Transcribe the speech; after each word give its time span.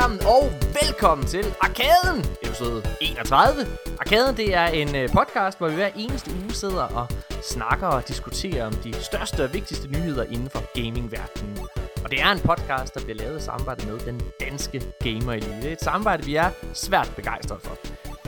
Sammen, 0.00 0.20
og 0.20 0.52
velkommen 0.82 1.26
til 1.26 1.44
Arkaden, 1.60 2.24
episode 2.42 2.82
31. 3.00 3.66
Arkaden, 3.98 4.36
det 4.36 4.54
er 4.54 4.66
en 4.66 4.96
øh, 4.96 5.08
podcast, 5.08 5.58
hvor 5.58 5.68
vi 5.68 5.74
hver 5.74 5.90
eneste 5.96 6.30
uge 6.30 6.52
sidder 6.52 6.82
og 6.82 7.08
snakker 7.42 7.86
og 7.86 8.08
diskuterer 8.08 8.66
om 8.66 8.72
de 8.72 8.92
største 8.92 9.44
og 9.44 9.54
vigtigste 9.54 9.88
nyheder 9.88 10.24
inden 10.24 10.50
for 10.50 10.62
gamingverdenen. 10.74 11.58
Og 12.04 12.10
det 12.10 12.20
er 12.20 12.32
en 12.32 12.38
podcast, 12.38 12.94
der 12.94 13.00
bliver 13.04 13.16
lavet 13.16 13.40
i 13.40 13.44
samarbejde 13.44 13.86
med 13.86 13.98
den 13.98 14.22
danske 14.40 14.82
Gamer 15.00 15.32
Elite. 15.32 15.56
Det 15.56 15.68
er 15.68 15.72
et 15.72 15.82
samarbejde, 15.82 16.24
vi 16.24 16.36
er 16.36 16.50
svært 16.72 17.12
begejstrede 17.16 17.60
for. 17.60 17.76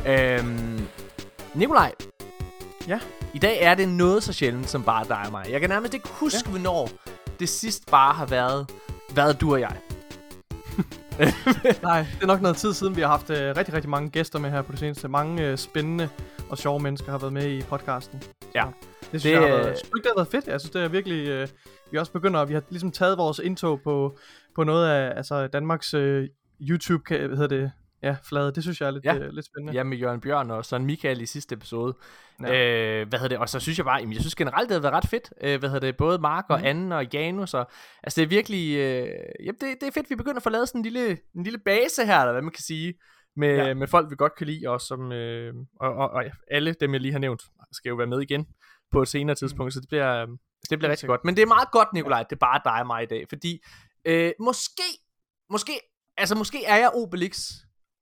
Øhm, 0.06 0.86
Nikolaj, 1.54 1.92
Ja. 2.88 3.00
i 3.34 3.38
dag 3.38 3.62
er 3.62 3.74
det 3.74 3.88
noget 3.88 4.22
så 4.22 4.32
sjældent 4.32 4.70
som 4.70 4.82
bare 4.82 5.04
dig 5.08 5.22
og 5.26 5.30
mig. 5.30 5.46
Jeg 5.50 5.60
kan 5.60 5.70
nærmest 5.70 5.94
ikke 5.94 6.08
huske, 6.08 6.42
ja. 6.46 6.50
hvornår 6.50 6.90
det 7.40 7.48
sidst 7.48 7.90
bare 7.90 8.14
har 8.14 8.26
været, 8.26 8.70
været 9.14 9.40
du 9.40 9.52
og 9.52 9.60
jeg. 9.60 9.76
Nej, 11.82 12.06
det 12.14 12.22
er 12.22 12.26
nok 12.26 12.40
noget 12.40 12.56
tid 12.56 12.72
siden, 12.72 12.96
vi 12.96 13.00
har 13.00 13.08
haft 13.08 13.30
øh, 13.30 13.56
rigtig, 13.56 13.74
rigtig 13.74 13.90
mange 13.90 14.10
gæster 14.10 14.38
med 14.38 14.50
her 14.50 14.62
på 14.62 14.72
det 14.72 14.80
seneste. 14.80 15.08
Mange 15.08 15.46
øh, 15.46 15.56
spændende 15.58 16.08
og 16.50 16.58
sjove 16.58 16.80
mennesker 16.80 17.10
har 17.10 17.18
været 17.18 17.32
med 17.32 17.50
i 17.50 17.62
podcasten. 17.62 18.22
Ja. 18.54 18.64
Det 19.12 19.20
synes 19.20 19.22
Det, 19.22 19.30
jeg 19.32 19.40
har 19.40 19.46
øh, 19.46 19.52
været, 19.52 19.78
synes 19.78 19.90
det 19.90 20.06
har 20.06 20.16
været 20.16 20.28
fedt. 20.28 20.46
Jeg 20.46 20.60
synes, 20.60 20.70
det 20.70 20.82
er 20.82 20.88
virkelig... 20.88 21.28
Øh, 21.28 21.48
vi 21.90 21.98
også 21.98 22.12
begynder, 22.12 22.44
vi 22.44 22.54
har 22.54 22.62
ligesom 22.70 22.92
taget 22.92 23.18
vores 23.18 23.38
indtog 23.38 23.80
på, 23.84 24.18
på 24.54 24.64
noget 24.64 24.88
af 24.88 25.16
altså 25.16 25.46
Danmarks 25.46 25.94
øh, 25.94 26.28
YouTube, 26.60 27.04
kan, 27.04 27.26
hvad 27.26 27.36
hedder 27.36 27.56
det, 27.56 27.72
ja, 28.02 28.16
flade. 28.28 28.52
Det 28.52 28.62
synes 28.62 28.80
jeg 28.80 28.86
er 28.86 28.90
lidt, 28.90 29.04
Ja. 29.04 29.14
øh, 29.14 29.32
lidt 29.32 29.46
spændende. 29.46 29.72
Ja, 29.72 29.82
med 29.82 29.98
Jørgen 29.98 30.20
Bjørn 30.20 30.50
og 30.50 30.64
Søren 30.64 30.84
Michael 30.86 31.20
i 31.20 31.26
sidste 31.26 31.54
episode. 31.54 31.94
Ja. 32.42 33.00
Øh, 33.00 33.08
hvad 33.08 33.18
hedder 33.18 33.28
det? 33.28 33.38
Og 33.38 33.48
så 33.48 33.60
synes 33.60 33.78
jeg 33.78 33.84
bare, 33.84 33.96
jamen, 34.00 34.12
jeg 34.12 34.20
synes 34.20 34.34
generelt, 34.34 34.68
det 34.68 34.74
har 34.74 34.80
været 34.82 34.94
ret 34.94 35.06
fedt. 35.10 35.32
Øh, 35.40 35.58
hvad 35.58 35.68
hedder 35.70 35.86
det? 35.86 35.96
Både 35.96 36.18
Mark 36.18 36.44
og 36.48 36.58
Mhm. 36.58 36.66
Anne 36.66 36.96
og 36.96 37.06
Janus. 37.12 37.54
Og, 37.54 37.70
altså, 38.02 38.20
det 38.20 38.24
er 38.26 38.28
virkelig... 38.28 38.76
Øh, 38.76 39.08
jamen, 39.44 39.58
det, 39.60 39.76
det 39.80 39.86
er 39.86 39.92
fedt, 39.94 40.10
vi 40.10 40.14
begynder 40.16 40.36
at 40.36 40.42
få 40.42 40.50
lavet 40.50 40.68
sådan 40.68 40.78
en 40.78 40.82
lille, 40.82 41.18
en 41.36 41.42
lille 41.44 41.58
base 41.58 42.06
her, 42.06 42.20
eller 42.20 42.32
hvad 42.32 42.42
man 42.42 42.52
kan 42.52 42.62
sige. 42.62 42.94
Med, 43.36 43.56
ja. 43.56 43.74
Med 43.74 43.86
folk, 43.86 44.10
vi 44.10 44.16
godt 44.16 44.34
kan 44.38 44.46
lide, 44.46 44.66
og, 44.68 44.80
som, 44.80 45.12
øh, 45.12 45.54
og, 45.80 45.92
og, 45.94 46.10
og 46.10 46.24
alle 46.50 46.74
dem, 46.80 46.92
jeg 46.92 47.00
lige 47.00 47.12
har 47.12 47.18
nævnt, 47.18 47.42
skal 47.72 47.88
jo 47.90 47.94
være 47.96 48.06
med 48.06 48.20
igen 48.20 48.46
på 48.92 49.02
et 49.02 49.08
senere 49.08 49.36
tidspunkt, 49.36 49.72
så 49.74 49.80
det 49.80 49.88
bliver, 49.88 50.22
øh, 50.22 50.26
det 50.26 50.38
bliver 50.68 50.80
Helt 50.80 50.90
rigtig 50.90 51.06
godt. 51.08 51.24
Men 51.24 51.36
det 51.36 51.42
er 51.42 51.46
meget 51.46 51.70
godt, 51.72 51.92
Nikolaj, 51.92 52.22
det 52.22 52.32
er 52.32 52.36
bare 52.36 52.60
dig 52.64 52.80
og 52.80 52.86
mig 52.86 53.02
i 53.02 53.06
dag, 53.06 53.24
fordi 53.28 53.64
øh, 54.04 54.32
måske, 54.40 54.82
måske, 55.50 55.72
altså 56.16 56.34
måske 56.34 56.64
er 56.64 56.76
jeg 56.76 56.90
Obelix, 56.94 57.50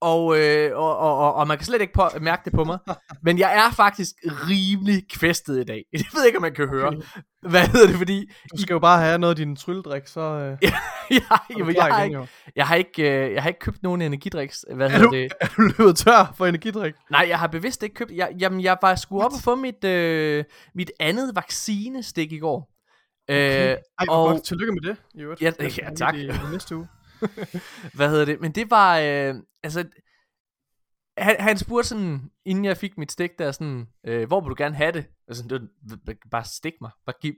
og, 0.01 0.39
øh, 0.39 0.77
og, 0.77 0.99
og, 0.99 1.19
og, 1.19 1.35
og 1.35 1.49
man 1.49 1.57
kan 1.59 1.65
slet 1.67 1.81
ikke 1.81 1.93
på, 1.93 2.09
mærke 2.21 2.43
det 2.45 2.53
på 2.53 2.65
mig. 2.65 2.79
Men 3.23 3.39
jeg 3.39 3.57
er 3.57 3.71
faktisk 3.75 4.15
rimelig 4.25 5.03
kvæstet 5.11 5.61
i 5.61 5.65
dag. 5.65 5.85
Jeg 5.93 6.05
ved 6.15 6.27
ikke, 6.27 6.39
om 6.39 6.43
man 6.43 6.55
kan 6.55 6.69
høre. 6.69 6.95
Hvad 7.49 7.61
hedder 7.69 7.87
det, 7.87 7.97
fordi... 7.97 8.31
Du 8.57 8.61
skal 8.63 8.75
jo 8.75 8.79
bare 8.79 9.01
have 9.01 9.19
noget 9.19 9.33
af 9.33 9.37
din 9.37 9.57
trylledrik, 9.57 10.07
så 10.07 10.21
øh, 10.21 10.59
jeg, 11.11 11.23
jamen, 11.59 11.75
klar 11.75 11.87
jeg, 11.87 11.95
har 11.97 12.05
ikke, 12.05 12.29
jeg, 12.57 12.67
har 12.67 12.75
ikke, 12.75 13.33
jeg 13.35 13.43
har 13.43 13.49
ikke 13.49 13.61
købt 13.61 13.83
nogen 13.83 14.03
energidriks. 14.03 14.65
Hvad 14.75 14.87
Er 14.87 14.91
hedder 14.91 15.07
du, 15.07 15.17
det? 15.17 15.33
er 15.41 15.47
du 15.47 15.63
løbet 15.63 15.97
tør 15.97 16.35
for 16.37 16.47
energidrik? 16.47 16.95
Nej, 17.11 17.27
jeg 17.29 17.39
har 17.39 17.47
bevidst 17.47 17.83
ikke 17.83 17.95
købt... 17.95 18.11
Jeg, 18.11 18.29
jamen, 18.41 18.61
jeg 18.61 18.77
var 18.83 18.95
sgu 18.95 19.23
op 19.23 19.33
og 19.33 19.41
få 19.45 19.55
mit, 19.55 19.85
øh, 19.85 20.45
mit 20.75 20.91
andet 21.01 21.37
vaccinestik 21.37 22.33
i 22.33 22.39
går. 22.39 22.71
Okay. 23.29 23.71
Øh, 23.73 23.77
Ej, 23.99 24.07
og- 24.09 24.29
godt. 24.29 24.45
Tillykke 24.45 24.73
med 24.73 24.81
det, 24.83 24.97
i 25.15 25.21
øvrigt. 25.21 25.43
Ja, 25.43 25.53
Jeg 25.61 25.79
ja, 25.79 25.91
tak. 25.97 26.15
I, 26.15 26.27
i 26.27 26.33
næste 26.53 26.77
uge. 26.77 26.87
hvad 27.97 28.09
hedder 28.11 28.25
det? 28.25 28.41
Men 28.41 28.53
det 28.53 28.71
var, 28.71 28.99
øh, 28.99 29.35
altså, 29.63 29.85
han, 31.19 31.37
han 31.39 31.59
spurgte 31.59 31.89
sådan, 31.89 32.31
inden 32.45 32.65
jeg 32.65 32.77
fik 32.77 32.99
mit 32.99 33.13
stik 33.13 33.31
der, 33.39 33.53
sådan, 33.53 33.87
øh, 34.07 34.27
hvor 34.27 34.41
vil 34.41 34.51
du 34.51 34.55
gerne 34.59 34.77
have 34.77 34.93
det? 34.93 35.07
Altså, 35.29 35.43
det 35.43 35.61
var, 36.07 36.15
bare 36.31 36.45
stik 36.45 36.73
mig. 36.81 36.91
Bare, 37.07 37.17
giv, 37.23 37.33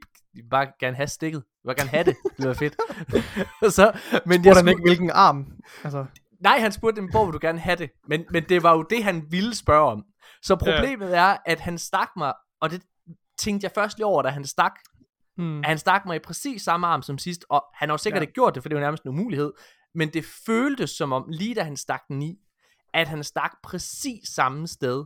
bare 0.51 0.73
gerne 0.81 0.97
have 0.97 1.07
stikket. 1.07 1.43
Bare 1.65 1.75
gerne 1.75 1.91
have 1.91 2.05
det. 2.05 2.17
Det 2.39 2.49
var 2.49 2.55
fedt. 2.55 2.77
så, 3.75 3.93
men 4.27 4.43
Spurgte 4.43 4.49
han 4.49 4.55
skulle- 4.57 4.71
ikke, 4.71 4.83
hvilken 4.83 5.11
arm? 5.11 5.53
Altså, 5.85 6.07
Nej, 6.41 6.59
han 6.59 6.73
spurgte 6.73 7.01
dem, 7.01 7.11
hvor 7.11 7.25
vil 7.25 7.33
du 7.33 7.39
gerne 7.43 7.59
have 7.59 7.77
det? 7.77 7.91
Men, 8.09 8.25
men 8.31 8.45
det 8.49 8.63
var 8.63 8.73
jo 8.77 8.83
det, 8.83 9.05
han 9.05 9.27
ville 9.31 9.55
spørge 9.55 9.91
om. 9.93 10.05
Så 10.43 10.57
problemet 10.57 11.17
er, 11.17 11.37
at 11.47 11.61
han 11.61 11.79
stak 11.79 12.09
mig, 12.17 12.33
og 12.61 12.71
det 12.71 12.83
tænkte 13.39 13.65
jeg 13.65 13.73
først 13.75 13.99
lige 13.99 14.07
over, 14.07 14.23
da 14.23 14.29
han 14.29 14.45
stak, 14.45 14.73
hmm. 15.39 15.59
at 15.59 15.67
han 15.67 15.79
stak 15.79 16.07
mig 16.07 16.17
i 16.17 16.19
præcis 16.19 16.63
samme 16.63 16.87
arm 16.87 17.03
som 17.03 17.19
sidst, 17.19 17.45
og 17.49 17.65
han 17.75 17.89
har 17.89 17.95
jo 17.95 17.99
sikkert 17.99 18.21
ja. 18.21 18.23
Ikke 18.23 18.33
gjort 18.33 18.55
det, 18.55 18.63
for 18.63 18.69
det 18.69 18.77
var 18.77 18.83
nærmest 18.83 19.03
en 19.03 19.09
umulighed, 19.09 19.53
men 19.95 20.09
det 20.13 20.25
føltes 20.47 20.91
som 20.91 21.13
om, 21.13 21.25
lige 21.29 21.55
da 21.55 21.63
han 21.63 21.77
stak 21.77 22.03
den 22.09 22.23
i, 22.23 22.39
at 22.95 23.09
han 23.09 23.25
stak 23.25 23.53
præcis 23.63 24.29
samme 24.29 24.67
sted, 24.67 25.05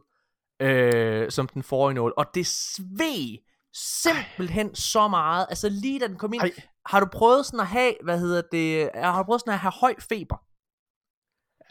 øh, 0.62 1.30
som 1.30 1.48
den 1.48 1.62
forrige 1.62 1.94
nål, 1.94 2.14
og 2.16 2.26
det 2.34 2.46
sved 2.46 3.38
simpelthen 3.74 4.74
så 4.74 5.08
meget, 5.08 5.46
altså 5.48 5.68
lige 5.68 6.00
da 6.00 6.06
den 6.06 6.16
kom 6.16 6.32
ind, 6.32 6.42
Ej. 6.42 6.52
har 6.86 7.00
du 7.00 7.06
prøvet 7.12 7.46
sådan 7.46 7.60
at 7.60 7.66
have, 7.66 7.94
hvad 8.02 8.18
hedder 8.18 8.42
det, 8.52 8.90
har 8.94 9.22
du 9.22 9.26
prøvet 9.26 9.40
sådan 9.40 9.54
at 9.54 9.58
have 9.58 9.72
høj 9.80 9.94
feber? 10.08 10.36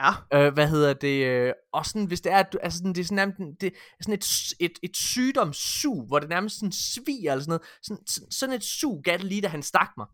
Ja. 0.03 0.45
Øh, 0.47 0.53
hvad 0.53 0.67
hedder 0.67 0.93
det? 0.93 1.25
Øh, 1.25 1.53
og 1.73 1.85
sådan, 1.85 2.05
hvis 2.05 2.21
det 2.21 2.31
er, 2.31 2.37
at 2.37 2.53
du, 2.53 2.57
altså 2.63 2.77
sådan, 2.77 2.93
det 2.93 3.01
er 3.01 3.05
sådan, 3.05 3.15
nærmest, 3.15 3.61
det 3.61 3.67
er 3.67 4.03
sådan 4.03 4.13
et, 4.13 4.53
et, 4.59 4.79
et 4.83 4.97
sygdomssug, 4.97 6.07
hvor 6.07 6.19
det 6.19 6.29
nærmest 6.29 6.55
sådan 6.55 6.71
sviger 6.71 7.31
eller 7.31 7.43
sådan 7.43 7.49
noget. 7.51 7.61
Sådan, 7.83 8.31
sådan- 8.31 8.55
et 8.55 8.63
sug 8.63 9.01
gav 9.03 9.17
det 9.17 9.23
lige, 9.25 9.41
da 9.41 9.47
han 9.47 9.63
stak 9.63 9.89
mig. 9.97 10.07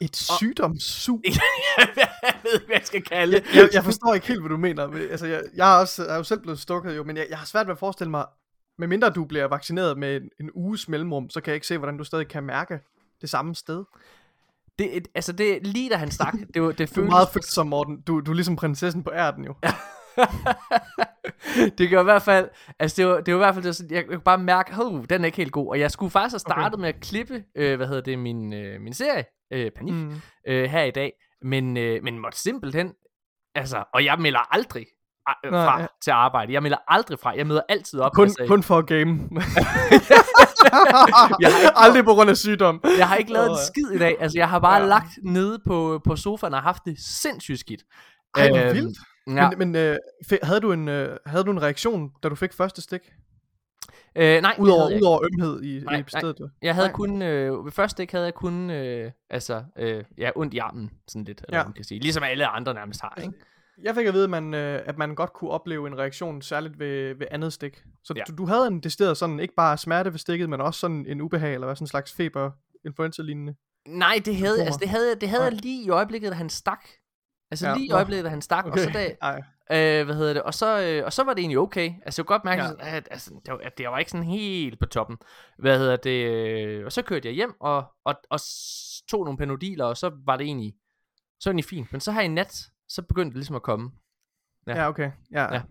Et 0.00 0.16
sygdomssug. 0.16 1.22
jeg 1.24 2.34
ved 2.42 2.52
ikke, 2.54 2.66
hvad 2.66 2.76
jeg 2.76 2.86
skal 2.86 3.02
kalde 3.02 3.36
det. 3.36 3.44
jeg, 3.54 3.68
jeg 3.72 3.84
forstår 3.84 4.14
ikke 4.14 4.26
helt, 4.26 4.40
hvad 4.40 4.48
du 4.50 4.56
mener. 4.56 4.86
Men, 4.86 5.02
Altså, 5.10 5.26
jeg, 5.26 5.42
jeg, 5.56 5.74
er 5.76 5.80
også, 5.80 6.04
jeg 6.04 6.12
er 6.12 6.16
jo 6.16 6.22
selv 6.24 6.40
blevet 6.40 6.60
stukket, 6.60 6.96
jo, 6.96 7.04
men 7.04 7.16
jeg, 7.16 7.26
jeg 7.30 7.38
har 7.38 7.46
svært 7.46 7.66
ved 7.66 7.72
at 7.72 7.78
forestille 7.78 8.10
mig, 8.10 8.26
medmindre 8.78 9.10
du 9.10 9.24
bliver 9.24 9.44
vaccineret 9.44 9.98
med 9.98 10.16
en, 10.16 10.28
en 10.40 10.50
uges 10.54 10.88
mellemrum, 10.88 11.30
så 11.30 11.40
kan 11.40 11.50
jeg 11.50 11.54
ikke 11.54 11.66
se, 11.66 11.78
hvordan 11.78 11.96
du 11.98 12.04
stadig 12.04 12.28
kan 12.28 12.42
mærke 12.44 12.78
det 13.20 13.30
samme 13.30 13.54
sted. 13.54 13.84
Det, 14.80 14.96
et- 14.96 15.08
altså, 15.14 15.32
det 15.32 15.66
lige 15.66 15.90
da 15.90 15.96
han 15.96 16.10
stak. 16.10 16.34
Det, 16.54 16.62
var, 16.62 16.72
det 16.72 16.96
Du 16.96 17.00
er 17.02 17.06
meget 17.06 17.28
følsom, 17.32 17.66
Morten. 17.66 18.00
Du, 18.00 18.20
du 18.20 18.30
er 18.30 18.34
ligesom 18.34 18.56
prinsessen 18.56 19.02
på 19.02 19.10
ærten, 19.14 19.44
jo. 19.44 19.54
det 21.78 21.90
gør 21.90 22.00
i 22.00 22.04
hvert 22.04 22.22
fald, 22.22 22.48
altså 22.78 22.96
det 22.96 23.06
var, 23.06 23.20
det 23.20 23.34
var 23.34 23.40
i 23.40 23.44
hvert 23.44 23.54
fald, 23.54 23.62
det 23.62 23.68
var 23.68 23.72
sådan, 23.72 23.90
jeg, 23.90 23.96
jeg 23.98 24.06
kunne 24.06 24.20
bare 24.20 24.38
mærke, 24.38 24.74
hov, 24.74 25.06
den 25.06 25.20
er 25.20 25.24
ikke 25.26 25.36
helt 25.36 25.52
god, 25.52 25.68
og 25.68 25.80
jeg 25.80 25.90
skulle 25.90 26.10
faktisk 26.10 26.32
have 26.32 26.38
startet 26.38 26.74
okay. 26.74 26.80
med 26.80 26.88
at 26.88 27.00
klippe, 27.00 27.44
øh, 27.54 27.76
hvad 27.76 27.86
hedder 27.86 28.02
det, 28.02 28.18
min, 28.18 28.52
øh, 28.52 28.80
min 28.80 28.94
serie, 28.94 29.24
øh, 29.52 29.70
Panik. 29.76 29.94
Mm. 29.94 30.14
øh, 30.48 30.70
her 30.70 30.82
i 30.82 30.90
dag, 30.90 31.12
men, 31.42 31.76
øh, 31.76 32.02
men 32.02 32.18
måtte 32.18 32.38
simpelthen, 32.40 32.92
altså, 33.54 33.84
og 33.94 34.04
jeg 34.04 34.18
melder 34.18 34.54
aldrig 34.54 34.86
øh, 35.44 35.52
Nej, 35.52 35.64
fra 35.66 35.80
ja. 35.80 35.86
til 36.02 36.10
arbejde, 36.10 36.52
jeg 36.52 36.62
melder 36.62 36.78
aldrig 36.88 37.18
fra, 37.18 37.32
jeg 37.36 37.46
møder 37.46 37.60
altid 37.68 38.00
op, 38.00 38.12
Kun, 38.12 38.24
altså, 38.24 38.44
kun 38.48 38.62
for 38.62 38.78
at 38.78 38.86
game. 38.86 39.10
Jeg 41.40 41.50
har 41.52 41.58
ikke- 41.58 41.72
Aldrig 41.76 42.04
på 42.04 42.10
grund 42.14 42.30
af 42.30 42.36
sygdom. 42.36 42.80
jeg 42.98 43.08
har 43.08 43.16
ikke 43.16 43.32
lavet 43.32 43.50
en 43.50 43.56
skid 43.66 43.90
i 43.94 43.98
dag, 43.98 44.16
altså 44.20 44.38
jeg 44.38 44.48
har 44.48 44.58
bare 44.58 44.80
ja. 44.80 44.86
Lagt 44.86 45.10
nede 45.22 45.58
på, 45.66 46.00
på 46.04 46.16
sofaen 46.16 46.54
og 46.54 46.62
haft 46.62 46.84
det 46.84 46.96
sindssygt 46.98 47.58
skidt. 47.60 47.82
Ej, 48.36 48.48
hvor 48.48 48.58
Øhm, 48.58 48.74
vildt. 48.74 48.98
Ja. 49.26 49.50
Men, 49.50 49.58
men 49.58 49.74
øh, 49.76 49.96
havde, 50.42 50.60
du 50.60 50.72
en, 50.72 50.88
øh, 50.88 51.16
havde 51.26 51.44
du 51.44 51.50
en 51.50 51.62
reaktion, 51.62 52.10
da 52.22 52.28
du 52.28 52.34
fik 52.34 52.52
første 52.52 52.82
stik? 52.82 53.00
Øh, 54.16 54.42
nej, 54.42 54.54
Udover, 54.58 54.96
udover 54.96 55.20
ømhed 55.32 55.62
i, 55.62 55.80
Nej, 55.84 55.96
i 55.98 56.02
stedet? 56.08 56.38
du? 56.38 56.48
Jeg 56.62 56.74
havde 56.74 56.88
Nej. 56.88 56.94
kun, 56.94 57.22
øh, 57.22 57.64
ved 57.64 57.72
første 57.72 58.02
ikke 58.02 58.12
havde 58.12 58.24
jeg 58.26 58.34
kun, 58.34 58.70
øh, 58.70 59.10
altså, 59.30 59.62
øh, 59.78 60.04
ja, 60.18 60.30
ondt 60.36 60.54
i 60.54 60.58
armen, 60.58 60.90
sådan 61.08 61.24
lidt, 61.24 61.40
eller 61.48 61.58
ja. 61.58 61.64
man 61.64 61.72
kan 61.72 61.84
sige. 61.84 62.00
Ligesom 62.00 62.22
alle 62.22 62.46
andre 62.46 62.74
nærmest 62.74 63.00
har, 63.00 63.18
ikke? 63.22 63.32
Jeg 63.82 63.94
fik 63.94 64.06
at 64.06 64.14
vide, 64.14 64.24
at 64.24 64.30
man, 64.30 64.54
øh, 64.54 64.82
at 64.86 64.98
man 64.98 65.14
godt 65.14 65.32
kunne 65.32 65.50
opleve 65.50 65.86
en 65.86 65.98
reaktion, 65.98 66.42
særligt 66.42 66.78
ved, 66.78 67.14
ved 67.14 67.26
andet 67.30 67.52
stik. 67.52 67.82
Så 68.04 68.14
Ja. 68.16 68.22
du, 68.28 68.34
du 68.36 68.46
havde 68.46 68.66
en 68.66 68.80
decideret 68.80 69.16
sådan, 69.16 69.40
ikke 69.40 69.54
bare 69.54 69.78
smerte 69.78 70.12
ved 70.12 70.18
stikket, 70.18 70.50
men 70.50 70.60
også 70.60 70.80
sådan 70.80 71.06
en 71.08 71.20
ubehag, 71.20 71.54
eller 71.54 71.66
hvad, 71.66 71.76
sådan 71.76 71.84
en 71.84 71.88
slags 71.88 72.12
feber, 72.12 72.50
influenza-lignende. 72.86 73.54
Nej, 73.88 74.20
det 74.24 74.36
havde, 74.36 74.64
altså, 74.64 74.78
det 74.80 74.88
havde, 74.88 75.08
jeg- 75.08 75.20
det 75.20 75.28
havde 75.28 75.42
jeg 75.44 75.52
lige 75.52 75.84
i 75.84 75.90
øjeblikket, 75.90 76.30
da 76.30 76.36
han 76.36 76.48
stak. 76.50 76.84
Altså 77.50 77.68
Ja, 77.68 77.74
lige 77.74 77.86
i 77.86 77.90
øjeblikket, 77.90 78.24
da 78.24 78.30
han 78.30 78.42
stak, 78.42 78.66
okay. 78.66 78.72
og 78.72 78.78
så 78.78 78.90
da, 78.94 79.14
Ej. 79.22 79.36
øh, 80.00 80.04
hvad 80.04 80.14
hedder 80.14 80.32
det, 80.32 80.42
og 80.42 80.54
så, 80.54 80.80
øh, 80.82 81.04
og 81.04 81.12
så 81.12 81.24
var 81.24 81.34
det 81.34 81.40
egentlig 81.40 81.58
okay. 81.58 81.92
Altså 82.04 82.22
jeg 82.22 82.26
kunne 82.26 82.34
godt 82.34 82.44
mærke, 82.44 82.62
Ja. 82.62 82.96
at, 82.96 83.08
altså, 83.10 83.30
det, 83.46 83.52
var, 83.52 83.58
at 83.64 83.78
det 83.78 83.86
var 83.88 83.98
ikke 83.98 84.10
sådan 84.10 84.26
helt 84.26 84.78
på 84.80 84.86
toppen. 84.86 85.16
Hvad 85.58 85.78
hedder 85.78 85.96
det, 85.96 86.24
øh, 86.30 86.84
og 86.86 86.92
så 86.92 87.02
kørte 87.02 87.28
jeg 87.28 87.34
hjem, 87.34 87.54
og, 87.60 87.84
og, 88.04 88.14
og 88.30 88.40
tog 89.10 89.24
nogle 89.24 89.38
panodiler, 89.38 89.84
og 89.84 89.96
så 89.96 90.10
var 90.26 90.36
det 90.36 90.44
egentlig, 90.44 90.74
så 91.40 91.48
var 91.50 91.52
det 91.52 91.54
egentlig 91.54 91.64
fint. 91.78 91.92
Men 91.92 92.00
så 92.00 92.12
her 92.12 92.20
i 92.20 92.28
nat, 92.28 92.62
så 92.90 93.02
begyndte 93.02 93.28
det 93.30 93.36
ligesom 93.36 93.56
at 93.56 93.62
komme. 93.62 93.90
Ja. 94.66 94.76
Ja, 94.80 94.88
okay. 94.88 95.10
Ja. 95.32 95.54
Ja. 95.54 95.62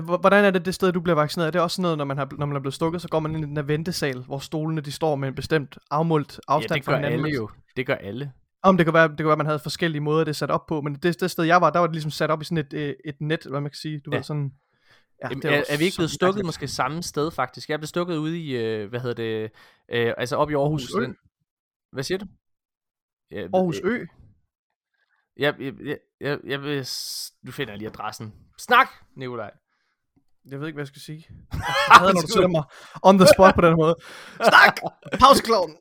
Hvordan 0.00 0.44
er 0.44 0.50
det 0.50 0.64
det 0.64 0.74
sted, 0.74 0.92
du 0.92 1.00
bliver 1.00 1.14
vaccineret? 1.16 1.46
Er 1.46 1.50
det 1.50 1.60
også 1.60 1.74
sådan 1.74 1.82
noget, 1.82 1.98
når 1.98 2.04
man, 2.04 2.16
har, 2.18 2.28
når 2.38 2.46
man 2.46 2.56
er 2.56 2.60
blevet 2.60 2.74
stukket, 2.74 3.02
så 3.02 3.08
går 3.08 3.20
man 3.20 3.34
ind 3.34 3.44
i 3.44 3.48
den 3.48 3.56
her 3.56 3.64
ventesal, 3.64 4.18
hvor 4.22 4.38
stolene 4.38 4.80
de 4.80 4.92
står 4.92 5.16
med 5.16 5.28
en 5.28 5.34
bestemt 5.34 5.78
afmålt 5.90 6.40
afstand 6.48 6.70
ja, 6.72 6.76
det 6.76 6.84
fra 6.84 6.92
gør 6.92 6.96
hinanden? 6.96 7.20
alle 7.24 7.36
jo. 7.36 7.50
Det 7.76 7.86
gør 7.86 7.94
alle. 7.94 8.32
Om 8.62 8.76
det 8.76 8.86
kan 8.86 8.94
være, 8.94 9.08
det 9.08 9.16
kan 9.16 9.26
være, 9.26 9.36
man 9.36 9.46
havde 9.46 9.58
forskellige 9.58 10.00
måder, 10.00 10.24
det 10.24 10.28
er 10.30 10.34
sat 10.34 10.50
op 10.50 10.66
på, 10.66 10.80
men 10.80 10.94
det, 10.94 11.20
det 11.20 11.30
sted, 11.30 11.44
jeg 11.44 11.60
var, 11.60 11.70
der 11.70 11.78
var 11.78 11.86
det 11.86 11.94
ligesom 11.94 12.10
sat 12.10 12.30
op 12.30 12.42
i 12.42 12.44
sådan 12.44 12.58
et, 12.58 12.72
øh, 12.72 12.94
et 13.04 13.20
net, 13.20 13.46
hvad 13.50 13.60
man 13.60 13.70
kan 13.70 13.76
sige. 13.76 14.00
Du 14.00 14.10
Ja. 14.10 14.16
ved, 14.16 14.24
sådan... 14.24 14.52
Ja, 15.22 15.28
Jamen, 15.28 15.42
det 15.42 15.50
er, 15.50 15.56
var 15.56 15.64
er 15.68 15.78
vi 15.78 15.84
ikke 15.84 15.96
blevet 15.96 16.10
stukket 16.10 16.28
mærkeligt. 16.34 16.46
måske 16.46 16.68
samme 16.68 17.02
sted 17.02 17.30
faktisk? 17.30 17.68
Jeg 17.70 17.78
blev 17.78 17.86
stukket 17.86 18.16
ude 18.16 18.38
i, 18.40 18.56
øh, 18.56 18.88
hvad 18.88 19.00
hedder 19.00 19.14
det, 19.14 19.50
øh, 19.88 20.14
altså 20.18 20.36
op 20.36 20.50
i 20.50 20.54
Aarhus. 20.54 20.82
Aarhus 20.94 21.02
Ø? 21.02 21.06
Den, 21.06 21.16
hvad 21.92 22.04
siger 22.04 22.18
du? 22.18 22.26
Ja, 23.30 23.48
Aarhus 23.54 23.80
øh, 23.84 24.00
Ø? 24.00 24.04
Jeg, 25.36 25.54
jeg, 25.60 25.72
jeg, 25.84 25.98
jeg, 26.20 26.38
jeg 26.44 26.62
vil, 26.62 26.86
nu 27.42 27.52
finder 27.52 27.72
jeg 27.72 27.78
lige 27.78 27.88
adressen. 27.88 28.34
Snak, 28.58 28.88
Nikolaj. 29.16 29.50
Jeg 30.44 30.60
ved 30.60 30.66
ikke, 30.66 30.76
hvad 30.76 30.82
jeg 30.82 30.86
skal 30.88 31.00
sige. 31.02 31.26
Jeg 31.52 31.96
hader, 31.98 32.12
når 32.12 32.20
du 32.20 32.26
sætter 32.26 32.48
mig 32.48 32.64
on 33.02 33.18
the 33.18 33.26
spot 33.34 33.54
på 33.54 33.60
den 33.60 33.76
måde. 33.76 33.94
Snak! 34.34 34.76
Pausekloven! 35.20 35.76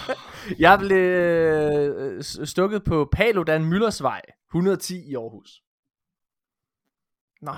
Jeg 0.66 0.78
blev 0.78 0.96
øh, 0.98 2.22
stukket 2.22 2.84
på 2.84 3.08
Paludan 3.12 3.64
Møllersvej. 3.64 4.22
110 4.50 5.10
i 5.10 5.14
Aarhus. 5.14 5.62
Nå, 7.42 7.52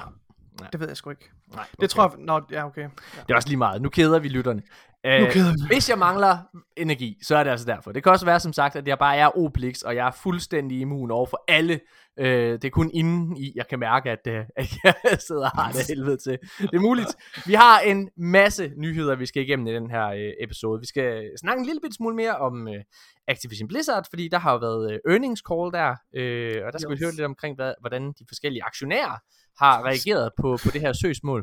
Ja. 0.61 0.67
det 0.73 0.81
ved 0.81 0.89
jeg 0.89 0.97
sgu 0.97 1.11
ikke. 1.11 1.31
Nej, 1.55 1.65
Det 1.81 1.91
tror 1.91 2.03
jeg... 2.03 2.25
Nå, 2.25 2.41
ja, 2.51 2.67
okay. 2.67 2.83
Ja. 2.83 2.89
Det 3.27 3.31
er 3.31 3.35
også 3.35 3.49
lige 3.49 3.59
meget. 3.59 3.83
Nu 3.83 3.89
keder 3.89 4.19
vi 4.19 4.29
lytterne. 4.29 4.63
Nu 5.05 5.11
Øh, 5.11 5.33
keder 5.33 5.53
vi. 5.53 5.75
Hvis 5.75 5.91
jeg 5.91 5.99
mangler 5.99 6.39
energi, 6.77 7.19
så 7.23 7.37
er 7.37 7.45
det 7.45 7.51
altså 7.51 7.67
derfor. 7.67 7.93
Det 7.93 8.03
kan 8.03 8.13
også 8.13 8.27
være 8.27 8.41
som 8.41 8.53
sagt, 8.53 8.77
at 8.77 8.89
jeg 8.89 8.99
bare 8.99 9.17
er 9.17 9.39
Obelix, 9.39 9.83
og 9.83 9.97
jeg 9.97 10.07
er 10.07 10.11
fuldstændig 10.11 10.81
immun 10.81 11.11
over 11.11 11.27
for 11.27 11.45
alle. 11.49 11.81
Øh, 12.19 12.53
det 12.53 12.65
er 12.65 12.71
kun 12.71 12.91
inden 12.95 13.37
i, 13.37 13.53
jeg 13.55 13.69
kan 13.69 13.79
mærke, 13.79 14.11
at, 14.11 14.27
øh, 14.29 14.45
at 14.57 14.73
jeg 14.85 14.95
sidder 15.29 15.51
og 15.51 15.63
har 15.63 15.73
det 15.73 15.87
helvede 15.89 16.17
til. 16.17 16.39
Det 16.59 16.75
er 16.75 16.81
muligt. 16.81 17.17
Vi 17.47 17.55
har 17.55 17.81
en 17.81 18.11
masse 18.17 18.73
nyheder, 18.77 19.15
vi 19.15 19.27
skal 19.27 19.43
igennem 19.43 19.67
i 19.67 19.75
den 19.75 19.91
her 19.91 20.07
øh, 20.07 20.33
episode. 20.41 20.81
Vi 20.81 20.87
skal 20.87 21.31
snakke 21.41 21.61
en 21.61 21.67
lille 21.67 21.81
bit 21.81 21.95
smule 21.95 22.17
mere 22.17 22.37
om 22.37 22.69
øh, 22.69 22.85
Activision 23.29 23.69
Blizzard, 23.69 24.07
fordi 24.11 24.29
der 24.29 24.39
har 24.39 24.53
jo 24.53 24.59
været 24.59 24.93
øh, 24.93 24.99
earnings 25.13 25.43
call 25.51 25.73
der, 25.73 25.91
øh, 26.15 26.67
og 26.67 26.73
der 26.73 26.79
skal 26.79 26.93
yes. 26.93 27.01
vi 27.01 27.05
høre 27.05 27.13
lidt 27.13 27.25
omkring, 27.25 27.57
hvad, 27.57 27.75
hvordan 27.81 28.13
de 28.19 28.25
forskellige 28.29 28.65
aktionærer 28.65 29.17
har 29.63 29.85
reageret 29.85 30.31
på, 30.41 30.59
på 30.65 30.71
det 30.73 30.81
her 30.81 30.93
søgsmål. 30.93 31.40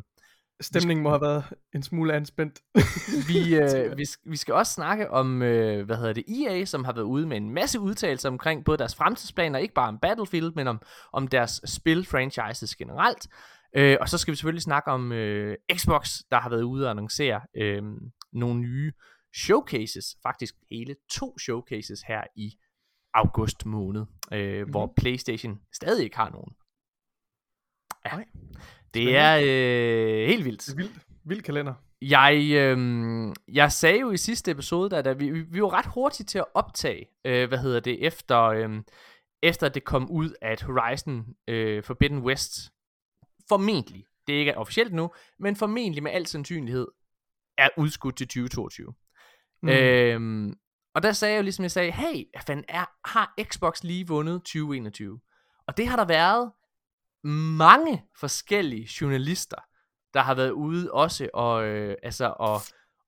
Stemningen 0.61 1.03
må 1.03 1.09
have 1.09 1.21
været 1.21 1.43
en 1.75 1.83
smule 1.83 2.13
anspændt. 2.13 2.61
Vi, 3.27 3.55
øh, 3.61 3.97
vi, 3.97 4.05
vi 4.25 4.37
skal 4.37 4.53
også 4.53 4.73
snakke 4.73 5.11
om, 5.11 5.41
øh, 5.41 5.85
hvad 5.85 5.97
hedder 5.97 6.13
det, 6.13 6.23
EA, 6.27 6.65
som 6.65 6.83
har 6.83 6.93
været 6.93 7.05
ude 7.05 7.27
med 7.27 7.37
en 7.37 7.49
masse 7.49 7.79
udtalelser 7.79 8.29
omkring 8.29 8.65
både 8.65 8.77
deres 8.77 8.95
fremtidsplaner, 8.95 9.59
ikke 9.59 9.73
bare 9.73 9.87
om 9.87 9.99
Battlefield, 9.99 10.51
men 10.55 10.67
om, 10.67 10.81
om 11.13 11.27
deres 11.27 11.61
spil-franchises 11.65 12.75
generelt. 12.75 13.27
Øh, 13.75 13.97
og 14.01 14.09
så 14.09 14.17
skal 14.17 14.31
vi 14.31 14.35
selvfølgelig 14.35 14.63
snakke 14.63 14.91
om 14.91 15.11
øh, 15.11 15.57
Xbox, 15.73 16.17
der 16.31 16.39
har 16.39 16.49
været 16.49 16.63
ude 16.63 16.85
og 16.85 16.89
annoncere 16.89 17.41
øh, 17.57 17.83
nogle 18.33 18.59
nye 18.59 18.91
showcases, 19.35 20.05
faktisk 20.23 20.55
hele 20.71 20.95
to 21.11 21.39
showcases 21.39 22.01
her 22.01 22.23
i 22.35 22.51
august 23.13 23.65
måned, 23.65 24.05
øh, 24.31 24.57
mm-hmm. 24.57 24.71
hvor 24.71 24.93
PlayStation 24.97 25.59
stadig 25.73 26.03
ikke 26.03 26.17
har 26.17 26.29
nogen. 26.29 26.53
Ja, 28.05 28.15
Nej. 28.15 28.25
Det 28.93 29.17
er 29.17 29.37
øh, 29.37 30.27
helt 30.27 30.45
vildt. 30.45 30.77
Vildt. 30.77 30.99
Vild 31.25 31.41
kalender. 31.41 31.73
Jeg, 32.01 32.49
øh, 32.53 33.33
jeg 33.47 33.71
sagde 33.71 33.99
jo 33.99 34.11
i 34.11 34.17
sidste 34.17 34.51
episode, 34.51 34.89
da, 34.89 35.01
da 35.01 35.13
vi, 35.13 35.29
vi, 35.29 35.61
var 35.61 35.73
ret 35.73 35.85
hurtige 35.85 36.25
til 36.25 36.37
at 36.37 36.45
optage, 36.53 37.05
øh, 37.25 37.47
hvad 37.47 37.57
hedder 37.57 37.79
det, 37.79 38.05
efter, 38.05 38.41
øh, 38.41 38.69
efter 39.43 39.69
det 39.69 39.83
kom 39.83 40.11
ud, 40.11 40.33
at 40.41 40.61
Horizon 40.61 41.25
øh, 41.47 41.83
Forbidden 41.83 42.19
West 42.19 42.71
formentlig, 43.49 44.05
det 44.27 44.35
er 44.35 44.39
ikke 44.39 44.57
officielt 44.57 44.93
nu, 44.93 45.11
men 45.39 45.55
formentlig 45.55 46.03
med 46.03 46.11
al 46.11 46.25
sandsynlighed, 46.25 46.87
er 47.57 47.69
udskudt 47.77 48.17
til 48.17 48.27
2022. 48.27 48.93
Mm. 49.61 49.69
Øhm, 49.69 50.53
og 50.95 51.03
der 51.03 51.11
sagde 51.11 51.33
jeg 51.33 51.39
jo 51.39 51.43
ligesom, 51.43 51.63
jeg 51.63 51.71
sagde, 51.71 51.91
hey, 51.91 52.23
fanden 52.47 52.65
er, 52.67 52.85
har 53.05 53.33
Xbox 53.43 53.83
lige 53.83 54.07
vundet 54.07 54.39
2021? 54.41 55.19
Og 55.67 55.77
det 55.77 55.87
har 55.87 55.95
der 55.95 56.05
været 56.05 56.51
mange 57.23 58.03
forskellige 58.19 58.89
journalister, 59.01 59.57
der 60.13 60.21
har 60.21 60.35
været 60.35 60.51
ude 60.51 60.91
også 60.91 61.29
og, 61.33 61.65
øh, 61.65 61.95
altså, 62.03 62.33
og, 62.39 62.61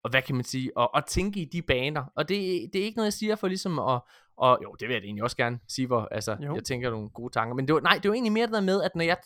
og 0.03 0.09
hvad 0.09 0.21
kan 0.21 0.35
man 0.35 0.43
sige, 0.43 0.77
og, 0.77 0.95
og 0.95 1.05
tænke 1.05 1.39
i 1.39 1.45
de 1.45 1.61
baner. 1.61 2.03
Og 2.15 2.29
det, 2.29 2.69
det 2.73 2.81
er 2.81 2.85
ikke 2.85 2.97
noget, 2.97 3.05
jeg 3.05 3.13
siger 3.13 3.35
for 3.35 3.47
ligesom 3.47 3.79
at, 3.79 4.01
og 4.37 4.59
jo, 4.63 4.75
det 4.79 4.87
vil 4.87 4.93
jeg 4.93 5.01
da 5.01 5.05
egentlig 5.05 5.23
også 5.23 5.37
gerne 5.37 5.59
sige, 5.67 5.87
hvor 5.87 6.07
altså, 6.11 6.37
Jo. 6.45 6.55
jeg 6.55 6.63
tænker 6.63 6.89
nogle 6.89 7.09
gode 7.09 7.33
tanker. 7.33 7.55
Men 7.55 7.67
det 7.67 7.75
var, 7.75 7.81
nej, 7.81 7.99
det 8.03 8.09
var 8.09 8.15
egentlig 8.15 8.33
mere 8.33 8.45
det 8.45 8.53
der 8.53 8.61
med, 8.61 8.81
at 8.81 8.95
når, 8.95 9.03
jeg, 9.03 9.17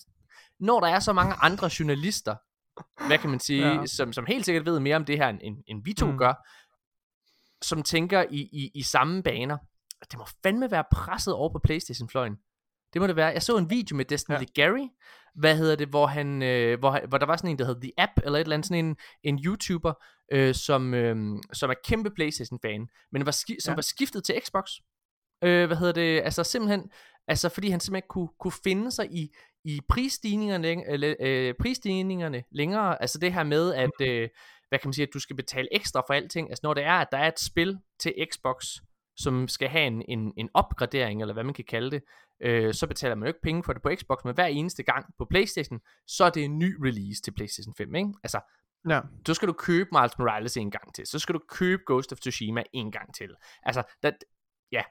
når 0.59 0.79
der 0.79 0.87
er 0.87 0.99
så 0.99 1.13
mange 1.13 1.33
andre 1.41 1.69
journalister, 1.79 2.35
hvad 3.07 3.17
kan 3.17 3.29
man 3.29 3.39
sige, 3.39 3.67
ja. 3.67 3.85
Som, 3.85 4.13
som 4.13 4.25
helt 4.25 4.45
sikkert 4.45 4.65
ved 4.65 4.79
mere 4.79 4.95
om 4.95 5.05
det 5.05 5.17
her, 5.17 5.29
end, 5.29 5.57
end, 5.67 5.83
vi 5.83 5.93
to. 5.93 6.11
Mm. 6.11 6.17
gør, 6.17 6.33
som 7.61 7.83
tænker 7.83 8.25
i, 8.29 8.39
i, 8.39 8.71
i 8.75 8.81
samme 8.81 9.23
baner. 9.23 9.57
Det 10.11 10.17
må 10.19 10.25
fandme 10.43 10.71
være 10.71 10.83
presset 10.91 11.33
over 11.33 11.49
på 11.49 11.59
Playstation-fløjen. 11.63 12.37
Det 12.93 13.01
må 13.01 13.07
det 13.07 13.15
være. 13.15 13.27
Jeg 13.27 13.43
så 13.43 13.57
en 13.57 13.69
video 13.69 13.95
med 13.95 14.05
Destiny 14.05 14.35
ja. 14.35 14.61
Gary, 14.61 14.87
hvad 15.35 15.57
hedder 15.57 15.75
det, 15.75 15.87
hvor, 15.87 16.07
han, 16.07 16.43
øh, 16.43 16.79
hvor, 16.79 17.07
hvor 17.07 17.17
der 17.17 17.25
var 17.25 17.37
sådan 17.37 17.49
en, 17.49 17.59
der 17.59 17.65
hed 17.65 17.81
The 17.81 17.91
App, 17.97 18.11
eller 18.23 18.39
et 18.39 18.43
eller 18.43 18.55
andet, 18.55 18.67
sådan 18.67 18.85
en, 18.85 18.95
en 19.23 19.39
YouTuber, 19.45 19.93
øh, 20.31 20.55
som, 20.55 20.93
øh, 20.93 21.15
som 21.53 21.69
er 21.69 21.75
kæmpe 21.85 22.11
Playstation-fan, 22.15 22.87
men 23.11 23.25
var 23.25 23.31
ski- 23.31 23.59
som 23.59 23.71
ja. 23.71 23.75
Var 23.75 23.81
skiftet 23.81 24.23
til 24.23 24.41
Xbox. 24.45 24.71
Øh, 25.43 25.67
hvad 25.67 25.77
hedder 25.77 25.93
det, 25.93 26.21
altså 26.21 26.43
simpelthen, 26.43 26.91
altså 27.27 27.49
fordi 27.49 27.69
han 27.69 27.79
simpelthen 27.79 28.07
kunne, 28.09 28.29
kunne 28.39 28.53
finde 28.63 28.91
sig 28.91 29.11
i, 29.11 29.29
i 29.65 29.81
prisstigningerne, 29.89 30.87
eller, 30.87 31.15
øh, 31.19 31.53
prisstigningerne 31.59 32.43
længere, 32.51 33.01
altså 33.01 33.19
det 33.19 33.33
her 33.33 33.43
med, 33.43 33.73
at, 33.73 34.01
øh, 34.01 34.29
hvad 34.69 34.79
kan 34.79 34.87
man 34.87 34.93
sige, 34.93 35.07
at 35.07 35.13
du 35.13 35.19
skal 35.19 35.35
betale 35.35 35.67
ekstra 35.71 36.03
for 36.07 36.13
alting, 36.13 36.49
altså 36.49 36.61
når 36.63 36.73
det 36.73 36.83
er, 36.83 36.93
at 36.93 37.07
der 37.11 37.17
er 37.17 37.27
et 37.27 37.39
spil 37.39 37.77
til 37.99 38.13
Xbox, 38.31 38.65
som 39.17 39.47
skal 39.47 39.69
have 39.69 39.87
en, 39.87 40.03
en, 40.07 40.33
en 40.37 40.49
opgradering, 40.53 41.21
eller 41.21 41.33
hvad 41.33 41.43
man 41.43 41.53
kan 41.53 41.65
kalde 41.65 41.91
det, 41.91 42.03
øh, 42.41 42.73
så 42.73 42.87
betaler 42.87 43.15
man 43.15 43.25
jo 43.25 43.27
ikke 43.27 43.41
penge 43.43 43.63
for 43.63 43.73
det 43.73 43.81
på 43.81 43.91
Xbox, 43.95 44.17
men 44.25 44.33
hver 44.33 44.45
eneste 44.45 44.83
gang 44.83 45.05
på 45.17 45.25
Playstation, 45.25 45.79
så 46.07 46.25
er 46.25 46.29
det 46.29 46.43
en 46.43 46.59
ny 46.59 46.75
release 46.85 47.21
til 47.21 47.31
Playstation 47.31 47.75
5, 47.77 47.95
ikke? 47.95 48.13
Altså, 48.23 48.39
Ja. 48.89 48.99
så 49.27 49.33
skal 49.33 49.47
du 49.47 49.53
købe 49.53 49.89
Miles 49.91 50.17
Morales 50.19 50.57
en 50.57 50.71
gang 50.71 50.93
til, 50.95 51.07
så 51.07 51.19
skal 51.19 51.35
du 51.35 51.39
købe 51.49 51.83
Ghost 51.87 52.11
of 52.11 52.17
Tsushima 52.19 52.63
en 52.73 52.91
gang 52.91 53.15
til. 53.15 53.29
Altså, 53.63 53.83
der, 54.03 54.11
ja, 54.71 54.81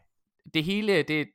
det 0.55 0.65
hele, 0.65 1.03
det, 1.03 1.29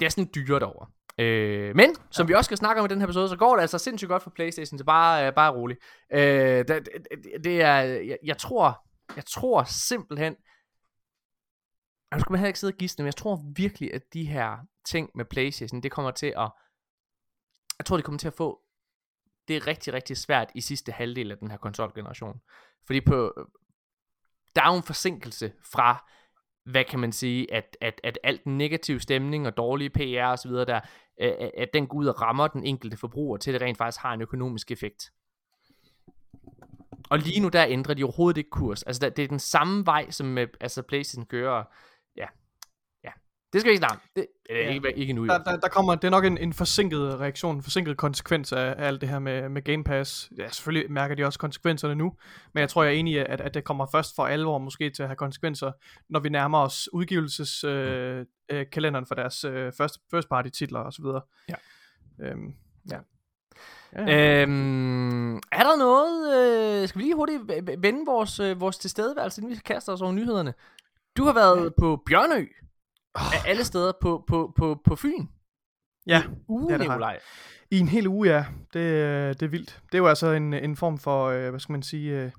det 0.00 0.06
er 0.06 0.10
sådan 0.10 0.30
dyrt 0.34 0.62
over. 0.62 0.86
Øh, 1.18 1.76
men, 1.76 1.96
som 2.10 2.24
ja. 2.24 2.26
vi 2.26 2.34
også 2.34 2.48
skal 2.48 2.56
snakke 2.56 2.80
om 2.80 2.84
i 2.86 2.88
den 2.88 2.98
her 2.98 3.06
episode, 3.06 3.28
så 3.28 3.36
går 3.36 3.54
det 3.54 3.60
altså 3.60 3.78
sindssygt 3.78 4.08
godt 4.08 4.22
for 4.22 4.30
Playstation, 4.30 4.78
så 4.78 4.84
bare, 4.84 5.26
øh, 5.26 5.34
bare 5.34 5.52
rolig. 5.52 5.76
Øh, 6.12 6.20
det, 6.20 6.68
det, 6.68 7.44
det 7.44 7.62
er, 7.62 7.76
jeg, 7.80 8.18
jeg 8.24 8.38
tror, 8.38 8.86
jeg 9.16 9.24
tror 9.24 9.64
simpelthen, 9.64 10.36
nu 12.14 12.20
skal 12.20 12.32
man 12.32 12.38
heller 12.38 12.48
ikke 12.48 12.58
sidde 12.58 12.72
og 12.72 12.78
gisne, 12.78 13.02
men 13.02 13.06
jeg 13.06 13.16
tror 13.16 13.42
virkelig, 13.56 13.94
at 13.94 14.02
de 14.12 14.24
her 14.24 14.56
ting 14.86 15.10
med 15.14 15.24
Playstation, 15.24 15.80
det 15.82 15.92
kommer 15.92 16.10
til 16.10 16.26
at, 16.26 16.50
jeg 17.78 17.86
tror, 17.86 17.96
det 17.96 18.04
kommer 18.04 18.18
til 18.18 18.26
at 18.28 18.34
få, 18.34 18.60
det 19.48 19.56
er 19.56 19.66
rigtig, 19.66 19.92
rigtig 19.92 20.16
svært 20.16 20.50
i 20.54 20.60
sidste 20.60 20.92
halvdel 20.92 21.30
af 21.30 21.38
den 21.38 21.50
her 21.50 21.58
konsolgeneration. 21.58 22.40
Fordi 22.86 23.00
på, 23.00 23.32
der 24.56 24.62
er 24.62 24.70
jo 24.70 24.76
en 24.76 24.82
forsinkelse 24.82 25.52
fra, 25.72 26.10
hvad 26.64 26.84
kan 26.84 26.98
man 27.00 27.12
sige, 27.12 27.52
at, 27.54 27.76
at, 27.80 28.00
at 28.04 28.18
alt 28.24 28.44
den 28.44 28.58
negative 28.58 29.00
stemning 29.00 29.46
og 29.46 29.56
dårlige 29.56 29.90
PR 29.90 30.24
og 30.26 30.38
så 30.38 30.48
videre 30.48 30.64
der, 30.64 30.80
at- 31.20 31.50
at 31.58 31.68
den 31.74 31.86
går 31.86 31.98
ud 31.98 32.06
og 32.06 32.20
rammer 32.20 32.48
den 32.48 32.64
enkelte 32.64 32.96
forbruger, 32.96 33.36
til 33.36 33.52
det 33.54 33.62
rent 33.62 33.78
faktisk 33.78 34.02
har 34.02 34.12
en 34.14 34.20
økonomisk 34.20 34.70
effekt. 34.70 35.12
Og 37.10 37.18
lige 37.18 37.40
nu 37.40 37.48
der 37.48 37.66
ændrer 37.68 37.94
de 37.94 38.04
overhovedet 38.04 38.38
ikke 38.38 38.50
kurs. 38.50 38.82
Altså 38.82 39.00
der, 39.00 39.08
det 39.10 39.24
er 39.24 39.28
den 39.28 39.38
samme 39.38 39.86
vej, 39.86 40.10
som 40.10 40.26
med, 40.26 40.46
altså 40.60 40.82
PlayStation 40.82 41.26
kører. 41.26 41.64
Ja, 43.54 43.58
ja. 43.58 43.60
Det 43.60 43.60
skal 43.60 43.68
vi 43.68 43.72
ikke 43.72 43.86
snakke. 43.86 44.04
Det, 44.16 44.26
øh, 44.50 44.56
Ja. 44.56 44.74
ikke, 44.74 44.92
ikke 44.98 45.12
nu. 45.12 45.26
Der, 45.26 45.38
der, 45.38 45.56
der 45.56 45.68
kommer, 45.68 45.94
det 45.94 46.04
er 46.04 46.10
nok 46.10 46.24
en, 46.24 46.38
en 46.38 46.52
forsinket 46.52 47.20
reaktion, 47.20 47.56
en 47.56 47.62
forsinket 47.62 47.96
konsekvens 47.96 48.52
af, 48.52 48.74
af 48.78 48.86
alt 48.86 49.00
det 49.00 49.08
her 49.08 49.18
med, 49.18 49.48
med 49.48 49.62
Game 49.62 49.84
Pass. 49.84 50.30
Ja, 50.38 50.48
selvfølgelig 50.48 50.92
mærker 50.92 51.14
de 51.14 51.24
også 51.24 51.38
konsekvenserne 51.38 51.94
nu, 51.94 52.12
men 52.54 52.60
jeg 52.60 52.68
tror, 52.68 52.82
jeg 52.84 52.94
er 52.94 52.98
enig 52.98 53.12
i, 53.14 53.18
at, 53.18 53.40
at 53.40 53.54
det 53.54 53.64
kommer 53.64 53.86
først 53.92 54.16
for 54.16 54.26
alvor 54.26 54.58
måske 54.58 54.90
til 54.90 55.02
at 55.02 55.08
have 55.08 55.16
konsekvenser, 55.16 55.72
når 56.08 56.20
vi 56.20 56.28
nærmer 56.28 56.58
os 56.58 56.88
udgivelseskalenderen 56.92 58.26
øh, 58.50 58.60
øh, 58.60 58.66
kalenderen 58.72 59.06
for 59.06 59.14
deres 59.14 59.44
øh, 59.44 59.72
first, 59.78 59.98
first 60.10 60.28
party 60.28 60.48
titler 60.48 60.80
osv. 60.80 61.04
Ja. 61.48 61.54
Øhm, 62.20 62.54
ja. 62.90 62.98
Ja, 63.96 64.42
Øhm, 64.42 65.36
er 65.36 65.62
der 65.62 65.76
noget, 65.78 66.36
øh, 66.82 66.88
skal 66.88 66.98
vi 66.98 67.04
lige 67.04 67.14
hurtigt 67.14 67.42
vende 67.78 68.06
vores, 68.06 68.40
øh, 68.40 68.60
vores 68.60 68.78
tilstedeværelse, 68.78 69.40
inden 69.40 69.54
vi 69.56 69.60
kaster 69.64 69.92
os 69.92 70.02
over 70.02 70.12
nyhederne? 70.12 70.54
Du 71.16 71.24
har 71.24 71.32
været 71.32 71.74
på 71.80 72.02
Bjørnø, 72.06 72.46
oh, 73.14 73.34
af 73.34 73.50
alle 73.50 73.64
steder 73.64 73.92
på, 74.00 74.24
på, 74.26 74.52
på, 74.56 74.80
på 74.84 74.96
Fyn. 74.96 75.26
ja. 76.06 76.22
Uge, 76.48 76.72
Ja, 76.72 76.78
det 76.78 76.86
Nikolaj. 76.88 77.18
I 77.70 77.78
en 77.78 77.88
hel 77.88 78.06
uge, 78.08 78.28
ja. 78.28 78.44
Det, 78.72 78.80
øh, 78.80 79.28
det 79.28 79.42
er 79.42 79.46
vildt. 79.48 79.80
Det 79.86 79.94
er 79.94 79.98
jo 79.98 80.06
altså 80.06 80.26
en, 80.32 80.54
en 80.54 80.76
form 80.76 80.98
for, 80.98 81.26
øh, 81.28 81.50
hvad 81.50 81.60
skal 81.60 81.72
man 81.72 81.82
sige, 81.82 82.10
øh, 82.22 82.30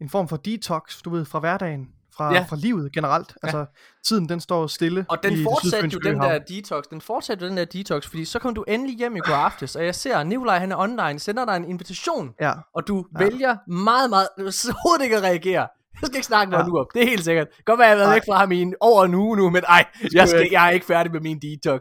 en 0.00 0.08
form 0.08 0.28
for 0.28 0.36
detox, 0.36 1.02
du 1.02 1.10
ved, 1.10 1.24
fra 1.24 1.38
hverdagen, 1.38 1.88
fra, 2.16 2.32
Ja. 2.32 2.38
ja. 2.38 2.42
fra 2.48 2.56
livet 2.56 2.92
generelt. 2.92 3.28
Ja. 3.42 3.46
Altså, 3.46 3.66
tiden 4.08 4.28
den 4.28 4.40
står 4.40 4.66
stille 4.66 5.06
Og 5.08 5.18
den 5.22 5.32
i 5.32 5.42
fortsatte 5.42 5.88
jo 5.88 5.98
den 5.98 6.16
der 6.20 6.38
detox, 6.38 6.84
den 6.90 7.00
fortsatte 7.00 7.42
jo 7.44 7.48
den 7.48 7.56
der 7.56 7.64
detox, 7.64 8.06
fordi 8.08 8.24
så 8.24 8.38
kom 8.38 8.54
du 8.54 8.64
endelig 8.68 8.96
hjem 8.96 9.16
i 9.16 9.20
går 9.20 9.34
aftes, 9.34 9.76
og 9.76 9.84
jeg 9.84 9.94
ser, 9.94 10.18
at 10.18 10.26
Nikolaj 10.26 10.58
han 10.58 10.72
er 10.72 10.76
online, 10.76 11.18
sender 11.18 11.44
dig 11.44 11.56
en 11.56 11.64
invitation, 11.64 12.34
Ja, 12.40 12.52
og 12.74 12.88
du 12.88 13.06
Ja. 13.20 13.24
vælger 13.24 13.56
meget, 13.70 14.10
meget, 14.10 14.28
overhovedet 14.38 15.04
ikke 15.04 15.16
at 15.16 15.22
reagere. 15.22 15.68
Jeg 16.00 16.06
skal 16.06 16.16
ikke 16.16 16.26
snakke 16.26 16.50
med 16.50 16.58
Ja. 16.58 16.64
ja. 16.64 16.68
nu 16.68 16.78
op, 16.78 16.86
det 16.94 17.02
er 17.02 17.06
helt 17.06 17.24
sikkert. 17.24 17.48
Godt 17.64 17.78
være, 17.78 17.88
jeg 17.88 17.96
har 17.96 18.04
været 18.04 18.14
væk 18.14 18.22
fra 18.28 18.38
ham 18.38 18.52
i 18.52 18.62
en, 18.62 18.74
over 18.80 19.04
en 19.04 19.14
uge 19.14 19.36
nu, 19.36 19.50
men 19.50 19.62
ej, 19.68 19.84
jeg, 20.12 20.28
skal, 20.28 20.48
jeg 20.52 20.66
er 20.66 20.70
ikke 20.70 20.86
færdig 20.86 21.12
med 21.12 21.20
min 21.20 21.38
detox. 21.38 21.80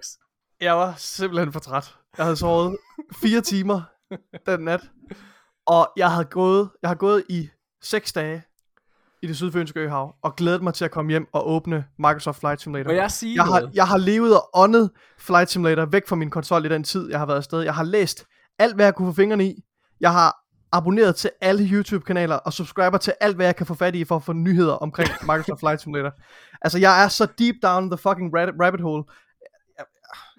jeg 0.62 0.74
var 0.78 0.94
simpelthen 0.98 1.54
for 1.54 1.60
træt. 1.60 1.96
Jeg 2.18 2.26
havde 2.26 2.36
sovet 2.38 2.78
fire 3.22 3.42
timer 3.42 3.82
den 4.46 4.60
nat, 4.60 4.82
og 5.66 5.92
jeg 5.98 6.12
havde 6.12 6.26
gået, 6.26 6.70
jeg 6.82 6.90
har 6.90 6.96
gået 6.96 7.24
i 7.30 7.50
seks 7.82 8.14
dage 8.14 8.44
i 9.22 9.28
det 9.28 9.36
sydfynske 9.38 9.80
øhav, 9.80 10.16
og 10.24 10.36
glædet 10.36 10.64
mig 10.64 10.74
til 10.74 10.86
at 10.86 10.92
komme 10.92 11.12
hjem 11.12 11.28
og 11.34 11.50
åbne 11.50 11.86
Microsoft 12.00 12.40
Flight 12.40 12.62
Simulator. 12.62 12.90
Må 12.90 12.96
jeg 12.96 13.12
sige 13.12 13.36
jeg 13.36 13.44
har, 13.44 13.70
jeg 13.74 13.88
har 13.88 13.98
levet 13.98 14.36
og 14.36 14.50
åndet 14.54 14.92
Flight 15.20 15.50
Simulator 15.52 15.86
væk 15.86 16.08
fra 16.08 16.16
min 16.16 16.30
konsol 16.30 16.66
i 16.66 16.70
den 16.70 16.84
tid, 16.84 17.10
jeg 17.10 17.20
har 17.20 17.26
været 17.26 17.38
afsted. 17.38 17.62
Jeg 17.62 17.74
har 17.76 17.84
læst 17.84 18.26
alt, 18.60 18.76
hvad 18.76 18.86
jeg 18.86 18.96
kunne 18.96 19.08
få 19.14 19.16
fingrene 19.16 19.46
i. 19.46 19.64
Jeg 20.00 20.12
har 20.12 20.43
abonneret 20.74 21.16
til 21.16 21.30
alle 21.42 21.70
YouTube-kanaler 21.72 22.36
og 22.36 22.54
subscriber 22.54 22.98
til 22.98 23.14
alt, 23.22 23.36
hvad 23.36 23.46
jeg 23.46 23.56
kan 23.56 23.66
få 23.66 23.74
fat 23.74 23.96
i 23.96 24.04
for 24.04 24.16
at 24.16 24.24
få 24.24 24.34
nyheder 24.34 24.74
omkring 24.74 25.10
Microsoft 25.30 25.60
Flight 25.60 25.82
Simulator. 25.82 26.12
Altså, 26.62 26.80
jeg 26.80 27.04
er 27.04 27.08
så 27.08 27.28
deep 27.40 27.56
down 27.64 27.90
the 27.90 27.98
fucking 27.98 28.34
rabbit, 28.36 28.82
hole. 28.82 29.04
Jeg, 29.78 29.86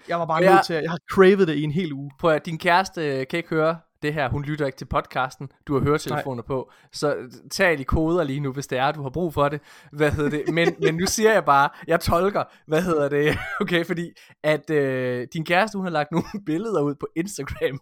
Jeg 0.09 0.19
var 0.19 0.27
bare 0.27 0.41
nødt 0.41 0.67
til 0.67 0.75
at, 0.75 0.83
jeg 0.83 0.91
har 0.91 0.99
cravet 1.11 1.49
det 1.49 1.55
i 1.55 1.63
en 1.63 1.73
hel 1.73 1.93
uge. 1.93 2.11
Prøv 2.21 2.31
at, 2.31 2.47
din 2.47 2.59
kæreste 2.59 3.21
øh, 3.21 3.27
kan 3.27 3.37
ikke 3.37 3.49
høre 3.49 3.77
det 4.05 4.15
her. 4.15 4.29
Hun 4.29 4.43
lytter 4.43 4.67
ikke 4.67 4.79
til 4.79 4.85
podcasten. 4.85 5.49
Du 5.67 5.75
har 5.75 5.81
høretelefoner 5.81 6.43
på. 6.43 6.71
Så 6.93 7.17
tag 7.51 7.81
i 7.81 7.83
koder 7.83 8.25
lige 8.25 8.41
nu, 8.41 8.53
hvis 8.53 8.67
det 8.67 8.79
er, 8.79 8.93
du 8.93 9.03
har 9.03 9.11
brug 9.11 9.35
for 9.35 9.49
det. 9.49 9.61
Hvad 9.93 10.11
hedder 10.11 10.31
det? 10.31 10.55
Men, 10.55 10.75
men 10.85 10.95
nu 10.95 11.07
siger 11.07 11.33
jeg 11.33 11.45
bare, 11.45 11.69
jeg 11.87 12.01
tolker, 12.01 12.45
hvad 12.67 12.83
hedder 12.83 13.09
det? 13.09 13.39
Okay, 13.61 13.85
fordi 13.87 14.11
at 14.43 14.71
øh, 14.71 15.27
din 15.33 15.45
kæreste, 15.45 15.79
hun 15.79 15.87
har 15.87 15.91
lagt 15.91 16.13
nogle 16.13 16.27
billeder 16.47 16.83
ud 16.83 16.95
på 16.95 17.07
Instagram. 17.17 17.81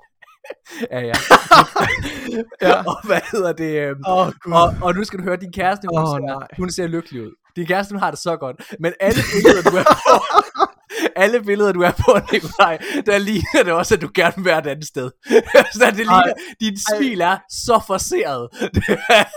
Ja, 0.90 1.00
ja. 1.00 1.12
Ja. 2.62 2.82
og 2.90 3.06
hvad 3.06 3.20
hedder 3.32 3.52
det? 3.52 3.96
Oh, 4.06 4.26
og, 4.44 4.74
og 4.82 4.94
nu 4.94 5.04
skal 5.04 5.18
du 5.18 5.24
høre, 5.24 5.36
din 5.36 5.52
kæreste, 5.52 5.88
hun, 5.90 5.98
oh, 5.98 6.06
ser, 6.08 6.26
nej. 6.26 6.46
hun 6.56 6.70
ser 6.70 6.86
lykkelig 6.86 7.22
ud. 7.22 7.32
Din 7.56 7.66
kæreste, 7.66 7.98
har 7.98 8.10
det 8.10 8.20
så 8.20 8.36
godt. 8.36 8.56
Men 8.80 8.92
alle 9.00 9.20
billeder, 9.34 9.62
du 9.70 9.76
er 9.76 9.82
på, 9.84 10.24
alle 11.22 11.42
billeder, 11.42 11.72
du 11.72 11.80
er 11.80 11.90
på, 11.90 12.18
Nikolaj, 12.32 12.78
der 13.06 13.18
ligner 13.18 13.62
det 13.64 13.72
også, 13.72 13.94
at 13.94 14.00
du 14.02 14.08
gerne 14.14 14.34
vil 14.36 14.44
være 14.44 14.58
et 14.58 14.66
andet 14.66 14.86
sted. 14.86 15.10
så 15.74 15.84
det 15.86 15.96
ligner, 15.96 16.32
dit 16.60 16.78
smil 16.88 17.20
er 17.20 17.38
så 17.50 17.80
forseret. 17.86 18.48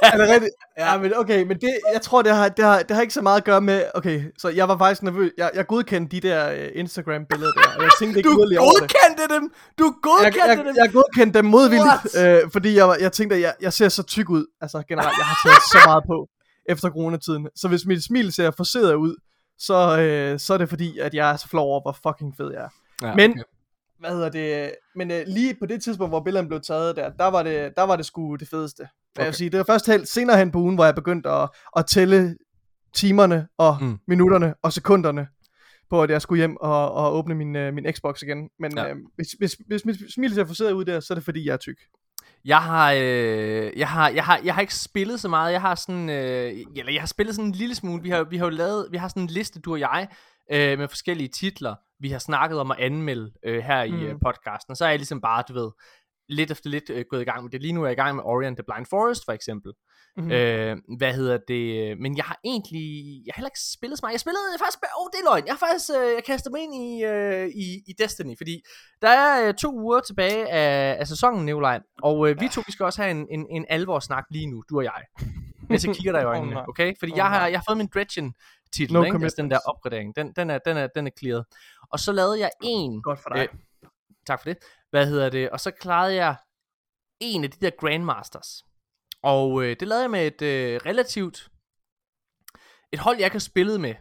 Er 0.02 0.18
det 0.18 0.30
rigtigt? 0.30 0.52
Ja. 0.78 0.92
ja, 0.92 0.98
men 0.98 1.14
okay, 1.18 1.44
men 1.44 1.58
det, 1.62 1.78
jeg 1.94 2.02
tror, 2.02 2.22
det 2.22 2.36
har, 2.36 2.50
det, 2.50 2.66
har, 2.66 2.80
det 2.82 2.96
har 2.96 3.02
ikke 3.02 3.14
så 3.14 3.22
meget 3.22 3.38
at 3.38 3.44
gøre 3.44 3.62
med, 3.62 3.84
okay, 3.94 4.24
så 4.38 4.50
jeg 4.50 4.68
var 4.68 4.78
faktisk 4.78 5.04
nervøs, 5.04 5.32
jeg, 5.38 5.52
jeg 5.56 5.68
godkendte 5.68 6.16
de 6.16 6.28
der 6.28 6.52
uh, 6.52 6.68
Instagram-billeder 6.80 7.52
der, 7.52 7.70
og 7.78 7.84
jeg 7.84 7.92
tænkte 8.00 8.20
ikke 8.20 8.30
du 8.30 8.38
yderligere 8.40 8.62
over 8.62 8.72
det. 8.72 8.80
godkendte 8.82 9.34
dem! 9.36 9.52
Du 9.80 9.86
Jeg, 9.86 9.94
godkendte 10.02 10.44
jeg, 10.48 10.58
dem! 10.58 10.76
jeg 10.84 10.92
godkendte 10.94 11.38
dem 11.38 11.46
modvilligt, 11.46 12.18
øh, 12.20 12.52
fordi 12.52 12.76
jeg, 12.78 12.98
jeg 13.00 13.12
tænkte, 13.12 13.36
at 13.36 13.42
jeg, 13.42 13.54
jeg 13.62 13.74
ser 13.74 13.90
så 13.90 14.04
tyk 14.04 14.30
ud, 14.30 14.46
altså 14.62 14.84
generelt, 14.90 15.18
jeg 15.18 15.26
har 15.26 15.38
taget 15.46 15.62
så 15.72 15.78
meget 15.86 16.04
på 16.08 16.18
efter 16.70 16.90
coronatiden, 16.90 17.48
så 17.56 17.68
hvis 17.68 17.86
mit 17.86 18.04
smil 18.04 18.32
ser 18.32 18.52
forseret 18.52 18.96
ud, 18.96 19.16
så, 19.58 20.00
øh, 20.00 20.40
så 20.40 20.54
er 20.54 20.58
det 20.58 20.70
fordi, 20.70 21.00
at 21.00 21.14
jeg 21.14 21.32
er 21.32 21.36
så 21.36 21.48
flov 21.50 21.68
over, 21.70 21.82
hvor 21.82 21.98
fucking 22.12 22.38
fed 22.38 22.52
jeg 22.54 22.62
er. 22.64 22.70
Ja, 23.08 23.16
Men- 23.16 23.32
okay. 23.32 23.42
Hvad 24.00 24.10
hedder 24.10 24.30
det? 24.30 24.72
Men 24.96 25.12
øh, 25.12 25.24
lige 25.28 25.56
på 25.60 25.66
det 25.66 25.84
tidspunkt, 25.84 26.12
hvor 26.12 26.20
billederne 26.20 26.48
blev 26.48 26.62
taget 26.62 26.96
der, 26.96 27.10
der 27.10 27.26
var 27.28 27.44
det, 27.44 27.74
der 27.78 27.84
var 27.84 27.96
det 27.96 28.06
sgu 28.06 28.36
det 28.36 28.50
fedeste. 28.50 28.82
Okay. 28.82 28.90
Jeg 29.18 29.26
vil 29.26 29.34
sige, 29.34 29.50
det 29.50 29.58
var 29.58 29.64
først 29.64 29.88
helt 29.88 30.08
senere 30.08 30.38
hen 30.38 30.52
på 30.52 30.60
ugen, 30.60 30.76
hvor 30.76 30.86
jeg 30.86 30.96
begyndte 30.96 31.30
at, 31.30 31.50
at 31.78 31.86
tælle 31.86 32.38
timerne 32.94 33.48
og 33.58 33.78
Mm. 33.82 33.98
minutterne 34.08 34.54
og 34.62 34.74
sekunderne 34.74 35.28
på, 35.90 36.04
at 36.04 36.10
jeg 36.10 36.22
skulle 36.22 36.40
hjem 36.40 36.58
og, 36.58 36.92
og 36.92 37.16
åbne 37.16 37.36
min, 37.36 37.56
øh, 37.56 37.74
min 37.74 37.86
Xbox 37.94 38.22
igen. 38.22 38.50
Men 38.60 38.78
ja. 38.78 38.90
øh, 38.90 38.96
hvis, 39.16 39.28
hvis, 39.38 39.56
hvis 39.68 39.86
mit 39.86 39.96
smil 40.14 40.34
ser 40.34 40.46
forseret 40.46 40.72
ud 40.72 40.86
der, 40.86 41.00
så 41.00 41.14
er 41.14 41.16
det 41.16 41.26
fordi, 41.26 41.48
jeg 41.48 41.54
er 41.54 41.58
tyk. 41.58 41.78
Jeg 42.46 42.62
har, 42.64 42.92
øh, 42.98 43.72
jeg 43.80 43.90
har, 43.90 44.10
jeg 44.10 44.24
har, 44.26 44.40
jeg 44.44 44.54
har 44.54 44.62
ikke 44.62 44.76
spillet 44.76 45.20
så 45.20 45.28
meget. 45.28 45.52
Jeg 45.52 45.62
har 45.62 45.76
sådan, 45.76 46.10
øh, 46.10 46.54
eller 46.76 46.92
jeg 46.92 47.02
har 47.02 47.08
spillet 47.08 47.36
sådan 47.36 47.50
en 47.50 47.56
lille 47.56 47.76
smule. 47.76 48.04
Vi 48.04 48.10
har, 48.10 48.24
vi 48.24 48.38
har 48.38 48.46
jo 48.46 48.50
lavet, 48.50 48.88
vi 48.92 48.98
har 48.98 49.08
sådan 49.08 49.24
en 49.24 49.30
liste, 49.30 49.60
du 49.62 49.72
og 49.72 49.80
jeg, 49.80 50.08
øh, 50.52 50.80
med 50.80 50.88
forskellige 50.88 51.30
titler, 51.30 51.76
vi 52.00 52.10
har 52.10 52.20
snakket 52.20 52.60
om 52.60 52.72
at 52.72 52.78
anmelde 52.80 53.32
øh, 53.46 53.64
her 53.64 53.84
i 53.84 53.92
Mm. 53.92 54.04
øh, 54.04 54.16
podcasten. 54.24 54.72
Og 54.72 54.78
så 54.78 54.86
er 54.86 54.90
jeg 54.90 55.00
ligesom 55.00 55.22
bare, 55.22 55.44
du 55.48 55.54
ved, 55.54 55.72
lidt 56.30 56.52
efter 56.52 56.70
lidt 56.70 56.90
øh, 56.90 57.06
gået 57.10 57.22
i 57.22 57.24
gang 57.24 57.44
med 57.44 57.52
det. 57.52 57.62
Lige 57.62 57.74
nu 57.74 57.82
er 57.82 57.86
jeg 57.86 57.98
i 57.98 58.02
gang 58.02 58.16
med 58.16 58.24
Ori 58.24 58.46
and 58.46 58.58
the 58.58 58.64
Blind 58.64 58.86
Forest, 58.90 59.26
for 59.26 59.32
eksempel. 59.32 59.74
Mm. 60.18 60.24
Mm. 60.24 60.32
Øh, 60.32 60.78
hvad 60.98 61.14
hedder 61.14 61.38
det? 61.48 61.98
Men 62.00 62.18
jeg 62.18 62.26
har 62.26 62.40
egentlig, 62.44 62.86
jeg 63.26 63.32
har 63.34 63.40
heller 63.40 63.50
ikke 63.50 63.66
spillet 63.74 64.00
så 64.00 64.06
meget. 64.06 64.14
Jeg 64.14 64.20
spillede 64.20 64.44
faktisk, 64.60 64.80
åh 64.84 65.02
oh, 65.02 65.08
det 65.14 65.20
er 65.20 65.26
løgn. 65.30 65.46
Jeg 65.46 65.54
har 65.54 65.68
faktisk, 65.68 65.90
øh, 66.00 66.14
jeg 66.16 66.24
kastet 66.24 66.52
mig 66.52 66.62
ind 66.62 66.76
i, 66.76 67.04
øh, 67.04 67.48
i, 67.48 67.68
i 67.88 67.94
Destiny, 68.00 68.38
fordi 68.38 68.64
der 69.02 69.10
er 69.10 69.48
øh, 69.48 69.54
to 69.54 69.70
uger 69.80 70.00
tilbage 70.00 70.50
af, 70.50 71.00
af 71.00 71.08
sæsonen, 71.08 71.46
Nikolaj. 71.46 71.80
Og 72.04 72.30
øh, 72.30 72.42
vi 72.42 72.48
to, 72.48 72.62
vi 72.66 72.72
skal 72.72 72.86
også 72.86 73.02
have 73.02 73.12
en, 73.12 73.28
en, 73.30 73.48
en 73.50 73.66
alvorsnak 73.70 74.26
lige 74.32 74.48
nu, 74.48 74.64
du 74.70 74.78
og 74.78 74.84
jeg. 74.84 75.02
Mens 75.70 75.86
jeg 75.86 75.96
kigger 75.96 76.12
dig 76.12 76.22
i 76.22 76.26
øjnene, 76.26 76.70
okay? 76.70 76.94
Fordi 77.00 77.12
jeg, 77.16 77.26
har, 77.26 77.48
jeg 77.48 77.60
har 77.60 77.64
fået 77.70 77.78
min 77.78 77.90
Dredgen 77.94 78.34
titel, 78.74 78.94
No 78.94 79.04
ikke? 79.04 79.18
Altså 79.24 79.42
den 79.42 79.52
der 79.52 79.60
opgradering. 79.66 80.16
Den, 80.16 80.34
den, 80.36 80.50
er, 80.50 80.58
den, 80.58 80.78
er, 80.78 80.88
den 80.96 81.08
er 81.08 81.12
clearet. 81.20 81.46
Og 81.92 82.00
så 82.00 82.12
lavede 82.12 82.40
jeg 82.40 82.50
en, 82.64 83.02
Godt 83.02 83.20
for 83.20 83.30
dig. 83.30 83.48
Øh, 83.54 83.60
tak 84.28 84.40
for 84.42 84.50
det. 84.50 84.58
Hvad 84.90 85.08
hedder 85.08 85.30
det? 85.30 85.50
Og 85.50 85.60
så 85.60 85.72
klarede 85.72 86.16
jeg 86.16 86.36
en 87.20 87.44
af 87.44 87.52
de 87.52 87.66
der 87.66 87.72
Grandmasters. 87.80 88.64
Og 89.22 89.64
øh, 89.64 89.76
det 89.80 89.88
lavede 89.88 90.02
jeg 90.04 90.12
med 90.12 90.28
et 90.28 90.42
øh, 90.42 90.80
relativt... 90.86 91.50
Et 92.92 93.00
hold, 93.00 93.18
jeg 93.18 93.26
ikke 93.26 93.36
har 93.36 93.40
spillet 93.40 93.82
med 93.82 93.96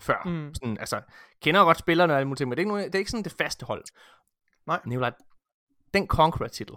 før. 0.00 0.22
Mm. 0.24 0.54
Sådan, 0.54 0.78
altså, 0.78 1.02
kender 1.42 1.64
godt 1.64 1.78
spillerne 1.78 2.12
og 2.12 2.16
alle 2.18 2.28
mulige 2.28 2.36
ting, 2.38 2.48
men 2.48 2.56
det 2.56 2.60
er, 2.60 2.64
ikke, 2.64 2.68
nogen- 2.68 2.86
det 2.86 2.94
er 2.94 2.98
ikke 2.98 3.10
sådan 3.10 3.24
det 3.24 3.32
faste 3.32 3.66
hold. 3.66 3.84
Nej. 4.66 4.80
Nikolaj, 4.86 5.12
den 5.94 6.06
Conqueror-titel, 6.06 6.74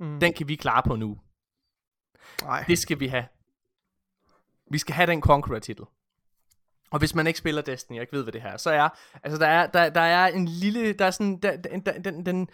Mm. 0.00 0.20
den 0.20 0.32
kan 0.34 0.48
vi 0.48 0.56
klare 0.56 0.82
på 0.86 0.96
nu. 0.96 1.20
Nej. 2.42 2.64
Det 2.68 2.78
skal 2.78 3.00
vi 3.00 3.06
have. 3.06 3.28
Vi 4.70 4.78
skal 4.78 4.94
have 4.94 5.06
den 5.06 5.22
Conqueror-titel. 5.22 5.84
Og 6.90 6.98
hvis 6.98 7.14
man 7.14 7.26
ikke 7.26 7.38
spiller 7.38 7.62
Destiny 7.62 7.96
og 7.96 8.00
ikke 8.00 8.16
ved, 8.16 8.22
hvad 8.22 8.32
det 8.32 8.42
her 8.42 8.50
er, 8.50 8.56
så 8.56 8.70
er, 8.70 8.88
altså 9.22 9.38
der 9.38 9.46
er, 9.46 9.66
der, 9.66 9.88
der 9.88 10.00
er 10.00 10.26
en 10.26 10.48
lille, 10.48 10.92
der 10.92 11.04
er 11.04 11.10
sådan, 11.10 11.40
der, 11.40 11.56
der, 11.56 11.98
den, 11.98 12.26
den, 12.26 12.48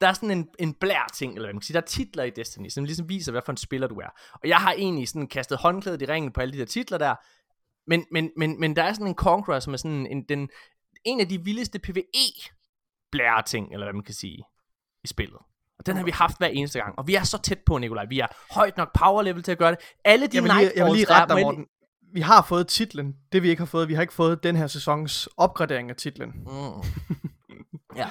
der 0.00 0.08
er 0.08 0.12
sådan 0.12 0.30
en, 0.30 0.48
en 0.58 0.74
blær 0.74 1.10
ting, 1.14 1.34
eller 1.34 1.46
hvad 1.46 1.54
man 1.54 1.60
kan 1.60 1.66
sige, 1.66 1.74
der 1.74 1.80
er 1.80 1.86
titler 1.86 2.24
i 2.24 2.30
Destiny, 2.30 2.68
som 2.68 2.84
ligesom 2.84 3.08
viser, 3.08 3.32
hvad 3.32 3.42
for 3.44 3.52
en 3.52 3.56
spiller 3.56 3.88
du 3.88 3.94
er. 3.94 4.08
Og 4.32 4.48
jeg 4.48 4.56
har 4.56 4.72
egentlig 4.72 5.08
sådan 5.08 5.28
kastet 5.28 5.58
håndklædet 5.58 6.02
i 6.02 6.06
ringen 6.06 6.32
på 6.32 6.40
alle 6.40 6.52
de 6.52 6.58
der 6.58 6.64
titler 6.64 6.98
der, 6.98 7.14
men, 7.86 8.06
men, 8.10 8.30
men, 8.36 8.60
men 8.60 8.76
der 8.76 8.82
er 8.82 8.92
sådan 8.92 9.06
en 9.06 9.14
Conqueror, 9.14 9.60
som 9.60 9.72
er 9.72 9.76
sådan 9.76 10.06
en, 10.06 10.22
den, 10.22 10.48
en 11.04 11.20
af 11.20 11.28
de 11.28 11.44
vildeste 11.44 11.78
PvE 11.78 12.02
blære 13.12 13.42
ting, 13.42 13.72
eller 13.72 13.86
hvad 13.86 13.92
man 13.92 14.04
kan 14.04 14.14
sige, 14.14 14.44
i 15.04 15.06
spillet. 15.06 15.38
Og 15.78 15.86
den 15.86 15.96
har 15.96 16.04
vi 16.04 16.10
haft 16.10 16.38
hver 16.38 16.46
eneste 16.46 16.78
gang. 16.78 16.98
Og 16.98 17.06
vi 17.06 17.14
er 17.14 17.22
så 17.22 17.38
tæt 17.38 17.58
på, 17.66 17.78
Nikolaj. 17.78 18.06
Vi 18.08 18.20
er 18.20 18.26
højt 18.54 18.76
nok 18.76 18.98
power 18.98 19.22
level 19.22 19.42
til 19.42 19.52
at 19.52 19.58
gøre 19.58 19.70
det. 19.70 19.78
Alle 20.04 20.26
de 20.26 20.36
jeg 20.36 20.42
vil 20.42 20.52
lige, 20.58 20.72
jeg 20.76 20.84
vil 20.84 20.92
lige 20.94 21.06
rette 21.10 21.34
dig, 21.34 21.42
Morten. 21.42 21.66
Vi 22.12 22.20
har 22.20 22.42
fået 22.42 22.68
titlen. 22.68 23.16
Det 23.32 23.42
vi 23.42 23.48
ikke 23.50 23.60
har 23.60 23.66
fået, 23.66 23.88
vi 23.88 23.94
har 23.94 24.02
ikke 24.02 24.14
fået 24.14 24.42
den 24.42 24.56
her 24.56 24.66
sæsons 24.66 25.28
opgradering 25.36 25.90
af 25.90 25.96
titlen. 25.96 26.30
Mm. 26.30 27.06
ja. 27.96 28.10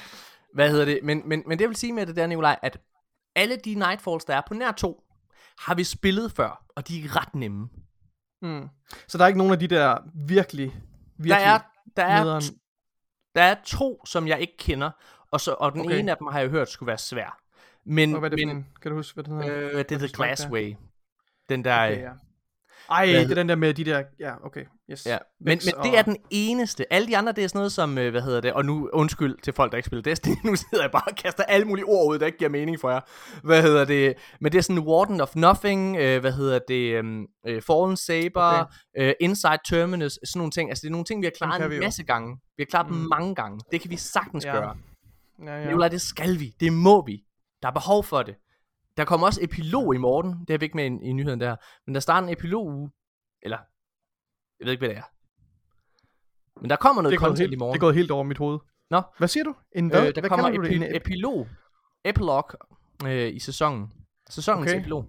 Hvad 0.54 0.70
hedder 0.70 0.86
det? 0.86 1.00
Men, 1.04 1.22
men, 1.30 1.44
men 1.48 1.60
det 1.60 1.68
vil 1.68 1.76
sige 1.76 1.94
med 1.94 2.06
det 2.06 2.16
der, 2.16 2.28
Nikolaj, 2.28 2.60
at 2.62 2.78
alle 3.36 3.56
de 3.56 3.76
Nightfalls, 3.76 4.26
der 4.26 4.36
er 4.36 4.42
på 4.48 4.54
nær 4.54 4.72
to, 4.72 5.04
har 5.60 5.76
vi 5.76 5.84
spillet 5.84 6.32
før, 6.32 6.66
og 6.76 6.88
de 6.88 7.04
er 7.06 7.22
ret 7.22 7.36
nemme. 7.36 7.70
Mm. 8.42 8.68
Så 9.08 9.18
der 9.18 9.24
er 9.24 9.28
ikke 9.28 9.38
nogen 9.38 9.54
af 9.54 9.60
de 9.60 9.68
der 9.68 9.98
virkelig, 10.28 10.76
virkelig 11.18 11.30
Der 11.30 11.36
er, 11.54 11.60
der, 11.98 12.04
er, 12.04 12.24
nederen- 12.24 12.60
der 13.36 13.42
er 13.42 13.56
to, 13.66 14.06
som 14.06 14.28
jeg 14.28 14.40
ikke 14.42 14.58
kender, 14.58 14.92
og, 15.32 15.42
så, 15.42 15.52
og 15.60 15.72
den 15.72 15.82
Okay. 15.82 16.00
ene 16.00 16.12
af 16.12 16.18
dem 16.18 16.28
har 16.28 16.40
jeg 16.40 16.50
hørt 16.50 16.70
skulle 16.70 16.88
være 16.88 16.98
svær. 16.98 17.38
Men, 17.86 18.14
Og 18.14 18.20
hvad 18.20 18.32
er 18.32 18.36
det 18.36 18.48
men 18.48 18.58
en? 18.58 18.68
Kan 18.82 18.92
du 18.92 18.98
huske, 18.98 19.14
hvad 19.16 19.24
den 19.24 19.42
hedder? 19.44 19.70
øh, 19.72 19.78
det 19.78 19.92
er 19.92 19.98
slags 19.98 20.14
Glassway. 20.14 20.76
Den 21.50 21.64
der... 21.66 21.76
Okay, 21.84 21.92
Okay, 21.94 22.02
ja. 22.04 22.12
Ej, 22.92 23.12
Hvad 23.12 23.22
det 23.22 23.32
er 23.32 23.36
den 23.36 23.50
der 23.50 23.56
med 23.56 23.74
de 23.74 23.86
der, 23.86 24.04
ja, 24.20 24.46
okay, 24.46 24.66
yes. 24.92 25.06
Ja, 25.06 25.18
men, 25.40 25.48
men 25.48 25.84
det 25.92 25.98
er 25.98 26.02
den 26.02 26.18
eneste. 26.30 26.94
Alle 26.94 27.08
de 27.08 27.18
andre, 27.18 27.32
det 27.32 27.44
er 27.44 27.48
sådan 27.48 27.60
noget 27.60 27.72
som, 27.72 27.98
øh, 27.98 28.12
hvad 28.12 28.22
hedder 28.22 28.42
det, 28.42 28.54
og 28.54 28.66
nu 28.66 28.90
undskyld 28.94 29.38
til 29.44 29.54
folk, 29.54 29.72
der 29.72 29.78
ikke 29.78 29.88
spiller 29.88 30.04
Destiny, 30.04 30.36
nu 30.50 30.56
sidder 30.56 30.84
jeg 30.84 30.92
bare 30.92 31.04
og 31.08 31.16
kaster 31.18 31.44
alle 31.44 31.68
mulige 31.68 31.86
ord 31.86 32.14
ud, 32.14 32.20
der 32.20 32.26
ikke 32.26 32.38
giver 32.38 32.50
mening 32.50 32.80
for 32.80 32.90
jer. 32.90 33.00
Hvad 33.44 33.62
hedder 33.62 33.86
det, 33.86 34.14
men 34.42 34.52
det 34.52 34.58
er 34.58 34.62
sådan 34.62 34.80
Warden 34.80 35.22
of 35.22 35.36
Nothing, 35.36 35.98
øh, 35.98 36.22
hvad 36.22 36.32
hedder 36.32 36.60
det, 36.68 36.94
øhm, 36.94 37.26
øh, 37.48 37.62
Fallen 37.62 37.98
Saber, 37.98 38.42
okay. 38.62 38.66
øh, 38.98 39.14
Inside 39.20 39.60
Terminus, 39.66 40.12
sådan 40.12 40.40
nogle 40.40 40.52
ting. 40.52 40.70
Altså 40.70 40.82
det 40.82 40.88
er 40.88 40.92
nogle 40.92 41.06
ting, 41.06 41.22
vi 41.22 41.26
har 41.26 41.32
klaret 41.38 41.74
en 41.74 41.80
masse 41.80 42.04
gange. 42.04 42.38
Vi 42.58 42.64
har 42.64 42.66
klaret 42.70 42.88
dem 42.88 42.96
Mm. 42.98 43.08
mange 43.10 43.36
gange. 43.36 43.60
Det 43.72 43.82
kan 43.82 43.92
vi 43.92 43.98
sagtens 43.98 44.46
Ja. 44.46 44.52
gøre. 44.56 44.76
Ja, 45.46 45.56
Ja. 45.58 45.66
Nikolaj, 45.66 45.88
det 45.88 46.02
skal 46.02 46.40
vi. 46.40 46.56
Det 46.60 46.74
må 46.74 47.06
vi. 47.06 47.24
Der 47.62 47.68
er 47.68 47.72
behov 47.74 48.04
for 48.04 48.24
det. 48.24 48.36
Der 49.02 49.06
kommer 49.06 49.28
også 49.28 49.40
epilog 49.44 49.96
i 49.96 49.98
morgen. 49.98 50.46
Det 50.48 50.54
er 50.54 50.58
vi 50.58 50.66
ikke 50.66 50.78
med 50.78 50.86
i, 50.86 51.10
i 51.10 51.14
nyheden 51.14 51.40
der. 51.40 51.56
Men 51.88 51.94
der 51.96 52.02
starter 52.02 52.28
en 52.28 52.34
epilog 52.34 52.68
uge. 52.68 52.92
Eller, 53.42 53.58
jeg 54.60 54.66
ved 54.66 54.72
ikke, 54.72 54.82
hvad 54.82 54.90
det 54.90 54.98
er. 54.98 55.04
Men 56.62 56.70
der 56.70 56.76
kommer 56.76 57.02
noget 57.02 57.20
content 57.20 57.40
helt, 57.40 57.54
i 57.54 57.56
morgen. 57.56 57.74
det 57.74 57.78
er 57.80 57.82
gået 57.82 57.96
helt 57.96 58.12
over 58.12 58.24
mit 58.24 58.38
hoved. 58.38 58.60
Nå. 58.90 59.02
Hvad 59.18 59.28
siger 59.28 59.44
du? 59.44 59.56
En 59.76 59.88
hvad? 59.90 60.08
øh, 60.08 60.16
der 60.16 60.22
hvad 60.22 60.30
kommer 60.30 60.50
det? 60.50 60.70
epi- 60.70 60.74
En 60.76 60.84
ep- 60.84 60.96
epilog. 60.96 61.48
Epilog 62.06 62.50
øh, 63.06 63.36
i 63.36 63.40
sæsonen. 63.40 63.92
Sæsonens 64.30 64.72
okay. 64.72 64.80
Epilog 64.80 65.06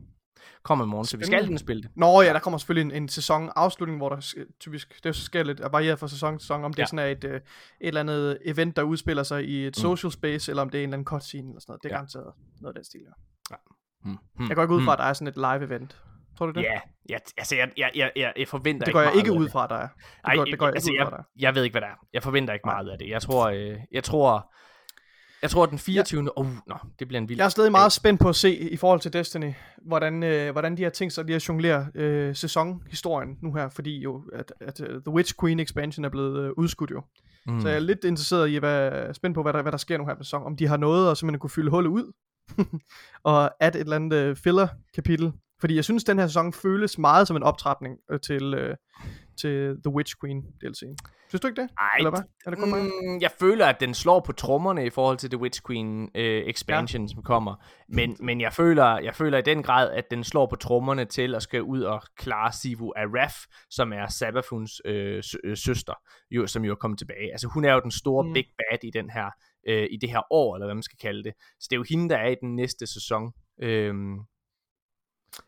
kommer 0.62 0.84
i 0.84 0.88
morgen, 0.88 1.06
så 1.06 1.16
vi 1.16 1.24
skal 1.24 1.44
lige 1.44 1.58
spille 1.58 1.82
det. 1.82 1.90
Nå 1.96 2.22
ja, 2.22 2.32
der 2.32 2.38
kommer 2.38 2.58
selvfølgelig 2.58 2.94
en, 2.96 3.02
en 3.02 3.08
sæson 3.08 3.50
afslutning, 3.56 3.98
hvor 3.98 4.08
der 4.08 4.16
sk- 4.16 4.56
typisk, 4.60 4.88
det 4.88 5.06
er 5.06 5.08
jo 5.10 5.12
så 5.12 5.24
sker 5.24 5.42
lidt 5.42 5.60
varieret 5.72 5.98
fra 5.98 6.08
sæson 6.08 6.34
til 6.38 6.40
sæson, 6.44 6.64
om 6.64 6.72
det 6.72 6.78
Ja. 6.78 6.82
ja. 6.82 6.86
sådan 6.86 6.98
er 6.98 7.06
et, 7.06 7.24
øh, 7.24 7.34
et 7.34 7.42
eller 7.80 8.00
andet 8.00 8.38
event, 8.44 8.76
der 8.76 8.82
udspiller 8.82 9.22
sig 9.22 9.44
i 9.48 9.66
et 9.66 9.74
Mm. 9.78 9.80
social 9.80 10.12
space, 10.12 10.52
eller 10.52 10.62
om 10.62 10.70
det 10.70 10.78
er 10.78 10.82
en 10.82 10.88
eller 10.88 10.94
anden 10.96 11.06
cutscene 11.06 11.48
eller 11.48 11.60
sådan 11.60 11.70
noget. 11.72 11.82
Det 11.82 11.88
er 11.88 11.92
Ja. 11.94 11.96
garanteret 11.96 12.32
noget 12.60 12.74
af 12.74 12.78
den 12.78 12.84
stil, 12.84 13.00
ja. 13.50 13.56
Hmm. 14.04 14.18
Hmm. 14.36 14.48
Jeg 14.48 14.56
går 14.56 14.62
ikke 14.62 14.74
ud 14.74 14.80
fra, 14.80 14.84
hmm. 14.84 14.92
at 14.92 14.98
der 14.98 15.04
er 15.04 15.12
sådan 15.12 15.28
et 15.28 15.36
live 15.36 15.64
event. 15.64 16.02
Tror 16.38 16.46
du 16.46 16.52
det? 16.52 16.62
Ja, 16.62 16.80
ja, 17.10 17.18
altså 17.36 17.56
jeg, 17.56 17.70
jeg, 17.76 17.90
jeg, 18.16 18.32
jeg, 18.36 18.48
forventer 18.48 18.84
det 18.84 18.94
går 18.94 19.00
jeg 19.00 19.14
ikke 19.16 19.32
ud 19.32 19.48
fra, 19.48 19.64
er. 19.64 19.68
Det 19.68 19.90
Ej, 20.24 20.36
går, 20.36 20.44
det 20.44 20.58
går 20.58 20.66
jeg 20.66 20.74
altså, 20.74 20.90
ikke 20.90 21.02
ud 21.02 21.06
fra, 21.06 21.10
der 21.10 21.16
jeg, 21.16 21.42
jeg 21.42 21.54
ved 21.54 21.64
ikke, 21.64 21.74
hvad 21.74 21.80
der 21.80 21.86
er. 21.86 22.06
Jeg 22.12 22.22
forventer 22.22 22.54
ikke 22.54 22.66
meget 22.66 22.88
af 22.88 22.98
det. 22.98 23.08
Jeg 23.08 23.22
tror, 23.22 23.48
øh, 23.48 23.78
jeg 23.92 24.04
tror, 24.04 24.52
jeg 25.42 25.50
tror, 25.50 25.66
den 25.66 25.78
24. 25.78 26.38
Åh, 26.38 26.46
oh, 26.46 26.52
nå, 26.66 26.74
det 26.98 27.08
bliver 27.08 27.20
en 27.20 27.28
vild. 27.28 27.38
Jeg 27.38 27.44
er 27.44 27.48
stadig 27.48 27.72
meget 27.72 27.92
spændt 27.92 28.20
på 28.20 28.28
at 28.28 28.36
se 28.36 28.56
i 28.56 28.76
forhold 28.76 29.00
til 29.00 29.12
Destiny, 29.12 29.52
hvordan, 29.86 30.22
øh, 30.22 30.52
hvordan 30.52 30.76
de 30.76 30.82
har 30.82 30.90
tænkt 30.90 31.14
sig 31.14 31.24
lige 31.24 31.36
at 31.36 31.48
jonglere 31.48 31.86
øh, 31.94 32.36
sæsonhistorien 32.36 33.38
nu 33.42 33.54
her, 33.54 33.68
fordi 33.68 34.00
jo, 34.00 34.22
at, 34.32 34.52
at 34.60 34.80
uh, 34.80 34.86
The 34.86 35.10
Witch 35.10 35.34
Queen 35.40 35.60
expansion 35.60 36.04
er 36.04 36.08
blevet 36.08 36.44
øh, 36.44 36.50
udskudt 36.56 36.90
jo. 36.90 37.02
Mm. 37.46 37.60
Så 37.60 37.68
jeg 37.68 37.76
er 37.76 37.80
lidt 37.80 38.04
interesseret 38.04 38.50
i, 38.50 38.56
hvad, 38.56 39.14
spændt 39.14 39.34
på, 39.34 39.42
hvad 39.42 39.52
der, 39.52 39.62
hvad 39.62 39.72
der 39.72 39.78
sker 39.78 39.98
nu 39.98 40.06
her 40.06 40.14
på 40.14 40.22
sæson. 40.22 40.42
Om 40.42 40.56
de 40.56 40.66
har 40.66 40.76
noget 40.76 41.10
at 41.10 41.16
simpelthen 41.16 41.40
kunne 41.40 41.50
fylde 41.50 41.70
hullet 41.70 41.90
ud, 41.90 42.12
og 43.24 43.64
at 43.64 43.76
et 43.76 43.80
eller 43.80 43.96
andet 43.96 44.16
øh, 44.16 44.36
filler 44.36 44.68
kapitel. 44.94 45.32
Fordi 45.60 45.76
jeg 45.76 45.84
synes, 45.84 46.04
den 46.04 46.18
her 46.18 46.26
sæson 46.26 46.52
føles 46.52 46.98
meget 46.98 47.28
som 47.28 47.36
en 47.36 47.42
optrapning 47.42 47.98
øh, 48.10 48.20
til, 48.20 48.54
øh, 48.54 48.76
til 49.40 49.76
The 49.84 49.94
Witch 49.94 50.14
Queen 50.20 50.42
DLC'en. 50.64 50.96
Synes 51.28 51.40
du 51.40 51.48
ikke 51.48 51.60
det? 51.60 51.68
Ej, 51.78 51.88
Eller 51.98 52.10
hvad? 52.10 52.20
Er 52.46 52.50
det 52.50 52.58
kun 52.58 52.70
mig? 52.70 52.82
Mm, 52.82 53.20
jeg 53.20 53.30
føler, 53.40 53.66
at 53.66 53.80
den 53.80 53.94
slår 53.94 54.20
på 54.20 54.32
trommerne 54.32 54.86
i 54.86 54.90
forhold 54.90 55.16
til 55.16 55.30
The 55.30 55.40
Witch 55.40 55.60
Queen 55.66 56.10
øh, 56.14 56.42
expansion, 56.46 57.02
ja. 57.02 57.08
som 57.08 57.22
kommer. 57.22 57.54
Men, 57.88 58.16
men 58.26 58.40
jeg, 58.40 58.52
føler, 58.52 58.98
jeg 58.98 59.14
føler 59.14 59.38
i 59.38 59.42
den 59.42 59.62
grad, 59.62 59.90
at 59.90 60.04
den 60.10 60.24
slår 60.24 60.46
på 60.46 60.56
trommerne 60.56 61.04
til 61.04 61.34
at 61.34 61.42
skal 61.42 61.62
ud 61.62 61.82
og 61.82 62.02
klare 62.16 62.52
Sivu 62.52 62.92
Araf, 62.96 63.34
som 63.70 63.92
er 63.92 64.06
Sabafuns 64.06 64.80
øh, 64.84 65.22
sø- 65.22 65.38
øh, 65.44 65.56
søster, 65.56 65.94
jo, 66.30 66.46
som 66.46 66.64
jo 66.64 66.70
er 66.70 66.76
kommet 66.76 66.98
tilbage. 66.98 67.32
Altså 67.32 67.48
hun 67.48 67.64
er 67.64 67.74
jo 67.74 67.80
den 67.80 67.90
store 67.90 68.26
mm. 68.26 68.32
big 68.32 68.46
bad 68.58 68.78
i 68.84 68.90
den 68.90 69.10
her 69.10 69.30
øh, 69.68 69.86
i 69.90 69.96
det 69.96 70.10
her 70.10 70.22
år, 70.32 70.56
eller 70.56 70.66
hvad 70.66 70.74
man 70.74 70.82
skal 70.82 70.98
kalde 70.98 71.24
det. 71.24 71.32
Så 71.60 71.66
det 71.70 71.76
er 71.76 71.78
jo 71.78 71.84
hende, 71.90 72.08
der 72.08 72.16
er 72.16 72.28
i 72.28 72.36
den 72.40 72.56
næste 72.56 72.86
sæson. 72.86 73.32
Øhm, 73.62 74.18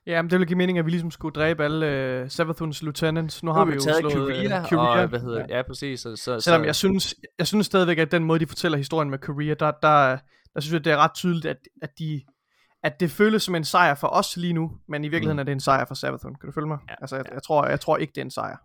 Ja, 0.06 0.22
men 0.22 0.30
det 0.30 0.38
ville 0.38 0.46
give 0.46 0.56
mening, 0.56 0.78
at 0.78 0.84
vi 0.86 0.90
ligesom 0.90 1.10
skulle 1.10 1.32
dræbe 1.32 1.64
alle 1.64 2.20
uh, 2.22 2.28
Sabathuns 2.30 2.82
lieutenants. 2.82 3.42
Nu 3.42 3.52
har 3.52 3.64
vi, 3.64 3.70
jo 3.72 3.74
jo 3.74 3.80
slået 3.98 4.14
Korea, 4.14 4.60
øh, 4.60 4.68
Korea. 4.68 5.02
og 5.02 5.08
hvad 5.08 5.20
hedder 5.20 5.46
ja. 5.48 5.56
ja, 5.56 5.62
præcis. 5.62 6.00
Så, 6.00 6.16
så, 6.16 6.40
Selvom 6.40 6.60
så, 6.62 6.64
jeg 6.64 6.74
synes, 6.74 7.14
jeg 7.38 7.46
synes 7.46 7.66
stadigvæk, 7.66 7.98
at 7.98 8.10
den 8.12 8.24
måde, 8.24 8.38
de 8.40 8.46
fortæller 8.46 8.78
historien 8.78 9.10
med 9.10 9.18
Korea, 9.18 9.54
der, 9.54 9.70
der, 9.82 10.18
der 10.54 10.60
synes 10.60 10.72
jeg, 10.72 10.84
det 10.84 10.92
er 10.92 10.96
ret 10.96 11.14
tydeligt, 11.14 11.46
at, 11.46 11.56
at, 11.82 11.90
de, 11.98 12.22
at 12.82 13.00
det 13.00 13.10
føles 13.10 13.42
som 13.42 13.54
en 13.54 13.64
sejr 13.64 13.94
for 13.94 14.08
os 14.08 14.36
lige 14.36 14.52
nu, 14.52 14.72
men 14.88 15.04
i 15.04 15.08
virkeligheden 15.08 15.36
mm. 15.36 15.40
er 15.40 15.44
det 15.44 15.52
en 15.52 15.60
sejr 15.60 15.84
for 15.84 15.94
Sabathun. 15.94 16.34
Kan 16.34 16.46
du 16.46 16.52
følge 16.52 16.68
mig? 16.68 16.78
Ja, 16.88 16.94
altså, 17.00 17.16
jeg, 17.16 17.24
ja. 17.28 17.34
jeg, 17.34 17.42
tror, 17.42 17.66
jeg 17.66 17.80
tror 17.80 17.96
ikke, 17.96 18.10
det 18.10 18.18
er 18.20 18.24
en 18.24 18.30
sejr. 18.30 18.56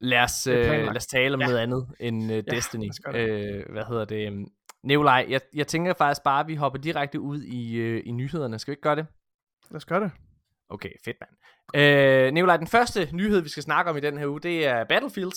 lad, 0.00 0.22
os, 0.22 0.46
øh, 0.46 0.54
lad 0.66 0.96
os 0.96 1.06
tale 1.06 1.34
om 1.34 1.40
Ja. 1.40 1.46
noget 1.46 1.58
andet 1.58 1.86
end 2.00 2.22
uh, 2.24 2.30
Ja, 2.30 2.40
Destiny. 2.40 2.90
det. 3.12 3.30
Øh, 3.30 3.64
hvad 3.72 3.84
hedder 3.88 4.04
det? 4.04 4.46
Nikolaj, 4.84 5.26
jeg, 5.28 5.40
jeg 5.54 5.66
tænker 5.66 5.94
faktisk 5.94 6.22
bare, 6.24 6.40
at 6.40 6.48
vi 6.48 6.54
hopper 6.54 6.78
direkte 6.78 7.20
ud 7.20 7.42
i, 7.42 7.74
øh, 7.76 8.02
i 8.06 8.10
nyhederne. 8.10 8.58
Skal 8.58 8.70
vi 8.70 8.72
ikke 8.72 8.82
gøre 8.82 8.96
det? 8.96 9.06
Lad 9.70 9.76
os 9.76 9.84
gøre 9.84 10.00
det. 10.00 10.10
Okay, 10.68 10.90
fedt 11.04 11.16
mand. 11.20 11.30
Øh, 11.74 12.32
Nikolaj, 12.34 12.56
den 12.56 12.66
første 12.66 13.08
nyhed, 13.16 13.40
vi 13.40 13.48
skal 13.48 13.62
snakke 13.62 13.90
om 13.90 13.96
i 13.96 14.00
den 14.00 14.18
her 14.18 14.26
uge, 14.26 14.40
det 14.40 14.66
er 14.66 14.84
Battlefield. 14.84 15.32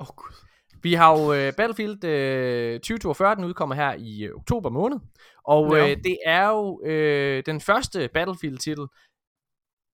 Åh, 0.00 0.06
oh, 0.10 0.16
gud. 0.16 0.34
Vi 0.82 0.94
har 0.94 1.18
jo 1.18 1.32
øh, 1.32 1.52
Battlefield 1.56 2.04
øh, 2.04 2.80
2042, 2.80 3.34
den 3.34 3.44
udkommer 3.44 3.74
her 3.74 3.94
i 3.98 4.22
øh, 4.24 4.34
oktober 4.36 4.70
måned. 4.70 4.98
Og 5.44 5.76
Ja. 5.76 5.90
øh, 5.90 5.96
det 5.96 6.18
er 6.26 6.48
jo 6.48 6.82
øh, 6.84 7.42
den 7.46 7.60
første 7.60 8.08
Battlefield-titel 8.14 8.86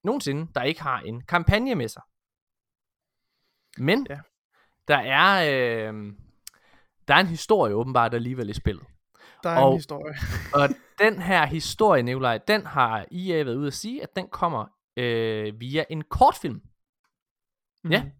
nogensinde, 0.05 0.53
der 0.55 0.63
ikke 0.63 0.83
har 0.83 1.01
en 1.01 1.21
kampagne 1.23 1.75
med 1.75 1.89
sig. 1.89 2.03
Men 3.79 4.07
Ja. 4.11 4.19
der 4.89 4.97
er 4.99 5.33
øh, 5.93 6.13
der 7.09 7.15
er 7.15 7.19
en 7.19 7.27
historie 7.27 7.75
åbenbart 7.75 8.15
alligevel 8.15 8.49
i 8.51 8.53
spillet. 8.53 8.85
Der 9.43 9.51
er 9.51 9.61
Og- 9.61 9.71
en 9.73 9.77
historie. 9.79 10.15
Og 10.55 10.69
den 10.99 11.23
her 11.23 11.47
historie, 11.47 12.03
Nikolaj, 12.03 12.39
den 12.39 12.67
har 12.67 12.99
EA 13.13 13.43
været 13.45 13.57
ude 13.57 13.67
at 13.67 13.75
sige, 13.75 14.03
at 14.03 14.17
den 14.17 14.29
kommer 14.29 14.65
øh, 14.97 15.61
via 15.61 15.85
en 15.91 16.03
kortfilm. 16.03 16.61
Ja. 17.91 18.03
Mhm. 18.03 18.13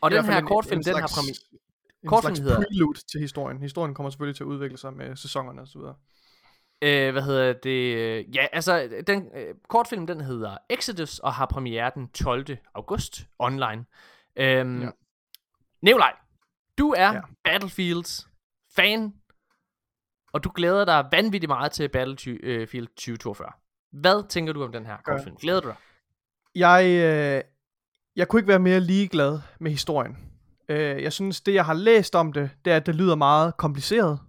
Og 0.00 0.12
I 0.12 0.14
den 0.14 0.24
her 0.24 0.40
kortfilm, 0.40 0.78
en 0.78 0.84
den 0.84 0.94
har 0.94 1.06
slags- 1.06 1.44
En 2.02 2.08
kortfilm 2.08 2.34
slags 2.36 2.48
hedder- 2.50 2.66
prelude 2.68 2.98
til 3.12 3.20
historien. 3.20 3.58
Historien 3.62 3.94
kommer 3.94 4.10
selvfølgelig 4.10 4.36
til 4.36 4.44
at 4.44 4.48
udvikle 4.48 4.78
sig 4.78 4.92
med 4.92 5.16
sæsonerne 5.16 5.60
og 5.60 5.68
så 5.68 5.78
videre. 5.78 5.94
Øh, 6.82 7.12
hvad 7.12 7.22
hedder 7.22 7.52
det? 7.52 8.26
Ja, 8.34 8.46
altså, 8.52 9.02
den 9.06 9.28
øh, 9.36 9.54
kortfilm, 9.68 10.06
den 10.06 10.20
hedder 10.20 10.56
Exodus, 10.70 11.18
og 11.18 11.34
har 11.34 11.46
premiere 11.46 11.90
den 11.94 12.08
12. 12.08 12.46
august 12.74 13.26
online. 13.38 13.84
Øhm, 14.36 14.78
Ja. 14.80 14.84
ja. 14.84 14.90
Nikolaj, 15.82 16.12
du 16.80 16.94
er 16.96 17.06
Ja. 17.06 17.14
ja. 17.14 17.20
Battlefields 17.44 18.28
fan, 18.76 19.14
og 20.32 20.44
du 20.44 20.52
glæder 20.54 20.84
dig 20.84 21.08
vanvittigt 21.12 21.48
meget 21.48 21.72
til 21.72 21.88
Battlefield 21.88 22.86
2042. 22.86 23.52
Hvad 23.92 24.28
tænker 24.28 24.52
du 24.52 24.64
om 24.64 24.72
den 24.72 24.86
her 24.86 24.96
kortfilm? 25.04 25.36
Glæder 25.36 25.60
du 25.60 25.68
dig? 25.68 25.76
Jeg, 26.54 26.84
øh, 26.84 27.42
jeg 28.16 28.28
kunne 28.28 28.40
ikke 28.40 28.48
være 28.48 28.58
mere 28.58 28.80
ligeglad 28.80 29.40
med 29.60 29.70
historien. 29.70 30.18
Øh, 30.68 31.02
jeg 31.02 31.12
synes, 31.12 31.40
det 31.40 31.54
jeg 31.54 31.64
har 31.64 31.74
læst 31.74 32.14
om 32.14 32.32
det, 32.32 32.50
det 32.64 32.72
er, 32.72 32.76
at 32.76 32.86
det 32.86 32.94
lyder 32.94 33.14
meget 33.14 33.56
kompliceret. 33.56 34.20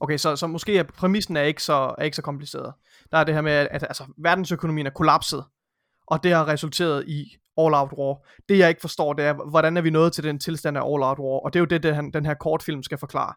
Okay, 0.00 0.16
så, 0.16 0.36
så 0.36 0.46
måske 0.46 0.78
er 0.78 0.82
præmissen 0.82 1.36
er 1.36 1.42
ikke, 1.42 1.62
så, 1.62 1.94
er 1.98 2.02
ikke 2.02 2.16
så 2.16 2.22
kompliceret. 2.22 2.74
Der 3.12 3.18
er 3.18 3.24
det 3.24 3.34
her 3.34 3.40
med, 3.40 3.52
at, 3.52 3.68
at 3.70 3.82
altså, 3.82 4.04
verdensøkonomien 4.18 4.86
er 4.86 4.90
kollapset, 4.90 5.44
og 6.06 6.22
det 6.22 6.32
har 6.32 6.48
resulteret 6.48 7.08
i 7.08 7.36
All 7.58 7.74
Out 7.74 7.92
War. 7.98 8.26
Det 8.48 8.58
jeg 8.58 8.68
ikke 8.68 8.80
forstår, 8.80 9.12
det 9.12 9.24
er, 9.24 9.50
hvordan 9.50 9.76
er 9.76 9.80
vi 9.80 9.90
nået 9.90 10.12
til 10.12 10.24
den 10.24 10.38
tilstand 10.38 10.76
af 10.76 10.80
All 10.80 11.02
Out 11.02 11.18
War, 11.18 11.44
og 11.44 11.52
det 11.52 11.58
er 11.58 11.60
jo 11.60 11.66
det, 11.66 11.82
den, 11.82 12.12
den 12.12 12.26
her 12.26 12.34
kortfilm 12.34 12.82
skal 12.82 12.98
forklare. 12.98 13.34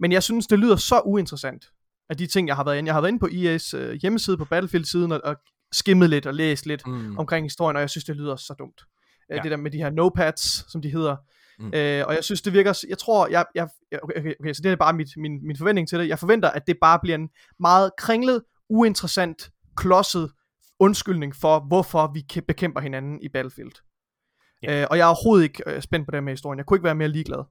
Men 0.00 0.12
jeg 0.12 0.22
synes, 0.22 0.46
det 0.46 0.58
lyder 0.58 0.76
så 0.76 1.00
uinteressant, 1.04 1.64
af 2.10 2.16
de 2.16 2.26
ting, 2.26 2.48
jeg 2.48 2.56
har 2.56 2.64
været 2.64 2.78
inde. 2.78 2.86
Jeg 2.88 2.94
har 2.94 3.00
været 3.00 3.08
inde 3.12 3.20
på 3.20 3.26
EA's 3.26 3.76
øh, 3.76 3.98
hjemmeside 4.02 4.36
på 4.36 4.44
Battlefield-siden, 4.44 5.12
og, 5.12 5.20
og 5.24 5.36
skimmet 5.72 6.10
lidt 6.10 6.26
og 6.26 6.34
læst 6.34 6.66
lidt 6.66 6.86
Mm. 6.86 7.18
omkring 7.18 7.46
historien, 7.46 7.76
og 7.76 7.80
jeg 7.80 7.90
synes, 7.90 8.04
det 8.04 8.16
lyder 8.16 8.36
så 8.36 8.54
dumt. 8.58 8.80
Ja. 9.30 9.34
Ja. 9.36 9.42
Det 9.42 9.50
der 9.50 9.56
med 9.56 9.70
de 9.70 9.78
her 9.78 9.90
notepads, 9.90 10.72
som 10.72 10.82
de 10.82 10.90
hedder. 10.90 11.16
Mm. 11.58 11.66
Øh, 11.74 12.04
og 12.06 12.14
jeg 12.14 12.24
synes, 12.24 12.42
det 12.42 12.52
virker, 12.52 12.84
jeg 12.88 12.98
tror, 12.98 13.26
jeg, 13.28 13.44
jeg- 13.54 13.68
okay, 14.02 14.18
okay, 14.20 14.34
okay, 14.40 14.52
så 14.52 14.60
det 14.62 14.72
er 14.72 14.76
bare 14.76 14.92
mit, 14.92 15.08
min, 15.16 15.46
min 15.46 15.56
forventning 15.56 15.88
til 15.88 15.98
det. 15.98 16.08
Jeg 16.08 16.18
forventer, 16.18 16.50
at 16.50 16.66
det 16.66 16.76
bare 16.80 16.98
bliver 17.02 17.14
en 17.18 17.28
meget 17.60 17.90
kringlet, 17.98 18.42
uinteressant, 18.70 19.50
klodset 19.76 20.30
undskyldning 20.80 21.36
for, 21.36 21.60
hvorfor 21.60 22.12
vi 22.14 22.42
bekæmper 22.48 22.80
hinanden 22.80 23.22
i 23.22 23.28
Battlefield. 23.28 23.72
Ja. 24.62 24.80
Øh, 24.80 24.86
og 24.90 24.96
jeg 24.96 25.04
er 25.04 25.08
overhovedet 25.08 25.44
ikke 25.44 25.62
øh, 25.66 25.82
spændt 25.82 26.06
på 26.06 26.10
det 26.10 26.24
med 26.24 26.32
historien. 26.32 26.58
Jeg 26.58 26.66
kunne 26.66 26.76
ikke 26.76 26.84
være 26.84 26.94
mere 26.94 27.08
ligeglad. 27.08 27.44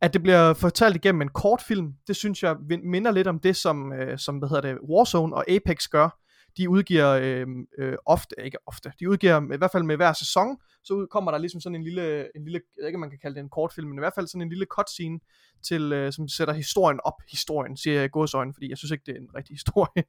At 0.00 0.12
det 0.12 0.22
bliver 0.22 0.54
fortalt 0.54 0.96
igennem 0.96 1.22
en 1.22 1.28
kortfilm, 1.28 1.92
det 2.06 2.16
synes 2.16 2.42
jeg 2.42 2.56
minder 2.84 3.10
lidt 3.10 3.26
om 3.26 3.40
det, 3.40 3.56
som, 3.56 3.92
øh, 3.92 4.18
som 4.18 4.38
hvad 4.38 4.48
hedder 4.48 4.62
det, 4.62 4.78
Warzone 4.90 5.36
og 5.36 5.50
Apex 5.50 5.88
gør. 5.88 6.18
De 6.56 6.68
udgiver 6.70 7.08
øh, 7.08 7.46
øh, 7.78 7.94
ofte, 8.06 8.34
ikke 8.44 8.58
ofte, 8.66 8.92
de 9.00 9.10
udgiver 9.10 9.54
i 9.54 9.56
hvert 9.56 9.72
fald 9.72 9.82
med 9.82 9.96
hver 9.96 10.12
sæson, 10.12 10.56
så 10.84 11.06
kommer 11.10 11.30
der 11.30 11.38
ligesom 11.38 11.60
sådan 11.60 11.76
en 11.76 11.82
lille, 11.82 12.36
en 12.36 12.44
lille, 12.44 12.60
jeg 12.76 12.82
ved 12.82 12.86
ikke 12.86 12.98
man 12.98 13.10
kan 13.10 13.18
kalde 13.22 13.34
det 13.34 13.42
en 13.42 13.48
kortfilm, 13.48 13.88
men 13.88 13.98
i 13.98 14.00
hvert 14.00 14.14
fald 14.14 14.26
sådan 14.26 14.42
en 14.42 14.48
lille 14.48 14.66
cutscene, 14.70 15.20
til, 15.62 15.92
øh, 15.92 16.12
som 16.12 16.28
sætter 16.28 16.54
historien 16.54 17.00
op, 17.04 17.22
historien, 17.30 17.76
siger 17.76 17.94
jeg 17.94 18.04
i 18.04 18.08
godsøjne, 18.12 18.54
fordi 18.54 18.70
jeg 18.70 18.78
synes 18.78 18.90
ikke, 18.90 19.02
det 19.06 19.16
er 19.16 19.20
en 19.20 19.28
rigtig 19.36 19.54
historie 19.58 20.04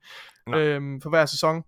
øhm, 0.56 1.02
for 1.02 1.10
hver 1.10 1.26
sæson. 1.26 1.64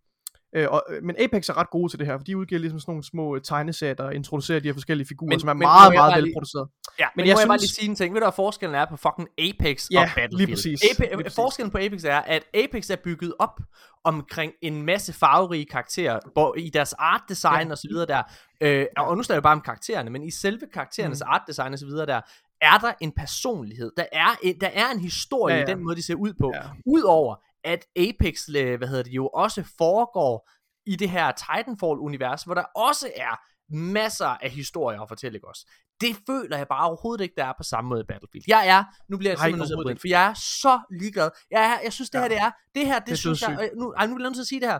Øh, 0.55 0.67
og, 0.71 0.83
øh, 0.89 1.03
men 1.03 1.15
Apex 1.19 1.49
er 1.49 1.57
ret 1.57 1.69
gode 1.69 1.91
til 1.91 1.99
det 1.99 2.07
her, 2.07 2.17
for 2.17 2.23
de 2.23 2.37
udgiver 2.37 2.59
ligesom 2.59 2.79
sådan 2.79 2.91
nogle 2.91 3.03
små 3.03 3.35
øh, 3.35 3.41
tegneserier, 3.41 3.93
der 3.93 4.09
introducerer 4.09 4.59
de 4.59 4.67
her 4.67 4.73
forskellige 4.73 5.07
figurer, 5.07 5.29
Men- 5.29 5.39
som 5.39 5.49
er 5.49 5.53
men 5.53 5.59
meget, 5.59 5.93
meget 5.93 6.13
bare 6.13 6.21
velproduceret. 6.21 6.67
Ja, 6.99 7.05
men, 7.15 7.21
Men 7.21 7.27
jeg 7.27 7.35
må 7.35 7.39
jeg 7.39 7.47
bare 7.47 7.59
synes- 7.59 7.71
lige 7.71 7.75
sige 7.81 7.89
en 7.89 7.95
ting. 7.95 8.13
Ved 8.13 8.21
du, 8.21 8.25
hvad 8.25 8.31
forskellen 8.35 8.75
er 8.75 8.85
på 8.85 8.97
fucking 8.97 9.29
Apex 9.37 9.87
Ja, 9.91 10.01
og 10.01 10.07
Battlefield? 10.15 10.37
lige 10.37 10.55
præcis. 10.55 10.81
Ape- 10.83 11.03
Lige 11.09 11.23
præcis. 11.23 11.35
Forskellen 11.35 11.71
på 11.71 11.77
Apex 11.77 12.03
er, 12.03 12.17
at 12.19 12.43
Apex 12.53 12.89
er 12.89 12.95
bygget 12.95 13.33
op 13.39 13.59
omkring 14.03 14.51
en 14.61 14.81
masse 14.85 15.13
farverige 15.13 15.65
karakterer, 15.65 16.19
hvor 16.33 16.55
i 16.57 16.69
deres 16.69 16.93
art 16.93 17.21
design 17.29 17.67
Ja. 17.67 17.71
og 17.71 17.77
så 17.77 17.87
videre 17.91 18.05
der, 18.05 18.23
øh, 18.61 18.85
og 18.97 19.17
nu 19.17 19.23
snakker 19.23 19.37
jeg 19.37 19.43
bare 19.43 19.53
om 19.53 19.61
karaktererne, 19.61 20.09
men 20.09 20.23
i 20.23 20.31
selve 20.31 20.65
karakterernes 20.73 21.21
Mm. 21.25 21.29
art 21.33 21.41
design 21.47 21.73
og 21.73 21.79
så 21.79 21.85
videre 21.85 22.05
der, 22.05 22.21
er 22.61 22.77
der 22.77 22.91
en 23.01 23.11
personlighed. 23.11 23.91
Der 23.97 24.05
er 24.11 24.35
en, 24.43 24.59
der 24.61 24.67
er 24.73 24.89
en 24.93 24.99
historie 24.99 25.55
ja, 25.55 25.61
ja. 25.61 25.67
i 25.67 25.71
den 25.75 25.83
måde, 25.83 25.95
de 25.95 26.03
ser 26.03 26.15
ud 26.15 26.33
på. 26.41 26.51
Ja. 26.55 26.61
Udover 26.85 27.35
at 27.65 27.85
Apex, 27.95 28.49
øh, 28.55 28.77
hvad 28.77 28.87
hedder 28.87 29.03
det 29.03 29.11
jo, 29.11 29.27
også 29.27 29.63
foregår 29.77 30.49
i 30.85 30.95
det 30.95 31.09
her 31.09 31.31
Titanfall-univers, 31.31 32.43
hvor 32.43 32.53
der 32.53 32.63
også 32.63 33.11
er 33.15 33.35
masser 33.69 34.27
af 34.27 34.49
historier 34.49 35.01
at 35.01 35.07
fortælle 35.07 35.37
ikke 35.37 35.47
også. 35.47 35.71
Det 36.01 36.15
føler 36.27 36.57
jeg 36.57 36.67
bare 36.67 36.87
overhovedet 36.87 37.23
ikke, 37.23 37.35
der 37.37 37.45
er 37.45 37.53
på 37.57 37.63
samme 37.63 37.89
måde 37.89 38.01
i 38.01 38.03
Battlefield. 38.03 38.43
Jeg 38.47 38.67
er, 38.67 38.83
nu 39.09 39.17
bliver 39.17 39.31
jeg 39.31 39.39
simpelthen 39.39 39.59
nødt 39.59 39.69
til 39.69 39.73
at 39.73 39.85
bryde 39.85 39.99
for 39.99 40.07
jeg 40.07 40.29
er 40.29 40.33
så 40.33 40.79
ligeglad. 40.99 41.29
Jeg, 41.51 41.61
er, 41.71 41.79
jeg 41.83 41.93
synes, 41.93 42.09
det 42.09 42.21
her 42.21 42.27
det 42.27 42.37
er, 42.37 42.51
det 42.75 42.85
her, 42.85 42.99
det, 42.99 43.09
Det 43.09 43.19
synes 43.19 43.41
jeg, 43.41 43.69
øh, 43.73 43.79
nu, 43.79 43.91
ej, 43.91 44.07
nu 44.07 44.15
bliver 44.15 44.25
jeg 44.25 44.29
nødt 44.29 44.35
til 44.35 44.41
at 44.41 44.47
sige 44.47 44.61
det 44.61 44.69
her. 44.69 44.79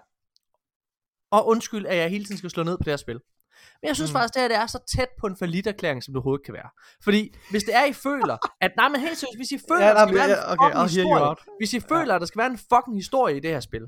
Og 1.31 1.47
undskyld, 1.47 1.85
at 1.85 1.97
jeg 1.97 2.09
hele 2.09 2.25
tiden 2.25 2.37
skal 2.37 2.49
slå 2.49 2.63
ned 2.63 2.77
på 2.77 2.83
det 2.83 2.91
her 2.91 2.97
spil. 2.97 3.19
Men 3.81 3.87
jeg 3.87 3.95
synes 3.95 4.11
Mm. 4.11 4.13
mm. 4.13 4.19
faktisk, 4.19 4.33
det 4.33 4.41
her 4.41 4.47
det 4.47 4.57
er 4.57 4.67
så 4.67 4.79
tæt 4.95 5.09
på 5.19 5.27
en 5.27 5.35
erklæring, 5.67 6.03
som 6.03 6.11
det 6.13 6.17
overhovedet 6.17 6.45
kan 6.45 6.53
være. 6.53 6.69
Fordi 7.03 7.35
hvis 7.49 7.63
det 7.63 7.75
er, 7.75 7.85
I 7.85 7.93
føler, 7.93 8.37
at 8.61 8.71
nej, 8.77 8.89
men 8.89 9.01
helt 9.01 9.17
seriøst, 9.17 9.37
hvis 9.37 9.51
I 9.51 9.57
føler, 9.69 9.85
Ja, 9.85 9.93
der 9.93 9.99
skal 9.99 10.07
men 10.07 10.15
være 10.15 10.25
en 10.25 10.29
ja, 10.31 10.51
okay, 10.51 10.65
fucking 10.65 10.83
historie, 10.83 11.35
hvis 11.59 11.73
I 11.73 11.79
føler, 11.79 12.15
at 12.15 12.21
der 12.21 12.27
skal 12.27 12.39
være 12.39 12.51
en 12.51 12.57
fucking 12.57 12.97
historie 12.97 13.37
i 13.37 13.39
det 13.39 13.51
her 13.51 13.59
spil, 13.59 13.81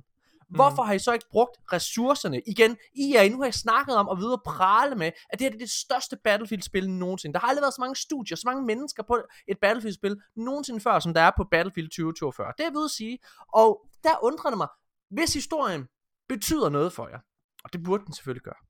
hvorfor 0.49 0.83
har 0.83 0.93
I 0.93 0.99
så 0.99 1.13
ikke 1.13 1.25
brugt 1.31 1.57
ressourcerne? 1.73 2.41
Igen, 2.47 2.77
I 2.95 3.15
er 3.15 3.29
nu 3.29 3.41
har 3.41 3.47
I 3.47 3.51
snakket 3.51 3.95
om 3.95 4.09
at 4.09 4.17
videre 4.17 4.39
prale 4.45 4.95
med, 4.95 5.11
at 5.29 5.39
det 5.39 5.41
her 5.41 5.49
det 5.49 5.55
er 5.55 5.65
det 5.65 5.69
største 5.69 6.17
Battlefield-spil 6.23 6.89
nogensinde. 6.89 7.33
Der 7.33 7.39
har 7.39 7.47
aldrig 7.47 7.61
været 7.61 7.73
så 7.73 7.81
mange 7.81 7.95
studier, 7.95 8.37
så 8.37 8.43
mange 8.45 8.65
mennesker 8.65 9.03
på 9.03 9.17
et 9.47 9.57
Battlefield-spil 9.61 10.21
nogensinde 10.35 10.79
før, 10.79 10.99
som 10.99 11.13
der 11.13 11.21
er 11.21 11.31
på 11.37 11.43
Battlefield 11.51 11.89
2042. 11.89 12.53
Det 12.57 12.65
er 12.65 12.83
at 12.85 12.91
sige. 12.91 13.19
Og 13.53 13.81
der 14.03 14.23
undrer 14.23 14.49
det 14.49 14.57
mig, 14.57 14.67
hvis 15.09 15.33
historien 15.33 15.87
betyder 16.29 16.69
noget 16.69 16.93
for 16.93 17.07
jer, 17.07 17.19
og 17.63 17.73
det 17.73 17.83
burde 17.83 18.05
den 18.05 18.13
selvfølgelig 18.13 18.43
gøre, 18.43 18.61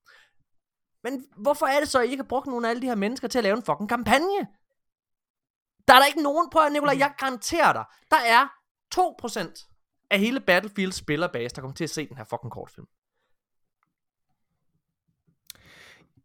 men 1.10 1.26
hvorfor 1.38 1.65
er 1.65 1.80
det 1.80 1.89
så, 1.89 2.00
at 2.00 2.08
I 2.08 2.12
ikke 2.12 2.24
har 2.24 2.28
brugt 2.28 2.48
nogen 2.48 2.65
af 2.65 2.70
alle 2.70 2.82
de 2.82 2.88
her 2.88 2.96
mennesker 2.96 3.28
til 3.28 3.38
at 3.38 3.43
lave 3.43 3.58
en 3.58 3.63
fucking 3.63 3.89
kampagne? 3.89 4.48
Der 5.88 5.93
er 5.93 6.00
der 6.00 6.06
ikke 6.06 6.24
nogen, 6.24 6.50
prøv 6.50 6.65
at 6.65 6.72
Nicolaj, 6.72 6.98
jeg 6.98 7.13
garanterer 7.20 7.74
dig, 7.74 7.86
der 8.12 8.17
er 8.17 8.48
2% 8.96 10.08
af 10.10 10.20
hele 10.20 10.39
Battlefield 10.39 10.91
spillerbase, 10.91 11.56
der 11.56 11.62
kommer 11.62 11.76
til 11.76 11.84
at 11.84 11.89
se 11.89 12.08
den 12.08 12.17
her 12.17 12.24
fucking 12.24 12.52
kortfilm. 12.52 12.88
må, 16.15 16.17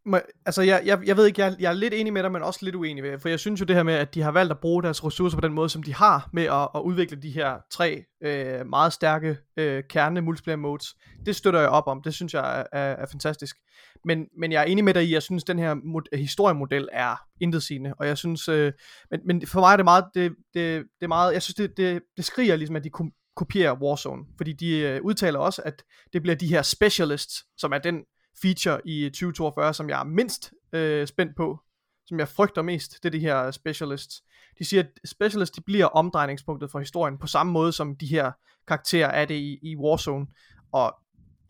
altså 0.47 0.63
jeg, 0.63 0.83
jeg, 0.85 1.01
jeg 1.07 1.17
ved 1.17 1.27
ikke, 1.27 1.45
jeg, 1.45 1.57
jeg 1.59 1.69
er 1.69 1.75
lidt 1.75 1.95
enig 1.95 2.13
med 2.13 2.23
dig, 2.23 2.33
men 2.33 2.43
også 2.43 2.61
lidt 2.63 2.75
uenig 2.75 3.05
med 3.05 3.19
For 3.19 3.29
jeg 3.29 3.41
synes 3.41 3.61
jo 3.61 3.65
det 3.65 3.77
her 3.77 3.83
med, 3.83 3.95
at 3.95 4.15
de 4.15 4.23
har 4.23 4.31
valgt 4.31 4.51
at 4.51 4.59
bruge 4.59 4.83
deres 4.83 5.05
ressourcer 5.05 5.37
på 5.37 5.41
den 5.41 5.53
måde, 5.53 5.69
som 5.69 5.83
de 5.83 5.95
har, 5.95 6.29
med 6.33 6.43
at, 6.43 6.69
at 6.75 6.81
udvikle 6.81 7.23
de 7.23 7.31
her 7.31 7.57
tre 7.71 8.05
øh, 8.23 8.67
meget 8.67 8.93
stærke 8.93 9.37
øh, 9.57 9.83
kerne 9.91 10.21
multiplayer 10.21 10.57
modes, 10.57 10.95
det 11.27 11.37
støtter 11.37 11.61
jeg 11.61 11.69
op 11.69 11.87
om. 11.87 12.03
Det 12.03 12.15
synes 12.15 12.35
jeg 12.35 12.61
er, 12.61 12.65
er, 12.73 12.97
er 12.97 13.07
fantastisk. 13.07 13.57
Men, 14.05 14.27
men 14.39 14.53
jeg 14.53 14.61
er 14.61 14.65
enig 14.65 14.85
med 14.85 14.95
dig 14.95 15.05
i, 15.05 15.15
jeg 15.15 15.23
synes, 15.23 15.45
den 15.45 15.59
her 15.59 15.75
mod, 15.75 16.17
historiemodel 16.17 16.89
er 16.93 17.17
intetsigende, 17.41 17.95
og 17.99 18.07
jeg 18.07 18.19
synes, 18.19 18.49
øh, 18.49 18.73
men, 19.11 19.21
men 19.27 19.47
for 19.47 19.61
mig 19.61 19.73
er 19.73 19.77
det 19.77 19.85
meget, 19.85 20.05
det, 20.15 20.33
det, 20.55 20.85
det 21.01 21.05
er 21.05 21.09
meget, 21.09 21.33
jeg 21.33 21.43
synes, 21.43 21.55
det, 21.55 21.77
det, 21.77 22.03
det 22.17 22.25
skriger 22.25 22.57
ligesom, 22.57 22.77
at 22.77 22.85
de 22.85 22.91
kopierer 23.37 23.83
Warzone, 23.83 24.25
fordi 24.37 24.53
de 24.53 24.79
øh, 24.79 25.01
udtaler 25.03 25.39
også, 25.39 25.63
at 25.65 25.83
det 26.13 26.23
bliver 26.23 26.37
de 26.37 26.47
her 26.47 26.63
specialists, 26.63 27.45
som 27.59 27.73
er 27.73 27.79
den 27.79 28.03
feature 28.43 28.81
i 28.85 29.05
2042, 29.09 29.75
som 29.75 29.89
jeg 29.89 30.01
er 30.01 30.05
mindst 30.05 30.53
øh, 30.73 31.07
spændt 31.07 31.37
på, 31.37 31.59
som 32.07 32.19
jeg 32.19 32.29
frygter 32.29 32.63
mest, 32.63 33.03
det 33.03 33.09
er 33.09 33.11
de 33.11 33.19
her 33.19 33.51
specialists. 33.51 34.23
De 34.59 34.65
siger, 34.65 34.83
at 34.83 35.01
specialists 35.05 35.57
de 35.57 35.61
bliver 35.61 35.87
omdrejningspunktet 35.87 36.71
for 36.71 36.79
historien, 36.79 37.19
på 37.19 37.27
samme 37.27 37.53
måde 37.53 37.73
som 37.73 37.97
de 37.97 38.07
her 38.07 38.33
karakterer 38.69 39.09
er 39.09 39.25
det 39.25 39.35
i, 39.35 39.59
i 39.63 39.77
Warzone. 39.77 40.27
Og 40.73 40.95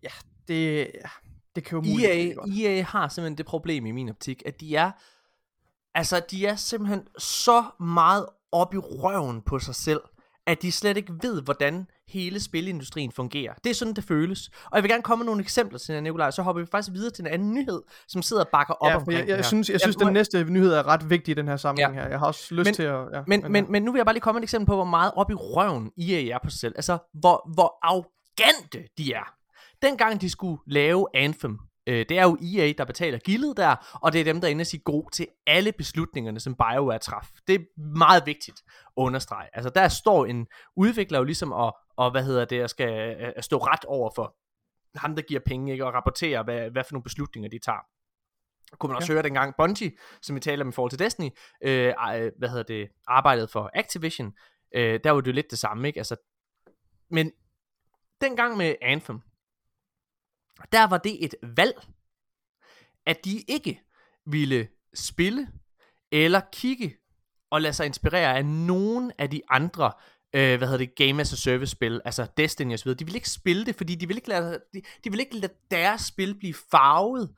ja, 0.02 0.10
det, 0.48 0.90
det 1.54 1.64
kan 1.64 1.76
jo 1.76 1.82
muligt. 1.90 2.10
EA, 2.10 2.76
EA 2.76 2.82
har 2.82 3.08
simpelthen 3.08 3.38
det 3.38 3.46
problem 3.46 3.86
i 3.86 3.90
min 3.90 4.08
optik, 4.08 4.42
at 4.46 4.60
de 4.60 4.76
er, 4.76 4.90
altså 5.94 6.22
de 6.30 6.46
er 6.46 6.56
simpelthen 6.56 7.02
så 7.18 7.64
meget 7.80 8.26
op 8.52 8.74
i 8.74 8.78
røven 8.78 9.42
på 9.42 9.58
sig 9.58 9.74
selv, 9.74 10.00
at 10.46 10.62
de 10.62 10.72
slet 10.72 10.96
ikke 10.96 11.12
ved, 11.22 11.42
hvordan 11.42 11.86
hele 12.12 12.40
spilindustrien 12.40 13.12
fungerer. 13.12 13.54
Det 13.64 13.70
er 13.70 13.74
sådan, 13.74 13.94
det 13.94 14.04
føles. 14.04 14.48
Og 14.64 14.76
jeg 14.76 14.82
vil 14.82 14.90
gerne 14.90 15.02
komme 15.02 15.22
med 15.22 15.26
nogle 15.26 15.42
eksempler 15.42 15.78
til 15.78 16.02
Nikolaj, 16.02 16.30
så 16.30 16.42
hopper 16.42 16.62
vi 16.62 16.66
faktisk 16.66 16.92
videre 16.92 17.10
til 17.10 17.22
en 17.22 17.26
anden 17.26 17.54
nyhed, 17.54 17.82
som 18.08 18.22
sidder 18.22 18.44
og 18.44 18.48
bakker 18.52 18.74
op 18.74 18.90
ja, 18.90 18.96
omkring 18.96 19.18
jeg, 19.18 19.28
jeg, 19.28 19.36
jeg 19.36 19.44
synes, 19.44 19.70
jeg 19.70 19.80
synes, 19.80 19.96
ja, 20.00 20.04
den 20.04 20.12
næste 20.12 20.44
nyhed 20.44 20.72
er 20.72 20.86
ret 20.86 21.10
vigtig 21.10 21.32
i 21.32 21.34
den 21.34 21.48
her 21.48 21.56
sammenhæng 21.56 21.94
ja. 21.94 22.02
her. 22.02 22.08
Jeg 22.08 22.18
har 22.18 22.26
også 22.26 22.54
lyst 22.54 22.66
men, 22.66 22.74
til 22.74 22.82
at... 22.82 23.00
Ja, 23.12 23.22
men, 23.26 23.42
men, 23.42 23.52
men, 23.52 23.72
men 23.72 23.82
nu 23.82 23.92
vil 23.92 23.98
jeg 23.98 24.06
bare 24.06 24.14
lige 24.14 24.22
komme 24.22 24.36
med 24.36 24.42
et 24.42 24.46
eksempel 24.46 24.66
på, 24.66 24.74
hvor 24.74 24.84
meget 24.84 25.12
op 25.16 25.30
i 25.30 25.34
røven 25.34 25.90
EA 25.98 26.34
er 26.34 26.38
på 26.44 26.50
sig 26.50 26.60
selv. 26.60 26.72
Altså, 26.76 26.98
hvor, 27.20 27.50
hvor 27.54 27.78
arrogante 27.82 28.88
de 28.98 29.12
er. 29.12 29.34
Dengang 29.82 30.20
de 30.20 30.30
skulle 30.30 30.62
lave 30.66 31.06
Anthem, 31.14 31.58
Øh, 31.86 32.06
det 32.08 32.18
er 32.18 32.22
jo 32.22 32.38
EA, 32.42 32.72
der 32.78 32.84
betaler 32.84 33.18
gildet 33.18 33.56
der, 33.56 33.98
og 34.02 34.12
det 34.12 34.20
er 34.20 34.24
dem, 34.24 34.40
der 34.40 34.48
er 34.48 34.50
inde 34.50 34.62
og 34.62 34.66
sige 34.66 34.80
god 34.84 35.10
til 35.12 35.26
alle 35.46 35.72
beslutningerne, 35.72 36.40
som 36.40 36.54
BioWare 36.54 36.98
træf. 36.98 37.30
Det 37.46 37.54
er 37.54 37.58
meget 37.98 38.22
vigtigt 38.26 38.62
at 38.68 38.92
understrege. 38.96 39.48
Altså 39.52 39.70
der 39.74 39.88
står 39.88 40.26
en 40.26 40.46
udvikler 40.76 41.18
jo 41.18 41.24
ligesom 41.24 41.52
og, 41.52 41.76
og 42.04 42.10
hvad 42.10 42.24
hedder 42.24 42.44
det, 42.44 42.60
at 42.60 42.70
skal 42.70 42.88
at 43.36 43.44
stå 43.44 43.58
ret 43.58 43.84
over 43.84 44.10
for 44.14 44.36
ham, 44.94 45.16
der 45.16 45.22
giver 45.22 45.40
penge, 45.40 45.72
ikke, 45.72 45.86
og 45.86 45.94
rapportere, 45.94 46.42
hvad, 46.42 46.70
hvad 46.70 46.84
for 46.84 46.92
nogle 46.92 47.02
beslutninger 47.02 47.50
de 47.50 47.58
tager. 47.58 47.86
Kunne 48.78 48.88
man 48.88 48.96
også 48.96 49.12
ja. 49.12 49.14
høre 49.14 49.22
dengang 49.22 49.54
Bungie, 49.58 49.92
som 50.22 50.36
vi 50.36 50.40
taler 50.40 50.64
om 50.64 50.68
i 50.68 50.72
forhold 50.72 50.90
til 50.90 50.98
Destiny, 50.98 51.30
øh, 51.62 51.94
hvad 52.38 52.48
hedder 52.48 52.62
det, 52.62 52.88
arbejdet 53.06 53.50
for 53.50 53.70
Activision, 53.74 54.34
øh, 54.74 55.00
der 55.04 55.10
var 55.10 55.20
det 55.20 55.26
jo 55.26 55.32
lidt 55.32 55.50
det 55.50 55.58
samme, 55.58 55.88
ikke? 55.88 56.00
Altså, 56.00 56.16
men 57.10 57.32
dengang 58.20 58.56
med 58.56 58.74
Anthem, 58.82 59.20
der 60.72 60.86
var 60.86 60.98
det 60.98 61.24
et 61.24 61.34
valg, 61.42 61.86
at 63.06 63.24
de 63.24 63.44
ikke 63.48 63.82
ville 64.26 64.68
spille 64.94 65.48
eller 66.12 66.40
kigge 66.52 66.96
og 67.50 67.60
lade 67.60 67.72
sig 67.72 67.86
inspirere 67.86 68.36
af 68.36 68.44
nogen 68.46 69.12
af 69.18 69.30
de 69.30 69.42
andre 69.48 69.92
øh, 70.34 70.58
hvad 70.58 70.68
hedder 70.68 70.86
det, 70.86 70.94
Game 70.96 71.20
as 71.20 71.32
a 71.32 71.36
Service 71.36 71.70
spil, 71.70 72.00
altså 72.04 72.26
Destiny 72.36 72.74
osv. 72.74 72.90
De 72.90 73.04
ville 73.04 73.16
ikke 73.16 73.30
spille 73.30 73.66
det, 73.66 73.76
fordi 73.76 73.94
de 73.94 74.06
ville 74.06 74.18
ikke 74.18 74.28
lade, 74.28 74.60
de, 74.74 74.82
de 75.04 75.10
ville 75.10 75.22
ikke 75.22 75.36
lade 75.36 75.52
deres 75.70 76.00
spil 76.00 76.34
blive 76.38 76.54
farvet 76.70 77.30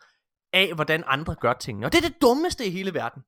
af, 0.52 0.74
hvordan 0.74 1.04
andre 1.06 1.34
gør 1.34 1.52
tingene. 1.52 1.86
Og 1.86 1.92
det 1.92 2.04
er 2.04 2.08
det 2.08 2.22
dummeste 2.22 2.66
i 2.66 2.70
hele 2.70 2.94
verden. 2.94 3.22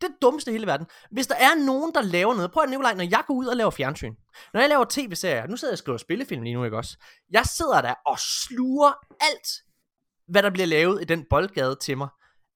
Det 0.00 0.06
er 0.06 0.08
det 0.08 0.22
dummeste 0.22 0.50
i 0.50 0.54
hele 0.54 0.66
verden. 0.66 0.86
Hvis 1.10 1.26
der 1.26 1.34
er 1.34 1.64
nogen, 1.66 1.94
der 1.94 2.02
laver 2.02 2.34
noget, 2.34 2.52
prøv 2.52 2.62
at 2.62 2.70
nævne, 2.70 2.94
når 2.94 3.10
jeg 3.10 3.22
går 3.26 3.34
ud 3.34 3.46
og 3.46 3.56
laver 3.56 3.70
fjernsyn, 3.70 4.14
når 4.52 4.60
jeg 4.60 4.68
laver 4.68 4.84
tv-serier, 4.90 5.46
nu 5.46 5.56
sidder 5.56 5.72
jeg 5.72 5.74
og 5.74 5.78
skriver 5.78 5.98
spillefilm 5.98 6.42
lige 6.42 6.54
nu, 6.54 6.64
ikke 6.64 6.76
også? 6.76 6.96
Jeg 7.30 7.46
sidder 7.46 7.80
der 7.80 7.94
og 8.06 8.18
sluger 8.18 8.92
alt, 9.20 9.48
hvad 10.28 10.42
der 10.42 10.50
bliver 10.50 10.66
lavet 10.66 11.02
i 11.02 11.04
den 11.04 11.24
boldgade 11.30 11.76
til 11.76 11.98
mig. 11.98 12.08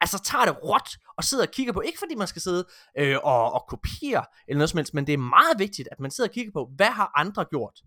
Altså 0.02 0.18
tager 0.30 0.44
det 0.44 0.56
råt 0.64 0.90
og 1.18 1.24
sidder 1.24 1.46
og 1.46 1.52
kigger 1.52 1.72
på, 1.72 1.80
ikke 1.80 1.98
fordi 1.98 2.14
man 2.14 2.26
skal 2.26 2.42
sidde 2.42 2.64
øh, 2.98 3.16
og, 3.22 3.52
og 3.52 3.62
kopiere 3.68 4.24
eller 4.48 4.58
noget 4.58 4.70
som 4.70 4.78
helst, 4.78 4.94
men 4.94 5.06
det 5.06 5.12
er 5.12 5.18
meget 5.36 5.58
vigtigt, 5.58 5.88
at 5.92 6.00
man 6.00 6.10
sidder 6.10 6.30
og 6.30 6.34
kigger 6.34 6.52
på, 6.52 6.70
hvad 6.76 6.92
har 6.98 7.12
andre 7.16 7.44
gjort? 7.44 7.80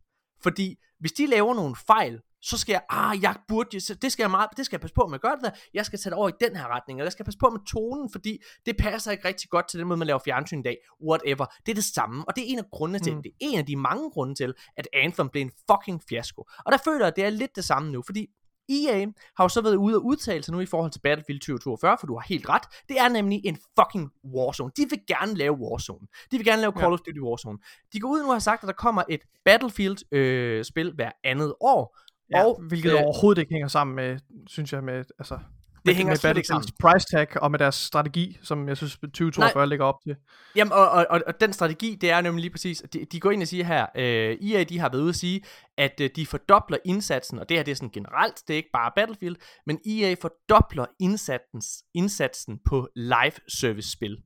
Fordi 0.44 0.76
hvis 1.00 1.12
de 1.12 1.28
laver 1.28 1.54
nogle 1.54 1.76
fejl, 1.88 2.20
så 2.42 2.58
skal 2.58 2.74
jeg, 2.74 2.82
ah, 2.90 3.24
jeg 3.24 3.36
burde, 3.48 3.80
det 3.80 4.12
skal 4.12 4.24
jeg, 4.24 4.32
meget, 4.32 4.50
det 4.58 4.66
skal 4.66 4.76
jeg 4.76 4.82
passe 4.82 4.94
på 4.94 5.08
med 5.08 5.16
at 5.16 5.22
gøre 5.22 5.36
det 5.36 5.44
der, 5.44 5.52
jeg 5.74 5.86
skal 5.86 6.00
tage 6.00 6.12
det 6.12 6.18
over 6.18 6.30
i 6.30 6.32
den 6.40 6.56
her 6.56 6.68
retning, 6.68 7.00
eller 7.00 7.06
jeg 7.06 7.12
skal 7.12 7.26
passe 7.26 7.40
på 7.40 7.50
med 7.50 7.60
tonen, 7.74 8.10
fordi 8.12 8.42
det 8.66 8.78
passer 8.78 9.12
ikke 9.12 9.28
rigtig 9.28 9.50
godt 9.50 9.70
til 9.70 9.80
den 9.80 9.88
måde, 9.88 9.98
man 9.98 10.08
laver 10.08 10.20
fjernsyn 10.26 10.60
i 10.60 10.64
dag, 10.64 10.78
whatever, 11.10 11.46
det 11.66 11.72
er 11.72 11.76
det 11.76 11.84
samme, 11.84 12.26
og 12.28 12.36
det 12.36 12.42
er 12.44 12.48
en 12.48 12.60
af 12.60 12.66
grundene 12.72 13.00
til, 13.00 13.16
mm. 13.16 13.24
det 13.24 13.30
er 13.30 13.36
en 13.40 13.60
af 13.60 13.66
de 13.66 13.76
mange 13.76 14.12
grunde 14.12 14.36
til, 14.36 14.54
at 14.78 14.88
Anthem 14.94 15.30
blev 15.30 15.42
en 15.42 15.52
fucking 15.72 16.02
fiasko, 16.10 16.42
og 16.66 16.72
der 16.72 16.78
føler 16.78 17.00
jeg, 17.00 17.08
at 17.08 17.16
det 17.16 17.26
er 17.26 17.30
lidt 17.30 17.56
det 17.56 17.66
samme 17.66 17.92
nu, 17.92 18.04
fordi 18.06 18.28
EA 18.70 19.06
har 19.38 19.44
jo 19.44 19.50
så 19.50 19.62
været 19.62 19.76
ude 19.76 19.96
og 19.96 20.06
udtale 20.06 20.44
sig 20.44 20.54
nu 20.54 20.60
i 20.60 20.66
forhold 20.66 20.92
til 20.92 21.00
Battlefield 21.00 21.40
2042, 21.40 21.98
for 22.00 22.08
du 22.08 22.16
har 22.16 22.26
helt 22.30 22.50
ret. 22.50 22.64
Det 22.90 23.00
er 23.00 23.10
nemlig 23.10 23.42
en 23.46 23.58
fucking 23.80 24.12
Warzone. 24.36 24.72
De 24.78 24.86
vil 24.90 25.00
gerne 25.08 25.36
lave 25.36 25.54
Warzone. 25.54 26.08
De 26.32 26.38
vil 26.38 26.46
gerne 26.46 26.62
lave 26.62 26.72
Call 26.72 26.86
ja. 26.86 26.94
of 26.94 27.00
Duty 27.00 27.20
Warzone. 27.20 27.58
De 27.94 28.00
går 28.00 28.10
ud 28.10 28.22
nu 28.22 28.28
og 28.28 28.34
har 28.34 28.40
sagt, 28.40 28.64
at 28.64 28.68
der 28.68 28.74
kommer 28.74 29.04
et 29.10 29.22
Battlefield-spil 29.46 30.88
øh, 30.88 30.96
hver 30.96 31.12
andet 31.24 31.54
år, 31.62 31.98
Ja, 32.32 32.46
og, 32.46 32.62
hvilket 32.68 32.92
øh, 32.92 33.04
overhovedet 33.04 33.42
ikke 33.42 33.54
hænger 33.54 33.68
sammen 33.68 33.96
med, 33.96 34.20
synes 34.48 34.74
jeg, 34.74 34.84
med, 34.84 35.04
altså, 35.20 35.40
det 35.86 35.96
hænger 35.96 36.12
med 36.34 36.44
sammen. 36.44 36.68
price 36.80 37.08
tag 37.12 37.42
og 37.42 37.52
med 37.52 37.60
deres 37.60 37.76
strategi, 37.76 38.38
som 38.42 38.68
jeg 38.68 38.78
synes 38.78 38.98
2042 38.98 39.68
ligger 39.68 39.86
op 39.86 39.96
til. 40.08 40.16
Jamen, 40.56 40.72
og, 40.74 40.90
og, 40.90 41.08
og, 41.10 41.22
og 41.28 41.40
den 41.40 41.54
strategi, 41.54 41.98
det 42.02 42.12
er 42.12 42.22
nemlig 42.22 42.42
lige 42.42 42.52
præcis, 42.52 42.84
de, 42.94 43.06
de 43.12 43.20
går 43.20 43.32
ind 43.32 43.42
og 43.42 43.48
siger 43.48 43.66
her, 43.66 43.86
øh, 43.96 44.38
EA 44.52 44.64
de 44.64 44.80
har 44.80 44.90
været 44.90 45.02
ude 45.02 45.10
at 45.10 45.16
sige, 45.16 45.42
at 45.78 46.02
øh, 46.02 46.10
de 46.16 46.26
fordobler 46.26 46.78
indsatsen, 46.86 47.40
og 47.40 47.50
det 47.50 47.58
her 47.58 47.64
det 47.64 47.72
er 47.72 47.76
sådan 47.76 47.90
generelt, 47.90 48.36
det 48.48 48.54
er 48.54 48.58
ikke 48.58 48.70
bare 48.74 48.92
Battlefield, 48.96 49.36
men 49.66 49.80
EA 49.86 50.16
fordobler 50.22 50.86
indsatsen, 51.00 51.62
indsatsen 51.94 52.60
på 52.66 52.90
live 52.96 53.38
service 53.48 53.92
spil. 53.92 54.18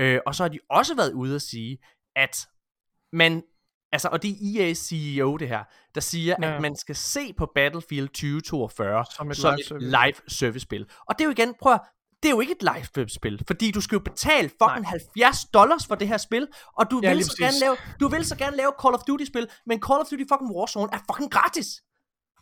Øh, 0.00 0.20
og 0.26 0.34
så 0.34 0.42
har 0.42 0.48
de 0.48 0.58
også 0.70 0.96
været 0.96 1.12
ude 1.12 1.34
at 1.34 1.42
sige, 1.42 1.78
at 2.16 2.36
man 3.12 3.42
Altså, 3.92 4.08
og 4.12 4.22
det 4.22 4.30
er 4.30 4.62
EA 4.62 4.74
CEO 4.74 5.36
det 5.36 5.48
her, 5.48 5.64
der 5.94 6.00
siger, 6.00 6.36
ja. 6.42 6.54
at 6.54 6.62
man 6.62 6.76
skal 6.76 6.96
se 6.96 7.32
på 7.32 7.50
Battlefield 7.54 8.08
2042 8.08 9.04
som 9.16 9.30
et, 9.30 9.36
som 9.36 9.50
live, 9.50 9.60
et 9.60 9.66
service. 9.66 9.86
live 9.86 10.14
service 10.28 10.62
spil. 10.62 10.86
Og 11.08 11.18
det 11.18 11.24
er 11.24 11.26
jo 11.26 11.30
igen, 11.30 11.54
prøv 11.62 11.72
at, 11.72 11.80
det 12.22 12.28
er 12.28 12.34
jo 12.36 12.40
ikke 12.40 12.56
et 12.60 12.62
live 12.62 12.86
service 12.94 13.14
spil, 13.14 13.42
fordi 13.46 13.70
du 13.70 13.80
skal 13.80 13.96
jo 13.96 14.02
betale 14.10 14.48
fucking 14.62 14.86
Nej. 14.90 14.98
70 15.16 15.44
dollars 15.44 15.86
for 15.86 15.94
det 15.94 16.08
her 16.08 16.16
spil, 16.16 16.48
og 16.78 16.90
du 16.90 17.00
ja, 17.02 17.14
vil 17.14 17.24
så 17.24 17.36
gerne 17.38 17.58
lave, 17.64 17.76
du 18.00 18.08
vil 18.08 18.24
så 18.24 18.36
gerne 18.36 18.56
lave 18.56 18.72
Call 18.82 18.94
of 18.94 19.02
Duty 19.08 19.24
spil, 19.24 19.46
men 19.66 19.76
Call 19.86 20.00
of 20.00 20.06
Duty 20.10 20.26
fucking 20.32 20.50
Warzone 20.56 20.90
er 20.96 21.00
fucking 21.10 21.30
gratis. 21.36 21.68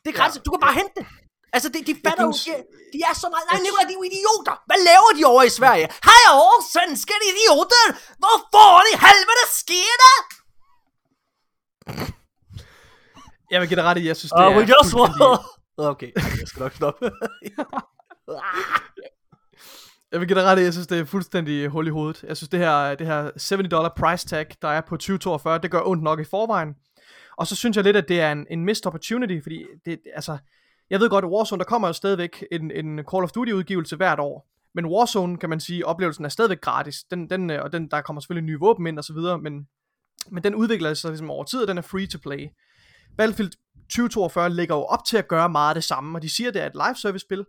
Det 0.03 0.09
er 0.13 0.17
gratis, 0.21 0.37
ja. 0.37 0.43
du 0.47 0.51
kan 0.51 0.61
bare 0.67 0.75
hente 0.81 0.95
det. 0.99 1.07
Altså, 1.57 1.69
de, 1.75 1.79
de 1.89 1.95
fatter 2.05 2.25
jo, 2.29 2.33
de, 2.47 2.53
de 2.95 2.99
er 3.11 3.15
så 3.23 3.27
meget... 3.33 3.45
Nej, 3.51 3.59
Nicolai, 3.65 3.85
de 3.91 3.95
er 3.97 4.01
jo 4.01 4.05
idioter! 4.13 4.55
Hvad 4.69 4.81
laver 4.91 5.11
de 5.19 5.23
over 5.33 5.43
i 5.51 5.53
Sverige? 5.59 5.87
Hej 6.11 6.25
over, 6.43 6.57
svenske 6.75 7.15
idioter! 7.33 7.85
Hvor 8.23 8.37
får 8.55 8.77
de 8.87 8.93
helvede 9.07 9.47
sker 9.63 9.95
der? 10.05 10.17
Jeg 13.51 13.61
vil 13.61 13.69
give 13.69 13.77
dig 13.77 13.85
ret 13.85 13.99
i, 13.99 14.07
jeg 14.07 14.17
synes, 14.17 14.33
det 14.33 14.47
uh, 14.47 14.53
er... 14.53 14.57
we 14.57 14.61
just 14.61 14.91
fuldstændig... 14.91 15.39
Okay, 15.77 16.13
jeg 16.15 16.49
skal 16.49 16.63
nok 16.63 16.73
stoppe. 16.73 17.05
jeg 20.13 20.21
vil 20.21 20.29
give 20.29 20.39
dig 20.39 20.45
ret 20.45 20.59
i, 20.59 20.63
jeg 20.63 20.73
synes, 20.73 20.87
det 20.87 20.99
er 20.99 21.05
fuldstændig 21.05 21.69
hul 21.69 21.87
i 21.87 21.91
hovedet. 21.91 22.25
Jeg 22.29 22.37
synes, 22.37 22.49
det 22.49 22.61
her, 22.61 22.95
det 22.95 23.07
her 23.07 23.23
70 23.23 23.69
dollar 23.71 23.93
price 23.97 24.27
tag, 24.27 24.47
der 24.63 24.69
er 24.69 24.81
på 24.81 24.97
2042, 24.97 25.59
det 25.59 25.71
gør 25.71 25.83
ondt 25.85 26.03
nok 26.03 26.21
i 26.21 26.25
forvejen. 26.25 26.75
Og 27.37 27.47
så 27.47 27.57
synes 27.57 27.77
jeg 27.77 27.85
lidt, 27.85 27.97
at 27.97 28.09
det 28.09 28.21
er 28.21 28.33
en, 28.33 28.47
en 28.51 28.65
missed 28.65 28.87
opportunity, 28.87 29.43
fordi 29.43 29.65
det, 29.87 30.01
altså, 30.15 30.39
jeg 30.91 31.01
ved 31.01 31.11
godt, 31.11 31.25
at 31.25 31.31
Warzone, 31.31 31.59
der 31.59 31.65
kommer 31.65 31.89
jo 31.89 31.93
stadigvæk 31.93 32.45
en, 32.53 32.71
en 32.71 32.99
Call 32.99 33.25
of 33.25 33.31
Duty 33.31 33.53
udgivelse 33.53 33.97
hvert 33.97 34.21
år. 34.21 34.49
Men 34.75 34.87
Warzone, 34.87 35.37
kan 35.39 35.51
man 35.51 35.61
sige, 35.61 35.87
oplevelsen 35.87 36.25
er 36.25 36.29
stadigvæk 36.29 36.61
gratis. 36.61 37.05
Den, 37.11 37.31
den, 37.31 37.51
og 37.51 37.73
den, 37.73 37.91
der 37.91 38.01
kommer 38.01 38.21
selvfølgelig 38.21 38.47
nye 38.47 38.59
våben 38.61 38.87
ind 38.87 38.99
og 38.99 39.05
så 39.05 39.13
videre, 39.13 39.39
men 39.39 39.69
men 40.33 40.45
den 40.45 40.55
udvikler 40.55 40.95
sig 40.95 41.11
ligesom 41.11 41.31
over 41.31 41.45
tid, 41.45 41.63
og 41.63 41.69
den 41.69 41.79
er 41.79 41.83
free 41.83 42.07
to 42.07 42.19
play. 42.23 42.49
Battlefield 43.17 43.51
2042 43.89 44.51
ligger 44.51 44.75
jo 44.75 44.83
op 44.83 45.05
til 45.05 45.17
at 45.17 45.29
gøre 45.29 45.49
meget 45.49 45.69
af 45.69 45.75
det 45.75 45.85
samme, 45.85 46.19
og 46.19 46.23
de 46.23 46.29
siger, 46.29 46.49
at 46.49 46.55
det 46.55 46.63
er 46.63 46.67
et 46.67 46.75
live 46.75 46.97
service 46.97 47.23
spil, 47.23 47.45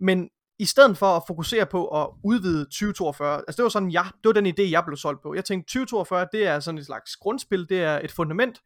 men 0.00 0.28
i 0.58 0.64
stedet 0.64 0.98
for 0.98 1.06
at 1.06 1.22
fokusere 1.26 1.66
på 1.66 2.02
at 2.02 2.08
udvide 2.24 2.64
2042, 2.64 3.36
altså 3.36 3.56
det 3.56 3.62
var 3.62 3.68
sådan, 3.68 3.90
ja, 3.90 4.02
det 4.02 4.24
var 4.24 4.32
den 4.32 4.46
idé, 4.46 4.70
jeg 4.70 4.82
blev 4.86 4.96
solgt 4.96 5.22
på. 5.22 5.34
Jeg 5.34 5.44
tænkte, 5.44 5.66
2042, 5.66 6.26
det 6.32 6.46
er 6.46 6.60
sådan 6.60 6.78
et 6.78 6.86
slags 6.86 7.16
grundspil, 7.16 7.68
det 7.68 7.82
er 7.82 8.00
et 8.04 8.12
fundament, 8.12 8.62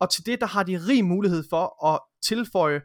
og 0.00 0.10
til 0.10 0.26
det, 0.26 0.40
der 0.40 0.46
har 0.46 0.62
de 0.62 0.80
rig 0.88 1.04
mulighed 1.04 1.44
for 1.50 1.86
at 1.86 2.00
tilføje 2.22 2.80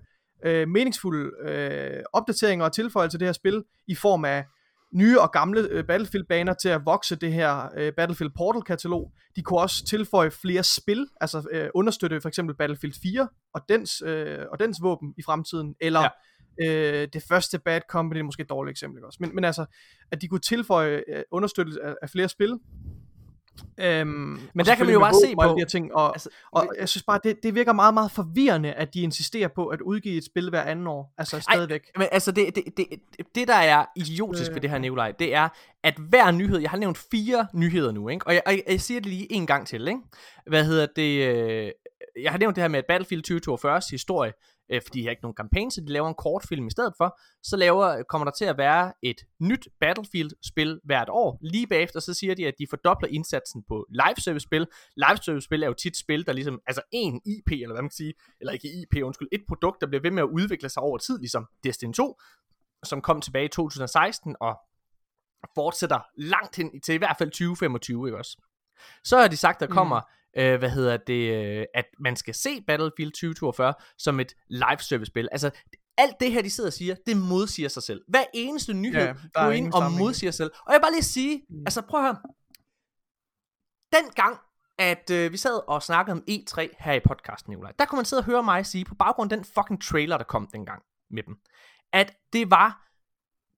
øh, 0.46 0.67
meningsfulde 0.67 1.32
øh, 1.50 2.04
opdateringer 2.13 2.65
og 2.65 2.74
tilføjelser 2.74 3.12
til 3.12 3.20
det 3.20 3.28
her 3.28 3.34
spil, 3.34 3.63
i 3.88 3.96
form 3.96 4.26
af 4.26 4.46
nye 4.94 5.20
og 5.20 5.32
gamle 5.32 5.68
øh, 5.70 5.84
Battlefield-baner 5.84 6.54
til 6.54 6.70
at 6.70 6.86
vokse 6.86 7.16
det 7.16 7.34
her 7.34 7.70
øh, 7.78 7.94
Battlefield 7.94 8.32
Portal-katalog. 8.38 9.12
De 9.36 9.42
kunne 9.42 9.60
også 9.60 9.86
tilføje 9.86 10.32
flere 10.32 10.64
spil, 10.64 11.08
altså 11.22 11.48
øh, 11.52 11.70
understøtte 11.74 12.22
for 12.22 12.28
eksempel 12.28 12.56
Battlefield 12.56 12.94
4 13.02 13.28
og 13.54 13.62
dens, 13.70 14.02
øh, 14.06 14.40
og 14.52 14.60
dens 14.60 14.78
våben 14.82 15.14
i 15.18 15.22
fremtiden, 15.26 15.76
eller 15.82 16.10
Øh, 16.64 17.08
det 17.14 17.24
første 17.30 17.60
Bad 17.60 17.82
Company 17.90 18.20
er 18.20 18.24
måske 18.24 18.42
et 18.42 18.50
dårligt 18.50 18.72
eksempel 18.72 19.06
også. 19.06 19.18
Men, 19.22 19.36
men 19.36 19.44
altså, 19.44 19.66
at 20.12 20.22
de 20.22 20.28
kunne 20.28 20.40
tilføje 20.40 21.04
øh, 21.08 21.24
understøttelse 21.32 21.82
af, 21.82 21.96
af 22.02 22.10
flere 22.10 22.30
spil. 22.30 22.60
Øhm, 23.78 24.40
Men 24.54 24.66
der 24.66 24.76
kan 24.76 24.86
man 24.86 24.94
jo 24.94 25.00
bare 25.00 25.14
se 25.14 25.36
på... 25.36 25.44
De 25.44 25.56
her 25.58 25.66
ting, 25.66 25.96
og, 25.96 26.16
altså, 26.16 26.30
og 26.52 26.74
jeg 26.80 26.90
synes 26.90 27.04
bare, 27.04 27.20
det, 27.24 27.44
det 27.44 27.56
virker 27.56 27.74
meget, 27.74 27.94
meget 27.94 28.12
forvirrende, 28.12 28.74
at 28.74 28.94
de 28.94 29.02
insisterer 29.02 29.48
på 29.48 29.68
at 29.68 29.82
udgive 29.82 30.18
et 30.18 30.26
spil 30.26 30.50
hver 30.50 30.62
anden 30.62 30.88
år. 30.88 31.14
Altså 31.18 31.40
stadigvæk. 31.40 31.82
Ej, 31.84 32.00
men 32.00 32.08
altså, 32.12 32.32
det, 32.32 32.56
det, 32.56 32.64
det, 32.78 32.88
det 33.36 33.48
der 33.48 33.56
er 33.56 33.86
idiotisk 33.96 34.52
øh. 34.52 34.56
ved 34.56 34.62
det 34.62 34.70
her, 34.70 34.78
Nikolaj, 34.78 35.12
det 35.12 35.36
er, 35.36 35.50
at 35.84 35.94
hver 36.10 36.32
nyhed, 36.32 36.60
jeg 36.60 36.70
har 36.70 36.78
nævnt 36.78 36.98
fire 37.12 37.48
nyheder 37.54 37.92
nu, 37.92 38.10
ikke? 38.10 38.28
Og, 38.28 38.34
jeg, 38.34 38.42
jeg, 38.48 38.64
jeg 38.68 38.82
siger 38.82 39.00
det 39.00 39.10
lige 39.10 39.34
en 39.34 39.48
gang 39.48 39.68
til, 39.68 39.88
ikke? 39.88 40.00
Hvad 40.48 40.66
hedder 40.66 40.88
det? 40.96 41.28
Øh, 41.28 41.72
jeg 42.22 42.32
har 42.32 42.38
nævnt 42.38 42.56
det 42.56 42.62
her 42.62 42.70
med, 42.70 42.80
at 42.80 42.86
Battlefield 42.88 43.22
2042 43.22 43.82
historie 43.92 44.34
øh, 44.72 44.82
fordi 44.86 45.00
de 45.00 45.04
har 45.04 45.10
ikke 45.10 45.22
nogen 45.22 45.36
kampagne, 45.36 45.72
så 45.72 45.82
de 45.82 45.94
laver 45.94 46.08
en 46.08 46.16
kortfilm 46.16 46.68
i 46.68 46.72
stedet 46.72 46.94
for. 46.98 47.20
Så 47.44 47.58
laver, 47.58 48.04
kommer 48.04 48.26
der 48.26 48.32
til 48.32 48.46
at 48.46 48.58
være 48.58 48.94
et 49.02 49.22
nyt 49.40 49.68
Battlefield-spil 49.80 50.80
hvert 50.84 51.10
år. 51.10 51.38
Lige 51.42 51.68
bagefter, 51.68 52.00
så 52.00 52.14
siger 52.14 52.36
de, 52.36 52.48
at 52.48 52.54
de 52.60 52.68
fordobler 52.70 53.10
indsatsen 53.10 53.64
på 53.68 53.88
live-service-spil. 53.90 54.68
Live-service-spil 54.96 55.64
er 55.64 55.68
jo 55.68 55.74
tit 55.74 55.98
spil, 55.98 56.26
der 56.26 56.34
ligesom, 56.34 56.60
altså 56.68 56.82
en 56.92 57.22
IP, 57.26 57.52
eller 57.52 57.74
hvad 57.74 57.82
man 57.82 57.90
kan 57.90 57.96
sige, 57.96 58.14
eller 58.40 58.54
ikke 58.54 58.68
IP, 58.82 59.04
undskyld, 59.04 59.28
et 59.32 59.44
produkt, 59.48 59.82
der 59.82 59.88
bliver 59.88 60.02
ved 60.02 60.12
med 60.12 60.24
at 60.24 60.30
udvikle 60.30 60.70
sig 60.70 60.84
over 60.84 60.98
tid, 60.98 61.20
ligesom 61.20 61.48
Destiny 61.64 61.94
2, 61.94 62.20
som 62.84 63.02
kom 63.02 63.22
tilbage 63.22 63.46
i 63.46 63.50
2016, 63.50 64.36
og 64.40 64.60
fortsætter 65.56 66.00
langt 66.18 66.56
hen 66.56 66.82
til 66.82 66.96
i 66.96 66.98
hvert 66.98 67.16
fald 67.18 67.30
2025, 67.30 68.08
ikke 68.08 68.18
også? 68.18 68.38
Så 69.04 69.18
har 69.18 69.28
de 69.28 69.38
sagt, 69.38 69.60
der 69.60 69.68
kommer 69.68 70.00
mm 70.00 70.21
øh, 70.38 70.60
hvad 70.60 70.70
hedder 70.70 70.98
det, 70.98 71.46
øh, 71.46 71.65
at 71.74 71.86
man 72.00 72.15
skal 72.15 72.34
se 72.34 72.62
Battlefield 72.67 73.12
2042 73.12 73.74
som 73.98 74.20
et 74.20 74.36
live 74.50 74.80
service 74.80 75.10
spil. 75.10 75.30
Altså, 75.32 75.52
alt 75.98 76.15
det 76.20 76.32
her, 76.32 76.41
de 76.41 76.50
sidder 76.50 76.70
og 76.70 76.74
siger, 76.74 76.96
det 77.06 77.17
modsiger 77.17 77.70
sig 77.70 77.84
selv. 77.84 78.02
Hver 78.08 78.24
eneste 78.34 78.74
nyhed 78.74 79.02
ja, 79.02 79.13
går 79.34 79.52
ind 79.52 79.74
og 79.74 79.91
modsiger 79.91 80.32
sig 80.32 80.38
selv. 80.38 80.52
Og 80.65 80.74
jeg 80.74 80.80
vil 80.80 80.84
bare 80.84 80.91
lige 80.91 81.04
sige, 81.04 81.41
mm. 81.50 81.60
altså 81.65 81.82
prøv 81.82 82.00
at 82.00 82.06
høre, 82.06 82.17
den 83.94 84.12
gang, 84.15 84.38
at 84.78 85.10
øh, 85.10 85.32
vi 85.32 85.38
sad 85.38 85.60
og 85.67 85.84
snakkede 85.84 86.13
om 86.13 86.24
E3 86.30 86.67
her 86.80 86.94
i 86.94 87.00
podcasten, 87.00 87.52
Nicolaj, 87.52 87.72
der 87.80 87.86
kunne 87.86 87.98
man 87.98 88.06
sidde 88.06 88.20
og 88.20 88.26
høre 88.26 88.44
mig 88.44 88.65
sige, 88.65 88.86
på 88.86 88.96
baggrund 88.96 89.32
af 89.32 89.38
den 89.38 89.46
fucking 89.46 89.82
trailer, 89.82 90.17
der 90.17 90.24
kom 90.24 90.50
dengang 90.54 90.84
med 91.12 91.24
dem, 91.24 91.36
at 91.94 92.13
det 92.34 92.52
var, 92.52 92.91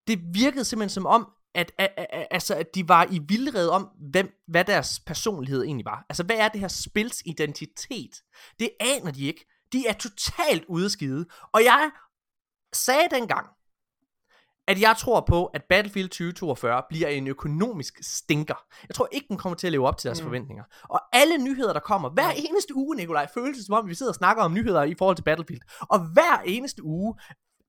det 0.08 0.20
virkede 0.34 0.66
simpelthen 0.66 0.90
som 0.90 1.06
om, 1.06 1.32
at, 1.56 1.72
at, 1.78 1.90
at, 1.98 2.28
altså, 2.32 2.56
at 2.56 2.76
de 2.76 2.88
var 2.88 3.08
i 3.12 3.20
vildred 3.28 3.70
om, 3.70 3.90
hvem, 4.12 4.44
hvad 4.48 4.66
deres 4.66 5.00
personlighed 5.00 5.64
egentlig 5.64 5.86
var. 5.86 6.06
Altså, 6.10 6.24
hvad 6.24 6.36
er 6.36 6.48
det 6.48 6.62
her 6.62 6.68
spils 6.68 7.22
identitet? 7.26 8.24
Det 8.60 8.70
aner 8.80 9.12
de 9.12 9.26
ikke. 9.26 9.46
De 9.74 9.88
er 9.88 9.94
totalt 9.94 10.66
ude 10.68 10.90
skide. 10.90 11.26
Og 11.54 11.64
jeg 11.64 11.92
sagde 12.74 13.08
dengang, 13.12 13.48
at 14.68 14.82
jeg 14.82 14.96
tror 14.98 15.22
på, 15.22 15.46
at 15.46 15.64
Battlefield 15.70 16.10
2042 16.10 16.84
bliver 16.90 17.08
en 17.08 17.28
økonomisk 17.28 18.00
stinker. 18.02 18.66
Jeg 18.88 18.96
tror 18.96 19.08
ikke, 19.12 19.28
den 19.28 19.38
kommer 19.38 19.56
til 19.56 19.68
at 19.68 19.72
leve 19.72 19.88
op 19.88 19.98
til 19.98 20.08
deres 20.08 20.22
mm. 20.22 20.26
forventninger. 20.26 20.64
Og 20.90 21.02
alle 21.14 21.38
nyheder, 21.38 21.74
der 21.74 21.80
kommer, 21.80 22.10
hver 22.10 22.30
eneste 22.36 22.76
uge, 22.76 22.96
Nikolaj, 22.96 23.28
føles 23.34 23.58
det 23.58 23.66
som 23.66 23.76
om, 23.76 23.88
vi 23.88 23.96
sidder 23.96 24.12
og 24.12 24.16
snakker 24.16 24.44
om 24.44 24.54
nyheder 24.54 24.84
i 24.84 24.96
forhold 24.98 25.16
til 25.16 25.24
Battlefield. 25.24 25.62
Og 25.82 26.00
hver 26.00 26.42
eneste 26.46 26.84
uge 26.84 27.16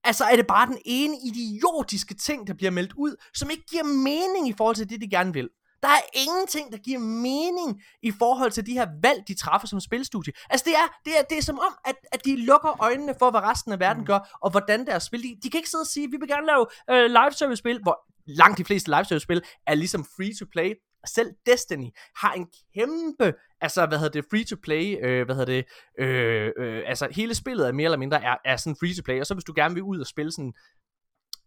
Altså 0.05 0.25
er 0.25 0.37
det 0.37 0.47
bare 0.47 0.67
den 0.67 0.79
ene 0.85 1.17
idiotiske 1.25 2.15
ting, 2.15 2.47
der 2.47 2.55
bliver 2.55 2.71
meldt 2.71 2.93
ud, 2.93 3.17
som 3.35 3.51
ikke 3.51 3.65
giver 3.71 3.85
mening 3.85 4.49
i 4.49 4.55
forhold 4.57 4.77
til 4.77 4.91
det, 4.91 5.01
de 5.01 5.11
gerne 5.11 5.33
vil. 5.33 5.49
Der 5.83 5.91
er 5.91 6.05
ingenting, 6.15 6.73
der 6.73 6.79
giver 6.79 6.99
mening 6.99 7.83
i 8.03 8.11
forhold 8.11 8.51
til 8.51 8.67
de 8.67 8.73
her 8.73 8.87
valg, 9.03 9.29
de 9.29 9.35
træffer 9.35 9.69
som 9.69 9.81
spilstudie. 9.81 10.33
Altså 10.51 10.65
det 10.65 10.75
er, 10.75 10.87
det 11.05 11.19
er, 11.19 11.23
det 11.23 11.39
er 11.39 11.43
som 11.43 11.59
om, 11.59 11.75
at, 11.85 11.95
at 12.13 12.25
de 12.25 12.37
lukker 12.37 12.83
øjnene 12.83 13.15
for, 13.19 13.31
hvad 13.31 13.41
resten 13.41 13.73
af 13.73 13.81
verden 13.81 14.01
mm. 14.01 14.07
gør, 14.07 14.39
og 14.43 14.51
hvordan 14.51 14.87
deres 14.87 15.03
spil. 15.03 15.23
De, 15.23 15.37
de 15.43 15.51
kan 15.51 15.59
ikke 15.59 15.71
sidde 15.71 15.83
og 15.83 15.87
sige, 15.87 16.11
vi 16.11 16.17
vil 16.21 16.29
gerne 16.29 16.47
lave 16.47 16.67
øh, 16.91 17.11
live 17.11 17.33
service 17.33 17.57
spil, 17.57 17.81
hvor 17.83 17.99
langt 18.27 18.59
de 18.59 18.65
fleste 18.65 18.91
live 18.91 19.05
service 19.05 19.23
spil 19.23 19.43
er 19.67 19.75
ligesom 19.75 20.05
free 20.17 20.35
to 20.39 20.47
play. 20.53 20.73
Selv 21.07 21.31
Destiny 21.47 21.89
har 22.17 22.33
en 22.33 22.47
kæmpe, 22.75 23.35
altså 23.61 23.87
hvad 23.87 23.99
hedder 23.99 24.21
det, 24.21 24.31
free 24.31 24.45
to 24.45 24.57
play, 24.63 24.97
øh, 25.03 25.25
hvad 25.25 25.37
hedder 25.37 25.53
det, 25.53 25.65
øh, 25.99 26.53
øh, 26.59 26.83
altså 26.87 27.09
hele 27.11 27.35
spillet 27.35 27.69
er 27.69 27.73
mere 27.73 27.85
eller 27.85 27.99
mindre 27.99 28.25
er, 28.25 28.37
er 28.45 28.57
sådan 28.57 28.77
free 28.81 28.95
to 28.95 29.03
play, 29.05 29.21
og 29.21 29.27
så 29.27 29.35
hvis 29.35 29.45
du 29.45 29.53
gerne 29.57 29.75
vil 29.75 29.83
ud 29.83 30.01
og 30.01 30.07
spille 30.07 30.33
sådan 30.33 30.55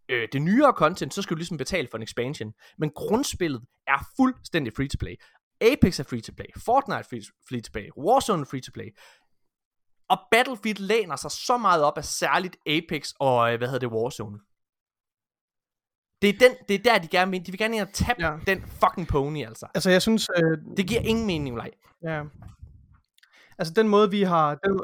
øh, 0.10 0.28
det 0.34 0.42
nyere 0.42 0.72
content, 0.72 1.14
så 1.14 1.22
skal 1.22 1.36
du 1.36 1.38
ligesom 1.38 1.58
betale 1.58 1.88
for 1.92 1.98
en 1.98 2.04
expansion. 2.04 2.54
Men 2.78 2.92
grundspillet 2.96 3.62
er 3.88 4.08
fuldstændig 4.18 4.74
free 4.74 4.88
to 4.88 4.98
play. 5.00 5.16
Apex 5.62 6.00
er 6.00 6.04
free 6.04 6.22
to 6.22 6.34
play, 6.36 6.46
Fortnite 6.66 6.98
er 7.00 7.22
free-to-play, 7.50 7.90
Warzone 7.98 8.42
er 8.42 8.46
free 8.46 8.62
to 8.62 8.72
play. 8.74 8.90
Og 10.10 10.18
Battlefield 10.32 10.80
læner 10.80 11.16
sig 11.16 11.32
så 11.32 11.58
meget 11.58 11.84
op 11.84 11.98
af 11.98 12.06
særligt 12.06 12.58
Apex 12.66 13.12
og, 13.20 13.52
øh, 13.52 13.58
hvad 13.58 13.68
hedder 13.68 13.90
det, 13.90 13.96
Warzone. 13.98 14.40
Det 16.22 16.30
er, 16.30 16.34
den, 16.40 16.52
det 16.70 16.76
er 16.76 16.92
der, 16.92 16.98
de 16.98 17.08
gerne 17.08 17.32
vil. 17.32 17.46
De 17.46 17.52
vil 17.52 17.60
gerne 17.60 17.76
ind 17.76 17.84
og 17.84 17.94
tabe 17.94 18.26
ja. 18.26 18.38
den 18.48 18.62
fucking 18.62 19.08
pony, 19.08 19.46
altså. 19.46 19.68
Altså, 19.76 19.90
jeg 19.90 20.02
synes... 20.02 20.30
Øh, 20.38 20.58
det 20.78 20.88
giver 20.88 21.02
ingen 21.02 21.28
mening, 21.28 21.56
nej. 21.56 21.72
Ja. 22.04 22.24
Altså, 23.58 23.74
den 23.74 23.88
måde, 23.88 24.12
vi 24.12 24.22
har... 24.22 24.56
Den, 24.56 24.80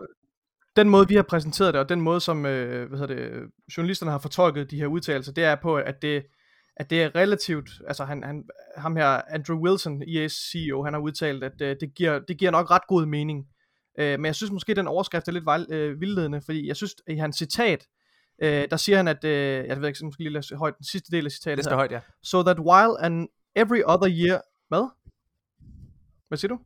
den 0.76 0.90
måde, 0.90 1.08
vi 1.08 1.16
har 1.16 1.24
præsenteret 1.24 1.74
det, 1.74 1.82
og 1.82 1.90
den 1.90 2.02
måde, 2.02 2.20
som 2.20 2.46
øh, 2.46 2.90
hvad 2.90 3.00
hedder 3.00 3.16
det, 3.16 3.50
journalisterne 3.78 4.12
har 4.12 4.20
fortolket 4.20 4.72
de 4.72 4.78
her 4.78 4.88
udtalelser, 4.88 5.34
det 5.34 5.44
er 5.44 5.56
på, 5.56 5.76
at 5.78 6.02
det, 6.02 6.24
at 6.78 6.90
det 6.90 7.04
er 7.04 7.16
relativt, 7.16 7.70
altså 7.88 8.06
han, 8.06 8.24
han, 8.24 8.44
ham 8.78 8.96
her, 8.96 9.22
Andrew 9.28 9.60
Wilson, 9.60 10.04
EA's 10.04 10.52
CEO, 10.52 10.84
han 10.84 10.94
har 10.94 11.02
udtalt, 11.02 11.44
at 11.44 11.62
øh, 11.62 11.76
det, 11.80 11.96
giver, 11.96 12.20
det 12.20 12.38
giver 12.38 12.52
nok 12.52 12.72
ret 12.72 12.88
god 12.88 13.06
mening. 13.06 13.46
Øh, 14.00 14.20
men 14.20 14.26
jeg 14.26 14.36
synes 14.36 14.52
måske, 14.52 14.74
den 14.74 14.88
overskrift 14.88 15.28
er 15.28 15.32
lidt 15.32 15.72
øh, 15.72 16.02
vildledende, 16.02 16.42
fordi 16.46 16.68
jeg 16.68 16.76
synes, 16.76 16.96
i 17.08 17.16
hans 17.16 17.38
citat, 17.38 17.88
øh, 18.44 18.70
der 18.72 18.78
siger 18.78 18.98
han, 18.98 19.08
at, 19.08 19.24
øh, 19.24 19.68
jeg 19.68 19.82
ved 19.82 19.88
ikke, 19.88 20.06
måske 20.06 20.24
lige 20.24 20.34
læse 20.34 20.56
højt, 20.56 20.78
den 20.78 20.86
sidste 20.86 21.12
del 21.12 21.26
af 21.26 21.32
citatet 21.32 21.58
Det 21.58 21.66
skal 21.66 21.76
højt, 21.76 21.92
ja. 21.92 22.02
So 22.24 22.44
that 22.44 22.60
while 22.60 23.02
and 23.02 23.30
every 23.56 23.82
other 23.86 24.10
year, 24.10 24.42
hvad? 24.68 24.90
Hvad 26.28 26.38
siger 26.38 26.50
du? 26.50 26.60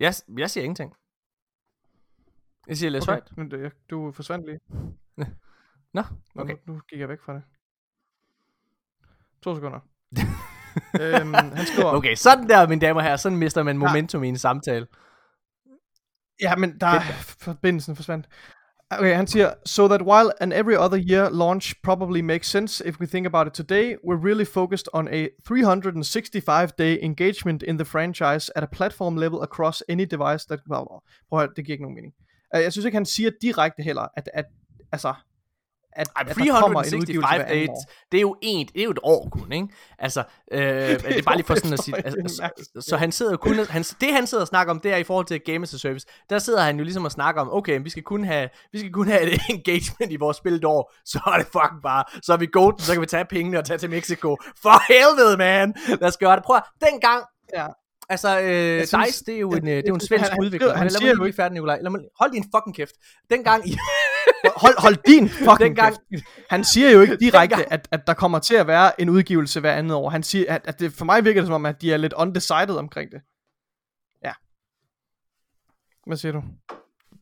Jeg, 0.00 0.14
jeg 0.38 0.50
siger 0.50 0.64
ingenting. 0.64 0.94
Jeg 2.68 2.76
siger 2.76 2.90
læs 2.90 3.02
okay. 3.02 3.12
højt. 3.12 3.36
Men 3.36 3.50
det, 3.50 3.72
du 3.90 4.12
forsvandt 4.12 4.46
lige. 4.46 4.60
Nå, 5.94 6.02
okay. 6.34 6.54
Nu, 6.66 6.74
nu 6.74 6.80
gik 6.88 7.00
jeg 7.00 7.08
væk 7.08 7.20
fra 7.20 7.34
det. 7.34 7.42
To 9.42 9.54
sekunder. 9.54 9.80
øhm, 11.00 11.34
han 11.34 11.66
skriver... 11.66 11.92
Okay, 11.92 12.14
sådan 12.14 12.48
der, 12.48 12.68
mine 12.68 12.80
damer 12.80 13.00
og 13.00 13.04
herrer, 13.04 13.16
sådan 13.16 13.38
mister 13.38 13.62
man 13.62 13.78
momentum 13.78 14.22
ja. 14.22 14.26
i 14.26 14.28
en 14.28 14.38
samtale. 14.38 14.86
Ja, 16.40 16.56
men 16.56 16.80
der 16.80 16.86
er 16.86 17.00
forbindelsen 17.44 17.96
forsvandt. 17.96 18.28
Okay, 18.92 19.14
han 19.14 19.26
siger, 19.26 19.54
so 19.66 19.88
that 19.88 20.02
while 20.02 20.32
an 20.40 20.52
every 20.52 20.76
other 20.76 20.96
year 20.96 21.28
launch 21.30 21.74
probably 21.82 22.20
makes 22.22 22.48
sense 22.48 22.80
if 22.86 23.00
we 23.00 23.06
think 23.06 23.26
about 23.26 23.46
it 23.46 23.54
today, 23.54 23.96
we're 24.04 24.26
really 24.28 24.44
focused 24.44 24.88
on 24.92 25.08
a 25.08 25.28
365-day 25.48 26.98
engagement 27.02 27.62
in 27.62 27.76
the 27.78 27.84
franchise 27.84 28.50
at 28.56 28.62
a 28.64 28.66
platform 28.66 29.16
level 29.16 29.42
across 29.42 29.82
any 29.88 30.04
device 30.04 30.44
that... 30.46 30.60
Well, 30.68 31.02
prøv 31.28 31.42
at 31.42 31.50
det 31.56 31.64
giver 31.64 31.74
ikke 31.74 31.84
nogen 31.84 31.94
mening. 31.94 32.14
Øh, 32.54 32.62
jeg 32.62 32.72
synes 32.72 32.84
ikke, 32.84 32.96
han 32.96 33.06
siger 33.06 33.30
direkte 33.42 33.82
heller, 33.82 34.06
at, 34.16 34.30
at 34.34 34.44
altså, 34.92 35.14
at, 35.92 36.08
Ej, 36.16 36.24
at 36.28 36.36
365 36.36 37.50
days, 37.50 37.68
det 38.12 38.18
er 38.18 38.20
jo 38.20 38.36
en, 38.42 38.66
det 38.66 38.80
er 38.80 38.84
jo 38.84 38.90
et 38.90 38.98
år 39.02 39.28
kun, 39.32 39.52
ikke? 39.52 39.68
Altså, 39.98 40.22
øh, 40.52 40.60
det, 40.62 41.04
det 41.04 41.18
er 41.18 41.22
bare 41.22 41.36
lige 41.36 41.46
for 41.46 41.54
sådan 41.54 41.72
at 41.72 41.82
sige, 41.84 41.96
altså, 42.06 42.50
så, 42.74 42.80
så 42.80 42.96
han 42.96 43.12
sidder 43.12 43.32
jo 43.32 43.36
kun, 43.36 43.54
han, 43.54 43.82
det 43.82 44.12
han 44.12 44.26
sidder 44.26 44.42
og 44.42 44.48
snakker 44.48 44.70
om, 44.70 44.80
det 44.80 44.92
er 44.92 44.96
i 44.96 45.04
forhold 45.04 45.26
til 45.26 45.40
Game 45.40 45.62
as 45.62 45.74
a 45.74 45.78
Service, 45.78 46.06
der 46.30 46.38
sidder 46.38 46.62
han 46.62 46.78
jo 46.78 46.84
ligesom 46.84 47.04
og 47.04 47.12
snakker 47.12 47.40
om, 47.40 47.52
okay, 47.52 47.80
vi 47.82 47.90
skal 47.90 48.02
kun 48.02 48.24
have, 48.24 48.48
vi 48.72 48.78
skal 48.78 48.92
kun 48.92 49.08
have 49.08 49.22
et 49.22 49.40
engagement 49.50 50.12
i 50.12 50.16
vores 50.16 50.36
spil 50.36 50.54
et 50.54 50.64
år, 50.64 50.92
så 51.04 51.20
er 51.26 51.38
det 51.38 51.46
fucking 51.46 51.82
bare, 51.82 52.04
så 52.22 52.32
er 52.32 52.36
vi 52.36 52.46
golden, 52.46 52.80
så 52.80 52.92
kan 52.92 53.00
vi 53.00 53.06
tage 53.06 53.24
pengene 53.24 53.58
og 53.58 53.64
tage 53.64 53.78
til 53.78 53.90
Mexico. 53.90 54.36
For 54.62 54.92
helvede, 54.92 55.36
man! 55.36 55.74
Lad 55.88 56.08
os 56.08 56.16
gøre 56.16 56.36
det. 56.36 56.44
Prøv 56.44 56.56
at, 56.56 56.62
dengang, 56.80 57.24
ja. 57.56 57.66
Altså, 58.08 58.40
øh, 58.40 58.86
synes, 58.86 59.06
Dice, 59.06 59.24
det 59.24 59.34
er 59.34 59.38
jo 59.38 59.50
en, 59.50 59.68
øh, 59.68 59.76
det 59.76 59.84
er 59.84 59.88
jo 59.88 59.94
en 59.94 60.00
svensk 60.00 60.30
han, 60.30 60.40
udvikler. 60.40 60.68
Han, 60.68 60.78
han, 60.78 60.90
lad 60.92 61.00
mig 61.00 61.14
lige 61.14 61.26
ikke 61.26 61.36
færdig, 61.36 61.52
Nikolaj. 61.54 61.78
Lad 61.82 61.90
mig, 61.90 62.00
hold 62.20 62.32
din 62.32 62.44
fucking 62.54 62.76
kæft. 62.76 62.94
Dengang 63.30 63.68
I... 63.68 63.70
hold, 64.56 64.80
hold 64.80 64.96
din 65.06 65.28
fucking 65.28 65.58
Dengang, 65.58 65.96
kæft. 66.10 66.24
Han 66.50 66.64
siger 66.64 66.90
jo 66.90 67.00
ikke 67.00 67.16
direkte, 67.16 67.72
at, 67.72 67.88
at 67.90 68.06
der 68.06 68.14
kommer 68.14 68.38
til 68.38 68.54
at 68.54 68.66
være 68.66 69.00
en 69.00 69.08
udgivelse 69.08 69.60
hver 69.60 69.72
andet 69.72 69.96
år. 69.96 70.10
Han 70.10 70.22
siger, 70.22 70.54
at, 70.54 70.62
at 70.64 70.80
det, 70.80 70.92
for 70.92 71.04
mig 71.04 71.24
virker 71.24 71.40
det 71.40 71.46
som 71.46 71.54
om, 71.54 71.66
at 71.66 71.82
de 71.82 71.92
er 71.92 71.96
lidt 71.96 72.12
undecided 72.12 72.76
omkring 72.76 73.12
det. 73.12 73.20
Ja. 74.24 74.32
Hvad 76.06 76.16
siger 76.16 76.32
du? 76.32 76.42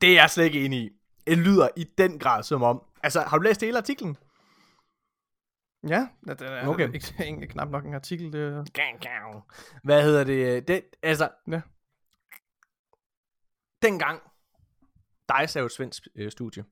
Det 0.00 0.08
er 0.08 0.14
jeg 0.14 0.30
slet 0.30 0.44
ikke 0.44 0.64
enig 0.64 0.78
i. 0.78 0.90
Det 1.26 1.38
lyder 1.38 1.68
i 1.76 1.84
den 1.98 2.18
grad 2.18 2.42
som 2.42 2.62
om... 2.62 2.82
Altså, 3.02 3.20
har 3.20 3.38
du 3.38 3.42
læst 3.42 3.60
hele 3.60 3.78
artiklen? 3.78 4.16
Ja, 5.88 6.08
det 6.26 6.42
er 6.42 6.66
okay. 6.66 6.94
ikke, 6.94 7.14
ikke 7.26 7.46
knap 7.46 7.68
nok 7.68 7.84
en 7.84 7.94
artikel. 7.94 8.32
Det... 8.32 8.70
Hvad 9.84 10.02
hedder 10.02 10.24
det? 10.24 10.68
det 10.68 10.82
altså, 11.02 11.28
ja. 11.50 11.60
dengang, 13.82 14.20
DICE 15.28 15.58
er 15.58 15.60
jo 15.60 15.66
et 15.66 15.72
svensk 15.72 16.08
øh, 16.16 16.30
studie, 16.30 16.64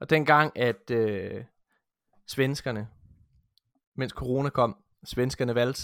og 0.00 0.10
dengang, 0.10 0.52
at 0.58 0.90
øh, 0.90 1.30
svenskerne, 2.26 2.88
mens 3.96 4.12
corona 4.12 4.48
kom, 4.48 4.76
svenskerne 5.04 5.54
valgte 5.54 5.82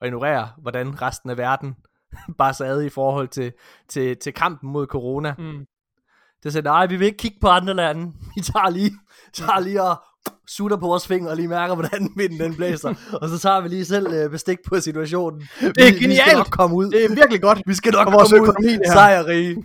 at 0.00 0.06
ignorere, 0.06 0.48
hvordan 0.58 1.02
resten 1.02 1.30
af 1.30 1.36
verden 1.38 1.76
bare 2.38 2.54
sad 2.54 2.82
i 2.82 2.88
forhold 2.88 3.28
til, 3.28 3.52
til, 3.88 4.16
til 4.16 4.32
kampen 4.32 4.70
mod 4.70 4.86
corona. 4.86 5.34
Mm. 5.38 5.66
Det 6.42 6.52
sagde, 6.52 6.64
nej, 6.64 6.86
vi 6.86 6.96
vil 6.96 7.06
ikke 7.06 7.18
kigge 7.18 7.38
på 7.40 7.48
andre 7.48 7.74
lande. 7.74 8.12
Vi 8.36 8.40
tager 8.40 8.70
lige, 8.70 8.92
tager 9.32 9.60
lige 9.60 9.82
og 9.82 9.96
sutter 10.48 10.76
på 10.76 10.86
vores 10.86 11.06
fingre 11.06 11.30
og 11.30 11.36
lige 11.36 11.48
mærker, 11.48 11.74
hvordan 11.74 12.10
vinden 12.16 12.40
den 12.40 12.54
blæser. 12.56 12.94
og 13.22 13.28
så 13.28 13.38
tager 13.38 13.60
vi 13.60 13.68
lige 13.68 13.84
selv 13.84 14.06
øh, 14.12 14.30
bestik 14.30 14.58
på 14.68 14.80
situationen. 14.80 15.40
Det 15.40 15.66
er 15.66 15.66
vi, 15.66 15.82
Vi 15.82 15.86
skal 15.86 16.00
genialt. 16.00 16.36
nok 16.36 16.50
komme 16.50 16.76
ud. 16.76 16.90
Det 16.90 17.04
er 17.04 17.14
virkelig 17.14 17.42
godt. 17.42 17.62
Vi 17.66 17.74
skal 17.74 17.92
nok 17.92 18.06
For 18.06 18.10
vores 18.10 18.30
komme 18.30 18.42
ud 18.42 18.48
økonomi, 18.48 18.78
sejrige. 18.86 19.64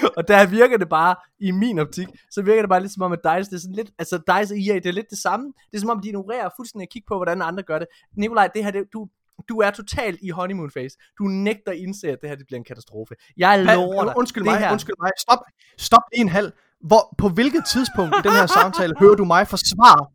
og 0.16 0.28
der 0.28 0.46
virker 0.46 0.76
det 0.76 0.88
bare, 0.88 1.14
i 1.40 1.50
min 1.50 1.78
optik, 1.78 2.08
så 2.30 2.42
virker 2.42 2.62
det 2.62 2.68
bare 2.68 2.80
lidt 2.80 2.92
som 2.92 3.02
om, 3.02 3.12
at 3.12 3.18
DICE, 3.24 3.50
det 3.50 3.56
er 3.56 3.60
sådan 3.60 3.76
lidt, 3.76 3.90
altså 3.98 4.16
DICE 4.16 4.54
og 4.54 4.58
EA, 4.58 4.74
det 4.74 4.86
er 4.86 4.92
lidt 4.92 5.10
det 5.10 5.18
samme. 5.18 5.46
Det 5.70 5.76
er 5.76 5.80
som 5.80 5.90
om, 5.90 6.00
de 6.00 6.08
ignorerer 6.08 6.48
fuldstændig 6.56 6.86
at 6.86 6.90
kigge 6.92 7.06
på, 7.08 7.16
hvordan 7.16 7.42
andre 7.42 7.62
gør 7.62 7.78
det. 7.78 7.88
Nikolaj, 8.16 8.48
det 8.54 8.64
her, 8.64 8.70
det, 8.70 8.84
du, 8.92 9.08
du 9.48 9.58
er 9.58 9.70
totalt 9.70 10.18
i 10.22 10.30
honeymoon 10.30 10.70
phase. 10.70 10.96
Du 11.18 11.24
nægter 11.24 11.72
at 11.72 11.78
indse, 11.78 12.08
at 12.08 12.18
det 12.20 12.28
her 12.28 12.36
det 12.36 12.46
bliver 12.46 12.58
en 12.58 12.64
katastrofe. 12.64 13.14
Jeg 13.36 13.64
Pa- 13.68 13.74
lover 13.74 14.04
dig. 14.04 14.14
undskyld 14.16 14.44
mig, 14.44 14.58
her, 14.58 14.72
undskyld 14.72 14.96
mig. 15.00 15.10
Stop, 15.18 15.38
stop 15.78 16.02
en 16.12 16.28
halv. 16.28 16.52
Hvor, 16.80 17.14
på 17.18 17.28
hvilket 17.28 17.64
tidspunkt 17.64 18.14
i 18.18 18.22
den 18.28 18.32
her 18.32 18.46
samtale 18.46 18.94
hører 18.98 19.14
du 19.14 19.24
mig 19.24 19.48
forsvare? 19.48 20.06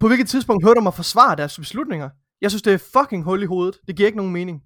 På 0.00 0.06
hvilket 0.06 0.28
tidspunkt 0.28 0.64
hører 0.64 0.74
du 0.74 0.80
mig 0.80 0.94
forsvare 0.94 1.36
deres 1.36 1.58
beslutninger? 1.58 2.10
Jeg 2.40 2.50
synes, 2.50 2.62
det 2.62 2.72
er 2.72 2.78
fucking 2.78 3.24
hul 3.24 3.42
i 3.42 3.46
hovedet. 3.46 3.78
Det 3.86 3.96
giver 3.96 4.06
ikke 4.06 4.16
nogen 4.16 4.32
mening. 4.32 4.62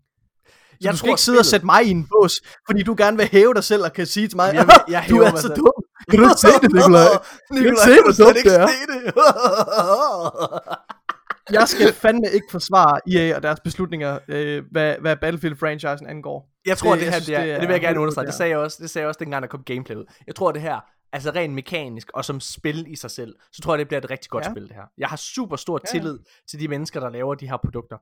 Jeg 0.81 0.93
du 0.93 0.97
skal 0.97 1.07
tror, 1.07 1.13
ikke 1.15 1.23
sidde 1.23 1.39
og 1.39 1.45
spillet- 1.45 1.51
sætte 1.51 1.67
mig 1.67 1.85
i 1.85 1.91
en 1.91 2.07
bås, 2.13 2.33
fordi 2.67 2.83
du 2.83 2.95
gerne 2.99 3.17
vil 3.17 3.29
hæve 3.33 3.55
dig 3.55 3.65
selv 3.65 3.83
og 3.85 3.93
kan 3.93 4.07
sige 4.07 4.29
til 4.29 4.37
mig, 4.37 4.55
Jeg 4.55 4.67
vil- 4.67 4.75
jeg 4.95 5.05
du 5.09 5.17
er 5.17 5.31
mig 5.31 5.41
så 5.41 5.43
selv." 5.43 5.57
dum. 5.57 5.73
Kan 6.11 6.19
du 6.19 6.25
ikke 6.25 6.41
se 6.41 6.49
det, 6.63 6.73
Nikolaj? 6.73 7.03
Du 7.51 7.55
kan 7.55 8.15
dumt 8.27 8.37
ikke 8.37 8.51
det 8.51 8.61
er? 8.61 8.67
se 8.67 8.73
det. 8.93 9.15
Jeg 11.51 11.69
skal 11.69 11.93
fandme 11.93 12.27
ikke 12.33 12.47
forsvare 12.51 13.01
EA 13.13 13.37
og 13.37 13.43
deres 13.43 13.61
beslutninger, 13.65 14.19
øh, 14.29 14.63
hvad, 14.71 14.95
hvad 15.01 15.17
Battlefield-franchisen 15.17 16.07
angår. 16.09 16.49
Jeg 16.67 16.79
tror, 16.79 16.91
Det- 16.95 17.01
det, 17.01 17.13
det 17.13 17.15
her, 17.15 17.21
det, 17.21 17.35
er, 17.35 17.39
det 17.41 17.47
det, 17.47 17.55
er 17.55 17.59
det 17.61 17.69
vil 17.69 17.75
jeg 17.75 17.81
gerne 17.81 18.01
understrege. 18.01 18.27
Det 18.27 18.29
forkert. 18.33 18.39
sagde 18.39 18.51
jeg 18.51 18.59
også, 18.59 18.77
det 18.81 18.91
sagde 18.91 19.03
jeg 19.03 19.09
også 19.09 19.19
dengang, 19.19 19.43
der 19.43 19.49
kom 19.49 19.63
gameplay 19.67 19.97
ud. 19.97 20.05
Jeg 20.27 20.35
tror, 20.35 20.53
det 20.53 20.63
her, 20.63 20.81
altså 21.17 21.31
rent 21.31 21.55
mekanisk 21.55 22.11
og 22.15 22.25
som 22.25 22.41
spil 22.41 22.85
i 22.93 22.97
sig 22.97 23.11
selv, 23.11 23.35
så 23.53 23.63
tror 23.63 23.75
jeg, 23.75 23.79
det 23.79 23.89
bliver 23.89 24.01
et 24.01 24.11
rigtig 24.11 24.31
godt 24.31 24.45
Ja. 24.45 24.51
spil, 24.51 24.63
det 24.63 24.73
her. 24.75 24.83
Jeg 24.99 25.09
har 25.09 25.17
super 25.17 25.57
stor 25.57 25.81
Ja, 25.85 25.89
ja. 25.95 25.99
tillid 25.99 26.19
til 26.51 26.61
de 26.61 26.69
mennesker, 26.69 27.01
der 27.01 27.11
laver 27.11 27.35
de 27.35 27.49
her 27.49 27.57
produkter. 27.57 27.99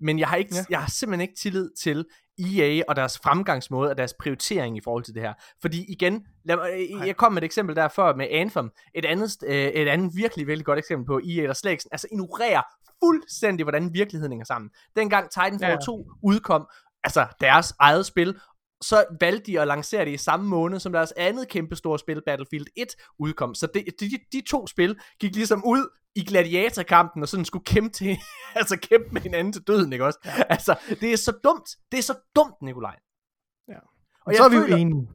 Men 0.00 0.18
jeg 0.18 0.28
har, 0.28 0.36
ikke, 0.36 0.54
Ja. 0.54 0.64
jeg 0.70 0.80
har 0.80 0.90
simpelthen 0.90 1.20
ikke 1.20 1.34
tillid 1.40 1.70
til 1.80 2.04
EA 2.38 2.82
og 2.88 2.96
deres 2.96 3.18
fremgangsmåde 3.18 3.90
og 3.90 3.98
deres 3.98 4.14
prioritering 4.20 4.76
i 4.76 4.80
forhold 4.84 5.04
til 5.04 5.14
det 5.14 5.22
her. 5.22 5.34
Fordi 5.60 5.84
igen, 5.92 6.26
lad 6.44 6.56
mig, 6.56 6.70
Nej. 6.96 7.06
jeg 7.06 7.16
kom 7.16 7.32
med 7.32 7.42
et 7.42 7.46
eksempel 7.46 7.76
der 7.76 7.88
før 7.88 8.14
med 8.14 8.26
Anthem. 8.30 8.70
Et 8.94 9.04
andet, 9.04 9.36
øh, 9.46 9.54
et 9.54 9.88
andet 9.88 10.10
virkelig, 10.16 10.46
virkelig 10.46 10.66
godt 10.66 10.78
eksempel 10.78 11.06
på 11.06 11.20
EA, 11.24 11.42
der 11.46 11.52
slet 11.52 11.70
ikke, 11.70 11.84
altså 11.92 12.06
ignorerer 12.12 12.62
fuldstændig, 13.04 13.64
hvordan 13.64 13.94
virkeligheden 13.94 14.32
hænger 14.32 14.44
sammen. 14.44 14.70
Dengang 14.96 15.30
Titanfall 15.30 15.62
Ja, 15.62 15.70
ja. 15.70 15.76
2 15.80 16.06
udkom, 16.22 16.66
altså 17.04 17.26
deres 17.40 17.74
eget 17.80 18.06
spil, 18.06 18.40
så 18.80 19.04
valgte 19.20 19.52
de 19.52 19.60
at 19.60 19.66
lancere 19.68 20.04
det 20.04 20.10
i 20.10 20.16
samme 20.16 20.48
måned, 20.48 20.80
som 20.80 20.92
deres 20.92 21.12
andet 21.12 21.48
kæmpe 21.48 21.76
store 21.76 21.98
spil, 21.98 22.22
Battlefield 22.26 22.66
1, 22.76 22.86
udkom. 23.18 23.54
Så 23.54 23.66
det, 23.74 23.84
de, 24.00 24.10
de, 24.32 24.40
to 24.40 24.66
spil 24.66 24.98
gik 25.20 25.34
ligesom 25.34 25.64
ud 25.66 25.88
i 26.14 26.24
gladiatorkampen, 26.24 27.22
og 27.22 27.28
sådan 27.28 27.44
skulle 27.44 27.64
kæmpe, 27.64 27.90
til, 27.90 28.18
altså 28.54 28.76
kæmpe 28.76 29.08
med 29.10 29.20
hinanden 29.20 29.52
til 29.52 29.62
døden, 29.62 29.92
ikke 29.92 30.04
også? 30.04 30.18
Ja. 30.24 30.42
Altså, 30.48 30.78
det 31.00 31.12
er 31.12 31.16
så 31.16 31.32
dumt. 31.44 31.76
Det 31.92 31.98
er 31.98 32.02
så 32.02 32.14
dumt, 32.36 32.62
Nikolaj. 32.62 32.96
Ja. 33.68 33.78
Og 33.78 33.82
Og 34.26 34.34
så 34.34 34.44
er 34.44 34.48
vi 34.48 34.56
jo 34.56 34.64
enige. 34.64 35.08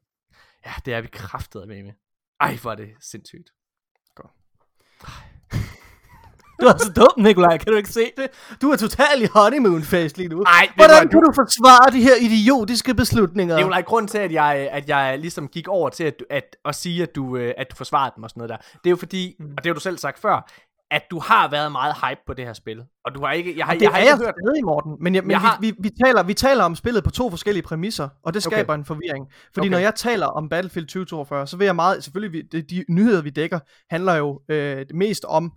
Ja, 0.65 0.73
det 0.85 0.93
er 0.93 1.01
vi 1.01 1.07
kraftet 1.07 1.67
med. 1.67 1.83
med. 1.83 1.93
Ej, 2.39 2.55
hvor 2.55 2.71
er 2.71 2.75
det 2.75 2.89
sindssygt. 2.99 3.49
Du 6.63 6.67
er 6.67 6.77
så 6.77 6.91
dum, 6.95 7.23
Nikolaj. 7.23 7.57
Kan 7.57 7.71
du 7.71 7.77
ikke 7.77 7.89
se 7.89 8.11
det? 8.17 8.27
Du 8.61 8.69
er 8.69 8.75
totalt 8.75 9.21
i 9.23 9.27
honeymoon 9.35 9.81
phase 9.81 10.17
lige 10.17 10.29
nu. 10.29 10.41
Ej, 10.43 10.67
du 10.67 10.71
Hvordan 10.75 11.09
kan 11.09 11.21
du 11.21 11.31
forsvare 11.35 11.91
de 11.91 12.01
her 12.03 12.15
idiotiske 12.21 12.93
beslutninger? 12.93 13.57
Nikolaj, 13.57 13.81
grund 13.81 14.07
til, 14.07 14.17
at 14.17 14.31
jeg, 14.31 14.69
at 14.71 14.89
jeg 14.89 15.19
ligesom 15.19 15.47
gik 15.47 15.67
over 15.67 15.89
til 15.89 16.03
at, 16.03 16.23
at, 16.29 16.55
at 16.65 16.75
sige, 16.75 17.03
at 17.03 17.15
du, 17.15 17.37
øh, 17.37 17.53
at 17.57 17.67
du 17.71 17.75
forsvarede 17.75 18.13
dem 18.15 18.23
og 18.23 18.29
sådan 18.29 18.39
noget 18.39 18.49
der, 18.49 18.57
det 18.57 18.85
er 18.85 18.89
jo 18.89 18.95
fordi, 18.95 19.35
mm. 19.39 19.45
og 19.57 19.63
det 19.63 19.69
har 19.69 19.73
du 19.73 19.79
selv 19.79 19.97
sagt 19.97 20.19
før, 20.19 20.49
at 20.91 21.01
du 21.11 21.19
har 21.19 21.49
været 21.49 21.71
meget 21.71 21.95
hype 22.07 22.19
på 22.27 22.33
det 22.33 22.45
her 22.45 22.53
spil. 22.53 22.81
Og 23.05 23.15
du 23.15 23.25
har 23.25 23.31
ikke, 23.31 23.57
jeg 23.57 23.65
har, 23.65 23.73
det 23.73 23.81
jeg 23.81 23.91
har 23.91 23.97
ikke 23.97 24.09
jeg 24.09 24.17
hørt... 24.17 24.33
stadig, 24.45 24.65
Morten. 24.65 24.95
Men, 25.01 25.15
jeg, 25.15 25.23
men 25.23 25.31
Jeg 25.31 25.35
jeg 25.41 25.49
har- 25.49 25.57
vi, 25.61 25.71
vi, 25.71 25.75
vi, 25.79 25.89
taler, 26.05 26.23
vi 26.23 26.33
taler 26.33 26.63
om 26.63 26.75
spillet 26.75 27.03
på 27.03 27.11
to 27.11 27.29
forskellige 27.29 27.63
præmisser, 27.63 28.09
og 28.25 28.33
det 28.33 28.43
skaber 28.43 28.73
Okay. 28.73 28.79
en 28.79 28.85
forvirring. 28.85 29.25
Fordi 29.53 29.67
okay. 29.67 29.71
når 29.71 29.77
jeg 29.77 29.95
taler 29.95 30.25
om 30.27 30.49
Battlefield 30.49 30.87
2042, 30.87 31.47
så 31.47 31.57
vil 31.57 31.65
jeg 31.65 31.75
meget, 31.75 32.03
selvfølgelig, 32.03 32.33
vi- 32.33 32.47
de, 32.51 32.61
de 32.61 32.85
nyheder, 32.89 33.21
vi 33.21 33.29
dækker, 33.29 33.59
handler 33.89 34.15
jo 34.15 34.41
øh, 34.49 34.85
mest 34.93 35.25
om, 35.25 35.51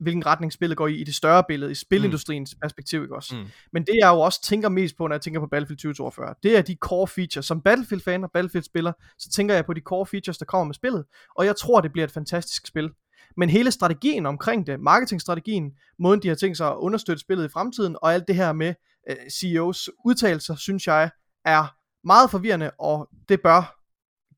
hvilken 0.00 0.26
retning 0.26 0.52
spillet 0.52 0.76
går 0.76 0.86
i, 0.86 0.94
i 0.94 1.04
det 1.04 1.14
større 1.14 1.44
billede, 1.48 1.70
i 1.70 1.74
spilindustriens 1.74 2.54
mm. 2.54 2.60
perspektiv, 2.60 3.02
ikke 3.02 3.16
også? 3.16 3.36
Mm. 3.36 3.46
Men 3.72 3.82
det 3.86 3.94
jeg 4.00 4.08
jo 4.08 4.20
også 4.20 4.42
tænker 4.42 4.68
mest 4.68 4.96
på, 4.96 5.06
når 5.06 5.14
jeg 5.14 5.20
tænker 5.20 5.40
på 5.40 5.46
Battlefield 5.46 5.78
2042, 5.78 6.34
det 6.42 6.58
er 6.58 6.62
de 6.62 6.76
core 6.80 7.08
features. 7.08 7.46
Som 7.46 7.62
Battlefield-fan 7.62 8.24
og 8.24 8.30
Battlefield-spiller, 8.32 8.92
så 9.18 9.30
tænker 9.30 9.54
jeg 9.54 9.66
på 9.66 9.74
de 9.74 9.80
core 9.80 10.06
features, 10.06 10.38
der 10.38 10.44
kommer 10.44 10.64
med 10.64 10.74
spillet, 10.74 11.04
og 11.36 11.46
jeg 11.46 11.56
tror, 11.56 11.80
det 11.80 11.92
bliver 11.92 12.04
et 12.04 12.12
fantastisk 12.12 12.66
spil. 12.66 12.90
Men 13.36 13.50
hele 13.50 13.70
strategien 13.70 14.26
omkring 14.26 14.66
det, 14.66 14.80
marketingstrategien, 14.80 15.72
måden 15.98 16.22
de 16.22 16.28
har 16.28 16.34
tænkt 16.34 16.56
sig 16.56 16.68
at 16.68 16.76
understøtte 16.76 17.20
spillet 17.20 17.44
i 17.44 17.48
fremtiden, 17.48 17.96
og 18.02 18.14
alt 18.14 18.28
det 18.28 18.36
her 18.36 18.52
med 18.52 18.74
øh, 19.10 19.16
CEOs 19.30 19.90
udtalelser, 20.04 20.56
synes 20.56 20.86
jeg 20.86 21.10
er 21.44 21.74
meget 22.04 22.30
forvirrende, 22.30 22.70
og 22.78 23.08
det 23.28 23.40
bør 23.40 23.74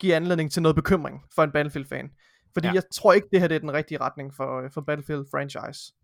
give 0.00 0.14
anledning 0.14 0.52
til 0.52 0.62
noget 0.62 0.76
bekymring 0.76 1.20
for 1.34 1.42
en 1.42 1.52
Battlefield-fan. 1.52 2.10
Fordi 2.54 2.66
Ja. 2.66 2.70
ja. 2.72 2.74
jeg 2.74 2.82
tror 2.94 3.12
ikke, 3.12 3.28
det 3.32 3.40
her 3.40 3.48
det 3.48 3.54
er 3.54 3.58
den 3.58 3.72
rigtige 3.72 4.00
retning 4.00 4.34
for, 4.34 4.60
øh, 4.64 4.70
for 4.74 4.80
Battlefield-franchise. 4.80 5.96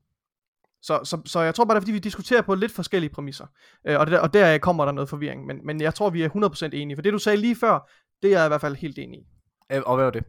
Så, 0.82 1.00
så, 1.04 1.22
så 1.26 1.40
jeg 1.40 1.54
tror 1.54 1.64
bare, 1.64 1.74
det 1.74 1.80
er 1.80 1.82
fordi, 1.82 1.92
vi 1.92 1.98
diskuterer 1.98 2.42
på 2.42 2.54
lidt 2.54 2.72
forskellige 2.72 3.10
præmisser. 3.10 3.46
Øh, 3.86 4.00
og, 4.00 4.06
der, 4.06 4.18
og 4.20 4.34
der 4.34 4.58
kommer 4.58 4.84
der 4.84 4.92
noget 4.92 5.08
forvirring. 5.08 5.46
Men, 5.46 5.60
men 5.66 5.80
jeg 5.80 5.94
tror, 5.94 6.10
vi 6.10 6.22
er 6.22 6.28
100% 6.72 6.76
enige. 6.76 6.96
For 6.96 7.02
det, 7.02 7.12
du 7.12 7.18
sagde 7.18 7.36
lige 7.36 7.56
før, 7.56 7.90
det 8.22 8.32
er 8.34 8.38
jeg 8.38 8.46
i 8.46 8.48
hvert 8.48 8.60
fald 8.60 8.76
helt 8.76 8.98
enig 8.98 9.20
i. 9.20 9.26
Øh, 9.72 9.82
Og 9.86 9.94
hvad 9.96 10.04
var 10.04 10.10
det? 10.12 10.24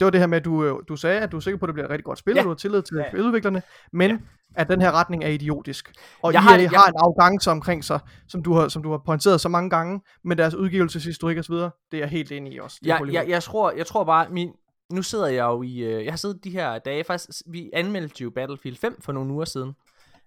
Det 0.00 0.04
var 0.04 0.10
det 0.10 0.20
her 0.20 0.26
med, 0.26 0.38
at 0.38 0.44
du, 0.44 0.64
øh, 0.64 0.74
du 0.88 0.96
sagde, 0.96 1.20
at 1.20 1.32
du 1.32 1.36
er 1.36 1.40
sikker 1.40 1.58
på, 1.58 1.64
at 1.64 1.68
det 1.68 1.74
bliver 1.74 1.84
et 1.86 1.90
rigtig 1.90 2.04
godt 2.04 2.18
spil, 2.18 2.32
Ja. 2.32 2.36
ja. 2.36 2.40
og 2.40 2.44
du 2.44 2.48
har 2.50 2.54
tillid 2.56 2.82
til 2.82 2.96
Ja, 2.96 3.02
ja. 3.02 3.16
ja. 3.16 3.22
udviklerne, 3.22 3.62
men 3.92 4.10
ja. 4.10 4.16
at 4.54 4.68
den 4.68 4.80
her 4.80 4.92
retning 4.92 5.24
er 5.24 5.28
idiotisk. 5.28 5.92
Og 6.22 6.32
Jeg 6.32 6.38
EA 6.38 6.42
det- 6.42 6.50
har, 6.50 6.58
jeg- 6.58 6.70
har 6.80 6.86
en 6.88 6.94
arrogance 6.96 7.50
omkring 7.50 7.84
sig, 7.84 8.00
som 8.28 8.42
du 8.42 8.52
har, 8.54 8.68
som 8.68 8.82
du 8.82 8.90
har 8.90 8.98
pointeret 9.06 9.40
så 9.40 9.48
mange 9.48 9.70
gange, 9.70 10.00
med 10.24 10.36
deres 10.36 10.54
udgivelseshistorik 10.54 11.38
osv., 11.38 11.54
det 11.54 11.70
er 11.92 11.98
jeg 11.98 12.08
helt 12.08 12.32
enig 12.32 12.52
i 12.52 12.58
også. 12.58 12.78
Det 12.84 12.90
er 12.90 13.04
Jeg, 13.12 13.28
jeg, 13.28 13.42
tror, 13.42 13.70
jeg 13.70 13.86
tror 13.86 14.04
bare, 14.04 14.28
min, 14.30 14.52
nu 14.92 15.02
sidder 15.02 15.26
jeg 15.26 15.44
jo 15.44 15.62
i, 15.62 15.78
øh, 15.78 16.04
jeg 16.04 16.12
har 16.12 16.16
siddet 16.16 16.44
de 16.44 16.50
her 16.50 16.78
dage, 16.78 17.04
faktisk, 17.04 17.42
vi 17.46 17.70
anmeldte 17.72 18.22
jo 18.22 18.30
Battlefield 18.30 18.76
5 18.76 19.00
for 19.00 19.12
nogle 19.12 19.32
uger 19.32 19.44
siden, 19.44 19.74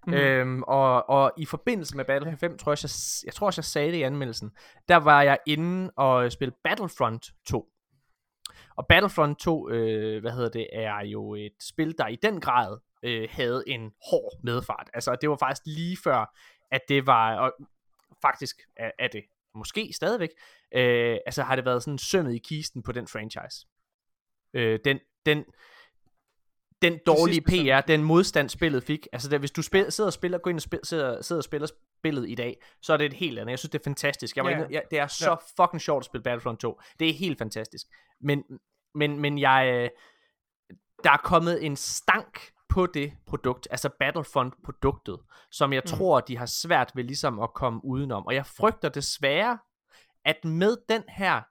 mm. 0.06 0.12
øhm, 0.12 0.62
og, 0.62 1.10
og 1.10 1.32
i 1.36 1.44
forbindelse 1.44 1.96
med 1.96 2.04
Battlefield 2.04 2.38
5, 2.38 2.58
tror 2.58 2.72
jeg, 2.72 2.78
jeg, 2.82 2.90
jeg 3.26 3.34
tror 3.34 3.46
også, 3.46 3.58
jeg 3.58 3.64
sagde 3.64 3.92
det 3.92 3.98
i 3.98 4.02
anmeldelsen, 4.02 4.50
der 4.88 4.96
var 4.96 5.22
jeg 5.22 5.38
inde 5.46 5.90
og 5.96 6.32
spille 6.32 6.54
Battlefront 6.64 7.26
2. 7.46 7.68
Og 8.76 8.86
Battlefront 8.86 9.38
2, 9.38 9.70
øh, 9.70 10.20
hvad 10.20 10.32
hedder 10.32 10.48
det, 10.48 10.66
er 10.72 11.00
jo 11.04 11.34
et 11.34 11.52
spil, 11.60 11.94
der 11.98 12.06
i 12.06 12.16
den 12.16 12.40
grad 12.40 12.78
øh, 13.02 13.28
havde 13.30 13.64
en 13.66 13.92
hård 14.10 14.32
medfart. 14.42 14.90
Altså, 14.94 15.16
det 15.20 15.30
var 15.30 15.36
faktisk 15.36 15.62
lige 15.66 15.96
før, 16.04 16.36
at 16.70 16.80
det 16.88 17.06
var, 17.06 17.36
og 17.36 17.52
faktisk 18.22 18.56
er, 18.76 18.90
er 18.98 19.08
det 19.08 19.24
måske 19.54 19.92
stadigvæk, 19.92 20.30
øh, 20.74 21.18
altså 21.26 21.42
har 21.42 21.56
det 21.56 21.64
været 21.64 21.82
sådan 21.82 21.98
sømmet 21.98 22.34
i 22.34 22.38
kisten 22.38 22.82
på 22.82 22.92
den 22.92 23.06
franchise. 23.06 23.66
Øh, 24.58 24.78
den, 24.84 24.98
den, 25.26 25.44
den 26.82 26.98
dårlige 27.06 27.40
PR, 27.40 27.80
den 27.80 28.02
modstand 28.02 28.48
spillet 28.48 28.82
fik, 28.82 29.06
altså 29.12 29.28
der, 29.28 29.38
hvis 29.38 29.50
du 29.50 29.62
spil, 29.62 29.92
sidder 29.92 30.08
og 30.08 30.12
spiller, 30.12 30.38
går 30.38 30.50
ind 30.50 30.58
og 30.58 30.62
spil, 30.62 30.80
sidder, 30.82 31.22
sidder 31.22 31.40
og 31.40 31.44
spiller 31.44 31.68
spillet 31.98 32.30
i 32.30 32.34
dag, 32.34 32.62
så 32.82 32.92
er 32.92 32.96
det 32.96 33.04
et 33.04 33.12
helt 33.12 33.38
andet. 33.38 33.50
Jeg 33.50 33.58
synes, 33.58 33.70
det 33.70 33.78
er 33.78 33.84
fantastisk. 33.84 34.36
Jeg 34.36 34.44
var 34.44 34.50
Ja, 34.50 34.56
inde, 34.56 34.68
ja. 34.70 34.74
jeg, 34.74 34.82
det 34.90 34.98
er 34.98 35.06
så 35.06 35.36
fucking 35.56 35.80
sjovt 35.80 36.00
at 36.02 36.04
spille 36.04 36.22
Battlefront 36.22 36.60
2. 36.60 36.80
Det 36.98 37.08
er 37.08 37.12
helt 37.12 37.38
fantastisk. 37.38 37.86
Men, 38.20 38.44
men, 38.94 39.20
men 39.20 39.38
jeg, 39.38 39.70
øh, 39.74 39.90
der 41.04 41.10
er 41.10 41.16
kommet 41.16 41.66
en 41.66 41.76
stank 41.76 42.52
på 42.68 42.86
det 42.86 43.12
produkt, 43.26 43.68
altså 43.70 43.88
Battlefront-produktet, 43.98 45.18
som 45.50 45.72
jeg 45.72 45.82
mm. 45.84 45.88
Tror, 45.88 45.96
tror, 45.96 46.20
de 46.20 46.36
har 46.36 46.46
svært 46.46 46.92
ved 46.94 47.04
ligesom 47.04 47.40
at 47.40 47.54
komme 47.54 47.84
udenom. 47.84 48.26
Og 48.26 48.34
jeg 48.34 48.46
frygter 48.46 48.88
desværre, 48.88 49.58
at 50.24 50.44
med 50.44 50.76
den 50.88 51.02
her 51.08 51.42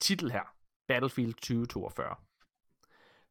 titel 0.00 0.30
her, 0.30 0.59
Battlefield 0.90 1.34
2042, 1.34 2.16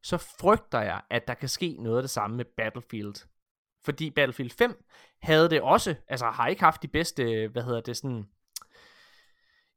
så 0.02 0.16
frygter 0.40 0.80
jeg, 0.80 1.00
at 1.10 1.28
der 1.28 1.34
kan 1.34 1.48
ske 1.48 1.76
noget 1.80 1.96
af 1.96 2.02
det 2.02 2.10
samme 2.10 2.36
med 2.36 2.44
Battlefield. 2.56 3.14
Fordi 3.84 4.10
Battlefield 4.10 4.50
5 4.50 4.84
havde 5.22 5.50
det 5.50 5.60
også, 5.60 5.94
altså 6.08 6.26
har 6.26 6.46
ikke 6.46 6.62
haft 6.62 6.82
de 6.82 6.88
bedste, 6.88 7.48
hvad 7.52 7.62
hedder 7.62 7.80
det, 7.80 7.96
sådan... 7.96 8.24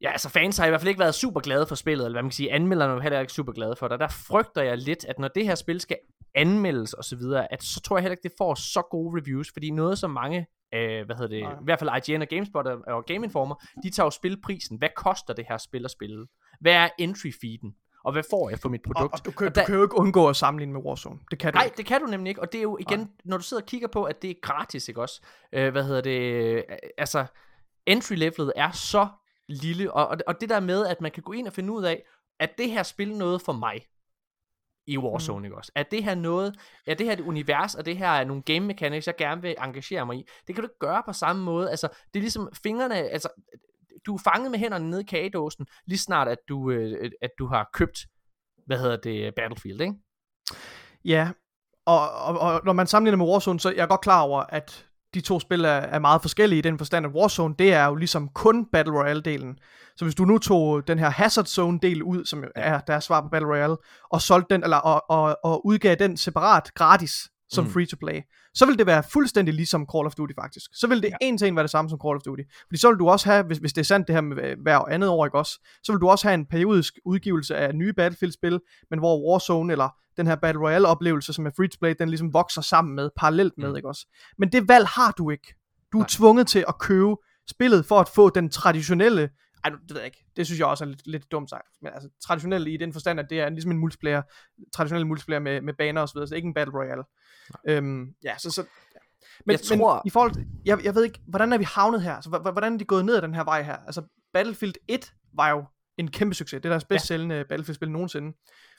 Ja, 0.01 0.11
altså 0.11 0.29
fans 0.29 0.57
har 0.57 0.65
i 0.65 0.69
hvert 0.69 0.81
fald 0.81 0.89
ikke 0.89 0.99
været 0.99 1.15
super 1.15 1.41
glade 1.41 1.67
for 1.67 1.75
spillet, 1.75 2.05
eller 2.05 2.15
hvad 2.15 2.23
man 2.23 2.29
kan 2.29 2.35
sige, 2.35 2.51
anmelderne 2.51 2.93
er 2.93 2.99
heller 2.99 3.19
ikke 3.19 3.33
super 3.33 3.53
glade 3.53 3.75
for 3.75 3.87
det. 3.87 3.99
Der 3.99 4.07
frygter 4.07 4.61
jeg 4.61 4.77
lidt, 4.77 5.05
at 5.05 5.19
når 5.19 5.27
det 5.27 5.45
her 5.45 5.55
spil 5.55 5.81
skal 5.81 5.97
anmeldes 6.35 6.93
og 6.93 7.03
så 7.03 7.15
videre, 7.15 7.53
at 7.53 7.63
så 7.63 7.81
tror 7.81 7.97
jeg 7.97 8.01
heller 8.01 8.13
ikke, 8.13 8.29
det 8.29 8.37
får 8.37 8.55
så 8.55 8.81
gode 8.91 9.21
reviews, 9.21 9.51
fordi 9.53 9.71
noget 9.71 9.97
som 9.99 10.11
mange, 10.11 10.47
øh, 10.73 11.05
hvad 11.05 11.15
hedder 11.15 11.27
det, 11.27 11.43
Nej. 11.43 11.53
i 11.53 11.63
hvert 11.63 11.79
fald 11.79 12.09
IGN 12.09 12.21
og 12.21 12.27
GameSpot 12.27 12.65
og, 12.65 13.05
Game 13.05 13.25
Informer, 13.25 13.55
de 13.83 13.89
tager 13.89 14.05
jo 14.05 14.09
spilprisen. 14.09 14.77
Hvad 14.77 14.89
koster 14.95 15.33
det 15.33 15.45
her 15.49 15.57
spil 15.57 15.85
at 15.85 15.91
spille? 15.91 16.27
Hvad 16.61 16.73
er 16.73 16.89
entry 16.99 17.31
feeden? 17.41 17.75
Og 18.03 18.11
hvad 18.11 18.23
får 18.29 18.49
jeg 18.49 18.59
for 18.59 18.69
mit 18.69 18.81
og, 18.87 18.93
produkt? 18.95 19.13
og 19.13 19.25
du, 19.25 19.31
kan, 19.31 19.47
Og 19.47 19.55
der- 19.55 19.61
du 19.61 19.65
kan 19.65 19.75
jo 19.75 19.83
ikke 19.83 19.97
undgå 19.97 20.29
at 20.29 20.35
sammenligne 20.35 20.73
med 20.73 20.81
Warzone. 20.81 21.19
Det 21.31 21.39
kan 21.39 21.53
du 21.53 21.57
Nej, 21.57 21.65
ikke. 21.65 21.77
det 21.77 21.85
kan 21.85 22.01
du 22.01 22.07
nemlig 22.07 22.29
ikke, 22.29 22.41
og 22.41 22.51
det 22.51 22.57
er 22.57 22.61
jo 22.61 22.77
igen, 22.79 22.99
Nej. 22.99 23.07
når 23.25 23.37
du 23.37 23.43
sidder 23.43 23.63
og 23.63 23.67
kigger 23.67 23.87
på, 23.87 24.03
at 24.03 24.21
det 24.21 24.29
er 24.29 24.35
gratis, 24.41 24.87
ikke 24.87 25.01
også? 25.01 25.21
Øh, 25.53 25.71
hvad 25.71 25.83
hedder 25.83 26.01
det? 26.01 26.19
øh, 26.21 26.63
Altså, 26.97 27.25
entry 27.85 28.13
levelet 28.15 28.53
er 28.55 28.71
så 28.71 29.07
lille, 29.47 29.93
og, 29.93 30.07
og, 30.07 30.17
og 30.27 30.41
det 30.41 30.49
der 30.49 30.59
med, 30.59 30.85
at 30.85 31.01
man 31.01 31.11
kan 31.11 31.23
gå 31.23 31.31
ind 31.31 31.47
og 31.47 31.53
finde 31.53 31.73
ud 31.73 31.83
af, 31.83 32.03
at 32.39 32.57
det 32.57 32.71
her 32.71 32.83
spil 32.83 33.17
noget 33.17 33.41
for 33.41 33.53
mig 33.53 33.87
i 34.87 34.97
Warzone, 34.97 35.39
mm. 35.39 35.45
ikke 35.45 35.57
også? 35.57 35.71
Er 35.75 35.83
det 35.83 36.03
her 36.03 36.15
noget, 36.15 36.55
er 36.87 36.93
det 36.93 37.05
her 37.05 37.13
et 37.13 37.19
univers, 37.19 37.75
og 37.75 37.85
det 37.85 37.97
her 37.97 38.09
er 38.09 38.23
nogle 38.23 38.41
game 38.43 38.59
mechanics, 38.59 39.07
jeg 39.07 39.15
gerne 39.17 39.41
vil 39.41 39.55
engagere 39.63 40.05
mig 40.05 40.17
i? 40.17 40.25
Det 40.47 40.55
kan 40.55 40.63
du 40.63 40.65
ikke 40.65 40.79
gøre 40.79 41.03
på 41.05 41.13
samme 41.13 41.43
måde. 41.43 41.69
Altså, 41.69 41.87
det 42.13 42.19
er 42.19 42.21
ligesom 42.21 42.49
fingrene, 42.63 42.95
altså, 42.95 43.29
du 44.05 44.15
er 44.15 44.19
fanget 44.23 44.51
med 44.51 44.59
hænderne 44.59 44.89
nede 44.89 45.01
i 45.01 45.05
kagedåsen, 45.05 45.65
lige 45.85 45.99
snart, 45.99 46.27
at 46.27 46.37
du, 46.49 46.71
øh, 46.71 47.11
at 47.21 47.29
du 47.39 47.47
har 47.47 47.69
købt, 47.73 47.99
hvad 48.65 48.77
hedder 48.77 48.97
det, 48.97 49.35
Battlefield, 49.35 49.81
ikke? 49.81 49.93
Ja, 51.05 51.29
og, 51.85 52.11
og, 52.11 52.39
og 52.39 52.61
når 52.65 52.73
man 52.73 52.87
sammenligner 52.87 53.17
med 53.17 53.31
Warzone, 53.31 53.59
så 53.59 53.69
er 53.69 53.73
jeg 53.73 53.87
godt 53.87 54.01
klar 54.01 54.21
over, 54.21 54.43
at 54.49 54.87
de 55.13 55.21
to 55.21 55.39
spil 55.39 55.65
er, 55.65 55.69
er 55.69 55.99
meget 55.99 56.21
forskellige 56.21 56.59
i 56.59 56.61
den 56.61 56.77
forstand, 56.77 57.05
at 57.05 57.11
Warzone, 57.11 57.55
det 57.59 57.73
er 57.73 57.85
jo 57.85 57.95
ligesom 57.95 58.29
kun 58.29 58.65
Battle 58.71 58.93
Royale-delen. 58.93 59.57
Så 59.95 60.05
hvis 60.05 60.15
du 60.15 60.25
nu 60.25 60.37
tog 60.37 60.87
den 60.87 60.99
her 60.99 61.09
Hazard 61.09 61.45
Zone-del 61.45 62.03
ud, 62.03 62.25
som 62.25 62.43
er 62.55 62.79
deres 62.79 63.03
svar 63.03 63.21
på 63.21 63.27
Battle 63.27 63.49
Royale, 63.49 63.77
og 64.09 64.21
solgte 64.21 64.53
den, 64.53 64.63
eller 64.63 64.77
og, 64.77 65.03
og, 65.09 65.37
og 65.43 65.65
udgav 65.65 65.95
den 65.95 66.17
separat, 66.17 66.73
gratis, 66.75 67.29
som 67.49 67.63
mm. 67.63 67.71
free-to-play, 67.71 68.21
så 68.53 68.65
vil 68.65 68.77
det 68.77 68.85
være 68.85 69.03
fuldstændig 69.03 69.53
ligesom 69.53 69.87
Call 69.95 70.05
of 70.05 70.15
Duty 70.15 70.33
faktisk. 70.41 70.71
Så 70.73 70.87
vil 70.87 71.01
det 71.01 71.09
ja. 71.09 71.15
en 71.21 71.37
til 71.37 71.47
en 71.47 71.55
være 71.55 71.63
det 71.63 71.71
samme 71.71 71.89
som 71.89 71.99
Call 72.05 72.15
of 72.15 72.21
Duty. 72.21 72.43
Fordi 72.67 72.79
så 72.79 72.89
vil 72.89 72.99
du 72.99 73.09
også 73.09 73.29
have, 73.29 73.43
hvis, 73.43 73.57
hvis 73.57 73.73
det 73.73 73.81
er 73.81 73.85
sandt 73.85 74.07
det 74.07 74.15
her 74.15 74.21
med 74.21 74.55
hver 74.61 74.79
andet 74.79 75.09
år, 75.09 75.25
ikke 75.25 75.37
også, 75.37 75.59
så 75.83 75.91
vil 75.91 76.01
du 76.01 76.09
også 76.09 76.27
have 76.27 76.33
en 76.33 76.45
periodisk 76.45 76.99
udgivelse 77.05 77.55
af 77.55 77.75
nye 77.75 77.93
Battlefield-spil, 77.93 78.59
men 78.89 78.99
hvor 78.99 79.31
Warzone 79.31 79.71
eller 79.71 79.89
den 80.17 80.27
her 80.27 80.35
Battle 80.35 80.61
Royale 80.61 80.87
oplevelse, 80.87 81.33
som 81.33 81.45
er 81.45 81.51
free 81.57 81.67
to 81.67 81.77
play, 81.81 81.95
den 81.99 82.09
ligesom 82.09 82.33
vokser 82.33 82.61
sammen 82.61 82.95
med, 82.95 83.09
parallelt 83.17 83.53
med, 83.57 83.69
mm. 83.69 83.75
ikke 83.75 83.87
også? 83.87 84.07
Men 84.37 84.51
det 84.51 84.67
valg 84.67 84.87
har 84.87 85.11
du 85.11 85.29
ikke. 85.29 85.55
Du 85.91 85.97
er 85.97 86.01
Nej. 86.01 86.07
tvunget 86.09 86.47
til 86.47 86.65
at 86.67 86.79
købe 86.79 87.15
spillet 87.49 87.85
for 87.85 87.99
at 87.99 88.09
få 88.09 88.29
den 88.29 88.49
traditionelle 88.49 89.29
ej, 89.63 89.69
det 89.69 89.89
ved 89.89 89.97
jeg 89.97 90.05
ikke. 90.05 90.25
Det 90.35 90.45
synes 90.45 90.59
jeg 90.59 90.67
også 90.67 90.83
er 90.83 90.87
lidt, 90.87 91.07
lidt 91.07 91.31
dumt 91.31 91.49
sagt. 91.49 91.67
Men 91.81 91.93
altså, 91.93 92.09
traditionelt 92.23 92.67
i 92.67 92.77
den 92.77 92.93
forstand, 92.93 93.19
at 93.19 93.29
det 93.29 93.39
er 93.39 93.49
ligesom 93.49 93.71
en 93.71 93.77
multiplayer, 93.77 94.21
traditionel 94.73 95.07
multiplayer 95.07 95.39
med, 95.39 95.61
med 95.61 95.73
baner 95.73 96.01
og 96.01 96.09
så 96.09 96.13
videre, 96.13 96.27
så 96.27 96.35
ikke 96.35 96.47
en 96.47 96.53
Battle 96.53 96.73
Royale. 96.73 97.03
Øhm, 97.67 98.13
ja, 98.23 98.37
så, 98.37 98.51
så 98.51 98.61
ja. 98.61 98.99
Men, 99.45 99.53
jeg 99.53 99.59
men 99.69 99.79
tror... 99.79 100.01
i 100.05 100.09
forhold 100.09 100.31
til, 100.31 100.45
jeg, 100.65 100.83
jeg 100.83 100.95
ved 100.95 101.03
ikke, 101.03 101.19
hvordan 101.27 101.53
er 101.53 101.57
vi 101.57 101.63
havnet 101.63 102.01
her? 102.01 102.13
Altså, 102.13 102.29
hvordan 102.29 102.73
er 102.73 102.77
de 102.77 102.85
gået 102.85 103.05
ned 103.05 103.15
ad 103.15 103.21
den 103.21 103.33
her 103.33 103.43
vej 103.43 103.63
her? 103.63 103.77
Altså, 103.77 104.01
Battlefield 104.33 104.73
1 104.87 105.13
var 105.33 105.49
jo 105.49 105.65
en 105.97 106.11
kæmpe 106.11 106.35
succes. 106.35 106.61
Det 106.61 106.65
er 106.65 106.73
deres 106.73 106.85
bedst 106.85 107.03
ja. 107.03 107.07
sælgende 107.07 107.45
Battlefield-spil 107.49 107.91
nogensinde. 107.91 108.37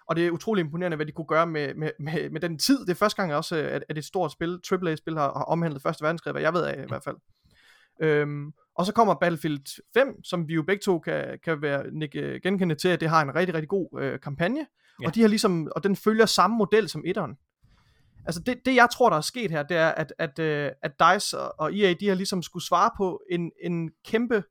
Og 0.08 0.16
det 0.16 0.26
er 0.26 0.30
utrolig 0.30 0.60
imponerende, 0.60 0.96
hvad 0.96 1.06
de 1.06 1.12
kunne 1.12 1.26
gøre 1.26 1.46
med, 1.46 1.74
med, 1.74 1.90
med, 2.00 2.30
med 2.30 2.40
den 2.40 2.58
tid. 2.58 2.80
Det 2.80 2.90
er 2.90 2.94
første 2.94 3.22
gang 3.22 3.34
også, 3.34 3.56
at, 3.56 3.84
at 3.88 3.98
et 3.98 4.04
stort 4.04 4.32
spil, 4.32 4.60
AAA-spil, 4.72 5.14
har, 5.14 5.22
har 5.22 5.44
omhandlet 5.44 5.82
Første 5.82 6.02
Verdenskrig, 6.02 6.32
hvad 6.32 6.42
jeg 6.42 6.54
ved 6.54 6.64
af 6.64 6.82
i 6.84 6.88
hvert 6.88 7.04
fald. 7.04 7.16
Øhm, 8.02 8.52
og 8.76 8.86
så 8.86 8.92
kommer 8.92 9.14
Battlefield 9.14 9.82
5, 9.94 10.24
som 10.24 10.48
vi 10.48 10.54
jo 10.54 10.62
begge 10.62 10.80
to 10.80 10.98
kan, 10.98 11.38
kan 11.44 11.62
være 11.62 11.90
nikke 11.92 12.40
genkendte 12.42 12.76
til, 12.76 12.88
at 12.88 13.00
det 13.00 13.08
har 13.08 13.22
en 13.22 13.34
rigtig, 13.34 13.54
rigtig 13.54 13.68
god 13.68 14.00
øh, 14.00 14.20
kampagne. 14.20 14.66
Ja. 15.02 15.06
Og, 15.06 15.14
de 15.14 15.20
har 15.20 15.28
ligesom, 15.28 15.68
og 15.76 15.84
den 15.84 15.96
følger 15.96 16.26
samme 16.26 16.56
model 16.56 16.88
som 16.88 17.02
etteren. 17.06 17.36
Altså 18.26 18.40
det, 18.40 18.60
det 18.64 18.74
jeg 18.74 18.88
tror, 18.92 19.10
der 19.10 19.16
er 19.16 19.20
sket 19.20 19.50
her, 19.50 19.62
det 19.62 19.76
er, 19.76 19.88
at, 19.88 20.12
at, 20.18 20.38
øh, 20.38 20.70
at 20.82 20.92
DICE 21.00 21.38
og, 21.38 21.54
og 21.58 21.78
EA, 21.78 21.94
de 22.00 22.08
har 22.08 22.14
ligesom 22.14 22.42
skulle 22.42 22.66
svare 22.66 22.90
på 22.96 23.22
en, 23.30 23.50
en 23.62 23.90
kæmpe 24.04 24.44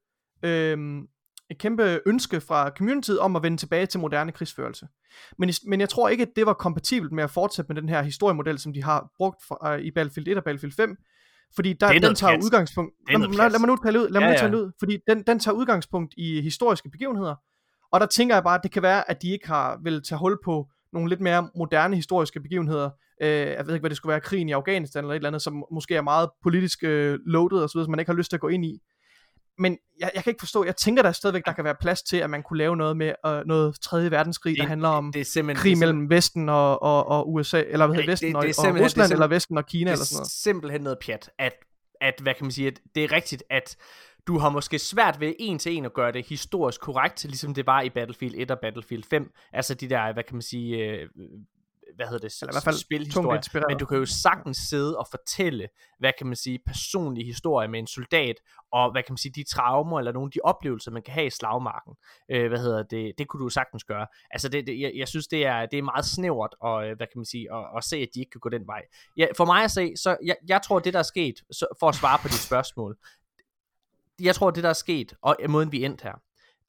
øh, 0.43 1.03
et 1.49 1.57
kæmpe 1.57 2.01
ønske 2.05 2.41
fra 2.41 2.69
communityet 2.69 3.19
om 3.19 3.35
at 3.35 3.43
vende 3.43 3.57
tilbage 3.57 3.85
til 3.85 3.99
moderne 3.99 4.31
krigsførelse. 4.31 4.87
Men, 5.37 5.49
men 5.65 5.79
jeg 5.79 5.89
tror 5.89 6.09
ikke, 6.09 6.21
at 6.21 6.29
det 6.35 6.45
var 6.45 6.53
kompatibelt 6.53 7.11
med 7.11 7.23
at 7.23 7.31
fortsætte 7.31 7.73
med 7.73 7.81
den 7.81 7.89
her 7.89 8.01
historiemodel, 8.01 8.59
som 8.59 8.73
de 8.73 8.83
har 8.83 9.09
brugt 9.17 9.43
for, 9.47 9.73
uh, 9.73 9.79
i 9.79 9.91
Battlefield 9.91 10.27
1 10.27 10.37
og 10.37 10.43
Battlefield 10.43 10.73
5. 10.75 10.97
Fordi 11.55 11.73
der, 11.73 11.99
den 11.99 12.15
tager 12.15 12.33
pjat. 12.33 12.43
udgangspunkt... 12.43 12.93
Lad, 13.09 13.19
lad, 13.19 13.49
lad 13.49 13.59
mig 13.59 13.67
nu 13.67 13.77
tale 13.85 13.99
ud. 13.99 14.09
Lad 14.09 14.21
ja, 14.21 14.27
mig 14.27 14.35
nu 14.35 14.39
tale 14.39 14.57
ud. 14.57 14.71
Fordi 14.79 14.97
den, 15.07 15.23
den 15.27 15.39
tager 15.39 15.55
udgangspunkt 15.55 16.13
i 16.17 16.41
historiske 16.41 16.89
begivenheder. 16.89 17.35
Og 17.91 17.99
der 17.99 18.05
tænker 18.05 18.35
jeg 18.35 18.43
bare, 18.43 18.55
at 18.55 18.63
det 18.63 18.71
kan 18.71 18.81
være, 18.81 19.11
at 19.11 19.21
de 19.21 19.31
ikke 19.31 19.47
har 19.47 19.79
vil 19.83 20.01
tage 20.09 20.19
hul 20.19 20.37
på 20.45 20.67
nogle 20.93 21.09
lidt 21.09 21.21
mere 21.21 21.49
moderne 21.55 21.95
historiske 21.95 22.39
begivenheder. 22.39 22.89
Øh, 23.21 23.29
jeg 23.29 23.65
ved 23.65 23.73
ikke, 23.73 23.81
hvad 23.81 23.89
det 23.89 23.97
skulle 23.97 24.11
være, 24.11 24.21
krigen 24.21 24.49
i 24.49 24.51
Afghanistan 24.51 25.03
eller 25.03 25.13
et 25.13 25.15
eller 25.15 25.29
andet, 25.29 25.41
som 25.41 25.65
måske 25.71 25.95
er 25.95 26.01
meget 26.01 26.29
politisk 26.43 26.83
øh, 26.83 27.19
loaded 27.25 27.57
videre, 27.57 27.69
som 27.69 27.89
man 27.89 27.99
ikke 27.99 28.11
har 28.11 28.17
lyst 28.17 28.29
til 28.29 28.37
at 28.37 28.41
gå 28.41 28.47
ind 28.47 28.65
i 28.65 28.79
men 29.57 29.77
jeg, 29.99 30.11
jeg 30.15 30.23
kan 30.23 30.31
ikke 30.31 30.41
forstå, 30.41 30.63
jeg 30.65 30.75
tænker 30.75 31.03
der 31.03 31.11
stadigvæk, 31.11 31.45
der 31.45 31.53
kan 31.53 31.63
være 31.63 31.75
plads 31.81 32.03
til, 32.03 32.17
at 32.17 32.29
man 32.29 32.43
kunne 32.43 32.57
lave 32.57 32.77
noget 32.77 32.97
med 32.97 33.13
uh, 33.27 33.47
noget 33.47 33.79
3. 33.81 34.11
verdenskrig, 34.11 34.57
der 34.57 34.67
handler 34.67 34.89
om 34.89 35.11
det 35.11 35.37
er 35.37 35.53
krig 35.55 35.77
mellem 35.77 36.09
Vesten 36.09 36.49
og, 36.49 36.83
og, 36.83 37.07
og 37.07 37.33
USA, 37.33 37.63
eller 37.67 37.87
hvad 37.87 37.95
hedder 37.95 38.11
Vesten 38.11 38.35
det, 38.35 38.41
det, 38.41 38.55
det 38.55 38.65
og, 38.65 38.73
og 38.73 38.79
Rusland, 38.79 39.11
eller 39.11 39.27
Vesten 39.27 39.57
og 39.57 39.65
Kina, 39.65 39.91
eller 39.91 40.05
sådan 40.05 40.15
noget. 40.15 40.25
Det 40.25 40.29
er 40.29 40.41
simpelthen 40.43 40.81
noget 40.81 40.97
pjat, 41.05 41.29
at, 41.39 41.53
at, 42.01 42.13
hvad 42.21 42.33
kan 42.33 42.45
man 42.45 42.51
sige, 42.51 42.67
at 42.67 42.79
det 42.95 43.03
er 43.03 43.11
rigtigt, 43.11 43.43
at 43.49 43.77
du 44.27 44.37
har 44.37 44.49
måske 44.49 44.79
svært 44.79 45.19
ved 45.19 45.33
en 45.39 45.59
til 45.59 45.73
en 45.77 45.85
at 45.85 45.93
gøre 45.93 46.11
det 46.11 46.25
historisk 46.25 46.81
korrekt, 46.81 47.23
ligesom 47.23 47.53
det 47.53 47.67
var 47.67 47.81
i 47.81 47.89
Battlefield 47.89 48.35
1 48.37 48.51
og 48.51 48.59
Battlefield 48.59 49.03
5. 49.03 49.31
Altså 49.53 49.73
de 49.73 49.89
der, 49.89 50.13
hvad 50.13 50.23
kan 50.23 50.35
man 50.35 50.41
sige, 50.41 50.77
øh, 50.77 51.09
hvad 51.95 52.05
hedder 52.05 52.27
det, 52.27 52.41
Eller 52.41 52.53
i 52.53 52.55
hvert 52.55 52.63
fald 52.63 52.75
spilhistorie, 52.75 53.41
men 53.69 53.77
du 53.77 53.85
kan 53.85 53.97
jo 53.97 54.05
sagtens 54.05 54.57
sidde 54.57 54.97
og 54.97 55.07
fortælle, 55.11 55.67
hvad 55.99 56.11
kan 56.17 56.27
man 56.27 56.35
sige, 56.35 56.59
personlige 56.65 57.25
historier 57.25 57.69
med 57.69 57.79
en 57.79 57.87
soldat, 57.87 58.35
og 58.71 58.91
hvad 58.91 59.03
kan 59.03 59.13
man 59.13 59.17
sige, 59.17 59.31
de 59.35 59.43
traumer, 59.43 59.99
eller 59.99 60.11
nogle 60.11 60.27
af 60.27 60.31
de 60.31 60.39
oplevelser, 60.43 60.91
man 60.91 61.03
kan 61.03 61.13
have 61.13 61.25
i 61.25 61.29
slagmarken, 61.29 61.93
øh, 62.31 62.47
hvad 62.47 62.59
hedder 62.59 62.83
det, 62.83 63.13
det 63.17 63.27
kunne 63.27 63.39
du 63.39 63.45
jo 63.45 63.49
sagtens 63.49 63.83
gøre. 63.83 64.07
Altså 64.31 64.49
det, 64.49 64.67
det 64.67 64.79
jeg, 64.79 64.91
jeg 64.95 65.07
synes, 65.07 65.27
det 65.27 65.45
er, 65.45 65.65
det 65.65 65.79
er 65.79 65.83
meget 65.83 66.05
snævert, 66.05 66.55
og 66.61 66.87
øh, 66.87 66.97
hvad 66.97 67.07
kan 67.07 67.19
man 67.19 67.25
sige, 67.25 67.53
at, 67.53 67.65
at 67.77 67.83
se, 67.83 67.97
at 67.97 68.07
de 68.13 68.19
ikke 68.19 68.31
kan 68.31 68.39
gå 68.39 68.49
den 68.49 68.67
vej. 68.67 68.81
Ja, 69.17 69.27
for 69.37 69.45
mig 69.45 69.63
at 69.63 69.71
se, 69.71 69.93
så 69.97 70.17
jeg, 70.25 70.35
jeg 70.47 70.61
tror, 70.61 70.79
det 70.79 70.93
der 70.93 70.99
er 70.99 71.03
sket, 71.03 71.35
så, 71.51 71.67
for 71.79 71.89
at 71.89 71.95
svare 71.95 72.19
på 72.21 72.27
dit 72.27 72.43
spørgsmål, 72.49 72.97
jeg 74.21 74.35
tror, 74.35 74.51
det 74.51 74.63
der 74.63 74.69
er 74.69 74.73
sket, 74.73 75.13
og 75.21 75.37
måden 75.49 75.71
vi 75.71 75.85
endte 75.85 76.03
her, 76.03 76.13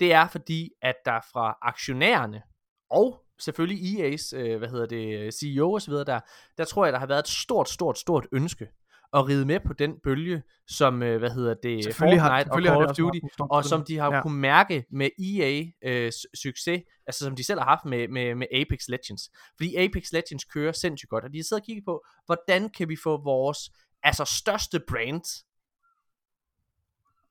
det 0.01 0.13
er 0.13 0.29
fordi, 0.29 0.71
at 0.83 0.95
der 1.05 1.21
fra 1.33 1.59
aktionærerne 1.63 2.43
og 2.91 3.24
selvfølgelig 3.39 3.99
EA's, 3.99 4.37
øh, 4.37 4.59
hvad 4.59 4.69
hedder 4.69 4.87
det, 4.87 5.35
CEO 5.35 5.79
videre 5.87 6.05
der, 6.05 6.21
der 6.59 6.65
tror 6.65 6.85
jeg, 6.85 6.93
der 6.93 6.99
har 6.99 7.07
været 7.07 7.19
et 7.19 7.29
stort, 7.29 7.69
stort, 7.69 7.99
stort 7.99 8.27
ønske 8.33 8.69
at 9.15 9.29
ride 9.29 9.47
med 9.47 9.61
på 9.61 9.73
den 9.73 9.95
bølge, 10.05 10.43
som, 10.67 11.03
øh, 11.03 11.19
hvad 11.19 11.31
hedder 11.31 11.55
det, 11.55 11.95
Fortnite 11.95 12.21
har, 12.21 12.45
og 12.51 12.63
Call 12.63 12.87
of 12.87 12.97
Duty, 12.97 13.19
og 13.39 13.65
som 13.65 13.85
de 13.85 13.99
har 13.99 14.15
ja. 14.15 14.23
kunne 14.23 14.41
mærke 14.41 14.85
med 14.91 15.09
EA 15.19 15.65
øh, 15.85 16.13
succes, 16.43 16.83
altså 17.07 17.25
som 17.25 17.37
de 17.37 17.45
selv 17.45 17.61
har 17.61 17.67
haft 17.67 17.85
med, 17.85 18.09
med, 18.09 18.35
med 18.35 18.47
Apex 18.53 18.89
Legends. 18.89 19.31
Fordi 19.57 19.77
Apex 19.77 20.13
Legends 20.13 20.45
kører 20.45 20.73
sindssygt 20.73 21.11
godt, 21.11 21.25
og 21.25 21.33
de 21.33 21.39
har 21.39 21.43
siddet 21.43 21.63
og 21.63 21.67
kigget 21.67 21.85
på, 21.85 22.05
hvordan 22.27 22.69
kan 22.69 22.89
vi 22.89 22.97
få 23.03 23.23
vores 23.25 23.71
altså 24.03 24.25
største 24.25 24.81
brand 24.89 25.45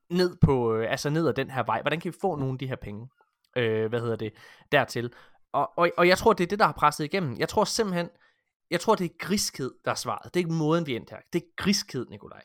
ned 0.09 0.37
på, 0.41 0.75
øh, 0.75 0.91
altså 0.91 1.09
ned 1.09 1.27
ad 1.27 1.33
den 1.33 1.49
her 1.49 1.63
vej. 1.63 1.81
Hvordan 1.81 1.99
kan 1.99 2.11
vi 2.13 2.17
få 2.21 2.35
nogle 2.35 2.53
af 2.53 2.59
de 2.59 2.67
her 2.67 2.75
penge? 2.75 3.09
Øh, 3.57 3.89
hvad 3.89 3.99
hedder 3.99 4.15
det, 4.15 4.33
dertil. 4.71 5.13
Og, 5.53 5.71
og, 5.77 5.91
og 5.97 6.07
jeg 6.07 6.17
tror, 6.17 6.33
det 6.33 6.43
er 6.43 6.47
det, 6.47 6.59
der 6.59 6.65
har 6.65 6.73
presset 6.73 7.03
igennem. 7.03 7.37
Jeg 7.37 7.49
tror 7.49 7.63
simpelthen, 7.63 8.09
jeg 8.71 8.79
tror, 8.79 8.95
det 8.95 9.05
er 9.05 9.15
griskhed, 9.19 9.71
der 9.85 9.91
er 9.91 9.95
svaret. 9.95 10.33
Det 10.33 10.35
er 10.35 10.45
ikke 10.45 10.53
måden, 10.53 10.85
vi 10.85 10.95
endte 10.95 11.11
her. 11.11 11.21
Det 11.33 11.41
er 11.41 11.47
griskhed, 11.57 12.05
Nikolaj. 12.09 12.43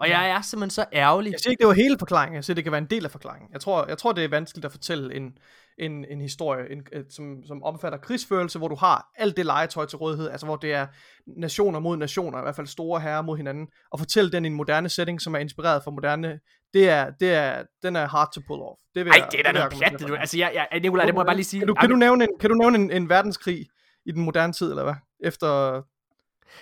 Og 0.00 0.08
jeg 0.08 0.30
er 0.30 0.40
simpelthen 0.40 0.70
så 0.70 0.84
ærgerlig. 0.92 1.32
Jeg 1.32 1.40
siger 1.40 1.50
ikke, 1.50 1.60
det 1.60 1.68
var 1.68 1.74
hele 1.74 1.98
forklaringen. 1.98 2.34
Jeg 2.36 2.44
siger, 2.44 2.54
det 2.54 2.64
kan 2.64 2.72
være 2.72 2.78
en 2.80 2.90
del 2.90 3.04
af 3.04 3.10
forklaringen. 3.10 3.52
Jeg 3.52 3.60
tror, 3.60 3.86
jeg 3.86 3.98
tror 3.98 4.12
det 4.12 4.24
er 4.24 4.28
vanskeligt 4.28 4.64
at 4.64 4.72
fortælle 4.72 5.14
en, 5.14 5.38
en, 5.78 6.04
en 6.04 6.20
historie, 6.20 6.72
en, 6.72 6.86
som, 7.10 7.42
som 7.46 7.62
omfatter 7.62 7.98
krigsførelse, 7.98 8.58
hvor 8.58 8.68
du 8.68 8.74
har 8.74 9.10
alt 9.16 9.36
det 9.36 9.46
legetøj 9.46 9.86
til 9.86 9.98
rådighed, 9.98 10.30
altså 10.30 10.46
hvor 10.46 10.56
det 10.56 10.72
er 10.72 10.86
nationer 11.26 11.78
mod 11.78 11.96
nationer, 11.96 12.38
i 12.38 12.42
hvert 12.42 12.56
fald 12.56 12.66
store 12.66 13.00
herrer 13.00 13.22
mod 13.22 13.36
hinanden, 13.36 13.68
og 13.90 13.98
fortælle 13.98 14.32
den 14.32 14.44
i 14.44 14.48
en 14.48 14.54
moderne 14.54 14.88
setting, 14.88 15.20
som 15.20 15.34
er 15.34 15.38
inspireret 15.38 15.84
fra 15.84 15.90
moderne, 15.90 16.40
det 16.74 16.88
er, 16.88 17.10
det 17.20 17.34
er, 17.34 17.62
den 17.82 17.96
er 17.96 18.08
hard 18.08 18.32
to 18.34 18.40
pull 18.46 18.62
off. 18.62 18.80
Det 18.94 19.04
vil 19.04 19.10
Ej, 19.10 19.28
det 19.30 19.40
er 19.40 19.44
da 19.44 19.52
noget 19.52 19.72
pjat, 19.72 20.08
du. 20.08 20.14
Altså, 20.14 20.38
jeg, 20.38 20.52
jeg, 20.54 20.80
Nicolaj, 20.80 21.06
det 21.06 21.14
må 21.14 21.20
jeg 21.20 21.26
bare 21.26 21.36
lige 21.36 21.44
sige. 21.44 21.60
Kan 21.60 21.68
du, 21.68 21.74
kan 21.74 21.90
du 21.90 21.96
nævne, 21.96 22.24
en, 22.24 22.30
kan 22.40 22.50
du 22.50 22.56
nævne 22.56 22.78
en, 22.78 22.90
en 22.90 23.08
verdenskrig 23.08 23.66
i 24.06 24.12
den 24.12 24.22
moderne 24.22 24.52
tid, 24.52 24.70
eller 24.70 24.82
hvad? 24.82 24.94
Efter 25.20 25.82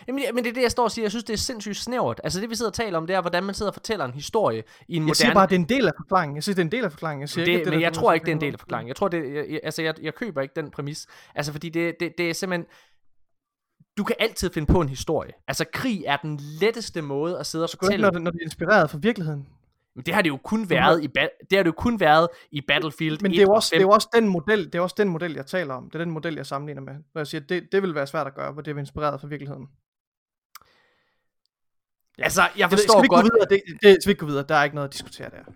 Jamen, 0.09 0.25
men 0.35 0.45
det 0.45 0.51
er 0.51 0.55
det, 0.55 0.63
jeg 0.63 0.71
står 0.71 0.85
og 0.85 0.91
siger. 0.91 1.05
Jeg 1.05 1.11
synes, 1.11 1.25
det 1.25 1.33
er 1.33 1.39
sindssygt 1.39 1.77
snævert. 1.77 2.21
Altså 2.25 2.41
det, 2.41 2.51
vi 2.51 2.55
sidder 2.55 2.71
og 2.71 2.75
taler 2.75 2.99
om, 2.99 3.07
det 3.07 3.17
er, 3.17 3.21
hvordan 3.21 3.45
man 3.45 3.55
sidder 3.55 3.71
og 3.71 3.75
fortæller 3.75 4.05
en 4.05 4.15
historie 4.15 4.63
i 4.89 4.97
en 4.97 5.03
moderne... 5.03 5.09
Jeg 5.09 5.17
siger 5.17 5.35
bare, 5.35 5.47
det 5.47 5.55
er 5.55 5.59
en 5.59 5.69
del 5.69 5.87
af 5.87 5.93
forklaringen. 5.97 6.37
Jeg 6.37 6.43
synes, 6.43 6.57
det 6.57 6.63
er 6.63 6.67
en 6.67 6.73
del 6.73 6.85
af 6.85 6.93
forklaringen. 6.93 7.21
Jeg 7.21 7.29
siger 7.29 7.45
det, 7.45 7.53
ikke, 7.53 7.65
det, 7.65 7.73
men 7.73 7.81
jeg 7.81 7.93
tror 7.93 8.13
ikke, 8.13 8.25
det 8.25 8.31
er 8.31 8.37
en 8.37 8.41
del 8.41 8.53
af 8.53 8.61
forklaringen. 8.61 8.89
Jeg 8.89 8.97
tror, 8.97 9.09
det, 9.09 9.35
jeg, 9.35 9.61
altså, 9.63 9.83
jeg, 9.83 9.95
jeg 10.03 10.15
køber 10.15 10.41
ikke 10.43 10.53
den 10.57 10.71
præmis. 10.71 11.07
Altså, 11.35 11.53
fordi 11.53 11.69
det, 11.69 11.95
det, 12.01 12.13
det 12.19 12.31
er 12.31 12.35
simpelthen... 12.35 12.67
Du 13.99 14.05
kan 14.05 14.17
altid 14.19 14.51
finde 14.51 14.73
på 14.73 14.81
en 14.81 14.89
historie. 14.89 15.33
Altså, 15.49 15.65
krig 15.73 16.05
er 16.07 16.17
den 16.17 16.41
letteste 16.61 17.03
måde 17.03 17.39
at 17.39 17.47
sidde 17.47 17.65
og 17.65 17.71
fortælle... 17.71 17.95
Ikke, 17.95 18.03
når, 18.03 18.11
det, 18.11 18.23
når 18.23 18.31
det 18.31 18.39
er 18.41 18.45
inspireret 18.45 18.91
fra 18.91 18.99
virkeligheden. 19.03 19.47
Men 19.95 20.05
det 20.05 20.15
har 20.15 20.23
det 20.23 20.29
jo 20.29 20.37
kun 20.37 20.71
været 20.71 21.05
i 21.05 21.07
det 21.51 21.59
har 21.59 21.63
det 21.63 21.67
jo 21.67 21.75
kun 21.77 22.01
været 22.01 22.29
i 22.51 22.61
Battlefield 22.61 23.19
Men 23.23 23.31
det 23.31 23.39
er 23.39 23.43
jo 23.43 23.53
også, 23.53 23.71
det 23.75 23.83
er 23.83 23.87
også 23.87 24.09
den 24.15 24.29
model, 24.29 24.65
det 24.65 24.75
er 24.75 24.81
også 24.81 24.95
den 24.99 25.09
model 25.09 25.35
jeg 25.35 25.47
taler 25.47 25.75
om. 25.75 25.91
Det 25.91 25.95
er 25.95 26.05
den 26.05 26.11
model 26.13 26.35
jeg 26.35 26.47
sammenligner 26.47 26.83
med. 26.83 26.95
Hvor 27.13 27.21
jeg 27.21 27.27
siger 27.27 27.41
det 27.41 27.69
det 27.73 27.83
vil 27.83 27.95
være 27.95 28.07
svært 28.07 28.27
at 28.27 28.35
gøre, 28.35 28.53
hvor 28.53 28.63
det 28.63 28.75
er 28.75 28.79
inspireret 28.79 29.21
fra 29.21 29.29
virkeligheden. 29.29 29.67
Ja. 32.19 32.25
Altså, 32.25 32.43
jeg 32.57 32.71
forstår 32.71 32.95
det, 32.95 33.05
skal 33.05 33.09
godt... 33.09 33.23
Gå 33.23 33.31
videre? 33.35 33.47
Det, 33.51 33.63
det, 33.83 34.03
skal 34.03 34.09
vi 34.09 34.13
ikke 34.13 34.21
gå 34.21 34.27
videre? 34.27 34.45
Der 34.49 34.55
er 34.55 34.65
ikke 34.65 34.75
noget 34.75 34.89
at 34.89 34.93
diskutere 34.93 35.31
der. 35.31 35.53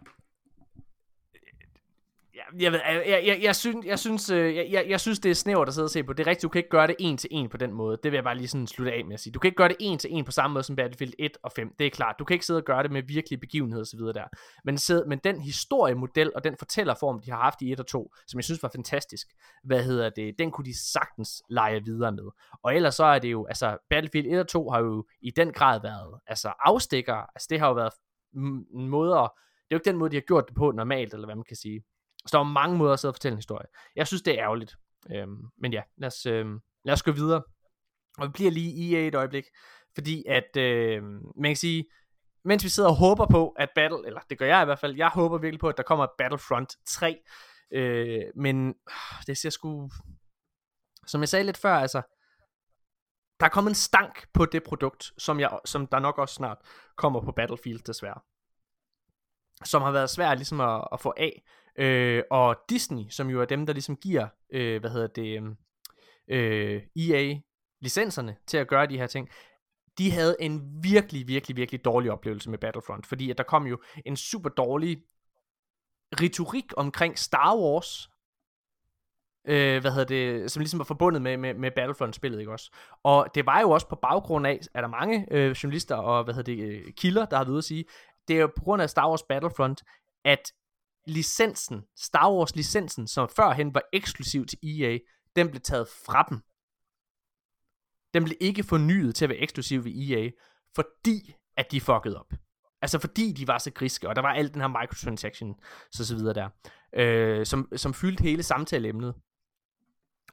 Jeg, 2.58 2.72
ved, 2.72 2.80
jeg, 2.86 3.04
jeg, 3.06 3.22
jeg, 3.26 3.38
jeg, 3.42 3.56
synes, 3.56 3.86
jeg, 3.86 3.98
synes, 3.98 4.30
øh, 4.30 4.56
jeg, 4.56 4.68
jeg, 4.70 4.86
jeg 4.88 5.00
synes, 5.00 5.18
det 5.18 5.30
er 5.30 5.34
snævert 5.34 5.68
at 5.68 5.74
sidde 5.74 5.86
og 5.86 5.90
se 5.90 6.04
på. 6.04 6.12
Det 6.12 6.26
er 6.26 6.30
rigtigt, 6.30 6.42
du 6.42 6.48
kan 6.48 6.58
ikke 6.58 6.68
gøre 6.68 6.86
det 6.86 6.96
en 6.98 7.16
til 7.16 7.28
en 7.32 7.48
på 7.48 7.56
den 7.56 7.72
måde. 7.72 7.98
Det 8.02 8.12
vil 8.12 8.16
jeg 8.16 8.24
bare 8.24 8.36
lige 8.36 8.48
sådan 8.48 8.66
slutte 8.66 8.92
af 8.92 9.04
med 9.04 9.14
at 9.14 9.20
sige. 9.20 9.32
Du 9.32 9.38
kan 9.38 9.48
ikke 9.48 9.56
gøre 9.56 9.68
det 9.68 9.76
en 9.80 9.98
til 9.98 10.10
en 10.12 10.24
på 10.24 10.30
samme 10.30 10.54
måde 10.54 10.64
som 10.64 10.76
Battlefield 10.76 11.12
1 11.18 11.36
og 11.42 11.52
5. 11.52 11.74
Det 11.78 11.86
er 11.86 11.90
klart. 11.90 12.16
Du 12.18 12.24
kan 12.24 12.34
ikke 12.34 12.46
sidde 12.46 12.58
og 12.58 12.64
gøre 12.64 12.82
det 12.82 12.90
med 12.90 13.02
virkelige 13.02 13.40
begivenheder 13.40 13.82
osv. 13.82 14.00
der. 14.00 14.24
Men, 14.64 14.78
sid, 14.78 15.04
men 15.04 15.20
den 15.24 15.40
historiemodel 15.40 16.32
og 16.34 16.44
den 16.44 16.56
fortællerform, 16.58 17.20
de 17.20 17.30
har 17.30 17.38
haft 17.38 17.62
i 17.62 17.72
1 17.72 17.80
og 17.80 17.86
2, 17.86 18.12
som 18.26 18.38
jeg 18.38 18.44
synes 18.44 18.62
var 18.62 18.70
fantastisk, 18.74 19.26
hvad 19.64 19.84
hedder 19.84 20.10
det, 20.10 20.34
den 20.38 20.50
kunne 20.50 20.64
de 20.64 20.78
sagtens 20.92 21.42
lege 21.50 21.84
videre 21.84 22.12
med. 22.12 22.28
Og 22.62 22.76
ellers 22.76 22.94
så 22.94 23.04
er 23.04 23.18
det 23.18 23.32
jo, 23.32 23.46
altså 23.46 23.76
Battlefield 23.90 24.26
1 24.26 24.38
og 24.38 24.48
2 24.48 24.70
har 24.70 24.80
jo 24.80 25.06
i 25.22 25.30
den 25.30 25.52
grad 25.52 25.80
været 25.82 26.20
altså 26.26 26.52
afstikker. 26.60 27.14
Altså 27.14 27.46
det 27.50 27.60
har 27.60 27.68
jo 27.68 27.74
været 27.74 27.92
måder, 28.74 29.20
det 29.20 29.70
er 29.70 29.76
jo 29.76 29.76
ikke 29.76 29.90
den 29.90 29.96
måde, 29.96 30.10
de 30.10 30.16
har 30.16 30.20
gjort 30.20 30.44
det 30.48 30.54
på 30.56 30.70
normalt, 30.70 31.14
eller 31.14 31.26
hvad 31.26 31.36
man 31.36 31.44
kan 31.44 31.56
sige. 31.56 31.82
Så 32.26 32.28
der 32.32 32.38
var 32.38 32.44
mange 32.44 32.78
måder 32.78 32.92
at 32.92 33.00
sidde 33.00 33.10
og 33.10 33.14
fortælle 33.14 33.32
en 33.32 33.38
historie. 33.38 33.66
Jeg 33.96 34.06
synes, 34.06 34.22
det 34.22 34.34
er 34.34 34.44
ærgerligt. 34.44 34.76
Øhm, 35.10 35.42
men 35.58 35.72
ja, 35.72 35.82
lad 35.96 36.06
os, 36.06 36.26
øhm, 36.26 36.60
lad 36.84 36.92
os 36.92 37.02
gå 37.02 37.12
videre. 37.12 37.42
Og 38.18 38.26
vi 38.26 38.32
bliver 38.32 38.50
lige 38.50 38.72
i 38.72 38.94
EA 38.94 39.06
et 39.08 39.14
øjeblik. 39.14 39.44
Fordi 39.94 40.24
at, 40.28 40.56
øhm, 40.56 41.20
man 41.36 41.50
kan 41.50 41.56
sige, 41.56 41.84
mens 42.44 42.64
vi 42.64 42.68
sidder 42.68 42.88
og 42.88 42.96
håber 42.96 43.26
på, 43.26 43.48
at 43.48 43.68
Battle, 43.74 44.06
eller 44.06 44.20
det 44.30 44.38
gør 44.38 44.46
jeg 44.46 44.62
i 44.62 44.64
hvert 44.64 44.78
fald, 44.78 44.96
jeg 44.96 45.08
håber 45.08 45.38
virkelig 45.38 45.60
på, 45.60 45.68
at 45.68 45.76
der 45.76 45.82
kommer 45.82 46.06
Battlefront 46.18 46.76
3. 46.86 47.22
Øh, 47.70 48.22
men 48.36 48.68
øh, 48.68 49.26
det 49.26 49.38
ser 49.38 49.50
sgu, 49.50 49.90
som 51.06 51.20
jeg 51.20 51.28
sagde 51.28 51.44
lidt 51.44 51.56
før, 51.56 51.74
altså, 51.74 52.02
der 53.40 53.46
er 53.46 53.50
kommet 53.50 53.70
en 53.70 53.74
stank 53.74 54.28
på 54.32 54.46
det 54.46 54.62
produkt, 54.62 55.12
som, 55.18 55.40
jeg, 55.40 55.58
som 55.64 55.86
der 55.86 55.98
nok 55.98 56.18
også 56.18 56.34
snart 56.34 56.58
kommer 56.96 57.20
på 57.20 57.32
Battlefield 57.32 57.80
desværre. 57.80 58.20
Som 59.64 59.82
har 59.82 59.90
været 59.90 60.10
svært 60.10 60.38
ligesom 60.38 60.60
at, 60.60 60.88
at 60.92 61.00
få 61.00 61.14
af. 61.16 61.42
Øh, 61.78 62.22
og 62.30 62.56
Disney, 62.68 63.04
som 63.10 63.30
jo 63.30 63.40
er 63.40 63.44
dem, 63.44 63.66
der 63.66 63.72
ligesom 63.72 63.96
giver, 63.96 64.28
øh, 64.50 64.80
hvad 64.80 64.90
hedder 64.90 65.06
det, 65.06 65.36
øhm, 65.36 65.56
øh, 66.28 66.82
EA 66.96 67.38
licenserne 67.80 68.36
til 68.46 68.56
at 68.56 68.68
gøre 68.68 68.86
de 68.86 68.98
her 68.98 69.06
ting, 69.06 69.28
de 69.98 70.10
havde 70.10 70.36
en 70.40 70.82
virkelig, 70.82 71.28
virkelig, 71.28 71.56
virkelig 71.56 71.84
dårlig 71.84 72.10
oplevelse 72.10 72.50
med 72.50 72.58
Battlefront, 72.58 73.06
fordi 73.06 73.30
at 73.30 73.38
der 73.38 73.44
kom 73.44 73.66
jo 73.66 73.78
en 74.06 74.16
super 74.16 74.50
dårlig 74.50 75.02
retorik 76.20 76.72
omkring 76.76 77.18
Star 77.18 77.56
Wars, 77.56 78.10
øh, 79.44 79.80
hvad 79.80 79.90
hedder 79.90 80.04
det, 80.04 80.50
som 80.50 80.60
ligesom 80.60 80.78
var 80.78 80.84
forbundet 80.84 81.22
med, 81.22 81.36
med, 81.36 81.54
med 81.54 81.70
Battlefront-spillet, 81.70 82.40
ikke 82.40 82.52
også? 82.52 82.70
Og 83.02 83.28
det 83.34 83.46
var 83.46 83.60
jo 83.60 83.70
også 83.70 83.88
på 83.88 83.96
baggrund 83.96 84.46
af, 84.46 84.60
at 84.74 84.82
der 84.82 84.88
mange 84.88 85.26
øh, 85.30 85.50
journalister 85.50 85.96
og, 85.96 86.24
hvad 86.24 86.34
hedder 86.34 86.54
det, 86.54 86.62
øh, 86.62 86.92
kilder, 86.92 87.24
der 87.24 87.36
har 87.36 87.44
været 87.44 87.52
ude 87.52 87.58
at 87.58 87.64
sige, 87.64 87.84
det 88.28 88.36
er 88.36 88.40
jo 88.40 88.46
på 88.56 88.64
grund 88.64 88.82
af 88.82 88.90
Star 88.90 89.08
Wars 89.08 89.22
Battlefront, 89.22 89.82
at 90.24 90.52
licensen, 91.06 91.82
Star 91.96 92.32
Wars 92.32 92.56
licensen, 92.56 93.06
som 93.08 93.28
førhen 93.28 93.74
var 93.74 93.82
eksklusiv 93.92 94.46
til 94.46 94.58
EA, 94.62 94.98
den 95.36 95.50
blev 95.50 95.60
taget 95.60 95.88
fra 96.06 96.26
dem. 96.30 96.38
Den 98.14 98.24
blev 98.24 98.36
ikke 98.40 98.62
fornyet 98.62 99.14
til 99.14 99.24
at 99.24 99.28
være 99.28 99.38
eksklusiv 99.38 99.84
ved 99.84 99.92
EA, 99.92 100.30
fordi 100.74 101.34
at 101.56 101.70
de 101.72 101.80
fuckede 101.80 102.20
op. 102.20 102.32
Altså 102.82 102.98
fordi 102.98 103.32
de 103.32 103.46
var 103.48 103.58
så 103.58 103.70
griske, 103.70 104.08
og 104.08 104.16
der 104.16 104.22
var 104.22 104.32
alt 104.32 104.54
den 104.54 104.60
her 104.60 104.68
microtransaction, 104.68 105.54
så 105.92 106.06
så 106.06 106.16
videre 106.16 106.34
der, 106.34 106.48
øh, 106.92 107.46
som, 107.46 107.68
som 107.76 107.94
fyldte 107.94 108.22
hele 108.22 108.42
samtaleemnet. 108.42 109.14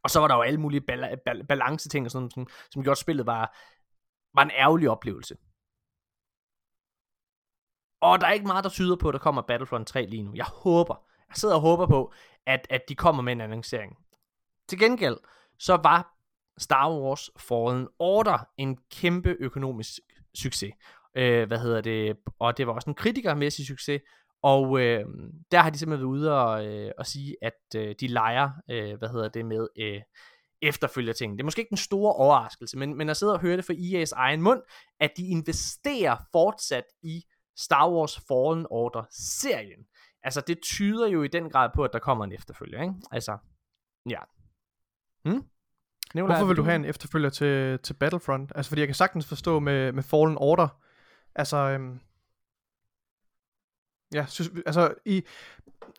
Og 0.03 0.09
så 0.09 0.19
var 0.19 0.27
der 0.27 0.35
jo 0.35 0.41
alle 0.41 0.59
mulige 0.59 0.81
bal- 0.81 1.17
bal- 1.25 1.45
balance 1.47 1.89
ting, 1.89 2.05
og 2.05 2.11
sådan, 2.11 2.31
som, 2.31 2.47
som 2.71 2.83
gjorde 2.83 2.99
spillet 2.99 3.25
var, 3.25 3.57
var 4.35 4.43
en 4.43 4.51
ærgerlig 4.51 4.89
oplevelse. 4.89 5.35
Og 8.01 8.21
der 8.21 8.27
er 8.27 8.31
ikke 8.31 8.47
meget, 8.47 8.63
der 8.63 8.69
tyder 8.69 8.95
på, 8.95 9.07
at 9.07 9.13
der 9.13 9.19
kommer 9.19 9.41
Battlefront 9.41 9.87
3 9.87 10.05
lige 10.05 10.23
nu. 10.23 10.31
Jeg 10.35 10.45
håber, 10.45 10.95
jeg 11.29 11.35
sidder 11.35 11.55
og 11.55 11.61
håber 11.61 11.87
på, 11.87 12.13
at, 12.45 12.67
at 12.69 12.81
de 12.89 12.95
kommer 12.95 13.23
med 13.23 13.33
en 13.33 13.41
annoncering. 13.41 13.97
Til 14.69 14.79
gengæld, 14.79 15.17
så 15.59 15.79
var 15.83 16.13
Star 16.57 16.91
Wars 16.91 17.29
Fallen 17.37 17.87
Order 17.99 18.47
en 18.57 18.77
kæmpe 18.91 19.35
økonomisk 19.39 19.99
succes. 20.35 20.73
Øh, 21.15 21.47
hvad 21.47 21.59
hedder 21.59 21.81
det? 21.81 22.17
Og 22.39 22.57
det 22.57 22.67
var 22.67 22.73
også 22.73 22.89
en 22.89 22.95
kritikermæssig 22.95 23.67
succes. 23.67 24.01
Og 24.43 24.79
øh, 24.81 25.05
der 25.51 25.59
har 25.59 25.69
de 25.69 25.77
simpelthen 25.77 26.07
været 26.07 26.19
ude 26.19 26.41
og, 26.41 26.65
øh, 26.65 26.91
og 26.97 27.05
sige, 27.05 27.35
at 27.41 27.59
øh, 27.75 27.95
de 27.99 28.07
leger, 28.07 28.49
øh, 28.69 28.97
hvad 28.97 29.09
hedder 29.09 29.29
det, 29.29 29.45
med 29.45 29.67
øh, 29.79 30.01
efterfølger 30.61 31.13
ting. 31.13 31.33
Det 31.33 31.39
er 31.39 31.45
måske 31.45 31.59
ikke 31.61 31.69
den 31.69 31.77
store 31.77 32.13
overraskelse, 32.13 32.77
men, 32.77 32.97
men 32.97 33.09
at 33.09 33.17
sidde 33.17 33.33
og 33.33 33.41
høre 33.41 33.57
det 33.57 33.65
fra 33.65 33.73
EA's 33.73 34.11
egen 34.15 34.41
mund, 34.41 34.61
at 34.99 35.11
de 35.17 35.27
investerer 35.27 36.17
fortsat 36.31 36.83
i 37.03 37.23
Star 37.57 37.91
Wars 37.91 38.19
Fallen 38.19 38.65
Order 38.69 39.03
serien. 39.11 39.85
Altså 40.23 40.41
det 40.41 40.59
tyder 40.63 41.07
jo 41.07 41.23
i 41.23 41.27
den 41.27 41.49
grad 41.49 41.69
på, 41.75 41.83
at 41.83 41.89
der 41.93 41.99
kommer 41.99 42.25
en 42.25 42.31
efterfølger, 42.31 42.81
ikke? 42.81 42.93
Altså, 43.11 43.37
ja. 44.09 44.19
Hmm? 45.23 45.43
Nicolai, 46.13 46.35
Hvorfor 46.35 46.45
vil 46.45 46.57
du 46.57 46.63
have 46.63 46.75
en 46.75 46.85
efterfølger 46.85 47.29
til, 47.29 47.79
til 47.79 47.93
Battlefront? 47.93 48.51
Altså 48.55 48.69
fordi 48.69 48.81
jeg 48.81 48.87
kan 48.87 48.95
sagtens 48.95 49.27
forstå 49.27 49.59
med, 49.59 49.91
med 49.91 50.03
Fallen 50.03 50.37
Order, 50.37 50.67
altså, 51.35 51.57
øhm, 51.57 51.99
ja, 54.13 54.25
synes, 54.25 54.51
altså, 54.65 54.93
i, 55.05 55.23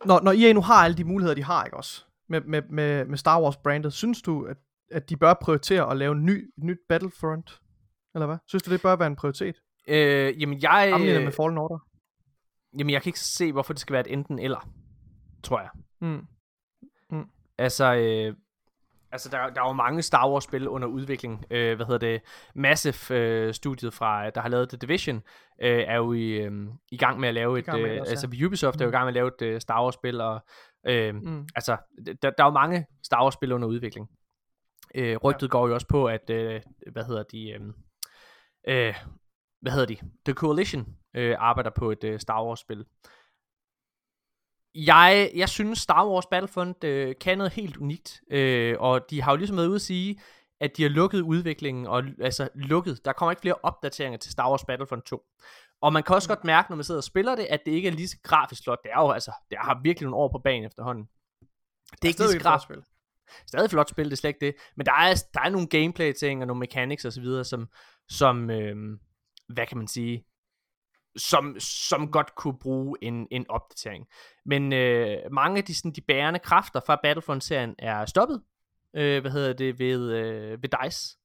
når, 0.04 0.20
når 0.20 0.32
EA 0.32 0.52
nu 0.52 0.60
har 0.60 0.84
alle 0.84 0.96
de 0.96 1.04
muligheder, 1.04 1.34
de 1.34 1.44
har, 1.44 1.64
ikke 1.64 1.76
også, 1.76 2.04
med, 2.28 2.40
med, 2.40 2.62
med, 2.62 3.04
med 3.04 3.18
Star 3.18 3.42
Wars 3.42 3.56
brandet, 3.56 3.92
synes 3.92 4.22
du, 4.22 4.44
at, 4.44 4.56
at 4.90 5.10
de 5.10 5.16
bør 5.16 5.34
prioritere 5.34 5.90
at 5.90 5.96
lave 5.96 6.12
en 6.12 6.24
ny, 6.24 6.50
nyt 6.56 6.78
Battlefront? 6.88 7.60
Eller 8.14 8.26
hvad? 8.26 8.38
Synes 8.46 8.62
du, 8.62 8.70
det 8.70 8.82
bør 8.82 8.96
være 8.96 9.06
en 9.06 9.16
prioritet? 9.16 9.56
Øh, 9.88 10.40
jamen 10.40 10.62
jeg... 10.62 10.88
Sammenlignet 10.90 11.24
med 11.24 11.32
Fallen 11.32 11.58
Order? 11.58 11.78
Jamen 12.78 12.90
jeg 12.90 13.02
kan 13.02 13.08
ikke 13.08 13.20
se, 13.20 13.52
hvorfor 13.52 13.72
det 13.72 13.80
skal 13.80 13.92
være 13.92 14.08
et 14.08 14.12
enten 14.12 14.38
eller, 14.38 14.68
tror 15.42 15.60
jeg. 15.60 15.70
Mm. 16.00 16.26
Mm. 17.10 17.26
Altså, 17.58 17.94
øh, 17.94 18.34
altså 19.12 19.28
der, 19.28 19.50
der 19.50 19.62
er 19.62 19.68
jo 19.68 19.72
mange 19.72 20.02
Star 20.02 20.30
Wars 20.30 20.44
spil 20.44 20.68
under 20.68 20.88
udvikling. 20.88 21.44
Øh, 21.50 21.76
hvad 21.76 21.86
hedder 21.86 21.98
det? 21.98 22.22
Massive 22.54 23.18
øh, 23.18 23.54
studiet 23.54 23.94
fra, 23.94 24.30
der 24.30 24.40
har 24.40 24.48
lavet 24.48 24.68
The 24.68 24.78
Division, 24.78 25.16
øh, 25.62 25.84
er 25.86 25.96
jo 25.96 26.12
i, 26.12 26.30
øh, 26.30 26.52
i 26.90 26.96
gang 26.96 27.20
med 27.20 27.28
at 27.28 27.34
lave 27.34 27.58
et, 27.58 27.68
øh, 27.68 28.00
også, 28.00 28.10
altså 28.10 28.44
Ubisoft 28.46 28.80
er 28.80 28.84
jo 28.84 28.88
i 28.88 28.90
mm. 28.90 28.92
gang 28.92 29.04
med 29.04 29.10
at 29.10 29.14
lave 29.14 29.28
et 29.28 29.42
øh, 29.42 29.60
Star 29.60 29.82
Wars 29.82 29.94
spil, 29.94 30.20
og 30.20 30.40
øh, 30.86 31.14
mm. 31.14 31.46
altså, 31.54 31.76
der, 32.06 32.30
der 32.30 32.44
er 32.44 32.46
jo 32.46 32.50
mange 32.50 32.86
Star 33.04 33.22
Wars 33.22 33.34
spil 33.34 33.52
under 33.52 33.68
udvikling. 33.68 34.08
Øh, 34.94 35.16
rygtet 35.16 35.46
ja. 35.46 35.50
går 35.50 35.68
jo 35.68 35.74
også 35.74 35.86
på, 35.88 36.06
at, 36.06 36.30
øh, 36.30 36.60
hvad 36.92 37.04
hedder 37.04 37.22
de, 37.22 37.50
øh, 37.50 37.60
øh, 38.68 38.94
hvad 39.62 39.72
hedder 39.72 39.86
de? 39.86 39.96
The 40.24 40.34
Coalition 40.34 40.86
øh, 41.14 41.36
arbejder 41.38 41.70
på 41.70 41.90
et 41.90 42.04
øh, 42.04 42.20
Star 42.20 42.44
Wars 42.44 42.60
spil. 42.60 42.84
Jeg, 44.74 45.30
jeg 45.34 45.48
synes 45.48 45.78
Star 45.78 46.08
Wars 46.08 46.26
Battlefront 46.26 46.84
øh, 46.84 47.14
kan 47.20 47.38
noget 47.38 47.52
helt 47.52 47.76
unikt, 47.76 48.20
øh, 48.30 48.76
og 48.78 49.10
de 49.10 49.22
har 49.22 49.32
jo 49.32 49.36
ligesom 49.36 49.56
været 49.56 49.66
ude 49.66 49.74
at 49.74 49.80
sige, 49.80 50.20
at 50.60 50.76
de 50.76 50.82
har 50.82 50.90
lukket 50.90 51.20
udviklingen, 51.20 51.86
og 51.86 52.02
altså 52.20 52.48
lukket, 52.54 53.04
der 53.04 53.12
kommer 53.12 53.32
ikke 53.32 53.40
flere 53.40 53.54
opdateringer 53.62 54.18
til 54.18 54.32
Star 54.32 54.50
Wars 54.50 54.64
Battlefront 54.64 55.04
2. 55.04 55.22
Og 55.82 55.92
man 55.92 56.02
kan 56.02 56.14
også 56.14 56.28
godt 56.28 56.44
mærke, 56.44 56.70
når 56.70 56.76
man 56.76 56.84
sidder 56.84 56.98
og 57.00 57.04
spiller 57.04 57.36
det, 57.36 57.44
at 57.50 57.60
det 57.66 57.72
ikke 57.72 57.88
er 57.88 57.92
lige 57.92 58.08
så 58.08 58.16
grafisk 58.22 58.62
flot. 58.64 58.78
Det 58.82 58.90
er 58.92 59.00
jo 59.00 59.10
altså, 59.10 59.32
det 59.50 59.58
har 59.58 59.80
virkelig 59.82 60.04
nogle 60.04 60.16
år 60.16 60.28
på 60.28 60.38
banen 60.38 60.64
efterhånden. 60.64 61.08
Det 61.90 62.04
er 62.04 62.08
ikke 62.08 62.20
lige 62.20 62.30
så 62.30 62.38
grafisk. 62.38 62.64
Spil. 62.64 62.82
Stadig 63.46 63.70
flot 63.70 63.90
spil, 63.90 64.04
det 64.04 64.12
er 64.12 64.16
slet 64.16 64.28
ikke 64.28 64.46
det. 64.46 64.54
Men 64.76 64.86
der 64.86 64.92
er, 64.92 65.24
der 65.34 65.40
er 65.40 65.50
nogle 65.50 65.66
gameplay 65.66 66.12
ting 66.12 66.40
og 66.40 66.46
nogle 66.46 66.60
mechanics 66.60 67.04
og 67.04 67.12
så 67.12 67.20
videre, 67.20 67.44
som, 67.44 67.68
som 68.08 68.50
øh, 68.50 68.76
hvad 69.52 69.66
kan 69.66 69.78
man 69.78 69.88
sige, 69.88 70.24
som, 71.16 71.56
som 71.60 72.10
godt 72.10 72.34
kunne 72.34 72.58
bruge 72.58 72.96
en, 73.02 73.28
en 73.30 73.50
opdatering. 73.50 74.06
Men 74.44 74.72
øh, 74.72 75.18
mange 75.32 75.58
af 75.58 75.64
de, 75.64 75.74
sådan, 75.74 75.92
de 75.92 76.00
bærende 76.00 76.38
kræfter 76.38 76.80
fra 76.86 77.00
Battlefront-serien 77.02 77.74
er 77.78 78.06
stoppet, 78.06 78.42
øh, 78.96 79.20
hvad 79.20 79.30
hedder 79.30 79.52
det, 79.52 79.78
ved, 79.78 80.12
øh, 80.12 80.62
ved 80.62 80.68
DICE. 80.68 81.18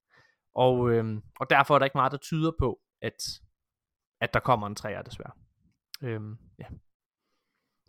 Og, 0.55 0.91
øh, 0.91 1.21
og 1.39 1.49
derfor 1.49 1.75
er 1.75 1.79
der 1.79 1.85
ikke 1.85 1.97
meget, 1.97 2.11
der 2.11 2.17
tyder 2.17 2.51
på, 2.59 2.79
at, 3.01 3.23
at 4.21 4.33
der 4.33 4.39
kommer 4.39 4.67
en 4.67 4.75
træer, 4.75 5.01
desværre. 5.01 5.31
Øh, 6.01 6.21
ja. 6.59 6.65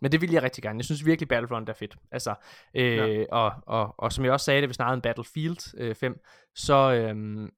Men 0.01 0.11
det 0.11 0.21
vil 0.21 0.31
jeg 0.31 0.43
rigtig 0.43 0.63
gerne. 0.63 0.77
Jeg 0.77 0.85
synes 0.85 1.05
virkelig, 1.05 1.27
Battlefront 1.27 1.69
er 1.69 1.73
fedt. 1.73 1.97
Altså, 2.11 2.35
øh, 2.73 2.97
ja. 2.97 3.25
og, 3.31 3.51
og, 3.65 3.95
og 3.97 4.11
som 4.11 4.25
jeg 4.25 4.33
også 4.33 4.43
sagde, 4.43 4.61
det 4.61 4.69
vi 4.69 4.73
snakkede 4.73 4.93
om 4.93 5.01
Battlefield 5.01 5.73
øh, 5.77 5.95
5, 5.95 6.19
så, 6.55 6.93
øh, 6.93 7.49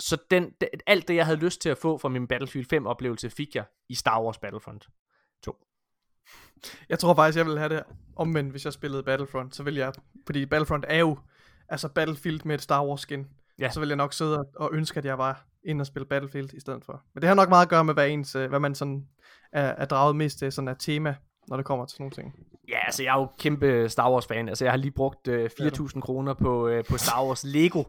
så 0.00 0.16
den, 0.30 0.52
alt 0.86 1.08
det, 1.08 1.14
jeg 1.14 1.26
havde 1.26 1.38
lyst 1.38 1.60
til 1.60 1.68
at 1.68 1.78
få 1.78 1.98
fra 1.98 2.08
min 2.08 2.26
Battlefield 2.26 2.66
5 2.68 2.86
oplevelse, 2.86 3.30
fik 3.30 3.54
jeg 3.54 3.64
i 3.88 3.94
Star 3.94 4.22
Wars 4.22 4.38
Battlefront 4.38 4.88
2. 5.42 5.56
Jeg 6.88 6.98
tror 6.98 7.14
faktisk, 7.14 7.36
jeg 7.36 7.46
ville 7.46 7.58
have 7.58 7.74
det 7.74 7.82
omvendt, 8.16 8.50
hvis 8.50 8.64
jeg 8.64 8.72
spillede 8.72 9.02
Battlefront. 9.02 9.56
Så 9.56 9.62
vil 9.62 9.74
jeg, 9.74 9.92
fordi 10.26 10.46
Battlefront 10.46 10.84
er 10.88 10.98
jo 10.98 11.18
altså 11.68 11.88
Battlefield 11.88 12.40
med 12.44 12.54
et 12.54 12.62
Star 12.62 12.86
Wars 12.86 13.00
skin. 13.00 13.26
Ja. 13.58 13.70
Så 13.70 13.80
vil 13.80 13.88
jeg 13.88 13.96
nok 13.96 14.12
sidde 14.12 14.44
og 14.56 14.70
ønske, 14.72 14.98
at 14.98 15.04
jeg 15.04 15.18
var 15.18 15.46
inde 15.64 15.82
og 15.82 15.86
spille 15.86 16.06
Battlefield 16.06 16.54
i 16.54 16.60
stedet 16.60 16.84
for. 16.84 17.02
Men 17.14 17.20
det 17.20 17.28
har 17.28 17.34
nok 17.34 17.48
meget 17.48 17.62
at 17.62 17.70
gøre 17.70 17.84
med, 17.84 17.94
hvad, 17.94 18.08
ens, 18.08 18.34
øh, 18.34 18.48
hvad 18.48 18.60
man 18.60 18.74
sådan 18.74 19.06
er, 19.52 19.62
er 19.62 19.84
draget 19.84 20.16
mest 20.16 20.38
til, 20.38 20.52
sådan 20.52 20.68
er 20.68 20.74
tema, 20.74 21.14
når 21.48 21.56
det 21.56 21.66
kommer 21.66 21.84
til 21.86 21.94
sådan 21.94 22.04
nogle 22.04 22.14
ting. 22.14 22.34
Ja, 22.68 22.78
altså 22.86 23.02
jeg 23.02 23.14
er 23.16 23.20
jo 23.20 23.28
kæmpe 23.38 23.88
Star 23.88 24.12
Wars 24.12 24.26
fan. 24.26 24.48
Altså 24.48 24.64
jeg 24.64 24.72
har 24.72 24.76
lige 24.76 24.90
brugt 24.90 25.28
øh, 25.28 25.50
4.000 25.60 26.00
kroner 26.00 26.34
på, 26.34 26.68
øh, 26.68 26.84
på 26.84 26.98
Star 26.98 27.26
Wars 27.26 27.44
Lego. 27.44 27.82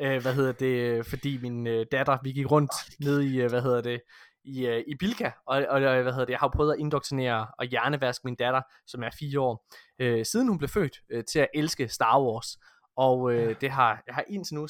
Øh, 0.00 0.22
hvad 0.22 0.34
hedder 0.34 0.52
det? 0.52 1.06
Fordi 1.06 1.38
min 1.42 1.66
øh, 1.66 1.86
datter, 1.92 2.18
vi 2.22 2.32
gik 2.32 2.50
rundt 2.50 2.72
ned 3.00 3.20
i, 3.20 3.40
øh, 3.40 3.50
hvad 3.50 3.62
hedder 3.62 3.80
det? 3.80 4.00
i, 4.46 4.66
øh, 4.66 4.84
i 4.86 4.94
Bilka, 4.94 5.30
og, 5.46 5.66
og 5.68 5.80
hvad 5.80 6.12
hedder 6.12 6.24
det, 6.24 6.30
jeg 6.30 6.38
har 6.38 6.48
prøvet 6.48 6.72
at 6.72 6.78
indoktrinere 6.78 7.46
og 7.58 7.64
hjernevaske 7.64 8.22
min 8.24 8.34
datter, 8.34 8.62
som 8.86 9.02
er 9.02 9.10
fire 9.18 9.40
år, 9.40 9.66
øh, 9.98 10.26
siden 10.26 10.48
hun 10.48 10.58
blev 10.58 10.68
født, 10.68 11.00
øh, 11.10 11.24
til 11.24 11.38
at 11.38 11.48
elske 11.54 11.88
Star 11.88 12.20
Wars. 12.22 12.58
Og 12.96 13.32
øh, 13.32 13.56
det 13.60 13.70
har, 13.70 14.02
jeg 14.06 14.14
har 14.14 14.24
indtil 14.28 14.54
nu 14.54 14.68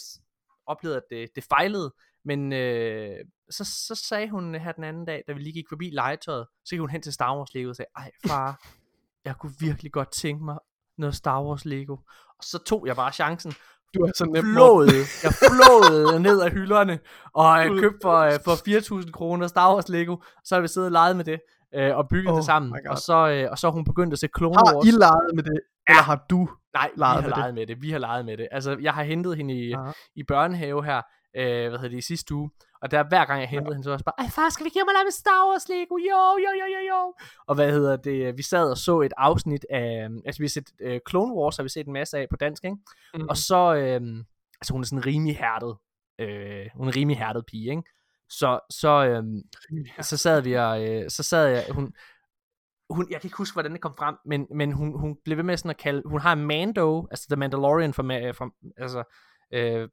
oplevet, 0.67 0.97
at 0.97 1.03
det, 1.11 1.29
det 1.35 1.45
fejlede, 1.45 1.95
men 2.25 2.53
øh, 2.53 3.17
så, 3.51 3.65
så 3.65 3.95
sagde 3.95 4.31
hun 4.31 4.55
her 4.55 4.73
den 4.73 4.85
anden 4.85 5.05
dag, 5.05 5.23
da 5.29 5.33
vi 5.33 5.41
lige 5.41 5.53
gik 5.53 5.69
forbi 5.69 5.91
legetøjet, 5.91 6.47
så 6.65 6.71
gik 6.71 6.81
hun 6.81 6.91
hen 6.91 7.03
til 7.03 7.13
Star 7.13 7.37
Wars 7.37 7.55
Lego 7.55 7.69
og 7.69 7.77
sagde, 7.77 7.91
ej 7.97 8.11
far, 8.27 8.67
jeg 9.25 9.37
kunne 9.37 9.53
virkelig 9.61 9.93
godt 9.93 10.13
tænke 10.13 10.45
mig 10.45 10.59
noget 10.99 11.15
Star 11.15 11.43
Wars 11.43 11.65
Lego. 11.65 11.97
Og 12.39 12.45
så 12.45 12.59
tog 12.59 12.87
jeg 12.87 12.97
bare 12.97 13.13
chancen, 13.13 13.53
Du 13.95 14.01
er 14.03 14.11
så 14.17 14.25
nem. 14.25 14.45
flåede, 14.45 14.93
jeg 15.25 15.33
flåede 15.33 16.21
ned 16.27 16.41
af 16.41 16.51
hylderne, 16.51 16.99
og 17.35 17.59
jeg 17.61 17.71
købte 17.81 17.99
for, 18.03 18.17
øh, 18.17 18.33
for 18.45 19.01
4.000 19.03 19.11
kroner 19.11 19.47
Star 19.47 19.75
Wars 19.75 19.89
Lego, 19.89 20.17
så 20.45 20.55
har 20.55 20.63
vi 20.63 20.69
siddet 20.69 20.87
og 20.87 20.93
leget 20.93 21.17
med 21.17 21.25
det, 21.25 21.39
øh, 21.75 21.97
og 21.97 22.09
bygget 22.09 22.31
Oh 22.31 22.37
det 22.37 22.45
sammen, 22.45 22.75
og 22.89 22.99
så, 22.99 23.29
øh, 23.29 23.51
og 23.51 23.59
så 23.59 23.67
har 23.67 23.73
hun 23.73 23.85
begyndt 23.85 24.13
at 24.13 24.19
se 24.19 24.29
Clone 24.39 24.57
Har 24.57 24.75
Wars. 24.75 24.87
I 24.87 24.91
leget 24.91 25.31
med 25.35 25.43
det? 25.43 25.61
Eller 25.89 26.03
har 26.03 26.25
du? 26.31 26.49
Nej, 26.75 26.91
vi 26.95 27.01
leget 27.01 27.15
har 27.15 27.21
med 27.23 27.31
det? 27.31 27.39
leget 27.39 27.55
med 27.55 27.67
det, 27.67 27.77
vi 27.83 27.91
har 27.91 27.99
leget 27.99 28.25
med 28.25 28.37
det. 28.37 28.49
Altså, 28.53 28.77
jeg 28.81 28.93
har 28.93 29.03
hentet 29.03 29.37
hende 29.37 29.55
i, 29.55 29.73
Aha. 29.73 29.93
i 30.17 30.23
børnehave 30.29 30.85
her, 30.85 31.03
øh, 31.37 31.69
hvad 31.69 31.79
hedder 31.79 31.89
det, 31.89 31.99
i 31.99 32.01
sidste 32.01 32.35
uge, 32.35 32.51
og 32.83 32.91
der 32.91 33.09
hver 33.09 33.25
gang 33.25 33.41
jeg 33.41 33.49
hentede 33.49 33.75
hende, 33.75 33.85
så 33.85 33.91
var 33.91 33.97
jeg 33.97 34.05
bare, 34.05 34.25
ej 34.25 34.31
far, 34.31 34.49
skal 34.51 34.65
vi 34.65 34.71
give 34.71 34.85
mig 34.85 34.93
lege 34.93 35.05
med 35.05 35.13
Star 35.13 35.49
Wars 35.49 35.69
Lego? 35.69 35.97
Jo, 36.11 36.23
jo, 36.45 36.51
jo, 36.61 36.67
jo, 36.77 36.81
jo. 36.93 37.15
Og 37.47 37.55
hvad 37.55 37.73
hedder 37.73 37.97
det, 37.97 38.39
vi 38.39 38.43
sad 38.43 38.71
og 38.71 38.77
så 38.77 39.01
et 39.01 39.13
afsnit 39.17 39.67
af, 39.71 40.09
altså 40.27 40.39
vi 40.39 40.45
har 40.45 40.49
set 40.49 40.71
øh, 40.81 41.01
Clone 41.11 41.35
Wars, 41.35 41.57
har 41.57 41.63
vi 41.63 41.69
set 41.69 41.87
en 41.87 41.93
masse 41.93 42.19
af 42.19 42.27
på 42.31 42.37
dansk, 42.37 42.65
ikke? 42.65 42.77
Mm. 43.15 43.29
Og 43.29 43.37
så, 43.37 43.75
øh, 43.75 44.01
altså 44.61 44.73
hun 44.73 44.81
er 44.83 44.87
sådan 44.87 45.07
rimelig 45.07 45.37
hærdet, 45.37 45.77
øh, 46.19 46.67
hun 46.75 46.87
er 46.87 46.91
en 46.93 46.97
rimelig 46.97 47.19
hærdet 47.19 47.47
pige, 47.47 47.71
ikke? 47.71 47.83
Så, 48.29 48.61
så, 48.71 49.07
øh, 49.07 49.25
så 50.01 50.17
sad 50.17 50.43
vi 50.43 50.55
og, 50.55 50.89
øh, 50.89 51.11
så 51.11 51.23
sad 51.23 51.47
jeg, 51.47 51.65
hun, 51.71 51.93
hun, 52.91 53.07
jeg 53.11 53.21
kan 53.21 53.29
ikke 53.29 53.37
huske, 53.37 53.55
hvordan 53.55 53.73
det 53.73 53.81
kom 53.81 53.95
frem, 53.99 54.17
men, 54.27 54.47
men 54.55 54.73
hun, 54.73 55.01
hun 55.01 55.17
blev 55.25 55.37
ved 55.37 55.45
med 55.45 55.57
sådan 55.57 55.71
at 55.71 55.77
kalde, 55.77 56.03
hun 56.07 56.21
har 56.21 56.35
Mando, 56.35 57.07
altså 57.11 57.27
The 57.31 57.37
Mandalorian 57.37 57.95
fra, 57.95 58.03
Ma- 58.03 58.31
fra 58.31 58.51
altså, 58.77 59.05
øh, 59.53 59.89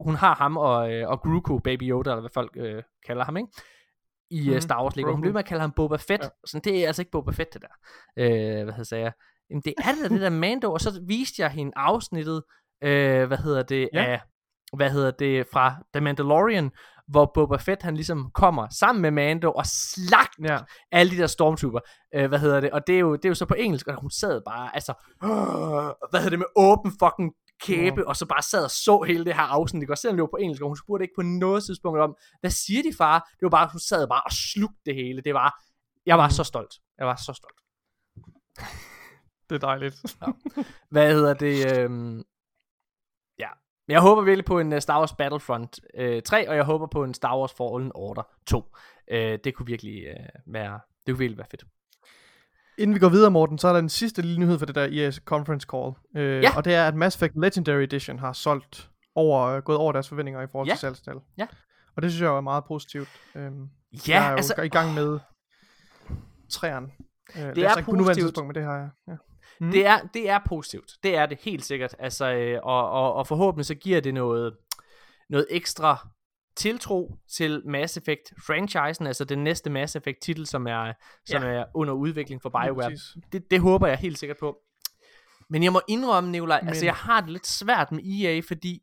hun 0.00 0.14
har 0.14 0.34
ham 0.34 0.56
og, 0.56 0.92
øh, 0.92 1.08
og 1.08 1.20
Grogu, 1.20 1.58
Baby 1.58 1.82
Yoda, 1.82 2.10
eller 2.10 2.20
hvad 2.20 2.30
folk 2.34 2.50
øh, 2.56 2.82
kalder 3.06 3.24
ham, 3.24 3.36
ikke? 3.36 3.48
I 4.30 4.50
mm, 4.54 4.60
Star 4.60 4.82
Wars 4.82 4.96
Lego. 4.96 5.12
Hun 5.12 5.22
ved 5.24 5.32
med 5.32 5.38
at 5.38 5.44
kalde 5.46 5.60
ham 5.60 5.72
Boba 5.72 5.96
Fett. 5.96 6.22
Ja. 6.24 6.28
Sådan, 6.46 6.60
det 6.64 6.82
er 6.82 6.86
altså 6.86 7.02
ikke 7.02 7.10
Boba 7.10 7.30
Fett, 7.30 7.54
det 7.54 7.62
der. 7.62 7.68
Øh, 8.18 8.64
hvad 8.64 8.74
hedder 8.74 8.96
jeg? 8.96 9.12
Jamen, 9.50 9.62
det 9.64 9.74
er 9.78 9.92
det 9.92 10.02
der, 10.02 10.08
det 10.08 10.20
der 10.20 10.30
Mando, 10.30 10.72
og 10.72 10.80
så 10.80 11.00
viste 11.06 11.42
jeg 11.42 11.50
hende 11.50 11.72
afsnittet, 11.76 12.42
øh, 12.84 13.26
hvad 13.26 13.38
hedder 13.38 13.62
det, 13.62 13.88
Ja. 13.92 14.02
ja. 14.02 14.12
af, 14.12 14.20
hvad 14.76 14.90
hedder 14.90 15.10
det, 15.10 15.46
fra 15.52 15.74
The 15.94 16.00
Mandalorian, 16.00 16.70
hvor 17.08 17.30
Boba 17.34 17.56
Fett, 17.56 17.82
han 17.82 17.94
ligesom 17.94 18.30
kommer 18.34 18.66
sammen 18.78 19.02
med 19.02 19.10
Mando 19.10 19.52
og 19.52 19.64
slagter 19.66 20.52
Ja. 20.52 20.58
alle 20.92 21.12
de 21.12 21.16
der 21.16 21.26
stormtrooper, 21.26 21.80
øh, 22.14 22.28
hvad 22.28 22.38
hedder 22.38 22.60
det, 22.60 22.70
og 22.70 22.86
det 22.86 22.94
er, 22.94 22.98
jo, 22.98 23.16
det 23.16 23.24
er 23.24 23.28
jo 23.28 23.34
så 23.34 23.46
på 23.46 23.54
engelsk, 23.54 23.86
og 23.86 24.00
hun 24.00 24.10
sad 24.10 24.40
bare, 24.46 24.74
altså, 24.74 24.92
hvad 26.10 26.20
hedder 26.20 26.30
det, 26.30 26.38
med 26.38 26.46
åben 26.56 26.92
fucking 27.02 27.32
kæbe, 27.60 28.08
og 28.08 28.16
så 28.16 28.26
bare 28.26 28.42
sad 28.42 28.64
og 28.64 28.70
så 28.70 29.02
hele 29.02 29.24
det 29.24 29.34
her 29.34 29.42
afsnit, 29.42 29.82
ikke? 29.82 29.92
og 29.92 29.98
selvom 29.98 30.16
det 30.16 30.22
var 30.22 30.28
på 30.32 30.36
engelsk, 30.36 30.62
og 30.62 30.68
hun 30.68 30.76
spurgte 30.76 31.04
ikke 31.04 31.14
på 31.16 31.22
noget 31.22 31.64
tidspunkt 31.64 32.00
om, 32.00 32.16
hvad 32.40 32.50
siger 32.50 32.82
de 32.82 32.96
far? 32.96 33.18
Det 33.18 33.42
var 33.42 33.48
bare, 33.50 33.68
hun 33.72 33.80
sad 33.80 34.08
bare 34.08 34.22
og 34.24 34.32
slugte 34.32 34.80
det 34.86 34.94
hele, 34.94 35.20
det 35.20 35.34
var, 35.34 35.62
jeg 36.06 36.18
var 36.18 36.26
Mm. 36.26 36.30
så 36.30 36.44
stolt, 36.44 36.74
jeg 36.98 37.06
var 37.06 37.16
så 37.16 37.32
stolt. 37.32 37.60
Det 39.50 39.54
er 39.54 39.58
dejligt. 39.66 40.16
Hvad 40.90 41.12
hedder 41.12 41.34
det, 41.34 41.78
øhm, 41.78 42.24
ja, 43.38 43.48
men 43.86 43.92
jeg 43.92 44.00
håber 44.00 44.22
virkelig 44.22 44.44
på 44.44 44.58
en 44.58 44.72
uh, 44.72 44.78
Star 44.78 44.98
Wars 44.98 45.12
Battlefront 45.12 45.80
øh, 45.94 46.22
3, 46.22 46.48
og 46.48 46.56
jeg 46.56 46.64
håber 46.64 46.86
på 46.86 47.04
en 47.04 47.14
Star 47.14 47.38
Wars 47.38 47.52
Fallen 47.52 47.92
Order 47.94 48.22
2. 48.46 48.74
Øh, 49.10 49.38
det 49.44 49.54
kunne 49.54 49.66
virkelig 49.66 50.04
øh, 50.06 50.16
være, 50.46 50.80
det 51.06 51.12
kunne 51.14 51.18
virkelig 51.18 51.38
være 51.38 51.46
fedt. 51.50 51.64
Inden 52.78 52.94
vi 52.94 52.98
går 53.00 53.08
videre, 53.08 53.30
Morten, 53.30 53.58
så 53.58 53.68
er 53.68 53.72
der 53.72 53.80
en 53.80 53.88
sidste 53.88 54.22
lille 54.22 54.40
nyhed 54.40 54.58
for 54.58 54.66
det 54.66 54.74
der 54.74 54.88
EA 54.90 55.10
Conference 55.24 55.66
Call. 55.70 55.92
Øh, 56.16 56.42
Ja. 56.42 56.56
Og 56.56 56.64
det 56.64 56.74
er, 56.74 56.88
at 56.88 56.94
Mass 56.94 57.16
Effect 57.16 57.32
Legendary 57.36 57.82
Edition 57.82 58.18
har 58.18 58.32
solgt 58.32 58.90
over, 59.14 59.42
øh, 59.46 59.62
gået 59.62 59.78
over 59.78 59.92
deres 59.92 60.08
forventninger 60.08 60.42
i 60.42 60.46
forhold 60.52 60.68
Ja. 60.68 60.74
til 60.74 60.80
salgstal. 60.80 61.14
Ja. 61.38 61.46
Og 61.96 62.02
det 62.02 62.10
synes 62.10 62.22
jeg 62.22 62.36
er 62.36 62.40
meget 62.40 62.64
positivt. 62.64 63.08
Øhm, 63.34 63.68
Ja, 63.92 63.98
jeg 64.14 64.26
er 64.26 64.30
jo 64.30 64.36
altså, 64.36 64.62
i 64.62 64.68
gang 64.68 64.94
med 64.94 65.18
træerne. 66.50 66.86
Øh, 67.36 67.42
det 67.42 67.58
er 67.64 67.68
er 67.70 67.76
ikke 67.76 67.84
på 67.84 67.90
nuværende 67.92 68.04
positivt. 68.04 68.26
tidspunkt, 68.26 68.46
men 68.48 68.54
det 68.54 68.62
har 68.62 68.76
jeg. 68.78 68.88
Ja. 69.08 69.14
Mm. 69.60 69.70
Det 69.70 69.86
er, 69.86 69.98
det 70.14 70.30
er 70.30 70.38
positivt. 70.46 70.92
Det 71.02 71.16
er 71.16 71.26
det 71.26 71.38
helt 71.42 71.64
sikkert. 71.64 71.94
Altså, 71.98 72.32
øh, 72.34 72.60
og, 72.62 72.90
og, 72.90 73.14
og 73.14 73.26
forhåbentlig 73.26 73.66
så 73.66 73.74
giver 73.74 74.00
det 74.00 74.14
noget, 74.14 74.54
noget 75.30 75.46
ekstra 75.50 76.08
tiltro 76.58 77.16
til 77.28 77.62
Mass 77.66 77.96
Effect 77.96 78.32
franchisen, 78.46 79.06
altså 79.06 79.24
den 79.24 79.44
næste 79.44 79.70
Mass 79.70 79.96
Effect 79.96 80.18
titel, 80.22 80.46
som 80.46 80.66
er, 80.66 80.92
som 81.26 81.42
Ja. 81.42 81.48
er 81.48 81.64
under 81.74 81.94
udvikling 81.94 82.42
for 82.42 82.48
BioWare. 82.48 82.96
Det, 83.32 83.50
det 83.50 83.60
håber 83.60 83.86
jeg 83.86 83.98
helt 83.98 84.18
sikkert 84.18 84.36
på. 84.40 84.58
Men 85.50 85.62
jeg 85.62 85.72
må 85.72 85.80
indrømme, 85.88 86.30
Nikolaj, 86.30 86.60
altså 86.66 86.84
jeg 86.84 86.94
har 86.94 87.20
det 87.20 87.30
lidt 87.30 87.46
svært 87.46 87.92
med 87.92 88.02
EA, 88.04 88.40
fordi 88.48 88.82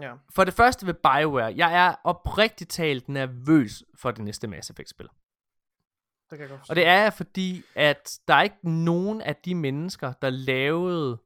Ja. 0.00 0.12
for 0.34 0.44
det 0.44 0.54
første 0.54 0.86
ved 0.86 0.94
BioWare, 0.94 1.52
jeg 1.56 1.86
er 1.88 1.94
oprigtigt 2.04 2.70
talt 2.70 3.08
nervøs 3.08 3.82
for 3.98 4.10
det 4.10 4.24
næste 4.24 4.48
Mass 4.48 4.70
Effect 4.70 4.90
spil. 4.90 5.06
Det 5.06 6.38
kan 6.38 6.40
jeg 6.40 6.48
godt 6.48 6.60
forstå. 6.60 6.72
Og 6.72 6.76
det 6.76 6.86
er 6.86 6.94
jeg, 7.02 7.12
fordi, 7.12 7.62
at 7.74 8.18
der 8.28 8.34
er 8.34 8.42
ikke 8.42 8.70
nogen 8.70 9.20
af 9.20 9.36
de 9.36 9.54
mennesker, 9.54 10.12
der 10.22 10.30
lavede 10.30 11.18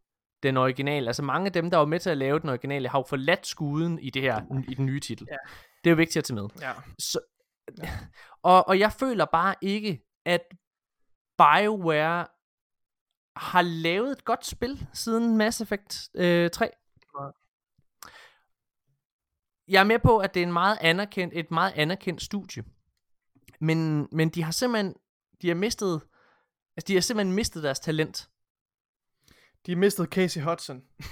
den 0.44 0.56
originale, 0.56 1.06
altså 1.06 1.22
mange 1.22 1.46
af 1.46 1.52
dem, 1.52 1.70
der 1.70 1.78
var 1.78 1.84
med 1.84 2.00
til 2.00 2.10
at 2.10 2.18
lave 2.18 2.38
den 2.38 2.48
originale, 2.48 2.88
har 2.88 2.98
jo 2.98 3.04
forladt 3.08 3.46
skuden 3.46 3.98
i 3.98 4.10
det 4.10 4.22
her, 4.22 4.64
i 4.68 4.74
den 4.74 4.86
nye 4.86 5.00
titel. 5.00 5.26
Ja. 5.30 5.36
Det 5.84 5.90
er 5.90 5.94
jo 5.94 5.96
vigtigt 5.96 6.16
at 6.16 6.24
tage 6.24 6.34
med. 6.34 6.48
Ja. 6.60 6.72
Så, 6.98 7.20
og, 8.42 8.68
og 8.68 8.78
jeg 8.78 8.92
føler 8.92 9.24
bare 9.24 9.54
ikke, 9.60 10.00
at 10.26 10.40
BioWare 11.38 12.26
har 13.36 13.62
lavet 13.62 14.12
et 14.12 14.24
godt 14.24 14.46
spil 14.46 14.86
siden 14.92 15.36
Mass 15.36 15.60
Effect 15.60 16.08
øh, 16.14 16.50
3. 16.50 16.70
Nej. 17.18 17.32
Jeg 19.68 19.80
er 19.80 19.84
med 19.84 19.98
på, 19.98 20.18
at 20.18 20.34
det 20.34 20.42
er 20.42 20.46
en 20.46 20.52
meget 20.52 20.78
anerkendt, 20.80 21.34
et 21.36 21.50
meget 21.50 21.72
anerkendt 21.76 22.22
studie. 22.22 22.64
Men, 23.60 24.08
men 24.12 24.28
de 24.28 24.42
har 24.42 24.52
simpelthen 24.52 24.94
de 25.42 25.48
har 25.48 25.54
mistet 25.54 26.02
altså 26.76 26.88
de 26.88 26.94
har 26.94 27.00
simpelthen 27.00 27.34
mistet 27.34 27.62
deres 27.62 27.80
talent. 27.80 28.30
De 29.66 29.76
mistet 29.76 30.08
Casey 30.08 30.40
Hudson. 30.40 30.80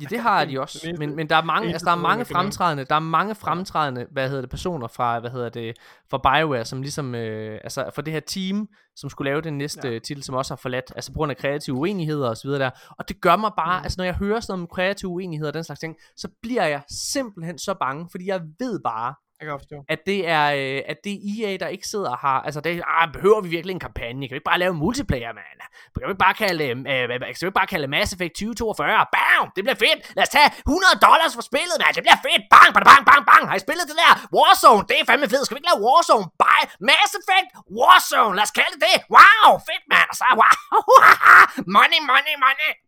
Ja, 0.00 0.04
det 0.10 0.18
har 0.20 0.44
de 0.44 0.60
også. 0.60 0.94
Men, 0.98 1.16
men 1.16 1.28
der 1.28 1.36
er 1.36 1.44
mange, 1.44 1.68
altså 1.72 1.84
der 1.84 1.92
er 1.92 1.96
mange 1.96 2.24
fremtrædende, 2.24 2.84
der 2.84 2.94
er 2.94 2.98
mange 3.00 3.34
fremtrædende, 3.34 4.06
hvad 4.10 4.28
hedder 4.28 4.40
det, 4.40 4.50
personer 4.50 4.86
fra, 4.88 5.20
hvad 5.20 5.30
hedder 5.30 5.48
det, 5.48 5.76
fra 6.10 6.18
BioWare, 6.18 6.64
som 6.64 6.82
ligesom, 6.82 7.14
øh, 7.14 7.60
altså 7.64 7.90
for 7.94 8.02
det 8.02 8.12
her 8.12 8.20
team, 8.20 8.68
som 8.96 9.10
skulle 9.10 9.30
lave 9.30 9.40
den 9.40 9.58
næste 9.58 9.88
ja. 9.88 9.98
titel, 9.98 10.22
som 10.22 10.34
også 10.34 10.54
har 10.54 10.56
forladt, 10.56 10.92
altså 10.96 11.12
på 11.12 11.16
grund 11.16 11.30
af 11.30 11.36
kreative 11.36 11.76
uenigheder 11.76 12.28
og 12.28 12.36
så 12.36 12.48
videre 12.48 12.62
der. 12.62 12.70
Og 12.98 13.08
det 13.08 13.20
gør 13.20 13.36
mig 13.36 13.50
bare, 13.56 13.78
Mm. 13.80 13.84
altså 13.84 13.96
når 13.98 14.04
jeg 14.04 14.14
hører 14.14 14.40
sådan 14.40 14.60
om 14.60 14.66
kreative 14.66 15.10
uenigheder 15.10 15.50
og 15.50 15.54
den 15.54 15.64
slags 15.64 15.80
ting, 15.80 15.96
så 16.16 16.28
bliver 16.42 16.64
jeg 16.66 16.82
simpelthen 17.12 17.58
så 17.58 17.74
bange, 17.80 18.08
fordi 18.10 18.26
jeg 18.26 18.40
ved 18.58 18.80
bare, 18.84 19.14
jeg 19.44 19.52
kan 19.52 19.58
forstå. 19.64 19.78
at 19.94 20.00
det 20.10 20.20
er 20.38 20.46
øh, 20.60 20.80
at 20.92 20.98
det 21.04 21.12
er 21.12 21.20
EA 21.32 21.50
der 21.62 21.68
ikke 21.76 21.86
sidder 21.92 22.10
og 22.16 22.18
har 22.26 22.38
altså 22.46 22.60
det 22.66 22.82
ah, 22.86 23.06
behøver 23.16 23.40
vi 23.44 23.48
virkelig 23.56 23.74
en 23.78 23.84
kampagne? 23.88 24.20
Kan 24.28 24.34
vi 24.34 24.38
ikke 24.40 24.50
bare 24.52 24.62
lave 24.64 24.74
multiplayer 24.84 25.32
mand? 25.40 25.60
Kan 25.92 26.06
vi 26.08 26.12
ikke 26.12 26.24
bare 26.28 26.36
kalde 26.44 26.64
øh, 26.64 26.76
øh 26.92 27.08
kan 27.08 27.40
vi 27.40 27.46
ikke 27.50 27.60
bare 27.62 27.70
kalde 27.74 27.86
Mass 27.94 28.12
Effect 28.14 28.34
2042 28.34 29.06
bam! 29.16 29.44
Det 29.56 29.60
bliver 29.64 29.78
fedt! 29.84 29.98
Lad 30.16 30.24
os 30.26 30.32
tage 30.36 30.48
100 30.58 31.06
dollars 31.08 31.32
for 31.38 31.44
spillet 31.50 31.76
mand! 31.82 31.92
Det 31.96 32.02
bliver 32.06 32.20
fedt! 32.28 32.42
Bang 32.54 32.70
bang 32.74 32.86
bang 32.90 33.02
bang 33.10 33.22
bang! 33.30 33.42
Har 33.50 33.56
I 33.60 33.62
spillet 33.66 33.84
det 33.90 33.96
der? 34.02 34.12
Warzone! 34.36 34.82
Det 34.88 34.96
er 35.00 35.04
fandme 35.10 35.26
fedt! 35.32 35.44
Skal 35.46 35.54
vi 35.54 35.58
ikke 35.60 35.70
lave 35.72 35.80
Warzone 35.86 36.26
by 36.44 36.58
Mass 36.88 37.10
Effect? 37.20 37.48
Warzone! 37.78 38.32
Lad 38.38 38.46
os 38.48 38.54
kalde 38.58 38.76
det 38.84 38.84
det! 38.84 38.96
Wow! 39.14 39.50
Fedt 39.68 39.84
mand! 39.92 40.08
Og 40.12 40.16
så 40.20 40.24
wow! 40.40 40.80
Money 41.76 42.00
money 42.10 42.36
money! 42.44 42.83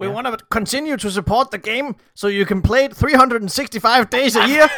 We 0.00 0.06
Ja. 0.06 0.12
want 0.14 0.26
to 0.26 0.46
continue 0.50 0.96
to 0.96 1.10
support 1.10 1.46
the 1.52 1.60
game, 1.72 1.94
so 2.14 2.28
you 2.28 2.44
can 2.46 2.62
play 2.62 2.84
it 2.84 2.96
365 2.96 4.04
days 4.12 4.36
a 4.36 4.46
year. 4.48 4.68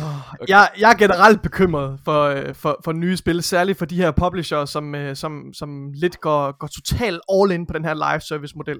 oh, 0.00 0.20
jeg, 0.48 0.70
jeg 0.78 0.90
er 0.90 0.94
generelt 0.96 1.42
bekymret 1.42 2.00
for, 2.04 2.24
øh, 2.24 2.54
for, 2.54 2.80
for 2.84 2.92
nye 2.92 3.16
spil, 3.16 3.42
særligt 3.42 3.78
for 3.78 3.84
de 3.86 3.96
her 3.96 4.10
publisher, 4.10 4.64
som, 4.64 4.94
øh, 4.94 5.16
som, 5.16 5.52
som 5.52 5.92
lidt 5.92 6.20
går, 6.20 6.52
går 6.58 6.66
totalt 6.66 7.20
all 7.32 7.52
in 7.52 7.66
på 7.66 7.72
den 7.72 7.84
her 7.84 7.94
live 7.94 8.20
service 8.20 8.56
model. 8.56 8.78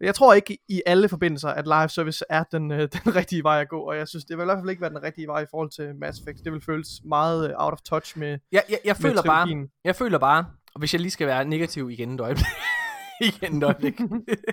Jeg 0.00 0.14
tror 0.14 0.34
ikke 0.34 0.58
i 0.68 0.82
alle 0.86 1.08
forbindelser, 1.08 1.48
at 1.48 1.64
live 1.66 1.88
service 1.88 2.24
er 2.30 2.42
den, 2.52 2.70
øh, 2.72 2.78
den 3.04 3.16
rigtige 3.16 3.42
vej 3.42 3.60
at 3.60 3.68
gå, 3.68 3.80
og 3.80 3.96
jeg 3.96 4.08
synes, 4.08 4.24
det 4.24 4.36
vil 4.36 4.42
i 4.42 4.44
hvert 4.44 4.58
fald 4.58 4.70
ikke 4.70 4.82
være 4.82 4.90
den 4.90 5.02
rigtige 5.02 5.26
vej 5.26 5.42
i 5.42 5.46
forhold 5.50 5.70
til 5.70 5.94
Mass 6.00 6.20
Effect. 6.20 6.44
Det 6.44 6.52
vil 6.52 6.60
føles 6.66 6.88
meget 7.04 7.54
out 7.58 7.72
of 7.72 7.78
touch 7.84 8.18
med, 8.18 8.38
jeg, 8.52 8.62
jeg, 8.68 8.78
jeg 8.84 8.96
med 9.00 9.10
føler 9.10 9.22
bare 9.22 9.44
trilogien. 9.46 9.68
Jeg 9.84 9.96
føler 9.96 10.18
bare, 10.18 10.44
og 10.76 10.78
hvis 10.78 10.92
jeg 10.92 11.00
lige 11.00 11.10
skal 11.10 11.26
være 11.26 11.44
negativ 11.44 11.90
igen 11.90 12.14
et 12.14 12.20
øjeblik, 12.20 12.46
igen 13.28 13.56
et 13.56 13.62
øjeblik, 13.62 14.00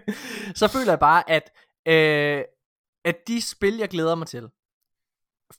så 0.60 0.68
føler 0.68 0.92
jeg 0.92 1.00
bare, 1.00 1.30
at, 1.30 1.52
øh, 1.86 2.44
at 3.06 3.28
de 3.28 3.42
spil, 3.42 3.78
jeg 3.78 3.90
glæder 3.90 4.16
mig 4.16 4.28
til, 4.28 4.50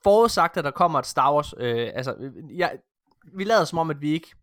forudsagt, 0.05 0.57
at 0.57 0.65
der 0.65 0.71
kommer 0.71 0.99
et 0.99 1.07
Star 1.07 1.35
Wars, 1.35 1.55
øh, 1.57 1.91
altså, 1.95 2.33
jeg, 2.57 2.79
vi 3.37 3.45
lader 3.45 3.65
som 3.65 3.79
om, 3.79 3.91
at 3.91 4.01
vi 4.01 4.13
ikke 4.13 4.35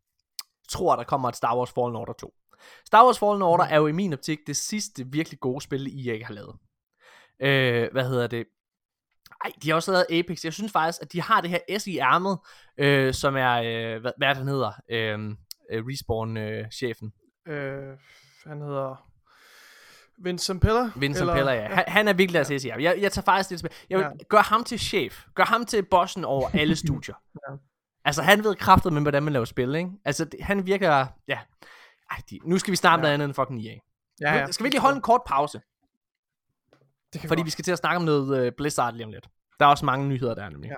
tror, 0.69 0.93
at 0.93 0.97
der 0.97 1.03
kommer 1.03 1.30
et 1.30 1.36
Star 1.36 1.57
Wars 1.57 1.72
Fallen 1.72 1.95
Order 1.95 2.13
2. 2.13 2.34
Star 2.86 3.05
Wars 3.05 3.19
Fallen 3.19 3.41
Order 3.41 3.63
er 3.63 3.78
jo 3.78 3.88
i 3.88 3.91
min 3.91 4.13
optik 4.13 4.39
det 4.47 4.57
sidste 4.57 5.05
virkelig 5.07 5.39
gode 5.39 5.61
spil, 5.61 5.99
I 5.99 6.11
ikke 6.11 6.26
har 6.26 6.34
lavet. 6.34 6.55
Øh, 7.39 7.91
hvad 7.91 8.09
hedder 8.09 8.28
det? 8.28 8.45
Ej, 9.45 9.51
de 9.63 9.69
har 9.69 9.76
også 9.76 9.91
lavet 9.91 10.19
Apex. 10.19 10.45
Jeg 10.45 10.53
synes 10.53 10.72
faktisk, 10.72 11.01
at 11.01 11.13
de 11.13 11.22
har 11.22 11.41
det 11.41 11.49
her 11.49 11.80
S 11.80 11.88
i 11.88 11.97
ærmet, 11.97 12.39
øh, 12.78 13.13
som 13.13 13.36
er, 13.36 13.53
øh, 13.53 14.01
hvad, 14.01 14.11
hvad 14.17 14.28
er 14.28 14.34
han 14.34 14.47
hedder? 14.47 14.72
Øh, 14.89 15.36
øh, 15.72 15.84
Respawn-chefen. 15.86 17.13
Øh, 17.47 17.97
han 18.45 18.61
hedder 18.61 19.11
Vincent 20.24 20.61
Pella? 20.61 20.91
Vincent 20.95 21.22
eller? 21.22 21.34
Pella, 21.34 21.51
ja. 21.51 21.67
Han, 21.67 21.84
han 21.88 22.07
er 22.07 22.13
virkelig 22.13 22.45
deres 22.45 22.65
ja. 22.65 22.76
jeg, 22.80 23.01
jeg 23.01 23.11
tager 23.11 23.26
faktisk 23.26 23.49
lidt 23.49 23.59
tilbage. 23.59 23.86
Jeg 23.89 23.97
vil 23.97 24.03
ja. 24.05 24.24
gøre 24.30 24.41
ham 24.41 24.63
til 24.63 24.80
chef. 24.80 25.26
Gør 25.36 25.43
ham 25.43 25.65
til 25.65 25.84
bossen 25.84 26.26
over 26.26 26.49
alle 26.61 26.76
studier. 26.76 27.15
ja. 27.49 27.55
Altså, 28.05 28.22
han 28.22 28.43
ved 28.43 28.55
kraftet 28.55 28.93
med, 28.93 29.01
hvordan 29.01 29.24
man 29.24 29.34
laver 29.34 29.45
spil, 29.45 29.76
ikke? 29.76 29.89
Altså, 30.05 30.26
det, 30.26 30.43
han 30.43 30.65
virker... 30.65 31.05
Ja. 31.28 31.39
Ej, 32.11 32.22
de, 32.30 32.39
nu 32.43 32.57
skal 32.57 32.72
vi 32.72 32.76
starte 32.76 32.99
ja. 32.99 33.01
noget 33.01 33.13
andet 33.13 33.26
end 33.26 33.34
fucking 33.34 33.65
EA. 33.65 33.76
Ja, 34.22 34.36
ja. 34.36 34.51
Skal 34.51 34.63
vi 34.63 34.69
lige 34.69 34.82
holde 34.82 34.95
en 34.95 35.01
kort 35.01 35.22
pause? 35.26 35.61
Det 37.13 37.22
kan 37.22 37.28
Fordi 37.28 37.43
vi 37.43 37.49
skal 37.49 37.63
til 37.63 37.72
at 37.72 37.78
snakke 37.78 37.95
om 37.95 38.03
noget 38.03 38.47
uh, 38.47 38.53
Blizzard 38.57 38.93
lige 38.93 39.05
om 39.05 39.11
lidt. 39.11 39.28
Der 39.59 39.65
er 39.65 39.69
også 39.69 39.86
mange 39.86 40.07
nyheder 40.07 40.36
der 40.36 40.49
nemlig. 40.49 40.69
Ja. 40.69 40.76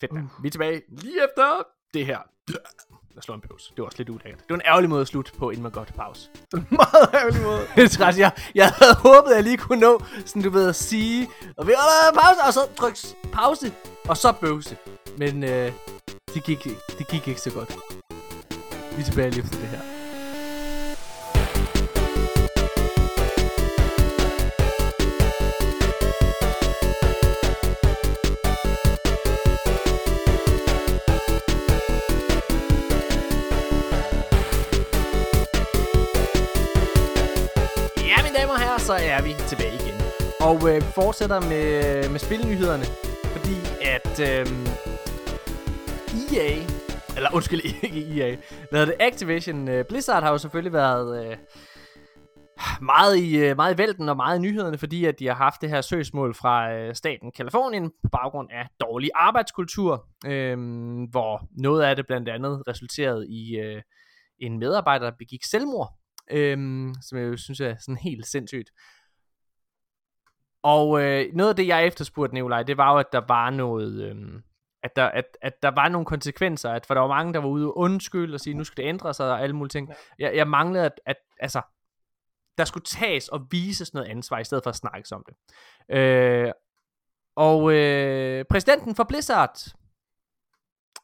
Fedt. 0.00 0.12
Mm. 0.12 0.28
Vi 0.42 0.48
er 0.48 0.50
tilbage 0.50 0.82
lige 0.88 1.24
efter 1.24 1.62
det 1.94 2.06
her. 2.06 2.18
Jeg 3.14 3.22
slår 3.22 3.34
en 3.34 3.40
pause. 3.40 3.70
Det 3.70 3.78
var 3.78 3.84
også 3.84 3.98
lidt 3.98 4.08
ulækkert. 4.08 4.38
Det 4.38 4.50
var 4.50 4.54
en 4.54 4.62
ærgerlig 4.66 4.90
måde 4.90 5.00
at 5.00 5.08
slutte 5.08 5.32
på, 5.38 5.50
inden 5.50 5.62
man 5.62 5.72
går 5.72 5.84
til 5.84 5.92
pause. 5.92 6.28
Det 6.52 6.70
meget 6.82 7.08
ærgerlig 7.14 7.42
måde. 7.42 7.66
jeg, 8.24 8.32
jeg 8.54 8.68
havde 8.68 8.94
håbet, 8.94 9.30
at 9.30 9.36
jeg 9.36 9.44
lige 9.44 9.56
kunne 9.56 9.80
nå, 9.80 10.02
sådan 10.26 10.42
du 10.42 10.50
ved, 10.50 10.68
at 10.68 10.76
sige, 10.76 11.28
og 11.56 11.66
vi 11.66 11.72
holder 11.76 12.20
pause, 12.20 12.40
og 12.46 12.52
så 12.52 12.60
tryk 12.76 12.96
pause, 13.32 13.72
og 14.08 14.16
så 14.16 14.32
bøvse. 14.40 14.76
Men 15.18 15.44
øh, 15.44 15.72
det, 16.34 16.44
gik, 16.44 16.64
det 16.98 17.08
gik 17.08 17.28
ikke 17.28 17.40
så 17.40 17.50
godt. 17.50 17.76
Vi 18.96 19.00
er 19.00 19.04
tilbage 19.04 19.30
lige 19.30 19.42
efter 19.42 19.58
det 19.58 19.68
her. 19.68 19.93
Så 38.84 38.92
er 38.92 39.22
vi 39.22 39.32
tilbage 39.48 39.74
igen. 39.74 39.96
Og 40.40 40.56
øh, 40.70 40.76
vi 40.76 40.90
fortsætter 40.94 41.40
med, 41.40 42.08
med 42.08 42.18
spilnyhederne, 42.18 42.84
fordi 43.36 43.56
at 43.96 44.14
øh, 44.30 44.46
EA, 46.22 46.50
eller 47.16 47.34
undskyld, 47.34 47.60
ikke 47.86 48.20
EA, 48.20 48.36
hvad 48.70 48.86
det, 48.86 48.94
Activision 49.00 49.68
øh, 49.68 49.84
Blizzard 49.84 50.22
har 50.22 50.30
jo 50.30 50.38
selvfølgelig 50.38 50.72
været 50.72 51.26
øh, 51.26 51.36
meget, 52.82 53.16
i, 53.16 53.36
øh, 53.36 53.56
meget 53.56 53.74
i 53.74 53.78
vælten 53.78 54.08
og 54.08 54.16
meget 54.16 54.38
i 54.38 54.40
nyhederne, 54.40 54.78
fordi 54.78 55.04
at 55.04 55.18
de 55.18 55.26
har 55.26 55.34
haft 55.34 55.60
det 55.60 55.70
her 55.70 55.80
søgsmål 55.80 56.34
fra 56.34 56.72
øh, 56.72 56.94
staten 56.94 57.32
Kalifornien 57.36 57.90
på 58.02 58.08
baggrund 58.12 58.48
af 58.52 58.66
dårlig 58.80 59.10
arbejdskultur, 59.14 60.06
øh, 60.26 60.58
hvor 61.10 61.48
noget 61.62 61.82
af 61.82 61.96
det 61.96 62.06
blandt 62.06 62.28
andet 62.28 62.62
resulterede 62.68 63.28
i 63.28 63.56
øh, 63.56 63.82
en 64.40 64.58
medarbejder, 64.58 65.10
der 65.10 65.16
begik 65.18 65.44
selvmord 65.44 66.03
øhm, 66.30 66.94
som 67.02 67.18
jeg 67.18 67.24
jo 67.24 67.36
synes 67.36 67.60
er 67.60 67.76
sådan 67.78 67.96
helt 67.96 68.26
sindssygt. 68.26 68.70
Og 70.62 71.02
øh, 71.02 71.26
noget 71.34 71.50
af 71.50 71.56
det, 71.56 71.66
jeg 71.66 71.86
efterspurgte, 71.86 72.34
Nikolaj, 72.34 72.62
det 72.62 72.76
var 72.76 72.92
jo, 72.92 72.98
at 72.98 73.12
der 73.12 73.22
var 73.28 73.50
noget... 73.50 74.02
Øh, 74.02 74.40
at 74.82 74.96
der, 74.96 75.04
at, 75.04 75.24
at 75.42 75.62
der 75.62 75.70
var 75.70 75.88
nogle 75.88 76.06
konsekvenser, 76.06 76.70
at 76.70 76.86
for 76.86 76.94
der 76.94 77.00
var 77.00 77.08
mange, 77.08 77.32
der 77.32 77.38
var 77.38 77.48
ude 77.48 77.66
og 77.66 77.78
undskylde 77.78 78.34
og 78.34 78.40
sige, 78.40 78.54
nu 78.54 78.64
skal 78.64 78.84
det 78.84 78.88
ændre 78.88 79.14
sig 79.14 79.30
og 79.32 79.42
alle 79.42 79.56
mulige 79.56 79.70
ting. 79.70 79.92
Jeg, 80.18 80.36
jeg 80.36 80.48
manglede, 80.48 80.84
at, 80.84 81.00
at 81.06 81.16
altså, 81.40 81.62
der 82.58 82.64
skulle 82.64 82.84
tages 82.84 83.28
og 83.28 83.46
vises 83.50 83.94
noget 83.94 84.06
ansvar, 84.08 84.38
i 84.38 84.44
stedet 84.44 84.64
for 84.64 84.70
at 84.70 84.76
snakke 84.76 85.14
om 85.14 85.24
det. 85.26 85.36
Øh, 85.96 86.52
og 87.36 87.74
øh, 87.74 88.44
præsidenten 88.50 88.94
for 88.94 89.04
Blizzard, 89.04 89.58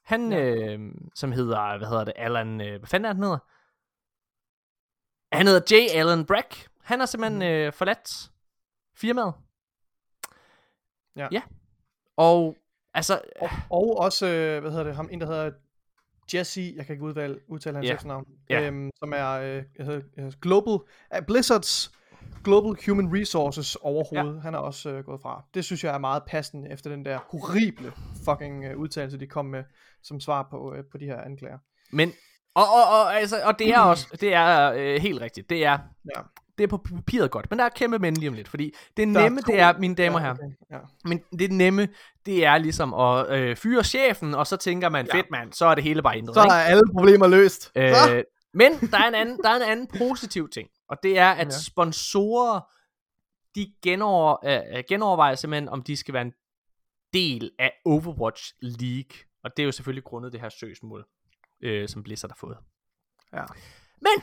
han, 0.05 0.33
ja. 0.33 0.45
øh, 0.45 0.79
som 1.15 1.33
hedder, 1.33 1.79
hvad 1.79 1.89
hedder 1.89 2.05
det, 2.05 2.15
Alan, 2.17 2.61
øh, 2.61 2.79
hvad 2.79 2.89
fanden 2.89 3.05
er 3.05 3.15
han 3.15 3.23
hedder? 3.23 3.39
Han 5.33 5.47
hedder 5.47 5.77
J. 5.77 5.99
Allen 5.99 6.25
Brack. 6.25 6.69
Han 6.83 6.99
har 6.99 7.07
simpelthen 7.07 7.39
mm. 7.39 7.45
øh, 7.45 7.73
forladt 7.73 8.31
firmaet. 8.97 9.35
Ja. 11.17 11.29
Ja. 11.33 11.43
Og 12.17 12.57
altså... 12.95 13.21
Og, 13.41 13.51
og 13.71 13.99
også, 13.99 14.27
øh, 14.27 14.61
hvad 14.61 14.71
hedder 14.71 14.85
det, 14.85 14.97
ham, 14.97 15.09
en 15.13 15.21
der 15.21 15.27
hedder 15.27 15.51
Jesse, 16.35 16.73
jeg 16.77 16.87
kan 16.87 16.93
ikke 16.93 17.05
udtale, 17.05 17.41
udtale 17.49 17.77
hans 17.77 17.87
yeah. 17.87 17.95
efternavn, 17.95 18.27
yeah. 18.53 18.67
øhm, 18.67 18.91
som 18.97 19.13
er 19.13 19.31
øh, 19.31 19.65
jeg 19.79 19.87
hedder, 19.87 20.01
jeg 20.17 20.25
hedder 20.25 20.39
Global, 20.41 20.73
uh, 20.73 21.27
Blizzards 21.27 21.93
Global 22.45 22.77
Human 22.87 23.21
Resources 23.21 23.77
overhovedet, 23.77 24.37
ja. 24.37 24.41
han 24.41 24.55
er 24.55 24.59
også 24.59 24.91
øh, 24.91 25.05
gået 25.05 25.21
fra. 25.21 25.45
Det 25.55 25.65
synes 25.65 25.85
jeg 25.85 25.95
er 25.95 25.99
meget 25.99 26.23
passende 26.27 26.71
efter 26.71 26.91
den 26.91 27.05
der 27.05 27.19
horrible 27.19 27.93
fucking 28.25 28.65
øh, 28.65 28.77
udtalelse, 28.77 29.21
de 29.21 29.27
kom 29.27 29.47
med 29.47 29.65
som 30.03 30.21
svar 30.21 30.49
på, 30.51 30.75
øh, 30.75 30.85
på 30.93 30.99
de 30.99 31.05
her 31.05 31.21
anklager. 31.21 31.59
Men 31.93 32.13
og, 32.55 32.65
og, 32.65 33.01
og, 33.01 33.17
altså, 33.17 33.37
og 33.45 33.59
det 33.59 33.69
er 33.69 33.81
også, 33.91 34.07
det 34.21 34.35
er 34.35 34.73
øh, 34.73 35.01
helt 35.01 35.21
rigtigt, 35.21 35.51
det 35.51 35.65
er, 35.65 35.79
ja. 36.17 36.21
det 36.59 36.65
er 36.65 36.69
på 36.69 36.77
papiret 36.77 37.31
godt, 37.31 37.51
men 37.51 37.59
der 37.59 37.65
er 37.65 37.69
kæmpe 37.69 37.99
men 37.99 38.15
lige 38.15 38.29
om 38.29 38.35
lidt, 38.35 38.49
fordi 38.49 38.75
det 38.97 39.09
nemme, 39.09 39.43
to... 39.43 39.53
det 39.53 39.61
er, 39.61 39.79
mine 39.79 39.95
damer 39.95 40.21
ja, 40.21 40.31
okay. 40.31 40.43
her, 40.43 40.79
ja. 40.79 40.79
men 41.05 41.19
det 41.39 41.53
nemme, 41.53 41.89
det 42.27 42.47
er 42.47 42.59
ligesom 42.59 42.95
at 42.95 43.31
øh, 43.31 43.57
fyre 43.57 43.85
chefen, 43.85 44.35
og 44.35 44.47
så 44.47 44.57
tænker 44.57 44.89
man, 44.89 45.07
ja. 45.07 45.19
fedt 45.19 45.31
mand, 45.31 45.53
så 45.53 45.67
er 45.67 45.75
det 45.75 45.85
hele 45.85 46.03
bare 46.03 46.17
ændret. 46.17 46.35
Så 46.35 46.41
er 46.41 46.51
alle 46.51 46.83
problemer 46.93 47.27
løst. 47.27 47.73
Øh, 47.77 47.93
men 48.55 48.73
der 48.73 48.99
er, 48.99 49.09
en 49.09 49.15
anden, 49.15 49.39
der 49.45 49.51
er 49.51 49.57
en 49.57 49.63
anden 49.63 49.87
positiv 49.99 50.49
ting, 50.49 50.69
og 50.89 50.97
det 51.03 51.19
er, 51.19 51.31
at 51.31 51.47
ja. 51.47 51.51
sponsorer, 51.51 52.61
de 53.55 53.73
genover, 53.83 54.37
øh, 54.45 54.85
genovervejer 54.89 55.35
simpelthen, 55.35 55.69
om 55.69 55.83
de 55.83 55.97
skal 55.97 56.15
være 56.15 56.23
en 56.23 56.33
del 57.15 57.51
af 57.59 57.73
Overwatch 57.85 58.55
League, 58.63 59.17
og 59.45 59.51
det 59.57 59.63
er 59.63 59.65
jo 59.67 59.73
selvfølgelig 59.73 60.05
grundet 60.05 60.33
det 60.33 60.41
her 60.41 60.49
søgsmål 60.49 61.07
øh, 61.63 61.89
som 61.89 62.03
Blizzard 62.03 62.31
har 62.31 62.37
fået. 62.37 62.59
Ja. 63.33 63.45
Men 64.01 64.23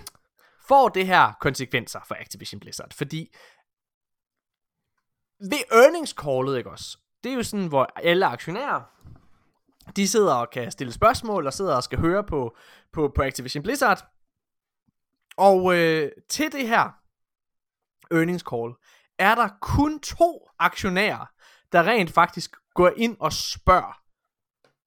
får 0.68 0.90
det 0.90 1.08
her 1.08 1.34
konsekvenser 1.42 2.00
for 2.08 2.16
Activision 2.20 2.60
Blizzard, 2.60 2.94
fordi 2.94 3.36
ved 5.40 5.64
earnings 5.72 6.12
callet, 6.12 6.58
ikke 6.58 6.70
også? 6.70 6.98
Det 7.24 7.32
er 7.32 7.36
jo 7.36 7.44
sådan, 7.44 7.68
hvor 7.68 7.88
alle 7.96 8.26
aktionærer, 8.26 8.82
de 9.96 10.08
sidder 10.08 10.34
og 10.34 10.50
kan 10.50 10.72
stille 10.72 10.94
spørgsmål, 10.94 11.48
og 11.48 11.54
sidder 11.54 11.76
og 11.76 11.84
skal 11.84 12.00
høre 12.00 12.24
på, 12.24 12.58
på, 12.92 13.12
på 13.16 13.22
Activision 13.22 13.64
Blizzard. 13.64 14.08
Og 15.38 15.78
øh, 15.78 16.12
til 16.30 16.52
det 16.52 16.68
her 16.68 16.92
earnings 18.12 18.44
call, 18.52 18.74
er 19.20 19.36
der 19.36 19.50
kun 19.62 20.00
to 20.00 20.50
aktionærer, 20.60 21.26
der 21.72 21.84
rent 21.88 22.12
faktisk 22.12 22.56
går 22.74 22.92
ind 22.98 23.18
og 23.20 23.34
spørger 23.34 24.02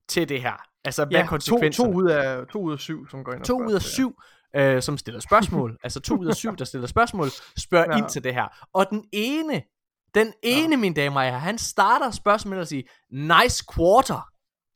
til 0.08 0.28
det 0.28 0.42
her. 0.42 0.69
Altså, 0.84 1.04
hvad 1.04 1.20
ja, 1.20 1.26
konsekvenser? 1.26 1.84
To, 1.84 1.92
to, 1.92 1.98
ud 1.98 2.10
af, 2.10 2.46
to 2.46 2.62
ud 2.62 2.72
af 2.72 2.78
syv, 2.78 3.08
som 3.08 3.24
går 3.24 3.32
ind 3.32 3.40
og 3.40 3.46
To 3.46 3.62
ud 3.66 3.72
af 3.72 3.82
syv, 3.82 4.14
ja. 4.54 4.74
øh, 4.74 4.82
som 4.82 4.98
stiller 4.98 5.20
spørgsmål. 5.20 5.78
altså 5.82 6.00
to 6.00 6.16
ud 6.16 6.26
af 6.26 6.34
syv, 6.34 6.56
der 6.56 6.64
stiller 6.64 6.86
spørgsmål, 6.86 7.28
spørger 7.58 7.86
ja. 7.90 7.98
ind 7.98 8.08
til 8.08 8.24
det 8.24 8.34
her. 8.34 8.66
Og 8.72 8.90
den 8.90 9.04
ene, 9.12 9.62
den 10.14 10.32
ene, 10.42 10.74
ja. 10.74 10.80
mine 10.80 10.94
damer 10.94 11.20
og 11.20 11.26
herrer, 11.26 11.38
han 11.38 11.58
starter 11.58 12.10
spørgsmålet 12.10 12.60
og 12.60 12.66
siger, 12.66 12.82
nice 13.10 13.64
quarter. 13.74 14.29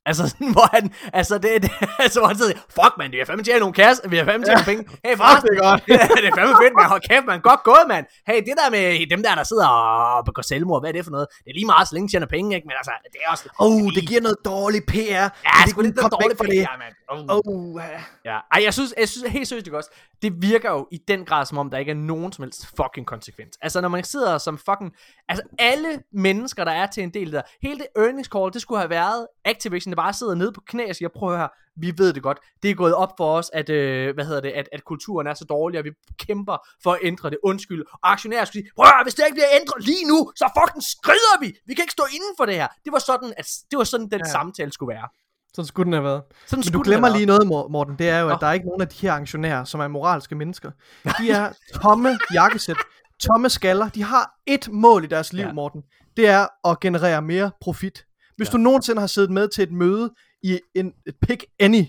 Altså 0.06 0.28
sådan, 0.32 0.52
hvor 0.52 0.68
han, 0.76 0.94
altså 1.12 1.34
det, 1.38 1.62
det 1.62 1.70
altså 2.04 2.20
hvor 2.20 2.28
han 2.28 2.36
sidder, 2.36 2.52
fuck 2.76 2.94
man, 2.98 3.12
vi 3.12 3.18
har 3.18 3.24
fandme 3.24 3.44
tjent 3.44 3.60
nogle 3.60 3.74
kasse, 3.74 4.10
vi 4.10 4.16
har 4.16 4.24
fandme 4.24 4.46
tjent 4.46 4.60
ja. 4.60 4.64
penge. 4.64 4.82
Hey, 5.04 5.16
forresten, 5.20 5.48
det 5.50 5.58
er 5.58 5.62
godt. 5.70 5.80
det 5.86 6.24
er 6.30 6.34
fandme 6.38 6.54
fedt, 6.62 6.74
man. 6.78 6.86
Hold 6.92 7.02
kæft, 7.10 7.26
man. 7.26 7.40
Godt 7.40 7.62
gået, 7.70 7.84
mand. 7.88 8.04
Hey, 8.28 8.38
det 8.48 8.54
der 8.60 8.68
med 8.76 9.10
dem 9.12 9.22
der, 9.22 9.34
der 9.34 9.44
sidder 9.52 9.68
og 9.68 10.24
begår 10.24 10.42
selvmord, 10.42 10.82
hvad 10.82 10.90
er 10.90 10.96
det 10.98 11.04
for 11.04 11.14
noget? 11.16 11.26
Det 11.44 11.50
er 11.50 11.56
lige 11.60 11.70
meget, 11.74 11.88
så 11.88 11.94
længe 11.94 12.08
tjener 12.08 12.26
penge, 12.36 12.56
ikke? 12.56 12.66
Men 12.68 12.76
altså, 12.80 12.92
det 13.12 13.20
er 13.24 13.30
også... 13.30 13.44
Oh, 13.58 13.88
det, 13.96 14.02
giver 14.08 14.20
noget 14.20 14.38
dårlig 14.44 14.80
PR. 14.92 15.26
Ja, 15.48 15.56
det 15.66 15.72
er 15.78 15.82
lidt 15.82 15.96
dårligt 15.96 16.38
for 16.40 16.44
det. 16.44 16.66
mand. 16.82 16.94
Oh. 17.08 17.40
oh. 17.46 17.80
Ja. 18.24 18.38
Ej, 18.52 18.60
jeg 18.64 18.74
synes, 18.74 18.94
jeg 18.98 19.08
synes 19.08 19.32
helt 19.32 19.48
seriøst, 19.48 19.66
det 19.66 19.74
også. 19.74 19.90
Det 20.22 20.42
virker 20.42 20.70
jo 20.70 20.88
i 20.90 20.96
den 21.08 21.24
grad, 21.24 21.46
som 21.46 21.58
om 21.58 21.70
der 21.70 21.78
ikke 21.78 21.90
er 21.90 21.96
nogen 21.96 22.32
som 22.32 22.42
helst 22.42 22.66
fucking 22.76 23.06
konsekvens. 23.06 23.58
Altså, 23.62 23.80
når 23.80 23.88
man 23.88 24.04
sidder 24.04 24.38
som 24.38 24.58
fucking... 24.58 24.92
Altså, 25.28 25.44
alle 25.58 26.02
mennesker, 26.12 26.64
der 26.64 26.72
er 26.72 26.86
til 26.86 27.02
en 27.02 27.14
del 27.14 27.32
der, 27.32 27.42
hele 27.62 27.78
det 27.78 27.86
earnings 27.96 28.28
call, 28.28 28.52
det 28.52 28.62
skulle 28.62 28.78
have 28.78 28.90
været 28.90 29.26
Activision, 29.44 29.93
der 29.96 30.02
bare 30.02 30.12
sidder 30.12 30.34
nede 30.34 30.52
på 30.52 30.60
knæ 30.66 30.88
og 30.88 30.96
siger, 30.96 31.08
prøv 31.08 31.36
her, 31.36 31.48
vi 31.76 31.92
ved 31.98 32.12
det 32.12 32.22
godt. 32.22 32.38
Det 32.62 32.70
er 32.70 32.74
gået 32.74 32.94
op 32.94 33.12
for 33.16 33.36
os, 33.38 33.50
at, 33.52 33.68
øh, 33.70 34.14
hvad 34.14 34.24
hedder 34.24 34.40
det, 34.40 34.50
at, 34.50 34.68
at 34.72 34.84
kulturen 34.84 35.26
er 35.26 35.34
så 35.34 35.44
dårlig, 35.44 35.78
og 35.78 35.84
vi 35.84 35.90
kæmper 36.26 36.56
for 36.82 36.92
at 36.92 36.98
ændre 37.02 37.30
det. 37.30 37.38
Undskyld. 37.44 37.82
Og 37.92 38.12
aktionærer 38.12 38.44
skulle 38.44 38.62
sige, 38.62 38.70
prøv 38.76 38.86
her, 38.86 39.02
hvis 39.02 39.14
det 39.14 39.24
ikke 39.26 39.34
bliver 39.34 39.52
ændret 39.60 39.84
lige 39.84 40.04
nu, 40.08 40.32
så 40.36 40.46
fucking 40.58 40.82
skrider 40.82 41.36
vi. 41.40 41.48
Vi 41.66 41.74
kan 41.74 41.82
ikke 41.82 41.92
stå 41.92 42.04
inden 42.16 42.32
for 42.38 42.44
det 42.46 42.54
her. 42.54 42.68
Det 42.84 42.92
var 42.92 42.98
sådan, 42.98 43.32
at, 43.36 43.46
det 43.70 43.76
var 43.78 43.84
sådan 43.84 44.08
den 44.10 44.20
ja. 44.26 44.30
samtale 44.30 44.72
skulle 44.72 44.94
være. 44.94 45.08
Sådan 45.54 45.66
skulle 45.66 45.84
den 45.84 45.92
have 45.92 46.04
været. 46.04 46.22
Sådan 46.46 46.64
Men 46.66 46.72
du 46.72 46.82
glemmer 46.82 47.08
lige 47.08 47.26
noget, 47.26 47.46
Morten. 47.46 47.94
Det 47.98 48.08
er 48.08 48.20
jo, 48.20 48.28
at 48.28 48.34
oh. 48.34 48.40
der 48.40 48.46
er 48.46 48.52
ikke 48.52 48.66
nogen 48.66 48.82
af 48.82 48.88
de 48.88 48.96
her 49.06 49.12
aktionærer, 49.12 49.64
som 49.64 49.80
er 49.80 49.88
moralske 49.88 50.34
mennesker. 50.34 50.70
De 51.20 51.30
er 51.30 51.52
tomme 51.82 52.18
jakkesæt, 52.34 52.76
tomme 53.20 53.48
skaller. 53.50 53.88
De 53.88 54.02
har 54.02 54.34
et 54.46 54.68
mål 54.72 55.04
i 55.04 55.06
deres 55.06 55.32
liv, 55.32 55.46
ja. 55.46 55.52
Morten. 55.52 55.82
Det 56.16 56.28
er 56.28 56.68
at 56.68 56.80
generere 56.80 57.22
mere 57.22 57.50
profit. 57.60 58.04
Hvis 58.36 58.48
ja. 58.48 58.52
du 58.52 58.56
nogensinde 58.56 59.00
har 59.00 59.06
siddet 59.06 59.30
med 59.30 59.48
til 59.48 59.62
et 59.62 59.72
møde 59.72 60.14
i 60.42 60.60
en, 60.74 60.92
et 61.06 61.14
pick 61.22 61.44
any 61.60 61.84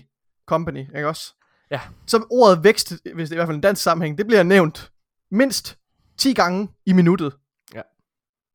company, 0.46 0.96
ikke 0.96 1.08
også? 1.08 1.34
Ja. 1.70 1.80
Så 2.06 2.26
ordet 2.30 2.64
vækst, 2.64 2.94
hvis 3.14 3.28
det 3.28 3.32
er 3.32 3.36
i 3.36 3.38
hvert 3.38 3.48
fald 3.48 3.56
en 3.56 3.60
dansk 3.60 3.82
sammenhæng, 3.82 4.18
det 4.18 4.26
bliver 4.26 4.42
nævnt 4.42 4.92
mindst 5.30 5.78
10 6.18 6.32
gange 6.32 6.68
i 6.86 6.92
minuttet. 6.92 7.36
Ja. 7.74 7.82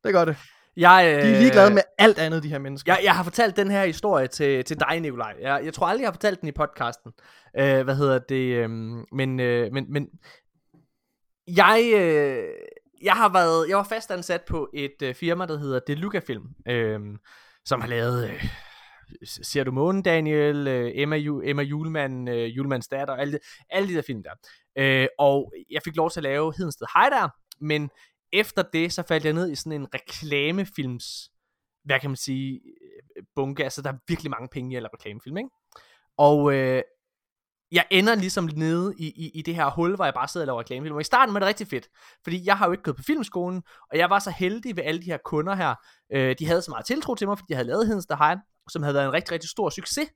Det 0.04 0.12
gør 0.12 0.24
det. 0.24 0.36
Jeg, 0.76 1.14
øh, 1.16 1.22
De 1.22 1.34
er 1.34 1.40
ligeglade 1.40 1.74
med 1.74 1.82
alt 1.98 2.18
andet, 2.18 2.42
de 2.42 2.48
her 2.48 2.58
mennesker. 2.58 2.92
Jeg, 2.92 3.04
jeg 3.04 3.14
har 3.14 3.22
fortalt 3.22 3.56
den 3.56 3.70
her 3.70 3.84
historie 3.84 4.26
til, 4.26 4.64
til 4.64 4.80
dig, 4.80 5.00
Nikolaj. 5.00 5.34
Jeg, 5.40 5.60
jeg 5.64 5.74
tror 5.74 5.86
aldrig, 5.86 6.02
jeg 6.02 6.08
har 6.08 6.12
fortalt 6.12 6.40
den 6.40 6.48
i 6.48 6.52
podcasten. 6.52 7.12
Øh, 7.58 7.82
hvad 7.82 7.96
hedder 7.96 8.18
det? 8.18 8.56
Øh, 8.56 8.70
men, 9.12 9.40
øh, 9.40 9.72
men, 9.72 9.92
men 9.92 10.08
jeg, 11.48 11.92
øh, 11.94 12.44
jeg 13.02 13.12
har 13.12 13.32
været, 13.32 13.68
jeg 13.68 13.76
var 13.76 13.82
fastansat 13.82 14.42
på 14.42 14.70
et 14.74 15.02
øh, 15.02 15.14
firma, 15.14 15.46
der 15.46 15.58
hedder 15.58 15.80
Deluca 15.86 16.18
Film, 16.18 16.44
øh, 16.68 17.00
som 17.66 17.80
har 17.80 17.88
lavet 17.88 18.30
øh, 18.30 18.44
Ser 19.24 19.64
du 19.64 19.72
månen, 19.72 20.02
Daniel, 20.02 20.68
øh, 20.68 20.92
Emma, 20.94 21.16
Ju, 21.16 21.42
Emma 21.44 21.62
Julemand, 21.62 22.30
øh, 22.30 22.56
Julemands 22.56 22.88
datter, 22.88 23.14
alle, 23.14 23.38
alle 23.70 23.88
de 23.88 23.94
der 23.94 24.02
film 24.02 24.22
der. 24.22 24.34
Øh, 24.78 25.08
og 25.18 25.52
jeg 25.70 25.80
fik 25.84 25.96
lov 25.96 26.10
til 26.10 26.20
at 26.20 26.24
lave 26.24 26.54
Hedensted 26.56 26.86
Hej 26.94 27.08
der, 27.10 27.28
men 27.60 27.90
efter 28.32 28.62
det, 28.72 28.92
så 28.92 29.02
faldt 29.02 29.24
jeg 29.24 29.32
ned 29.32 29.50
i 29.50 29.54
sådan 29.54 29.80
en 29.80 29.94
reklamefilms, 29.94 31.30
hvad 31.84 32.00
kan 32.00 32.10
man 32.10 32.16
sige, 32.16 32.60
øh, 33.16 33.24
bunke. 33.34 33.64
Altså, 33.64 33.82
der 33.82 33.92
er 33.92 33.98
virkelig 34.08 34.30
mange 34.30 34.48
penge 34.52 34.72
i 34.72 34.76
alle 34.76 34.88
reklamefilm, 34.94 35.36
ikke? 35.36 35.50
Og 36.16 36.54
øh, 36.54 36.82
jeg 37.72 37.84
ender 37.90 38.14
ligesom 38.14 38.48
nede 38.56 38.94
i, 38.98 39.06
i, 39.06 39.30
i 39.34 39.42
det 39.42 39.54
her 39.54 39.70
hul, 39.70 39.96
hvor 39.96 40.04
jeg 40.04 40.14
bare 40.14 40.28
sidder 40.28 40.44
og 40.44 40.46
laver 40.46 40.60
reklamefilm. 40.60 40.94
Og 40.94 41.00
i 41.00 41.04
starten 41.04 41.34
var 41.34 41.40
det 41.40 41.48
rigtig 41.48 41.66
fedt, 41.66 41.88
fordi 42.24 42.46
jeg 42.46 42.58
har 42.58 42.66
jo 42.66 42.72
ikke 42.72 42.82
gået 42.82 42.96
på 42.96 43.02
filmskolen, 43.02 43.62
og 43.90 43.98
jeg 43.98 44.10
var 44.10 44.18
så 44.18 44.30
heldig 44.30 44.76
ved 44.76 44.84
alle 44.84 45.00
de 45.00 45.06
her 45.06 45.18
kunder 45.24 45.54
her. 45.54 45.74
Øh, 46.12 46.36
de 46.38 46.46
havde 46.46 46.62
så 46.62 46.70
meget 46.70 46.86
tiltro 46.86 47.14
til 47.14 47.28
mig, 47.28 47.38
fordi 47.38 47.46
de 47.48 47.54
havde 47.54 47.68
lavet 47.68 47.86
Hedens 47.86 48.06
Hej, 48.10 48.36
som 48.70 48.82
havde 48.82 48.94
været 48.94 49.06
en 49.06 49.12
rigtig, 49.12 49.32
rigtig 49.32 49.50
stor 49.50 49.70
succes. 49.70 50.08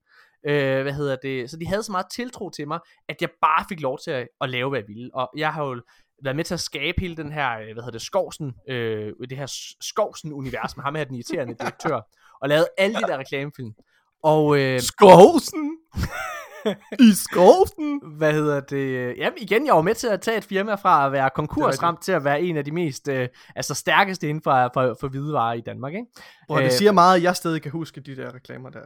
Øh, 0.47 0.83
hvad 0.83 0.93
hedder 0.93 1.17
det? 1.23 1.51
Så 1.51 1.57
de 1.57 1.67
havde 1.67 1.83
så 1.83 1.93
meget 1.93 2.07
tiltro 2.15 2.51
til 2.51 2.69
mig, 2.69 2.81
at 3.09 3.17
jeg 3.21 3.29
bare 3.41 3.65
fik 3.69 3.81
lov 3.81 3.99
til 4.05 4.11
at, 4.11 4.29
at 4.41 4.51
lave, 4.51 4.69
hvad 4.69 4.81
jeg 4.81 4.89
ville. 4.89 5.11
Og 5.15 5.31
jeg 5.37 5.53
har 5.53 5.65
jo 5.65 5.81
været 6.25 6.37
med 6.37 6.45
til 6.45 6.55
at 6.55 6.61
skabe 6.61 7.01
hele 7.01 7.17
den 7.17 7.33
her, 7.33 7.59
øh, 7.59 7.65
hvad 7.65 7.75
hedder 7.75 7.91
det, 7.91 8.03
Skovsen, 8.03 8.55
øh, 8.69 9.13
det 9.31 9.39
her 9.39 9.75
Skovsen-univers 9.81 10.77
med 10.77 10.85
ham 10.85 10.95
her, 10.95 11.05
den 11.05 11.15
irriterende 11.15 11.55
direktør, 11.61 12.01
og 12.43 12.49
lavet 12.49 12.67
alle 12.79 12.97
de 12.97 13.03
der 13.03 13.19
reklamefilm. 13.19 13.73
Og, 14.23 14.59
øh, 14.59 14.81
Skovsen! 14.81 15.79
I 17.01 17.13
Skovsen! 17.13 18.01
hvad 18.17 18.33
hedder 18.33 18.61
det? 18.61 19.17
Jamen 19.17 19.39
igen, 19.39 19.67
jeg 19.67 19.75
var 19.75 19.83
med 19.83 19.95
til 19.95 20.07
at 20.07 20.21
tage 20.21 20.37
et 20.39 20.45
firma 20.45 20.75
fra 20.75 21.07
at 21.07 21.13
være 21.13 21.31
konkursramt 21.35 22.03
til 22.03 22.13
at 22.13 22.25
være 22.25 22.43
en 22.43 22.57
af 22.57 22.65
de 22.65 22.71
mest, 22.71 23.09
øh, 23.09 23.29
altså 23.57 23.75
stærkeste 23.75 24.29
inden 24.29 24.43
for, 24.43 24.71
for, 24.75 24.97
for 25.01 25.09
hvidevarer 25.09 25.53
i 25.55 25.61
Danmark, 25.61 25.95
ikke? 25.95 26.07
Hvor 26.47 26.57
det 26.57 26.65
Øh, 26.65 26.71
siger 26.71 26.93
meget, 26.93 27.17
at 27.17 27.23
jeg 27.23 27.37
stadig 27.37 27.63
kan 27.63 27.71
huske 27.71 28.01
de 28.01 28.17
der 28.17 28.35
reklamer 28.35 28.71
der. 28.71 28.81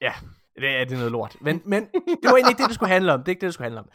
Ja, 0.00 0.12
det 0.56 0.80
er, 0.80 0.84
det 0.84 0.92
er 0.92 0.96
noget 0.96 1.12
lort. 1.12 1.36
Men, 1.40 1.62
men 1.64 1.82
det 2.22 2.24
var 2.24 2.30
egentlig 2.30 2.50
ikke 2.50 2.62
det, 2.62 2.68
det 2.68 2.74
skulle 2.74 2.92
handle 2.92 3.12
om. 3.12 3.20
Det 3.20 3.28
er 3.28 3.30
ikke 3.30 3.40
det, 3.40 3.46
det 3.46 3.54
skulle 3.54 3.64
handle 3.64 3.80
om. 3.80 3.88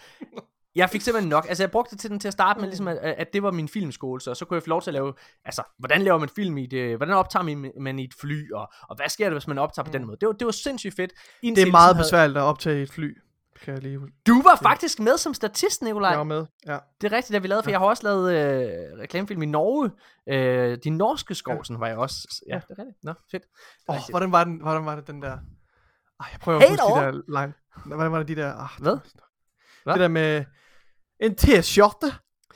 Jeg 0.76 0.90
fik 0.90 1.02
simpelthen 1.02 1.30
nok. 1.30 1.46
Altså, 1.50 1.64
jeg 1.64 1.72
brugte 1.72 1.92
det 1.92 2.00
til 2.00 2.10
den 2.10 2.20
til 2.20 2.28
at 2.28 2.32
starte 2.34 2.60
med, 2.60 2.68
ligesom 2.68 2.88
at, 2.88 2.98
at 2.98 3.34
det 3.34 3.44
var 3.44 3.52
min 3.52 3.68
filmskole, 3.68 4.22
så 4.22 4.34
så 4.34 4.46
kunne 4.46 4.56
jeg 4.56 4.64
få 4.64 4.70
lov 4.70 4.82
til 4.82 4.90
at 4.90 4.94
lave, 4.94 5.14
altså, 5.46 5.64
hvordan 5.80 6.02
laver 6.02 6.18
man 6.18 6.30
film 6.30 6.58
i 6.58 6.66
det, 6.66 6.98
hvordan 6.98 7.16
optager 7.16 7.44
man, 7.44 7.72
man 7.82 8.00
i 8.00 8.04
et 8.04 8.14
fly, 8.22 8.52
og, 8.52 8.72
og 8.90 8.96
hvad 8.96 9.10
sker 9.10 9.26
der, 9.26 9.32
hvis 9.34 9.48
man 9.48 9.58
optager 9.58 9.86
på 9.86 9.92
den 9.92 10.06
måde. 10.06 10.18
Det 10.22 10.28
var, 10.28 10.34
det 10.34 10.46
var 10.46 10.52
sindssygt 10.52 10.96
fedt. 10.96 11.12
Det 11.12 11.18
indtil 11.42 11.68
er 11.68 11.72
meget 11.72 11.96
ligesom 11.96 11.96
havde- 11.96 12.04
besværligt 12.06 12.38
at 12.38 12.42
optage 12.44 12.80
i 12.80 12.84
et 12.84 12.92
fly. 12.92 13.18
Kan 13.62 13.74
jeg 13.74 13.84
lige. 13.84 14.00
Du 14.28 14.42
var 14.42 14.60
faktisk 14.64 15.00
med 15.00 15.18
som 15.18 15.34
statist, 15.34 15.82
Nikolaj. 15.82 16.10
Jeg 16.10 16.18
var 16.18 16.24
med. 16.24 16.46
Ja. 16.68 16.78
Det 17.02 17.14
er 17.14 17.18
rigtigt, 17.18 17.34
det 17.34 17.44
vi 17.44 17.48
lavede, 17.48 17.64
for 17.64 17.70
jeg 17.70 17.80
har 17.80 17.86
også 17.86 18.04
lavet 18.04 18.34
øh, 18.34 19.00
reklamefilm 19.00 19.42
i 19.42 19.46
Norge. 19.46 19.92
Øh, 20.30 20.78
de 20.84 20.90
norske 20.90 21.36
skovsen 21.36 21.80
var 21.80 21.88
jeg 21.88 21.98
også. 21.98 22.44
Ja, 22.48 22.54
Ja. 22.56 22.60
det 22.60 22.76
er 22.78 22.80
rigtigt. 22.80 23.04
Nå, 23.04 23.14
fedt. 23.32 23.44
Åh, 23.90 23.96
oh, 23.96 24.02
hvordan 24.10 24.32
var 24.32 24.44
den, 24.44 24.62
hvordan 24.62 24.86
var 24.86 24.96
det 24.96 25.08
den 25.08 25.22
der... 25.22 25.32
Ej, 25.32 26.28
jeg 26.32 26.40
prøver 26.40 26.60
Hey 26.60 26.66
at 26.66 26.70
huske 26.72 26.84
dog. 26.84 26.98
de 26.98 27.06
der 27.06 27.42
line. 27.42 27.54
Hvordan 27.86 28.12
var 28.12 28.18
det 28.18 28.28
de 28.28 28.36
der... 28.36 28.54
Ah, 28.54 28.70
Hvad? 28.80 28.98
Hvad? 29.84 29.94
Det 29.94 30.00
der 30.02 30.08
med... 30.08 30.46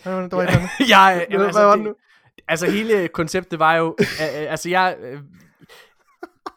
En 0.05 0.23
eller 0.23 0.37
andet? 0.57 0.69
jeg, 0.89 1.25
Hvad- 1.29 1.45
altså, 1.45 1.59
hvad 1.59 1.67
var 1.67 1.75
det- 1.75 1.85
nu? 1.85 1.95
Altså 2.47 2.71
hele 2.71 3.07
konceptet 3.07 3.59
var 3.59 3.73
jo, 3.75 3.95
altså 4.19 4.69
jeg, 4.69 4.95
øh, 4.99 5.19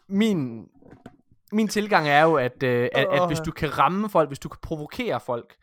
min, 0.09 0.67
min 1.53 1.69
tilgang 1.69 2.09
er 2.09 2.23
jo, 2.23 2.35
at, 2.35 2.63
øh, 2.63 2.89
at, 2.93 3.07
at 3.13 3.27
hvis 3.27 3.39
ja. 3.39 3.45
du 3.45 3.51
kan 3.51 3.79
ramme 3.79 4.09
folk, 4.11 4.29
hvis 4.29 4.39
du 4.39 4.49
kan 4.49 4.59
provokere 4.63 5.21
folk, 5.21 5.55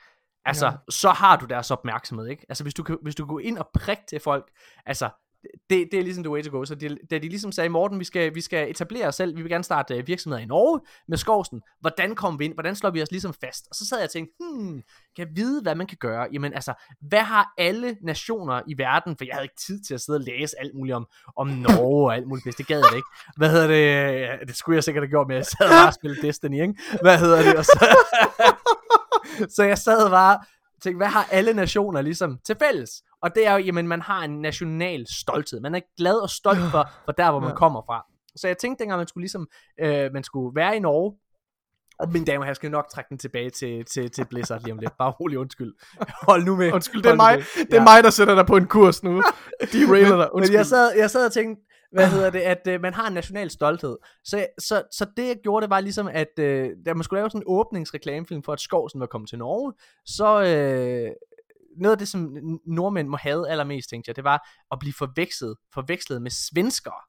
altså 0.46 0.66
Ja. 0.66 0.72
så 0.90 1.10
har 1.10 1.36
du 1.36 1.46
deres 1.46 1.72
opmærksomhed, 1.72 2.28
ikke? 2.28 2.46
Altså 2.50 2.64
hvis 2.64 2.74
du 2.74 2.84
kan, 2.84 2.98
hvis 3.02 3.16
du 3.16 3.26
kan 3.26 3.34
gå 3.34 3.40
ind 3.40 3.58
og 3.58 3.70
prikke 3.74 4.04
til 4.10 4.20
folk, 4.20 4.46
altså 4.86 5.10
det, 5.70 5.88
det 5.92 6.00
er 6.00 6.04
ligesom 6.04 6.24
the 6.24 6.32
way 6.32 6.44
to 6.44 6.58
go. 6.58 6.66
Så 6.66 6.76
de, 6.76 6.98
da 7.12 7.18
de 7.18 7.30
ligesom 7.30 7.52
sagde, 7.52 7.70
Morten, 7.70 8.00
vi 8.00 8.04
skal, 8.04 8.36
vi 8.36 8.42
skal 8.42 8.72
etablere 8.72 9.08
os 9.08 9.16
selv, 9.16 9.38
vi 9.38 9.42
vil 9.42 9.52
gerne 9.52 9.64
starte 9.64 9.96
øh, 9.96 10.08
virksomheder 10.08 10.44
i 10.44 10.46
Norge 10.46 10.80
med 11.08 11.18
Skovsen. 11.18 11.62
Hvordan 11.80 12.16
kommer 12.16 12.38
vi 12.38 12.46
ind? 12.46 12.54
Hvordan 12.54 12.76
slår 12.76 12.90
vi 12.90 13.02
os 13.02 13.12
ligesom 13.12 13.34
fast? 13.34 13.68
Og 13.70 13.76
så 13.76 13.86
sad 13.86 13.98
jeg 13.98 14.04
og 14.04 14.10
tænkte, 14.10 14.34
hmm, 14.40 14.84
kan 15.16 15.28
jeg 15.28 15.28
vide, 15.36 15.62
hvad 15.62 15.76
man 15.76 15.88
kan 15.88 15.98
gøre? 16.02 16.28
Jamen 16.34 16.54
altså, 16.54 16.74
hvad 17.02 17.22
har 17.22 17.54
alle 17.58 17.98
nationer 18.02 18.62
i 18.68 18.78
verden? 18.78 19.18
For 19.18 19.26
jeg 19.26 19.34
havde 19.34 19.46
ikke 19.46 19.62
tid 19.68 19.80
til 19.88 19.94
at 19.94 20.02
sidde 20.02 20.18
og 20.18 20.24
læse 20.24 20.60
alt 20.60 20.76
muligt 20.76 20.96
om, 20.96 21.08
om 21.38 21.48
Norge 21.48 22.06
og 22.06 22.16
alt 22.16 22.28
muligt 22.28 22.46
hvis 22.46 22.56
Det 22.56 22.68
gad 22.68 22.84
jeg 22.90 22.96
ikke. 22.96 23.08
Hvad 23.38 23.50
hedder 23.50 23.68
det? 23.68 24.48
Det 24.48 24.56
skulle 24.56 24.76
jeg 24.76 24.84
sikkert 24.84 25.04
have 25.04 25.10
gjort, 25.10 25.28
men 25.28 25.38
jeg 25.38 25.46
sad 25.46 25.70
bare 25.70 25.88
og 25.88 25.94
spillede 25.94 26.28
Destiny, 26.28 26.62
ikke? 26.62 26.74
Hvad 27.02 27.18
hedder 27.20 27.44
det? 27.44 27.56
Og 27.56 27.66
så, 27.66 27.88
så 29.56 29.64
jeg 29.64 29.78
sad 29.78 30.10
bare 30.10 30.40
og 30.76 30.82
tænkte, 30.82 30.98
hvad 30.98 31.08
har 31.08 31.28
alle 31.32 31.54
nationer 31.54 32.02
ligesom 32.02 32.40
til 32.46 32.56
fælles? 32.60 33.04
Og 33.22 33.36
det 33.36 33.48
er 33.48 33.52
jo, 33.54 33.58
jamen 33.58 33.88
man 33.88 34.02
har 34.02 34.24
en 34.24 34.42
national 34.42 35.06
stolthed. 35.22 35.60
Man 35.60 35.76
er 35.76 35.80
glad 35.98 36.16
og 36.16 36.30
stolt 36.30 36.60
for, 36.72 36.90
for 37.06 37.12
der, 37.12 37.32
hvor 37.32 37.40
man 37.40 37.50
Ja. 37.50 37.56
kommer 37.56 37.82
fra. 37.86 38.06
Så 38.36 38.48
jeg 38.48 38.58
tænkte 38.58 38.82
dengang, 38.84 38.98
man 39.00 39.08
skulle 39.08 39.22
ligesom, 39.24 39.48
øh, 39.82 40.14
man 40.14 40.24
skulle 40.24 40.56
være 40.56 40.76
i 40.78 40.80
Norge, 40.80 41.18
og 42.00 42.10
mine 42.12 42.26
damer, 42.26 42.46
jeg 42.46 42.56
skal 42.56 42.72
nok 42.72 42.86
trække 42.94 43.10
den 43.10 43.18
tilbage 43.18 43.50
til, 43.50 43.86
til, 43.86 44.12
til 44.12 44.26
Blizzard 44.26 44.62
lige 44.64 44.74
om 44.74 44.80
lidt. 44.80 44.98
Bare 44.98 45.12
rolig, 45.12 45.38
undskyld. 45.40 45.74
Hold 46.30 46.44
nu 46.46 46.56
med. 46.56 46.72
Undskyld, 46.74 47.04
det 47.04 47.12
er 47.12 47.16
mig, 47.16 47.36
med. 47.38 47.66
det 47.66 47.74
er 47.78 47.84
mig, 47.84 48.04
der 48.04 48.10
sætter 48.10 48.36
dig 48.36 48.46
på 48.46 48.58
en 48.58 48.68
kurs 48.68 49.04
nu. 49.04 49.12
De 49.74 49.92
railer 49.92 50.10
dig. 50.10 50.18
Men 50.18 50.30
Undskyld. 50.32 50.56
jeg 50.58 50.66
sad, 50.66 50.92
jeg 50.98 51.10
sad 51.10 51.26
og 51.26 51.32
tænkte, 51.32 51.64
hvad 51.92 52.08
hedder 52.10 52.30
det, 52.30 52.40
at 52.40 52.68
øh, 52.68 52.82
man 52.82 52.94
har 52.94 53.08
en 53.08 53.14
national 53.14 53.50
stolthed. 53.50 53.98
Så, 54.24 54.46
så, 54.60 54.84
så 54.92 55.06
det 55.18 55.28
jeg 55.28 55.36
gjorde, 55.44 55.64
det 55.64 55.70
var 55.70 55.80
ligesom, 55.80 56.08
at 56.08 56.40
øh, 56.40 56.70
da 56.86 56.94
man 56.94 57.04
skulle 57.04 57.20
lave 57.20 57.30
sådan 57.30 57.42
en 57.42 57.46
åbningsreklamefilm 57.48 58.44
for, 58.44 58.54
at 58.54 58.60
Skovsen 58.60 59.00
var 59.00 59.06
kommet 59.06 59.30
til 59.30 59.38
Norge, 59.38 59.74
så 60.06 60.42
øh, 60.44 61.12
noget 61.78 61.92
af 61.92 61.98
det, 61.98 62.08
som 62.08 62.38
nordmænd 62.66 63.08
må 63.08 63.18
have 63.18 63.50
allermest, 63.50 63.90
tænkte 63.90 64.10
jeg, 64.10 64.16
det 64.16 64.24
var 64.24 64.50
at 64.72 64.80
blive 64.80 64.94
forvekslet, 64.94 65.56
forvekslet 65.74 66.22
med 66.22 66.32
svenskere. 66.32 67.02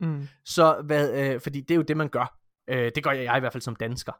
Mm. 0.00 0.28
Så, 0.44 0.82
hvad, 0.84 1.12
øh, 1.12 1.40
fordi 1.40 1.60
det 1.60 1.70
er 1.70 1.76
jo 1.76 1.82
det, 1.82 1.96
man 1.96 2.08
gør. 2.08 2.38
Øh, 2.68 2.92
det 2.94 3.04
gør 3.04 3.10
jeg, 3.10 3.24
jeg 3.24 3.36
i 3.36 3.40
hvert 3.40 3.52
fald 3.52 3.62
som 3.62 3.76
dansker. 3.76 4.12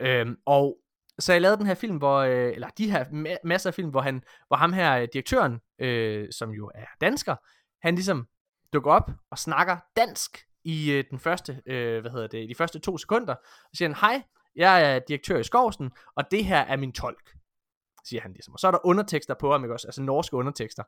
Øhm, 0.00 0.36
og 0.46 0.78
så 1.18 1.32
jeg 1.32 1.42
lavede 1.42 1.58
den 1.58 1.66
her 1.66 1.74
film, 1.74 1.96
hvor, 1.96 2.18
øh, 2.18 2.52
eller 2.52 2.68
de 2.68 2.90
her 2.90 3.04
ma- 3.04 3.40
masser 3.44 3.70
af 3.70 3.74
film, 3.74 3.90
hvor, 3.90 4.00
han, 4.00 4.22
hvor 4.48 4.56
ham 4.56 4.72
her, 4.72 4.96
øh, 4.96 5.08
direktøren, 5.12 5.60
øh, 5.78 6.28
som 6.32 6.50
jo 6.50 6.70
er 6.74 6.86
dansker, 7.00 7.36
han 7.86 7.94
ligesom 7.94 8.26
dukker 8.72 8.90
op 8.90 9.10
og 9.30 9.38
snakker 9.38 9.76
dansk 9.96 10.38
i 10.64 10.92
øh, 10.92 11.04
den 11.10 11.18
første, 11.18 11.62
øh, 11.66 12.00
hvad 12.00 12.10
hedder 12.10 12.26
det, 12.26 12.48
de 12.48 12.54
første 12.54 12.78
to 12.78 12.98
sekunder, 12.98 13.34
og 13.34 13.76
siger 13.76 13.88
han, 13.88 13.96
hej, 14.00 14.22
jeg 14.56 14.94
er 14.94 14.98
direktør 14.98 15.38
i 15.38 15.44
Skovsen, 15.44 15.90
og 16.16 16.24
det 16.30 16.44
her 16.44 16.60
er 16.60 16.76
min 16.76 16.92
tolk, 16.92 17.36
siger 18.08 18.22
han 18.22 18.32
ligesom. 18.32 18.54
Og 18.54 18.58
så 18.60 18.66
er 18.66 18.70
der 18.70 18.86
undertekster 18.86 19.34
på 19.40 19.52
ham, 19.52 19.64
ikke 19.64 19.74
også? 19.74 19.86
Altså 19.88 20.02
norske 20.02 20.36
undertekster. 20.36 20.82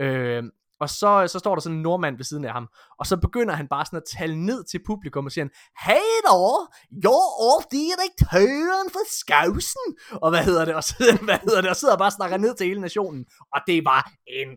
Øh, 0.00 0.42
og 0.80 0.90
så, 0.90 1.26
så 1.28 1.38
står 1.38 1.54
der 1.54 1.62
sådan 1.62 1.76
en 1.76 1.82
nordmand 1.82 2.16
ved 2.16 2.24
siden 2.24 2.44
af 2.44 2.52
ham, 2.52 2.68
og 2.98 3.06
så 3.06 3.16
begynder 3.16 3.54
han 3.54 3.68
bare 3.68 3.86
sådan 3.86 3.96
at 3.96 4.18
tale 4.18 4.46
ned 4.46 4.64
til 4.64 4.80
publikum 4.86 5.26
og 5.26 5.32
siger 5.32 5.44
han, 5.44 5.52
Hej 5.84 6.08
der, 6.26 6.68
jeg 7.06 7.22
er 7.48 7.60
direktøren 7.78 8.88
for 8.94 9.04
Skavsen. 9.18 9.88
Og 10.22 10.30
hvad 10.30 10.44
hedder 10.44 10.64
det? 10.64 10.74
Og, 10.74 10.84
så, 10.84 10.94
hvad 11.28 11.38
hedder 11.38 11.60
det? 11.60 11.70
og 11.70 11.76
sidder 11.76 11.96
bare 11.96 12.08
og 12.08 12.12
snakker 12.12 12.36
ned 12.36 12.54
til 12.54 12.66
hele 12.66 12.80
nationen. 12.80 13.26
Og 13.54 13.60
det 13.66 13.84
var 13.84 14.12
en 14.26 14.48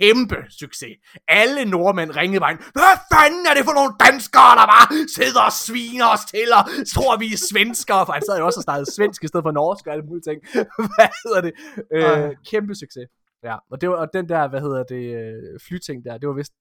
kæmpe 0.00 0.36
succes. 0.60 0.94
Alle 1.28 1.64
nordmænd 1.64 2.10
ringede 2.16 2.44
ind, 2.50 2.58
Hvad 2.78 2.94
fanden 3.14 3.44
er 3.50 3.54
det 3.58 3.64
for 3.68 3.74
nogle 3.80 3.92
danskere, 4.06 4.52
der 4.60 4.66
bare 4.74 4.88
sidder 5.18 5.42
og 5.50 5.52
sviner 5.66 6.06
os 6.14 6.24
til, 6.34 6.48
og 6.58 6.64
tror 6.94 7.12
vi 7.22 7.26
er 7.36 7.40
svenskere? 7.52 8.06
For 8.06 8.12
han 8.12 8.22
sad 8.28 8.38
jo 8.38 8.44
også 8.46 8.60
og 8.60 8.66
snakkede 8.68 8.88
svensk 8.96 9.24
i 9.24 9.28
stedet 9.30 9.44
for 9.44 9.50
norsk 9.60 9.86
og 9.86 9.92
alle 9.92 10.04
mulige 10.08 10.24
ting. 10.28 10.38
hvad 10.94 11.10
hedder 11.24 11.40
det? 11.46 11.52
Øh, 11.96 12.30
kæmpe 12.50 12.74
succes. 12.74 13.06
Ja, 13.48 13.56
og, 13.70 13.80
det 13.80 13.88
var, 13.90 13.96
og 13.96 14.08
den 14.12 14.28
der, 14.28 14.48
hvad 14.48 14.60
hedder 14.60 14.82
det, 14.82 15.04
øh, 15.20 15.60
flyting 15.66 16.04
der, 16.04 16.18
det 16.18 16.28
var 16.28 16.34
vist, 16.34 16.52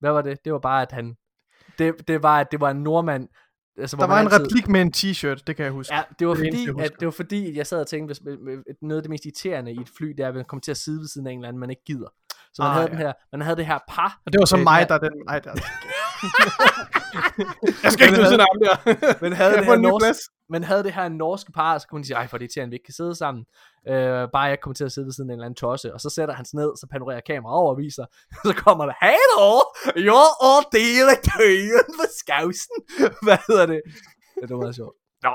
hvad 0.00 0.12
var 0.12 0.22
det? 0.22 0.44
Det 0.44 0.52
var 0.52 0.58
bare, 0.58 0.82
at 0.82 0.92
han, 0.92 1.14
det, 1.78 2.08
det 2.08 2.22
var, 2.22 2.40
at 2.40 2.48
det 2.52 2.60
var 2.60 2.70
en 2.70 2.82
nordmand, 2.82 3.28
altså, 3.78 3.96
Der 3.96 4.06
var 4.06 4.20
en 4.20 4.26
altid- 4.26 4.40
replik 4.44 4.68
med 4.68 4.80
en 4.82 4.92
t-shirt, 4.96 5.42
det 5.46 5.56
kan 5.56 5.64
jeg 5.64 5.72
huske. 5.72 5.94
Ja, 5.94 6.02
det 6.18 6.26
var, 6.28 6.34
Det 6.34 6.38
fordi, 6.38 6.62
eneste, 6.62 6.84
at, 6.84 6.92
det 7.00 7.06
var 7.06 7.12
fordi, 7.12 7.56
jeg 7.56 7.66
sad 7.66 7.80
og 7.80 7.86
tænkte, 7.86 8.06
hvis, 8.22 8.36
noget 8.82 8.96
af 8.96 9.02
det 9.02 9.10
mest 9.10 9.24
irriterende 9.24 9.72
i 9.72 9.80
et 9.80 9.88
fly, 9.98 10.06
det 10.08 10.20
er, 10.20 10.28
at 10.28 10.34
man 10.34 10.44
kommer 10.44 10.60
til 10.60 10.70
at 10.70 10.76
sidde 10.76 11.00
ved 11.00 11.06
siden 11.08 11.26
af 11.26 11.32
en 11.32 11.38
eller 11.38 11.48
anden, 11.48 11.60
man 11.60 11.70
ikke 11.70 11.84
gider. 11.86 12.08
Så 12.54 12.62
man, 12.62 12.68
Ah, 12.70 12.74
havde, 12.74 12.86
ja. 12.86 12.90
den 12.92 12.98
her, 12.98 13.12
man 13.32 13.40
havde 13.40 13.56
det 13.56 13.66
her 13.66 13.78
par. 13.88 14.20
Og 14.26 14.32
det 14.32 14.38
var 14.38 14.44
så 14.44 14.56
Øh, 14.56 14.62
mig, 14.62 14.88
der 14.88 14.94
er 14.94 14.98
den... 14.98 15.12
Ej, 15.28 15.38
der... 15.38 15.52
jeg 17.84 17.92
skal 17.92 18.06
ikke 18.08 18.20
Men 18.20 18.26
sådan 18.26 18.46
ham 18.50 18.58
der. 18.66 18.74
Man 19.22 19.32
havde, 19.32 19.52
det 19.56 19.64
her 19.64 19.72
en 19.74 19.80
ny 19.82 19.86
norsk, 19.86 20.02
plads? 20.04 20.18
man 20.50 20.64
havde 20.64 20.82
det 20.84 20.92
her 20.92 21.08
norske 21.08 21.52
par, 21.52 21.78
så 21.78 21.86
kunne 21.88 21.98
man 21.98 22.04
sige, 22.04 22.16
ej, 22.16 22.26
for 22.28 22.38
det 22.38 22.44
er 22.44 22.46
irriterende, 22.46 22.70
vi 22.70 22.76
ikke 22.76 22.84
kan 22.84 22.94
sidde 22.94 23.14
sammen. 23.14 23.44
Øh, 23.88 24.28
bare 24.32 24.42
jeg 24.52 24.58
kommer 24.62 24.74
til 24.74 24.84
at 24.84 24.92
sidde 24.92 25.06
ved 25.06 25.12
siden 25.12 25.30
af 25.30 25.34
en 25.34 25.38
eller 25.38 25.46
anden 25.46 25.56
tosse, 25.64 25.94
og 25.94 26.00
så 26.00 26.10
sætter 26.10 26.34
han 26.34 26.44
sig 26.44 26.56
ned, 26.56 26.70
så 26.80 26.86
panorerer 26.92 27.20
kameraet 27.26 27.58
over 27.62 27.70
og 27.74 27.78
viser, 27.78 28.04
så 28.46 28.52
kommer 28.64 28.84
der, 28.86 28.94
hej 29.00 29.16
da, 29.34 29.40
jeg 30.10 30.26
er 30.48 30.58
direktøren 30.78 31.90
for 31.98 32.08
Skavsen. 32.20 32.76
Hvad 33.26 33.38
hedder 33.48 33.66
det? 33.66 33.80
Ja, 34.36 34.40
det 34.46 34.50
var 34.56 34.62
meget 34.66 34.76
sjovt. 34.76 34.94
Nå, 35.22 35.30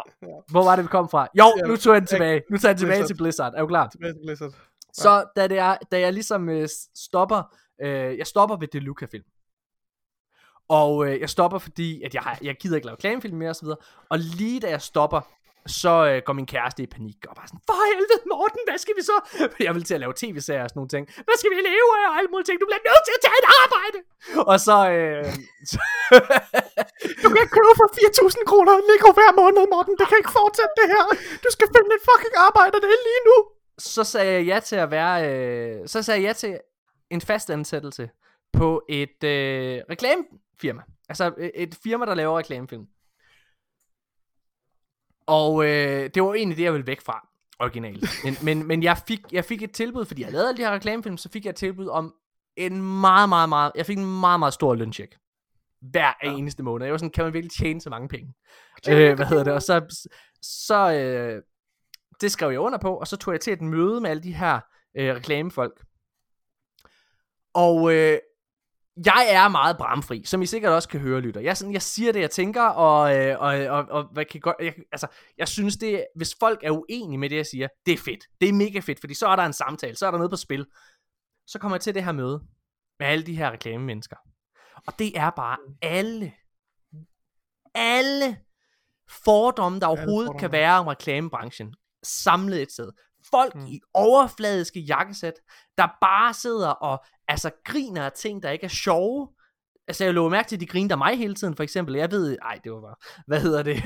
hvor 0.52 0.64
var 0.64 0.76
det, 0.76 0.84
vi 0.86 0.90
kom 0.98 1.10
fra? 1.10 1.28
Jo, 1.40 1.48
Ja, 1.58 1.62
nu 1.68 1.76
tog 1.78 1.94
jeg 1.94 2.02
den 2.02 2.08
tilbage. 2.08 2.42
Nu 2.52 2.58
tager 2.58 2.70
jeg 2.70 2.76
den 2.76 2.80
tilbage 2.80 3.00
Blizzard. 3.00 3.08
til 3.08 3.18
Blizzard. 3.24 3.54
Er 3.56 3.62
du 3.62 3.68
klar? 3.68 3.88
Tilbage 3.88 4.14
til 4.14 4.20
Blizzard. 4.28 4.52
Så 4.94 5.26
da, 5.36 5.48
det 5.48 5.58
er, 5.58 5.78
da 5.92 6.00
jeg 6.00 6.14
ligesom 6.14 6.50
øh, 6.50 6.70
stopper, 6.96 7.42
øh, 7.82 8.18
jeg 8.18 8.28
stopper 8.28 8.56
ved 8.58 8.68
Deluca 8.68 9.06
film. 9.06 9.24
Og 10.70 10.92
øh, 11.08 11.20
jeg 11.24 11.30
stopper, 11.30 11.60
fordi 11.68 11.90
at 12.06 12.14
jeg, 12.14 12.24
har, 12.24 12.38
jeg 12.42 12.56
gider 12.62 12.76
ikke 12.76 12.88
lave 12.88 12.96
reklamefilm 12.96 13.38
mere 13.38 13.50
og 13.50 13.56
så 13.56 13.66
videre. 13.66 13.82
Og 14.10 14.18
lige 14.20 14.60
da 14.60 14.70
jeg 14.70 14.82
stopper, 14.82 15.22
så 15.80 15.94
øh, 16.10 16.18
går 16.28 16.34
min 16.40 16.50
kæreste 16.54 16.80
i 16.86 16.90
panik, 16.96 17.20
og 17.30 17.34
bare 17.40 17.48
sådan, 17.52 17.64
for 17.70 17.78
helvede 17.90 18.22
Morten, 18.34 18.62
hvad 18.68 18.80
skal 18.84 18.96
vi 19.00 19.04
så? 19.12 19.18
Jeg 19.68 19.72
vil 19.76 19.84
til 19.88 19.96
at 19.98 20.04
lave 20.04 20.14
tv-serier 20.22 20.64
og 20.66 20.70
sådan 20.70 20.80
nogle 20.80 20.94
ting. 20.96 21.04
Hvad 21.28 21.38
skal 21.40 21.50
vi 21.54 21.58
leve 21.72 21.90
af 22.00 22.06
og 22.10 22.16
alle 22.18 22.30
mulige 22.32 22.48
ting? 22.48 22.58
Du 22.62 22.68
bliver 22.70 22.84
nødt 22.90 23.04
til 23.08 23.16
at 23.18 23.24
tage 23.26 23.40
et 23.44 23.48
arbejde! 23.64 24.00
Og 24.52 24.58
så... 24.68 24.78
Øh, 24.96 25.26
så 25.72 25.78
Du 27.22 27.28
kan 27.32 27.40
ikke 27.44 27.56
købe 27.58 27.74
for 27.82 27.88
4.000 27.98 28.50
kroner 28.50 28.74
Lego 28.90 29.10
hver 29.18 29.32
måned, 29.42 29.64
Morten. 29.74 29.94
Det 30.00 30.06
kan 30.10 30.18
ikke 30.22 30.34
fortsætte 30.42 30.74
det 30.80 30.88
her. 30.94 31.04
Du 31.46 31.50
skal 31.56 31.68
finde 31.76 31.92
et 31.98 32.04
fucking 32.10 32.36
arbejde, 32.48 32.76
det 32.84 32.90
er 32.98 33.04
lige 33.10 33.24
nu. 33.30 33.38
Så 33.84 34.04
sagde 34.04 34.34
jeg 34.34 34.46
ja 34.46 34.60
til 34.60 34.76
at 34.76 34.92
være... 34.92 35.30
Øh, 35.30 35.88
så 35.88 36.02
sagde 36.04 36.22
jeg 36.22 36.28
ja 36.28 36.34
til 36.34 36.60
en 37.10 37.22
fast 37.22 37.50
ansættelse 37.50 38.10
på 38.54 38.84
et 38.90 39.24
øh, 39.24 39.82
reklamefirma. 39.90 40.82
Altså 41.10 41.34
øh, 41.38 41.50
et 41.56 41.76
firma, 41.84 42.06
der 42.06 42.16
laver 42.16 42.38
reklamefilm. 42.38 42.86
Og 45.26 45.66
øh, 45.66 46.10
det 46.14 46.24
var 46.24 46.34
egentlig 46.34 46.58
det, 46.58 46.64
jeg 46.64 46.74
ville 46.74 46.88
væk 46.88 47.02
fra 47.02 47.28
originalt. 47.60 48.10
Men, 48.24 48.38
men, 48.44 48.68
men 48.68 48.84
jeg, 48.84 48.98
fik, 49.08 49.20
jeg 49.32 49.46
fik 49.46 49.64
et 49.64 49.72
tilbud, 49.72 50.06
fordi 50.06 50.22
jeg 50.22 50.32
lavede 50.32 50.48
alle 50.48 50.58
de 50.58 50.64
her 50.64 50.74
reklamefilm, 50.74 51.18
så 51.18 51.30
fik 51.30 51.46
jeg 51.46 51.50
et 51.50 51.56
tilbud 51.56 51.88
om 51.88 52.14
en 52.56 52.82
meget, 52.82 53.30
meget, 53.30 53.50
meget... 53.50 53.72
Jeg 53.76 53.86
fik 53.86 53.98
en 53.98 54.20
meget, 54.20 54.40
meget 54.40 54.54
stor 54.54 54.76
løncheck. 54.76 55.18
Hver 55.82 56.14
ja. 56.24 56.32
eneste 56.32 56.64
måned. 56.64 56.86
Jeg 56.86 56.92
var 56.92 56.98
sådan, 56.98 57.12
kan 57.12 57.24
man 57.24 57.34
virkelig 57.34 57.52
tjene 57.52 57.82
så 57.82 57.90
mange 57.90 58.08
penge? 58.08 58.34
Øh, 58.90 59.16
hvad 59.16 59.26
hedder 59.26 59.44
det? 59.44 59.54
Og 59.54 59.62
så, 59.62 60.06
så 60.42 60.94
øh, 60.94 61.42
det 62.24 62.32
skrev 62.32 62.50
jeg 62.50 62.60
under 62.60 62.78
på, 62.78 62.96
og 62.96 63.08
så 63.08 63.18
tog 63.18 63.34
jeg 63.34 63.42
til 63.42 63.54
et 63.54 63.62
møde 63.62 64.02
med 64.02 64.10
alle 64.10 64.24
de 64.24 64.34
her 64.34 64.60
øh, 64.98 65.16
reklamefolk. 65.16 65.86
Og 67.54 67.94
øh, 67.94 68.20
jeg 69.06 69.28
er 69.30 69.48
meget 69.48 69.78
bramfri, 69.78 70.24
som 70.26 70.42
I 70.42 70.46
sikkert 70.46 70.72
også 70.72 70.90
kan 70.90 71.00
høre, 71.00 71.22
lytter. 71.22 71.42
Jeg, 71.42 71.58
sådan, 71.58 71.74
jeg 71.74 71.82
siger 71.82 72.12
det, 72.12 72.20
jeg 72.20 72.32
tænker, 72.32 72.64
og, 72.64 73.18
øh, 73.18 73.40
og, 73.40 73.56
og, 73.56 73.86
og 73.90 74.04
hvad 74.04 74.26
kan 74.26 74.42
godt, 74.42 74.56
jeg, 74.60 74.74
altså, 74.92 75.08
jeg 75.38 75.48
synes, 75.48 75.78
det, 75.78 76.06
hvis 76.16 76.36
folk 76.40 76.60
er 76.64 76.72
uenige 76.72 77.18
med 77.18 77.30
det, 77.30 77.36
jeg 77.36 77.46
siger, 77.46 77.68
det 77.86 77.94
er 77.94 77.98
fedt. 77.98 78.24
Det 78.42 78.50
er 78.50 78.54
mega 78.54 78.80
fedt, 78.80 79.00
fordi 79.00 79.14
så 79.14 79.28
er 79.28 79.36
der 79.36 79.44
en 79.44 79.54
samtale, 79.54 79.96
så 79.96 80.08
er 80.08 80.12
der 80.12 80.18
noget 80.18 80.32
på 80.32 80.38
spil. 80.38 80.66
Så 81.48 81.60
kommer 81.60 81.76
jeg 81.76 81.82
til 81.82 81.96
det 81.96 82.04
her 82.04 82.12
møde 82.12 82.44
med 83.00 83.08
alle 83.08 83.26
de 83.26 83.36
her 83.36 83.52
reklamemennesker. 83.52 84.18
Og 84.88 85.00
det 85.00 85.18
er 85.18 85.30
bare 85.30 85.58
alle, 85.82 86.34
alle 87.76 88.38
fordomme, 89.26 89.80
der 89.80 89.88
overhovedet 89.88 90.32
kan 90.32 90.40
fordomme. 90.40 90.58
være 90.58 90.80
om 90.80 90.88
reklamebranchen, 90.88 91.76
samlet 92.04 92.62
et 92.62 92.72
sted. 92.72 92.92
Folk 93.32 93.56
Mm. 93.56 93.66
i 93.66 93.80
overfladiske 93.94 94.80
jakkesæt, 94.80 95.34
der 95.78 95.88
bare 96.02 96.34
sidder 96.34 96.70
og 96.70 97.04
altså 97.28 97.52
griner 97.66 98.06
af 98.06 98.12
ting, 98.12 98.44
der 98.44 98.50
ikke 98.50 98.64
er 98.66 98.70
sjove. 98.70 99.28
Altså 99.88 100.04
jeg 100.04 100.14
lå 100.14 100.30
mærke 100.30 100.48
til, 100.50 100.56
at 100.56 100.60
de 100.60 100.66
griner 100.68 100.96
af 100.96 100.98
mig 100.98 101.18
hele 101.18 101.36
tiden, 101.36 101.56
for 101.56 101.64
eksempel. 101.64 101.96
Jeg 101.96 102.12
ved, 102.12 102.38
ej, 102.42 102.60
det 102.64 102.72
var 102.72 102.82
bare, 102.82 102.96
hvad 103.28 103.42
hedder 103.42 103.64
det? 103.64 103.84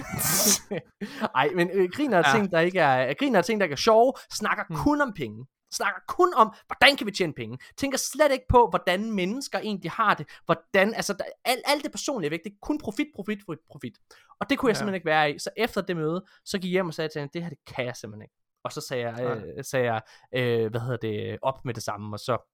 ej, 1.36 1.50
men 1.56 1.70
øh, 1.74 1.90
griner 1.94 2.18
af 2.18 2.34
Ja. 2.34 2.38
ting, 2.40 2.52
der 2.52 2.60
ikke 2.60 2.80
er, 2.80 3.14
griner 3.20 3.40
af 3.40 3.46
ting, 3.46 3.60
der 3.60 3.66
ikke 3.66 3.74
er 3.74 3.78
sjove, 3.78 4.14
snakker 4.34 4.64
Mm. 4.70 4.76
kun 4.76 5.02
om 5.02 5.14
penge. 5.14 5.46
Snakker 5.72 6.02
kun 6.08 6.34
om, 6.34 6.54
hvordan 6.68 6.98
kan 6.98 7.08
vi 7.08 7.12
tjene 7.12 7.34
penge. 7.34 7.58
Tænker 7.78 7.98
slet 7.98 8.32
ikke 8.32 8.46
på, 8.50 8.68
hvordan 8.70 9.12
mennesker 9.12 9.60
egentlig 9.60 9.92
har 9.92 10.14
det. 10.14 10.28
Hvordan, 10.46 10.94
altså, 10.94 11.14
der, 11.14 11.24
alt, 11.46 11.62
alt 11.66 11.84
det 11.84 11.92
personlige 11.92 12.28
er 12.28 12.30
væk. 12.30 12.44
Det 12.44 12.52
er 12.52 12.56
kun 12.62 12.78
profit, 12.78 13.08
profit, 13.16 13.40
profit, 13.46 13.60
profit. 13.70 13.98
Og 14.40 14.50
det 14.50 14.58
kunne 14.58 14.70
jeg 14.70 14.74
Ja. 14.76 14.78
simpelthen 14.78 14.96
ikke 14.96 15.06
være 15.06 15.32
i. 15.32 15.40
Så 15.40 15.50
efter 15.58 15.82
det 15.82 15.96
møde, 15.98 16.26
så 16.46 16.58
gik 16.58 16.70
jeg 16.70 16.72
hjem 16.72 16.88
og 16.88 16.94
sagde 16.94 17.10
til 17.10 17.20
hende, 17.20 17.34
det 17.34 17.42
her, 17.44 17.50
det 17.50 17.58
kan 17.68 17.86
jeg 17.86 17.96
simpelthen 17.96 18.22
ikke. 18.22 18.36
Og 18.64 18.72
så 18.72 18.82
sagde 18.82 19.10
jeg, 19.10 19.38
øh, 19.58 19.64
sagde 19.64 19.86
jeg 19.94 20.02
øh, 20.36 20.70
hvad 20.72 20.82
hedder 20.82 20.98
det, 20.98 21.38
op 21.42 21.66
med 21.66 21.74
det 21.74 21.84
samme, 21.84 22.16
og 22.16 22.20
så 22.20 22.54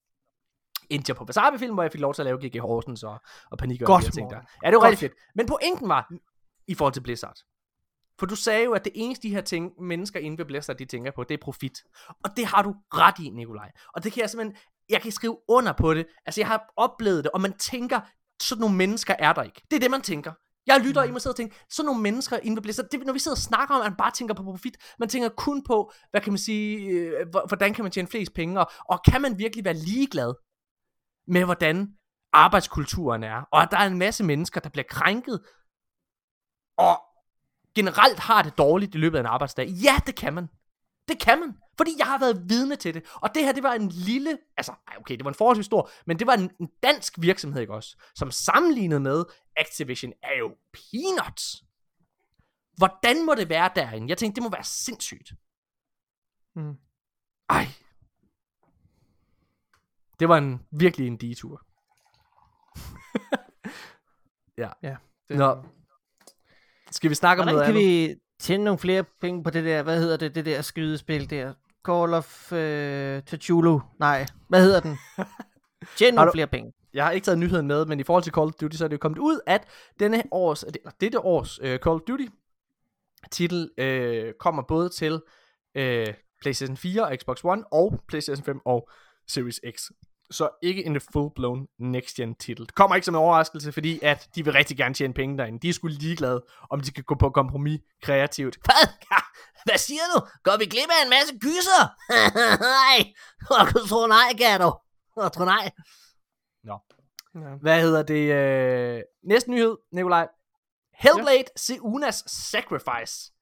endte 0.90 1.10
jeg 1.10 1.16
på 1.16 1.24
Wasabi 1.24 1.58
Film, 1.58 1.74
hvor 1.74 1.84
jeg 1.84 1.92
fik 1.92 2.02
lov 2.02 2.14
til 2.14 2.22
at 2.22 2.26
lave 2.26 2.38
G.G. 2.50 2.60
Horsens 2.62 3.04
og, 3.04 3.18
og 3.52 3.58
Panik 3.58 3.82
og 3.82 3.86
Godt, 3.88 4.06
de 4.06 4.12
ting 4.12 4.30
der. 4.30 4.36
Ja, 4.64 4.68
det 4.68 4.76
var 4.76 4.82
Godt. 4.82 4.84
rigtig 4.92 5.10
fedt. 5.10 5.20
Men 5.36 5.46
pointen 5.46 5.90
var, 5.90 6.12
i 6.68 6.76
forhold 6.76 6.94
til 6.94 7.02
Blizzard, 7.02 7.36
for 8.20 8.26
du 8.26 8.36
sagde 8.36 8.64
jo, 8.64 8.72
at 8.72 8.84
det 8.86 8.92
eneste 8.96 9.28
de 9.28 9.34
her 9.34 9.42
ting, 9.42 9.82
mennesker 9.82 10.20
inde 10.20 10.38
ved 10.38 10.46
Blizzard, 10.46 10.78
de 10.78 10.86
tænker 10.86 11.12
på, 11.12 11.24
det 11.24 11.34
er 11.34 11.38
profit. 11.42 11.84
Og 12.24 12.30
det 12.38 12.46
har 12.46 12.62
du 12.62 12.76
ret 12.94 13.20
i, 13.20 13.30
Nikolaj. 13.30 13.72
Og 13.94 14.04
det 14.04 14.14
kan 14.14 14.22
jeg 14.22 14.30
simpelthen, 14.30 14.58
jeg 14.90 15.02
kan 15.02 15.12
skrive 15.12 15.38
under 15.48 15.74
på 15.74 15.94
det. 15.94 16.06
Altså, 16.26 16.42
jeg 16.42 16.48
har 16.48 16.74
oplevet 16.78 17.24
det, 17.24 17.32
og 17.32 17.42
man 17.42 17.54
tænker, 17.58 18.00
sådan 18.42 18.60
nogle 18.62 18.76
mennesker 18.76 19.16
er 19.20 19.34
der 19.34 19.44
ikke. 19.44 19.62
Det 19.72 19.76
er 19.76 19.80
det, 19.80 19.92
man 19.92 20.02
tænker. 20.02 20.32
Jeg 20.66 20.80
lytter, 20.86 21.04
mm. 21.04 21.10
I 21.10 21.14
må 21.14 21.20
sidde 21.20 21.32
og 21.34 21.38
tænke, 21.38 21.56
sådan 21.70 21.86
nogle 21.86 22.02
mennesker 22.02 22.38
inde 22.38 22.56
ved 22.56 22.62
Blizzard, 22.62 22.86
det, 22.92 23.06
når 23.06 23.14
vi 23.14 23.20
sidder 23.20 23.36
og 23.36 23.42
snakker 23.42 23.76
om, 23.76 23.82
at 23.82 23.92
man 23.92 23.98
bare 23.98 24.12
tænker 24.12 24.34
på 24.34 24.44
profit, 24.44 24.78
man 25.00 25.10
tænker 25.10 25.30
kun 25.30 25.64
på, 25.64 25.92
hvad 26.12 26.22
kan 26.22 26.34
man 26.34 26.38
sige, 26.38 26.78
øh, 26.90 27.30
hvor- 27.30 27.48
hvordan 27.48 27.74
kan 27.74 27.84
man 27.84 27.92
tjene 27.92 28.08
flest 28.08 28.34
penge, 28.34 28.60
og, 28.60 28.72
og 28.90 29.00
kan 29.12 29.22
man 29.22 29.38
virkelig 29.38 29.66
være 29.66 29.74
ligeglad 29.74 30.34
med, 31.28 31.46
hvordan 31.46 31.88
arbejdskulturen 32.34 33.24
er, 33.24 33.42
og 33.52 33.62
at 33.62 33.72
der 33.72 33.78
er 33.78 33.88
en 33.88 33.98
masse 33.98 34.24
mennesker, 34.24 34.60
der 34.62 34.70
bliver 34.70 34.86
krænket, 34.90 35.40
og 36.78 37.02
generelt 37.76 38.20
har 38.20 38.42
det 38.42 38.58
dårligt 38.58 38.96
i 38.96 38.98
løbet 38.98 39.18
af 39.18 39.22
en 39.22 39.26
arbejdsdag. 39.26 39.68
Ja, 39.68 39.96
det 40.06 40.16
kan 40.16 40.34
man. 40.34 40.50
Det 41.08 41.20
kan 41.20 41.40
man. 41.40 41.58
Fordi 41.78 41.92
jeg 41.98 42.06
har 42.06 42.20
været 42.20 42.50
vidne 42.50 42.76
til 42.76 42.94
det. 42.94 43.06
Og 43.16 43.30
det 43.36 43.44
her, 43.44 43.52
det 43.52 43.64
var 43.64 43.74
en 43.74 43.90
lille, 43.90 44.38
altså, 44.58 44.72
ej, 44.88 44.98
okay, 45.00 45.18
det 45.18 45.24
var 45.24 45.32
en 45.32 45.36
forholdsvis 45.36 45.66
stor, 45.66 45.90
men 46.06 46.20
det 46.20 46.28
var 46.28 46.34
en, 46.34 46.52
en 46.60 46.70
dansk 46.84 47.14
virksomhed, 47.22 47.62
ikke 47.62 47.74
også? 47.74 47.98
Som 48.16 48.32
sammenlignet 48.32 49.02
med 49.02 49.24
Activision 49.58 50.14
er 50.24 50.38
jo 50.40 50.56
peanuts. 50.74 51.64
Hvordan 52.78 53.26
må 53.26 53.36
det 53.36 53.50
være 53.50 53.70
derinde? 53.76 54.10
Jeg 54.10 54.18
tænkte, 54.18 54.36
det 54.36 54.44
må 54.44 54.50
være 54.50 54.64
sindssygt. 54.64 55.34
Mm. 56.56 56.76
Ej. 57.50 57.68
Det 60.20 60.30
var 60.30 60.38
en, 60.38 60.66
virkelig 60.72 61.08
en 61.08 61.18
detur. 61.18 61.66
Det, 65.30 65.38
Nå, 65.38 65.64
skal 66.94 67.10
vi 67.10 67.16
snakke 67.16 67.42
om 67.42 67.46
Hvordan 67.48 67.56
noget 67.56 67.66
kan 67.66 67.76
andet? 67.76 68.10
vi 68.10 68.16
tjene 68.40 68.64
nogle 68.64 68.80
flere 68.80 69.04
penge 69.22 69.44
på 69.44 69.50
det 69.50 69.64
der, 69.66 69.84
hvad 69.84 70.00
hedder 70.00 70.18
det, 70.18 70.36
det 70.36 70.46
der 70.46 70.62
skydespil 70.62 71.30
der? 71.30 71.54
Call 71.88 72.14
of 72.14 72.52
øh, 72.54 73.22
Cthulhu. 73.22 73.82
Nej, 74.00 74.26
hvad 74.48 74.64
hedder 74.64 74.80
den? 74.80 74.98
Tjene 75.98 76.16
nogle 76.16 76.28
du- 76.28 76.34
flere 76.34 76.48
penge. 76.48 76.74
Jeg 76.94 77.06
har 77.06 77.12
ikke 77.12 77.26
taget 77.26 77.38
nyheden 77.40 77.68
med, 77.68 77.86
men 77.86 78.00
i 78.00 78.04
forhold 78.04 78.24
til 78.24 78.34
Call 78.34 78.48
of 78.48 78.54
Duty, 78.54 78.76
så 78.78 78.84
er 78.84 78.88
det 78.88 78.94
jo 78.94 79.00
kommet 79.00 79.20
ud, 79.20 79.40
at 79.48 79.68
denne 80.00 80.24
års, 80.32 80.66
dette 81.02 81.20
års 81.20 81.60
uh, 81.60 81.66
Call 81.66 81.96
of 81.96 82.02
Duty 82.08 82.26
titel 83.32 83.70
uh, 83.82 84.32
kommer 84.40 84.64
både 84.68 84.90
til 84.90 85.14
uh, 85.14 86.14
PlayStation 86.42 86.78
4 86.78 87.04
og 87.06 87.16
Xbox 87.22 87.44
One 87.44 87.64
og 87.72 88.04
PlayStation 88.08 88.46
5 88.46 88.60
og 88.66 88.90
Series 89.28 89.60
X. 89.78 89.90
Så 90.34 90.50
ikke 90.62 90.86
en 90.86 90.98
full-blown 90.98 91.76
next-gen 91.80 92.36
titel. 92.36 92.66
Det 92.66 92.76
kommer 92.76 92.96
ikke 92.96 93.06
som 93.06 93.16
en 93.16 93.20
overraskelse, 93.20 93.72
fordi 93.72 94.00
at 94.02 94.30
de 94.36 94.44
vil 94.44 94.54
rigtig 94.54 94.78
gerne 94.78 94.96
tjene 94.96 95.14
penge 95.14 95.38
derinde. 95.38 95.60
De 95.60 95.70
er 95.70 95.74
sgu 95.74 95.88
ligeglade, 95.88 96.46
om 96.70 96.82
de 96.82 96.92
kan 96.92 97.04
gå 97.04 97.16
på 97.16 97.30
kompromis 97.30 97.82
kreativt. 98.02 98.58
Hvad? 98.64 98.88
Hvad 99.66 99.78
siger 99.78 100.02
du? 100.16 100.28
Går 100.44 100.58
vi 100.58 100.66
glip 100.66 100.90
af 100.90 101.04
en 101.04 101.10
masse 101.10 101.38
gyser? 101.40 101.82
nej. 102.80 103.14
Og 103.50 103.74
du 103.74 103.88
tror 103.88 104.08
nej, 104.08 104.34
Gato. 104.38 104.72
Og 105.16 105.34
tror 105.34 105.46
nej. 105.46 105.72
ja. 106.66 106.76
Hvad 107.62 107.82
hedder 107.82 108.04
det? 108.04 108.34
Øh... 108.34 109.02
Næste 109.24 109.52
nyhed, 109.52 109.78
Nikolaj. 109.92 110.28
Hellblade 110.94 111.38
ja. 111.38 111.44
Seunas 111.56 112.24
Sacrifice, 112.28 113.34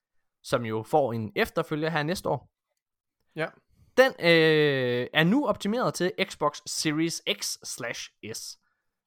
som 0.43 0.65
jo 0.65 0.83
får 0.83 1.13
en 1.13 1.31
efterfølger 1.35 1.89
her 1.89 2.03
næste 2.03 2.29
år. 2.29 2.49
Ja. 3.35 3.47
Den 3.97 4.11
øh, 4.19 5.07
er 5.13 5.23
nu 5.23 5.47
optimeret 5.47 5.93
til 5.93 6.11
Xbox 6.23 6.59
Series 6.65 7.21
X 7.39 7.57
slash 7.63 8.09
S. 8.33 8.57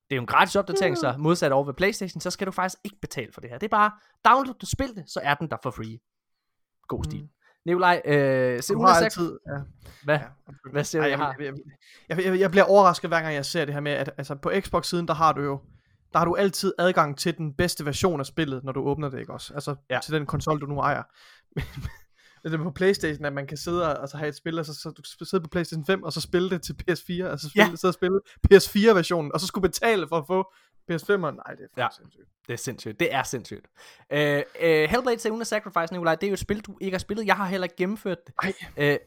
Det 0.09 0.15
er 0.15 0.17
jo 0.17 0.21
en 0.21 0.27
gratis 0.27 0.57
opdatering, 0.57 0.99
så 0.99 1.15
modsat 1.19 1.53
over 1.53 1.65
ved 1.65 1.75
Playstation, 1.75 2.21
så 2.21 2.31
skal 2.31 2.47
du 2.47 2.53
faktisk 2.53 2.81
ikke 2.85 2.97
betale 3.01 3.33
for 3.33 3.41
det 3.41 3.51
her. 3.51 3.59
Det 3.59 3.67
er 3.67 3.77
bare, 3.77 3.91
download 4.25 4.55
det, 4.61 4.69
spil 4.69 4.97
det, 4.97 5.05
så 5.07 5.21
er 5.23 5.35
den 5.35 5.51
der 5.51 5.57
for 5.63 5.71
free. 5.71 5.99
God 6.89 7.05
stil. 7.05 7.23
Mm. 7.23 7.29
Nikolaj, 7.67 8.03
øh, 8.05 8.57
Du 8.57 8.63
Seunas 8.63 8.91
har 8.91 9.05
altid, 9.05 9.39
ja. 9.47 9.61
Hvad? 10.05 10.19
Ja. 10.19 10.25
Hvad 10.73 10.85
siger 10.85 11.03
du, 11.03 11.09
Ej, 11.09 11.11
jeg 11.11 11.37
jeg, 11.39 11.55
jeg, 12.09 12.17
jeg, 12.19 12.25
jeg, 12.25 12.41
jeg 12.41 12.51
bliver 12.51 12.65
overrasket 12.65 13.11
hver 13.11 13.21
gang 13.21 13.35
jeg 13.35 13.47
ser 13.47 13.65
det 13.65 13.75
her 13.75 13.81
med, 13.81 13.93
at 13.93 14.11
altså, 14.19 14.35
på 14.35 14.53
Xbox-siden, 14.61 15.09
der 15.09 15.15
har 15.15 15.33
du 15.33 15.43
jo 15.43 15.61
der 16.15 16.19
har 16.19 16.25
du 16.25 16.35
altid 16.35 16.73
adgang 16.79 17.19
til 17.19 17.39
den 17.39 17.55
bedste 17.55 17.87
version 17.87 18.21
af 18.21 18.27
spillet, 18.27 18.65
når 18.65 18.73
du 18.73 18.81
åbner 18.81 19.09
det, 19.09 19.21
ikke 19.21 19.33
også? 19.33 19.55
Altså 19.55 19.77
ja. 19.91 20.01
til 20.03 20.15
den 20.15 20.27
konsol, 20.27 20.61
du 20.61 20.67
nu 20.67 20.81
ejer. 20.81 21.03
Det 22.53 22.61
på 22.61 22.71
Playstation, 22.71 23.25
at 23.25 23.33
man 23.33 23.47
kan 23.47 23.57
sidde 23.57 23.83
og 23.95 24.01
altså, 24.01 24.17
have 24.17 24.29
et 24.29 24.37
spil, 24.37 24.59
og 24.59 24.67
så, 24.67 24.75
så 24.75 24.89
du 24.91 25.03
kan 25.19 25.27
sidde 25.27 25.43
på 25.43 25.49
Playstation 25.49 25.87
5, 25.87 26.03
og 26.03 26.13
så 26.13 26.21
spille 26.21 26.51
det 26.51 26.63
til 26.63 26.73
PS4, 26.73 27.25
altså 27.25 27.49
spille, 27.49 27.71
Ja. 27.71 27.77
sidde 27.77 27.91
og 27.91 27.95
spille 27.95 28.21
PS4-versionen, 28.53 29.33
og 29.35 29.41
så 29.41 29.47
skulle 29.47 29.63
betale 29.69 30.09
for 30.09 30.17
at 30.19 30.27
få 30.27 30.53
PS5'eren. 30.91 31.17
Nej, 31.37 31.55
det 31.55 31.69
er 31.77 31.83
Ja. 31.83 31.89
sindssygt. 31.97 32.29
Det 32.47 32.53
er 32.53 32.57
sindssygt. 32.57 33.01
Det 33.01 33.15
er 33.15 33.23
sindssygt. 33.23 33.67
Øh, 34.13 34.43
øh, 34.61 34.89
Hellblade 34.91 35.17
Senua's 35.29 35.45
Sacrifice, 35.45 35.93
Nikolaj, 35.93 36.15
det 36.15 36.27
er 36.27 36.29
jo 36.29 36.33
et 36.33 36.39
spil, 36.39 36.61
du 36.61 36.79
ikke 36.81 36.95
har 36.95 36.99
spillet. 36.99 37.27
Jeg 37.27 37.37
har 37.37 37.47
heller 37.47 37.65
ikke 37.65 37.77
gennemført 37.77 38.19
det. 38.27 38.35
Ej, 38.43 38.53
Øh, 38.77 38.99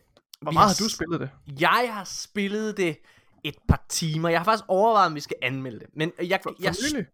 hvor 0.41 0.51
meget 0.51 0.67
har 0.69 0.75
har 0.75 0.85
du 0.85 0.89
spillet 0.89 1.19
det? 1.19 1.29
Jeg 1.61 1.89
har 1.93 2.03
spillet 2.03 2.77
det 2.77 2.97
et 3.43 3.55
par 3.67 3.85
timer. 3.89 4.29
Jeg 4.29 4.39
har 4.39 4.43
faktisk 4.45 4.65
overvejet, 4.67 5.05
om 5.07 5.15
vi 5.15 5.19
skal 5.19 5.37
anmelde 5.41 5.79
det. 5.79 5.87
Men 5.93 6.11
jeg, 6.21 6.39
For, 6.43 6.49
for 6.49 6.63
jeg, 6.63 6.75
nylig? 6.93 7.05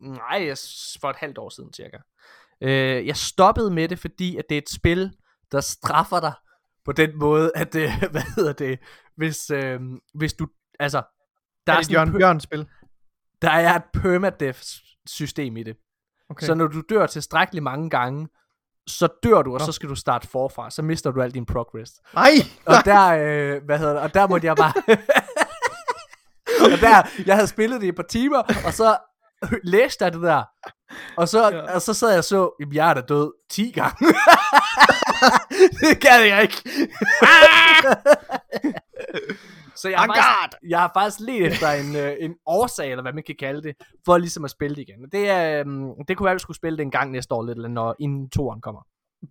nej, 0.00 0.46
jeg, 0.46 0.56
for 1.00 1.10
et 1.10 1.16
halvt 1.16 1.38
år 1.38 1.48
siden 1.48 1.72
cirka. 1.72 1.96
Øh, 2.60 3.06
jeg 3.06 3.16
stoppede 3.16 3.70
med 3.70 3.88
det, 3.88 3.98
fordi 3.98 4.36
at 4.36 4.44
det 4.48 4.54
er 4.54 4.58
et 4.62 4.70
spil, 4.70 5.12
der 5.52 5.60
straffer 5.60 6.20
dig 6.20 6.32
på 6.84 6.92
den 6.92 7.18
måde, 7.18 7.52
at 7.54 7.74
øh, 7.74 7.90
hvad 8.12 8.34
hedder 8.36 8.52
det, 8.52 8.78
hvis, 9.16 9.50
øh, 9.50 9.80
hvis 10.14 10.32
du, 10.32 10.46
altså, 10.80 11.02
der 11.66 11.72
er 11.72 11.76
er, 11.76 11.82
det 11.82 11.92
Jørgen 11.92 12.12
Bjørn 12.12 12.40
spil. 12.40 12.68
der 13.42 13.50
er 13.50 13.76
et 13.76 13.84
permadeath 13.92 14.60
system 15.06 15.56
i 15.56 15.62
det. 15.62 15.76
Okay. 15.76 16.30
Okay. 16.30 16.46
Så 16.46 16.54
når 16.54 16.66
du 16.66 16.82
dør 16.88 17.06
tilstrækkeligt 17.06 17.62
mange 17.62 17.90
gange, 17.90 18.28
så 18.86 19.08
dør 19.22 19.42
du, 19.42 19.54
og 19.54 19.60
Nå. 19.60 19.66
så 19.66 19.72
skal 19.72 19.88
du 19.88 19.94
starte 19.94 20.28
forfra. 20.28 20.70
Så 20.70 20.82
mister 20.82 21.10
du 21.10 21.22
al 21.22 21.34
din 21.34 21.46
progress. 21.46 21.92
Nej! 22.14 22.30
Og 22.66 22.74
der, 22.84 23.06
øh, 23.06 23.64
hvad 23.64 23.78
hedder 23.78 23.92
det, 23.92 24.02
og 24.02 24.14
der 24.14 24.28
måtte 24.28 24.46
jeg 24.46 24.56
bare... 24.56 24.72
og 26.74 26.80
der, 26.80 27.22
jeg 27.26 27.34
havde 27.34 27.46
spillet 27.46 27.80
det 27.80 27.86
i 27.86 27.88
et 27.88 27.96
par 27.96 28.02
timer, 28.02 28.42
og 28.66 28.72
så 28.72 28.98
læste 29.62 30.04
jeg 30.04 30.12
det 30.12 30.22
der. 30.22 30.44
Og 31.16 31.28
så, 31.28 31.50
Ja. 31.50 31.74
og 31.74 31.82
så 31.82 31.94
sad 31.94 32.08
jeg 32.08 32.18
og 32.18 32.24
så, 32.24 32.50
jamen, 32.60 32.74
jeg 32.74 32.90
er 32.90 32.94
da 32.94 33.00
død 33.00 33.32
10 33.50 33.70
gange. 33.70 33.96
det 35.80 36.00
gad 36.00 36.20
jeg 36.22 36.42
ikke. 36.42 36.56
så 39.76 39.88
jeg 39.88 39.98
har, 39.98 40.06
faktisk, 40.06 40.58
jeg 40.68 40.80
har 40.80 40.90
faktisk 40.96 41.20
let 41.20 41.46
efter 41.46 41.70
en, 41.70 41.96
øh, 41.96 42.12
en 42.20 42.34
årsag, 42.46 42.90
eller 42.90 43.02
hvad 43.02 43.12
man 43.12 43.22
kan 43.26 43.34
kalde 43.38 43.62
det, 43.62 43.76
for 44.04 44.18
ligesom 44.18 44.44
at 44.44 44.50
spille 44.50 44.76
det 44.76 44.82
igen. 44.82 45.04
Og 45.04 45.12
Det, 45.12 45.30
er, 45.30 45.60
øhm, 45.60 45.88
det 46.08 46.16
kunne 46.16 46.24
være, 46.24 46.32
at 46.32 46.36
vi 46.36 46.40
skulle 46.40 46.56
spille 46.56 46.76
det 46.76 46.82
en 46.82 46.90
gang 46.90 47.10
næste 47.10 47.34
år, 47.34 47.42
lidt, 47.46 47.56
eller 47.56 47.68
når 47.68 47.96
inden 48.00 48.30
toeren 48.30 48.60
kommer. 48.60 48.80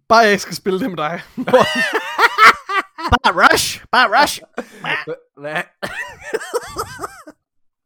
Bare 0.09 0.19
jeg 0.19 0.39
skal 0.39 0.55
spille 0.55 0.79
det 0.79 0.89
med 0.89 0.97
dig. 0.97 1.21
Bare 3.23 3.33
rush! 3.53 3.83
Bare 3.91 4.21
rush! 4.21 4.41
Hvad? 5.41 5.61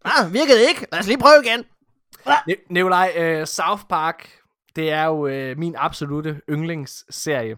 Ah, 0.05 0.33
virkede 0.33 0.67
ikke. 0.69 0.87
Lad 0.91 0.99
os 0.99 1.07
lige 1.07 1.17
prøve 1.17 1.43
igen. 1.45 1.63
Ne- 2.47 2.55
Nikolaj, 2.69 3.11
øh, 3.17 3.45
South 3.47 3.83
Park, 3.89 4.29
det 4.75 4.91
er 4.91 5.03
jo 5.05 5.27
øh, 5.27 5.57
min 5.57 5.75
absolute 5.77 6.41
yndlingsserie. 6.49 7.57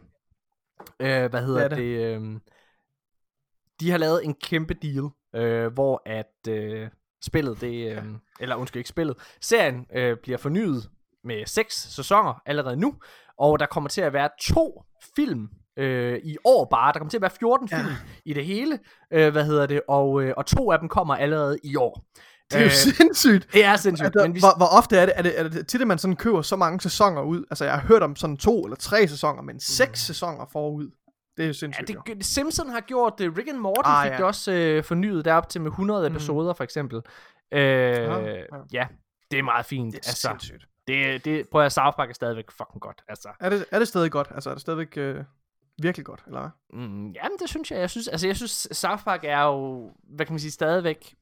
Øh, 0.99 1.29
hvad 1.29 1.45
hedder 1.45 1.67
Det 1.67 1.77
det? 1.77 1.83
øh, 1.83 2.39
de 3.79 3.91
har 3.91 3.97
lavet 3.97 4.25
en 4.25 4.33
kæmpe 4.43 4.73
deal, 4.73 5.09
øh, 5.35 5.73
hvor 5.73 6.01
at 6.05 6.47
øh, 6.49 6.87
spillet, 7.25 7.61
det, 7.61 7.91
øh, 7.97 8.03
eller 8.39 8.55
undskyld 8.55 8.79
ikke 8.79 8.89
spillet, 8.89 9.17
serien 9.41 9.85
øh, 9.95 10.17
bliver 10.23 10.37
fornyet 10.37 10.89
med 11.23 11.45
seks 11.45 11.75
sæsoner 11.95 12.41
allerede 12.45 12.75
nu, 12.77 12.95
og 13.37 13.59
der 13.59 13.65
kommer 13.65 13.89
til 13.89 14.01
at 14.01 14.13
være 14.13 14.29
to 14.41 14.83
film 15.15 15.49
øh, 15.77 16.19
i 16.23 16.37
år 16.45 16.65
bare. 16.65 16.93
Der 16.93 16.99
kommer 16.99 17.09
til 17.09 17.17
at 17.17 17.21
være 17.21 17.31
14 17.39 17.67
Ja. 17.71 17.77
film 17.77 17.93
i 18.25 18.33
det 18.33 18.45
hele, 18.45 18.79
øh, 19.11 19.31
hvad 19.31 19.45
hedder 19.45 19.65
det, 19.65 19.81
og, 19.87 20.23
øh, 20.23 20.33
og 20.37 20.45
to 20.45 20.71
af 20.71 20.79
dem 20.79 20.89
kommer 20.89 21.15
allerede 21.15 21.57
i 21.63 21.75
år. 21.75 22.03
Det 22.51 22.57
er 22.57 22.59
jo 22.59 22.65
Øh, 22.65 22.71
sindssygt. 22.71 23.53
Det 23.53 23.63
er 23.65 23.75
sindssygt, 23.75 24.05
Altså, 24.05 24.21
men 24.27 24.35
vi, 24.35 24.39
hvor, 24.39 24.57
hvor 24.57 24.65
ofte 24.77 24.97
er 24.97 25.05
det, 25.05 25.13
er 25.17 25.21
det, 25.21 25.39
er 25.39 25.47
det 25.49 25.67
tit, 25.67 25.81
at 25.81 25.87
man 25.87 25.97
sådan 25.97 26.15
køber 26.15 26.41
så 26.41 26.55
mange 26.55 26.81
sæsoner 26.81 27.21
ud? 27.21 27.43
Altså, 27.51 27.65
jeg 27.65 27.73
har 27.73 27.81
hørt 27.87 28.03
om 28.03 28.15
sådan 28.15 28.37
to 28.37 28.61
eller 28.63 28.75
tre 28.75 29.07
sæsoner, 29.07 29.41
men 29.41 29.59
seks 29.59 29.99
sæsoner 30.05 30.45
forud. 30.51 30.83
Det 31.37 31.43
er 31.43 31.43
jo 31.43 31.47
Ja, 31.47 31.53
sindssygt. 31.53 31.89
jo. 31.89 32.01
det, 32.07 32.25
Simpson 32.25 32.69
har 32.69 32.79
gjort 32.81 33.13
det. 33.17 33.37
Rick 33.37 33.47
and 33.49 33.57
Morty 33.57 33.81
Ah, 33.89 34.05
ah, 34.05 34.11
fik 34.11 34.19
ja. 34.19 34.25
også 34.25 34.51
øh, 34.51 34.83
fornyet 34.83 35.25
derop 35.25 35.49
til 35.49 35.61
med 35.61 35.71
100 35.71 36.09
Mhm. 36.09 36.15
episoder, 36.15 36.53
for 36.53 36.63
eksempel. 36.63 37.01
Øh, 37.51 37.59
ja. 37.61 38.41
ja, 38.73 38.87
det 39.31 39.39
er 39.39 39.43
meget 39.43 39.65
fint. 39.65 39.93
Det 39.93 39.99
er 40.05 40.09
altså, 40.09 40.27
sindssygt. 40.29 40.65
det, 40.87 41.25
det, 41.25 41.49
prøv 41.51 41.65
at 41.65 41.71
South 41.71 41.95
Park 41.95 42.09
er 42.09 42.13
stadigvæk 42.13 42.51
fucking 42.51 42.81
godt. 42.81 43.01
Altså, 43.07 43.29
Er 43.39 43.49
det, 43.49 43.65
er 43.71 43.79
det 43.79 43.87
stadig 43.87 44.11
godt? 44.11 44.27
Altså, 44.35 44.49
er 44.49 44.53
det 44.53 44.61
stadigvæk 44.61 44.97
øh, 44.97 45.23
virkelig 45.81 46.05
godt, 46.05 46.23
eller 46.27 46.39
hvad? 46.39 46.49
mm, 46.81 47.07
jamen, 47.11 47.37
det 47.41 47.49
synes 47.49 47.71
jeg. 47.71 47.79
Jeg 47.79 47.89
synes, 47.89 48.07
altså, 48.07 48.27
jeg 48.27 48.35
synes, 48.35 48.67
South 48.71 49.03
Park 49.03 49.19
er 49.23 49.41
jo, 49.43 49.91
hvad 50.15 50.25
kan 50.25 50.33
man 50.33 50.39
sige, 50.39 50.51
stadigvæk... 50.51 51.13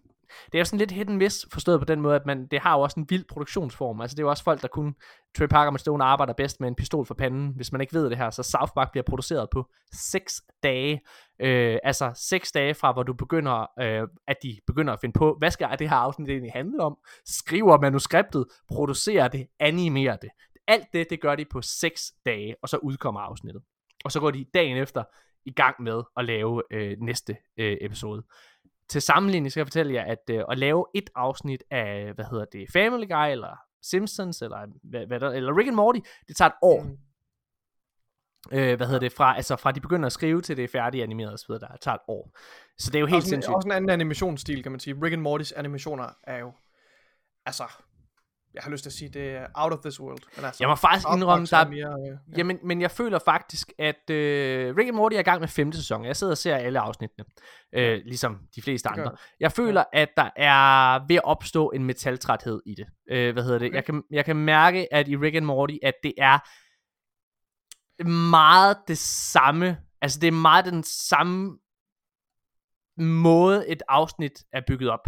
Det 0.45 0.55
er 0.55 0.59
jo 0.59 0.65
sådan 0.65 0.79
lidt 0.79 0.91
hit 0.91 1.09
and 1.09 1.17
miss, 1.17 1.47
forstået 1.53 1.79
på 1.79 1.85
den 1.85 2.01
måde, 2.01 2.15
at 2.15 2.25
man, 2.25 2.47
det 2.47 2.59
har 2.59 2.73
jo 2.77 2.81
også 2.81 2.99
en 2.99 3.05
vild 3.09 3.25
produktionsform. 3.29 4.01
Altså, 4.01 4.15
det 4.15 4.19
er 4.19 4.23
jo 4.23 4.29
også 4.29 4.43
folk, 4.43 4.61
der 4.61 4.67
kun... 4.67 4.95
Trey 5.37 5.47
Parker 5.47 5.71
med 5.71 5.79
Stone 5.79 6.03
arbejder 6.03 6.33
bedst 6.33 6.59
med 6.59 6.67
en 6.67 6.75
pistol 6.75 7.05
for 7.05 7.13
panden. 7.13 7.53
Hvis 7.55 7.71
man 7.71 7.81
ikke 7.81 7.93
ved 7.93 8.09
det 8.09 8.17
her, 8.17 8.29
så 8.29 8.43
South 8.43 8.71
Park 8.73 8.91
bliver 8.91 9.03
produceret 9.03 9.49
på 9.49 9.69
6 9.93 10.41
dage. 10.63 11.01
Øh, 11.39 11.77
altså 11.83 12.11
6 12.15 12.51
dage 12.51 12.73
fra, 12.73 12.91
hvor 12.91 13.03
du 13.03 13.13
begynder, 13.13 13.67
øh, 13.79 14.07
at 14.27 14.37
de 14.43 14.57
begynder 14.67 14.93
at 14.93 14.99
finde 15.01 15.13
på, 15.13 15.35
hvad 15.39 15.51
skal 15.51 15.69
det 15.79 15.89
her 15.89 15.97
afsnit 15.97 16.29
egentlig 16.29 16.51
handle 16.51 16.83
om? 16.83 16.97
Skriver 17.25 17.81
manuskriptet, 17.81 18.45
producerer 18.67 19.27
det, 19.27 19.47
animerer 19.59 20.15
det. 20.15 20.29
Alt 20.67 20.85
det, 20.93 21.09
det 21.09 21.21
gør 21.21 21.35
de 21.35 21.45
på 21.45 21.61
6 21.61 22.11
dage, 22.25 22.55
og 22.61 22.69
så 22.69 22.77
udkommer 22.77 23.21
afsnittet. 23.21 23.61
Og 24.05 24.11
så 24.11 24.19
går 24.19 24.31
de 24.31 24.45
dagen 24.53 24.77
efter 24.77 25.03
i 25.45 25.51
gang 25.51 25.75
med 25.83 26.03
at 26.17 26.25
lave 26.25 26.63
øh, 26.71 26.97
næste 26.99 27.37
øh, 27.57 27.77
episode. 27.81 28.23
Til 28.89 29.01
sammenligning 29.01 29.51
skal 29.51 29.59
jeg 29.61 29.67
fortælle 29.67 29.93
jer, 29.93 30.03
at 30.03 30.29
øh, 30.29 30.43
at 30.49 30.57
lave 30.57 30.85
et 30.95 31.09
afsnit 31.15 31.63
af, 31.71 32.13
hvad 32.13 32.25
hedder 32.25 32.45
det, 32.45 32.71
Family 32.73 33.07
Guy, 33.07 33.31
eller 33.31 33.57
Simpsons, 33.81 34.41
eller, 34.41 34.67
hvad, 34.83 35.05
hvad 35.05 35.19
der, 35.19 35.29
eller 35.29 35.57
Rick 35.57 35.67
and 35.67 35.75
Morty, 35.75 35.99
det 36.27 36.35
tager 36.35 36.49
et 36.49 36.55
år. 36.61 36.83
Mm. 36.83 36.97
Øh, 38.51 38.77
hvad 38.77 38.87
hedder 38.87 38.99
det, 38.99 39.11
fra, 39.11 39.35
altså 39.35 39.55
fra 39.55 39.71
de 39.71 39.81
begynder 39.81 40.05
at 40.05 40.11
skrive 40.11 40.41
til 40.41 40.57
det 40.57 40.63
er 40.63 40.67
færdigt 40.67 41.03
animeret 41.03 41.33
osv., 41.33 41.53
der 41.53 41.77
tager 41.81 41.95
et 41.95 42.01
år. 42.07 42.37
Så 42.77 42.91
det 42.91 42.95
er 42.95 42.99
jo 42.99 43.05
helt 43.05 43.15
Også 43.15 43.27
en, 43.27 43.29
sindssygt. 43.29 43.55
også 43.55 43.67
en 43.67 43.71
anden 43.71 43.89
animationsstil, 43.89 44.63
kan 44.63 44.71
man 44.71 44.79
sige. 44.79 44.95
Rick 45.03 45.13
and 45.13 45.21
Mortys 45.21 45.51
animationer 45.51 46.09
er 46.23 46.37
jo, 46.37 46.51
altså, 47.45 47.63
jeg 48.53 48.63
har 48.63 48.71
lyst 48.71 48.83
til 48.83 48.89
at 48.89 48.93
sige, 48.93 49.09
det 49.09 49.29
er 49.35 49.47
out 49.55 49.73
of 49.73 49.79
this 49.79 49.99
world. 49.99 50.19
Men 50.35 50.45
altså, 50.45 50.63
Jeg 50.63 50.69
må 50.69 50.75
faktisk 50.75 51.07
indrømme, 51.15 51.45
der 51.45 51.57
er 51.57 51.65
er, 51.65 51.69
mere, 51.69 52.09
øh, 52.11 52.17
ja. 52.31 52.37
jamen, 52.37 52.59
men 52.63 52.81
jeg 52.81 52.91
føler 52.91 53.19
faktisk, 53.25 53.73
at 53.79 54.09
øh, 54.09 54.75
Rick 54.77 54.87
and 54.87 54.95
Morty 54.95 55.15
er 55.15 55.19
i 55.19 55.23
gang 55.23 55.39
med 55.39 55.47
femte 55.47 55.77
sæson. 55.77 56.05
Jeg 56.05 56.15
sidder 56.15 56.33
og 56.33 56.37
ser 56.37 56.55
alle 56.55 56.79
afsnittene, 56.79 57.25
øh, 57.73 58.01
ligesom 58.05 58.39
de 58.55 58.61
fleste 58.61 58.89
Det 58.89 58.97
andre. 58.99 59.15
Jeg 59.39 59.51
føler, 59.51 59.83
at 59.93 60.09
der 60.17 60.29
er 60.35 60.99
ved 61.07 61.15
at 61.15 61.23
opstå 61.23 61.69
en 61.71 61.83
metaltræthed 61.83 62.61
i 62.65 62.75
det. 62.75 62.85
Øh, 63.11 63.33
hvad 63.33 63.43
hedder 63.43 63.59
det? 63.59 63.67
Okay. 63.67 63.75
Jeg, 63.75 63.85
kan, 63.85 64.03
jeg 64.11 64.25
kan 64.25 64.35
mærke, 64.35 64.93
at 64.93 65.07
i 65.07 65.15
Rick 65.17 65.35
and 65.35 65.45
Morty, 65.45 65.75
at 65.83 65.93
det 66.03 66.13
er 66.17 66.39
meget 68.09 68.77
det 68.87 68.97
samme. 68.97 69.77
Altså, 70.01 70.19
det 70.19 70.27
er 70.27 70.31
meget 70.31 70.65
den 70.65 70.83
samme 70.83 71.57
måde, 72.97 73.67
et 73.69 73.83
afsnit 73.89 74.43
er 74.53 74.61
bygget 74.67 74.89
op. 74.89 75.07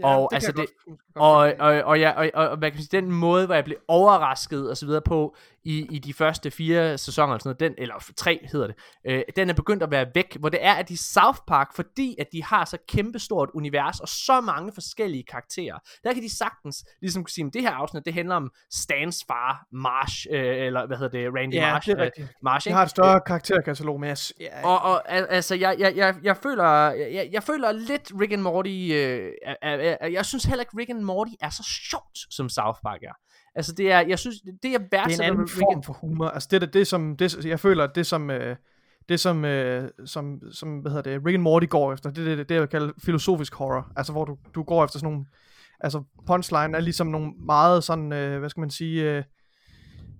Ja, 0.00 0.06
og 0.16 0.30
kan 0.30 0.36
altså 0.36 0.52
det- 0.52 0.70
Og, 1.14 1.36
og, 1.58 1.82
og, 1.84 2.00
ja, 2.00 2.10
og, 2.10 2.30
og, 2.34 2.48
og 2.48 2.56
hvad 2.56 2.70
kan 2.70 2.76
man 2.76 2.82
sige, 2.84 3.00
den 3.00 3.12
måde, 3.12 3.46
hvor 3.46 3.54
jeg 3.54 3.64
blev 3.64 3.76
overrasket 3.88 4.70
og 4.70 4.76
så 4.76 4.86
videre 4.86 5.02
på 5.02 5.36
i, 5.64 5.86
i 5.90 5.98
de 5.98 6.14
første 6.14 6.50
fire 6.50 6.98
sæsoner, 6.98 7.32
eller, 7.32 7.38
sådan 7.38 7.56
noget, 7.60 7.76
den, 7.78 7.82
eller 7.82 7.94
tre 8.16 8.40
hedder 8.52 8.66
det, 8.66 8.76
øh, 9.06 9.22
den 9.36 9.50
er 9.50 9.54
begyndt 9.54 9.82
at 9.82 9.90
være 9.90 10.06
væk, 10.14 10.36
hvor 10.40 10.48
det 10.48 10.64
er, 10.64 10.72
at 10.74 10.90
i 10.90 10.96
South 10.96 11.38
Park, 11.46 11.76
fordi 11.76 12.16
at 12.18 12.26
de 12.32 12.44
har 12.44 12.64
så 12.64 12.78
kæmpestort 12.88 13.48
univers 13.54 14.00
og 14.00 14.08
så 14.08 14.40
mange 14.40 14.72
forskellige 14.74 15.24
karakterer, 15.30 15.78
der 16.04 16.12
kan 16.12 16.22
de 16.22 16.36
sagtens 16.36 16.84
ligesom 17.00 17.22
kunne 17.24 17.30
sige, 17.30 17.46
at 17.46 17.54
det 17.54 17.62
her 17.62 17.70
afsnit, 17.70 18.04
det 18.04 18.14
handler 18.14 18.34
om 18.34 18.50
Stans 18.70 19.24
far, 19.28 19.66
Marsh, 19.72 20.26
øh, 20.30 20.66
eller 20.66 20.86
hvad 20.86 20.96
hedder 20.96 21.18
det, 21.18 21.34
Randy 21.34 21.54
Ja, 21.54 21.72
Marsh. 21.72 21.86
det 21.88 21.92
er 21.94 21.98
øh, 22.00 22.04
rigtigt. 22.04 22.28
Marsh, 22.42 22.68
Jeg 22.68 22.76
har 22.76 22.82
et 22.82 22.90
større 22.90 23.20
karakterkatalog, 23.26 24.00
men 24.00 24.08
jeg, 24.08 24.18
ja, 24.40 24.66
Og, 24.66 24.82
og 24.82 25.12
al- 25.12 25.26
altså, 25.30 25.54
jeg, 25.54 25.76
jeg, 25.78 25.92
jeg, 25.96 26.14
jeg 26.22 26.36
føler, 26.36 26.64
jeg, 26.90 27.28
jeg 27.32 27.42
føler 27.42 27.72
lidt 27.72 28.12
Rick 28.20 28.32
and 28.32 28.42
Morty, 28.42 28.68
øh, 28.92 29.30
er, 29.42 29.96
er, 30.00 30.06
jeg 30.06 30.26
synes 30.26 30.44
heller 30.44 30.60
ikke 30.62 30.76
Rick 30.78 30.90
and 30.90 31.01
Morty 31.04 31.32
er 31.40 31.50
så 31.50 31.62
sjovt, 31.90 32.18
som 32.30 32.48
South 32.48 32.78
Park 32.82 33.02
er. 33.02 33.12
Altså, 33.54 33.72
det 33.72 33.92
er, 33.92 34.00
jeg 34.00 34.18
synes, 34.18 34.36
det 34.62 34.72
jeg 34.72 34.80
det 34.80 34.98
er 34.98 35.04
en 35.04 35.20
anden 35.20 35.48
form 35.48 35.76
and, 35.76 35.84
for 35.84 35.92
humor. 35.92 36.28
Altså 36.28 36.48
det, 36.50 36.62
er 36.62 36.66
det 36.66 36.86
som, 36.86 37.16
det, 37.16 37.44
jeg 37.44 37.60
føler, 37.60 37.86
det 37.86 38.06
som, 38.06 38.30
øh, 38.30 38.56
det 39.08 39.20
som, 39.20 39.44
øh, 39.44 39.90
som, 40.06 40.40
som, 40.52 40.78
hvad 40.78 40.92
hedder 40.92 41.10
det, 41.10 41.26
Rick 41.26 41.34
and 41.34 41.42
Morty 41.42 41.66
går 41.66 41.92
efter, 41.92 42.10
det 42.10 42.28
er 42.28 42.36
det, 42.36 42.48
det, 42.48 42.54
jeg 42.54 42.62
vil 42.62 42.68
kalde 42.68 42.92
filosofisk 42.98 43.54
horror. 43.54 43.92
Altså 43.96 44.12
hvor 44.12 44.24
du, 44.24 44.36
du 44.54 44.62
går 44.62 44.84
efter 44.84 44.98
sådan 44.98 45.12
nogle, 45.12 45.26
altså 45.80 46.02
punchline 46.26 46.76
er 46.76 46.80
ligesom 46.80 47.06
nogle 47.06 47.32
meget 47.46 47.84
sådan, 47.84 48.12
øh, 48.12 48.38
hvad 48.38 48.50
skal 48.50 48.60
man 48.60 48.70
sige, 48.70 49.16
øh, 49.16 49.24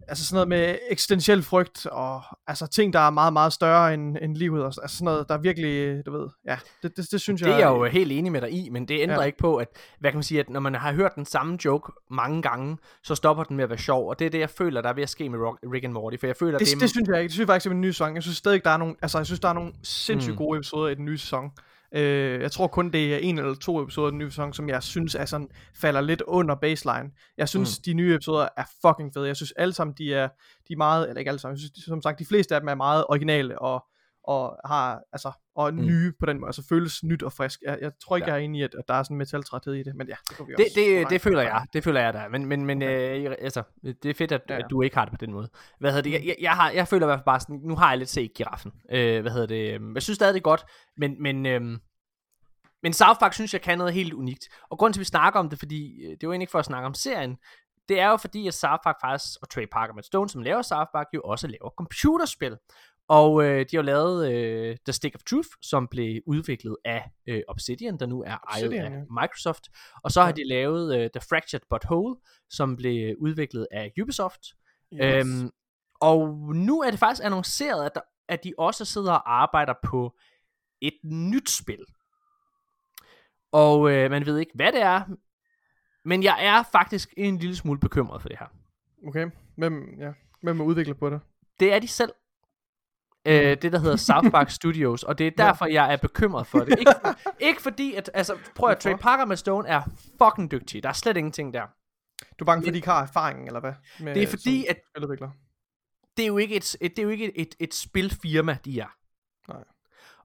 altså 0.09 0.27
sådan 0.27 0.35
noget 0.37 0.49
med 0.49 0.79
eksistentiel 0.91 1.43
frygt, 1.43 1.87
og 1.87 2.23
altså 2.47 2.67
ting, 2.67 2.93
der 2.93 2.99
er 2.99 3.11
meget, 3.11 3.33
meget 3.33 3.53
større 3.53 3.95
end, 3.95 4.17
end 4.23 4.37
livet, 4.37 4.61
og 4.61 4.67
altså 4.67 4.97
sådan 4.97 5.05
noget, 5.05 5.29
der 5.29 5.35
er 5.35 5.39
virkelig, 5.39 6.07
du 6.07 6.13
ved, 6.19 6.29
ja, 6.47 6.59
det, 6.83 6.97
det, 6.97 7.09
det 7.11 7.21
synes 7.21 7.41
det 7.41 7.49
jeg... 7.49 7.55
er 7.55 7.59
jeg 7.59 7.67
jo 7.69 7.85
helt 7.85 8.13
enig 8.13 8.33
med 8.33 8.41
dig 8.41 8.51
i, 8.53 8.69
men 8.69 8.89
det 8.89 9.01
ændrer 9.01 9.17
Ja. 9.21 9.23
ikke 9.27 9.39
på, 9.39 9.57
at, 9.57 9.69
hvad 10.01 10.11
kan 10.11 10.17
man 10.17 10.23
sige, 10.23 10.41
at 10.41 10.51
når 10.51 10.61
man 10.61 10.75
har 10.75 10.93
hørt 10.93 11.15
den 11.15 11.25
samme 11.27 11.59
joke 11.65 11.93
mange 12.11 12.43
gange, 12.43 12.77
så 13.05 13.15
stopper 13.15 13.45
den 13.45 13.57
med 13.57 13.65
at 13.65 13.71
være 13.71 13.79
sjov, 13.79 14.09
og 14.09 14.19
det 14.19 14.27
er 14.27 14.31
det, 14.31 14.39
jeg 14.39 14.51
føler, 14.51 14.81
der 14.81 14.89
er 14.89 14.93
ved 14.95 15.03
at 15.03 15.11
ske 15.11 15.29
med 15.29 15.39
Rick 15.73 15.85
and 15.85 15.93
Morty, 15.93 16.17
for 16.21 16.27
jeg 16.27 16.37
føler, 16.37 16.59
det, 16.59 16.69
det, 16.69 16.81
det, 16.81 16.91
synes 16.91 17.09
jeg 17.09 17.17
ikke. 17.19 17.29
Det 17.29 17.33
synes 17.33 17.41
jeg 17.49 17.53
faktisk 17.55 17.67
er 17.71 17.75
en 17.75 17.81
ny 17.81 17.91
sæson. 17.91 18.15
Jeg 18.15 18.23
synes 18.23 18.37
stadig, 18.37 18.65
der 18.65 18.71
er 18.71 18.77
nogle, 18.77 18.95
altså 19.03 19.19
jeg 19.19 19.27
synes, 19.27 19.41
der 19.41 19.49
er 19.49 19.53
nogle 19.53 19.73
sindssygt 19.83 20.33
Mm. 20.35 20.39
gode 20.39 20.59
episoder 20.59 20.89
i 20.89 20.95
den 20.95 21.05
nye 21.05 21.19
sæson. 21.19 21.51
Øh, 21.95 22.41
jeg 22.41 22.53
tror 22.53 22.67
kun, 22.67 22.91
det 22.91 23.15
er 23.15 23.19
en 23.19 23.39
eller 23.39 23.55
to 23.55 23.83
episoder 23.83 24.09
i 24.09 24.11
den 24.11 24.19
nye 24.19 24.31
sæson, 24.31 24.53
som 24.53 24.69
jeg 24.69 24.83
synes 24.83 25.15
er 25.15 25.25
sådan, 25.25 25.49
falder 25.75 26.01
lidt 26.01 26.23
under 26.27 26.55
baseline. 26.55 27.11
Jeg 27.39 27.49
synes, 27.49 27.79
mm. 27.79 27.83
de 27.85 27.95
nye 27.95 28.15
episoder 28.15 28.49
er 28.57 28.65
fucking 28.87 29.15
fede. 29.15 29.27
Jeg 29.27 29.37
synes 29.37 29.53
alle 29.53 29.75
sammen, 29.75 29.95
de 29.99 30.15
er, 30.15 30.29
de 30.69 30.73
er 30.73 30.77
meget, 30.77 31.09
eller 31.09 31.19
ikke 31.19 31.29
alle 31.29 31.39
sammen, 31.39 31.55
jeg 31.55 31.61
synes, 31.61 31.85
som 31.85 32.03
sagt, 32.03 32.19
de 32.19 32.27
fleste 32.27 32.55
af 32.55 32.61
dem 32.61 32.69
er 32.69 32.75
meget 32.75 33.05
originale 33.09 33.59
og, 33.59 33.85
og 34.25 34.57
har, 34.65 35.01
altså, 35.13 35.33
og 35.55 35.75
Mm. 35.75 35.81
nye 35.81 36.13
på 36.21 36.27
den 36.27 36.41
måde, 36.41 36.49
altså 36.49 36.67
føles 36.69 37.05
nyt 37.05 37.23
og 37.23 37.33
frisk. 37.33 37.61
Jeg, 37.63 37.79
jeg 37.81 37.93
tror 38.03 38.17
ikke, 38.17 38.27
Ja. 38.29 38.33
jeg 38.35 38.41
er 38.41 38.45
enig 38.45 38.61
i, 38.61 38.63
at, 38.65 38.75
at 38.75 38.85
der 38.89 38.95
er 38.95 39.03
sådan 39.03 39.15
en 39.15 39.19
metaltræthed 39.19 39.75
i 39.75 39.83
det, 39.83 39.95
men 39.97 40.09
ja, 40.09 40.15
det 40.29 40.37
kan 40.37 40.47
vi 40.47 40.53
det, 40.53 40.65
også. 40.65 40.73
det, 40.81 40.95
langt 40.97 41.11
det 41.11 41.21
føler 41.21 41.43
jeg, 41.43 41.67
det 41.73 41.85
føler 41.85 42.01
jeg 42.01 42.13
der. 42.13 42.29
Men, 42.29 42.47
men, 42.47 42.67
men 42.67 42.83
øh, 42.83 43.35
altså, 43.39 43.63
det 43.83 44.05
er 44.07 44.15
fedt, 44.15 44.33
at, 44.33 44.43
Ja, 44.49 44.55
ja. 44.55 44.61
at 44.65 44.67
du 44.71 44.83
ikke 44.83 44.97
har 44.97 45.05
det 45.05 45.13
på 45.13 45.17
den 45.27 45.33
måde. 45.33 45.49
Hvad 45.81 45.91
hedder 45.91 46.03
det? 46.03 46.13
Jeg, 46.13 46.23
jeg, 46.27 46.37
jeg, 46.41 46.53
har, 46.53 46.71
jeg 46.71 46.89
føler 46.89 47.07
i 47.07 47.09
hvert 47.09 47.19
fald 47.19 47.25
bare 47.25 47.41
sådan, 47.41 47.61
nu 47.65 47.77
har 47.77 47.89
jeg 47.89 47.99
lidt 47.99 48.11
set 48.11 48.35
giraffen. 48.35 48.73
Øh, 48.93 49.21
hvad 49.21 49.33
hedder 49.33 49.47
det? 49.47 49.95
Jeg 49.95 50.03
synes 50.03 50.17
stadig, 50.17 50.35
det 50.35 50.41
er 50.41 50.45
godt, 50.45 50.65
men, 50.97 51.23
men, 51.23 51.47
øhm, 51.47 51.79
men 52.83 52.93
South 52.93 53.19
Park 53.21 53.33
synes 53.33 53.53
jeg 53.53 53.61
kan 53.63 53.79
noget 53.79 53.93
helt 53.93 54.13
unikt. 54.13 54.49
Og 54.71 54.79
grunden 54.79 54.93
til, 54.93 54.99
at 54.99 55.01
vi 55.01 55.05
snakker 55.05 55.41
om 55.41 55.51
det, 55.51 55.59
fordi 55.59 56.05
øh, 56.05 56.11
det 56.11 56.13
er 56.13 56.19
jo 56.23 56.31
egentlig 56.33 56.43
ikke 56.45 56.51
for 56.51 56.59
at 56.59 56.65
snakke 56.65 56.87
om 56.87 56.95
serien, 56.95 57.37
det 57.89 58.01
er 58.01 58.09
jo 58.09 58.17
fordi, 58.17 58.47
at 58.49 58.55
South 58.55 58.81
Park 58.85 58.97
faktisk, 59.05 59.39
og 59.43 59.51
Trey 59.51 59.67
Parker 59.73 59.95
Matt 59.95 60.07
Stone, 60.07 60.29
som 60.29 60.43
laver 60.43 60.63
South 60.63 60.89
Park, 60.95 61.07
jo 61.15 61.21
også 61.25 61.47
laver 61.47 61.71
computerspil. 61.79 62.57
Og 63.21 63.45
øh, 63.45 63.67
de 63.71 63.77
har 63.77 63.83
lavet 63.83 64.33
øh, 64.33 64.77
The 64.87 64.93
Stick 64.93 65.15
of 65.15 65.23
Truth, 65.23 65.49
som 65.63 65.89
blev 65.89 66.23
udviklet 66.27 66.77
af 66.85 67.11
øh, 67.27 67.43
Obsidian, 67.49 67.99
der 67.99 68.07
nu 68.07 68.23
er 68.23 68.37
ejet 68.53 68.73
af 68.73 68.91
ja. 68.91 69.03
Microsoft. 69.21 69.69
Og 70.03 70.11
så 70.11 70.21
har 70.21 70.29
Ja. 70.29 70.33
de 70.33 70.49
lavet 70.49 70.97
øh, 70.97 71.11
The 71.15 71.21
Fractured 71.29 71.61
But 71.71 71.85
Whole, 71.91 72.17
som 72.51 72.77
blev 72.77 73.17
udviklet 73.19 73.67
af 73.71 73.93
Ubisoft. 74.03 74.41
Yes. 74.95 75.27
Øhm, 75.27 75.51
og 76.01 76.29
nu 76.55 76.81
er 76.81 76.91
det 76.91 76.99
faktisk 76.99 77.25
annonceret, 77.25 77.87
at, 77.87 77.95
der, 77.95 78.01
at 78.29 78.45
de 78.45 78.53
også 78.59 78.85
sidder 78.85 79.13
og 79.13 79.43
arbejder 79.43 79.75
på 79.85 80.19
et 80.81 80.95
nyt 81.05 81.51
spil. 81.51 81.85
Og 83.53 83.93
øh, 83.93 84.11
man 84.11 84.27
ved 84.27 84.39
ikke, 84.39 84.53
hvad 84.55 84.73
det 84.73 84.83
er, 84.83 85.03
men 86.05 86.23
jeg 86.23 86.45
er 86.47 86.63
faktisk 86.73 87.15
en 87.17 87.39
lille 87.39 87.57
smule 87.57 87.81
bekymret 87.81 88.23
for 88.23 88.29
det 88.29 88.39
her. 88.39 88.47
Okay, 89.09 89.31
hvem, 89.57 89.95
ja. 89.99 90.13
hvem 90.43 90.61
er 90.61 90.65
udviklet 90.65 90.99
på 90.99 91.11
det? 91.11 91.21
Det 91.61 91.73
er 91.73 91.79
de 91.79 91.89
selv. 91.89 92.13
Øh, 93.27 93.57
det 93.63 93.73
der 93.73 93.79
hedder 93.79 93.97
South 93.97 94.31
Park 94.31 94.51
Studios, 94.61 95.03
og 95.03 95.19
det 95.19 95.27
er 95.27 95.31
derfor, 95.39 95.67
jeg 95.67 95.93
er 95.93 95.97
bekymret 95.97 96.47
for 96.47 96.59
det. 96.59 96.79
Ikke, 96.79 96.93
ikke 97.41 97.63
fordi, 97.63 97.95
at, 97.95 98.11
altså, 98.15 98.39
prøv 98.55 98.71
at 98.71 98.79
Trey? 98.79 98.97
Parker 98.97 99.25
med 99.25 99.37
Stone 99.37 99.69
er 99.69 99.83
fucking 100.23 100.51
dygtig. 100.51 100.83
Der 100.83 100.89
er 100.89 100.93
slet 100.93 101.17
ingenting 101.17 101.55
der. 101.55 101.63
Du 102.39 102.45
er 102.45 102.47
bange 102.47 102.63
for, 102.63 102.69
at 102.69 102.73
de 102.73 102.79
ikke 102.79 102.89
har 102.89 103.03
erfaring, 103.03 103.47
eller 103.47 103.61
hvad? 103.61 103.73
Med, 104.01 104.15
Det 104.15 104.23
er 104.23 104.27
fordi, 104.27 104.67
at 104.67 104.77
spiludvikler. 104.91 105.31
det 106.17 106.23
er 106.23 106.27
jo 106.27 106.39
ikke 106.39 106.57
et, 106.57 106.77
et, 106.81 106.91
det 106.91 106.99
er 106.99 107.03
jo 107.03 107.09
ikke 107.09 107.25
et, 107.25 107.33
et, 107.43 107.55
et 107.61 107.75
spilfirma, 107.75 108.59
de 108.65 108.81
er. 108.81 108.97
Nej. 109.49 109.65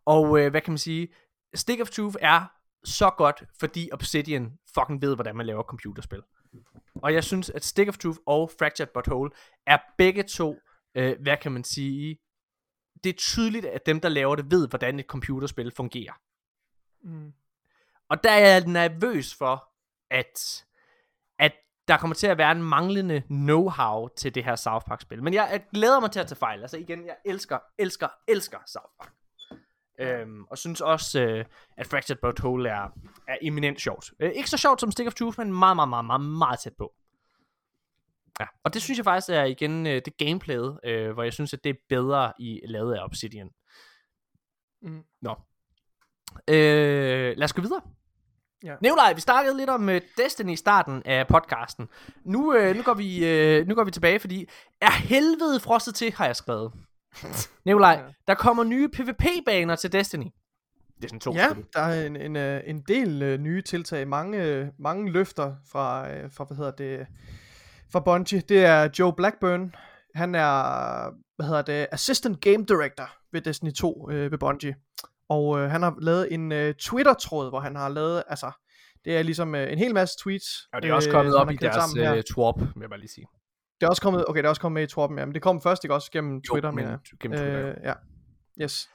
Og 0.05 0.39
øh, 0.39 0.51
hvad 0.51 0.61
kan 0.61 0.71
man 0.71 0.77
sige? 0.77 1.07
Stick 1.55 1.81
of 1.81 1.89
Truth 1.89 2.15
er 2.21 2.45
så 2.83 3.09
godt, 3.17 3.43
fordi 3.59 3.89
Obsidian 3.93 4.51
fucking 4.73 5.01
ved, 5.01 5.15
hvordan 5.15 5.35
man 5.35 5.45
laver 5.45 5.63
computerspil. 5.63 6.21
Og 6.95 7.13
jeg 7.13 7.23
synes, 7.23 7.49
at 7.49 7.65
Stick 7.65 7.89
of 7.89 7.97
Truth 7.97 8.19
og 8.25 8.51
Fractured 8.59 8.89
But 8.93 9.07
Whole 9.07 9.31
er 9.67 9.77
begge 9.97 10.23
to, 10.23 10.55
øh, 10.95 11.15
hvad 11.21 11.37
kan 11.37 11.51
man 11.51 11.63
sige, 11.63 12.17
det 13.03 13.09
er 13.09 13.17
tydeligt, 13.17 13.65
at 13.65 13.85
dem, 13.85 13.99
der 13.99 14.09
laver 14.09 14.35
det, 14.35 14.51
ved, 14.51 14.67
hvordan 14.67 14.99
et 14.99 15.05
computerspil 15.05 15.71
fungerer. 15.71 16.13
Mm. 17.03 17.33
Og 18.09 18.23
der 18.23 18.31
er 18.31 18.47
jeg 18.47 18.67
nervøs 18.67 19.35
for, 19.35 19.69
at, 20.11 20.65
at 21.39 21.53
der 21.87 21.97
kommer 21.97 22.15
til 22.15 22.27
at 22.27 22.37
være 22.37 22.51
en 22.51 22.63
manglende 22.63 23.23
know-how 23.29 24.15
til 24.15 24.35
det 24.35 24.43
her 24.43 24.55
South 24.55 24.85
Park-spil. 24.85 25.23
Men 25.23 25.33
jeg, 25.33 25.49
jeg 25.51 25.63
glæder 25.73 25.99
mig 25.99 26.11
til 26.11 26.19
at 26.19 26.27
tage 26.27 26.37
fejl. 26.37 26.61
Altså 26.61 26.77
igen, 26.77 27.05
jeg 27.05 27.15
elsker, 27.25 27.59
elsker, 27.77 28.07
elsker 28.27 28.57
South 28.65 28.91
Park. 28.99 29.13
Øhm, 29.99 30.43
og 30.43 30.57
synes 30.57 30.81
også, 30.81 31.21
øh, 31.21 31.45
at 31.77 31.87
Fractured 31.87 32.17
But 32.21 32.39
Whole 32.39 32.69
er, 32.69 32.89
er 33.27 33.37
eminent 33.41 33.81
sjovt. 33.81 34.11
Øh, 34.19 34.31
ikke 34.31 34.49
så 34.49 34.57
sjovt 34.57 34.81
som 34.81 34.91
Stick 34.91 35.07
of 35.07 35.13
Truth, 35.13 35.39
men 35.39 35.53
meget, 35.53 35.75
meget, 35.75 35.89
meget, 35.89 36.05
meget, 36.05 36.21
meget 36.21 36.59
tæt 36.59 36.73
på. 36.77 36.93
Ja, 38.39 38.45
og 38.63 38.73
det 38.73 38.81
synes 38.81 38.97
jeg 38.97 39.03
faktisk 39.05 39.29
er 39.29 39.43
igen 39.43 39.87
øh, 39.87 40.01
det 40.05 40.17
gameplayet, 40.17 40.79
øh, 40.83 41.11
hvor 41.11 41.23
jeg 41.23 41.33
synes, 41.33 41.53
at 41.53 41.63
det 41.63 41.69
er 41.69 41.73
bedre 41.89 42.33
i 42.39 42.61
lavet 42.65 42.95
af 42.95 43.03
Obsidian. 43.03 43.49
Mm. 44.81 45.01
Nå. 45.21 45.35
Øh, 46.47 47.33
lad 47.37 47.43
os 47.43 47.53
gå 47.53 47.61
videre. 47.61 47.81
Ja. 48.63 48.75
Nikolaj, 48.81 49.13
vi 49.13 49.21
snakkede 49.21 49.57
lidt 49.57 49.69
om 49.69 49.87
uh, 49.89 49.95
Destiny 50.17 50.51
i 50.51 50.55
starten 50.55 51.01
af 51.05 51.27
podcasten. 51.27 51.89
Nu, 52.25 52.57
uh, 52.57 52.75
nu, 52.75 52.83
går 52.83 52.93
vi, 52.93 53.59
uh, 53.61 53.67
nu 53.67 53.75
går 53.75 53.83
vi 53.83 53.91
tilbage, 53.91 54.19
fordi 54.19 54.49
er 54.81 54.91
helvede 54.91 55.59
frostet 55.59 55.95
til, 55.95 56.13
har 56.13 56.25
jeg 56.25 56.35
skrevet. 56.35 56.71
Nikolaj, 57.65 57.93
Ja. 57.93 58.13
der 58.27 58.35
kommer 58.35 58.63
nye 58.63 58.89
PvP-baner 58.89 59.75
til 59.75 59.91
Destiny. 59.91 60.25
Det 60.95 61.03
er 61.03 61.07
sådan 61.07 61.19
to 61.19 61.33
Ja, 61.33 61.49
der 61.73 61.79
er 61.79 62.05
en, 62.05 62.15
en, 62.15 62.35
en 62.75 62.81
del 62.87 63.21
øh, 63.21 63.39
nye 63.39 63.61
tiltag, 63.61 64.07
mange, 64.07 64.71
mange 64.79 65.11
løfter 65.11 65.55
fra, 65.71 66.11
øh, 66.11 66.31
fra, 66.31 66.43
hvad 66.43 66.57
hedder 66.57 66.71
det, 66.71 67.07
fra 67.91 67.99
Bungie. 67.99 68.41
Det 68.49 68.65
er 68.65 68.89
Joe 68.99 69.13
Blackburn, 69.13 69.75
han 70.15 70.35
er, 70.35 70.51
hvad 71.37 71.45
hedder 71.47 71.61
det, 71.61 71.87
Assistant 71.91 72.41
Game 72.41 72.65
Director 72.65 73.09
ved 73.31 73.41
Destiny 73.41 73.71
2 73.73 74.09
øh, 74.11 74.31
ved 74.31 74.37
Bungie. 74.37 74.75
Og 75.29 75.59
øh, 75.59 75.69
han 75.71 75.81
har 75.83 75.95
lavet 76.01 76.33
en 76.33 76.51
øh, 76.51 76.73
Twitter-tråd, 76.75 77.49
hvor 77.49 77.59
han 77.59 77.75
har 77.75 77.89
lavet, 77.89 78.23
altså, 78.27 78.51
det 79.05 79.17
er 79.17 79.23
ligesom 79.23 79.55
øh, 79.55 79.71
en 79.71 79.77
hel 79.77 79.93
masse 79.93 80.15
tweets. 80.23 80.67
Og 80.73 80.81
det 80.81 80.89
er 80.89 80.93
også 80.93 81.09
øh, 81.09 81.13
kommet 81.13 81.33
som 81.33 81.41
op 81.41 81.51
i 81.51 81.55
deres 81.55 81.93
uh, 81.95 82.21
twarp, 82.33 82.59
vil 82.59 82.81
jeg 82.81 82.89
bare 82.89 82.99
lige 82.99 83.09
sige. 83.11 83.25
Det 83.79 83.85
er 83.85 83.89
også 83.89 84.01
kommet, 84.01 84.25
okay, 84.27 84.37
det 84.37 84.45
er 84.45 84.49
også 84.49 84.61
kommet 84.61 84.73
med 84.79 84.83
i 84.83 84.91
Torben, 84.91 85.17
ja, 85.17 85.25
men 85.25 85.33
det 85.33 85.41
kom 85.41 85.61
først, 85.61 85.83
ikke 85.83 85.93
også 85.93 86.11
gennem 86.11 86.41
Twitter, 86.41 86.69
jo, 86.69 86.75
men, 86.75 86.85
men 86.87 86.97
gennem 87.21 87.37
Twitter. 87.37 87.69
Øh, 87.69 87.75
ja, 87.83 87.93
yes. 88.61 88.89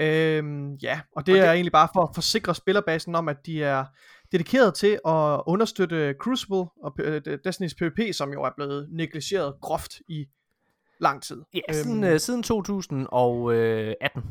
Øhm, 0.00 0.74
ja, 0.74 1.00
og 1.16 1.26
det 1.26 1.32
Og 1.34 1.38
er 1.38 1.42
det- 1.44 1.52
egentlig 1.52 1.72
bare 1.72 1.88
for 1.94 2.02
at 2.02 2.08
forsikre 2.14 2.54
spillerbasen 2.54 3.14
om, 3.14 3.28
at 3.28 3.36
de 3.46 3.62
er 3.64 3.84
dedikeret 4.32 4.74
til 4.74 4.98
at 5.06 5.42
understøtte 5.46 6.14
Crucible 6.18 6.64
og 6.82 6.94
øh, 6.98 7.22
Destiny's 7.46 7.74
PvP, 7.78 8.14
som 8.14 8.32
jo 8.32 8.42
er 8.42 8.50
blevet 8.56 8.88
negligeret 8.90 9.54
groft 9.62 9.92
i 10.08 10.26
lang 11.00 11.22
tid. 11.22 11.42
Ja, 11.54 11.72
siden, 11.72 12.04
Øhm, 12.04 12.18
siden 12.18 12.42
2018. 12.42 14.22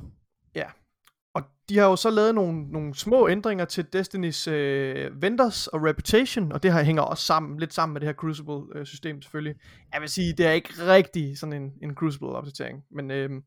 Og 1.36 1.44
de 1.70 1.78
har 1.78 1.86
jo 1.86 1.96
så 1.96 2.10
lavet 2.10 2.36
nogle, 2.36 2.72
nogle 2.72 2.96
små 2.96 3.30
ændringer 3.30 3.66
til 3.66 3.94
Destinys 3.94 4.48
øh, 4.48 5.22
vendors 5.22 5.68
og 5.68 5.84
reputation, 5.84 6.52
og 6.52 6.64
det 6.64 6.74
her 6.74 6.84
hænger 6.84 7.02
også 7.02 7.26
sammen, 7.26 7.60
lidt 7.60 7.74
sammen 7.74 7.94
med 7.94 8.02
det 8.02 8.08
her 8.08 8.14
Crucible-system 8.14 9.22
selvfølgelig. 9.22 9.56
Jeg 9.94 10.02
vil 10.02 10.10
sige, 10.10 10.34
det 10.34 10.46
er 10.46 10.52
ikke 10.52 10.70
rigtig 10.80 11.38
sådan 11.38 11.62
en, 11.64 11.72
en 11.84 11.96
Crucible-opdatering, 11.96 12.84
men 12.92 13.12
øhm, 13.12 13.44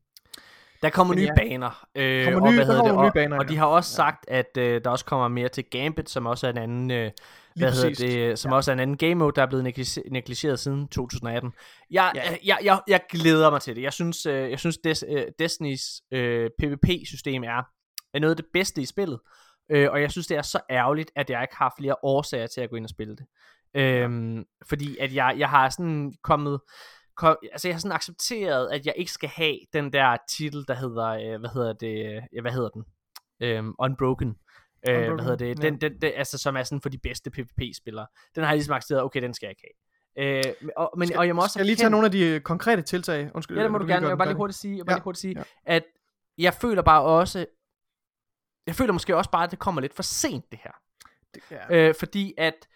Der 0.81 0.89
kommer 0.89 1.15
nye 1.15 1.21
ja. 1.23 1.33
baner. 1.35 1.85
Øh, 1.95 2.23
Kommer 2.25 2.41
og, 2.47 2.51
nye- 2.53 2.57
hvad 2.57 2.65
der 2.65 2.73
det, 2.75 2.83
nogle 2.85 3.01
nye 3.01 3.07
og, 3.07 3.13
baner, 3.13 3.37
og 3.37 3.43
ja. 3.45 3.49
de 3.49 3.57
har 3.57 3.65
også 3.65 3.93
Ja. 3.93 3.95
sagt, 3.95 4.25
at 4.27 4.57
øh, 4.57 4.81
der 4.83 4.89
også 4.89 5.05
kommer 5.05 5.27
mere 5.27 5.49
til 5.49 5.63
Gambit, 5.71 6.09
som 6.09 6.25
også 6.25 6.47
er 6.47 6.51
en 6.51 6.57
anden, 6.57 6.91
øh, 6.91 6.97
lige 6.97 7.11
hvad 7.55 7.71
hedder 7.71 7.89
præcis. 7.89 7.97
det, 8.13 8.39
som 8.39 8.51
også 8.51 8.71
er 8.71 8.73
en 8.73 8.79
anden 8.79 8.97
game 8.97 9.15
mode, 9.15 9.31
der 9.35 9.41
er 9.41 9.45
blevet 9.47 9.63
neglige- 9.63 10.01
negligeret 10.11 10.59
siden 10.59 10.87
2018. 10.87 11.51
Jeg, 11.91 12.11
Ja. 12.15 12.21
jeg, 12.21 12.37
jeg, 12.45 12.57
jeg, 12.63 12.79
jeg 12.87 13.01
glæder 13.11 13.49
mig 13.51 13.61
til 13.61 13.75
det. 13.75 13.81
Jeg 13.81 13.93
synes, 13.93 14.25
øh, 14.25 14.49
jeg 14.51 14.59
synes 14.59 14.77
Des, 14.77 15.05
øh, 15.09 15.23
Destinys 15.39 15.81
øh, 16.11 16.49
PvP-system 16.59 17.43
er, 17.43 17.63
er 18.13 18.19
noget 18.19 18.31
af 18.31 18.37
det 18.37 18.45
bedste 18.53 18.81
i 18.81 18.85
spillet. 18.85 19.19
Øh, 19.71 19.91
og 19.91 20.01
jeg 20.01 20.11
synes, 20.11 20.27
det 20.27 20.37
er 20.37 20.41
så 20.41 20.59
ærgerligt, 20.69 21.11
at 21.15 21.29
jeg 21.29 21.41
ikke 21.41 21.55
har 21.55 21.73
flere 21.79 21.95
årsager 22.03 22.47
til 22.47 22.61
at 22.61 22.69
gå 22.69 22.75
ind 22.75 22.85
og 22.85 22.89
spille 22.89 23.15
det. 23.15 23.25
Øhm, 23.75 24.43
fordi 24.69 24.97
at 24.97 25.13
jeg, 25.13 25.35
jeg 25.37 25.49
har 25.49 25.69
sådan 25.69 26.13
kommet, 26.23 26.59
kom, 27.19 27.37
altså 27.51 27.67
jeg 27.67 27.75
har 27.75 27.79
sådan 27.79 27.95
accepteret, 27.95 28.69
at 28.71 28.85
jeg 28.85 28.93
ikke 28.97 29.11
skal 29.11 29.29
have 29.29 29.57
den 29.73 29.93
der 29.93 30.17
titel, 30.29 30.65
der 30.67 30.73
hedder, 30.73 31.07
øh, 31.07 31.39
hvad 31.39 31.49
hedder 31.53 31.73
det, 31.73 32.21
øh, 32.33 32.41
hvad 32.41 32.51
hedder 32.51 32.69
den? 32.69 32.83
Øhm, 33.41 33.73
Unbroken. 33.79 34.35
Øh, 34.89 35.13
hvad 35.13 35.23
hedder 35.23 35.35
det? 35.35 35.47
ja. 35.47 35.53
Den, 35.69 35.81
den, 35.81 36.01
den, 36.01 36.11
altså 36.15 36.37
som 36.37 36.55
er 36.57 36.63
sådan 36.63 36.81
for 36.81 36.89
de 36.89 36.97
bedste 36.97 37.29
PvP-spillere. 37.31 38.07
Den 38.35 38.43
har 38.43 38.51
jeg 38.51 38.57
ligesom 38.57 38.73
accepteret, 38.75 39.03
okay, 39.03 39.21
den 39.21 39.33
skal 39.33 39.47
jeg 39.47 39.51
ikke 39.51 39.63
have. 39.63 39.75
Øh, 40.17 40.71
og, 40.77 40.91
men, 40.97 41.15
og 41.15 41.27
jeg 41.27 41.35
må 41.35 41.41
også 41.41 41.53
Skal 41.53 41.59
jeg 41.61 41.65
lige 41.65 41.75
tage 41.75 41.89
nogle 41.89 42.05
af 42.05 42.11
de 42.11 42.25
øh, 42.25 42.41
konkrete 42.41 42.81
tiltag? 42.81 43.29
Undskyld, 43.35 43.57
Ja, 43.57 43.63
det 43.63 43.71
må 43.71 43.77
du 43.77 43.83
lige 43.85 43.93
gerne. 43.93 44.07
Jeg 44.07 44.07
vil 44.07 44.11
den 44.11 44.17
bare 44.17 44.27
lige 44.27 44.37
hurtigt 44.37 44.59
sige, 44.59 44.71
jeg 44.71 44.77
vil 44.77 44.85
bare 44.85 44.93
Ja, 44.93 44.97
lige 44.97 45.03
hurtigt 45.03 45.21
sige 45.21 45.33
ja. 45.37 45.43
at 45.65 45.83
jeg 46.37 46.53
føler 46.53 46.81
bare 46.81 47.01
også, 47.03 47.45
jeg 48.67 48.75
føler 48.75 48.93
måske 48.93 49.15
også 49.17 49.31
bare, 49.31 49.43
at 49.43 49.51
det 49.51 49.59
kommer 49.59 49.81
lidt 49.81 49.93
for 49.93 50.03
sent, 50.03 50.51
det 50.51 50.59
her. 50.63 50.71
Det- 51.33 51.43
Ja. 51.51 51.87
Øh, 51.89 51.95
fordi 51.99 52.33
at, 52.37 52.67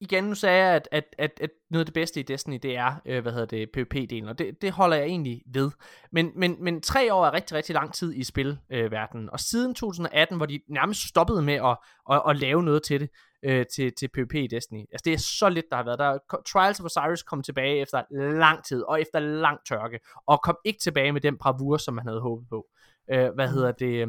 igen, 0.00 0.24
nu 0.24 0.34
sagde 0.34 0.64
jeg, 0.64 0.74
at, 0.74 0.88
at, 0.92 1.04
at, 1.18 1.30
at 1.40 1.50
noget 1.70 1.80
af 1.80 1.86
det 1.86 1.94
bedste 1.94 2.20
i 2.20 2.22
Destiny, 2.22 2.58
det 2.62 2.76
er, 2.76 2.94
øh, 3.06 3.22
hvad 3.22 3.32
hedder 3.32 3.46
det, 3.46 3.68
PvP-delen, 3.76 4.28
og 4.28 4.38
det, 4.38 4.62
det 4.62 4.72
holder 4.72 4.96
jeg 4.96 5.06
egentlig 5.06 5.42
ved. 5.46 5.70
Men, 6.12 6.32
men, 6.36 6.56
men 6.64 6.80
tre 6.80 7.14
år 7.14 7.26
er 7.26 7.32
rigtig, 7.32 7.56
rigtig 7.56 7.74
lang 7.74 7.94
tid 7.94 8.14
i 8.14 8.24
spilverdenen, 8.24 9.24
øh, 9.24 9.32
og 9.32 9.40
siden 9.40 9.74
2018, 9.74 10.36
hvor 10.36 10.46
de 10.46 10.60
nærmest 10.68 11.08
stoppede 11.08 11.42
med 11.42 11.54
at, 11.54 11.76
at, 12.10 12.22
at 12.28 12.36
lave 12.36 12.62
noget 12.62 12.82
til 12.82 13.00
det, 13.00 13.10
øh, 13.44 13.66
til, 13.74 13.92
til 13.98 14.08
PvP 14.08 14.34
i 14.34 14.46
Destiny. 14.46 14.84
Altså 14.92 15.02
det 15.04 15.12
er 15.12 15.18
så 15.18 15.48
lidt, 15.48 15.66
der 15.70 15.76
har 15.76 15.84
været. 15.84 15.98
Der 15.98 16.18
Trials 16.46 16.80
of 16.80 16.84
Osiris 16.84 17.22
kom 17.22 17.42
tilbage 17.42 17.80
efter 17.80 18.02
lang 18.38 18.64
tid, 18.64 18.82
og 18.82 19.00
efter 19.00 19.18
lang 19.18 19.58
tørke, 19.68 20.00
og 20.26 20.42
kom 20.42 20.56
ikke 20.64 20.80
tilbage 20.80 21.12
med 21.12 21.20
den 21.20 21.38
bravur, 21.38 21.76
som 21.76 21.94
man 21.94 22.06
havde 22.06 22.20
håbet 22.20 22.48
på. 22.48 22.66
Øh, 23.12 23.28
hvad 23.34 23.48
hedder 23.48 23.72
det? 23.72 24.08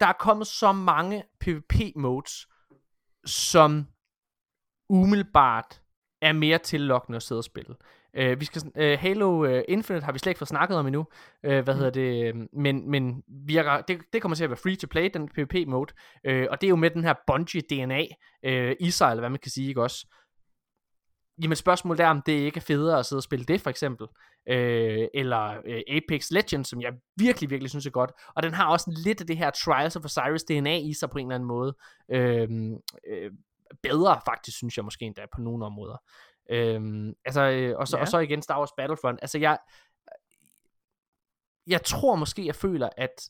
der 0.00 0.06
er 0.06 0.12
kommet 0.12 0.46
så 0.46 0.72
mange 0.72 1.24
PvP-modes, 1.40 2.46
som 3.26 3.86
umiddelbart 4.88 5.80
er 6.22 6.32
mere 6.32 6.58
tillokkende 6.58 7.16
at 7.16 7.22
sidde 7.22 7.38
og 7.38 7.44
spille. 7.44 7.74
Uh, 8.18 8.40
vi 8.40 8.44
skal, 8.44 8.62
uh, 8.62 9.00
Halo 9.00 9.56
uh, 9.56 9.60
Infinite 9.68 10.04
har 10.04 10.12
vi 10.12 10.18
slet 10.18 10.30
ikke 10.30 10.38
fået 10.38 10.48
snakket 10.48 10.78
om 10.78 10.86
endnu, 10.86 11.06
uh, 11.48 11.58
hvad 11.58 11.74
hedder 11.74 11.90
det, 11.90 12.34
men, 12.52 12.90
men 12.90 13.22
virker, 13.46 13.80
det, 13.80 14.00
det 14.12 14.22
kommer 14.22 14.36
til 14.36 14.44
at 14.44 14.50
være 14.50 14.56
free 14.56 14.76
to 14.76 14.86
play, 14.90 15.10
den 15.14 15.28
PvP-mode, 15.28 15.92
uh, 16.28 16.44
og 16.50 16.60
det 16.60 16.66
er 16.66 16.68
jo 16.68 16.76
med 16.76 16.90
den 16.90 17.04
her 17.04 17.14
Bungie 17.26 17.60
DNA 17.60 18.02
uh, 18.46 18.76
i 18.80 18.90
sig, 18.90 19.10
eller 19.10 19.20
hvad 19.20 19.30
man 19.30 19.38
kan 19.38 19.50
sige, 19.50 19.68
ikke 19.68 19.82
også? 19.82 20.06
Jamen 21.42 21.56
spørgsmålet 21.56 22.00
er, 22.00 22.08
om 22.08 22.22
det 22.22 22.32
ikke 22.32 22.56
er 22.56 22.64
federe 22.66 22.98
at 22.98 23.06
sidde 23.06 23.18
og 23.18 23.22
spille 23.22 23.44
det, 23.44 23.60
for 23.60 23.70
eksempel, 23.70 24.06
øh, 24.48 25.08
eller 25.14 25.54
øh, 25.66 25.80
Apex 25.88 26.30
Legends, 26.30 26.68
som 26.68 26.80
jeg 26.80 26.92
virkelig, 27.16 27.50
virkelig 27.50 27.70
synes 27.70 27.86
er 27.86 27.90
godt, 27.90 28.12
og 28.36 28.42
den 28.42 28.54
har 28.54 28.68
også 28.68 29.02
lidt 29.04 29.20
af 29.20 29.26
det 29.26 29.36
her 29.36 29.50
Trials 29.50 29.96
of 29.96 30.04
Osiris 30.04 30.44
DNA 30.44 30.78
i 30.78 30.92
sig 30.92 31.10
på 31.10 31.18
en 31.18 31.26
eller 31.26 31.34
anden 31.34 31.48
måde, 31.48 31.76
øh, 32.10 32.48
øh, 33.08 33.30
bedre 33.82 34.20
faktisk, 34.24 34.56
synes 34.56 34.76
jeg 34.76 34.84
måske 34.84 35.04
endda 35.04 35.26
på 35.34 35.40
nogle 35.40 35.66
områder. 35.66 35.96
Øhm, 36.50 37.12
altså, 37.24 37.40
øh, 37.42 37.78
og, 37.78 37.88
så, 37.88 37.96
Ja. 37.96 38.00
og 38.00 38.08
så 38.08 38.18
igen 38.18 38.42
Star 38.42 38.58
Wars 38.58 38.72
Battlefront. 38.76 39.18
Altså, 39.22 39.38
jeg, 39.38 39.58
jeg 41.66 41.82
tror 41.82 42.16
måske, 42.16 42.46
jeg 42.46 42.54
føler, 42.54 42.88
at 42.96 43.28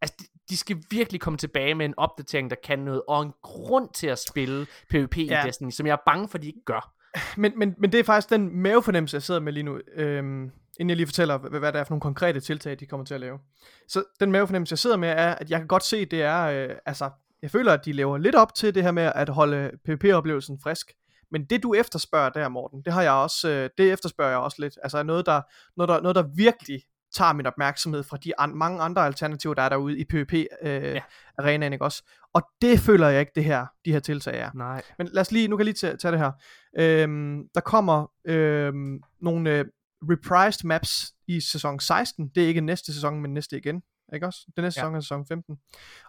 altså, 0.00 0.16
de, 0.20 0.24
de 0.50 0.56
skal 0.56 0.82
virkelig 0.90 1.20
komme 1.20 1.36
tilbage 1.36 1.74
med 1.74 1.86
en 1.86 1.94
opdatering, 1.96 2.50
der 2.50 2.56
kan 2.64 2.78
noget, 2.78 3.02
og 3.08 3.22
en 3.22 3.32
grund 3.42 3.88
til 3.94 4.06
at 4.06 4.18
spille 4.18 4.66
PvP 4.90 5.18
ja. 5.18 5.44
I 5.44 5.46
Destiny, 5.46 5.70
som 5.70 5.86
jeg 5.86 5.92
er 5.92 6.02
bange 6.06 6.28
for, 6.28 6.38
de 6.38 6.46
ikke 6.46 6.64
gør. 6.66 6.94
Men, 7.36 7.58
men, 7.58 7.74
men 7.78 7.92
det 7.92 8.00
er 8.00 8.04
faktisk 8.04 8.30
den 8.30 8.56
mavefornemmelse, 8.62 9.14
jeg 9.14 9.22
sidder 9.22 9.40
med 9.40 9.52
lige 9.52 9.62
nu. 9.62 9.80
Øhm, 9.94 10.50
inden 10.80 10.90
jeg 10.90 10.96
lige 10.96 11.06
fortæller, 11.06 11.38
hvad, 11.38 11.60
hvad 11.60 11.72
det 11.72 11.78
er 11.78 11.84
for 11.84 11.90
nogle 11.90 12.00
konkrete 12.00 12.40
tiltag, 12.40 12.80
de 12.80 12.86
kommer 12.86 13.06
til 13.06 13.14
at 13.14 13.20
lave. 13.20 13.38
Så 13.88 14.04
den 14.20 14.32
mavefornemmelse, 14.32 14.72
jeg 14.72 14.78
sidder 14.78 14.96
med, 14.96 15.08
er, 15.08 15.34
at 15.34 15.50
jeg 15.50 15.58
kan 15.58 15.68
godt 15.68 15.84
se, 15.84 16.04
det 16.04 16.22
er, 16.22 16.42
øh, 16.42 16.76
altså, 16.86 17.10
jeg 17.42 17.50
føler, 17.50 17.72
at 17.72 17.84
de 17.84 17.92
lever 17.92 18.18
lidt 18.18 18.34
op 18.34 18.54
til 18.54 18.74
det 18.74 18.82
her 18.82 18.90
med 18.90 19.12
at 19.14 19.28
holde 19.28 19.70
PvP-oplevelsen 19.84 20.60
frisk. 20.62 20.92
Men 21.30 21.44
det 21.44 21.62
du 21.62 21.74
efterspørger 21.74 22.28
der, 22.28 22.48
Morten, 22.48 22.82
det 22.84 22.92
har 22.92 23.02
jeg 23.02 23.12
også, 23.12 23.48
øh, 23.48 23.70
det 23.78 23.92
efterspørger 23.92 24.30
jeg 24.30 24.38
også 24.38 24.56
lidt. 24.60 24.78
Altså 24.82 25.02
noget 25.02 25.26
der, 25.26 25.42
noget 25.76 25.88
der, 25.88 26.00
noget 26.00 26.14
der 26.14 26.22
virkelig 26.36 26.82
tager 27.14 27.32
min 27.32 27.46
opmærksomhed 27.46 28.02
fra 28.02 28.16
de 28.16 28.40
an, 28.40 28.54
mange 28.54 28.82
andre 28.82 29.06
alternativer, 29.06 29.54
der 29.54 29.62
er 29.62 29.68
derude 29.68 29.98
i 29.98 30.04
PvP-arenaen, 30.04 31.72
øh, 31.72 31.72
ikke 31.72 31.84
også? 31.84 32.02
Og 32.32 32.42
det 32.62 32.78
føler 32.80 33.08
jeg 33.08 33.20
ikke, 33.20 33.32
det 33.34 33.44
her, 33.44 33.66
de 33.84 33.92
her 33.92 34.00
tiltag 34.00 34.38
er. 34.38 34.50
Nej. 34.54 34.82
Men 34.98 35.08
lad 35.12 35.20
os 35.20 35.32
lige, 35.32 35.48
nu 35.48 35.56
kan 35.56 35.60
jeg 35.60 35.64
lige 35.64 35.74
tage, 35.74 35.96
tage 35.96 36.12
det 36.12 36.20
her. 36.20 36.32
Øhm, 36.78 37.48
der 37.54 37.60
kommer 37.60 38.06
øhm, 38.24 39.00
nogle 39.20 39.50
øh, 39.50 39.64
reprised 40.02 40.64
maps 40.64 41.12
i 41.28 41.40
sæson 41.40 41.80
16. 41.80 42.28
Det 42.28 42.42
er 42.42 42.48
ikke 42.48 42.60
næste 42.60 42.94
sæson, 42.94 43.20
men 43.20 43.34
næste 43.34 43.56
igen. 43.56 43.82
Ikke 44.14 44.26
også? 44.26 44.40
Det 44.56 44.62
næste 44.64 44.80
Ja. 44.80 44.84
sæson 44.84 44.94
er 44.94 45.00
sæson 45.00 45.26
15. 45.26 45.58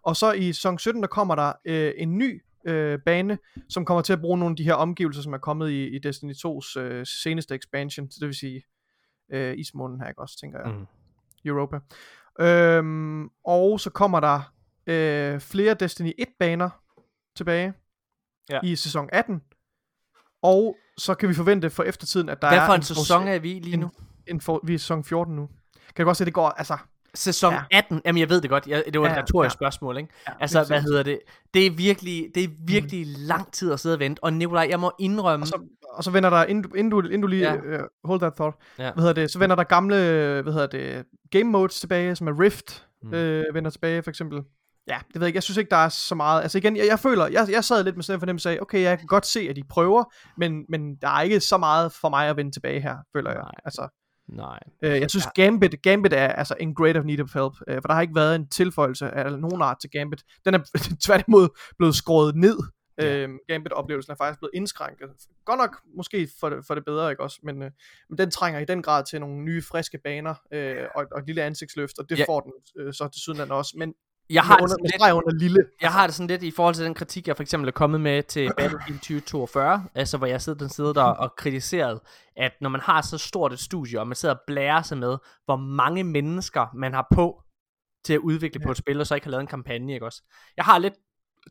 Og 0.04 0.16
så 0.16 0.32
i 0.32 0.54
sæson 0.54 0.80
17, 0.80 1.02
der 1.02 1.08
kommer 1.08 1.36
der 1.36 1.54
øh, 1.66 1.94
en 1.98 2.18
ny 2.18 2.44
øh, 2.66 3.00
bane, 3.06 3.38
som 3.70 3.86
kommer 3.86 4.02
til 4.02 4.14
at 4.14 4.22
bruge 4.22 4.38
nogle 4.40 4.54
af 4.54 4.58
de 4.58 4.64
her 4.64 4.74
omgivelser, 4.74 5.22
som 5.22 5.34
er 5.34 5.38
kommet 5.38 5.70
i, 5.70 5.88
i 5.96 6.00
Destiny 6.00 6.34
2's 6.34 6.80
øh, 6.80 7.06
seneste 7.06 7.56
expansion. 7.56 8.12
Så 8.12 8.18
det 8.20 8.28
vil 8.28 8.36
sige 8.36 8.64
øh, 9.32 9.58
ismånen 9.58 10.00
her, 10.02 10.08
ikke 10.08 10.22
også, 10.22 10.40
tænker 10.40 10.60
jeg. 10.66 10.72
Mm. 10.74 10.86
Europa. 11.46 11.80
Øhm, 12.40 13.30
og 13.46 13.80
så 13.80 13.90
kommer 13.90 14.20
der 14.20 14.54
øh, 14.88 15.40
flere 15.40 15.74
Destiny 15.74 16.12
1 16.18 16.28
baner 16.40 16.70
tilbage 17.36 17.74
Ja. 18.50 18.60
i 18.64 18.76
sæson 18.76 19.10
18. 19.14 19.42
Og 20.42 20.78
så 20.98 21.16
kan 21.16 21.30
vi 21.30 21.34
forvente 21.34 21.70
for 21.70 21.84
eftertiden, 21.84 22.30
at 22.30 22.42
der 22.42 22.48
Hvad 22.50 22.58
er 22.58 22.66
for 22.66 22.74
en 22.74 22.82
forudse- 22.82 22.96
sæson 22.96 23.28
er 23.28 23.40
vi 23.40 23.48
lige 23.60 23.78
nu? 23.78 23.92
en 24.28 24.42
for, 24.42 24.60
vi 24.64 24.74
er 24.74 24.78
sæson 24.80 25.04
14 25.04 25.36
nu. 25.36 25.50
Kan 25.96 26.04
du 26.04 26.08
godt 26.08 26.18
se, 26.18 26.26
det 26.26 26.34
går, 26.34 26.50
altså... 26.50 26.78
Sæson 27.16 27.54
Ja. 27.54 27.62
18, 27.72 28.02
jamen 28.06 28.20
jeg 28.20 28.30
ved 28.30 28.42
det 28.42 28.50
godt, 28.50 28.68
jeg, 28.68 28.84
det 28.94 29.02
var 29.02 29.08
et 29.08 29.12
Ja, 29.12 29.22
retorisk 29.22 29.54
ja. 29.54 29.58
spørgsmål, 29.58 29.98
ikke? 29.98 30.10
Ja, 30.28 30.34
Altså, 30.40 30.58
hvad 30.60 30.68
præcis. 30.68 30.84
hedder 30.90 31.04
det? 31.04 31.20
Det 31.54 31.66
er 31.66 31.72
virkelig, 31.72 32.28
det 32.36 32.44
er 32.44 32.48
virkelig 32.68 33.06
lang 33.08 33.52
tid 33.54 33.72
at 33.72 33.80
sidde 33.80 33.96
og 33.96 34.00
vente, 34.00 34.24
og 34.24 34.34
Nikolaj, 34.34 34.68
jeg 34.70 34.80
må 34.80 34.92
indrømme, 35.00 35.44
Og 35.44 35.48
så, 35.48 35.60
og 35.94 36.04
så 36.04 36.12
vender 36.12 36.30
der, 36.30 36.46
inden, 36.46 36.64
du- 36.64 36.76
inden, 36.76 36.92
du, 36.92 37.00
inden 37.02 37.22
du 37.22 37.28
lige, 37.28 37.52
Ja. 37.54 37.56
uh, 37.56 37.84
hold 38.06 38.20
that 38.20 38.34
thought, 38.34 38.58
Ja. 38.80 38.92
hvad 38.94 39.02
hedder 39.02 39.14
det, 39.14 39.32
så 39.32 39.40
vender 39.40 39.56
der 39.56 39.64
gamle, 39.64 39.96
hvad 40.42 40.54
hedder 40.54 40.68
det, 40.68 41.06
game 41.32 41.44
modes 41.52 41.80
tilbage, 41.80 42.16
som 42.16 42.28
er 42.28 42.40
Rift, 42.40 42.86
Mm. 43.04 43.10
mm. 43.10 43.14
øh, 43.16 43.46
vender 43.54 43.70
tilbage 43.72 44.04
for 44.04 44.10
eksempel. 44.10 44.42
Ja, 44.88 44.98
det 45.08 45.16
ved 45.16 45.22
jeg 45.22 45.28
ikke, 45.28 45.38
jeg 45.38 45.44
synes 45.44 45.58
ikke, 45.58 45.70
der 45.70 45.78
er 45.78 45.90
så 45.90 46.16
meget, 46.16 46.42
altså 46.42 46.58
igen, 46.58 46.78
jeg, 46.78 46.86
jeg 46.88 47.00
føler, 47.00 47.28
jeg, 47.28 47.48
jeg 47.52 47.64
sad 47.64 47.84
lidt 47.84 47.96
med 47.96 48.04
sådan 48.04 48.18
en 48.18 48.20
fornemmelse 48.22 48.50
af, 48.50 48.58
okay, 48.62 48.82
jeg 48.82 48.98
kan 48.98 49.08
godt 49.08 49.26
se, 49.26 49.40
at 49.50 49.56
de 49.56 49.64
prøver, 49.70 50.04
men, 50.38 50.66
men 50.70 50.96
der 50.96 51.08
er 51.10 51.22
ikke 51.22 51.40
så 51.40 51.58
meget 51.58 51.92
for 51.92 52.10
mig 52.10 52.28
at 52.28 52.38
vende 52.38 52.52
tilbage 52.52 52.82
her, 52.82 52.96
føler 53.16 53.32
jeg. 53.32 53.44
Altså, 53.66 53.88
nej. 54.28 54.60
øh, 54.82 55.00
jeg 55.02 55.10
synes, 55.10 55.26
ja. 55.38 55.44
Gambit, 55.44 55.82
Gambit 55.82 56.14
er 56.14 56.28
altså 56.28 56.56
en 56.60 56.76
great 56.76 56.98
of 56.98 57.04
need 57.06 57.20
of 57.20 57.34
help, 57.34 57.54
øh, 57.68 57.76
for 57.82 57.88
der 57.88 57.94
har 57.94 58.02
ikke 58.02 58.16
været 58.16 58.36
en 58.36 58.48
tilføjelse 58.50 59.10
af 59.10 59.40
nogen 59.40 59.62
art 59.62 59.78
til 59.82 59.90
Gambit. 59.90 60.24
Den 60.46 60.54
er 60.54 60.60
tværtimod 61.06 61.50
blevet 61.78 61.96
skåret 61.96 62.36
ned. 62.36 62.58
Ja. 62.98 63.16
Øh, 63.18 63.30
Gambit-oplevelsen 63.48 64.12
er 64.12 64.16
faktisk 64.16 64.40
blevet 64.40 64.52
indskrænket. 64.54 65.10
Godt 65.46 65.58
nok 65.58 65.78
måske 65.98 66.28
for 66.40 66.50
det, 66.50 66.66
for 66.68 66.76
det 66.76 66.86
bedre, 66.86 67.10
ikke 67.12 67.24
også? 67.24 67.40
Men, 67.44 67.64
øh, 67.64 67.72
men 68.10 68.18
den 68.18 68.32
trænger 68.32 68.60
i 68.60 68.66
den 68.66 68.82
grad 68.82 69.04
til 69.10 69.20
nogle 69.20 69.44
nye, 69.44 69.62
friske 69.62 69.98
baner 70.04 70.36
øh, 70.54 70.86
og, 70.96 71.06
og 71.12 71.20
et 71.20 71.26
lille 71.28 71.44
ansigtsløft, 71.44 72.00
og 72.00 72.10
det 72.10 72.20
Ja. 72.20 72.26
får 72.28 72.40
den 72.40 72.52
øh, 72.80 72.94
så 72.94 73.08
til 73.14 73.22
syden 73.22 73.52
også. 73.52 73.74
Men 73.78 73.94
Jeg 74.34 74.44
har, 74.44 74.54
med 74.54 74.58
det 74.58 74.64
under, 74.64 74.90
sådan 74.90 75.08
lidt, 75.08 75.26
under 75.26 75.40
lille. 75.40 75.66
jeg 75.82 75.92
har 75.92 76.08
det 76.08 76.16
sådan 76.16 76.28
lidt 76.28 76.44
i 76.44 76.52
forhold 76.52 76.76
til 76.76 76.86
den 76.86 76.94
kritik, 76.94 77.28
jeg 77.28 77.36
for 77.36 77.44
eksempel 77.44 77.68
er 77.68 77.72
kommet 77.72 78.02
med 78.02 78.24
til 78.24 78.52
Battlefield 78.58 79.00
2042, 79.00 79.86
altså 79.96 80.18
hvor 80.18 80.28
jeg 80.28 80.42
sidder 80.42 80.60
den 80.60 80.70
side 80.70 80.94
der 80.94 81.04
og 81.04 81.36
kritiseret, 81.38 82.00
at 82.36 82.52
når 82.62 82.70
man 82.70 82.82
har 82.82 83.02
så 83.02 83.18
stort 83.18 83.54
et 83.54 83.60
studie, 83.60 84.00
og 84.00 84.08
man 84.08 84.16
sidder 84.16 84.36
og 84.36 84.42
blærer 84.48 84.82
sig 84.82 84.98
med, 84.98 85.18
hvor 85.46 85.56
mange 85.56 86.04
mennesker 86.04 86.68
man 86.74 86.94
har 86.94 87.08
på 87.14 87.42
til 88.06 88.14
at 88.14 88.20
udvikle 88.20 88.62
ja. 88.62 88.66
på 88.66 88.72
et 88.72 88.78
spil, 88.78 89.00
og 89.00 89.08
så 89.08 89.16
ikke 89.16 89.26
har 89.26 89.32
lavet 89.32 89.42
en 89.42 89.48
kampagne, 89.48 89.94
ikke 89.94 90.06
også? 90.06 90.24
Jeg 90.58 90.66
har 90.66 90.78
lidt 90.78 90.94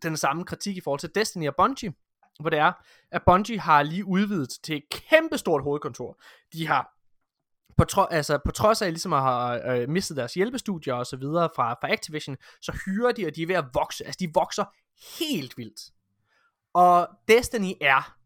den 0.02 0.16
samme 0.16 0.44
kritik 0.44 0.76
i 0.76 0.80
forhold 0.80 1.00
til 1.00 1.10
Destiny 1.14 1.48
og 1.48 1.54
Bungie, 1.56 1.92
hvor 2.40 2.50
det 2.50 2.58
er, 2.58 2.72
at 3.10 3.22
Bungie 3.26 3.60
har 3.60 3.82
lige 3.82 4.04
udvidet 4.04 4.48
til 4.64 4.76
et 4.76 4.82
kæmpestort 4.90 5.62
hovedkontor. 5.62 6.20
De 6.52 6.66
har 6.66 7.01
på, 7.76 7.84
tro, 7.84 8.02
altså, 8.02 8.38
på 8.44 8.50
trods 8.50 8.82
af 8.82 8.90
ligesom 8.90 9.12
at 9.12 9.22
have 9.22 9.82
øh, 9.82 9.88
mistet 9.88 10.16
deres 10.16 10.34
hjælpestudier 10.34 10.94
og 10.94 11.06
så 11.06 11.16
videre 11.16 11.50
fra, 11.56 11.72
fra 11.72 11.92
Activision, 11.92 12.36
så 12.60 12.78
hyrer 12.84 13.12
de, 13.12 13.26
og 13.26 13.36
de 13.36 13.42
er 13.42 13.46
ved 13.46 13.54
at 13.54 13.64
vokse. 13.74 14.04
Altså, 14.04 14.18
de 14.20 14.30
vokser 14.34 14.64
helt 15.18 15.58
vildt. 15.58 15.80
Og 16.74 17.08
Destiny 17.28 17.72
er 17.80 18.16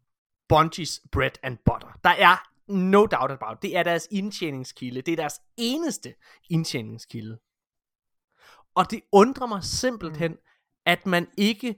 Bungies 0.49 1.01
bread 1.11 1.31
and 1.43 1.57
butter. 1.65 1.99
Der 2.03 2.09
er 2.09 2.49
no 2.67 3.05
doubt 3.05 3.31
about. 3.31 3.61
Det 3.61 3.77
er 3.77 3.83
deres 3.83 4.07
indtjeningskilde. 4.11 5.01
Det 5.01 5.11
er 5.11 5.15
deres 5.15 5.41
eneste 5.57 6.13
indtjeningskilde. 6.49 7.39
Og 8.75 8.91
det 8.91 9.01
undrer 9.11 9.47
mig 9.47 9.63
simpelthen, 9.63 10.37
at 10.85 11.05
man 11.05 11.27
ikke 11.37 11.75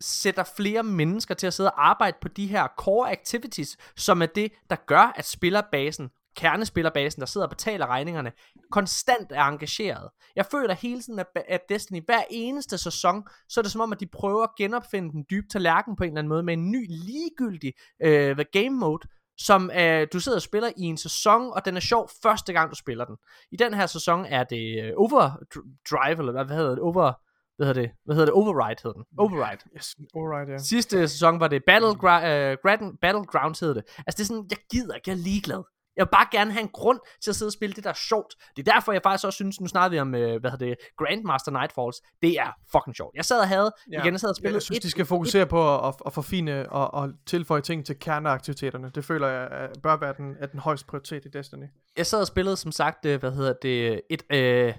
sætter 0.00 0.44
flere 0.56 0.82
mennesker 0.82 1.34
til 1.34 1.46
at 1.46 1.54
sidde 1.54 1.70
og 1.70 1.88
arbejde 1.88 2.16
på 2.20 2.28
de 2.28 2.46
her 2.46 2.68
core 2.78 3.12
activities, 3.12 3.76
som 3.96 4.22
er 4.22 4.26
det, 4.26 4.52
der 4.70 4.76
gør, 4.86 5.12
at 5.16 5.24
spillerbasen, 5.24 6.10
kernespillerbasen, 6.36 7.20
der 7.20 7.26
sidder 7.26 7.46
og 7.46 7.50
betaler 7.50 7.86
regningerne, 7.86 8.32
konstant 8.70 9.32
er 9.32 9.42
engageret. 9.42 10.10
Jeg 10.36 10.46
føler 10.46 10.74
hele 10.74 11.02
tiden, 11.02 11.18
at, 11.18 11.26
at 11.48 11.60
Destiny 11.68 12.04
hver 12.04 12.22
eneste 12.30 12.78
sæson, 12.78 13.22
så 13.48 13.60
er 13.60 13.62
det 13.62 13.72
som 13.72 13.80
om, 13.80 13.92
at 13.92 14.00
de 14.00 14.06
prøver 14.06 14.42
at 14.42 14.50
genopfinde 14.58 15.10
den 15.12 15.24
dybe 15.30 15.46
tallerken 15.48 15.96
på 15.96 16.04
en 16.04 16.10
eller 16.10 16.18
anden 16.18 16.28
måde, 16.28 16.42
med 16.42 16.54
en 16.54 16.70
ny 16.70 16.86
ligegyldig 16.88 17.72
øh, 18.02 18.38
game 18.52 18.70
mode, 18.70 19.08
som 19.38 19.70
øh, 19.78 20.06
du 20.12 20.20
sidder 20.20 20.38
og 20.38 20.42
spiller 20.42 20.70
i 20.76 20.82
en 20.82 20.96
sæson, 20.96 21.52
og 21.52 21.64
den 21.64 21.76
er 21.76 21.80
sjov 21.80 22.10
første 22.22 22.52
gang, 22.52 22.70
du 22.70 22.76
spiller 22.76 23.04
den. 23.04 23.16
I 23.52 23.56
den 23.56 23.74
her 23.74 23.86
sæson 23.86 24.24
er 24.24 24.44
det 24.44 24.84
øh, 24.84 24.92
Overdrive, 24.96 26.18
eller 26.18 26.44
hvad, 26.44 26.56
hedder 26.56 26.70
det? 26.70 26.78
Over, 26.78 27.12
hvad 27.56 27.66
hedder 27.66 27.82
det? 27.82 27.90
Hvad 28.04 28.14
hedder 28.14 28.26
det? 28.26 28.34
Override 28.34 28.80
hedder 28.82 28.92
den. 28.92 29.04
Override. 29.18 29.60
Yes, 29.76 29.94
alright, 30.16 30.50
ja. 30.50 30.58
Sidste 30.58 31.08
sæson 31.08 31.40
var 31.40 31.48
det 31.48 31.62
Battlegra- 31.70 32.26
øh, 32.26 32.56
Battlegrounds 33.00 33.60
hed 33.60 33.74
det. 33.74 33.84
Altså 33.98 34.16
det 34.16 34.20
er 34.20 34.24
sådan, 34.24 34.46
jeg 34.50 34.58
gider 34.72 34.94
ikke, 34.94 35.10
jeg 35.10 35.16
er 35.16 35.22
ligeglad. 35.22 35.62
Jeg 35.96 36.04
vil 36.06 36.10
bare 36.10 36.26
gerne 36.32 36.52
have 36.52 36.62
en 36.62 36.68
grund 36.68 36.98
til 37.22 37.30
at 37.30 37.36
sidde 37.36 37.48
og 37.48 37.52
spille 37.52 37.74
det, 37.74 37.84
der 37.84 37.90
er 37.90 37.94
sjovt. 38.08 38.34
Det 38.56 38.68
er 38.68 38.72
derfor, 38.72 38.92
jeg 38.92 39.02
faktisk 39.02 39.24
også 39.26 39.36
synes, 39.36 39.60
nu 39.60 39.66
snakker 39.66 39.88
vi 39.90 39.98
om, 39.98 40.14
øh, 40.14 40.40
hvad 40.40 40.50
hedder 40.50 40.66
det, 40.66 40.76
Grandmaster 40.98 41.50
Nightfalls. 41.52 41.96
Det 42.22 42.38
er 42.40 42.50
fucking 42.72 42.96
sjovt. 42.96 43.16
Jeg 43.16 43.24
sad 43.24 43.40
og 43.40 43.48
havde, 43.48 43.72
ja. 43.92 44.00
igen, 44.02 44.12
jeg 44.14 44.20
sad 44.20 44.28
og 44.28 44.36
spillede 44.36 44.54
jeg 44.54 44.62
synes, 44.62 44.78
et, 44.78 44.82
de 44.82 44.90
skal 44.90 45.04
fokusere 45.06 45.46
på 45.46 45.78
at, 45.88 45.94
at 46.06 46.12
forfine 46.12 46.72
og, 46.72 46.94
og 46.94 47.12
tilføje 47.26 47.60
ting 47.60 47.86
til 47.86 47.98
kerneaktiviteterne. 47.98 48.90
Det 48.94 49.04
føler 49.04 49.28
jeg 49.28 49.48
er- 49.50 49.68
bør 49.82 49.96
være 49.96 50.14
den, 50.16 50.36
er 50.40 50.46
den 50.46 50.60
højeste 50.60 50.86
prioritet 50.86 51.24
i 51.24 51.28
Destiny. 51.28 51.64
jeg 51.96 52.06
sad 52.06 52.20
og 52.20 52.26
spillede, 52.26 52.56
som 52.56 52.72
sagt, 52.72 53.06
øh, 53.06 53.20
hvad 53.20 53.32
hedder 53.32 53.52
det, 53.62 54.00
et, 54.10 54.22
øh, 54.30 54.74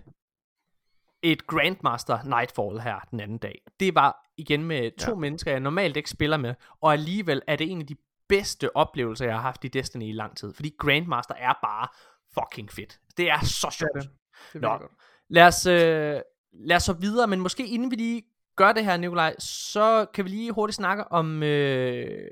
et 1.23 1.47
Grandmaster 1.47 2.23
Nightfall 2.23 2.79
her 2.79 2.99
den 3.11 3.19
anden 3.19 3.37
dag. 3.37 3.61
Det 3.79 3.95
var 3.95 4.25
igen 4.37 4.63
med 4.63 4.91
to. 4.99 5.11
Ja. 5.11 5.15
mennesker, 5.17 5.51
jeg 5.51 5.59
normalt 5.59 5.97
ikke 5.97 6.09
spiller 6.09 6.37
med, 6.37 6.53
og 6.81 6.93
alligevel 6.93 7.41
er 7.47 7.55
det 7.55 7.71
en 7.71 7.81
af 7.81 7.87
de 7.87 7.95
bedste 8.29 8.75
oplevelser, 8.75 9.25
jeg 9.25 9.33
har 9.35 9.41
haft 9.41 9.63
i 9.63 9.67
Destiny 9.67 10.09
i 10.09 10.11
lang 10.11 10.37
tid. 10.37 10.53
Fordi 10.53 10.75
Grandmaster 10.79 11.33
er 11.33 11.53
bare 11.63 11.87
fucking 12.33 12.71
fedt. 12.71 12.99
Det 13.17 13.29
er 13.29 13.39
så 13.43 13.69
sjovt. 13.79 13.91
det. 14.03 14.09
Det 14.53 14.61
Nå. 14.61 14.67
Nå. 14.67 14.77
godt. 14.77 14.91
Lad 15.29 15.47
os, 15.47 15.65
øh, 15.65 16.21
lad 16.53 16.75
os 16.75 16.83
så 16.83 16.93
videre, 16.93 17.27
men 17.27 17.39
måske 17.39 17.67
inden 17.67 17.91
vi 17.91 17.95
lige 17.95 18.23
gør 18.55 18.71
det 18.71 18.85
her, 18.85 18.97
Nikolaj, 18.97 19.35
så 19.39 20.05
kan 20.13 20.25
vi 20.25 20.29
lige 20.29 20.51
hurtigt 20.51 20.75
snakke 20.75 21.11
om, 21.11 21.43
øh, 21.43 22.27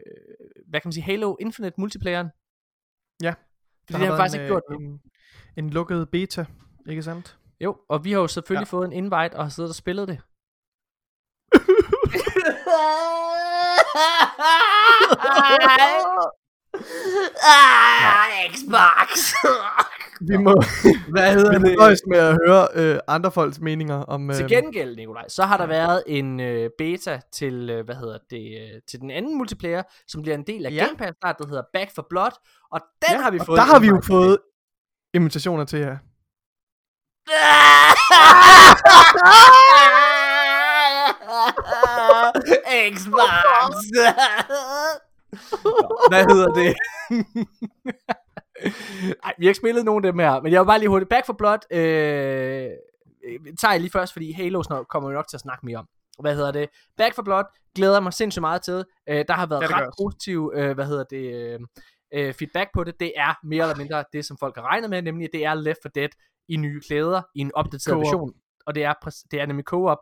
hvad 0.67 0.81
kan 0.81 0.87
man 0.87 0.93
sige, 0.93 1.03
Halo 1.03 1.35
Infinite 1.39 1.75
multiplayeren. 1.77 2.29
Ja. 3.23 3.33
Fordi 3.89 4.01
det 4.01 4.09
har 4.09 4.17
faktisk 4.17 4.35
en, 4.35 4.41
ikke 4.41 4.53
gjort 4.53 4.63
øh, 4.71 4.77
en, 4.77 5.01
en 5.57 5.69
lukket 5.69 6.09
beta, 6.09 6.45
ikke 6.89 7.03
sandt? 7.03 7.37
Jo, 7.61 7.77
og 7.89 8.05
vi 8.05 8.11
har 8.11 8.19
jo 8.19 8.27
selvfølgelig. 8.27 8.65
Ja. 8.65 8.77
fået 8.77 8.85
en 8.85 8.93
invite 8.93 9.35
og 9.35 9.43
har 9.43 9.49
siddet 9.49 9.69
og 9.69 9.75
spillet 9.75 10.07
det. 10.07 10.21
ah, 17.43 18.53
Xbox. 18.53 19.33
Vi 20.21 20.37
må, 20.37 20.53
Hvad 21.11 21.33
hedder 21.33 21.59
vi 21.59 21.59
må 21.59 21.67
nøjes 21.79 22.01
med 22.07 22.17
at 22.19 22.37
høre 22.47 22.67
øh, 22.73 22.99
andre 23.07 23.31
folks 23.31 23.59
meninger 23.59 23.95
om... 23.95 24.29
Øh, 24.29 24.35
Til 24.35 24.47
gengæld, 24.47 24.95
Nikolaj, 24.95 25.27
så 25.27 25.43
har 25.43 25.57
der 25.57 25.65
været 25.65 26.03
en 26.07 26.39
øh, 26.39 26.69
beta 26.77 27.21
til, 27.33 27.69
øh, 27.69 27.85
hvad 27.85 27.95
hedder 27.95 28.17
det, 28.29 28.57
øh, 28.61 28.81
til 28.89 28.99
den 28.99 29.11
anden 29.11 29.37
multiplayer, 29.37 29.83
som 30.07 30.21
bliver 30.21 30.35
en 30.35 30.43
del 30.47 30.65
af 30.65 30.71
Ja. 30.71 30.85
Game 30.85 30.97
Pass, 30.97 31.17
snart, 31.21 31.35
der 31.39 31.47
hedder 31.47 31.63
Back 31.73 31.95
for 31.95 32.05
Blood, 32.09 32.31
og 32.71 32.81
den 33.09 33.15
ja, 33.17 33.21
har 33.21 33.31
vi 33.31 33.39
og 33.39 33.45
fået. 33.45 33.57
der 33.57 33.63
har 33.63 33.79
vi 33.79 33.87
jo 33.87 34.01
fået 34.07 34.37
invitationer 35.13 35.65
til 35.65 35.79
jer. 35.79 35.97
Xbox. 42.93 43.73
Hvad 46.11 46.23
hedder 46.31 46.53
det? 46.53 46.73
Ej, 49.25 49.33
vi 49.37 49.45
har 49.45 49.49
ikke 49.49 49.57
spillet 49.57 49.85
nogen 49.85 50.05
af 50.05 50.11
dem 50.11 50.19
her, 50.19 50.41
men 50.41 50.51
jeg 50.51 50.61
vil 50.61 50.65
bare 50.65 50.79
lige 50.79 50.89
hurtigt. 50.89 51.09
Back 51.09 51.25
for 51.25 51.33
Blood 51.33 51.57
øh, 51.71 52.69
øh, 53.25 53.39
tager 53.59 53.71
jeg 53.71 53.81
lige 53.81 53.91
først, 53.91 54.13
fordi 54.13 54.31
Halo 54.31 54.63
kommer 54.89 55.09
vi 55.09 55.15
nok 55.15 55.27
til 55.27 55.37
at 55.37 55.41
snakke 55.41 55.65
mere 55.65 55.77
om. 55.77 55.87
Hvad 56.19 56.35
hedder 56.35 56.51
det? 56.51 56.69
Back 56.97 57.15
for 57.15 57.21
Blood 57.21 57.43
glæder 57.75 57.99
mig 57.99 58.13
sindssygt 58.13 58.41
meget 58.41 58.61
til. 58.61 58.85
Øh, 59.09 59.25
der 59.27 59.33
har 59.33 59.45
været 59.45 59.61
Ja, 59.61 59.67
ret 59.67 59.89
positiv, 60.01 60.51
øh, 60.55 60.71
hvad 60.75 60.85
hedder 60.85 61.03
det, 61.03 61.35
øh, 61.35 61.59
øh, 62.13 62.33
feedback 62.33 62.69
på 62.73 62.83
det, 62.83 62.99
det 62.99 63.13
er 63.15 63.33
mere 63.43 63.63
eller 63.63 63.75
mindre 63.77 64.03
det, 64.13 64.25
som 64.25 64.37
folk 64.37 64.55
har 64.55 64.63
regnet 64.63 64.89
med, 64.89 65.01
nemlig 65.01 65.25
at 65.25 65.29
det 65.33 65.45
er 65.45 65.53
Left 65.53 65.79
4 65.83 65.91
Dead 65.95 66.09
i 66.49 66.57
nye 66.57 66.81
klæder, 66.87 67.21
i 67.35 67.39
en 67.39 67.51
opdateret 67.53 67.97
version, 67.99 68.33
og 68.65 68.75
det 68.75 68.83
er, 68.83 68.93
det 69.31 69.41
er 69.41 69.45
nemlig 69.45 69.65
co-op. 69.65 69.97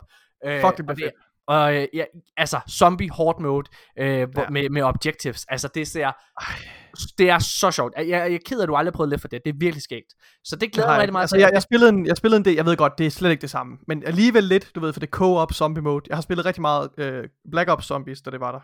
Øh, 0.46 0.62
Fuck, 0.62 0.78
det 0.78 0.86
bliver 0.86 0.98
fedt. 0.98 1.14
Og 1.48 1.76
øh, 1.76 1.88
ja, 1.94 2.04
altså, 2.38 2.60
zombie 2.70 3.12
hard 3.12 3.42
mode 3.42 3.70
øh, 4.00 4.06
Ja. 4.08 4.26
med, 4.50 4.70
med 4.70 4.82
objectives. 4.82 5.46
Altså, 5.50 5.68
det 5.76 5.88
ser... 5.88 6.12
Det 7.18 7.30
er 7.30 7.40
så 7.40 7.72
sjovt. 7.72 7.94
Jeg, 7.98 8.08
jeg 8.10 8.34
er 8.34 8.40
ked 8.46 8.60
af, 8.60 8.64
at 8.64 8.68
du 8.68 8.76
aldrig 8.76 8.94
prøvet 8.94 9.10
Left 9.10 9.22
4 9.22 9.30
Dead. 9.30 9.42
Det 9.46 9.50
er 9.50 9.58
virkelig 9.60 9.84
skægt. 9.84 10.14
Så 10.44 10.56
det 10.56 10.72
glæder 10.72 10.88
Nej, 10.88 10.96
mig 10.96 11.02
rigtig 11.02 11.12
meget 11.14 11.24
altså, 11.24 11.38
jeg, 11.38 11.50
jeg, 11.54 11.62
spillede 11.62 11.90
en, 11.90 12.06
jeg 12.06 12.18
spillede 12.18 12.38
en 12.38 12.46
del, 12.46 12.56
jeg 12.56 12.66
ved 12.66 12.78
godt, 12.78 12.94
det 12.98 13.06
er 13.06 13.12
slet 13.12 13.32
ikke 13.32 13.42
det 13.42 13.50
samme, 13.50 13.78
men 13.88 14.04
alligevel 14.06 14.44
lidt, 14.44 14.72
du 14.76 14.80
ved, 14.80 14.94
for 14.94 15.00
det 15.00 15.10
co-op 15.10 15.54
zombie 15.54 15.84
mode. 15.84 16.06
Jeg 16.10 16.18
har 16.18 16.22
spillet 16.22 16.46
rigtig 16.46 16.62
meget 16.62 16.90
øh, 16.98 17.24
Black 17.52 17.70
Ops 17.70 17.86
Zombies, 17.86 18.22
da 18.22 18.32
det 18.32 18.40
var 18.40 18.52
der. 18.52 18.60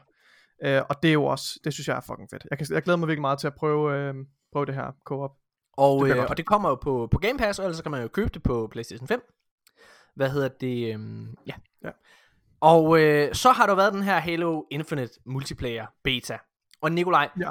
Øh, 0.78 0.82
og 0.90 0.96
det 1.04 1.10
er 1.10 1.14
jo 1.14 1.26
også, 1.26 1.60
det 1.64 1.74
synes 1.74 1.88
jeg 1.88 1.98
er 1.98 2.02
fucking 2.02 2.30
fedt. 2.30 2.46
Jeg, 2.50 2.58
kan, 2.58 2.68
jeg 2.72 2.82
glæder 2.82 2.98
mig 2.98 3.08
virkelig 3.08 3.22
meget 3.22 3.40
til 3.40 3.48
at 3.48 3.56
prøve, 3.56 3.98
øh, 3.98 4.14
prøve 4.54 4.66
det 4.66 4.76
her 4.76 4.92
co-op. 5.06 5.32
Og, 5.78 6.06
Det 6.06 6.18
øh, 6.18 6.26
og 6.30 6.38
det 6.38 6.46
kommer 6.46 6.70
jo 6.70 6.76
på, 6.76 7.08
på 7.12 7.18
Game 7.18 7.38
Pass, 7.40 7.60
og 7.60 7.66
ellers 7.66 7.78
så 7.78 7.84
kan 7.84 7.92
man 7.92 8.02
jo 8.02 8.08
købe 8.08 8.30
det 8.34 8.44
på 8.44 8.68
PlayStation 8.72 9.08
5. 9.08 9.22
Hvad 10.16 10.30
hedder 10.30 10.48
det? 10.48 10.94
Øhm, 10.94 11.28
ja. 11.48 11.54
Og 12.62 13.00
øh, 13.02 13.36
så 13.36 13.52
har 13.52 13.66
der 13.68 13.76
været 13.76 13.94
den 13.94 14.04
her 14.04 14.20
Halo 14.20 14.64
Infinite 14.72 15.14
multiplayer 15.26 15.86
beta. 16.04 16.38
Og 16.82 16.92
Nikolaj, 16.92 17.30
Ja. 17.40 17.50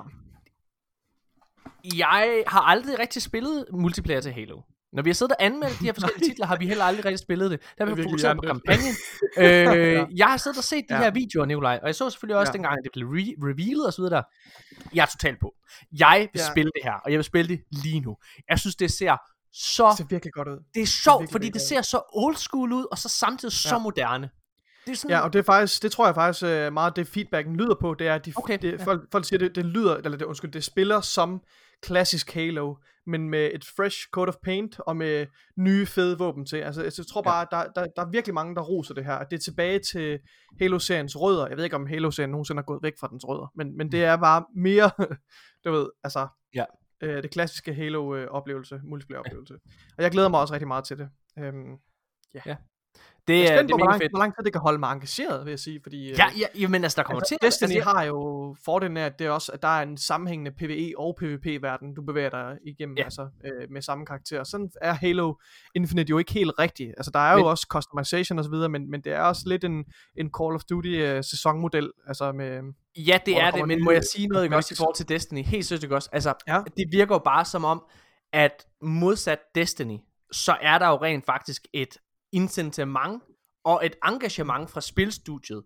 jeg 1.96 2.44
har 2.46 2.60
aldrig 2.60 2.98
rigtig 2.98 3.22
spillet 3.22 3.66
multiplayer 3.72 4.20
til 4.20 4.32
Halo. 4.32 4.60
Når 4.92 5.02
vi 5.02 5.10
har 5.10 5.14
siddet 5.14 5.36
og 5.38 5.44
anmeldt 5.44 5.80
de 5.80 5.84
her 5.84 5.92
forskellige 6.00 6.30
titler, 6.30 6.46
har 6.46 6.56
vi 6.56 6.66
heller 6.66 6.84
aldrig 6.84 7.04
rigtig 7.04 7.18
spillet 7.18 7.50
det. 7.50 7.60
Der 7.78 7.86
har 7.86 7.94
vi 7.94 8.02
fokuseret 8.02 8.36
på 8.36 8.42
kampagnen. 8.46 8.94
øh, 9.38 10.06
Jeg 10.20 10.26
har 10.26 10.36
siddet 10.36 10.58
og 10.58 10.64
set 10.64 10.84
de 10.88 10.94
Ja. 10.94 11.00
her 11.02 11.10
videoer, 11.10 11.46
Nikolaj, 11.46 11.78
og 11.82 11.86
jeg 11.86 11.94
så 11.94 12.10
selvfølgelig 12.10 12.36
også 12.38 12.50
Ja. 12.50 12.52
dengang, 12.52 12.72
at 12.78 12.84
det 12.84 12.92
blev 12.92 13.08
re- 13.08 13.38
revealet 13.50 13.86
og 13.86 13.92
så 13.92 14.02
videre 14.02 14.14
der. 14.16 14.22
Jeg 14.94 15.02
er 15.02 15.06
totalt 15.06 15.40
på. 15.40 15.54
Jeg 15.98 16.28
vil 16.32 16.40
Ja. 16.40 16.50
spille 16.50 16.70
det 16.74 16.82
her, 16.84 16.92
og 16.92 17.10
jeg 17.10 17.18
vil 17.18 17.24
spille 17.24 17.48
det 17.48 17.64
lige 17.70 18.00
nu. 18.00 18.16
Jeg 18.50 18.58
synes, 18.58 18.76
det 18.76 18.90
ser 18.92 19.16
så 19.52 19.88
Det 19.88 19.96
ser 19.96 20.04
virkelig 20.10 20.32
godt 20.32 20.48
ud. 20.48 20.58
det 20.74 20.82
er 20.82 20.86
sjovt, 20.86 21.30
fordi 21.32 21.48
det 21.50 21.60
ser 21.60 21.82
så 21.82 22.02
old 22.12 22.36
school 22.36 22.72
ud, 22.72 22.84
og 22.90 22.98
så 22.98 23.08
samtidig 23.08 23.52
så 23.52 23.74
Ja. 23.74 23.78
moderne. 23.78 24.30
Det 24.88 24.94
er 24.94 24.96
sådan, 24.96 25.16
Ja, 25.16 25.20
og 25.20 25.32
det 25.32 25.38
er 25.38 25.42
faktisk, 25.42 25.82
det 25.82 25.92
tror 25.92 26.06
jeg 26.06 26.14
faktisk 26.14 26.44
øh, 26.44 26.72
meget, 26.72 26.96
det 26.96 27.06
feedbacken 27.06 27.56
lyder 27.56 27.74
på, 27.80 27.94
det 27.94 28.06
er, 28.06 28.14
at 28.14 28.26
de, 28.26 28.32
Okay, 28.36 28.58
det, 28.62 28.72
ja. 28.72 28.84
folk, 28.84 29.12
folk 29.12 29.24
siger, 29.24 29.38
det, 29.38 29.54
det 29.54 29.64
lyder, 29.64 29.96
eller 29.96 30.18
det, 30.18 30.24
undskyld, 30.24 30.52
det 30.52 30.64
spiller 30.64 31.00
som 31.00 31.42
klassisk 31.82 32.34
Halo, 32.34 32.74
men 33.06 33.30
med 33.30 33.50
et 33.54 33.64
fresh 33.76 33.96
coat 34.12 34.28
of 34.28 34.34
paint, 34.42 34.80
og 34.80 34.96
med 34.96 35.26
nye 35.56 35.86
fede 35.86 36.18
våben 36.18 36.46
til. 36.46 36.56
Altså, 36.56 36.82
jeg 36.82 36.92
tror 37.10 37.22
bare, 37.22 37.46
ja. 37.52 37.56
der, 37.58 37.72
der, 37.72 37.86
der 37.96 38.02
er 38.02 38.10
virkelig 38.10 38.34
mange, 38.34 38.54
der 38.54 38.60
roser 38.62 38.94
det 38.94 39.04
her. 39.04 39.14
at 39.14 39.30
Det 39.30 39.36
er 39.36 39.40
tilbage 39.40 39.80
til 39.92 40.18
Halo-seriens 40.60 41.16
rødder. 41.20 41.46
Jeg 41.48 41.56
ved 41.56 41.64
ikke, 41.64 41.76
om 41.76 41.86
Halo-serien 41.86 42.30
nogensinde 42.30 42.60
er 42.60 42.64
gået 42.64 42.82
væk 42.82 42.92
fra 43.00 43.08
dens 43.08 43.24
rødder, 43.28 43.52
men, 43.56 43.76
men 43.76 43.92
det 43.92 44.04
er 44.04 44.16
bare 44.16 44.44
mere, 44.56 44.90
du 45.64 45.72
ved, 45.72 45.88
altså, 46.04 46.28
Ja. 46.54 46.64
øh, 47.02 47.22
det 47.22 47.30
klassiske 47.30 47.74
Halo-oplevelse, 47.74 48.80
multiplayer-oplevelse. 48.84 49.54
Og 49.96 50.02
jeg 50.02 50.10
glæder 50.10 50.28
mig 50.28 50.40
også 50.40 50.54
rigtig 50.54 50.68
meget 50.68 50.84
til 50.84 50.98
det. 50.98 51.08
Øhm, 51.38 51.76
det, 53.28 53.34
jeg 53.34 53.40
er, 53.42 53.46
det 53.46 53.58
spændt 53.58 53.70
er 53.70 53.74
på, 53.74 53.78
hvor 53.78 53.86
lang, 53.90 54.02
fedt. 54.02 54.12
hvor 54.12 54.18
lang 54.18 54.34
tid 54.36 54.44
det 54.44 54.52
kan 54.52 54.60
holde 54.60 54.78
mig 54.78 54.92
engageret, 54.92 55.44
vil 55.44 55.50
jeg 55.52 55.58
sige, 55.58 55.80
fordi... 55.82 56.10
øh, 56.10 56.18
Ja, 56.18 56.24
ja, 56.38 56.46
jamen 56.60 56.82
altså, 56.84 56.96
der 56.96 57.02
kommer 57.02 57.20
altså, 57.20 57.36
til... 57.40 57.46
Destiny 57.46 57.74
altså, 57.74 57.90
har 57.90 58.02
jo 58.04 58.56
fordelen 58.64 58.96
af, 58.96 59.06
at 59.06 59.18
det 59.18 59.26
er 59.26 59.30
også, 59.30 59.52
at 59.52 59.62
der 59.62 59.68
er 59.68 59.82
en 59.82 59.96
sammenhængende 59.96 60.50
PvE 60.50 60.92
og 60.98 61.16
PvP-verden, 61.20 61.94
du 61.94 62.02
bevæger 62.02 62.30
dig 62.30 62.56
igennem, 62.66 62.96
Ja. 62.96 63.04
altså 63.04 63.28
øh, 63.44 63.70
med 63.70 63.82
samme 63.82 64.06
karakter. 64.06 64.44
Sådan 64.44 64.70
er 64.82 64.92
Halo 64.92 65.34
Infinite 65.74 66.10
jo 66.10 66.18
ikke 66.18 66.32
helt 66.32 66.52
rigtigt. 66.58 66.90
Altså, 66.96 67.10
der 67.14 67.18
er 67.20 67.34
Men- 67.36 67.44
jo 67.44 67.50
også 67.50 67.66
customization 67.70 68.38
og 68.38 68.44
så 68.44 68.50
videre, 68.50 68.68
men, 68.68 68.90
men 68.90 69.00
det 69.00 69.12
er 69.12 69.20
også 69.22 69.42
lidt 69.46 69.64
en, 69.64 69.84
en 70.16 70.30
Call 70.40 70.54
of 70.54 70.62
Duty 70.70 70.88
øh, 70.88 71.24
sæsonmodel, 71.24 71.92
altså 72.06 72.32
med... 72.32 72.60
Ja, 72.96 73.18
det 73.26 73.40
er 73.40 73.50
det, 73.50 73.68
men 73.68 73.84
må 73.84 73.90
jeg 73.90 74.02
sige 74.12 74.26
noget 74.26 74.54
også 74.54 74.74
i 74.74 74.76
forhold 74.76 74.94
til 74.94 75.08
Destiny? 75.08 75.44
Helt 75.44 75.70
ikke 75.82 75.94
også? 75.94 76.08
Altså, 76.12 76.34
Ja. 76.48 76.60
det 76.76 76.84
virker 76.92 77.14
jo 77.14 77.18
bare 77.18 77.44
som 77.44 77.64
om, 77.64 77.82
at 78.32 78.66
modsat 78.82 79.38
Destiny, 79.54 79.98
så 80.32 80.56
er 80.62 80.78
der 80.78 80.88
jo 80.88 80.96
rent 80.96 81.26
faktisk 81.26 81.62
et 81.72 81.98
incitament 82.32 83.22
og 83.64 83.86
et 83.86 83.96
engagement 84.04 84.70
fra 84.70 84.80
spilstudiet 84.80 85.64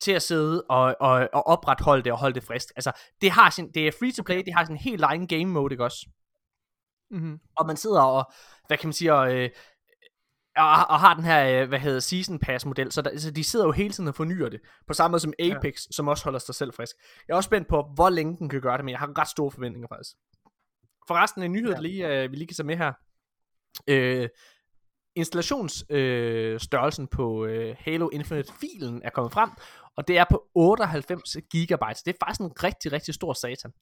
til 0.00 0.12
at 0.12 0.22
sidde 0.22 0.64
og, 0.68 0.96
og, 1.00 1.28
og 1.32 1.46
opretholde 1.46 2.02
det 2.02 2.12
og 2.12 2.18
holde 2.18 2.34
det 2.34 2.44
frisk. 2.44 2.68
Altså, 2.76 2.92
det, 3.20 3.30
har 3.30 3.50
sin, 3.50 3.72
det 3.72 3.86
er 3.86 3.92
free 3.98 4.12
to 4.12 4.22
play, 4.22 4.42
det 4.44 4.54
har 4.54 4.64
sin 4.64 4.76
helt 4.76 5.02
egen 5.02 5.26
game 5.26 5.44
mode, 5.44 5.74
ikke 5.74 5.84
også? 5.84 6.08
Mm-hmm. 7.10 7.40
og 7.56 7.66
man 7.66 7.76
sidder 7.76 8.00
og, 8.00 8.32
hvad 8.66 8.78
kan 8.78 8.88
man 8.88 8.92
sige, 8.92 9.14
og, 9.14 9.34
øh, 9.34 9.50
og, 10.56 10.64
og 10.64 11.00
har 11.00 11.14
den 11.14 11.24
her, 11.24 11.62
øh, 11.62 11.68
hvad 11.68 11.78
hedder 11.78 12.00
season 12.00 12.38
pass 12.38 12.66
model, 12.66 12.92
så, 12.92 13.02
der, 13.02 13.18
så 13.18 13.30
de 13.30 13.44
sidder 13.44 13.66
jo 13.66 13.72
hele 13.72 13.90
tiden 13.90 14.08
og 14.08 14.14
fornyer 14.14 14.48
det, 14.48 14.60
på 14.86 14.94
samme 14.94 15.12
måde 15.12 15.20
som 15.20 15.32
Apex, 15.38 15.86
ja. 15.86 15.92
som 15.92 16.08
også 16.08 16.24
holder 16.24 16.38
sig 16.38 16.54
selv 16.54 16.72
frisk. 16.72 16.96
Jeg 17.28 17.34
er 17.34 17.36
også 17.36 17.48
spændt 17.48 17.68
på, 17.68 17.90
hvor 17.94 18.10
længe 18.10 18.36
den 18.38 18.48
kan 18.48 18.60
gøre 18.60 18.76
det, 18.76 18.84
men 18.84 18.92
jeg 18.92 18.98
har 18.98 19.18
ret 19.18 19.28
store 19.28 19.50
forventninger 19.50 19.88
faktisk. 19.88 20.16
Forresten 21.08 21.42
en 21.42 21.52
nyhed, 21.52 21.70
ja. 21.70 21.74
Ja. 21.74 21.80
lige, 21.80 22.22
øh, 22.22 22.30
vi 22.30 22.36
lige 22.36 22.46
kan 22.46 22.56
tage 22.56 22.66
med 22.66 22.76
her. 22.76 22.92
Øh, 23.88 24.28
installationsstørrelsen 25.16 27.04
øh, 27.04 27.08
på 27.08 27.44
øh, 27.44 27.76
Halo 27.78 28.08
Infinite-filen 28.08 29.00
er 29.04 29.10
kommet 29.10 29.32
frem, 29.32 29.50
og 29.96 30.08
det 30.08 30.18
er 30.18 30.24
på 30.30 30.44
98 30.54 31.36
gigabytes. 31.50 32.02
Det 32.02 32.12
er 32.12 32.16
faktisk 32.26 32.40
en 32.40 32.52
rigtig, 32.62 32.92
rigtig 32.92 33.14
stor 33.14 33.32
satan. 33.32 33.72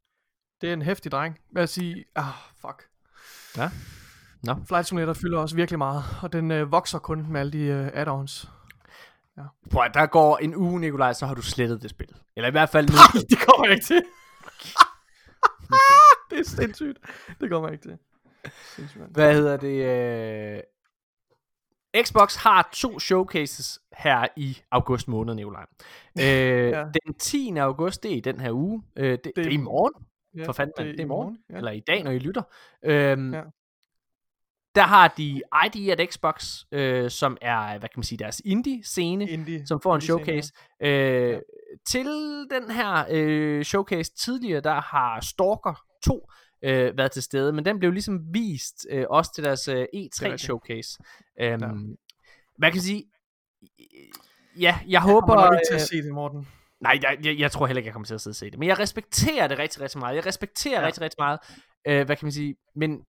Det 0.61 0.69
er 0.69 0.73
en 0.73 0.83
hæftig 0.83 1.13
dreng. 1.13 1.39
Jeg 1.55 1.69
sige? 1.69 2.05
Ah, 2.17 2.25
fuck. 2.61 2.89
Ja. 3.57 3.71
Nå. 4.43 4.55
Flight 4.69 4.87
Simulator 4.87 5.13
fylder 5.13 5.39
også 5.39 5.57
virkelig 5.57 5.79
meget, 5.79 6.05
og 6.23 6.33
den 6.33 6.51
øh, 6.51 6.73
vokser 6.73 6.99
kun 6.99 7.27
med 7.33 7.41
alle 7.41 7.53
de 7.53 7.59
øh, 7.59 7.87
add-ons. 7.95 8.49
Prøv 9.71 9.83
at 9.85 9.95
der 9.95 10.07
går 10.07 10.39
en 10.39 10.57
uge, 10.57 10.81
Nikolaj, 10.81 11.13
så 11.13 11.27
har 11.27 11.35
du 11.35 11.43
slettet 11.43 11.83
det 11.83 11.91
spil. 11.91 12.09
Eller 12.37 12.49
i 12.49 12.51
hvert 12.51 12.69
fald 12.69 12.89
nu. 12.89 12.97
det 13.31 13.39
kommer 13.39 13.67
jeg 13.67 13.75
ikke 13.75 13.87
til. 13.87 14.03
det 16.31 16.39
er 16.39 16.45
sindssygt. 16.45 16.99
Det 17.41 17.51
kommer 17.51 17.69
jeg 17.69 17.73
ikke 17.73 17.89
til. 17.89 17.99
Sindssygt. 18.77 19.05
Hvad 19.11 19.35
hedder 19.35 19.57
det? 19.57 19.85
Øh... 20.57 20.63
Xbox 22.03 22.37
har 22.37 22.69
to 22.73 22.99
showcases 22.99 23.81
her 23.99 24.27
i 24.37 24.59
august 24.71 25.09
måned, 25.09 25.35
Nikolaj. 25.35 25.67
Øh, 26.21 26.25
ja. 26.71 26.85
Den 27.07 27.15
10. 27.19 27.57
august, 27.57 28.03
det 28.03 28.13
er 28.13 28.17
i 28.17 28.21
den 28.21 28.41
her 28.41 28.53
uge. 28.53 28.83
Øh, 28.97 29.11
det, 29.11 29.25
det, 29.25 29.33
det 29.37 29.47
er 29.47 29.51
i 29.51 29.57
morgen. 29.57 30.07
Ja, 30.37 30.47
For 30.47 30.53
fanden, 30.53 30.75
det, 30.79 30.87
det 30.87 31.01
er 31.01 31.05
i 31.05 31.09
morgen. 31.09 31.39
Ja. 31.51 31.57
Eller 31.57 31.71
i 31.71 31.81
dag, 31.81 32.03
når 32.05 32.11
I 32.11 32.19
lytter. 32.19 32.43
Øhm, 32.85 33.35
Ja. 33.35 33.43
Der 34.75 34.83
har 34.83 35.09
de 35.09 35.43
ID 35.67 35.91
at 35.91 36.09
Xbox, 36.13 36.65
øh, 36.73 37.11
som 37.11 37.37
er, 37.41 37.79
hvad 37.79 37.89
kan 37.89 37.99
man 37.99 38.03
sige, 38.05 38.19
deres 38.19 38.43
indie-scene, 38.45 39.29
Indie. 39.29 39.67
som 39.67 39.81
får 39.81 39.95
en 39.95 40.01
showcase. 40.01 40.53
Øh, 40.81 41.39
Til 41.87 42.07
den 42.51 42.71
her 42.71 43.05
øh, 43.11 43.63
showcase 43.65 44.13
tidligere, 44.15 44.61
der 44.61 44.81
har 44.81 45.21
Stalker 45.21 45.85
2 46.05 46.29
øh, 46.63 46.97
været 46.99 47.13
til 47.13 47.23
stede, 47.23 47.53
men 47.53 47.65
den 47.65 47.79
blev 47.79 47.93
ligesom 47.93 48.35
vist 48.35 48.87
øh, 48.91 49.05
også 49.11 49.35
til 49.35 49.45
deres 49.45 49.69
øh, 49.69 49.83
E3 49.83 49.87
rigtigt. 49.95 50.41
showcase. 50.41 50.99
Øhm, 51.41 51.61
Ja. 51.63 51.69
Hvad 52.59 52.71
kan 52.71 52.75
jeg 52.77 52.83
sige? 52.83 53.05
Ja, 54.57 54.61
jeg 54.61 54.81
Jeg 54.89 55.01
håber... 55.03 55.27
kommer 55.27 55.45
nok 55.45 55.55
ikke 55.55 55.67
til 55.69 55.75
øh, 55.75 55.81
at 55.81 55.89
se 55.89 55.97
det, 56.03 56.15
Morten. 56.15 56.49
Nej, 56.81 56.99
jeg, 57.03 57.19
jeg, 57.25 57.39
jeg 57.39 57.53
tror 57.53 57.67
heller 57.67 57.79
ikke, 57.79 57.87
jeg 57.87 57.93
kommer 57.93 58.07
til 58.07 58.15
at 58.15 58.21
sidde 58.21 58.33
og 58.33 58.37
se 58.37 58.51
det. 58.51 58.59
Men 58.59 58.69
jeg 58.69 58.79
respekterer 58.79 59.49
det 59.49 59.59
rigtig, 59.59 59.81
rigtig 59.81 59.99
meget. 59.99 60.17
Jeg 60.17 60.27
respekterer. 60.27 60.81
Ja. 60.81 60.87
rigtig, 60.87 61.01
rigtig 61.03 61.17
meget. 61.19 61.39
Øh, 61.89 62.07
hvad 62.07 62.17
kan 62.17 62.27
man 62.27 62.33
sige? 62.33 62.57
Men, 62.77 63.01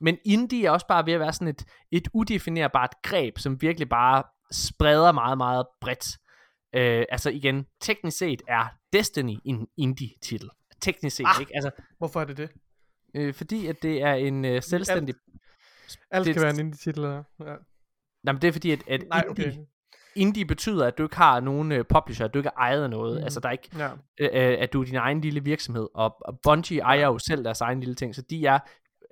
men 0.00 0.18
indie 0.24 0.66
er 0.66 0.70
også 0.70 0.86
bare 0.86 1.06
ved 1.06 1.12
at 1.12 1.20
være 1.20 1.32
sådan 1.32 1.48
et, 1.48 1.64
et 1.92 2.08
udefinerbart 2.14 2.90
greb, 3.02 3.38
som 3.38 3.62
virkelig 3.62 3.88
bare 3.88 4.22
spreder 4.52 5.12
meget, 5.12 5.38
meget 5.38 5.66
bredt. 5.80 6.18
Øh, 6.74 7.04
altså 7.08 7.30
igen, 7.30 7.66
teknisk 7.80 8.18
set 8.18 8.42
er 8.48 8.64
Destiny 8.92 9.36
en 9.44 9.66
indie-titel. 9.76 10.50
Teknisk 10.80 11.16
set, 11.16 11.26
Ah. 11.26 11.40
ikke? 11.40 11.52
Altså, 11.54 11.70
Hvorfor 11.98 12.20
er 12.20 12.24
det 12.24 12.36
det? 12.36 12.50
Øh, 13.14 13.34
fordi 13.34 13.66
at 13.66 13.82
det 13.82 14.02
er 14.02 14.14
en 14.14 14.44
øh, 14.44 14.62
selvstændig... 14.62 15.14
Alt 16.10 16.26
Det- 16.26 16.34
kan 16.34 16.42
være 16.42 16.50
en 16.54 16.60
indie-titel. 16.60 17.02
Ja. 17.04 17.10
Ja. 17.16 17.56
Nej, 18.24 18.32
men 18.32 18.42
det 18.42 18.48
er 18.48 18.52
fordi, 18.52 18.70
at, 18.70 18.82
at 18.88 19.02
Nej, 19.08 19.24
indie, 19.28 19.48
okay. 19.48 19.58
indie 20.16 20.44
betyder, 20.44 20.86
at 20.86 20.98
du 20.98 21.02
ikke 21.02 21.16
har 21.16 21.40
nogen 21.40 21.72
øh, 21.72 21.84
publisher, 21.88 22.26
at 22.26 22.34
du 22.34 22.38
ikke 22.38 22.48
er 22.48 22.52
af 22.60 22.90
noget. 22.90 23.18
Mm. 23.20 23.24
Altså, 23.24 23.40
der 23.40 23.48
er 23.48 23.52
ikke 23.52 23.68
Ja. 23.78 23.90
øh, 24.20 24.62
at 24.62 24.72
du 24.72 24.80
er 24.80 24.84
din 24.84 24.94
egen 24.96 25.20
lille 25.20 25.44
virksomhed, 25.44 25.88
og, 25.94 26.16
og 26.20 26.40
Bungie 26.42 26.80
ejer 26.80 27.06
jo 27.06 27.18
selv 27.18 27.44
deres 27.44 27.60
egen 27.60 27.80
lille 27.80 27.94
ting, 27.94 28.14
så 28.14 28.22
de 28.22 28.46
er, 28.46 28.58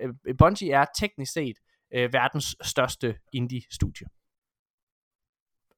øh, 0.00 0.14
Bungie 0.38 0.72
er 0.72 0.84
teknisk 0.98 1.32
set 1.32 1.56
øh, 1.94 2.12
verdens 2.12 2.56
største 2.62 3.16
indie-studie. 3.32 4.06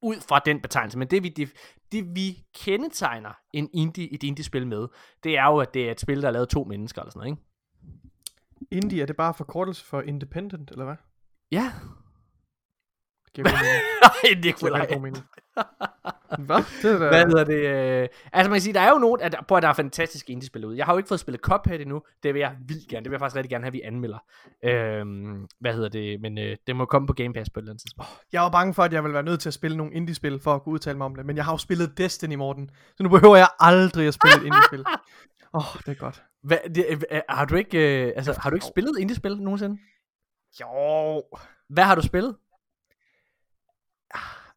Ud 0.02 0.20
fra 0.28 0.38
den 0.38 0.60
betegnelse, 0.60 0.98
men 0.98 1.08
det 1.08 1.22
vi, 1.22 1.28
det, 1.28 1.52
det 1.92 2.04
vi 2.14 2.44
kendetegner 2.54 3.32
en 3.52 3.70
indie, 3.74 4.14
et 4.14 4.22
indie-spil 4.22 4.66
med, 4.66 4.88
det 5.24 5.36
er 5.38 5.44
jo, 5.46 5.56
at 5.58 5.74
det 5.74 5.86
er 5.88 5.90
et 5.90 6.00
spil, 6.00 6.22
der 6.22 6.28
er 6.28 6.32
lavet 6.32 6.48
to 6.48 6.64
mennesker, 6.64 7.02
eller 7.02 7.10
sådan 7.10 7.18
noget, 7.18 7.30
ikke? 7.32 7.49
Indie, 8.70 9.02
er 9.02 9.06
det 9.06 9.16
bare 9.16 9.34
forkortelse 9.34 9.84
for 9.84 10.00
independent, 10.00 10.70
eller 10.70 10.84
hvad? 10.84 10.96
Ja. 11.52 11.72
Det 13.24 13.32
giver. 13.34 13.48
Nej, 14.04 14.42
det 14.42 14.56
kunne 14.56 14.86
god 14.86 15.00
mening. 15.00 15.24
Hvad? 16.38 16.64
Det 16.82 16.92
er 16.94 16.98
da... 16.98 17.08
Hvad 17.08 17.26
hedder 17.26 17.44
det? 17.44 18.02
Øh... 18.02 18.08
Altså 18.32 18.50
man 18.50 18.56
kan 18.56 18.60
sige, 18.60 18.74
der 18.74 18.80
er 18.80 18.90
jo 18.90 18.98
nogen, 18.98 19.20
at, 19.20 19.36
på 19.48 19.56
at 19.56 19.62
der 19.62 19.68
er 19.68 19.72
fantastiske 19.72 20.32
indie-spil 20.32 20.64
ud. 20.64 20.74
Jeg 20.74 20.86
har 20.86 20.92
jo 20.92 20.96
ikke 20.96 21.08
fået 21.08 21.20
spillet 21.20 21.40
Cuphead 21.40 21.80
endnu. 21.80 22.02
Det 22.22 22.34
vil 22.34 22.40
jeg 22.40 22.56
vildt 22.68 22.88
gerne. 22.88 23.04
Det 23.04 23.10
vil 23.10 23.14
jeg 23.14 23.20
faktisk 23.20 23.36
rigtig 23.36 23.50
gerne 23.50 23.64
have, 23.64 23.68
at 23.68 23.72
vi 23.72 23.80
anmelder. 23.80 24.18
Øhm, 24.64 25.46
hvad 25.60 25.74
hedder 25.74 25.88
det? 25.88 26.20
Men 26.20 26.38
øh, 26.38 26.56
det 26.66 26.76
må 26.76 26.84
komme 26.84 27.06
på 27.06 27.12
Game 27.12 27.32
Pass 27.32 27.50
på 27.50 27.60
et 27.60 27.62
eller 27.62 27.72
andet 27.72 27.82
tidspunkt. 27.82 28.10
Jeg 28.32 28.42
var 28.42 28.50
bange 28.50 28.74
for, 28.74 28.82
at 28.82 28.92
jeg 28.92 29.02
ville 29.02 29.14
være 29.14 29.22
nødt 29.22 29.40
til 29.40 29.48
at 29.48 29.54
spille 29.54 29.76
nogle 29.76 29.94
indie-spil 29.94 30.40
for 30.40 30.54
at 30.54 30.62
kunne 30.62 30.72
udtale 30.72 30.98
mig 30.98 31.04
om 31.04 31.14
det, 31.14 31.26
men 31.26 31.36
jeg 31.36 31.44
har 31.44 31.52
jo 31.52 31.58
spillet 31.58 31.98
Destiny, 31.98 32.34
Morten. 32.34 32.70
Så 32.96 33.02
nu 33.02 33.08
behøver 33.08 33.36
jeg 33.36 33.48
aldrig 33.60 34.06
at 34.06 34.14
spille 34.14 34.36
et 34.36 34.46
indie-spil. 34.46 34.84
Åh, 35.54 35.74
oh, 35.76 35.80
det 35.86 35.88
er 35.88 35.94
godt. 35.94 36.22
Hvad, 36.42 36.58
det, 36.74 37.04
øh, 37.10 37.20
har 37.28 37.44
du 37.44 37.54
ikke, 37.56 38.04
øh, 38.06 38.12
altså, 38.16 38.32
har 38.42 38.50
du 38.50 38.56
ikke 38.56 38.66
spillet 38.66 38.98
indie-spil 38.98 39.36
nogensinde? 39.42 39.78
Jo. 40.60 41.22
Hvad 41.68 41.84
har 41.84 41.94
du 41.94 42.02
spillet? 42.02 42.36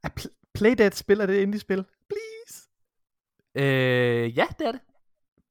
Er 0.04 0.10
Pl- 0.20 0.50
Playdead 0.54 0.92
spiller 0.92 1.26
det 1.26 1.36
indie-spil? 1.42 1.86
Please. 2.10 2.70
Øh, 3.56 4.38
ja, 4.38 4.46
det 4.60 4.68
er 4.68 4.72
det. 4.72 4.82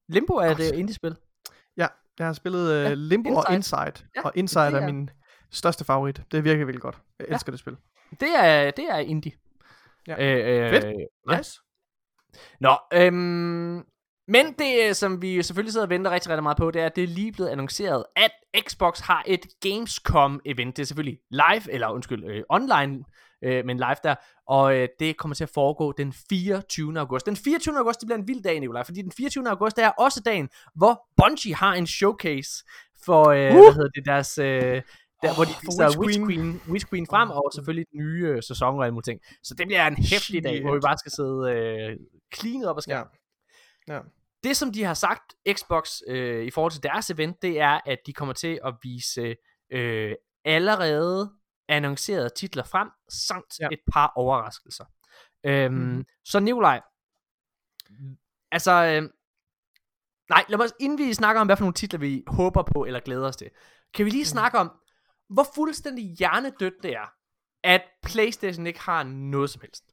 Limbo 0.09 0.35
er 0.35 0.47
Godt. 0.49 0.61
et 0.61 0.73
øh, 0.73 0.79
indie-spil. 0.79 1.17
Ja, 1.77 1.87
jeg 2.19 2.27
har 2.27 2.33
spillet 2.33 2.63
uh, 2.71 2.83
Ja, 2.91 2.95
Limbo 2.95 3.29
Inside. 3.29 3.47
og 3.49 3.55
Inside. 3.55 3.81
Ja, 4.15 4.21
Ja, 4.21 4.23
og 4.25 4.33
Inside 4.35 4.65
det 4.67 4.75
er 4.75 4.79
er- 4.81 4.87
min 4.93 5.11
største 5.51 5.85
favorit. 5.85 6.23
Det 6.33 6.45
virker 6.45 6.65
virkelig 6.65 6.81
godt. 6.83 6.99
Jeg 7.19 7.27
Ja. 7.29 7.35
elsker 7.35 7.53
det 7.53 7.59
spil. 7.61 7.77
Det 8.21 8.29
er, 8.39 8.71
det 8.71 8.85
er 8.91 8.97
indie. 8.99 9.33
Ja. 10.07 10.17
Øh, 10.19 10.65
øh, 10.65 10.71
Fedt. 10.71 10.85
Ja. 11.31 11.37
Nice. 11.37 11.61
Nå, 12.61 12.77
øhm, 12.95 13.85
men 14.29 14.47
det, 14.59 14.89
øh, 14.89 14.95
som 14.95 15.23
vi 15.23 15.43
selvfølgelig 15.43 15.73
sidder 15.73 15.87
og 15.87 15.91
venter 15.91 16.11
rigtig, 16.11 16.31
rigtig 16.31 16.43
meget 16.43 16.57
på, 16.57 16.71
det 16.71 16.83
er, 16.83 16.87
at 16.87 16.97
det 16.97 17.05
er 17.05 17.09
lige 17.09 17.33
blevet 17.33 17.51
annonceret, 17.51 18.05
at 18.17 18.31
Xbox 18.69 19.01
har 19.01 19.23
et 19.27 19.47
Gamescom-event. 19.67 20.77
Det 20.77 20.79
er 20.79 20.85
selvfølgelig 20.85 21.19
live, 21.31 21.73
eller 21.73 21.89
undskyld, 21.89 22.25
øh, 22.25 22.43
online, 22.49 23.05
øh, 23.45 23.65
men 23.65 23.77
live 23.77 23.97
der. 24.05 24.15
Og 24.47 24.77
øh, 24.77 24.89
det 25.01 25.17
kommer 25.17 25.35
til 25.35 25.45
at 25.45 25.51
foregå 25.55 25.93
den 25.93 26.15
24. 26.29 27.01
august. 27.01 27.27
Den 27.27 27.37
24. 27.37 27.79
august, 27.79 28.01
det 28.01 28.07
bliver 28.07 28.19
en 28.19 28.29
vild 28.29 28.43
dag, 28.43 28.61
Nicolaj, 28.61 28.85
fordi 28.85 29.03
den 29.03 29.13
24. 29.13 29.49
august, 29.49 29.77
det 29.77 29.85
er 29.85 29.91
også 29.91 30.21
dagen, 30.21 30.49
hvor 30.75 31.07
Bungie 31.17 31.55
har 31.55 31.75
en 31.75 31.87
showcase 31.87 32.65
for, 33.05 33.29
øh, 33.29 33.47
uh! 33.47 33.53
hvad 33.53 33.75
hedder 33.75 33.91
det, 33.95 34.05
deres... 34.07 34.39
Øh, 34.39 34.83
der, 35.23 35.31
oh, 35.31 35.35
hvor 35.35 35.45
de 35.45 35.51
for 35.51 35.71
viser 35.71 35.87
Witch 35.87 35.99
Witch 35.99 36.19
Queen. 36.19 36.27
Queen, 36.27 36.61
Witch 36.69 36.87
Queen 36.91 37.07
frem, 37.07 37.31
og 37.31 37.51
selvfølgelig 37.55 37.87
den 37.93 38.01
nye 38.01 38.27
øh, 38.27 38.43
sæson 38.43 38.79
og 38.79 38.85
alle 38.85 38.95
mulige 38.95 39.11
ting. 39.11 39.21
Så 39.43 39.55
det 39.55 39.67
bliver 39.67 39.87
en 39.87 39.97
hæftig 39.97 40.45
dag, 40.45 40.63
hvor 40.63 40.75
vi 40.75 40.81
bare 40.81 40.99
skal 40.99 41.13
sidde 41.13 41.41
øh, 41.53 41.97
cleanet 42.35 42.69
op 42.69 42.77
og 42.77 42.83
skærmen. 42.83 43.11
Ja. 43.13 43.22
Det, 44.45 44.57
som 44.57 44.73
de 44.73 44.85
har 44.85 44.95
sagt, 44.95 45.35
Xbox, 45.53 46.01
øh, 46.07 46.45
i 46.45 46.51
forhold 46.51 46.73
til 46.73 46.83
deres 46.83 47.11
event, 47.11 47.43
det 47.43 47.61
er, 47.61 47.81
at 47.87 47.99
de 48.07 48.13
kommer 48.13 48.35
til 48.35 48.61
at 48.65 48.75
vise 48.83 49.37
øh, 49.71 50.15
allerede 50.45 51.33
annoncerede 51.69 52.31
titler 52.37 52.65
frem, 52.65 52.89
samt 53.09 53.61
ja. 53.61 53.65
Ja. 53.65 53.69
et 53.73 53.81
par 53.93 54.13
overraskelser. 54.17 54.85
Øhm, 55.47 55.75
mm-hmm. 55.75 56.05
Så 56.25 56.41
Nikolaj, 56.41 56.81
altså, 58.53 58.73
øh, 58.73 59.11
nej, 60.31 60.45
lad 60.49 60.61
os, 60.61 60.73
inden 60.81 60.99
vi 60.99 61.15
snakker 61.15 61.41
om, 61.41 61.47
hvad 61.47 61.57
for 61.57 61.65
nogle 61.65 61.75
titler 61.75 62.01
vi 62.01 62.25
håber 62.27 62.63
på, 62.63 62.85
eller 62.85 63.01
glæder 63.01 63.29
os 63.29 63.37
til, 63.37 63.51
kan 63.95 64.05
vi 64.05 64.11
lige 64.11 64.23
Mhm. 64.23 64.27
snakke 64.27 64.59
om, 64.59 64.73
hvor 65.29 65.47
fuldstændig 65.55 66.17
hjernedødt 66.19 66.75
det 66.83 66.93
er, 66.97 67.13
at 67.65 67.83
Playstation 68.03 68.67
ikke 68.67 68.81
har 68.81 69.03
noget 69.03 69.51
som 69.51 69.61
helst. 69.61 69.92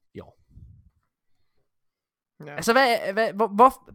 Ja. 2.46 2.56
Altså, 2.56 2.72
hvad, 2.74 3.14
hvad, 3.14 3.34
hvor, 3.34 3.48
hvor, 3.48 3.90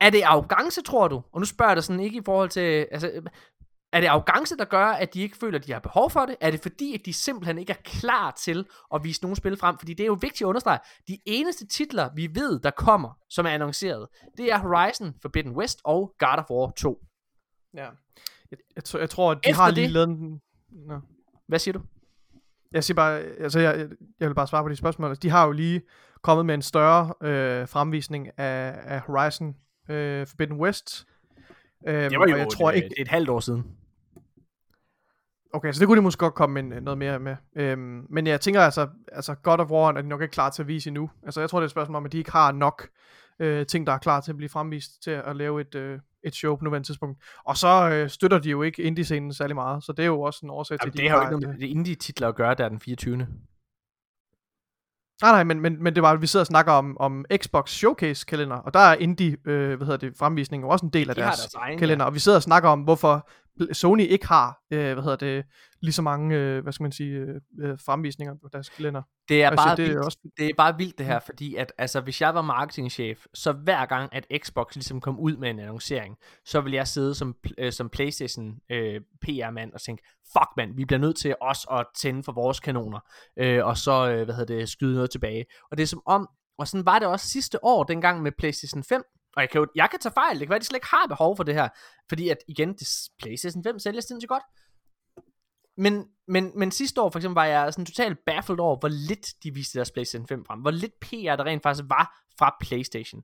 er 0.00 0.10
det 0.10 0.22
arrogance, 0.22 0.82
tror 0.82 1.08
du? 1.08 1.22
Og 1.32 1.40
nu 1.40 1.44
spørger 1.46 1.70
jeg 1.70 1.76
dig 1.76 1.84
sådan 1.84 2.00
ikke 2.00 2.18
i 2.18 2.22
forhold 2.24 2.48
til, 2.48 2.86
altså, 2.90 3.22
er 3.92 4.00
det 4.00 4.06
arrogance, 4.06 4.56
der 4.56 4.64
gør, 4.64 4.86
at 4.86 5.14
de 5.14 5.20
ikke 5.22 5.36
føler, 5.36 5.58
at 5.58 5.66
de 5.66 5.72
har 5.72 5.80
behov 5.80 6.10
for 6.10 6.26
det? 6.26 6.36
Er 6.40 6.50
det 6.50 6.60
fordi, 6.60 6.94
at 6.94 7.00
de 7.06 7.12
simpelthen 7.12 7.58
ikke 7.58 7.72
er 7.72 7.82
klar 7.84 8.30
til 8.30 8.66
at 8.94 9.04
vise 9.04 9.22
nogle 9.22 9.36
spil 9.36 9.56
frem? 9.56 9.78
Fordi 9.78 9.94
det 9.94 10.02
er 10.02 10.06
jo 10.06 10.18
vigtigt 10.20 10.42
at 10.42 10.46
understrege, 10.46 10.78
de 11.08 11.18
eneste 11.26 11.66
titler, 11.66 12.10
vi 12.14 12.28
ved, 12.34 12.60
der 12.60 12.70
kommer, 12.70 13.18
som 13.30 13.46
er 13.46 13.50
annonceret, 13.50 14.06
det 14.36 14.52
er 14.52 14.58
Horizon 14.58 15.14
Forbidden 15.22 15.52
West 15.56 15.80
og 15.84 16.14
God 16.18 16.38
of 16.38 16.50
War 16.50 16.70
2. 16.70 16.98
ja. 17.74 17.88
Jeg, 18.50 18.58
jeg, 18.76 18.84
tror- 18.84 18.98
jeg 19.00 19.10
tror, 19.10 19.30
at 19.32 19.38
de 19.44 19.48
Efter 19.50 19.62
har 19.62 19.70
lige 19.70 19.84
det- 19.84 19.92
lavet 19.92 20.08
en... 20.08 20.40
Nå. 20.70 21.00
Hvad 21.48 21.58
siger 21.58 21.72
du? 21.72 21.80
Jeg 22.72 22.84
siger 22.84 22.96
bare, 22.96 23.18
altså 23.20 23.60
jeg, 23.60 23.88
jeg 24.20 24.28
vil 24.28 24.34
bare 24.34 24.46
svare 24.46 24.62
på 24.62 24.68
de 24.68 24.76
spørgsmål. 24.76 25.16
De 25.16 25.30
har 25.30 25.46
jo 25.46 25.52
lige 25.52 25.82
kommet 26.26 26.46
med 26.46 26.54
en 26.54 26.62
større 26.62 27.12
øh, 27.22 27.68
fremvisning 27.68 28.28
af, 28.38 28.74
af 28.84 29.00
Horizon 29.00 29.56
øh, 29.88 30.26
Forbidden 30.26 30.56
West. 30.60 31.06
Øhm, 31.88 32.10
Det 32.10 32.18
var 32.18 32.26
jo 32.26 32.32
og 32.32 32.38
jeg 32.38 32.48
tror 32.52 32.70
øh, 32.70 32.76
ikke, 32.76 32.88
det 32.88 32.98
er 32.98 33.02
et 33.02 33.08
halvt 33.08 33.28
år 33.28 33.40
siden. 33.40 33.64
Okay, 35.54 35.72
så 35.72 35.80
det 35.80 35.88
kunne 35.88 35.96
de 35.96 36.02
måske 36.02 36.18
godt 36.18 36.34
komme 36.34 36.62
med 36.62 36.80
noget 36.80 36.98
mere 36.98 37.18
med. 37.18 37.36
Øhm, 37.56 38.06
men 38.10 38.26
jeg 38.26 38.40
tænker 38.40 38.60
altså, 38.60 38.88
altså 39.12 39.34
God 39.34 39.58
of 39.58 39.70
War 39.70 39.92
er 39.92 40.02
de 40.02 40.08
nok 40.08 40.22
ikke 40.22 40.32
klar 40.32 40.50
til 40.50 40.62
at 40.62 40.68
vise 40.68 40.88
endnu. 40.88 41.10
Altså 41.22 41.40
jeg 41.40 41.50
tror 41.50 41.58
det 41.60 41.62
er 41.62 41.66
et 41.66 41.70
spørgsmål 41.70 41.96
om, 41.96 42.04
at 42.04 42.12
de 42.12 42.18
ikke 42.18 42.32
har 42.32 42.52
nok 42.52 42.88
øh, 43.38 43.66
ting, 43.66 43.86
der 43.86 43.92
er 43.92 43.98
klar 43.98 44.20
til 44.20 44.32
at 44.32 44.36
blive 44.36 44.48
fremvist 44.48 45.02
til 45.02 45.10
at 45.10 45.36
lave 45.36 45.60
et, 45.60 45.74
øh, 45.74 45.98
et 46.24 46.34
show 46.34 46.56
på 46.56 46.64
nuværende 46.64 46.88
tidspunkt. 46.88 47.22
Og 47.44 47.56
så 47.56 47.90
øh, 47.92 48.10
støtter 48.10 48.38
de 48.38 48.50
jo 48.50 48.62
ikke 48.62 48.82
indie-scenen 48.82 49.32
særlig 49.32 49.56
meget, 49.56 49.84
så 49.84 49.92
det 49.92 50.02
er 50.02 50.06
jo 50.06 50.20
også 50.20 50.40
en 50.42 50.50
årsag 50.50 50.78
til, 50.80 50.86
Jamen, 50.86 50.92
at 50.92 50.96
de 50.96 51.02
det 51.02 51.10
har 51.10 51.16
jo 51.16 51.22
ikke 51.22 51.40
noget 51.40 51.58
med 51.60 51.68
det 51.68 51.74
indie-titler 51.74 52.28
at 52.28 52.34
gøre, 52.34 52.54
der 52.54 52.64
er 52.64 52.68
den 52.68 52.80
24. 52.80 53.26
Nej, 55.22 55.32
nej, 55.32 55.44
men, 55.44 55.60
men, 55.60 55.82
men 55.82 55.94
det 55.94 56.02
var, 56.02 56.12
at 56.12 56.20
vi 56.20 56.26
sidder 56.26 56.42
og 56.42 56.46
snakker 56.46 56.72
om, 56.72 56.96
om 57.00 57.24
Xbox 57.36 57.70
Showcase-kalender, 57.70 58.56
og 58.56 58.74
der 58.74 58.80
er 58.80 58.94
indie, 58.94 59.36
øh, 59.44 59.76
hvad 59.76 59.86
hedder 59.86 60.08
det, 60.08 60.16
fremvisning 60.18 60.62
jo 60.62 60.68
også 60.68 60.86
en 60.86 60.92
del 60.92 61.08
af 61.08 61.14
De 61.14 61.20
deres, 61.20 61.36
deres 61.36 61.54
egen, 61.54 61.78
kalender, 61.78 62.04
og 62.04 62.14
vi 62.14 62.18
sidder 62.18 62.38
og 62.38 62.42
snakker 62.42 62.68
om, 62.68 62.80
hvorfor 62.80 63.28
Sony 63.72 64.00
ikke 64.02 64.26
har, 64.26 64.58
øh, 64.70 64.92
hvad 64.92 65.02
hedder 65.02 65.16
det, 65.16 65.44
lige 65.82 65.92
så 65.92 66.02
mange, 66.02 66.36
øh, 66.36 66.62
hvad 66.62 66.72
skal 66.72 66.84
man 66.84 66.92
sige, 66.92 67.10
øh, 67.10 67.40
øh, 67.60 67.78
fremvisninger 67.86 68.34
på 68.34 68.48
deres 68.52 68.68
kalender. 68.68 69.02
Det 69.28 69.42
er 69.44 69.48
siger, 69.50 69.56
bare 69.56 69.76
det 69.76 69.84
er 69.84 69.88
vildt. 69.88 70.04
også- 70.04 70.18
det 70.38 70.46
er 70.46 70.54
bare 70.56 70.76
vildt 70.76 70.98
det 70.98 71.06
her, 71.06 71.18
fordi 71.26 71.54
at, 71.54 71.72
altså, 71.78 72.00
hvis 72.00 72.20
jeg 72.20 72.34
var 72.34 72.42
marketingchef, 72.42 73.26
så 73.34 73.52
hver 73.52 73.86
gang, 73.86 74.14
at 74.14 74.26
Xbox 74.44 74.74
ligesom 74.74 75.00
kom 75.00 75.18
ud 75.18 75.36
med 75.36 75.50
en 75.50 75.58
annoncering, 75.60 76.16
så 76.44 76.60
ville 76.60 76.76
jeg 76.76 76.88
sidde 76.88 77.14
som, 77.14 77.36
øh, 77.58 77.72
som 77.72 77.88
Playstation 77.88 78.58
øh, 78.70 79.00
PR-mand 79.22 79.72
og 79.72 79.80
tænke, 79.80 80.02
fuck 80.32 80.48
mand, 80.56 80.76
vi 80.76 80.84
bliver 80.84 81.00
nødt 81.00 81.16
til 81.16 81.34
os 81.40 81.66
at 81.72 81.86
tænde 81.98 82.22
for 82.22 82.32
vores 82.32 82.60
kanoner, 82.60 83.00
øh, 83.38 83.64
og 83.66 83.76
så, 83.76 84.10
øh, 84.10 84.24
hvad 84.24 84.34
hedder 84.34 84.56
det, 84.58 84.68
skyde 84.68 84.94
noget 84.94 85.10
tilbage. 85.10 85.44
Og 85.70 85.76
det 85.78 85.82
er 85.82 85.86
som 85.86 86.02
om, 86.06 86.28
og 86.58 86.68
sådan 86.68 86.86
var 86.86 86.98
det 86.98 87.08
også 87.08 87.28
sidste 87.28 87.64
år, 87.64 87.84
dengang 87.84 88.22
med 88.22 88.32
Playstation 88.38 88.84
5, 88.84 89.02
og 89.36 89.42
jeg 89.42 89.50
kan, 89.50 89.58
jo, 89.58 89.66
jeg 89.74 89.90
kan 89.90 90.00
tage 90.00 90.12
fejl, 90.12 90.38
det 90.38 90.46
kan 90.46 90.48
være, 90.48 90.56
at 90.56 90.62
de 90.62 90.66
slet 90.66 90.76
ikke 90.76 90.86
har 90.86 91.06
behov 91.06 91.36
for 91.36 91.44
det 91.44 91.54
her, 91.54 91.68
fordi 92.08 92.28
at 92.28 92.38
igen, 92.48 92.72
det, 92.72 92.88
Playstation 93.18 93.64
5 93.64 93.78
sælger 93.78 94.00
sindssygt 94.00 94.28
godt, 94.28 94.42
men, 95.76 96.04
men, 96.28 96.52
men 96.58 96.70
sidste 96.70 97.00
år 97.00 97.10
for 97.10 97.18
eksempel 97.18 97.34
var 97.34 97.44
jeg 97.44 97.72
sådan 97.72 97.86
totalt 97.86 98.18
baffled 98.26 98.58
over, 98.58 98.76
hvor 98.78 98.88
lidt 98.88 99.26
de 99.42 99.54
viste 99.54 99.78
deres 99.78 99.90
PlayStation 99.90 100.28
5 100.28 100.44
frem. 100.44 100.60
Hvor 100.60 100.70
lidt 100.70 101.00
PR 101.00 101.36
der 101.36 101.44
rent 101.44 101.62
faktisk 101.62 101.84
var 101.88 102.22
fra 102.38 102.56
PlayStation. 102.60 103.22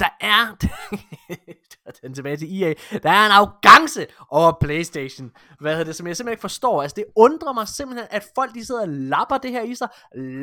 Der 0.00 0.08
er, 0.20 0.56
den 2.02 2.14
tilbage 2.14 2.36
til 2.36 2.62
EA, 2.62 2.74
der 3.02 3.10
er 3.10 3.26
en 3.26 3.32
arrogance 3.32 4.06
over 4.28 4.52
PlayStation, 4.60 5.32
hvad 5.60 5.72
hedder 5.72 5.84
det, 5.84 5.96
som 5.96 6.06
jeg 6.06 6.16
simpelthen 6.16 6.32
ikke 6.32 6.40
forstår. 6.40 6.82
Altså 6.82 6.94
det 6.94 7.04
undrer 7.16 7.52
mig 7.52 7.68
simpelthen, 7.68 8.08
at 8.10 8.26
folk 8.34 8.54
de 8.54 8.64
sidder 8.64 8.80
og 8.80 8.88
lapper 8.88 9.38
det 9.38 9.50
her 9.50 9.62
i 9.62 9.74
sig, 9.74 9.88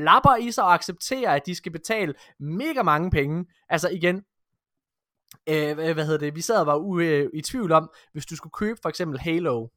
lapper 0.03 0.35
i 0.35 0.51
sig 0.51 0.63
og 0.63 0.73
accepterer, 0.73 1.35
at 1.35 1.45
de 1.45 1.55
skal 1.55 1.71
betale 1.71 2.13
mega 2.39 2.83
mange 2.83 3.11
penge. 3.11 3.45
Altså 3.69 3.89
igen, 3.89 4.23
øh, 5.49 5.73
hvad 5.75 6.05
hedder 6.05 6.17
det, 6.17 6.35
vi 6.35 6.41
sad 6.41 6.59
og 6.59 6.67
var 6.67 6.79
u- 6.79 7.01
øh, 7.01 7.29
i 7.33 7.41
tvivl 7.41 7.71
om, 7.71 7.91
hvis 8.11 8.25
du 8.25 8.35
skulle 8.35 8.51
købe 8.51 8.79
for 8.81 8.89
eksempel 8.89 9.19
Halo, 9.19 9.67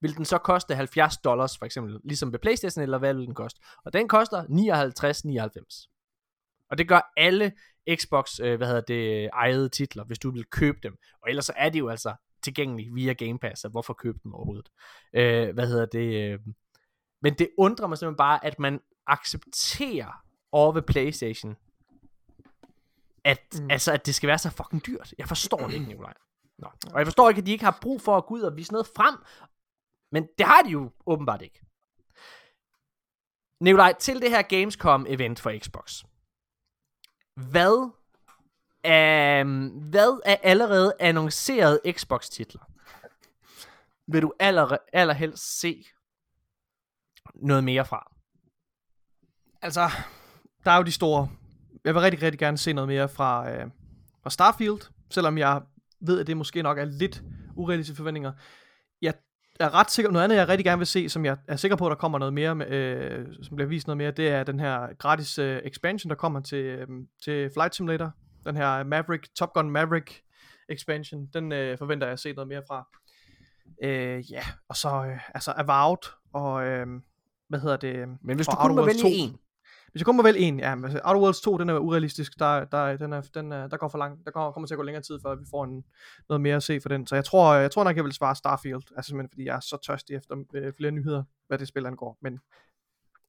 vil 0.00 0.16
den 0.16 0.24
så 0.24 0.38
koste 0.38 0.74
70 0.74 1.16
dollars 1.16 1.58
for 1.58 1.66
eksempel, 1.66 2.00
ligesom 2.04 2.32
ved 2.32 2.38
Playstation, 2.38 2.82
eller 2.82 2.98
hvad 2.98 3.14
vil 3.14 3.26
den 3.26 3.34
koste? 3.34 3.60
Og 3.84 3.92
den 3.92 4.08
koster 4.08 4.44
59,99. 4.44 6.66
Og 6.70 6.78
det 6.78 6.88
gør 6.88 7.12
alle 7.16 7.52
Xbox, 7.94 8.40
øh, 8.42 8.56
hvad 8.56 8.66
hedder 8.66 8.80
det, 8.80 9.30
ejede 9.32 9.68
titler, 9.68 10.04
hvis 10.04 10.18
du 10.18 10.30
vil 10.30 10.44
købe 10.44 10.78
dem. 10.82 10.96
Og 11.22 11.28
ellers 11.28 11.44
så 11.44 11.52
er 11.56 11.68
de 11.68 11.78
jo 11.78 11.88
altså 11.88 12.14
tilgængelige 12.42 12.94
via 12.94 13.12
Game 13.12 13.38
Pass, 13.38 13.60
så 13.60 13.68
hvorfor 13.68 13.94
købe 13.94 14.18
dem 14.24 14.34
overhovedet? 14.34 14.68
Øh, 15.12 15.54
hvad 15.54 15.66
hedder 15.66 15.86
det? 15.86 16.32
Øh, 16.32 16.38
men 17.22 17.34
det 17.34 17.48
undrer 17.58 17.86
mig 17.86 17.98
simpelthen 17.98 18.16
bare, 18.16 18.44
at 18.44 18.58
man 18.58 18.80
accepterer 19.06 20.24
over 20.52 20.72
ved 20.72 20.82
Playstation, 20.82 21.56
at, 23.24 23.42
mm. 23.54 23.64
Mm. 23.64 23.70
altså, 23.70 23.92
at 23.92 24.06
det 24.06 24.14
skal 24.14 24.26
være 24.26 24.38
så 24.38 24.50
fucking 24.50 24.86
dyrt. 24.86 25.14
Jeg 25.18 25.28
forstår 25.28 25.66
det 25.66 25.74
ikke, 25.74 25.86
Nikolaj. 25.86 26.14
Nå. 26.58 26.68
Og 26.92 26.98
jeg 26.98 27.06
forstår 27.06 27.28
ikke, 27.28 27.38
at 27.38 27.46
de 27.46 27.52
ikke 27.52 27.64
har 27.64 27.78
brug 27.80 28.00
for 28.02 28.16
at 28.16 28.26
gå 28.26 28.34
ud 28.34 28.40
og 28.40 28.56
vise 28.56 28.72
noget 28.72 28.86
frem, 28.86 29.14
men 30.12 30.28
det 30.38 30.46
har 30.46 30.62
de 30.62 30.70
jo 30.70 30.90
åbenbart 31.06 31.42
ikke. 31.42 31.60
Nikolaj, 33.60 33.92
til 33.92 34.20
det 34.20 34.30
her 34.30 34.42
Gamescom-event 34.42 35.40
for 35.40 35.58
Xbox. 35.58 36.04
Hvad 37.50 37.90
er, 38.84 39.44
hvad 39.90 40.20
er 40.24 40.36
allerede 40.42 40.94
annoncerede 41.00 41.80
Xbox-titler? 41.92 42.70
Vil 44.06 44.22
du 44.22 44.32
aller, 44.38 44.76
allerhelst 44.92 45.60
se 45.60 45.86
noget 47.34 47.64
mere 47.64 47.84
fra? 47.84 48.12
Altså, 49.62 49.90
der 50.64 50.70
er 50.70 50.76
jo 50.76 50.82
de 50.82 50.92
store. 50.92 51.28
Jeg 51.84 51.94
vil 51.94 52.00
rigtig, 52.02 52.22
rigtig 52.22 52.38
gerne 52.38 52.58
se 52.58 52.72
noget 52.72 52.88
mere 52.88 53.08
fra, 53.08 53.50
øh, 53.50 53.66
fra 54.22 54.30
Starfield, 54.30 54.90
selvom 55.10 55.38
jeg 55.38 55.62
ved, 56.00 56.20
at 56.20 56.26
det 56.26 56.36
måske 56.36 56.62
nok 56.62 56.78
er 56.78 56.84
lidt 56.84 57.22
urealistiske 57.56 57.96
forventninger. 57.96 58.32
Jeg 59.02 59.14
er 59.60 59.74
ret 59.74 59.90
sikker, 59.90 60.10
noget 60.10 60.24
andet 60.24 60.36
jeg 60.36 60.48
rigtig 60.48 60.64
gerne 60.64 60.78
vil 60.78 60.86
se, 60.86 61.08
som 61.08 61.24
jeg 61.24 61.36
er 61.48 61.56
sikker 61.56 61.76
på, 61.76 61.86
at 61.86 61.90
der 61.90 61.96
kommer 61.96 62.18
noget 62.18 62.34
mere, 62.34 62.54
med, 62.54 62.70
øh, 62.70 63.26
som 63.42 63.56
bliver 63.56 63.68
vist 63.68 63.86
noget 63.86 63.96
mere, 63.96 64.10
det 64.10 64.28
er 64.28 64.44
den 64.44 64.60
her 64.60 64.94
gratis 64.98 65.38
øh, 65.38 65.60
expansion, 65.64 66.10
der 66.10 66.16
kommer 66.16 66.40
til, 66.40 66.64
øh, 66.64 66.86
til 67.24 67.50
Flight 67.54 67.74
Simulator. 67.74 68.12
Den 68.46 68.56
her 68.56 68.84
Maverick, 68.84 69.34
Top 69.34 69.52
Gun 69.52 69.70
Maverick 69.70 70.22
expansion, 70.68 71.26
den 71.34 71.52
øh, 71.52 71.78
forventer 71.78 72.06
jeg 72.06 72.12
at 72.12 72.20
se 72.20 72.32
noget 72.32 72.48
mere 72.48 72.62
fra. 72.68 72.88
Øh, 73.84 74.32
ja, 74.32 74.42
og 74.68 74.76
så 74.76 74.88
øh, 74.88 75.34
altså 75.34 75.52
Avowed 75.56 76.12
og 76.32 76.66
øh, 76.66 76.86
hvad 77.48 77.60
hedder 77.60 77.76
det? 77.76 78.08
Men 78.22 78.36
hvis 78.36 78.46
du 78.46 78.56
kun 78.56 78.74
må 78.74 78.84
vælge 78.84 79.00
2. 79.00 79.08
en. 79.10 79.38
Hvis 79.92 80.00
jeg 80.00 80.06
kun 80.06 80.16
må 80.16 80.22
vælge 80.22 80.38
en, 80.38 80.58
ja, 80.58 80.74
men 80.74 80.84
altså, 80.84 81.00
Outer 81.04 81.20
Worlds 81.20 81.40
2, 81.40 81.58
den 81.58 81.68
er 81.68 81.78
urealistisk, 81.78 82.38
der, 82.38 82.64
der, 82.64 82.96
den 82.96 83.12
er, 83.12 83.20
den 83.20 83.52
er, 83.52 83.66
der 83.66 83.76
går 83.76 83.88
for 83.88 83.98
langt, 83.98 84.24
der 84.24 84.30
kommer, 84.30 84.52
kommer 84.52 84.66
til 84.66 84.74
at 84.74 84.78
gå 84.78 84.82
længere 84.82 85.02
tid, 85.02 85.18
før 85.22 85.34
vi 85.34 85.44
får 85.50 85.64
en, 85.64 85.84
noget 86.28 86.40
mere 86.40 86.56
at 86.56 86.62
se 86.62 86.80
for 86.80 86.88
den, 86.88 87.06
så 87.06 87.14
jeg 87.14 87.24
tror, 87.24 87.54
jeg 87.54 87.70
tror 87.70 87.84
nok, 87.84 87.96
jeg 87.96 88.04
vil 88.04 88.12
svare 88.12 88.34
Starfield, 88.34 88.82
altså 88.96 89.08
simpelthen 89.08 89.30
fordi 89.30 89.44
jeg 89.44 89.56
er 89.56 89.60
så 89.60 89.78
tørstig 89.86 90.16
efter 90.16 90.44
øh, 90.54 90.72
flere 90.76 90.90
nyheder, 90.90 91.22
hvad 91.46 91.58
det 91.58 91.68
spil 91.68 91.86
angår, 91.86 92.18
men 92.22 92.38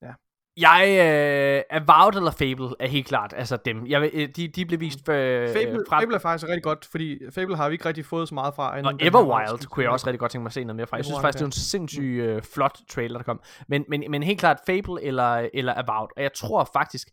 ja, 0.01 0.13
jeg 0.61 0.87
øh, 0.89 1.63
er 1.69 1.79
Avowed 1.89 2.15
eller 2.15 2.31
Fable 2.31 2.75
er 2.79 2.87
helt 2.87 3.07
klart, 3.07 3.33
altså 3.37 3.57
dem. 3.57 3.85
Jeg, 3.87 4.09
øh, 4.13 4.29
de, 4.35 4.47
de 4.47 4.65
blev 4.65 4.79
vist 4.79 5.09
øh, 5.09 5.49
Fable, 5.49 5.83
fra, 5.89 6.01
Fable 6.01 6.15
er 6.15 6.19
faktisk 6.19 6.47
rigtig 6.47 6.63
godt, 6.63 6.85
fordi 6.91 7.19
Fable 7.31 7.57
har 7.57 7.69
vi 7.69 7.73
ikke 7.73 7.85
rigtig 7.85 8.05
fået 8.05 8.27
så 8.27 8.33
meget 8.33 8.55
fra. 8.55 8.81
og 8.81 8.93
Everwild 8.99 9.67
kunne 9.67 9.83
jeg 9.83 9.91
også 9.91 10.07
rigtig 10.07 10.19
godt 10.19 10.31
tænke 10.31 10.43
mig 10.43 10.49
at 10.49 10.53
se 10.53 10.63
noget 10.63 10.75
mere 10.75 10.87
fra. 10.87 10.97
Jeg 10.97 11.05
synes 11.05 11.21
faktisk, 11.21 11.37
det 11.37 11.41
er 11.41 11.45
en 11.45 11.51
sindssyg 11.51 12.19
øh, 12.23 12.41
flot 12.41 12.77
trailer, 12.89 13.17
der 13.17 13.23
kom. 13.23 13.41
Men, 13.67 13.85
men, 13.89 14.03
men 14.09 14.23
helt 14.23 14.39
klart 14.39 14.57
Fable 14.65 15.03
eller, 15.03 15.49
eller 15.53 15.73
Avowed. 15.73 16.09
Og 16.17 16.23
jeg 16.23 16.33
tror 16.33 16.69
faktisk, 16.73 17.07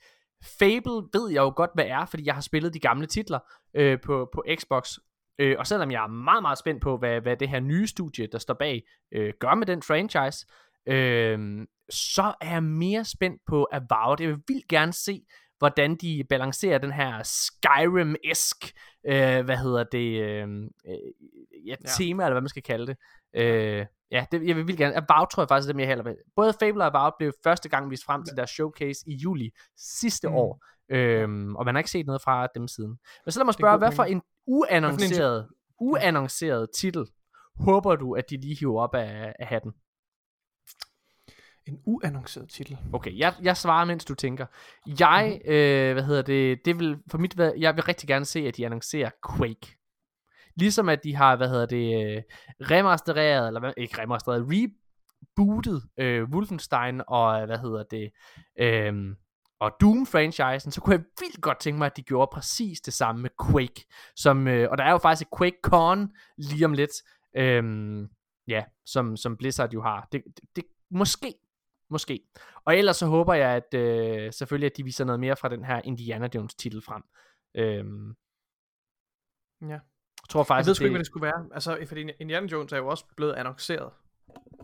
Fable 0.58 1.08
ved 1.12 1.30
jeg 1.30 1.40
jo 1.40 1.52
godt, 1.56 1.70
hvad 1.74 1.86
er, 1.86 2.06
fordi 2.06 2.26
jeg 2.26 2.34
har 2.34 2.42
spillet 2.42 2.74
de 2.74 2.80
gamle 2.80 3.06
titler 3.06 3.38
øh, 3.74 4.00
på, 4.00 4.28
på 4.34 4.44
Xbox. 4.60 4.98
Øh, 5.38 5.56
og 5.58 5.66
selvom 5.66 5.90
jeg 5.90 6.02
er 6.02 6.08
meget, 6.08 6.42
meget 6.42 6.58
spændt 6.58 6.82
på, 6.82 6.96
hvad, 6.96 7.20
hvad 7.20 7.36
det 7.36 7.48
her 7.48 7.60
nye 7.60 7.86
studie, 7.86 8.26
der 8.32 8.38
står 8.38 8.54
bag, 8.54 8.82
øh, 9.12 9.32
gør 9.40 9.54
med 9.54 9.66
den 9.66 9.82
franchise, 9.82 10.46
øh, 10.86 11.66
så 11.90 12.34
er 12.40 12.50
jeg 12.52 12.62
mere 12.62 13.04
spændt 13.04 13.42
på 13.46 13.68
Avowed. 13.72 14.20
Jeg 14.20 14.28
vil 14.28 14.38
vildt 14.48 14.68
gerne 14.68 14.92
se, 14.92 15.22
hvordan 15.58 15.96
de 15.96 16.24
balancerer 16.28 16.78
den 16.78 16.92
her 16.92 17.22
Skyrim-esk, 17.22 18.72
øh, 19.06 19.44
hvad 19.44 19.56
hedder 19.56 19.84
det, 19.84 20.20
øh, 20.22 20.48
øh, 20.88 20.98
ja, 21.66 21.74
Ja. 21.84 21.88
tema, 21.98 22.22
eller 22.24 22.34
hvad 22.34 22.40
man 22.42 22.48
skal 22.48 22.62
kalde 22.62 22.86
det. 22.86 22.96
Øh, 23.36 23.86
ja, 24.10 24.26
det, 24.32 24.46
jeg 24.48 24.56
vil 24.56 24.66
vildt 24.66 24.78
gerne. 24.78 24.94
Avowed 24.96 25.26
tror 25.32 25.42
jeg 25.42 25.48
faktisk, 25.48 25.68
er 25.68 25.72
dem 25.72 25.80
jeg 25.80 25.88
hælder 25.88 26.04
med. 26.04 26.14
Både 26.36 26.52
Fable 26.60 26.84
og 26.84 26.98
Avowed 26.98 27.12
blev 27.18 27.32
første 27.44 27.68
gang 27.68 27.90
vist 27.90 28.04
frem 28.04 28.24
til 28.24 28.36
deres 28.36 28.50
showcase 28.50 29.00
i 29.06 29.14
juli 29.16 29.50
sidste 29.76 30.28
Mm. 30.28 30.34
år. 30.34 30.64
Øhm, 30.90 31.56
og 31.56 31.64
man 31.64 31.74
har 31.74 31.78
ikke 31.80 31.90
set 31.90 32.06
noget 32.06 32.22
fra 32.22 32.46
dem 32.54 32.68
siden. 32.68 32.98
Men 33.24 33.32
så 33.32 33.38
lad 33.40 33.44
mig 33.44 33.54
spørge, 33.54 33.78
hvad 33.78 33.92
for 33.92 34.04
en 34.04 34.22
uannonceret, 34.46 35.48
uannonceret 35.80 36.68
titel 36.74 37.06
håber 37.60 37.96
du, 37.96 38.12
at 38.12 38.24
de 38.30 38.36
lige 38.36 38.56
hiver 38.60 38.80
op 38.82 38.94
af, 38.94 39.32
af 39.38 39.46
hatten? 39.46 39.72
En 41.68 41.80
uannonceret 41.84 42.48
titel. 42.48 42.78
Okay, 42.92 43.18
jeg, 43.18 43.34
jeg 43.42 43.56
svarer, 43.56 43.84
mens 43.84 44.04
du 44.04 44.14
tænker. 44.14 44.46
Jeg, 45.00 45.40
Mhm. 45.44 45.52
øh, 45.52 45.92
hvad 45.92 46.02
hedder 46.02 46.22
det, 46.22 46.64
det 46.64 46.78
vil, 46.78 46.98
for 47.10 47.18
mit, 47.18 47.36
jeg 47.58 47.74
vil 47.76 47.84
rigtig 47.84 48.08
gerne 48.08 48.24
se, 48.24 48.40
at 48.48 48.56
de 48.56 48.64
annoncerer 48.66 49.10
Quake. 49.36 49.76
Ligesom 50.56 50.88
at 50.88 51.04
de 51.04 51.14
har, 51.14 51.36
hvad 51.36 51.48
hedder 51.48 51.66
det, 51.66 52.16
øh, 52.16 52.22
remastereret, 52.70 53.46
eller 53.46 53.72
ikke 53.76 54.02
remastereret, 54.02 54.46
rebootet 54.50 55.82
øh, 55.98 56.24
Wolfenstein 56.30 57.02
og, 57.08 57.46
hvad 57.46 57.58
hedder 57.58 57.82
det, 57.90 58.10
øh, 58.60 59.14
og 59.60 59.72
Doom-franchisen, 59.82 60.70
så 60.70 60.80
kunne 60.80 60.94
jeg 60.96 61.04
vildt 61.20 61.40
godt 61.40 61.58
tænke 61.60 61.78
mig, 61.78 61.86
at 61.86 61.96
de 61.96 62.02
gjorde 62.02 62.30
præcis 62.32 62.80
det 62.80 62.94
samme 62.94 63.22
med 63.22 63.30
Quake. 63.50 63.84
Som, 64.16 64.48
øh, 64.48 64.70
og 64.70 64.78
der 64.78 64.84
er 64.84 64.90
jo 64.90 64.98
faktisk 64.98 65.28
et 65.32 65.38
Quake-con 65.38 66.08
lige 66.38 66.64
om 66.64 66.72
lidt, 66.72 66.90
øh, 67.36 67.62
ja, 68.48 68.64
som, 68.86 69.16
som 69.16 69.36
Blizzard 69.36 69.72
jo 69.72 69.82
har. 69.82 70.08
Det, 70.12 70.22
det, 70.36 70.44
det, 70.56 70.64
måske, 70.90 71.34
måske. 71.90 72.20
Og 72.64 72.76
ellers 72.76 72.96
så 72.96 73.06
håber 73.06 73.34
jeg, 73.34 73.50
at 73.50 73.74
øh, 73.74 74.32
selvfølgelig, 74.32 74.66
at 74.70 74.76
de 74.76 74.84
viser 74.84 75.04
noget 75.04 75.20
mere 75.20 75.36
fra 75.36 75.48
den 75.48 75.64
her 75.64 75.80
Indiana 75.84 76.28
Jones 76.34 76.54
titel 76.54 76.82
frem. 76.82 77.02
Øhm, 77.54 78.14
Ja. 79.62 79.66
jeg 79.68 79.80
tror 80.28 80.40
Jeg 80.40 80.46
faktisk, 80.46 80.66
ved 80.66 80.70
at 80.72 80.76
sgu 80.76 80.84
ikke, 80.84 80.92
hvad 80.92 80.98
det 80.98 81.06
skulle 81.06 81.24
være. 81.26 81.46
Altså, 81.54 81.78
fordi 81.88 82.10
Indiana 82.20 82.46
Jones 82.46 82.72
er 82.72 82.76
jo 82.76 82.86
også 82.88 83.04
blevet 83.16 83.32
annonceret. 83.32 83.92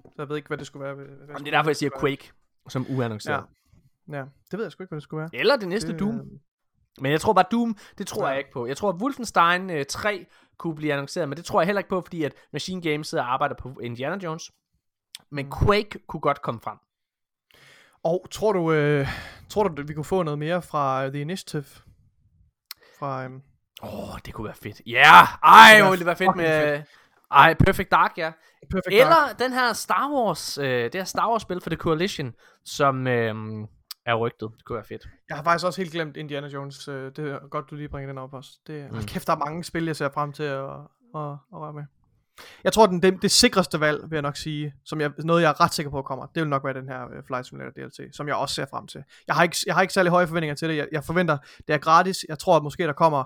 Så 0.05 0.15
jeg 0.19 0.29
ved 0.29 0.37
ikke, 0.37 0.47
hvad 0.49 0.59
det 0.59 0.67
skulle 0.67 0.85
være. 0.85 0.95
Hvad, 0.95 1.07
hvad 1.07 1.27
Jamen, 1.29 1.45
det 1.45 1.47
er 1.55 1.57
derfor, 1.59 1.71
jeg 1.71 1.77
siger 1.77 1.91
Quake 2.01 2.33
som 2.69 2.87
uannonceret. 2.91 3.45
Ja. 4.09 4.17
ja, 4.17 4.25
det 4.51 4.59
ved 4.59 4.65
jeg 4.65 4.73
sgu 4.73 4.83
ikke, 4.83 4.89
hvad 4.91 4.97
det 4.97 5.03
skulle 5.03 5.21
være. 5.21 5.31
Eller 5.33 5.57
det 5.57 5.69
næste 5.69 5.93
Det, 5.93 6.01
Doom. 6.01 6.15
øh, 6.21 6.27
Men 7.01 7.13
jeg 7.13 7.21
tror 7.21 7.33
bare 7.33 7.45
Doom, 7.53 7.77
det 7.99 8.07
tror 8.07 8.23
Ja. 8.25 8.29
jeg 8.29 8.39
ikke 8.39 8.51
på. 8.53 8.67
Jeg 8.67 8.77
tror, 8.77 8.89
at 8.91 8.97
Wolfenstein 9.03 9.71
øh, 9.71 9.85
3 9.89 10.27
kunne 10.59 10.75
blive 10.75 10.93
annonceret, 10.93 11.29
men 11.29 11.37
det 11.37 11.45
tror 11.45 11.61
jeg 11.61 11.67
heller 11.67 11.81
ikke 11.81 11.89
på, 11.89 12.01
fordi 12.01 12.25
at 12.25 12.35
Machine 12.53 12.83
Games 12.83 13.09
sidder 13.09 13.25
og 13.25 13.33
arbejder 13.33 13.55
på 13.55 13.79
Indiana 13.83 14.17
Jones. 14.25 14.53
Men 15.31 15.47
Mm. 15.47 15.53
Quake 15.67 15.99
kunne 16.07 16.21
godt 16.21 16.43
komme 16.43 16.61
frem. 16.61 16.79
Og 18.05 18.27
tror 18.31 18.53
du, 18.53 18.73
øh, 18.73 19.09
tror 19.49 19.69
du, 19.69 19.83
at 19.83 19.89
vi 19.89 19.95
kunne 19.95 20.05
få 20.05 20.23
noget 20.23 20.39
mere 20.39 20.63
fra 20.63 21.09
The 21.09 21.21
Initiative? 21.21 21.65
Fra, 22.99 23.25
øhm, 23.25 23.43
Åh, 23.83 24.11
oh, 24.15 24.19
det 24.27 24.35
kunne 24.35 24.45
være 24.45 24.55
fedt. 24.63 24.81
Ja, 24.87 24.93
yeah! 24.93 25.29
ej, 25.43 25.81
Det 25.83 25.91
ville 25.91 26.07
være 26.07 26.17
fedt 26.17 26.37
med... 26.37 26.83
Ej, 27.31 27.55
Perfect 27.55 27.91
Dark, 27.91 28.13
ja. 28.19 28.33
Perfect 28.71 28.95
Eller 28.95 29.07
Dark. 29.11 29.39
den 29.39 29.53
her 29.53 29.73
Star 29.73 30.11
Wars, 30.13 30.59
øh, 30.59 30.67
det 30.85 30.95
her 30.95 31.05
Star 31.05 31.31
Wars 31.31 31.43
spil 31.43 31.61
for 31.61 31.71
The 31.71 31.77
Coalition, 31.77 32.35
som 32.65 33.07
øh, 33.07 33.35
er 34.07 34.15
rygtet. 34.15 34.51
Det 34.57 34.65
kunne 34.65 34.77
være 34.77 34.85
fedt. 34.85 35.09
Jeg 35.29 35.37
har 35.37 35.45
faktisk 35.45 35.67
også 35.67 35.81
helt 35.81 35.93
glemt 35.93 36.17
Indiana 36.17 36.47
Jones. 36.47 36.89
Øh, 36.89 37.13
det 37.17 37.19
er 37.31 37.49
godt, 37.49 37.71
du 37.71 37.75
lige 37.75 37.89
bringer 37.89 38.09
den 38.09 38.19
op 38.19 38.35
også. 38.35 38.51
Det, 38.67 38.93
Mm. 38.93 39.03
kæft, 39.03 39.27
der 39.27 39.33
er 39.33 39.37
mange 39.39 39.65
spil, 39.65 39.85
jeg 39.85 39.97
ser 39.97 40.09
frem 40.15 40.33
til 40.33 40.43
at, 40.43 40.59
at, 40.65 40.71
at, 41.15 41.31
at 41.31 41.59
røre 41.61 41.73
med. 41.73 41.85
Jeg 42.65 42.73
tror, 42.73 42.87
den, 42.87 43.03
det, 43.03 43.23
det 43.23 43.31
sikreste 43.31 43.81
valg, 43.81 44.03
vil 44.11 44.17
jeg 44.17 44.23
nok 44.23 44.37
sige, 44.37 44.75
som 44.85 45.01
jeg, 45.01 45.11
noget 45.19 45.43
jeg 45.43 45.49
er 45.49 45.61
ret 45.61 45.75
sikker 45.75 45.91
på 45.91 46.03
kommer, 46.03 46.27
det 46.27 46.41
vil 46.43 46.49
nok 46.49 46.65
være 46.65 46.75
den 46.75 46.89
her 46.89 47.05
uh, 47.05 47.27
Flight 47.27 47.47
Simulator 47.47 47.71
DLC, 47.71 48.17
som 48.17 48.29
jeg 48.29 48.37
også 48.37 48.55
ser 48.55 48.67
frem 48.71 48.87
til. 48.87 49.03
Jeg 49.27 49.37
har 49.37 49.43
ikke, 49.43 49.57
jeg 49.67 49.75
har 49.75 49.83
ikke 49.83 49.95
særlig 49.95 50.11
høje 50.11 50.27
forventninger 50.27 50.55
til 50.55 50.69
det. 50.69 50.77
Jeg, 50.77 50.89
jeg 50.93 51.05
forventer, 51.05 51.39
det 51.67 51.75
er 51.75 51.79
gratis. 51.79 52.25
Jeg 52.29 52.39
tror, 52.39 52.57
at 52.57 52.63
måske 52.63 52.83
der 52.83 52.93
kommer 52.93 53.25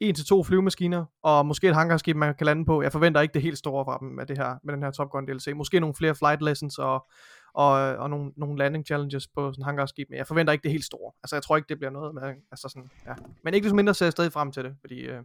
en 0.00 0.14
til 0.14 0.24
to 0.24 0.44
flyvemaskiner, 0.44 1.04
og 1.22 1.46
måske 1.46 1.68
et 1.68 1.74
hangarskib, 1.74 2.16
man 2.16 2.34
kan 2.34 2.44
lande 2.44 2.64
på. 2.64 2.82
Jeg 2.82 2.92
forventer 2.92 3.20
ikke 3.20 3.34
det 3.34 3.42
helt 3.42 3.58
store 3.58 3.84
fra 3.84 3.98
dem 4.00 4.08
med, 4.08 4.26
det 4.26 4.38
her, 4.38 4.56
med 4.64 4.74
den 4.74 4.82
her 4.82 4.90
Top 4.90 5.10
Gun 5.10 5.26
DLC. 5.26 5.52
Måske 5.56 5.80
nogle 5.80 5.94
flere 5.94 6.14
flight 6.14 6.42
lessons 6.42 6.78
og, 6.78 7.06
og, 7.54 7.72
og 7.72 8.10
nogle, 8.10 8.32
nogle 8.36 8.58
landing 8.58 8.86
challenges 8.86 9.28
på 9.34 9.52
sådan 9.52 9.64
hangarskib, 9.64 10.06
men 10.10 10.18
jeg 10.18 10.26
forventer 10.26 10.52
ikke 10.52 10.62
det 10.62 10.70
helt 10.70 10.84
store. 10.84 11.12
Altså, 11.22 11.36
jeg 11.36 11.42
tror 11.42 11.56
ikke, 11.56 11.68
det 11.68 11.78
bliver 11.78 11.90
noget 11.90 12.14
med, 12.14 12.22
altså 12.22 12.68
sådan, 12.68 12.90
ja. 13.06 13.14
Men 13.44 13.54
ikke 13.54 13.64
desto 13.64 13.76
mindre 13.76 13.94
ser 13.94 14.06
jeg 14.06 14.12
stadig 14.12 14.32
frem 14.32 14.52
til 14.52 14.64
det, 14.64 14.76
fordi, 14.80 15.00
øh, 15.00 15.22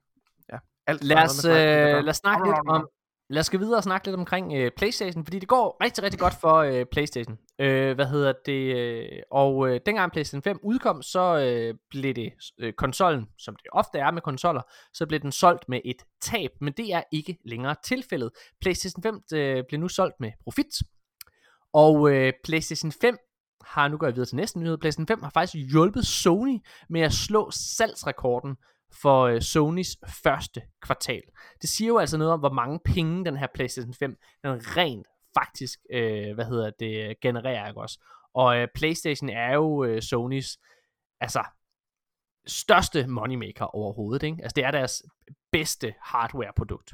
ja, 0.54 0.58
alt 0.88 1.04
Lad 1.04 1.18
os, 1.18 1.44
med 1.44 1.52
øh, 1.52 2.04
lad 2.04 2.10
os 2.10 2.18
snakke 2.18 2.48
lidt 2.48 2.58
om... 2.68 2.88
Lad 3.30 3.40
os 3.40 3.50
gå 3.50 3.58
videre 3.58 3.78
og 3.78 3.84
snakke 3.84 4.08
lidt 4.08 4.16
omkring 4.16 4.54
øh, 4.54 4.72
Playstation, 4.78 5.26
fordi 5.26 5.40
det 5.40 5.48
går 5.48 5.78
rigtig, 5.84 6.04
rigtig 6.04 6.20
godt 6.20 6.34
for 6.42 6.56
øh, 6.56 6.86
Playstation. 6.92 7.38
Øh, 7.60 7.96
hvad 7.96 8.06
hedder 8.06 8.34
det? 8.46 8.76
Øh, 8.76 9.20
og 9.32 9.70
øh, 9.70 9.80
dengang 9.86 10.12
Playstation 10.12 10.42
5 10.44 10.60
udkom, 10.64 11.02
så 11.02 11.38
øh, 11.38 11.76
blev 11.90 12.14
det 12.14 12.34
øh, 12.60 12.74
konsollen, 12.74 13.26
som 13.40 13.56
det 13.56 13.68
ofte 13.72 14.00
er 14.00 14.12
med 14.12 14.22
konsoller, 14.22 14.62
så 14.94 15.06
blev 15.06 15.20
den 15.20 15.32
solgt 15.32 15.70
med 15.70 15.82
et 15.86 16.04
tab, 16.22 16.52
men 16.62 16.74
det 16.74 16.94
er 16.94 17.04
ikke 17.12 17.38
længere 17.46 17.76
tilfældet. 17.86 18.32
Playstation 18.62 19.04
5 19.04 19.22
øh, 19.34 19.64
blev 19.68 19.80
nu 19.80 19.88
solgt 19.88 20.16
med 20.20 20.32
profit, 20.44 20.76
og 21.74 22.12
øh, 22.12 22.34
Playstation 22.44 22.92
5 22.92 23.18
har, 23.62 23.88
nu 23.88 23.98
går 23.98 24.08
jeg 24.08 24.16
videre 24.16 24.28
til 24.28 24.36
næste 24.36 24.60
nyhed, 24.60 24.78
Playstation 24.78 25.08
5 25.08 25.24
har 25.24 25.30
faktisk 25.30 25.72
hjulpet 25.72 26.06
Sony 26.06 26.58
med 26.90 27.02
at 27.02 27.14
slå 27.14 27.52
salgsrekorden 27.52 28.56
for 29.02 29.24
øh, 29.24 29.42
Sonys 29.42 29.98
første 30.24 30.62
kvartal. 30.82 31.22
Det 31.62 31.70
siger 31.70 31.88
jo 31.88 31.98
altså 31.98 32.18
noget 32.18 32.34
om, 32.34 32.40
hvor 32.40 32.54
mange 32.54 32.80
penge 32.86 33.26
den 33.26 33.38
her 33.38 33.48
PlayStation 33.54 33.94
5, 33.94 34.18
den 34.44 34.78
rent 34.78 35.08
faktisk, 35.38 35.80
øh, 35.92 36.34
hvad 36.34 36.46
hedder 36.46 36.72
det, 36.80 37.20
genererer, 37.20 37.68
ikke 37.68 37.82
også? 37.82 38.00
Og 38.34 38.58
øh, 38.58 38.68
PlayStation 38.76 39.30
er 39.30 39.54
jo 39.54 39.84
øh, 39.84 40.02
Sonys, 40.02 40.58
altså, 41.20 41.44
største 42.46 43.08
moneymaker 43.08 43.66
overhovedet, 43.66 44.24
ikke? 44.24 44.44
Altså, 44.44 44.54
det 44.56 44.64
er 44.64 44.72
deres 44.72 45.04
bedste 45.52 45.96
hardware-produkt. 46.02 46.94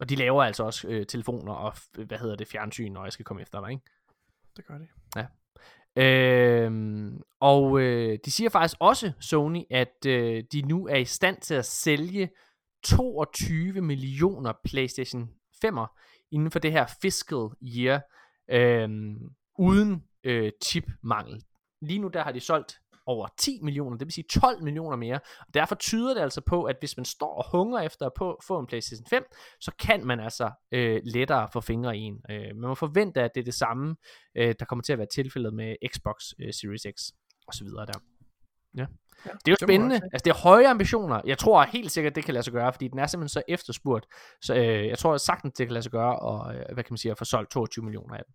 Og 0.00 0.08
de 0.08 0.14
laver 0.14 0.42
altså 0.42 0.64
også 0.64 0.88
øh, 0.88 1.06
telefoner 1.06 1.52
og, 1.52 1.76
hvad 1.92 2.18
hedder 2.18 2.36
det, 2.36 2.48
fjernsyn, 2.48 2.92
når 2.92 3.04
jeg 3.04 3.12
skal 3.12 3.24
komme 3.24 3.42
efter 3.42 3.60
dig, 3.60 3.70
ikke? 3.70 3.84
Det 4.56 4.66
gør 4.66 4.78
det. 4.78 4.88
Øhm, 5.98 7.20
og 7.40 7.80
øh, 7.80 8.18
de 8.24 8.30
siger 8.30 8.50
faktisk 8.50 8.76
også, 8.80 9.12
Sony, 9.20 9.62
at 9.70 10.06
øh, 10.06 10.44
de 10.52 10.62
nu 10.62 10.86
er 10.86 10.96
i 10.96 11.04
stand 11.04 11.40
til 11.40 11.54
at 11.54 11.64
sælge 11.64 12.30
22 12.84 13.80
millioner 13.80 14.52
PlayStation 14.64 15.30
5'er 15.64 15.98
inden 16.30 16.50
for 16.50 16.58
det 16.58 16.72
her 16.72 16.86
fiscal 17.02 17.48
year, 17.62 18.00
øh, 18.50 18.88
uden 19.58 20.04
øh, 20.24 20.52
chipmangel. 20.64 21.42
Lige 21.82 21.98
nu 21.98 22.08
der 22.08 22.22
har 22.22 22.32
de 22.32 22.40
solgt 22.40 22.80
over 23.08 23.28
10 23.38 23.58
millioner, 23.62 23.96
det 23.98 24.06
vil 24.06 24.12
sige 24.12 24.24
12 24.40 24.62
millioner 24.62 24.96
mere. 24.96 25.20
Og 25.40 25.54
derfor 25.54 25.74
tyder 25.74 26.14
det 26.14 26.20
altså 26.20 26.40
på, 26.40 26.64
at 26.64 26.76
hvis 26.80 26.96
man 26.96 27.04
står 27.04 27.34
og 27.34 27.50
hungrer 27.50 27.82
efter 27.82 28.06
at 28.06 28.12
på, 28.16 28.40
få 28.46 28.58
en 28.58 28.66
PlayStation 28.66 29.06
5, 29.10 29.24
så 29.60 29.72
kan 29.78 30.06
man 30.06 30.20
altså 30.20 30.50
øh, 30.72 31.00
lettere 31.04 31.48
få 31.52 31.60
fingre 31.60 31.98
i 31.98 32.00
en. 32.00 32.20
Øh, 32.30 32.56
man 32.56 32.68
må 32.68 32.74
forvente, 32.74 33.22
at 33.22 33.30
det 33.34 33.40
er 33.40 33.44
det 33.44 33.54
samme, 33.54 33.96
øh, 34.36 34.54
der 34.58 34.64
kommer 34.64 34.82
til 34.82 34.92
at 34.92 34.98
være 34.98 35.08
tilfældet 35.14 35.54
med 35.54 35.76
Xbox 35.94 36.16
øh, 36.40 36.54
Series 36.54 36.82
X 36.82 37.10
og 37.46 37.54
så 37.54 37.64
videre 37.64 37.86
der. 37.86 37.98
Ja. 38.76 38.86
Ja, 39.26 39.30
Det 39.30 39.48
er 39.48 39.52
jo 39.52 39.54
det 39.54 39.68
spændende. 39.68 39.94
Altså, 39.94 40.24
det 40.24 40.30
er 40.30 40.34
høje 40.34 40.68
ambitioner. 40.68 41.20
Jeg 41.24 41.38
tror 41.38 41.62
helt 41.62 41.90
sikkert, 41.90 42.14
det 42.14 42.24
kan 42.24 42.34
lade 42.34 42.44
sig 42.44 42.52
gøre, 42.52 42.72
fordi 42.72 42.88
den 42.88 42.98
er 42.98 43.06
simpelthen 43.06 43.28
så 43.28 43.42
efterspurgt. 43.48 44.06
Så 44.42 44.54
øh, 44.54 44.86
jeg 44.86 44.98
tror 44.98 45.16
sagtens, 45.16 45.54
det 45.54 45.66
kan 45.66 45.72
lade 45.72 45.82
sig 45.82 45.92
gøre, 45.92 46.18
og 46.18 46.54
øh, 46.54 46.64
hvad 46.74 46.84
kan 46.84 46.92
man 46.92 46.98
sige, 46.98 47.12
at 47.12 47.18
få 47.18 47.24
solgt 47.24 47.50
22 47.50 47.84
millioner 47.84 48.14
af 48.16 48.22
den. 48.26 48.34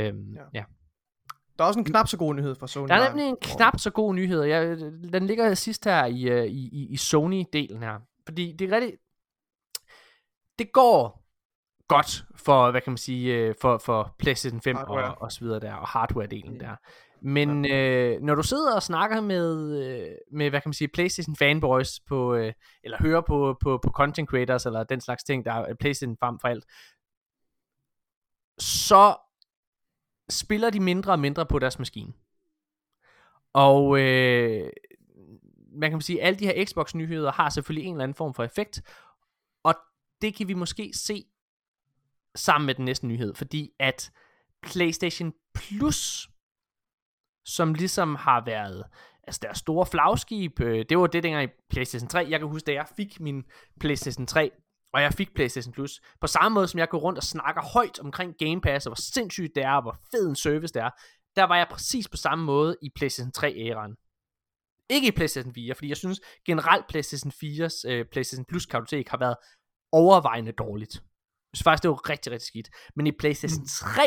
Øhm, 0.00 0.34
ja. 0.34 0.42
Ja. 0.54 0.64
Ja. 1.54 1.58
Der 1.58 1.64
er 1.64 1.68
også 1.68 1.80
en 1.80 1.84
knap 1.84 2.08
så 2.08 2.16
god 2.16 2.34
nyhed 2.34 2.54
fra 2.54 2.66
Sony. 2.66 2.88
Der 2.88 2.94
er 2.94 3.08
nemlig 3.08 3.28
en 3.28 3.36
knap 3.42 3.78
så 3.78 3.90
god 3.90 4.14
nyhed. 4.14 4.42
Jeg, 4.42 4.78
den 5.12 5.26
ligger 5.26 5.54
sidst 5.54 5.84
her 5.84 6.04
i, 6.04 6.22
øh, 6.22 6.44
i, 6.44 6.68
i, 6.72 6.86
i 6.90 6.96
Sony-delen 6.96 7.78
her. 7.78 8.00
Fordi 8.26 8.52
det 8.52 8.72
er 8.72 8.76
rigtig... 8.76 8.92
Det 10.58 10.72
går 10.72 11.24
godt 11.88 12.24
for, 12.36 12.70
hvad 12.70 12.80
kan 12.80 12.90
man 12.90 12.98
sige, 12.98 13.34
øh, 13.34 13.54
for, 13.60 13.78
for 13.78 14.14
PlayStation 14.18 14.60
5 14.60 14.76
Hardware. 14.76 15.14
og, 15.14 15.22
og 15.22 15.32
så 15.32 15.40
videre 15.40 15.60
der, 15.60 15.74
og 15.74 15.88
hardware-delen 15.88 16.60
der. 16.60 16.76
Men 17.22 17.70
øh, 17.72 18.20
når 18.22 18.34
du 18.34 18.42
sidder 18.42 18.74
og 18.74 18.82
snakker 18.82 19.20
med, 19.20 19.78
øh, 19.84 20.14
med 20.32 20.50
hvad 20.50 20.60
kan 20.60 20.68
man 20.68 20.74
sige, 20.74 20.88
PlayStation 20.88 21.36
fanboys 21.36 22.00
på, 22.08 22.34
øh, 22.34 22.52
eller 22.82 22.98
hører 23.02 23.20
på, 23.20 23.56
på, 23.62 23.78
på 23.82 23.90
content 23.90 24.28
creators, 24.28 24.66
eller 24.66 24.84
den 24.84 25.00
slags 25.00 25.24
ting, 25.24 25.44
der 25.44 25.52
er 25.52 25.74
PlayStation 25.74 26.16
frem 26.20 26.38
for 26.40 26.48
alt, 26.48 26.64
så 28.58 29.16
spiller 30.30 30.70
de 30.70 30.80
mindre 30.80 31.12
og 31.12 31.18
mindre 31.18 31.46
på 31.46 31.58
deres 31.58 31.78
maskine. 31.78 32.12
Og 33.52 34.00
øh, 34.00 34.70
man 35.72 35.90
kan 35.90 36.00
sige, 36.00 36.20
at 36.20 36.26
alle 36.26 36.38
de 36.38 36.46
her 36.46 36.64
Xbox-nyheder 36.64 37.32
har 37.32 37.50
selvfølgelig 37.50 37.86
en 37.86 37.94
eller 37.94 38.04
anden 38.04 38.14
form 38.14 38.34
for 38.34 38.44
effekt, 38.44 38.82
og 39.62 39.74
det 40.22 40.34
kan 40.34 40.48
vi 40.48 40.54
måske 40.54 40.90
se 40.94 41.24
sammen 42.34 42.66
med 42.66 42.74
den 42.74 42.84
næste 42.84 43.06
nyhed, 43.06 43.34
fordi 43.34 43.70
at 43.78 44.12
PlayStation 44.62 45.32
Plus, 45.54 46.28
som 47.44 47.74
ligesom 47.74 48.14
har 48.14 48.44
været 48.44 48.84
altså 49.26 49.40
deres 49.42 49.58
store 49.58 49.86
flagskib, 49.86 50.60
øh, 50.60 50.84
det 50.88 50.98
var 50.98 51.06
det 51.06 51.22
dengang 51.22 51.44
i 51.44 51.52
PlayStation 51.70 52.08
3. 52.08 52.26
Jeg 52.30 52.38
kan 52.40 52.48
huske, 52.48 52.66
da 52.66 52.72
jeg 52.72 52.86
fik 52.96 53.20
min 53.20 53.44
PlayStation 53.80 54.26
3, 54.26 54.50
og 54.94 55.02
jeg 55.02 55.12
fik 55.12 55.34
PlayStation 55.34 55.72
Plus, 55.72 56.00
på 56.20 56.26
samme 56.26 56.54
måde 56.54 56.68
som 56.68 56.78
jeg 56.78 56.88
går 56.88 56.98
rundt 56.98 57.18
og 57.18 57.24
snakker 57.24 57.62
højt 57.62 57.98
omkring 57.98 58.34
Game 58.38 58.60
Pass, 58.60 58.86
og 58.86 58.90
hvor 58.90 59.02
sindssygt 59.14 59.54
det 59.54 59.62
er, 59.62 59.72
og 59.72 59.82
hvor 59.82 59.98
fed 60.10 60.28
en 60.28 60.36
service 60.36 60.74
det 60.74 60.82
er, 60.82 60.90
der 61.36 61.44
var 61.44 61.56
jeg 61.56 61.66
præcis 61.70 62.08
på 62.08 62.16
samme 62.16 62.44
måde 62.44 62.76
i 62.82 62.90
PlayStation 62.96 63.32
3-æraen. 63.38 63.94
Ikke 64.90 65.08
i 65.08 65.10
PlayStation 65.10 65.54
4, 65.54 65.74
fordi 65.74 65.88
jeg 65.88 65.96
synes 65.96 66.20
generelt 66.46 66.86
PlayStation 66.86 67.32
4's 67.32 67.90
øh, 67.90 68.06
PlayStation 68.12 68.44
Plus 68.44 68.66
kartotek 68.66 69.08
har 69.08 69.18
været 69.18 69.36
overvejende 69.92 70.52
dårligt. 70.52 70.94
Jeg 70.94 71.56
synes 71.56 71.64
faktisk, 71.64 71.82
det 71.82 71.90
var 71.90 72.10
rigtig, 72.10 72.32
rigtig 72.32 72.46
skidt. 72.46 72.68
Men 72.96 73.06
i 73.06 73.12
PlayStation 73.12 73.66
3 73.66 74.02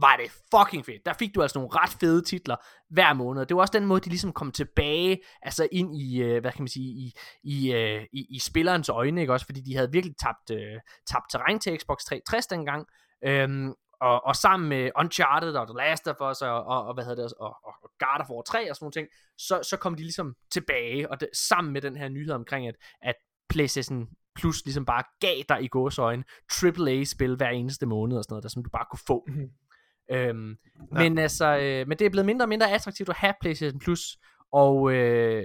var 0.00 0.16
det 0.16 0.30
fucking 0.30 0.84
fedt. 0.86 1.06
Der 1.06 1.12
fik 1.12 1.34
du 1.34 1.42
altså 1.42 1.58
nogle 1.58 1.70
ret 1.72 1.96
fede 2.00 2.22
titler 2.22 2.56
hver 2.90 3.12
måned. 3.12 3.46
Det 3.46 3.54
var 3.54 3.60
også 3.60 3.78
den 3.78 3.86
måde, 3.86 4.00
de 4.00 4.08
ligesom 4.08 4.32
kom 4.32 4.52
tilbage, 4.52 5.20
altså 5.42 5.68
ind 5.72 5.96
i, 5.96 6.22
øh, 6.22 6.40
hvad 6.40 6.52
kan 6.52 6.62
man 6.62 6.68
sige, 6.68 6.86
i, 6.86 7.12
i, 7.44 7.72
øh, 7.72 8.06
i, 8.12 8.26
i 8.30 8.38
spillerens 8.38 8.88
øjne, 8.88 9.20
ikke 9.20 9.32
også? 9.32 9.46
Fordi 9.46 9.60
de 9.60 9.76
havde 9.76 9.92
virkelig 9.92 10.16
tabt, 10.22 10.50
øh, 10.50 10.80
tabt 11.10 11.30
terræn 11.30 11.58
til 11.58 11.78
Xbox 11.80 11.98
360 12.04 12.46
dengang. 12.46 12.86
Øhm, 13.24 13.74
og, 14.00 14.26
og 14.26 14.36
sammen 14.36 14.68
med 14.68 14.90
Uncharted 14.98 15.52
og 15.54 15.66
The 15.66 15.76
Last 15.76 16.08
of 16.08 16.30
Us 16.30 16.42
og, 16.42 16.64
og, 16.64 16.86
og 16.86 16.94
hvad 16.94 17.04
hedder 17.04 17.22
det, 17.22 17.32
og, 17.40 17.56
og, 17.64 17.74
og 17.82 17.90
God 17.98 18.20
of 18.20 18.30
War 18.30 18.42
3 18.42 18.70
og 18.70 18.76
sådan 18.76 18.84
nogle 18.84 18.92
ting, 18.92 19.08
så, 19.38 19.60
så 19.62 19.76
kom 19.76 19.94
de 19.94 20.02
ligesom 20.02 20.34
tilbage, 20.52 21.10
og 21.10 21.20
det, 21.20 21.28
sammen 21.34 21.72
med 21.72 21.80
den 21.80 21.96
her 21.96 22.08
nyhed 22.08 22.32
omkring, 22.32 22.68
at, 22.68 22.74
at 23.02 23.14
PlayStation 23.48 24.08
Plus 24.38 24.64
ligesom 24.64 24.84
bare 24.84 25.02
gav 25.20 25.42
dig 25.48 25.62
i 25.64 25.68
gåsøjne 25.68 26.24
AAA-spil 26.62 27.36
hver 27.36 27.48
eneste 27.48 27.86
måned 27.86 28.16
og 28.16 28.24
sådan 28.24 28.32
noget, 28.32 28.42
der 28.42 28.48
som 28.48 28.62
du 28.62 28.70
bare 28.70 28.86
kunne 28.90 29.04
få. 29.06 29.24
Mm-hmm. 29.28 29.50
Øhm, 30.10 30.50
ja. 30.50 30.98
Men 30.98 31.18
altså, 31.18 31.58
øh, 31.58 31.88
men 31.88 31.98
det 31.98 32.04
er 32.04 32.10
blevet 32.10 32.26
mindre 32.26 32.44
og 32.44 32.48
mindre 32.48 32.70
attraktivt 32.70 33.08
at 33.08 33.16
have 33.16 33.34
PlayStation 33.40 33.80
Plus, 33.80 34.18
og 34.52 34.92
øh, 34.92 35.44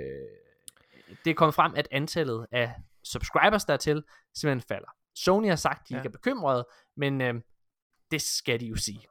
det 1.26 1.32
er 1.32 1.36
kommet 1.36 1.56
frem, 1.56 1.74
at 1.76 1.88
antallet 1.92 2.46
af 2.52 2.74
subscribers 3.04 3.66
dertil 3.66 4.04
simpelthen 4.34 4.68
falder. 4.68 4.88
Sony 5.16 5.48
har 5.48 5.56
sagt, 5.56 5.82
at 5.82 5.90
de 5.90 5.94
ja. 5.94 6.00
ikke 6.00 6.08
er 6.08 6.12
bekymrede, 6.12 6.68
men 6.98 7.22
øh, 7.22 7.34
det 8.12 8.22
skal 8.22 8.60
de 8.60 8.66
jo 8.66 8.76
sige. 8.76 9.02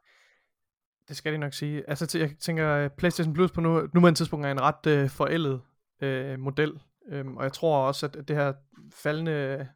Det 1.09 1.16
skal 1.16 1.33
de 1.33 1.39
nok 1.39 1.53
sige. 1.53 1.89
Altså, 1.89 2.19
jeg 2.19 2.31
tænker, 2.41 2.74
at 2.74 2.93
PlayStation 2.93 3.35
Plus 3.35 3.53
på 3.53 3.61
nu, 3.61 3.89
nuværende 3.95 4.19
tidspunkt 4.19 4.47
er 4.47 4.51
en 4.51 4.61
ret 4.61 4.87
øh, 4.87 5.11
forældet 5.11 5.62
øh, 6.01 6.39
model. 6.39 6.81
Øhm, 7.09 7.37
og 7.37 7.45
jeg 7.45 7.53
tror 7.53 7.87
også, 7.87 8.07
at 8.07 8.29
det 8.29 8.37
her 8.37 8.53
faldende 8.95 9.69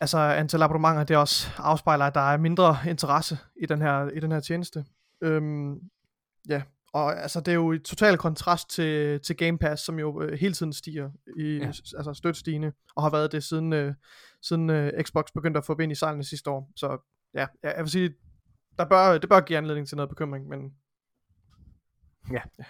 altså 0.00 0.18
antal 0.18 0.62
abonnementer, 0.62 1.04
det 1.04 1.16
også 1.16 1.48
afspejler, 1.58 2.04
at 2.04 2.14
der 2.14 2.32
er 2.32 2.36
mindre 2.36 2.76
interesse 2.86 3.38
i 3.62 3.66
den 3.66 3.82
her, 3.82 4.08
i 4.08 4.20
den 4.20 4.32
her 4.32 4.40
tjeneste. 4.40 4.84
Øhm, 5.22 5.74
ja, 6.48 6.62
og 6.92 7.22
altså 7.22 7.40
det 7.40 7.48
er 7.48 7.54
jo 7.54 7.72
i 7.72 7.78
total 7.78 8.16
kontrast 8.16 8.70
til, 8.70 9.20
til 9.20 9.36
Game 9.36 9.58
Pass, 9.58 9.82
som 9.84 9.98
jo 9.98 10.22
øh, 10.22 10.38
hele 10.38 10.54
tiden 10.54 10.72
stiger, 10.72 11.10
i, 11.36 11.56
ja. 11.56 11.66
altså 11.66 12.14
stødt 12.14 12.36
stigende, 12.36 12.72
og 12.96 13.02
har 13.02 13.10
været 13.10 13.32
det 13.32 13.44
siden, 13.44 13.72
øh, 13.72 13.94
siden 14.42 14.70
øh, 14.70 15.04
Xbox 15.04 15.24
begyndte 15.34 15.58
at 15.58 15.64
få 15.64 15.74
ben 15.74 15.90
i 15.90 15.94
sejlene 15.94 16.24
sidste 16.24 16.50
år. 16.50 16.70
Så 16.76 16.98
ja, 17.34 17.46
jeg 17.62 17.74
vil 17.78 17.90
sige, 17.90 18.14
der 18.78 18.84
bør, 18.84 19.18
det 19.18 19.28
bør 19.28 19.40
give 19.40 19.58
anledning 19.58 19.88
til 19.88 19.96
noget 19.96 20.08
bekymring, 20.08 20.48
men 20.48 20.60
ja. 22.30 22.42
ja. 22.58 22.64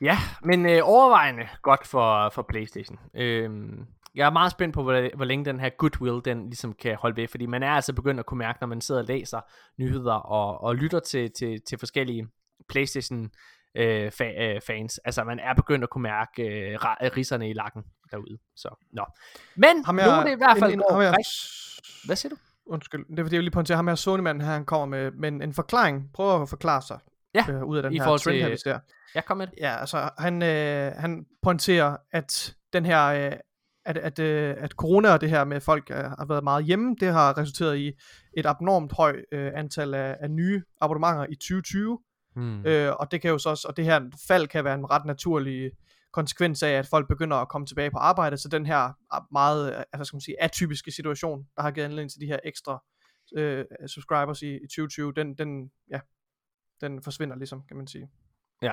Ja, 0.00 0.18
men 0.44 0.66
øh, 0.66 0.80
overvejende 0.82 1.48
godt 1.62 1.86
for, 1.86 2.28
for 2.28 2.42
Playstation. 2.48 2.98
Øhm, 3.14 3.86
jeg 4.14 4.26
er 4.26 4.30
meget 4.30 4.52
spændt 4.52 4.74
på, 4.74 4.82
hvor, 4.82 5.16
hvor 5.16 5.24
længe 5.24 5.44
den 5.44 5.60
her 5.60 5.68
goodwill, 5.68 6.20
den 6.24 6.44
ligesom 6.44 6.72
kan 6.72 6.96
holde 6.96 7.16
ved, 7.16 7.28
fordi 7.28 7.46
man 7.46 7.62
er 7.62 7.70
altså 7.70 7.92
begyndt 7.92 8.20
at 8.20 8.26
kunne 8.26 8.38
mærke, 8.38 8.58
når 8.60 8.66
man 8.66 8.80
sidder 8.80 9.00
og 9.00 9.06
læser 9.06 9.40
nyheder 9.78 10.14
og, 10.14 10.60
og 10.60 10.76
lytter 10.76 11.00
til, 11.00 11.30
til, 11.38 11.60
til 11.68 11.78
forskellige 11.78 12.28
Playstation 12.68 13.30
øh, 13.74 14.12
fa- 14.20 14.42
øh, 14.42 14.60
fans. 14.66 14.98
Altså, 14.98 15.24
man 15.24 15.38
er 15.38 15.54
begyndt 15.54 15.82
at 15.82 15.90
kunne 15.90 16.02
mærke 16.02 16.42
øh, 16.42 16.78
risserne 17.16 17.50
i 17.50 17.52
lakken 17.52 17.82
derude. 18.10 18.38
Så, 18.56 18.86
nå. 18.92 19.04
Men, 19.56 19.84
ham 19.84 19.98
jeg, 19.98 20.06
nu 20.06 20.12
er 20.12 20.24
det 20.24 20.32
i 20.32 20.36
hvert 20.36 20.58
fald... 20.58 20.72
En, 20.72 20.82
en, 20.90 21.02
jeg, 21.02 21.14
Hvad 22.06 22.16
siger 22.16 22.30
du? 22.30 22.36
Undskyld, 22.66 23.04
det 23.08 23.18
er 23.18 23.24
fordi, 23.24 23.34
jeg 23.34 23.38
vil 23.38 23.44
lige 23.44 23.50
pointere 23.50 23.76
ham 23.76 23.88
her, 23.88 23.94
Sony-manden 23.94 24.44
her, 24.44 24.52
han 24.52 24.64
kommer 24.64 24.86
med, 24.86 25.10
med 25.10 25.46
en, 25.46 25.52
forklaring, 25.52 26.10
prøver 26.14 26.42
at 26.42 26.48
forklare 26.48 26.82
sig 26.82 26.98
ja, 27.34 27.44
øh, 27.48 27.64
ud 27.64 27.76
af 27.76 27.82
den 27.82 27.92
her 27.92 28.04
trend 28.04 28.18
til, 28.18 28.42
her, 28.42 28.48
vi 28.48 28.56
ser. 28.56 28.78
Ja, 29.14 29.20
kom 29.20 29.36
med 29.36 29.46
det. 29.46 29.54
Ja, 29.58 29.76
altså, 29.76 30.10
han, 30.18 30.42
øh, 30.42 30.92
han 30.96 31.26
pointerer, 31.42 31.96
at 32.10 32.56
den 32.72 32.86
her, 32.86 33.06
øh, 33.06 33.32
at, 33.84 33.96
at, 33.96 34.18
øh, 34.18 34.54
at 34.58 34.70
corona 34.70 35.12
og 35.12 35.20
det 35.20 35.30
her 35.30 35.44
med 35.44 35.60
folk 35.60 35.90
øh, 35.90 35.96
har 35.96 36.26
været 36.26 36.44
meget 36.44 36.64
hjemme, 36.64 36.96
det 37.00 37.12
har 37.12 37.38
resulteret 37.38 37.78
i 37.78 37.92
et 38.36 38.46
abnormt 38.46 38.92
højt 38.92 39.24
øh, 39.32 39.52
antal 39.54 39.94
af, 39.94 40.16
af 40.20 40.30
nye 40.30 40.62
abonnementer 40.80 41.26
i 41.30 41.34
2020. 41.34 41.98
Hmm. 42.36 42.66
Øh, 42.66 42.92
og 43.00 43.10
det 43.10 43.20
kan 43.20 43.30
jo 43.30 43.38
så 43.38 43.50
også, 43.50 43.68
og 43.68 43.76
det 43.76 43.84
her 43.84 44.00
fald 44.28 44.48
kan 44.48 44.64
være 44.64 44.74
en 44.74 44.90
ret 44.90 45.04
naturlig 45.04 45.70
konsekvens 46.12 46.62
af, 46.62 46.70
at 46.70 46.86
folk 46.86 47.08
begynder 47.08 47.36
at 47.36 47.48
komme 47.48 47.66
tilbage 47.66 47.90
på 47.90 47.98
arbejde, 47.98 48.36
så 48.36 48.48
den 48.48 48.66
her 48.66 48.92
meget, 49.32 49.76
øh, 49.76 49.82
hvad 49.96 50.04
skal 50.04 50.16
man 50.16 50.20
sige, 50.20 50.42
atypiske 50.42 50.92
situation, 50.92 51.46
der 51.56 51.62
har 51.62 51.70
givet 51.70 51.84
anledning 51.84 52.10
til 52.10 52.20
de 52.20 52.26
her 52.26 52.38
ekstra 52.44 52.82
øh, 53.36 53.64
subscribers 53.86 54.42
i, 54.42 54.54
i 54.56 54.66
2020, 54.66 55.12
den, 55.12 55.34
den, 55.34 55.70
ja, 55.90 56.00
den 56.80 57.02
forsvinder 57.02 57.36
ligesom, 57.36 57.62
kan 57.68 57.76
man 57.76 57.86
sige. 57.86 58.10
Ja. 58.62 58.72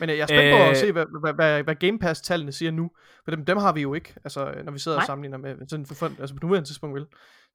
Men 0.00 0.10
øh, 0.10 0.16
jeg 0.16 0.22
er 0.22 0.26
spændt 0.26 0.56
på 0.56 0.70
at 0.70 0.76
se, 0.76 0.92
hvad, 0.92 1.04
hvad, 1.20 1.32
hvad, 1.32 1.62
hvad 1.62 1.74
Game 1.74 1.98
Pass-tallene 1.98 2.52
siger 2.52 2.70
nu. 2.70 2.90
For 3.24 3.30
dem, 3.30 3.44
dem 3.44 3.56
har 3.56 3.72
vi 3.72 3.80
jo 3.80 3.94
ikke, 3.94 4.14
altså, 4.24 4.54
når 4.64 4.72
vi 4.72 4.78
sidder 4.78 4.96
Nej. 4.96 5.02
og 5.02 5.06
sammenligner 5.06 5.38
med 5.38 5.68
sådan 5.68 5.86
for 5.86 5.94
fund, 5.94 6.20
altså 6.20 6.34
på 6.34 6.46
nuværende 6.46 6.68
tidspunkt. 6.68 6.98
Øh, 6.98 7.06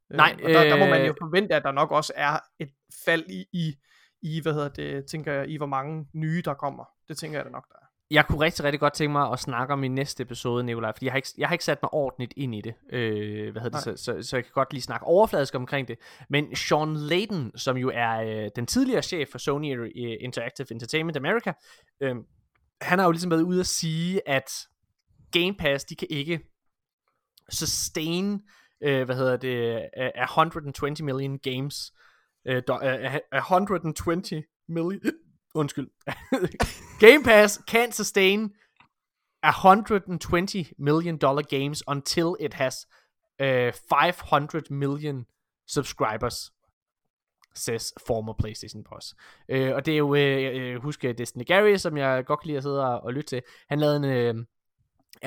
Nej, 0.09 0.35
øh, 0.39 0.45
og 0.45 0.49
der, 0.49 0.63
der 0.63 0.77
må 0.77 0.85
man 0.85 1.05
jo 1.05 1.13
forvente, 1.21 1.55
at 1.55 1.63
der 1.63 1.71
nok 1.71 1.91
også 1.91 2.13
er 2.15 2.39
et 2.59 2.69
fald 3.05 3.23
i, 3.29 3.45
i, 3.53 3.75
i 4.21 4.41
hvad 4.41 4.53
hedder 4.53 4.69
det, 4.69 5.05
tænker 5.05 5.33
jeg, 5.33 5.49
i 5.49 5.57
hvor 5.57 5.65
mange 5.65 6.07
nye 6.13 6.41
der 6.45 6.53
kommer. 6.53 6.85
Det 7.07 7.17
tænker 7.17 7.37
jeg 7.37 7.45
da 7.45 7.49
nok, 7.49 7.67
der 7.69 7.75
er 7.81 7.84
jeg 8.11 8.25
kunne 8.27 8.39
rigtig, 8.39 8.63
rigtig 8.63 8.79
godt 8.79 8.93
tænke 8.93 9.11
mig 9.11 9.31
at 9.31 9.39
snakke 9.39 9.73
om 9.73 9.79
min 9.79 9.95
næste 9.95 10.23
episode, 10.23 10.63
Nikolaj, 10.63 10.91
fordi 10.95 11.05
jeg 11.05 11.13
har 11.13 11.17
ikke, 11.17 11.29
jeg 11.37 11.47
har 11.47 11.53
ikke 11.53 11.65
sat 11.65 11.83
mig 11.83 11.93
ordentligt 11.93 12.33
ind 12.37 12.55
i 12.55 12.61
det, 12.61 12.73
øh, 12.93 13.51
hvad 13.51 13.61
hedder 13.61 13.79
det? 13.79 13.99
Så, 13.99 14.03
så, 14.03 14.29
så 14.29 14.37
jeg 14.37 14.43
kan 14.43 14.51
godt 14.53 14.73
lige 14.73 14.81
snakke 14.81 15.05
overfladisk 15.05 15.55
omkring 15.55 15.87
det. 15.87 15.97
Men 16.29 16.55
Sean 16.55 16.95
Layden, 16.95 17.51
som 17.57 17.77
jo 17.77 17.91
er 17.93 18.21
øh, 18.21 18.49
den 18.55 18.65
tidligere 18.65 19.01
chef 19.01 19.29
for 19.31 19.37
Sony 19.37 19.79
øh, 19.79 20.17
Interactive 20.19 20.67
Entertainment 20.71 21.17
America, 21.17 21.53
øh, 22.01 22.15
han 22.81 22.99
har 22.99 23.05
jo 23.05 23.11
ligesom 23.11 23.31
været 23.31 23.41
ude 23.41 23.59
at 23.59 23.67
sige, 23.67 24.29
at 24.29 24.49
Game 25.31 25.55
Pass, 25.59 25.85
de 25.85 25.95
kan 25.95 26.07
ikke 26.11 26.39
sustain, 27.49 28.41
øh, 28.83 29.03
hvad 29.05 29.15
hedder 29.15 29.37
det, 29.37 29.89
uh, 30.17 30.23
120 30.23 31.05
million 31.05 31.39
games, 31.39 31.93
uh, 32.49 32.55
uh, 32.55 33.37
120 33.37 34.43
million 34.67 34.99
undskyld, 35.55 35.89
Game 36.99 37.23
Pass 37.23 37.59
can 37.67 37.91
sustain 37.91 38.53
120 39.43 40.73
million 40.77 41.17
dollar 41.17 41.43
games 41.43 41.83
until 41.87 42.35
it 42.39 42.53
has 42.53 42.87
uh, 43.39 43.71
500 43.89 44.69
million 44.71 45.25
subscribers 45.67 46.51
says 47.53 47.93
former 48.07 48.33
PlayStation 48.33 48.83
boss. 48.83 49.15
Uh, 49.49 49.59
øh, 49.59 49.75
og 49.75 49.85
det 49.85 49.93
er 49.93 49.97
jo, 49.97 50.75
uh, 50.75 50.83
husk 50.83 51.01
Destiny 51.01 51.45
Gary, 51.45 51.75
som 51.75 51.97
jeg 51.97 52.25
godt 52.25 52.39
kan 52.39 52.47
lide 52.47 52.57
at 52.57 52.63
sidde 52.63 52.85
og, 52.85 53.01
og 53.01 53.13
lytte 53.13 53.27
til. 53.27 53.41
Han 53.69 53.79
lavede 53.79 54.29
en, 54.29 54.37
uh, 54.37 54.43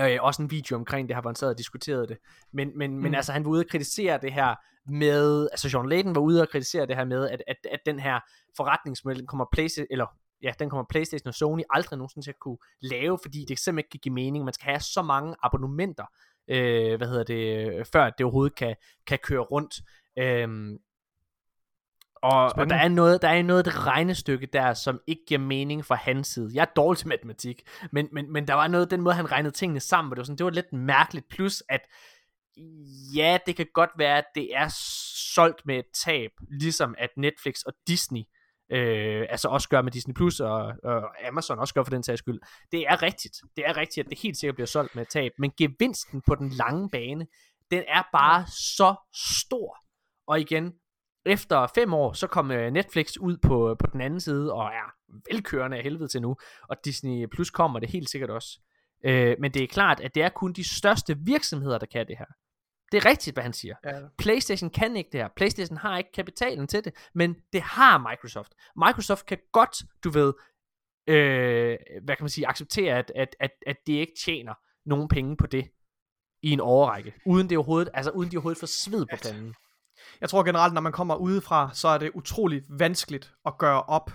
øh, 0.01 0.19
også 0.21 0.43
en 0.43 0.51
video 0.51 0.77
omkring 0.77 1.09
det 1.09 1.17
her, 1.17 1.21
hvor 1.21 1.31
han 1.31 1.37
sad 1.37 1.49
og 1.49 1.59
diskuterede 1.59 2.07
det. 2.09 2.19
Men, 2.53 2.79
men, 2.79 2.95
mm. 2.95 3.03
men 3.03 3.15
altså, 3.15 3.33
han 3.33 3.45
var 3.45 3.51
ude 3.51 3.61
og 3.61 3.67
kritisere 3.71 4.19
det 4.23 4.33
her 4.33 4.55
med, 4.91 5.49
altså 5.53 5.69
John 5.69 5.89
Layden 5.89 6.15
var 6.15 6.21
ude 6.21 6.43
og 6.43 6.49
kritisere 6.49 6.87
det 6.87 6.97
her 6.97 7.05
med, 7.05 7.31
at, 7.31 7.43
at, 7.47 7.57
at 7.73 7.81
den 7.87 7.99
her 7.99 8.21
forretningsmodel 8.57 9.27
kommer 9.27 9.45
PlayStation, 9.53 9.87
eller 9.91 10.07
ja, 10.43 10.53
den 10.59 10.71
kommer 10.71 10.85
PlayStation 10.91 11.29
og 11.29 11.35
Sony 11.35 11.63
aldrig 11.71 11.99
nogensinde 11.99 12.27
til 12.27 12.31
at 12.31 12.39
kunne 12.39 12.59
lave, 12.81 13.19
fordi 13.23 13.45
det 13.49 13.59
simpelthen 13.59 13.79
ikke 13.79 13.91
kan 13.91 14.01
give 14.03 14.15
mening. 14.15 14.45
Man 14.45 14.55
skal 14.55 14.65
have 14.65 14.81
så 14.81 15.03
mange 15.03 15.35
abonnementer, 15.43 16.05
øh, 16.49 16.97
hvad 16.97 17.09
hedder 17.09 17.25
det, 17.25 17.87
før 17.93 18.11
det 18.11 18.25
overhovedet 18.25 18.57
kan, 18.57 18.77
kan 19.07 19.19
køre 19.19 19.41
rundt. 19.41 19.75
Øhm, 20.19 20.79
og, 22.23 22.53
og 22.57 22.71
der 22.71 22.77
er 22.77 22.89
noget, 22.89 23.23
der 23.23 23.29
er 23.29 23.43
noget 23.43 23.65
det 23.65 23.87
regnestykke 23.87 24.47
der, 24.47 24.75
som 24.75 25.01
ikke 25.07 25.23
giver 25.27 25.41
mening 25.41 25.85
fra 25.85 25.95
hans 25.95 26.29
side. 26.29 26.51
Jeg 26.55 26.63
er 26.63 26.73
dårlig 26.77 26.99
til 26.99 27.09
matematik, 27.09 27.63
men, 27.93 28.09
men, 28.13 28.33
men 28.33 28.49
der 28.49 28.55
var 28.55 28.69
noget, 28.69 28.91
den 28.91 29.01
måde 29.01 29.15
han 29.15 29.33
regnede 29.33 29.55
tingene 29.55 29.81
sammen, 29.81 30.11
det 30.11 30.19
var, 30.19 30.25
sådan, 30.25 30.39
det 30.39 30.45
var 30.45 30.51
lidt 30.51 30.73
mærkeligt, 30.73 31.29
plus 31.29 31.63
at 31.69 31.81
ja, 33.15 33.39
det 33.47 33.57
kan 33.57 33.67
godt 33.75 33.91
være, 33.99 34.19
at 34.19 34.25
det 34.35 34.57
er 34.57 34.69
solgt 35.35 35.67
med 35.67 35.79
et 35.79 35.87
tab, 36.05 36.31
ligesom 36.51 36.95
at 36.99 37.11
Netflix 37.17 37.63
og 37.63 37.73
Disney 37.87 38.23
øh, 38.73 39.27
altså 39.31 39.49
også 39.49 39.69
gør 39.69 39.83
med 39.83 39.93
Disney 39.93 40.15
Plus 40.15 40.41
og, 40.41 40.73
og 40.85 41.27
Amazon 41.29 41.59
også 41.59 41.75
gør 41.75 41.83
for 41.83 41.91
den 41.91 42.03
sags 42.03 42.19
skyld. 42.19 42.41
Det 42.73 42.81
er 42.81 43.03
rigtigt. 43.03 43.41
Det 43.57 43.67
er 43.67 43.77
rigtigt, 43.77 44.05
at 44.05 44.11
det 44.11 44.19
helt 44.19 44.37
sikkert 44.37 44.55
bliver 44.55 44.67
solgt 44.67 44.95
med 44.95 45.07
tab, 45.07 45.33
men 45.39 45.53
gevinsten 45.59 46.23
på 46.27 46.35
den 46.35 46.49
lange 46.49 46.91
bane, 46.91 47.27
den 47.71 47.83
er 47.89 48.03
bare 48.13 48.47
så 48.47 48.95
stor. 49.15 49.79
Og 50.27 50.41
igen, 50.41 50.73
efter 51.29 51.67
fem 51.75 51.95
år, 51.95 52.13
så 52.13 52.27
kom 52.27 52.51
øh, 52.51 52.71
Netflix 52.73 53.17
ud 53.17 53.37
på, 53.37 53.77
på 53.79 53.87
den 53.93 54.01
anden 54.01 54.21
side, 54.21 54.53
og 54.53 54.65
er 54.65 54.95
velkørende 55.33 55.77
af 55.77 55.83
helvede 55.83 56.09
til 56.09 56.23
nu, 56.23 56.37
og 56.69 56.77
Disney 56.85 57.27
Plus 57.27 57.51
kommer 57.51 57.79
det 57.79 57.91
helt 57.91 58.11
sikkert 58.11 58.31
også. 58.31 58.61
Øh, 59.05 59.37
men 59.41 59.55
det 59.55 59.63
er 59.63 59.67
klart, 59.67 60.01
at 60.01 60.15
det 60.15 60.23
er 60.23 60.29
kun 60.29 60.53
de 60.53 60.77
største 60.77 61.19
virksomheder, 61.19 61.79
der 61.79 61.87
kan 61.87 62.07
det 62.07 62.19
her. 62.19 62.27
Det 62.93 62.99
er 62.99 63.11
rigtigt, 63.11 63.35
hvad 63.35 63.43
han 63.43 63.53
siger. 63.53 63.75
Ja. 63.85 64.01
PlayStation 64.19 64.71
kan 64.71 64.97
ikke 64.97 65.11
det 65.13 65.21
her. 65.21 65.29
PlayStation 65.37 65.77
har 65.77 65.99
ikke 65.99 66.13
kapitalen 66.13 66.67
til 66.67 66.85
det, 66.85 66.95
men 67.15 67.37
det 67.53 67.63
har 67.63 67.99
Microsoft. 68.11 68.53
Microsoft 68.77 69.27
kan 69.27 69.39
godt, 69.53 69.77
du 70.05 70.11
ved, 70.11 70.33
øh, 71.07 71.79
hvad 72.05 72.17
kan 72.17 72.25
man 72.25 72.29
sige, 72.29 72.47
acceptere, 72.47 72.99
at, 72.99 73.13
at, 73.15 73.37
at, 73.41 73.51
at 73.67 73.77
det 73.87 73.93
ikke 73.93 74.13
tjener 74.25 74.55
nogen 74.87 75.09
penge 75.09 75.37
på 75.37 75.47
det 75.47 75.71
i 76.43 76.51
en 76.51 76.61
overrække, 76.61 77.15
uden 77.27 77.51
det 77.51 77.59
overhovedet, 77.59 77.91
altså 77.95 78.11
uden 78.11 78.31
de 78.31 78.37
overhovedet 78.37 78.61
får 78.61 78.67
sved 78.67 79.07
på 79.07 79.17
panden. 79.23 79.55
Jeg 80.21 80.29
tror 80.29 80.43
generelt, 80.43 80.75
når 80.75 80.81
man 80.81 80.93
kommer 80.93 81.15
udefra, 81.15 81.71
så 81.73 81.89
er 81.89 81.99
det 81.99 82.11
utroligt 82.15 82.65
vanskeligt 82.69 83.33
at 83.47 83.59
gøre 83.59 83.83
op. 83.83 84.11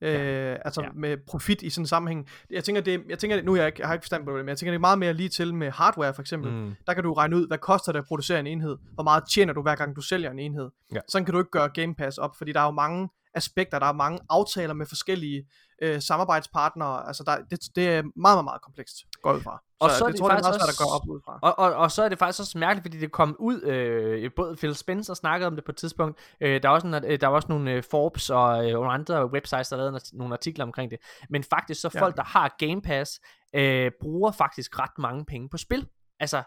Øh, 0.00 0.56
altså 0.64 0.82
Ja. 0.82 0.88
med 0.94 1.16
profit 1.26 1.62
i 1.62 1.70
sådan 1.70 1.82
en 1.82 1.86
sammenhæng. 1.86 2.28
Jeg 2.50 2.64
tænker, 2.64 2.82
det, 2.82 3.02
jeg 3.08 3.18
tænker, 3.18 3.42
nu 3.42 3.52
er 3.52 3.56
jeg, 3.56 3.66
ikke, 3.66 3.80
jeg 3.80 3.88
har 3.88 3.94
ikke 3.94 4.04
forstand 4.04 4.24
på 4.24 4.30
det, 4.36 4.44
men 4.44 4.48
jeg 4.48 4.58
tænker, 4.58 4.70
det 4.72 4.76
er 4.76 4.80
meget 4.80 4.98
mere 4.98 5.12
lige 5.12 5.28
til 5.28 5.54
med 5.54 5.70
hardware 5.70 6.14
for 6.14 6.22
eksempel. 6.22 6.52
Mm. 6.52 6.74
Der 6.86 6.94
kan 6.94 7.04
du 7.04 7.12
regne 7.12 7.36
ud, 7.36 7.46
hvad 7.46 7.58
koster 7.58 7.92
det 7.92 7.98
at 7.98 8.04
producere 8.04 8.40
en 8.40 8.46
enhed? 8.46 8.76
Hvor 8.94 9.04
meget 9.04 9.24
tjener 9.34 9.52
du 9.52 9.62
hver 9.62 9.74
gang 9.74 9.96
du 9.96 10.00
sælger 10.00 10.30
en 10.30 10.38
enhed? 10.38 10.70
Ja. 10.94 11.00
Sådan 11.08 11.24
kan 11.24 11.32
du 11.32 11.38
ikke 11.38 11.50
gøre 11.50 11.68
Game 11.68 11.94
Pass 11.94 12.18
op, 12.18 12.36
fordi 12.36 12.52
der 12.52 12.60
er 12.60 12.64
jo 12.64 12.70
mange 12.70 13.08
aspekter, 13.38 13.78
der 13.78 13.86
er 13.86 13.92
mange 13.92 14.18
aftaler 14.30 14.74
med 14.74 14.86
forskellige 14.86 15.48
øh, 15.82 16.02
samarbejdspartnere. 16.02 17.06
Altså 17.06 17.22
der, 17.26 17.36
det, 17.50 17.58
det 17.76 17.88
er 17.88 18.02
meget, 18.02 18.12
meget, 18.36 18.44
meget 18.44 18.62
komplekst, 18.62 18.94
går 19.22 19.32
ud 19.32 19.40
fra. 19.40 19.62
Og 19.80 19.90
så, 19.90 19.96
så 19.98 20.04
er 20.04 20.08
det, 20.08 20.12
det 20.12 20.20
tror 20.20 20.30
jeg, 20.30 20.36
det 20.38 20.42
er 20.44 20.48
faktisk 20.48 20.60
meget 20.60 20.60
svært 20.60 20.68
at 20.68 20.68
også- 20.68 20.84
gøre 20.84 20.94
op 20.94 21.08
udefra. 21.14 21.38
Og, 21.42 21.58
og, 21.58 21.74
og 21.82 21.90
så 21.90 22.02
er 22.02 22.08
det 22.08 22.18
faktisk 22.18 22.40
også 22.40 22.58
mærkeligt, 22.58 22.84
fordi 22.84 22.98
det 22.98 23.12
kom 23.12 23.36
ud, 23.38 23.62
øh, 23.62 24.30
både 24.36 24.56
Phil 24.56 24.74
Spencer 24.74 25.14
snakkede 25.14 25.46
om 25.46 25.54
det 25.56 25.64
på 25.64 25.72
et 25.72 25.76
tidspunkt, 25.76 26.18
øh, 26.40 26.62
der, 26.62 26.68
er 26.68 26.72
også 26.72 26.86
en, 26.86 26.94
øh, 26.94 27.20
der 27.20 27.26
var 27.26 27.34
også 27.34 27.48
nogle 27.48 27.72
øh, 27.72 27.82
Forbes 27.90 28.30
og 28.30 28.66
øh, 28.66 28.72
nogle 28.72 28.90
andre 28.92 29.26
websites, 29.26 29.68
der 29.68 29.76
lavede 29.76 30.00
nogle 30.12 30.34
artikler 30.34 30.64
omkring 30.64 30.90
det, 30.90 30.98
men 31.30 31.44
faktisk 31.44 31.80
så 31.80 31.90
Ja. 31.94 32.00
folk, 32.02 32.16
der 32.16 32.24
har 32.24 32.54
Game 32.58 32.82
Pass, 32.82 33.20
øh, 33.54 33.90
bruger 34.00 34.30
faktisk 34.32 34.78
ret 34.78 34.98
mange 34.98 35.24
penge 35.24 35.48
på 35.48 35.56
spil, 35.56 35.88
altså 36.20 36.42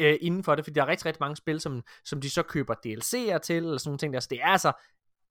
øh, 0.00 0.16
inden 0.20 0.44
for 0.44 0.54
det, 0.54 0.64
fordi 0.64 0.74
der 0.74 0.82
er 0.82 0.86
rigtig, 0.88 1.06
rigtig 1.06 1.20
mange 1.20 1.36
spil, 1.36 1.60
som, 1.60 1.82
som 2.04 2.20
de 2.20 2.30
så 2.30 2.42
køber 2.42 2.74
DLC'er 2.74 3.38
til, 3.38 3.56
eller 3.56 3.78
sådan 3.78 3.88
nogle 3.88 3.98
ting 3.98 4.12
der, 4.14 4.20
så 4.20 4.28
det 4.30 4.38
er 4.42 4.46
altså 4.46 4.72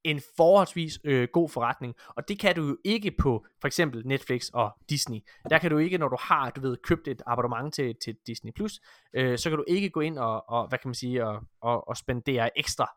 en 0.05 0.21
forholdsvis 0.37 0.99
øh, 1.03 1.27
god 1.33 1.49
forretning, 1.49 1.95
og 2.07 2.27
det 2.27 2.39
kan 2.39 2.55
du 2.55 2.67
jo 2.67 2.77
ikke 2.83 3.11
på 3.19 3.45
for 3.61 3.67
eksempel 3.67 4.01
Netflix 4.07 4.49
og 4.53 4.71
Disney. 4.89 5.19
Der 5.49 5.57
kan 5.57 5.71
du 5.71 5.77
ikke, 5.77 5.97
når 5.97 6.07
du 6.07 6.17
har, 6.19 6.49
du 6.49 6.61
ved, 6.61 6.77
købt 6.83 7.07
et 7.07 7.21
abonnement 7.27 7.73
til, 7.73 7.95
til 8.03 8.15
Disney+, 8.27 8.51
Plus, 8.55 8.79
øh, 9.13 9.37
så 9.37 9.49
kan 9.49 9.57
du 9.57 9.63
ikke 9.67 9.89
gå 9.89 9.99
ind 9.99 10.17
og, 10.19 10.49
og 10.49 10.67
hvad 10.67 10.79
kan 10.79 10.87
man 10.89 10.95
sige, 10.95 11.25
og, 11.25 11.41
og, 11.61 11.87
og 11.87 11.97
spendere 11.97 12.57
ekstra 12.59 12.91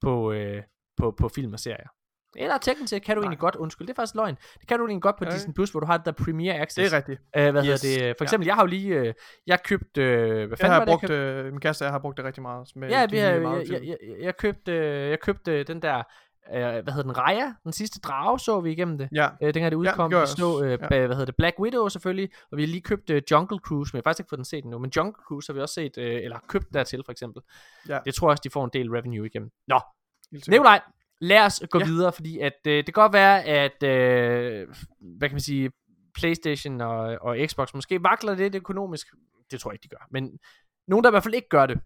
på, 0.00 0.32
øh, 0.32 0.62
på, 0.96 1.14
på 1.18 1.28
film 1.28 1.52
og 1.52 1.60
serier. 1.60 1.88
Eller 2.36 2.58
teknisk 2.58 2.90
set 2.90 3.02
kan 3.02 3.16
du 3.16 3.20
Nej. 3.20 3.24
egentlig 3.26 3.38
godt, 3.38 3.54
undskyld, 3.56 3.86
det 3.86 3.92
er 3.92 3.96
faktisk 3.96 4.14
løgn, 4.14 4.34
det 4.60 4.68
kan 4.68 4.78
du 4.78 4.86
egentlig 4.86 5.02
godt 5.02 5.16
på 5.18 5.24
Ja. 5.24 5.30
Disney+, 5.30 5.54
Plus, 5.54 5.70
hvor 5.70 5.80
du 5.80 5.86
har 5.86 5.96
det 5.96 6.06
der 6.06 6.24
Premier 6.24 6.62
Access. 6.62 6.74
Det 6.90 6.92
er 6.92 6.96
rigtigt. 6.96 7.20
Øh, 7.36 7.50
hvad 7.50 7.64
Yes. 7.66 7.82
hedder 7.82 8.06
det? 8.08 8.16
For 8.18 8.24
Ja. 8.24 8.26
eksempel, 8.26 8.46
jeg 8.46 8.54
har 8.54 8.62
jo 8.62 8.66
lige, 8.66 8.94
øh, 8.94 9.14
jeg 9.46 9.62
købt, 9.62 9.98
øh, 9.98 10.18
hvad 10.18 10.48
Jeg 10.48 10.58
fanden 10.58 10.72
har 10.72 10.78
var 10.78 10.84
det, 10.84 10.90
jeg 10.90 10.98
brugt, 11.00 11.10
øh, 11.10 11.52
min 11.52 11.60
kæreste 11.60 11.84
jeg 11.84 11.92
har 11.92 11.98
brugt 11.98 12.16
det 12.16 12.24
rigtig 12.24 12.42
meget. 12.42 12.68
Med 12.76 12.88
Ja, 12.88 13.06
vi 13.10 13.18
har, 13.18 13.28
jeg, 13.30 13.66
jeg, 13.70 13.82
jeg, 13.84 13.96
jeg, 14.20 14.36
købte, 14.36 14.72
øh, 14.72 15.10
jeg 15.10 15.20
købte 15.20 15.62
den 15.62 15.82
der, 15.82 16.02
øh, 16.54 16.82
hvad 16.82 16.92
hedder 16.92 17.02
den, 17.02 17.18
Raya, 17.18 17.52
den 17.64 17.72
sidste 17.72 18.00
drage, 18.00 18.38
så 18.40 18.60
vi 18.60 18.70
igennem 18.72 18.98
det. 18.98 19.08
Ja, 19.14 19.28
Øh, 19.42 19.54
dengang 19.54 19.64
det 19.64 19.70
det 19.70 19.76
udkom, 19.76 20.10
gjorde 20.10 20.14
vi 20.14 20.16
jeg 20.20 20.28
så, 20.28 20.62
øh, 20.64 20.70
Ja. 20.70 20.76
hvad 20.88 21.08
hedder 21.08 21.24
det, 21.24 21.36
Black 21.36 21.58
Widow 21.58 21.88
selvfølgelig, 21.88 22.30
og 22.50 22.56
vi 22.56 22.62
har 22.62 22.66
lige 22.68 22.80
købt 22.80 23.10
øh, 23.10 23.22
Jungle 23.30 23.58
Cruise, 23.58 23.90
men 23.92 23.96
jeg 23.96 24.00
har 24.00 24.02
faktisk 24.10 24.20
ikke 24.20 24.28
fået 24.28 24.38
den 24.38 24.44
set 24.44 24.64
endnu, 24.64 24.78
men 24.78 24.90
Jungle 24.96 25.14
Cruise 25.26 25.48
har 25.52 25.54
vi 25.54 25.60
også 25.60 25.74
set, 25.74 25.98
øh, 25.98 26.24
eller 26.24 26.38
købt 26.48 26.74
dertil 26.74 27.02
for 27.04 27.12
eksempel. 27.12 27.42
Ja. 27.88 27.98
Det 28.04 28.14
tror 28.14 28.28
jeg 28.28 28.30
også, 28.30 28.40
de 28.44 28.50
får 28.50 28.64
en 28.64 28.70
del 28.72 28.90
revenue 28.90 29.26
igennem. 29.26 29.50
Nå. 29.68 29.80
Nikolaj, 30.48 30.80
lad 31.20 31.40
os 31.46 31.62
gå 31.70 31.78
Ja. 31.78 31.84
videre, 31.84 32.12
fordi 32.12 32.38
at, 32.38 32.52
øh, 32.66 32.72
det 32.76 32.84
kan 32.84 32.92
godt 32.92 33.12
være, 33.12 33.44
at, 33.44 33.82
øh, 33.82 34.68
hvad 35.00 35.28
kan 35.28 35.34
man 35.34 35.40
sige, 35.40 35.70
Playstation 36.14 36.80
og, 36.80 36.98
og 37.20 37.36
Xbox 37.46 37.74
måske 37.74 38.02
vakler 38.02 38.34
lidt 38.34 38.54
økonomisk. 38.54 39.06
Det 39.50 39.60
tror 39.60 39.70
jeg 39.70 39.74
ikke, 39.74 39.82
de 39.82 39.88
gør. 39.88 40.06
Men 40.10 40.38
nogen, 40.88 41.04
der 41.04 41.10
i 41.10 41.12
hvert 41.12 41.22
fald 41.22 41.34
ikke 41.34 41.48
gør 41.48 41.66
det, 41.66 41.80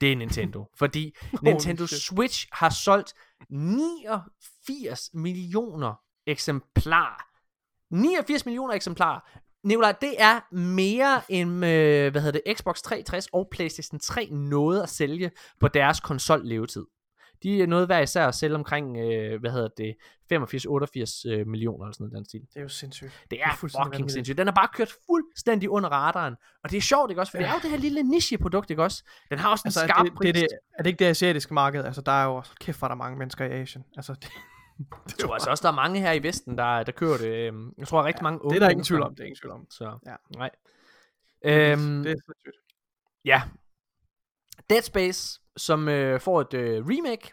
det 0.00 0.12
er 0.12 0.16
Nintendo. 0.16 0.68
fordi 0.78 1.14
Nintendo. 1.42 1.86
Switch 1.86 2.46
har 2.52 2.70
solgt 2.70 3.12
89 3.50 5.10
millioner 5.14 5.94
eksemplarer. 6.26 7.22
89 7.90 8.46
millioner 8.46 8.74
eksemplarer. 8.74 9.20
Nikolaj, 9.66 9.92
det 10.00 10.14
er 10.18 10.54
mere 10.54 11.22
end, 11.28 11.50
øh, 11.50 12.12
hvad 12.12 12.22
hedder 12.22 12.40
det, 12.46 12.58
Xbox 12.58 12.82
360 12.82 13.26
og 13.32 13.48
PlayStation 13.50 14.00
3 14.00 14.28
nåede 14.30 14.82
at 14.82 14.88
sælge 14.88 15.30
på 15.60 15.68
deres 15.68 16.00
konsol 16.00 16.40
levetid. 16.44 16.86
De 17.42 17.62
er 17.62 17.66
noget 17.66 17.86
hver 17.86 18.00
især 18.00 18.28
at 18.28 18.34
sælge 18.34 18.54
omkring, 18.54 18.96
øh, 18.96 19.40
hvad 19.40 19.50
hedder 19.50 19.68
det, 19.76 19.94
85-88 20.32 21.30
øh, 21.32 21.46
millioner 21.46 21.84
eller 21.84 21.92
sådan 21.92 22.04
noget 22.04 22.16
den 22.16 22.24
stil. 22.24 22.40
Det 22.40 22.56
er 22.56 22.60
jo 22.60 22.68
sindssygt. 22.68 23.24
Det 23.30 23.42
er 23.42 23.46
er 23.46 23.54
fuldstændig 23.56 23.84
fucking 23.86 23.92
vanvittigt. 23.92 24.12
sindssygt. 24.12 24.38
Den 24.38 24.46
har 24.46 24.54
bare 24.54 24.68
kørt 24.74 24.92
fuldstændig 25.06 25.70
under 25.70 25.88
radaren. 25.88 26.34
Og 26.64 26.70
det 26.70 26.76
er 26.76 26.80
sjovt, 26.80 27.10
ikke 27.10 27.20
også? 27.22 27.30
For 27.30 27.38
det 27.38 27.46
er 27.46 27.52
jo 27.52 27.58
det 27.62 27.70
her 27.70 27.78
lille 27.78 28.02
niche-produkt, 28.02 28.70
ikke 28.70 28.82
også? 28.82 29.04
Den 29.30 29.38
har 29.38 29.50
også 29.50 29.62
en 29.62 29.68
Altså, 29.68 29.80
er 29.80 29.86
skarp 29.86 30.04
det, 30.04 30.14
pris. 30.14 30.26
det, 30.26 30.34
det, 30.34 30.48
er 30.78 30.82
det 30.82 30.90
ikke 30.90 30.98
det 31.04 31.10
asiatiske 31.10 31.54
marked? 31.54 31.84
Altså, 31.84 32.00
der 32.00 32.12
er 32.12 32.24
jo 32.24 32.42
kæft, 32.60 32.78
hvor 32.78 32.86
er 32.86 32.88
der 32.88 32.96
mange 32.96 33.18
mennesker 33.18 33.44
i 33.44 33.50
Asien. 33.50 33.84
Altså, 33.96 34.12
det, 34.22 34.28
Jeg 35.08 35.14
tror 35.26 35.34
altså 35.34 35.50
også, 35.50 35.62
der 35.62 35.68
er 35.68 35.74
mange 35.76 36.00
her 36.00 36.12
i 36.12 36.22
Vesten, 36.22 36.58
der, 36.58 36.82
der 36.82 36.92
kører 36.92 37.18
det. 37.18 37.28
Øhm, 37.48 37.70
Jeg 37.78 37.88
tror, 37.88 37.98
der 37.98 38.02
er 38.02 38.06
rigtig 38.08 38.22
mange 38.22 38.44
unge 38.44 38.54
det 38.54 38.62
er 38.62 38.66
der 38.66 38.70
ingen 38.70 38.84
tvivl 38.84 39.02
om. 39.02 39.14
Det 39.14 39.20
er 39.20 39.24
ingen 39.26 39.38
tvivl 39.40 39.52
om. 39.52 39.66
Så, 39.70 39.98
Ja. 40.06 40.14
nej. 40.36 40.50
Øhm, 41.44 42.02
det 42.02 42.12
er 42.12 42.16
sindssygt. 42.26 42.56
Ja. 43.24 43.42
Dead 44.70 44.82
Space, 44.82 45.40
som 45.56 45.88
øh, 45.88 46.20
får 46.20 46.40
et 46.40 46.54
øh, 46.54 46.84
remake. 46.86 47.32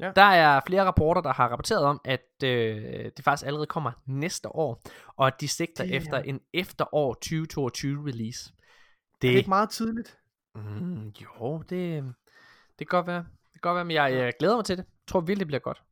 Ja. 0.00 0.12
Der 0.16 0.22
er 0.22 0.60
flere 0.66 0.84
rapporter, 0.84 1.20
der 1.20 1.32
har 1.32 1.48
rapporteret 1.48 1.84
om, 1.84 2.00
at 2.04 2.44
øh, 2.44 3.10
det 3.16 3.24
faktisk 3.24 3.46
allerede 3.46 3.66
kommer 3.66 3.92
næste 4.06 4.48
år, 4.48 4.82
og 5.16 5.26
at 5.26 5.40
de 5.40 5.48
sigter 5.48 5.84
Damn. 5.84 5.96
efter 5.96 6.18
en 6.18 6.40
efterår 6.54 7.14
2022 7.14 8.06
release. 8.06 8.52
Det 9.22 9.32
er 9.32 9.36
ikke 9.36 9.48
meget 9.48 9.70
tidligt. 9.70 10.18
Mm, 10.54 11.08
jo, 11.08 11.62
det, 11.68 12.04
det 12.78 12.88
kan 12.88 12.98
godt 12.98 13.06
være. 13.06 13.18
Det 13.18 13.52
kan 13.52 13.60
godt 13.60 13.74
være, 13.74 13.84
men 13.84 13.94
jeg, 13.94 14.12
jeg 14.12 14.32
glæder 14.38 14.56
mig 14.56 14.64
til 14.64 14.76
det. 14.76 14.84
Jeg 14.84 15.06
tror 15.06 15.20
virkelig, 15.20 15.38
det 15.38 15.46
bliver 15.46 15.60
godt. 15.60 15.82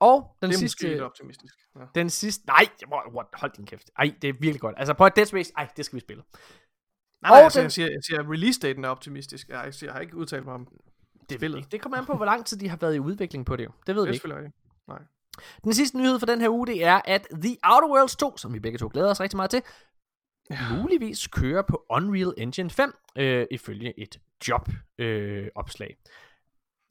Og 0.00 0.36
den 0.42 0.50
det 0.50 0.56
er 0.56 0.58
sidste... 0.58 0.88
lidt 0.88 1.02
optimistisk. 1.02 1.54
Ja. 1.76 1.80
Den 1.94 2.10
sidste... 2.10 2.46
Nej, 2.46 2.68
hold 3.34 3.52
din 3.56 3.66
kæft. 3.66 3.90
Ej, 3.98 4.14
det 4.22 4.28
er 4.28 4.32
virkelig 4.32 4.60
godt. 4.60 4.74
Altså 4.78 4.94
på 4.94 5.08
Dead 5.08 5.26
Space, 5.26 5.52
ej, 5.56 5.68
det 5.76 5.84
skal 5.84 5.96
vi 5.96 6.00
spille. 6.00 6.22
Nej, 7.24 7.30
nej, 7.30 7.40
altså, 7.44 7.58
den- 7.60 7.64
jeg, 7.64 7.72
siger, 7.72 7.86
jeg 7.88 8.00
siger, 8.06 8.32
release-daten 8.32 8.84
er 8.84 8.88
optimistisk. 8.88 9.48
Jeg, 9.48 9.62
jeg, 9.64 9.74
siger, 9.74 9.88
jeg 9.90 9.94
har 9.94 10.00
ikke 10.00 10.16
udtalt 10.16 10.44
mig 10.44 10.54
om 10.54 10.66
Det, 11.28 11.38
spillet. 11.38 11.72
det 11.72 11.80
kommer 11.80 11.98
an 11.98 12.06
på, 12.06 12.14
hvor 12.14 12.24
lang 12.24 12.46
tid 12.46 12.56
de 12.58 12.68
har 12.68 12.76
været 12.76 12.94
i 12.94 12.98
udvikling 12.98 13.46
på 13.46 13.56
det. 13.56 13.68
Det 13.86 13.94
ved 13.94 14.02
Det 14.02 14.10
vi 14.10 14.14
ikke. 14.14 14.36
rigtigt. 14.36 14.54
Nej. 14.88 14.98
Den 15.64 15.74
sidste 15.74 15.98
nyhed 15.98 16.18
for 16.18 16.26
den 16.26 16.40
her 16.40 16.48
uge, 16.48 16.66
det 16.66 16.84
er, 16.84 17.00
at 17.04 17.26
The 17.42 17.56
Outer 17.64 17.88
Worlds 17.88 18.16
2, 18.16 18.36
som 18.36 18.54
vi 18.54 18.58
begge 18.60 18.78
to 18.78 18.90
glæder 18.92 19.10
os 19.10 19.20
rigtig 19.20 19.36
meget 19.36 19.50
til, 19.50 19.62
Ja. 20.50 20.76
muligvis 20.82 21.26
kører 21.26 21.62
på 21.62 21.84
Unreal 21.90 22.34
Engine 22.36 22.70
5, 22.70 22.94
øh, 23.18 23.46
ifølge 23.50 24.00
et 24.00 24.18
job 24.48 24.68
øh, 24.98 25.46
opslag. 25.54 25.96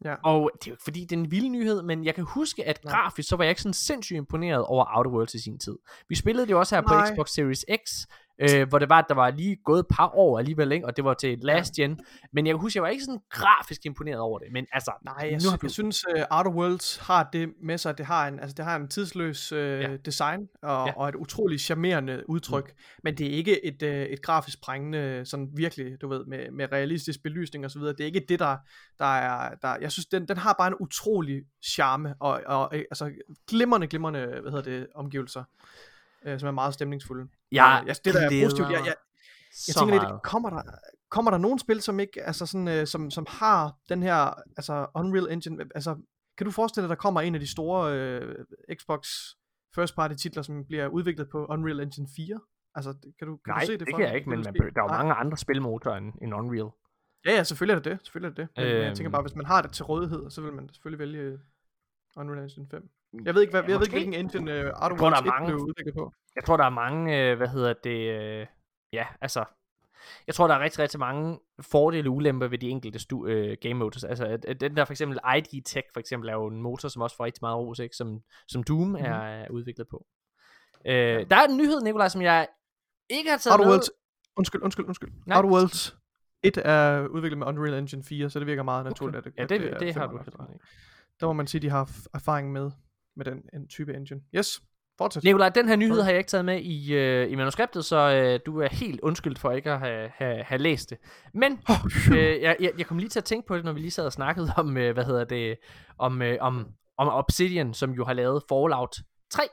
Ja. 0.05 0.15
Og 0.23 0.51
det 0.53 0.67
er 0.67 0.71
jo 0.71 0.73
ikke 0.73 0.83
fordi, 0.83 1.01
det 1.01 1.11
er 1.11 1.17
en 1.19 1.31
vild 1.31 1.49
nyhed, 1.49 1.81
men 1.81 2.05
jeg 2.05 2.15
kan 2.15 2.23
huske, 2.23 2.65
at 2.67 2.83
Nej. 2.83 2.91
grafisk, 2.93 3.29
så 3.29 3.35
var 3.35 3.43
jeg 3.43 3.49
ikke 3.51 3.61
sådan 3.61 3.73
sindssygt 3.73 4.17
imponeret 4.17 4.63
over 4.65 4.85
Outer 4.97 5.11
Worlds 5.11 5.33
i 5.33 5.39
sin 5.43 5.59
tid. 5.59 5.77
Vi 6.09 6.15
spillede 6.15 6.47
det 6.47 6.51
jo 6.51 6.59
også 6.59 6.75
her 6.75 6.81
på 6.81 6.93
Nej. 6.93 7.13
Xbox 7.13 7.29
Series 7.29 7.65
X, 7.87 8.05
øh, 8.39 8.67
hvor 8.69 8.79
det 8.79 8.89
var, 8.89 8.99
at 8.99 9.05
der 9.09 9.15
var 9.15 9.31
lige 9.31 9.57
gået 9.65 9.79
et 9.79 9.85
par 9.91 10.09
år 10.15 10.39
alligevel, 10.39 10.71
ikke? 10.71 10.85
og 10.85 10.95
det 10.97 11.05
var 11.05 11.13
til 11.13 11.37
last 11.41 11.73
gen. 11.73 11.99
Men 12.33 12.45
jeg 12.47 12.53
kan 12.53 12.59
huske, 12.61 12.77
jeg 12.77 12.83
var 12.83 12.89
ikke 12.89 13.03
sådan 13.03 13.19
grafisk 13.29 13.85
imponeret 13.85 14.19
over 14.19 14.39
det. 14.39 14.47
Men 14.51 14.65
altså, 14.71 14.91
Nej, 15.05 15.15
jeg, 15.21 15.31
nu 15.31 15.39
sy- 15.39 15.45
har 15.49 15.57
du... 15.57 15.65
jeg 15.65 15.71
synes, 15.71 16.05
uh, 16.15 16.37
Outer 16.37 16.51
Worlds 16.51 16.97
har 16.97 17.29
det 17.33 17.49
med 17.63 17.77
sig, 17.77 17.89
at 17.89 17.97
det 17.97 18.05
har 18.05 18.27
en, 18.27 18.39
altså, 18.39 18.53
det 18.57 18.65
har 18.65 18.75
en 18.75 18.87
tidsløs 18.87 19.51
uh, 19.51 19.57
Ja. 19.59 19.97
design 19.97 20.47
og, 20.63 20.87
Ja. 20.87 20.93
og 20.97 21.09
et 21.09 21.15
utroligt 21.15 21.61
charmerende 21.61 22.23
udtryk. 22.29 22.67
Mm. 22.69 22.99
Men 23.03 23.17
det 23.17 23.27
er 23.27 23.31
ikke 23.31 23.65
et, 23.65 23.83
uh, 23.83 23.89
et 23.89 24.21
grafisk 24.21 24.61
prængende, 24.63 25.25
sådan 25.25 25.49
virkelig, 25.55 26.01
du 26.01 26.07
ved, 26.07 26.25
med, 26.25 26.51
med 26.51 26.71
realistisk 26.71 27.23
belysning 27.23 27.65
og 27.65 27.71
så 27.71 27.79
videre. 27.79 27.93
Det 27.93 28.01
er 28.01 28.05
ikke 28.05 28.25
det, 28.29 28.39
der, 28.39 28.57
der 28.99 29.05
er, 29.05 29.55
der, 29.61 29.75
jeg 29.81 29.91
synes, 29.91 30.05
den, 30.05 30.27
den 30.27 30.37
har 30.37 30.55
bare 30.59 30.67
en 30.67 30.75
utrolig 30.79 31.41
charme 31.65 32.15
og, 32.19 32.41
og 32.45 32.75
altså 32.75 33.11
glimrende, 33.49 33.87
glimrende, 33.87 34.19
hvad 34.41 34.51
hedder 34.51 34.61
det, 34.61 34.87
omgivelser, 34.95 35.43
uh, 36.27 36.39
som 36.39 36.47
er 36.47 36.51
meget 36.51 36.73
stemningsfulde. 36.73 37.27
Jeg 37.51 37.79
Øh, 37.81 37.87
jeg, 37.87 37.95
det 38.05 38.13
der 38.13 38.21
er 38.21 38.43
positivt. 38.45 38.69
Jeg, 38.69 38.79
jeg, 38.85 38.95
jeg 39.67 39.75
tænker 39.75 39.95
meget. 39.95 40.11
lidt, 40.11 40.23
kommer 40.23 40.49
der, 40.49 40.61
kommer 41.09 41.31
der 41.31 41.37
nogle 41.37 41.59
spil, 41.59 41.81
som 41.81 41.99
ikke, 41.99 42.23
altså 42.23 42.45
sådan, 42.45 42.67
øh, 42.67 42.87
som, 42.87 43.11
som 43.11 43.25
har 43.29 43.75
den 43.89 44.03
her, 44.03 44.33
altså 44.57 44.87
Unreal 44.95 45.27
Engine, 45.31 45.65
altså, 45.75 45.95
kan 46.37 46.45
du 46.45 46.51
forestille 46.51 46.83
dig, 46.83 46.91
at 46.91 46.97
der 46.97 47.01
kommer 47.01 47.21
en 47.21 47.35
af 47.35 47.39
de 47.41 47.51
store 47.51 47.93
øh, 47.97 48.35
Xbox 48.79 49.07
first 49.75 49.95
party 49.95 50.15
titler, 50.15 50.41
som 50.43 50.65
bliver 50.65 50.87
udviklet 50.87 51.29
på 51.29 51.45
Unreal 51.45 51.79
Engine 51.79 52.07
4? 52.15 52.39
Altså, 52.75 52.93
kan 53.19 53.27
du, 53.27 53.37
kan 53.37 53.51
Nej, 53.53 53.59
du 53.59 53.65
se 53.65 53.71
det, 53.71 53.79
det 53.79 53.87
for 53.91 53.97
kan 53.97 54.07
jeg 54.07 54.15
ikke, 54.15 54.29
men 54.29 54.39
man, 54.39 54.53
der 54.53 54.61
er 54.61 54.83
jo 54.83 54.87
Nej. 54.87 54.97
mange 54.97 55.13
andre 55.13 55.37
spilmotorer 55.37 55.97
end, 55.97 56.13
end 56.21 56.33
Unreal. 56.33 56.69
Ja, 57.25 57.31
ja, 57.31 57.43
selvfølgelig 57.43 57.75
er 57.75 57.79
det 57.81 57.91
det, 57.91 57.99
selvfølgelig 58.07 58.29
er 58.31 58.35
det 58.45 58.55
det. 58.55 58.63
Men, 58.63 58.73
øhm. 58.75 58.83
jeg 58.85 58.95
tænker 58.95 59.07
Øhm. 59.07 59.11
bare, 59.11 59.21
hvis 59.21 59.35
man 59.35 59.45
har 59.45 59.61
det 59.61 59.71
til 59.71 59.85
rådighed, 59.85 60.29
så 60.29 60.41
vil 60.41 60.53
man 60.53 60.69
selvfølgelig 60.69 60.99
vælge 60.99 61.39
Unreal 62.17 62.43
Engine 62.43 62.67
5. 62.71 62.89
Jeg 63.25 63.35
ved 63.35 63.41
ikke, 63.41 63.51
hvad, 63.51 63.61
Ja, 63.63 63.69
jeg 63.69 63.79
ved 63.79 63.87
ikke 63.87 63.95
hvilken 63.95 64.13
engine 64.13 64.51
uh, 64.51 64.83
Outer 64.83 64.97
tror, 64.97 65.19
1 65.19 65.25
mange. 65.25 65.47
blev 65.47 65.59
udviklet 65.59 65.95
på. 65.95 66.13
Jeg 66.35 66.43
tror, 66.43 66.57
der 66.57 66.63
er 66.63 66.69
mange, 66.69 67.19
øh, 67.19 67.37
hvad 67.37 67.47
hedder 67.47 67.73
det, 67.83 67.99
øh, 68.19 68.47
ja, 68.93 69.05
altså, 69.21 69.45
jeg 70.27 70.35
tror, 70.35 70.47
der 70.47 70.55
er 70.55 70.59
rigtig, 70.59 70.79
rigtig 70.79 70.99
mange 70.99 71.39
fordele 71.61 72.09
og 72.09 72.13
ulemper 72.13 72.47
ved 72.47 72.57
de 72.57 72.69
enkelte 72.69 72.99
stu- 72.99 73.27
øh, 73.27 73.57
game 73.61 73.73
motors. 73.73 74.03
Altså, 74.03 74.25
at, 74.25 74.45
at 74.45 74.61
den 74.61 74.77
der 74.77 74.85
for 74.85 74.93
eksempel 74.93 75.19
ID 75.37 75.61
Tech, 75.65 75.87
for 75.93 75.99
eksempel, 75.99 76.29
er 76.29 76.33
jo 76.33 76.47
en 76.47 76.61
motor, 76.61 76.89
som 76.89 77.01
også 77.01 77.15
får 77.15 77.25
rigtig 77.25 77.39
meget 77.41 77.57
ros, 77.57 77.79
ikke? 77.79 77.95
Som, 77.95 78.19
som 78.47 78.63
Doom 78.63 78.87
mm-hmm. 78.87 79.05
er, 79.05 79.47
udviklet 79.49 79.87
på. 79.87 80.05
Øh, 80.85 80.93
der 81.29 81.35
er 81.35 81.47
en 81.49 81.57
nyhed, 81.57 81.81
Nikolaj, 81.81 82.07
som 82.07 82.21
jeg 82.21 82.47
ikke 83.09 83.29
har 83.29 83.37
taget 83.37 83.53
Outer 83.53 83.65
med. 83.65 83.71
Worlds, 83.71 83.89
undskyld, 84.35 84.61
undskyld, 84.61 84.85
undskyld. 84.85 85.11
Nej. 85.25 85.37
Outer 85.37 85.49
Worlds 85.49 85.97
1 86.43 86.57
er 86.57 87.07
udviklet 87.07 87.37
med 87.37 87.47
Unreal 87.47 87.73
Engine 87.73 88.03
4, 88.03 88.29
så 88.29 88.39
det 88.39 88.47
virker 88.47 88.63
meget 88.63 88.85
naturligt, 88.85 89.17
at 89.17 89.23
det, 89.23 89.33
Ja, 89.37 89.43
at 89.43 89.49
det, 89.49 89.61
det, 89.61 89.79
det 89.79 89.95
har 89.95 90.07
du 90.07 90.17
ret. 90.17 90.33
Der 91.19 91.25
må 91.27 91.33
man 91.33 91.47
sige, 91.47 91.59
at 91.59 91.61
de 91.61 91.69
har 91.69 91.89
erfaring 92.13 92.51
med, 92.51 92.71
med 93.15 93.25
den 93.25 93.41
en 93.53 93.67
type 93.67 93.93
engine. 93.93 94.21
Yes, 94.35 94.61
fortsæt. 94.97 95.23
Nikolaj, 95.23 95.49
den 95.49 95.67
her 95.67 95.75
nyhed 95.75 96.01
har 96.01 96.09
jeg 96.09 96.17
ikke 96.17 96.29
taget 96.29 96.45
med 96.45 96.61
i, 96.61 96.93
øh, 96.93 97.31
i 97.31 97.35
manuskriptet, 97.35 97.85
så 97.85 97.97
øh, 97.97 98.39
du 98.45 98.59
er 98.61 98.67
helt 98.71 98.99
undskyldt 99.01 99.39
for 99.39 99.51
ikke 99.51 99.71
at 99.71 99.79
have, 99.79 100.09
have, 100.15 100.43
have 100.43 100.59
læst 100.61 100.89
det. 100.89 100.97
Men 101.33 101.59
Oh, 101.69 102.17
øh, 102.17 102.41
jeg, 102.41 102.57
jeg, 102.59 102.71
jeg 102.77 102.85
kom 102.85 102.97
lige 102.97 103.09
til 103.09 103.19
at 103.19 103.25
tænke 103.25 103.47
på 103.47 103.55
det, 103.57 103.65
når 103.65 103.73
vi 103.73 103.79
lige 103.79 103.91
sad 103.91 104.05
og 104.05 104.13
snakkede 104.13 104.51
om, 104.57 104.77
øh, 104.77 104.93
hvad 104.93 105.03
hedder 105.05 105.23
det, 105.23 105.57
om, 105.97 106.21
øh, 106.21 106.37
om, 106.41 106.67
om 106.97 107.07
Obsidian, 107.07 107.73
som 107.73 107.91
jo 107.91 108.05
har 108.05 108.13
lavet 108.13 108.43
Fallout 108.49 108.95
3 109.29 109.43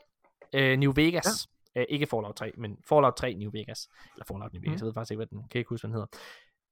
øh, 0.54 0.78
New 0.78 0.92
Vegas. 0.96 1.48
Ja. 1.74 1.80
Øh, 1.80 1.86
ikke 1.88 2.06
Fallout 2.06 2.34
3, 2.36 2.52
men 2.56 2.76
Fallout 2.88 3.14
3 3.16 3.34
New 3.34 3.50
Vegas. 3.52 3.88
Eller 4.14 4.24
Fallout 4.28 4.52
New 4.52 4.60
Vegas, 4.62 4.70
Mhm. 4.72 4.78
jeg 4.80 4.86
ved 4.86 4.94
faktisk 4.94 5.10
ikke, 5.10 5.18
hvad 5.18 5.26
den, 5.26 5.42
kan 5.50 5.58
ikke 5.58 5.68
huske, 5.68 5.88
hvad 5.88 5.94
den 5.94 6.06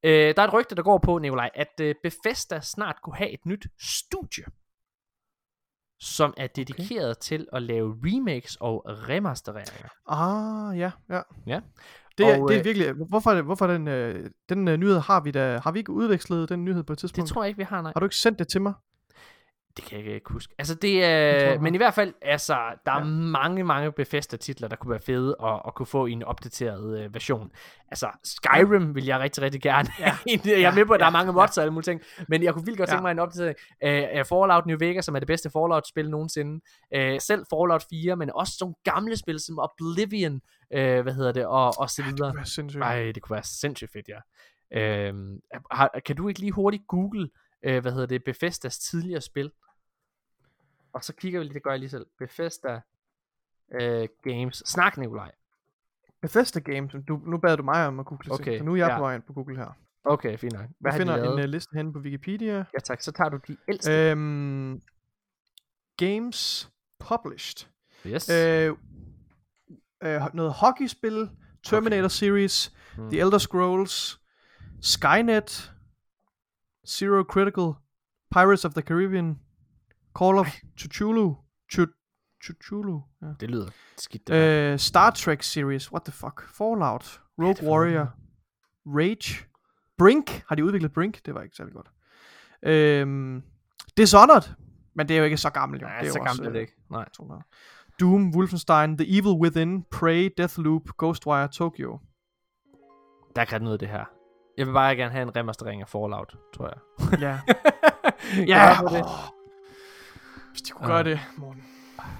hedder. 0.03 0.29
Øh, 0.29 0.35
der 0.37 0.43
er 0.43 0.47
et 0.47 0.53
rygte, 0.53 0.75
der 0.75 0.83
går 0.83 0.99
på, 0.99 1.19
Nikolaj, 1.19 1.51
at 1.55 1.81
øh, 1.81 1.95
Bethesda 2.03 2.61
snart 2.61 2.97
kunne 3.03 3.17
have 3.17 3.31
et 3.31 3.47
nyt 3.47 3.67
studie, 3.81 4.45
som 6.01 6.35
er 6.37 6.47
dedikeret 6.47 7.11
okay. 7.11 7.21
til 7.21 7.47
at 7.53 7.63
lave 7.63 7.97
remakes 8.05 8.57
og 8.61 8.83
remastereringer. 9.09 9.89
Ah, 10.07 10.79
ja, 10.79 10.91
ja. 11.11 11.21
Ja. 11.47 11.61
Det, 12.19 12.27
er, 12.27 12.43
Og, 12.43 12.49
det 12.49 12.55
er 12.55 12.59
øh, 12.61 12.65
virkelig, 12.65 12.93
hvorfor, 12.93 13.31
er 13.31 13.35
det- 13.35 13.45
hvorfor 13.45 13.67
er 13.67 13.73
den, 13.73 13.89
øh, 13.89 14.31
den 14.49 14.69
øh, 14.69 14.77
nyhed 14.77 14.99
har 14.99 15.21
vi 15.21 15.31
da, 15.31 15.59
har 15.65 15.73
vi 15.73 15.79
ikke 15.79 15.93
udvekslet 15.93 16.49
den 16.49 16.65
nyhed 16.65 16.83
på 16.83 16.93
et 16.93 16.97
Det 16.97 17.01
tidspunkt? 17.01 17.29
tror 17.31 17.43
jeg 17.43 17.49
ikke, 17.49 17.59
vi 17.59 17.65
har, 17.65 17.83
nej. 17.83 17.93
Har 17.97 18.01
du 18.01 18.07
ikke 18.07 18.17
sendt 18.17 18.39
det 18.39 18.49
til 18.49 18.63
mig? 18.63 18.73
Det 19.79 19.87
kan 19.87 20.05
jeg 20.05 20.15
ikke 20.15 20.33
huske. 20.33 20.55
Altså 20.59 20.75
det 20.75 20.83
Det 20.83 21.05
er, 21.05 21.51
jeg 21.51 21.61
men 21.63 21.75
i 21.75 21.77
hvert 21.77 21.95
fald, 21.95 22.15
altså, 22.23 22.57
der 22.87 22.93
er 22.93 22.99
Ja. 22.99 23.05
mange, 23.05 23.65
mange 23.65 23.93
Bethesda 23.93 24.37
titler, 24.37 24.69
der 24.69 24.77
kunne 24.77 24.91
være 24.91 25.01
fede 25.01 25.37
at, 25.45 25.61
at 25.67 25.75
kunne 25.75 25.87
få 25.87 26.07
i 26.07 26.13
en 26.13 26.23
opdateret 26.23 26.99
øh, 27.01 27.15
version. 27.15 27.51
Altså 27.91 28.09
Skyrim 28.25 28.87
ja. 28.87 28.93
vil 28.93 29.05
jeg 29.05 29.21
rigtig, 29.21 29.43
rigtig 29.43 29.61
gerne 29.63 29.89
ja. 30.01 30.19
jeg 30.61 30.63
er 30.71 30.75
med 30.75 30.85
på, 30.87 30.93
at 30.93 31.01
der 31.01 31.07
er 31.07 31.11
mange 31.11 31.33
mods 31.33 31.59
og 31.59 31.63
alle 31.65 31.73
mulige 31.73 31.85
ting, 31.93 32.01
men 32.29 32.43
jeg 32.43 32.55
kunne 32.55 32.65
vildt 32.65 32.79
godt 32.79 32.89
Ja. 32.89 32.93
tænke 32.93 33.03
mig 33.03 33.11
en 33.11 33.19
opdatering 33.19 33.57
af, 33.81 34.11
af 34.13 34.27
Fallout 34.27 34.67
New 34.67 34.77
Vegas, 34.81 35.05
som 35.05 35.15
er 35.15 35.19
det 35.19 35.27
bedste 35.27 35.51
Fallout-spil 35.51 36.11
nogensinde. 36.11 36.61
Øh, 36.95 37.21
selv 37.21 37.45
Fallout 37.51 37.85
4, 37.91 38.17
men 38.17 38.31
også 38.35 38.53
sådan 38.59 38.75
gamle 38.85 39.17
spil 39.17 39.41
som 39.41 39.59
Oblivion, 39.59 40.41
øh, 40.75 41.01
hvad 41.03 41.13
hedder 41.15 41.33
det, 41.33 41.47
og, 41.47 41.73
og 41.79 41.91
så 41.91 42.03
Det 42.03 42.07
videre. 42.13 42.31
kunne 42.31 42.37
være 42.37 42.47
sindssygt. 42.47 42.83
Ej, 42.85 43.13
det 43.15 43.23
kunne 43.23 43.35
være 43.35 43.45
sindssygt 43.45 43.93
fedt, 43.93 44.09
ja. 44.09 44.19
Øhm, 44.73 45.39
har, 45.71 46.01
kan 46.07 46.17
du 46.17 46.29
ikke 46.29 46.41
lige 46.41 46.53
hurtigt 46.53 46.83
google, 46.89 47.29
øh, 47.65 47.83
hvad 47.83 47.93
hedder 47.93 48.07
det, 48.07 48.25
Bethesdas 48.25 48.79
tidligere 48.79 49.21
spil? 49.21 49.51
Og 50.99 51.05
så 51.05 51.15
kigger 51.15 51.41
vi 51.41 51.45
lige, 51.45 51.55
det 51.55 51.63
gør 51.63 51.71
jeg 51.71 51.79
lige 51.81 51.91
selv. 51.91 52.07
Bethesda 52.19 52.81
øh, 53.81 54.09
Games. 54.23 54.63
Snak, 54.67 54.97
Nikolaj. 54.97 55.31
Bethesda 56.21 56.61
Games, 56.61 56.95
du, 57.09 57.21
nu 57.27 57.39
bad 57.39 57.57
du 57.57 57.63
mig 57.63 57.87
om 57.87 58.01
at 58.01 58.07
google 58.07 58.33
Okay, 58.33 58.45
ting, 58.45 58.59
så 58.59 58.65
nu 58.65 58.73
er 58.73 58.77
jeg 58.77 58.89
ja. 58.89 58.97
på 58.97 59.03
vej 59.03 59.15
ind 59.15 59.23
på 59.23 59.33
Google 59.33 59.57
her. 59.57 59.79
Okay, 60.05 60.39
fint 60.39 60.53
nok. 60.53 60.67
Hvad 60.79 60.93
Jeg 60.93 60.99
finder 60.99 61.33
en 61.33 61.45
uh, 61.45 61.45
liste 61.45 61.77
henne 61.77 61.93
på 61.93 61.99
Wikipedia. 61.99 62.57
Ja 62.57 62.79
tak, 62.85 63.03
så 63.03 63.13
tager 63.13 63.31
du 63.31 63.39
de 63.49 63.57
ældste. 63.69 64.11
Øhm, 64.11 64.83
games 65.97 66.71
published. 66.99 67.69
yes. 68.07 68.29
Øh, 68.31 68.75
øh, 70.03 70.21
noget 70.35 70.53
hockeyspil, 70.53 71.31
Terminator 71.63 72.05
okay. 72.05 72.09
Series, 72.09 72.73
Hmm. 72.99 73.11
The 73.11 73.21
Elder 73.21 73.39
Scrolls, 73.39 74.21
Skynet, 74.81 75.73
Zero 76.87 77.23
Critical, 77.23 77.75
Pirates 78.31 78.65
of 78.65 78.75
the 78.75 78.83
Caribbean, 78.83 79.39
Call 80.19 80.39
of 80.39 80.57
Cthulhu, 80.81 81.37
Cthulhu, 82.45 83.03
ja. 83.23 83.27
det 83.41 83.51
lyder 83.51 83.71
skidt. 83.97 84.29
Det 84.29 84.35
øh, 84.35 84.73
Øh, 84.73 84.79
Star 84.79 85.11
Trek 85.11 85.43
series, 85.43 85.93
what 85.93 86.03
the 86.05 86.13
fuck, 86.13 86.49
Fallout, 86.49 87.21
Rogue 87.39 87.55
noget. 87.55 87.63
Warrior, 87.63 88.15
Rage, 88.87 89.47
Brink, 89.99 90.45
har 90.49 90.55
de 90.55 90.65
udviklet 90.65 90.93
Brink? 90.93 91.27
Det 91.27 91.35
var 91.35 91.43
ikke 91.43 91.57
særlig 91.57 91.75
godt. 91.75 91.91
Øhm, 92.63 93.43
Dishonored, 93.97 94.55
men 94.95 95.09
det 95.09 95.15
er 95.15 95.19
jo 95.19 95.25
ikke 95.25 95.37
så 95.37 95.51
gammelt 95.51 95.83
jo. 95.83 95.87
Nej, 95.87 96.01
det 96.01 96.09
er 96.09 96.13
så 96.13 96.19
gammelt 96.19 96.47
er 96.47 96.51
det 96.51 96.57
øh, 96.57 96.61
ikke. 96.61 96.73
Nej. 96.91 97.09
200. 97.13 97.43
Doom, 98.01 98.35
Wolfenstein, 98.35 98.99
The 98.99 99.19
Evil 99.19 99.41
Within, 99.41 99.85
Prey, 99.91 100.31
Deathloop, 100.37 100.83
Ghostwire, 100.99 101.49
Tokyo. 101.49 101.99
Der 103.37 103.45
kan 103.45 103.63
noget 103.63 103.73
af 103.73 103.79
det 103.79 103.89
her. 103.89 104.05
Jeg 104.59 104.67
vil 104.67 104.73
bare 104.73 104.97
gerne 104.97 105.13
have 105.13 105.23
en 105.23 105.37
remastering 105.37 105.83
af 105.83 105.89
Fallout, 105.89 106.37
tror 106.55 106.67
jeg. 106.67 107.21
Ja, 107.21 107.41
ja, 108.55 108.67
ja. 108.67 108.99
det. 108.99 109.05
Hvis 110.59 110.63
de 110.63 110.73
kunne 110.73 110.89
gøre 110.89 111.05
det, 111.05 111.21
Morten. 111.37 111.65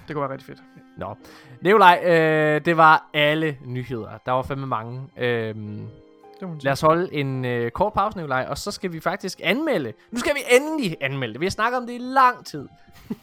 Det 0.09 0.15
kunne 0.15 0.23
være 0.23 0.33
rigtig 0.33 0.47
fedt. 0.47 0.63
Nå. 0.97 1.15
Nikolaj, 1.61 2.01
øh, 2.05 2.65
det 2.65 2.77
var 2.77 3.11
alle 3.15 3.59
nyheder. 3.65 4.19
Der 4.27 4.33
var 4.33 4.43
fandme 4.43 4.67
mange. 4.67 5.09
Sige. 5.17 6.61
Lad 6.61 6.73
os 6.73 6.81
holde 6.81 7.15
en 7.15 7.45
øh, 7.45 7.71
kort 7.71 7.93
pause, 7.93 8.17
Nikolaj, 8.17 8.47
og 8.49 8.59
så 8.59 8.71
skal 8.71 8.93
vi 8.93 9.01
faktisk 9.01 9.41
anmelde. 9.45 9.93
Nu 10.11 10.19
skal 10.19 10.35
vi 10.35 10.41
endelig 10.51 10.97
anmelde 11.01 11.33
det. 11.33 11.41
Vi 11.41 11.47
har 11.47 11.51
snakket 11.51 11.79
om 11.79 11.87
det 11.87 11.95
i 11.95 11.99
lang 11.99 12.47
tid. 12.47 12.69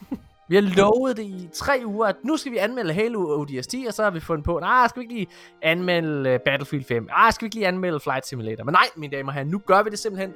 vi 0.49 0.55
har 0.55 0.61
lovet 0.61 1.17
det 1.17 1.23
i 1.23 1.49
tre 1.53 1.81
uger, 1.85 2.07
at 2.07 2.15
nu 2.23 2.37
skal 2.37 2.51
vi 2.51 2.57
anmelde 2.57 2.93
Halo 2.93 3.41
ODST, 3.41 3.75
og 3.87 3.93
så 3.93 4.03
har 4.03 4.09
vi 4.09 4.19
fundet 4.19 4.45
på, 4.45 4.59
nej, 4.59 4.87
skal 4.87 4.99
vi 4.99 5.03
ikke 5.03 5.13
lige 5.13 5.27
anmelde 5.61 6.33
uh, 6.33 6.39
Battlefield 6.45 6.85
5? 6.85 7.07
Ah, 7.11 7.33
skal 7.33 7.45
vi 7.45 7.47
ikke 7.47 7.55
lige 7.55 7.67
anmelde 7.67 7.99
Flight 7.99 8.27
Simulator? 8.27 8.63
Men 8.63 8.73
nej, 8.73 8.87
mine 8.95 9.17
damer 9.17 9.29
og 9.29 9.33
herrer, 9.33 9.45
nu 9.45 9.57
gør 9.57 9.83
vi 9.83 9.89
det 9.89 9.99
simpelthen. 9.99 10.33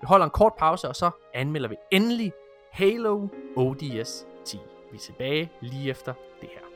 Vi 0.00 0.06
holder 0.06 0.24
en 0.24 0.30
kort 0.30 0.52
pause, 0.58 0.88
og 0.88 0.96
så 0.96 1.10
anmelder 1.34 1.68
vi 1.68 1.76
endelig 1.90 2.32
Halo 2.72 3.28
ODS 3.56 4.26
10. 4.44 4.58
Vi 4.90 4.96
er 4.96 5.00
tilbage 5.00 5.50
lige 5.60 5.90
efter 5.90 6.14
det 6.40 6.48
her. 6.52 6.66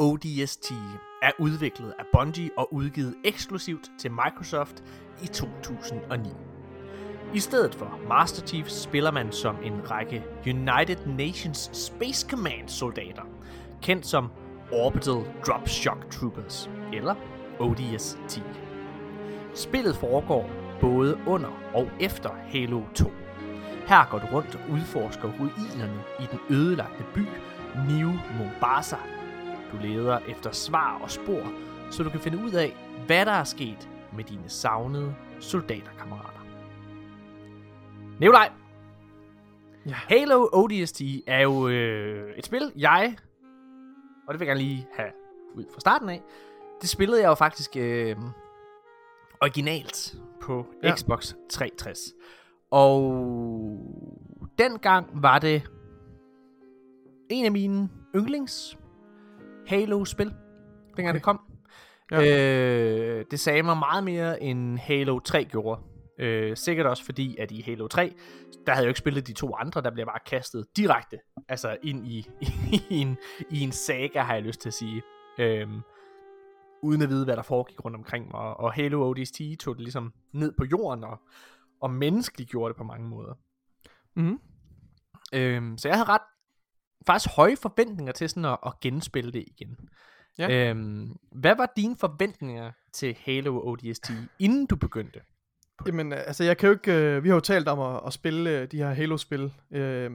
ODST 0.00 0.72
er 1.22 1.30
udviklet 1.38 1.94
af 1.98 2.04
Bungie 2.12 2.50
og 2.56 2.74
udgivet 2.74 3.14
eksklusivt 3.24 3.90
til 3.98 4.10
Microsoft 4.10 4.84
i 5.22 5.26
2009. 5.26 6.28
I 7.34 7.38
stedet 7.40 7.74
for 7.74 8.00
Master 8.08 8.46
Chief 8.46 8.68
spiller 8.68 9.10
man 9.10 9.32
som 9.32 9.56
en 9.64 9.90
række 9.90 10.24
United 10.46 11.06
Nations 11.06 11.70
Space 11.72 12.28
Command 12.30 12.68
soldater, 12.68 13.22
kendt 13.82 14.06
som 14.06 14.30
Orbital 14.72 15.24
Drop 15.46 15.68
Shock 15.68 16.10
Troopers, 16.10 16.70
eller 16.92 17.14
ODS-10. 17.60 18.42
Spillet 19.54 19.96
foregår 19.96 20.50
både 20.80 21.18
under 21.26 21.50
og 21.74 21.88
efter 22.00 22.30
Halo 22.48 22.82
2. 22.94 23.10
Her 23.86 24.10
går 24.10 24.18
du 24.18 24.26
rundt 24.26 24.54
og 24.54 24.60
udforsker 24.70 25.28
ruinerne 25.40 26.02
i 26.20 26.24
den 26.30 26.56
ødelagte 26.56 27.04
by 27.14 27.26
New 27.88 28.12
Mombasa. 28.38 29.17
Du 29.72 29.76
leder 29.80 30.18
efter 30.18 30.50
svar 30.50 30.98
og 31.02 31.10
spor, 31.10 31.52
så 31.90 32.02
du 32.02 32.10
kan 32.10 32.20
finde 32.20 32.44
ud 32.44 32.52
af, 32.52 32.76
hvad 33.06 33.26
der 33.26 33.32
er 33.32 33.44
sket 33.44 33.88
med 34.16 34.24
dine 34.24 34.48
savnede 34.48 35.14
soldaterkammerater. 35.40 36.44
Nikolaj, 38.20 38.50
Ja. 39.86 39.92
Halo 39.92 40.48
ODST 40.52 41.02
er 41.26 41.40
jo 41.40 41.68
øh, 41.68 42.32
et 42.36 42.46
spil, 42.46 42.72
jeg, 42.76 43.16
og 44.26 44.34
det 44.34 44.40
vil 44.40 44.46
jeg 44.46 44.56
gerne 44.56 44.68
lige 44.68 44.86
have 44.94 45.10
ud 45.54 45.64
fra 45.72 45.80
starten 45.80 46.08
af, 46.08 46.22
det 46.80 46.88
spillede 46.88 47.20
jeg 47.20 47.28
jo 47.28 47.34
faktisk 47.34 47.76
øh, 47.76 48.16
originalt 49.42 50.16
på 50.40 50.66
ja. 50.82 50.94
Xbox 50.96 51.34
360. 51.50 51.98
Og 52.70 53.12
dengang 54.58 55.22
var 55.22 55.38
det 55.38 55.70
en 57.30 57.44
af 57.44 57.52
mine 57.52 57.88
yndlings 58.16 58.78
Halo-spil, 59.68 60.34
dengang 60.96 61.08
okay. 61.08 61.14
Det 61.14 61.22
kom. 61.22 61.40
Ja. 62.10 63.18
Øh, 63.18 63.24
det 63.30 63.40
sagde 63.40 63.62
mig 63.62 63.76
meget 63.76 64.04
mere 64.04 64.42
end 64.42 64.78
Halo 64.78 65.18
3 65.18 65.44
gjorde. 65.44 65.80
Øh, 66.18 66.56
sikkert 66.56 66.86
også 66.86 67.04
fordi, 67.04 67.36
at 67.36 67.50
i 67.50 67.62
Halo 67.62 67.86
3, 67.86 68.14
der 68.66 68.72
havde 68.72 68.82
jeg 68.82 68.86
jo 68.86 68.90
ikke 68.90 68.98
spillet 68.98 69.26
de 69.26 69.32
to 69.32 69.54
andre, 69.54 69.82
der 69.82 69.90
blev 69.90 70.06
bare 70.06 70.18
kastet 70.26 70.66
direkte, 70.76 71.18
altså 71.48 71.76
ind 71.82 72.06
i, 72.06 72.28
i, 72.72 72.82
en, 72.90 73.16
i 73.50 73.60
en 73.60 73.72
saga, 73.72 74.20
har 74.20 74.34
jeg 74.34 74.42
lyst 74.42 74.60
til 74.60 74.68
at 74.68 74.74
sige. 74.74 75.02
Øhm, 75.38 75.80
uden 76.82 77.02
at 77.02 77.08
vide, 77.08 77.24
hvad 77.24 77.36
der 77.36 77.42
foregik 77.42 77.84
rundt 77.84 77.96
omkring 77.96 78.30
mig. 78.30 78.40
Og 78.40 78.72
Halo 78.72 79.10
ODST 79.10 79.40
tog 79.60 79.74
det 79.74 79.82
ligesom 79.82 80.12
ned 80.32 80.52
på 80.52 80.64
jorden, 80.64 81.04
og, 81.04 81.20
og 81.80 81.90
menneskeligt 81.90 82.50
gjorde 82.50 82.68
det 82.68 82.76
på 82.76 82.84
mange 82.84 83.08
måder. 83.08 83.34
Mhm. 84.16 84.40
Øhm, 85.34 85.78
så 85.78 85.88
jeg 85.88 85.96
havde 85.96 86.08
ret 86.08 86.22
faktisk 87.08 87.36
høje 87.36 87.56
forventninger 87.56 88.12
til 88.12 88.28
sådan 88.28 88.44
at, 88.44 88.58
at 88.66 88.80
genspille 88.80 89.32
det 89.32 89.44
igen. 89.46 89.76
Ja. 90.38 90.70
Øhm, 90.70 91.16
hvad 91.32 91.56
var 91.56 91.72
dine 91.76 91.96
forventninger 91.96 92.72
til 92.92 93.16
Halo 93.24 93.60
ODST, 93.68 94.10
inden 94.38 94.66
du 94.66 94.76
begyndte? 94.76 95.20
Jamen, 95.86 96.12
altså 96.12 96.44
jeg 96.44 96.56
kan 96.56 96.66
jo 96.66 96.72
ikke, 96.72 96.92
øh, 96.92 97.24
vi 97.24 97.28
har 97.28 97.36
jo 97.36 97.40
talt 97.40 97.68
om 97.68 97.80
at, 97.80 98.00
at 98.06 98.12
spille 98.12 98.50
øh, 98.50 98.70
de 98.70 98.76
her 98.76 98.94
Halo-spil 98.94 99.52
øh, 99.70 100.10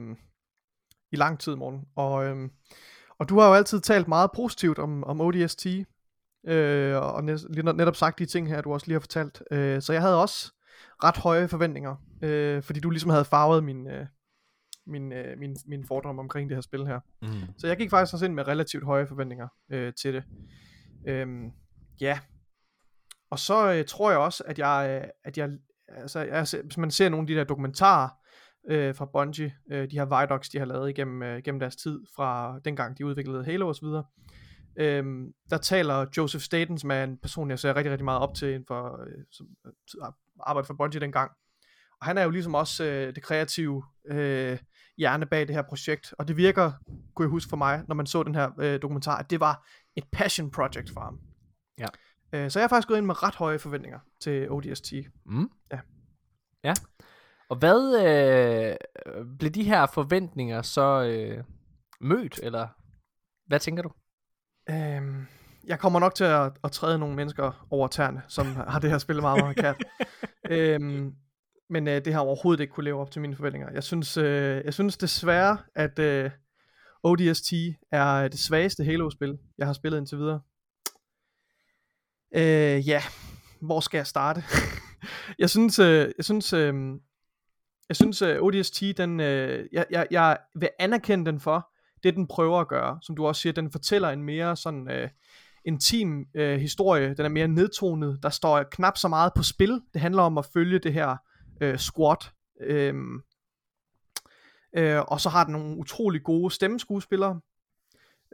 i 1.12 1.16
lang 1.16 1.40
tid, 1.40 1.54
morgen. 1.56 1.84
Og, 1.96 2.26
øh, 2.26 2.48
og 3.18 3.28
du 3.28 3.38
har 3.38 3.48
jo 3.48 3.54
altid 3.54 3.80
talt 3.80 4.08
meget 4.08 4.30
positivt 4.36 4.78
om, 4.78 5.04
om 5.04 5.20
ODST, 5.20 5.66
øh, 6.46 6.96
og 6.96 7.24
net- 7.24 7.76
netop 7.76 7.96
sagt 7.96 8.18
de 8.18 8.26
ting 8.26 8.48
her, 8.48 8.60
du 8.60 8.72
også 8.72 8.86
lige 8.86 8.94
har 8.94 9.00
fortalt. 9.00 9.42
Øh, 9.50 9.82
så 9.82 9.92
jeg 9.92 10.02
havde 10.02 10.20
også 10.22 10.52
ret 11.04 11.16
høje 11.16 11.48
forventninger, 11.48 11.96
øh, 12.22 12.62
fordi 12.62 12.80
du 12.80 12.90
ligesom 12.90 13.10
havde 13.10 13.24
farvet 13.24 13.64
min, 13.64 13.86
øh, 13.90 14.06
min, 14.86 15.12
øh, 15.12 15.38
min, 15.38 15.56
min 15.66 15.86
fordom 15.86 16.18
omkring 16.18 16.48
det 16.48 16.56
her 16.56 16.62
spil 16.62 16.86
her. 16.86 17.00
Mm. 17.22 17.28
Så 17.58 17.66
jeg 17.66 17.76
gik 17.76 17.90
faktisk 17.90 18.14
også 18.14 18.24
ind 18.24 18.34
med 18.34 18.48
relativt 18.48 18.84
høje 18.84 19.06
forventninger 19.06 19.48
øh, 19.72 19.92
til 20.02 20.14
det. 20.14 20.24
Øhm, 21.06 21.50
ja. 22.00 22.18
Og 23.30 23.38
så 23.38 23.72
øh, 23.72 23.84
tror 23.84 24.10
jeg 24.10 24.18
også, 24.18 24.44
at 24.46 24.58
jeg, 24.58 25.00
øh, 25.02 25.08
at 25.24 25.38
jeg, 25.38 25.50
altså, 25.88 26.20
jeg, 26.20 26.46
hvis 26.64 26.78
man 26.78 26.90
ser 26.90 27.08
nogle 27.08 27.22
af 27.22 27.26
de 27.26 27.34
der 27.34 27.44
dokumentarer 27.44 28.08
øh, 28.68 28.94
fra 28.94 29.04
Bungie, 29.12 29.54
øh, 29.70 29.90
de 29.90 29.98
her 29.98 30.20
Vidocs, 30.20 30.48
de 30.48 30.58
har 30.58 30.66
lavet 30.66 30.90
igennem, 30.90 31.22
øh, 31.22 31.38
igennem 31.38 31.60
deres 31.60 31.76
tid, 31.76 32.00
fra 32.16 32.60
dengang 32.64 32.98
de 32.98 33.06
udviklede 33.06 33.44
Halo 33.44 33.68
osv., 33.68 33.86
Øhm, 34.76 35.32
der 35.50 35.58
taler 35.58 36.06
Joseph 36.16 36.42
Staten, 36.42 36.78
som 36.78 36.90
er 36.90 37.04
en 37.04 37.18
person, 37.18 37.50
jeg 37.50 37.58
ser 37.58 37.76
rigtig, 37.76 37.90
rigtig 37.90 38.04
meget 38.04 38.20
op 38.20 38.34
til, 38.34 38.48
inden 38.48 38.64
for, 38.66 39.00
øh, 39.06 39.24
som 39.30 39.46
øh, 39.66 39.72
arbejde 40.40 40.66
for 40.66 40.74
Bungie 40.74 41.00
dengang. 41.00 41.30
Og 42.00 42.06
han 42.06 42.18
er 42.18 42.22
jo 42.22 42.30
ligesom 42.30 42.54
også 42.54 42.84
øh, 42.84 43.14
det 43.14 43.22
kreative 43.22 43.84
øh, 44.06 44.58
hjerne 44.98 45.26
bag 45.26 45.48
det 45.48 45.54
her 45.54 45.62
projekt, 45.62 46.14
og 46.18 46.28
det 46.28 46.36
virker, 46.36 46.72
kunne 47.14 47.24
jeg 47.24 47.30
huske 47.30 47.50
for 47.50 47.56
mig, 47.56 47.84
når 47.88 47.94
man 47.94 48.06
så 48.06 48.22
den 48.22 48.34
her 48.34 48.50
øh, 48.58 48.82
dokumentar, 48.82 49.16
at 49.16 49.30
det 49.30 49.40
var 49.40 49.68
et 49.96 50.04
passion 50.12 50.50
project 50.50 50.90
for 50.92 51.00
ham. 51.00 51.20
Ja. 51.78 51.86
Øh, 52.32 52.50
så 52.50 52.58
jeg 52.58 52.64
har 52.64 52.68
faktisk 52.68 52.88
gået 52.88 52.98
ind 52.98 53.06
med 53.06 53.22
ret 53.22 53.34
høje 53.34 53.58
forventninger 53.58 53.98
til 54.20 54.50
ODST. 54.50 54.92
Mm. 55.26 55.50
Ja. 55.72 55.78
Ja. 56.64 56.74
Og 57.48 57.56
hvad 57.56 57.80
øh, 58.06 58.76
blev 59.38 59.50
de 59.50 59.64
her 59.64 59.86
forventninger 59.86 60.62
så 60.62 61.02
øh, 61.02 61.44
mødt, 62.00 62.40
eller 62.42 62.68
hvad 63.46 63.60
tænker 63.60 63.82
du? 63.82 63.90
Øhm, 64.70 65.26
jeg 65.66 65.78
kommer 65.78 66.00
nok 66.00 66.14
til 66.14 66.24
at, 66.24 66.52
at 66.64 66.72
træde 66.72 66.98
nogle 66.98 67.16
mennesker 67.16 67.66
over 67.70 67.88
tæerne, 67.88 68.22
som 68.28 68.46
har 68.46 68.78
det 68.78 68.90
her 68.90 68.98
spil 68.98 69.20
meget, 69.20 69.40
meget 69.40 69.56
kært. 69.56 69.84
øhm, 70.50 71.14
men 71.74 71.88
øh, 71.88 72.04
det 72.04 72.12
har 72.12 72.20
overhovedet 72.20 72.60
ikke 72.60 72.72
kunne 72.72 72.84
leve 72.84 73.00
op 73.00 73.10
til 73.10 73.20
mine 73.20 73.36
forventninger. 73.36 73.72
Jeg 73.72 73.82
synes, 73.82 74.16
øh, 74.16 74.64
jeg 74.64 74.74
synes 74.74 74.96
desværre, 74.96 75.58
at 75.74 75.98
øh, 75.98 76.30
ODST 77.02 77.52
er 77.92 78.14
øh, 78.14 78.30
det 78.30 78.38
svageste 78.38 78.84
Halo-spil, 78.84 79.38
jeg 79.58 79.66
har 79.66 79.72
spillet 79.72 79.98
indtil 79.98 80.18
videre. 80.18 80.40
Øh, 82.34 82.88
ja, 82.88 83.02
hvor 83.60 83.80
skal 83.80 83.98
jeg 83.98 84.06
starte? 84.06 84.44
jeg 85.42 85.50
synes, 85.50 85.78
øh, 85.78 86.12
jeg 86.16 86.24
synes, 86.24 86.52
øh, 86.52 86.74
jeg 87.88 87.96
synes 87.96 88.22
øh, 88.22 88.42
ODST, 88.42 88.82
den, 88.96 89.20
øh, 89.20 89.66
jeg, 89.72 89.86
jeg, 89.90 90.06
jeg 90.10 90.38
vil 90.54 90.68
anerkende 90.78 91.26
den 91.26 91.40
for, 91.40 91.70
det 92.02 92.14
den 92.14 92.26
prøver 92.26 92.60
at 92.60 92.68
gøre, 92.68 92.98
som 93.02 93.16
du 93.16 93.26
også 93.26 93.42
siger, 93.42 93.52
den 93.52 93.70
fortæller 93.70 94.10
en 94.10 94.22
mere 94.22 94.56
sådan 94.56 94.90
øh, 94.90 95.08
intim 95.64 96.26
øh, 96.34 96.60
historie, 96.60 97.14
den 97.14 97.24
er 97.24 97.28
mere 97.28 97.48
nedtonet, 97.48 98.18
der 98.22 98.30
står 98.30 98.62
knap 98.62 98.98
så 98.98 99.08
meget 99.08 99.32
på 99.36 99.42
spil, 99.42 99.80
det 99.92 100.00
handler 100.00 100.22
om 100.22 100.38
at 100.38 100.46
følge 100.46 100.78
det 100.78 100.92
her 100.92 101.16
øh, 101.60 101.78
squad, 101.78 102.30
øh, 102.60 102.94
øh, 104.76 105.00
og 105.00 105.20
så 105.20 105.28
har 105.28 105.44
den 105.44 105.52
nogle 105.52 105.76
utrolig 105.76 106.22
gode 106.22 106.54
stemmeskuespillere, 106.54 107.40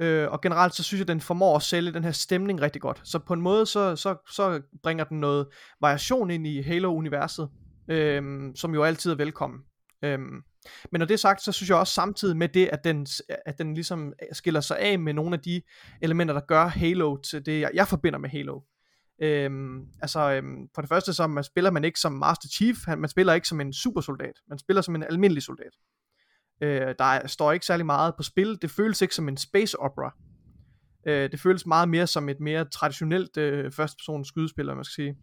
øh, 0.01 0.31
og 0.31 0.41
generelt 0.41 0.75
så 0.75 0.83
synes 0.83 0.99
jeg, 0.99 1.09
den 1.09 1.21
formår 1.21 1.57
at 1.57 1.63
sælge 1.63 1.93
den 1.93 2.05
her 2.05 2.13
stemning 2.13 2.61
rigtig 2.61 2.83
godt, 2.83 3.01
så 3.05 3.19
på 3.19 3.35
en 3.35 3.41
måde 3.41 3.67
så, 3.67 3.97
så, 3.97 4.17
så 4.31 4.63
bringer 4.83 5.05
den 5.05 5.21
noget 5.21 5.47
variation 5.81 6.31
ind 6.31 6.47
i 6.47 6.63
Halo-universet, 6.63 7.49
øh, 7.89 8.51
som 8.55 8.75
jo 8.75 8.83
altid 8.83 9.13
er 9.13 9.17
velkommen. 9.17 9.61
Øh, 10.05 10.19
men 10.93 10.99
når 10.99 11.07
det 11.07 11.15
er 11.15 11.19
sagt, 11.19 11.43
så 11.43 11.53
synes 11.53 11.71
jeg 11.71 11.79
også 11.79 11.93
samtidig 11.93 12.37
med 12.37 12.49
det, 12.49 12.69
at 12.73 12.85
den, 12.85 13.07
at 13.47 13.59
den 13.59 13.75
ligesom 13.75 14.13
skiller 14.33 14.61
sig 14.61 14.79
af 14.79 14.99
med 14.99 15.13
nogle 15.13 15.35
af 15.35 15.41
de 15.41 15.63
elementer, 16.03 16.35
der 16.35 16.41
gør 16.41 16.67
Halo 16.67 17.17
til 17.17 17.47
det, 17.47 17.61
jeg, 17.61 17.71
jeg 17.75 17.89
forbinder 17.89 18.19
med 18.19 18.31
Halo. 18.31 18.61
Øhm, 19.21 19.87
altså, 20.03 20.31
øhm, 20.31 20.69
for 20.75 20.83
det 20.83 20.89
første 20.89 21.13
så 21.13 21.27
man 21.27 21.45
spiller 21.45 21.71
man 21.71 21.85
ikke 21.85 22.01
som 22.01 22.13
Master 22.13 22.49
Chief, 22.49 22.77
han, 22.87 22.99
man 22.99 23.11
spiller 23.11 23.33
ikke 23.33 23.49
som 23.49 23.61
en 23.61 23.73
supersoldat, 23.73 24.35
man 24.49 24.59
spiller 24.59 24.83
som 24.83 24.95
en 24.95 25.03
almindelig 25.03 25.43
soldat. 25.43 25.73
Øh, 26.61 26.95
der 26.99 27.05
er, 27.05 27.27
står 27.27 27.53
ikke 27.53 27.67
særlig 27.67 27.87
meget 27.87 28.15
på 28.17 28.23
spil, 28.23 28.59
det 28.63 28.71
føles 28.71 29.03
ikke 29.03 29.15
som 29.15 29.29
en 29.29 29.37
space 29.37 29.81
opera. 29.81 30.15
Øh, 31.07 31.31
det 31.31 31.41
føles 31.41 31.67
meget 31.67 31.89
mere 31.89 32.07
som 32.07 32.29
et 32.29 32.41
mere 32.41 32.65
traditionelt 32.65 33.37
øh, 33.37 33.73
førstepersons 33.73 34.29
skydespil, 34.29 34.67
man 34.67 34.85
skal 34.85 35.05
sige. 35.05 35.17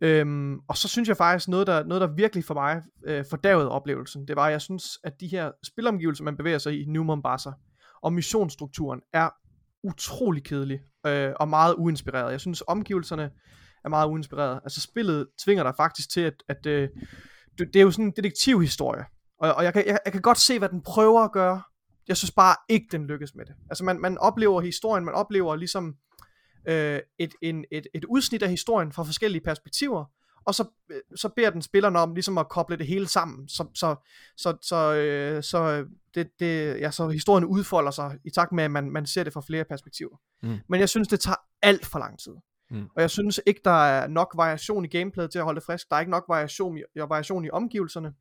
Øhm, 0.00 0.58
og 0.68 0.76
så 0.76 0.88
synes 0.88 1.08
jeg 1.08 1.16
faktisk, 1.16 1.48
noget 1.48 1.66
der, 1.66 1.84
noget 1.84 2.00
der 2.00 2.14
virkelig 2.14 2.44
for 2.44 2.54
mig 2.54 2.82
øh, 3.06 3.24
fordavede 3.30 3.70
oplevelsen, 3.70 4.28
det 4.28 4.36
var, 4.36 4.46
at 4.46 4.52
jeg 4.52 4.60
synes, 4.60 4.98
at 5.04 5.20
de 5.20 5.28
her 5.28 5.50
spilomgivelser, 5.64 6.24
man 6.24 6.36
bevæger 6.36 6.58
sig 6.58 6.80
i, 6.80 6.84
New 6.84 7.04
Mombasa, 7.04 7.50
og 8.02 8.12
missionsstrukturen 8.12 9.00
er 9.12 9.30
utrolig 9.86 10.44
kedelig 10.44 10.80
øh, 11.06 11.32
og 11.40 11.48
meget 11.48 11.74
uinspireret. 11.78 12.32
Jeg 12.32 12.40
synes, 12.40 12.62
omgivelserne 12.66 13.30
er 13.84 13.88
meget 13.88 14.08
uinspireret. 14.08 14.60
Altså 14.64 14.80
spillet 14.80 15.26
tvinger 15.44 15.64
dig 15.64 15.74
faktisk 15.76 16.10
til, 16.10 16.20
at, 16.20 16.42
at 16.48 16.66
øh, 16.66 16.88
det, 17.58 17.68
det 17.74 17.76
er 17.76 17.82
jo 17.82 17.90
sådan 17.90 18.04
en 18.04 18.12
detektivhistorie, 18.16 19.04
og, 19.40 19.54
og 19.54 19.64
jeg, 19.64 19.72
kan, 19.72 19.86
jeg, 19.86 19.98
jeg 20.04 20.12
kan 20.12 20.22
godt 20.22 20.38
se, 20.38 20.58
hvad 20.58 20.68
den 20.68 20.82
prøver 20.82 21.20
at 21.20 21.32
gøre. 21.32 21.62
Jeg 22.08 22.16
synes 22.16 22.30
bare 22.30 22.56
ikke, 22.68 22.86
den 22.92 23.06
lykkes 23.06 23.34
med 23.34 23.46
det. 23.46 23.54
Altså 23.70 23.84
man, 23.84 24.00
man 24.00 24.18
oplever 24.18 24.60
historien, 24.60 25.04
man 25.04 25.14
oplever 25.14 25.56
ligesom 25.56 25.94
øh, 26.68 27.00
et, 27.18 27.34
en, 27.42 27.64
et, 27.72 27.86
et 27.94 28.04
udsnit 28.04 28.42
af 28.42 28.50
historien 28.50 28.92
fra 28.92 29.02
forskellige 29.02 29.42
perspektiver, 29.44 30.04
og 30.46 30.54
så, 30.54 30.64
øh, 30.90 31.00
så 31.16 31.28
beder 31.28 31.50
den 31.50 31.62
spillerne 31.62 31.98
om 31.98 32.14
ligesom 32.14 32.38
at 32.38 32.48
koble 32.48 32.76
det 32.76 32.86
hele 32.86 33.08
sammen, 33.08 33.48
så, 33.48 33.66
så, 33.74 33.96
så, 34.36 34.56
så, 34.62 34.94
øh, 34.94 35.42
så, 35.42 35.86
det, 36.14 36.30
det, 36.40 36.80
ja, 36.80 36.90
så 36.90 37.08
historien 37.08 37.44
udfolder 37.44 37.90
sig 37.90 38.18
i 38.24 38.30
takt 38.30 38.52
med, 38.52 38.64
at 38.64 38.70
man, 38.70 38.90
man 38.90 39.06
ser 39.06 39.24
det 39.24 39.32
fra 39.32 39.42
flere 39.46 39.64
perspektiver. 39.64 40.16
Mm. 40.42 40.58
Men 40.68 40.80
jeg 40.80 40.88
synes, 40.88 41.08
det 41.08 41.20
tager 41.20 41.36
alt 41.62 41.86
for 41.86 41.98
lang 41.98 42.18
tid. 42.18 42.32
Mm. 42.70 42.88
Og 42.96 43.02
jeg 43.02 43.10
synes 43.10 43.40
ikke, 43.46 43.60
der 43.64 43.84
er 43.84 44.06
nok 44.06 44.32
variation 44.36 44.84
i 44.84 44.88
gameplayet 44.88 45.30
til 45.30 45.38
at 45.38 45.44
holde 45.44 45.60
det 45.60 45.66
frisk. 45.66 45.90
Der 45.90 45.96
er 45.96 46.00
ikke 46.00 46.10
nok 46.10 46.24
variation 46.28 46.78
i, 46.78 46.82
variation 46.96 47.44
i 47.44 47.50
omgivelserne. 47.50 48.12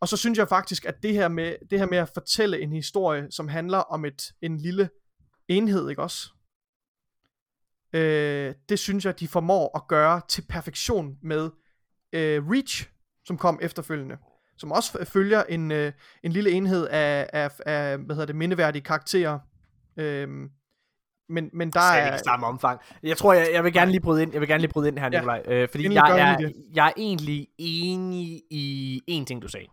Og 0.00 0.08
så 0.08 0.16
synes 0.16 0.38
jeg 0.38 0.48
faktisk, 0.48 0.84
at 0.84 1.02
det 1.02 1.12
her 1.12 1.28
med, 1.28 1.54
det 1.70 1.78
her 1.78 1.86
med 1.86 1.98
at 1.98 2.10
fortælle 2.14 2.60
en 2.60 2.72
historie, 2.72 3.26
som 3.30 3.48
handler 3.48 3.78
om 3.78 4.04
et, 4.04 4.32
en 4.42 4.56
lille 4.56 4.88
enhed, 5.48 5.90
ikke 5.90 6.02
også? 6.02 6.28
Øh, 7.94 8.54
det 8.68 8.78
synes 8.78 9.04
jeg, 9.04 9.20
de 9.20 9.28
formår 9.28 9.76
at 9.76 9.88
gøre 9.88 10.20
til 10.28 10.44
perfektion 10.48 11.16
med 11.22 11.50
øh, 12.12 12.48
Reach, 12.50 12.88
som 13.24 13.38
kom 13.38 13.58
efterfølgende. 13.62 14.16
Som 14.58 14.72
også 14.72 15.04
følger 15.04 15.42
en, 15.42 15.72
øh, 15.72 15.92
en 16.22 16.32
lille 16.32 16.50
enhed 16.50 16.86
af, 16.86 17.30
af, 17.32 17.50
af 17.66 17.98
hvad 17.98 18.16
hedder 18.16 18.26
det, 18.26 18.36
mindeværdige 18.36 18.82
karakterer. 18.82 19.38
Øh, 19.96 20.28
men, 21.28 21.50
men 21.52 21.70
der 21.70 21.80
Slet 21.80 22.02
er... 22.02 22.06
ikke 22.06 22.16
i 22.16 22.24
samme 22.24 22.46
omfang. 22.46 22.80
Jeg 23.02 23.16
tror, 23.16 23.32
jeg, 23.32 23.48
jeg 23.52 23.64
vil 23.64 23.72
gerne 23.72 23.90
lige 23.90 24.00
bryde 24.00 24.22
ind, 24.22 24.32
jeg 24.32 24.40
vil 24.40 24.48
gerne 24.48 24.60
lige 24.60 24.72
bryde 24.72 24.88
ind 24.88 24.98
her, 24.98 25.08
Ja. 25.12 25.18
Nikolaj. 25.18 25.42
Øh, 25.46 25.68
fordi 25.68 25.94
jeg 25.94 26.20
er, 26.20 26.50
jeg 26.74 26.86
er 26.86 26.92
egentlig 26.96 27.48
enig 27.58 28.42
i 28.50 29.00
en 29.06 29.26
ting, 29.26 29.42
du 29.42 29.48
sagde. 29.48 29.66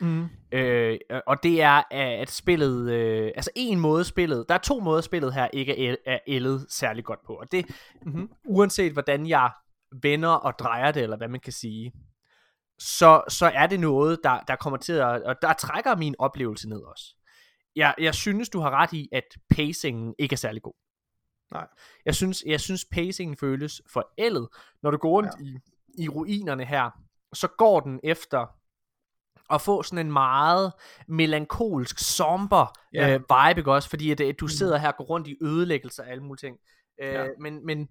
Mm, 0.00 0.28
Øh, 0.52 0.98
og 1.26 1.42
det 1.42 1.62
er, 1.62 1.82
at 1.90 2.30
spillet, 2.30 2.92
øh, 2.92 3.32
altså 3.36 3.50
en 3.56 3.80
måde 3.80 4.04
spillet, 4.04 4.44
der 4.48 4.54
er 4.54 4.58
to 4.58 4.80
måder 4.80 5.00
spillet 5.00 5.34
her 5.34 5.48
ikke 5.52 5.86
er, 5.86 5.96
er 6.06 6.18
ældet 6.26 6.66
særlig 6.68 7.04
godt 7.04 7.20
på, 7.26 7.34
og 7.34 7.52
det, 7.52 7.66
mm-hmm. 8.02 8.30
uanset 8.44 8.92
hvordan 8.92 9.26
jeg 9.26 9.50
vender 10.02 10.28
og 10.28 10.58
drejer 10.58 10.92
det, 10.92 11.02
eller 11.02 11.16
hvad 11.16 11.28
man 11.28 11.40
kan 11.40 11.52
sige, 11.52 11.92
så, 12.78 13.22
så 13.28 13.46
er 13.46 13.66
det 13.66 13.80
noget, 13.80 14.20
der, 14.24 14.40
der 14.40 14.56
kommer 14.56 14.76
til 14.76 14.92
at, 14.92 15.22
og 15.22 15.36
der 15.42 15.52
trækker 15.52 15.96
min 15.96 16.14
oplevelse 16.18 16.68
ned 16.68 16.80
også. 16.80 17.14
Jeg, 17.76 17.94
jeg 17.98 18.14
synes, 18.14 18.48
du 18.48 18.60
har 18.60 18.70
ret 18.70 18.92
i, 18.92 19.08
at 19.12 19.24
pacingen 19.50 20.14
ikke 20.18 20.32
er 20.32 20.36
særlig 20.36 20.62
god. 20.62 20.74
Nej. 21.52 21.66
Jeg 22.06 22.14
synes, 22.14 22.44
jeg 22.46 22.60
synes 22.60 22.84
pacingen 22.92 23.36
føles 23.36 23.82
forældet. 23.92 24.48
Når 24.82 24.90
du 24.90 24.96
går 24.96 25.10
rundt 25.10 25.30
ja. 25.40 25.44
i, 25.44 25.58
i 26.04 26.08
ruinerne 26.08 26.64
her, 26.64 26.90
så 27.32 27.48
går 27.58 27.80
den 27.80 28.00
efter 28.04 28.46
at 29.52 29.60
få 29.60 29.82
sådan 29.82 30.06
en 30.06 30.12
meget 30.12 30.72
melankolsk, 31.08 31.98
somber 31.98 32.66
ja. 32.94 33.14
øh, 33.14 33.20
vibe, 33.20 33.60
ikke 33.60 33.72
også? 33.72 33.88
Fordi 33.88 34.10
at, 34.10 34.20
at 34.20 34.40
du 34.40 34.46
sidder 34.48 34.78
her 34.78 34.88
og 34.88 34.94
går 34.96 35.04
rundt 35.04 35.28
i 35.28 35.36
ødelæggelse 35.42 36.02
af 36.02 36.10
alle 36.10 36.22
mulige 36.22 36.48
ting. 36.48 36.56
Øh, 37.02 37.14
Ja. 37.14 37.26
Men, 37.40 37.66
men, 37.66 37.88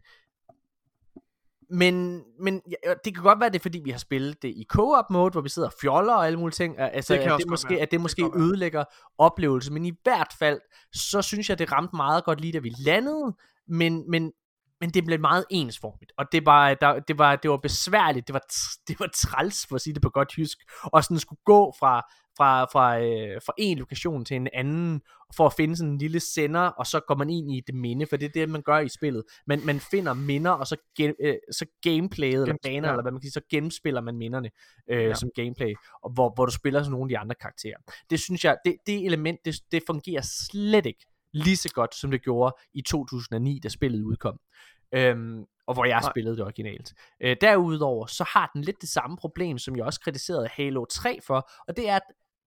men, 1.71 2.23
men 2.39 2.61
ja, 2.85 2.93
det 3.05 3.13
kan 3.15 3.23
godt 3.23 3.39
være, 3.39 3.49
det 3.49 3.55
er 3.55 3.61
fordi, 3.61 3.79
vi 3.83 3.89
har 3.91 3.97
spillet 3.97 4.41
det 4.41 4.49
i 4.49 4.65
co-op 4.69 5.09
mode, 5.09 5.31
hvor 5.31 5.41
vi 5.41 5.49
sidder 5.49 5.67
og 5.67 5.73
fjoller 5.81 6.13
og 6.13 6.27
alle 6.27 6.39
mulige 6.39 6.53
ting. 6.55 6.79
Altså, 6.79 7.13
Det 7.13 7.21
kan 7.21 7.27
at 7.29 7.33
også 7.33 7.43
det 7.43 7.49
måske, 7.49 7.69
være. 7.69 7.79
at 7.79 7.87
det 7.87 7.91
Det 7.91 8.01
måske 8.01 8.21
være. 8.23 8.31
ødelægger 8.41 8.83
oplevelsen. 9.17 9.73
Men 9.73 9.85
i 9.85 9.93
hvert 10.03 10.33
fald, 10.39 10.59
så 10.93 11.21
synes 11.21 11.49
jeg, 11.49 11.59
det 11.59 11.71
ramte 11.71 11.95
meget 11.95 12.23
godt 12.23 12.41
lige 12.41 12.53
da 12.53 12.59
vi 12.59 12.73
landede. 12.79 13.35
Men, 13.67 14.11
men, 14.11 14.31
men 14.81 14.89
det 14.89 15.05
blev 15.05 15.19
meget 15.19 15.45
ensformigt. 15.49 16.11
Og 16.17 16.25
det 16.31 16.45
var, 16.45 16.73
der, 16.73 16.99
det 16.99 17.17
var, 17.17 17.35
det 17.35 17.51
var 17.51 17.57
besværligt. 17.57 18.27
Det 18.27 18.33
var, 18.33 18.45
det 18.87 18.99
var 18.99 19.09
træls, 19.15 19.65
for 19.67 19.75
at 19.75 19.81
sige 19.81 19.93
det 19.93 20.01
på 20.01 20.09
godt 20.09 20.37
jysk. 20.37 20.57
Og 20.83 21.03
sådan 21.03 21.19
skulle 21.19 21.41
gå 21.45 21.73
fra, 21.79 22.01
fra, 22.37 22.65
fra, 22.65 22.99
øh, 22.99 23.41
fra 23.45 23.53
en 23.57 23.77
lokation 23.77 24.25
til 24.25 24.35
en 24.35 24.47
anden, 24.53 25.01
for 25.35 25.45
at 25.45 25.53
finde 25.53 25.75
sådan 25.77 25.91
en 25.91 25.97
lille 25.97 26.19
sender, 26.19 26.59
og 26.61 26.85
så 26.87 26.99
går 26.99 27.15
man 27.15 27.29
ind 27.29 27.51
i 27.51 27.61
det 27.67 27.75
minde, 27.75 28.05
for 28.05 28.17
det 28.17 28.25
er 28.25 28.29
det, 28.29 28.49
man 28.49 28.61
gør 28.61 28.79
i 28.79 28.89
spillet. 28.89 29.23
Man, 29.47 29.65
man 29.65 29.79
finder 29.79 30.13
minder, 30.13 30.51
og 30.51 30.67
så, 30.67 30.75
gen, 30.97 31.13
øh, 31.19 31.35
så 31.51 31.65
gameplayet, 31.81 32.41
eller 32.41 32.55
baner, 32.63 32.87
ja. 32.87 32.93
eller 32.93 33.01
hvad 33.01 33.11
man 33.11 33.21
kan 33.21 33.31
sige, 33.31 33.31
så 33.31 33.41
genspiller 33.49 34.01
man 34.01 34.17
minderne 34.17 34.49
øh, 34.89 35.03
Ja. 35.03 35.13
som 35.13 35.29
gameplay, 35.35 35.73
og 36.03 36.11
hvor, 36.13 36.33
hvor 36.35 36.45
du 36.45 36.51
spiller 36.51 36.83
som 36.83 36.91
nogle 36.91 37.05
af 37.05 37.09
de 37.09 37.17
andre 37.17 37.35
karakterer. 37.35 37.77
Det 38.09 38.19
synes 38.19 38.45
jeg, 38.45 38.57
det, 38.65 38.75
det 38.87 39.05
element, 39.05 39.39
det, 39.45 39.55
det 39.71 39.83
fungerer 39.87 40.21
slet 40.49 40.85
ikke 40.85 41.05
lige 41.33 41.57
så 41.57 41.69
godt, 41.73 41.95
som 41.95 42.11
det 42.11 42.23
gjorde 42.23 42.55
i 42.73 42.81
2009, 42.81 43.59
da 43.63 43.69
spillet 43.69 44.03
udkom. 44.03 44.39
Øhm, 44.91 45.45
og 45.67 45.73
hvor 45.73 45.85
jeg 45.85 46.01
Nej. 46.01 46.11
spillede 46.11 46.35
det 46.35 46.43
originalt. 46.43 46.93
Øh, 47.21 47.37
derudover, 47.41 48.05
så 48.05 48.23
har 48.33 48.51
den 48.53 48.61
lidt 48.61 48.81
det 48.81 48.89
samme 48.89 49.17
problem, 49.17 49.57
som 49.57 49.75
jeg 49.75 49.85
også 49.85 49.99
kritiserede 49.99 50.47
Halo 50.47 50.85
3 50.85 51.19
for, 51.23 51.49
og 51.67 51.77
det 51.77 51.89
er, 51.89 51.95
at 51.95 52.01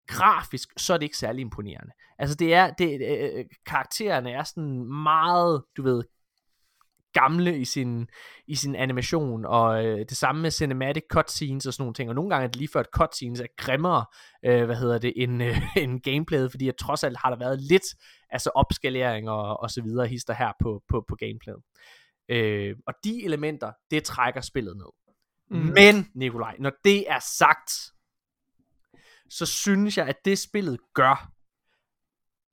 grafisk, 0.08 0.68
så 0.76 0.94
er 0.94 0.98
det 0.98 1.04
ikke 1.04 1.16
særlig 1.16 1.40
imponerende. 1.40 1.92
Altså 2.18 2.36
det 2.36 2.54
er, 2.54 2.70
det, 2.70 3.00
øh, 3.08 3.44
karaktererne 3.66 4.30
er 4.30 4.42
sådan 4.42 4.84
meget, 5.02 5.64
du 5.76 5.82
ved, 5.82 6.04
gamle 7.12 7.58
i 7.58 7.64
sin, 7.64 8.08
i 8.46 8.54
sin 8.54 8.74
animation, 8.74 9.44
og 9.44 9.84
øh, 9.84 9.98
det 9.98 10.16
samme 10.16 10.42
med 10.42 10.50
cinematic 10.50 11.02
cutscenes 11.12 11.66
og 11.66 11.74
sådan 11.74 11.82
nogle 11.82 11.94
ting, 11.94 12.08
og 12.08 12.14
nogle 12.14 12.30
gange 12.30 12.44
er 12.44 12.48
det 12.48 12.56
lige 12.56 12.68
før, 12.72 12.80
at 12.80 12.88
cutscenes 12.92 13.40
er 13.40 13.46
grimmere, 13.56 14.04
øh, 14.44 14.64
hvad 14.64 14.76
hedder 14.76 14.98
det, 14.98 15.12
end, 15.16 15.42
øh, 15.42 15.76
end 15.82 16.00
gameplayet, 16.00 16.50
fordi 16.50 16.68
at 16.68 16.76
trods 16.76 17.04
alt 17.04 17.18
har 17.18 17.30
der 17.30 17.38
været 17.38 17.60
lidt, 17.60 17.84
altså 18.30 18.50
opskalering 18.54 19.30
og, 19.30 19.60
og 19.60 19.70
så 19.70 19.82
videre, 19.82 20.06
hister 20.06 20.34
her 20.34 20.52
på, 20.62 20.82
på, 20.88 21.04
på 21.08 21.16
gameplayet. 21.16 21.62
Øh, 22.28 22.76
og 22.86 22.94
de 23.04 23.24
elementer, 23.24 23.72
det 23.90 24.04
trækker 24.04 24.40
spillet 24.40 24.76
ned. 24.76 24.92
Mm. 25.50 25.72
Men, 25.74 26.10
Nikolaj, 26.14 26.56
når 26.58 26.72
det 26.84 27.10
er 27.10 27.18
sagt, 27.38 27.70
så 29.30 29.46
synes 29.46 29.98
jeg, 29.98 30.06
at 30.08 30.16
det 30.24 30.38
spillet 30.38 30.78
gør, 30.94 31.30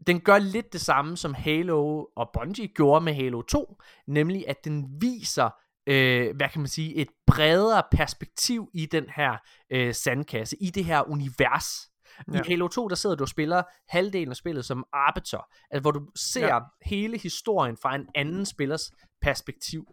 den 0.07 0.21
gør 0.21 0.37
lidt 0.37 0.73
det 0.73 0.81
samme, 0.81 1.17
som 1.17 1.33
Halo 1.33 2.05
og 2.15 2.29
Bungie 2.33 2.67
gjorde 2.67 3.05
med 3.05 3.13
Halo 3.13 3.41
2, 3.41 3.81
nemlig 4.07 4.45
at 4.47 4.65
den 4.65 4.85
viser, 5.01 5.49
øh, 5.87 6.35
hvad 6.35 6.49
kan 6.49 6.61
man 6.61 6.67
sige, 6.67 6.95
et 6.95 7.07
bredere 7.27 7.83
perspektiv 7.91 8.69
i 8.73 8.85
den 8.85 9.05
her 9.15 9.37
øh, 9.69 9.93
sandkasse, 9.93 10.57
i 10.61 10.69
det 10.69 10.85
her 10.85 11.09
univers. 11.09 11.89
Ja. 12.33 12.39
I 12.39 12.41
Halo 12.47 12.67
2, 12.67 12.87
der 12.87 12.95
sidder 12.95 13.15
du 13.15 13.23
og 13.23 13.29
spiller 13.29 13.63
halvdelen 13.87 14.29
af 14.29 14.35
spillet 14.35 14.65
som 14.65 14.85
arbiter, 14.93 15.47
altså 15.71 15.81
hvor 15.81 15.91
du 15.91 16.07
ser. 16.15 16.47
Ja. 16.47 16.59
hele 16.85 17.17
historien 17.17 17.77
fra 17.77 17.95
en 17.95 18.07
anden 18.15 18.45
spillers 18.45 18.91
perspektiv. 19.21 19.85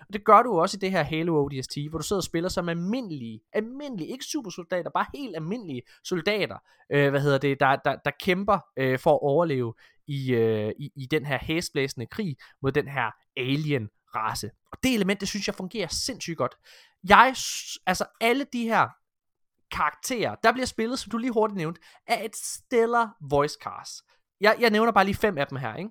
Og 0.00 0.12
det 0.12 0.24
gør 0.24 0.42
du 0.42 0.60
også 0.60 0.76
i 0.76 0.80
det 0.80 0.90
her 0.90 1.02
Halo 1.02 1.44
ODST, 1.44 1.78
hvor 1.90 1.98
du 1.98 2.04
sidder 2.04 2.20
og 2.20 2.24
spiller 2.24 2.48
som 2.48 2.68
almindelige, 2.68 3.40
almindelige, 3.52 4.08
ikke 4.08 4.24
supersoldater, 4.24 4.90
bare 4.90 5.06
helt 5.14 5.36
almindelige 5.36 5.82
soldater, 6.04 6.58
øh, 6.92 7.10
hvad 7.10 7.20
hedder 7.20 7.38
det, 7.38 7.60
der, 7.60 7.76
der, 7.76 7.96
der 8.04 8.10
kæmper 8.20 8.58
øh, 8.76 8.98
for 8.98 9.12
at 9.12 9.22
overleve 9.22 9.74
i, 10.06 10.32
øh, 10.32 10.72
i, 10.78 10.90
i 10.96 11.06
den 11.06 11.26
her 11.26 11.38
hæsblæsende 11.42 12.06
krig 12.06 12.36
mod 12.62 12.72
den 12.72 12.88
her 12.88 13.10
alien 13.36 13.88
race. 14.14 14.50
Og 14.72 14.78
det 14.82 14.94
element, 14.94 15.20
det 15.20 15.28
synes 15.28 15.46
jeg 15.46 15.54
fungerer 15.54 15.88
sindssygt 15.88 16.38
godt. 16.38 16.54
Jeg, 17.08 17.34
altså 17.86 18.04
alle 18.20 18.46
de 18.52 18.64
her 18.64 18.88
karakterer, 19.70 20.34
der 20.34 20.52
bliver 20.52 20.66
spillet, 20.66 20.98
som 20.98 21.10
du 21.10 21.18
lige 21.18 21.32
hurtigt 21.32 21.56
nævnte, 21.56 21.80
af 22.06 22.24
et 22.24 22.36
stellar 22.36 23.16
voice 23.30 23.58
cast. 23.62 24.02
Jeg, 24.40 24.56
jeg 24.60 24.70
nævner 24.70 24.92
bare 24.92 25.04
lige 25.04 25.14
fem 25.14 25.38
af 25.38 25.46
dem 25.46 25.58
her, 25.58 25.76
ikke? 25.76 25.90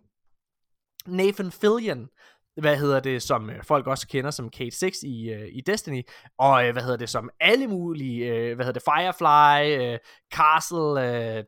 Nathan 1.08 1.52
Fillion, 1.52 2.10
hvad 2.60 2.78
hedder 2.78 3.00
det, 3.00 3.22
som 3.22 3.50
øh, 3.50 3.64
folk 3.64 3.88
også 3.88 4.08
kender 4.08 4.32
som 4.32 4.50
Kate 4.50 4.78
6 4.78 4.98
i, 5.04 5.30
øh, 5.30 5.48
i 5.52 5.62
Destiny, 5.62 6.02
og 6.38 6.66
øh, 6.66 6.72
hvad 6.72 6.84
hedder 6.84 6.98
det, 6.98 7.10
som 7.10 7.30
alle 7.40 7.68
mulige, 7.68 8.26
øh, 8.26 8.56
hvad 8.56 8.66
hedder 8.66 8.80
det, 8.80 8.84
Firefly, 8.84 9.94
øh, 9.94 10.00
Castle, 10.34 11.38
øh, 11.38 11.44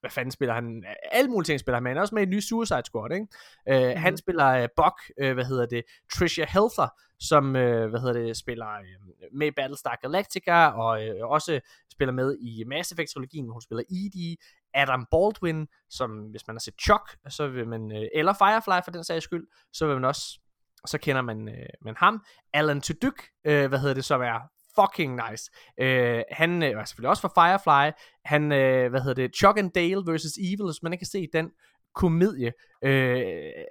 hvad 0.00 0.10
fanden 0.10 0.30
spiller 0.30 0.54
han, 0.54 0.84
alle 1.12 1.30
mulige 1.30 1.46
ting 1.46 1.60
spiller 1.60 1.76
han 1.76 1.82
med, 1.82 1.90
han 1.90 1.96
er 1.96 2.00
også 2.00 2.14
med 2.14 2.22
i 2.22 2.26
en 2.26 2.30
ny 2.30 2.40
Suicide 2.40 2.82
Squad, 2.84 3.12
ikke? 3.12 3.26
Øh, 3.68 3.88
mm-hmm. 3.88 4.02
Han 4.02 4.16
spiller 4.16 4.46
øh, 4.46 4.68
Buck, 4.76 4.96
øh, 5.20 5.34
hvad 5.34 5.44
hedder 5.44 5.66
det, 5.66 5.82
Tricia 6.14 6.46
Helfer, 6.48 6.88
som, 7.20 7.56
øh, 7.56 7.90
hvad 7.90 8.00
hedder 8.00 8.12
det, 8.12 8.36
spiller 8.36 8.66
øh, 8.66 9.28
med 9.32 9.46
i 9.46 9.50
Battlestar 9.50 9.98
Galactica, 10.02 10.66
og 10.66 11.06
øh, 11.06 11.14
også 11.22 11.60
spiller 11.92 12.12
med 12.12 12.36
i 12.40 12.64
Mass 12.64 12.92
Effect-trilogien, 12.92 13.44
hvor 13.44 13.52
hun 13.52 13.62
spiller 13.62 13.84
Edie, 13.90 14.36
Adam 14.74 15.06
Baldwin, 15.10 15.68
som 15.90 16.10
hvis 16.10 16.46
man 16.46 16.56
har 16.56 16.60
set 16.60 16.74
Chuck, 16.80 17.16
så 17.28 17.48
vil 17.48 17.68
man, 17.68 17.92
øh, 17.92 18.08
eller 18.14 18.32
Firefly 18.32 18.84
for 18.84 18.90
den 18.90 19.04
sags 19.04 19.24
skyld, 19.24 19.46
så 19.72 19.86
vil 19.86 19.94
man 19.94 20.04
også, 20.04 20.40
så 20.86 20.98
kender 20.98 21.22
man, 21.22 21.48
øh, 21.48 21.66
man 21.82 21.94
ham. 21.96 22.24
Alan 22.52 22.80
Tudyk, 22.80 23.22
øh, 23.44 23.68
hvad 23.68 23.78
hedder 23.78 23.94
det, 23.94 24.04
som 24.04 24.22
er 24.22 24.40
fucking 24.80 25.20
nice. 25.30 25.50
Øh, 25.80 26.22
han 26.30 26.62
øh, 26.62 26.68
er 26.68 26.84
selvfølgelig 26.84 27.10
også 27.10 27.22
fra 27.22 27.48
Firefly. 27.48 27.92
Han, 28.24 28.52
øh, 28.52 28.90
hvad 28.90 29.00
hedder 29.00 29.22
det, 29.22 29.36
Chuck 29.36 29.58
and 29.58 29.70
Dale 29.70 30.02
vs. 30.06 30.38
Evil, 30.38 30.64
hvis 30.64 30.82
man 30.82 30.92
ikke 30.92 31.00
kan 31.00 31.06
se 31.06 31.28
den 31.32 31.50
komedie. 31.94 32.52
Øh, 32.84 33.24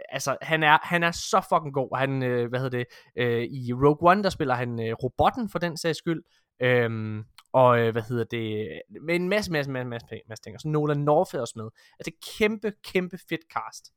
altså, 0.10 0.38
han 0.42 0.64
er, 0.64 0.78
han 0.82 1.04
er 1.04 1.12
så 1.12 1.46
fucking 1.50 1.74
god. 1.74 1.98
Han, 1.98 2.24
øh, 2.24 2.50
hvad 2.50 2.60
hedder 2.60 2.78
det, 2.78 2.88
øh, 3.16 3.44
i 3.44 3.74
Rogue 3.74 4.12
One, 4.12 4.24
der 4.24 4.30
spiller 4.30 4.56
han 4.56 4.88
øh, 4.88 4.94
robotten 4.94 5.50
for 5.50 5.60
den 5.60 5.78
sags 5.78 5.98
skyld. 5.98 6.24
Øhm, 6.62 7.24
og 7.54 7.80
øh, 7.80 7.92
hvad 7.92 8.02
hedder 8.02 8.24
det, 8.24 8.82
med 9.02 9.16
en 9.16 9.30
masse, 9.30 9.52
masse, 9.52 9.72
masse, 9.72 9.88
masse, 9.88 10.08
masse 10.30 10.44
ting. 10.44 10.56
Og 10.56 10.62
så 10.62 10.68
Nolan 10.68 10.98
North 10.98 11.36
er 11.36 11.42
også 11.42 11.54
med. 11.56 11.70
Altså 12.00 12.12
kæmpe, 12.38 12.74
kæmpe 12.84 13.18
fedt 13.30 13.42
cast. 13.54 13.92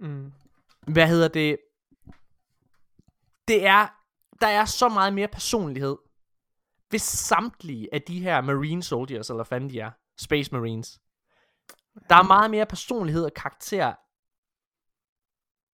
Mm. 0.00 0.32
Hvad 0.86 1.08
hedder 1.08 1.28
det? 1.28 1.56
Det 3.48 3.66
er, 3.66 3.88
der 4.40 4.46
er 4.46 4.64
så 4.64 4.88
meget 4.88 5.14
mere 5.14 5.28
personlighed 5.28 5.96
ved 6.90 6.98
samtlige 6.98 7.88
af 7.92 8.02
de 8.02 8.20
her 8.20 8.40
Marine 8.40 8.82
Soldiers, 8.82 9.30
eller 9.30 9.36
hvad 9.36 9.44
fanden 9.44 9.70
de 9.70 9.80
er, 9.80 9.90
Space 10.18 10.52
Marines. 10.52 11.00
Der 12.08 12.16
er 12.16 12.22
meget 12.22 12.50
mere 12.50 12.66
personlighed 12.66 13.24
og 13.24 13.34
karakter, 13.34 13.94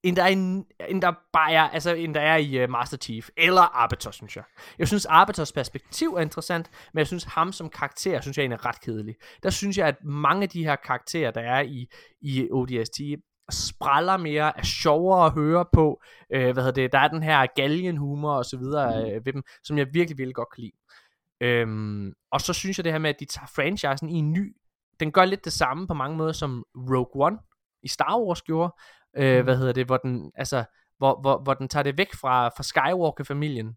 end 0.02 0.16
der 0.16 0.22
er, 0.22 0.26
en, 0.28 0.66
end 0.88 1.02
der 1.02 1.12
bare 1.32 1.52
er, 1.52 1.62
altså, 1.62 1.94
end 1.94 2.14
der 2.14 2.20
er 2.20 2.36
i 2.36 2.64
uh, 2.64 2.70
Master 2.70 2.96
Chief, 2.96 3.28
eller 3.36 3.62
Arbiter, 3.62 4.10
synes 4.10 4.36
jeg. 4.36 4.44
Jeg 4.78 4.88
synes, 4.88 5.06
Arbiters 5.06 5.52
perspektiv 5.52 6.14
er 6.14 6.20
interessant, 6.20 6.70
men 6.92 6.98
jeg 6.98 7.06
synes, 7.06 7.24
ham 7.24 7.52
som 7.52 7.70
karakter, 7.70 8.20
synes 8.20 8.36
jeg 8.36 8.42
egentlig 8.42 8.56
er 8.56 8.66
ret 8.66 8.80
kedelig. 8.80 9.14
Der 9.42 9.50
synes 9.50 9.78
jeg, 9.78 9.88
at 9.88 10.04
mange 10.04 10.42
af 10.42 10.48
de 10.48 10.64
her 10.64 10.76
karakterer, 10.76 11.30
der 11.30 11.40
er 11.40 11.60
i, 11.60 11.86
i 12.20 12.48
ODST, 12.50 13.00
spræller 13.50 14.16
mere, 14.16 14.58
er 14.58 14.62
sjovere 14.62 15.26
at 15.26 15.32
høre 15.32 15.64
på. 15.72 16.02
Øh, 16.32 16.52
hvad 16.52 16.62
hedder 16.62 16.82
det? 16.82 16.92
Der 16.92 16.98
er 16.98 17.08
den 17.08 17.22
her 17.22 17.46
galgenhumor 17.56 18.32
og 18.32 18.44
så 18.44 18.56
videre 18.56 19.12
øh, 19.12 19.26
ved 19.26 19.32
dem, 19.32 19.42
som 19.64 19.78
jeg 19.78 19.86
virkelig, 19.92 20.18
virkelig 20.18 20.34
godt 20.34 20.48
kan 20.54 20.62
lide. 20.62 20.76
Øhm, 21.40 22.12
og 22.30 22.40
så 22.40 22.52
synes 22.52 22.78
jeg 22.78 22.84
det 22.84 22.92
her 22.92 22.98
med, 22.98 23.10
at 23.10 23.20
de 23.20 23.24
tager 23.24 23.46
franchisen 23.46 24.08
i 24.08 24.14
en 24.14 24.32
ny, 24.32 24.56
den 25.00 25.12
gør 25.12 25.24
lidt 25.24 25.44
det 25.44 25.52
samme 25.52 25.86
på 25.86 25.94
mange 25.94 26.16
måder, 26.16 26.32
som 26.32 26.64
Rogue 26.74 27.26
One 27.26 27.38
i 27.82 27.88
Star 27.88 28.20
Wars 28.20 28.42
gjorde. 28.42 28.74
Øh, 29.16 29.44
hvad 29.44 29.56
hedder 29.56 29.72
det? 29.72 29.86
Hvor 29.86 29.96
den, 29.96 30.32
altså, 30.34 30.64
hvor, 30.98 31.20
hvor, 31.20 31.42
hvor 31.42 31.54
den 31.54 31.68
tager 31.68 31.82
det 31.82 31.98
væk 31.98 32.14
fra, 32.14 32.48
fra 32.48 32.62
Skywalker-familien, 32.62 33.76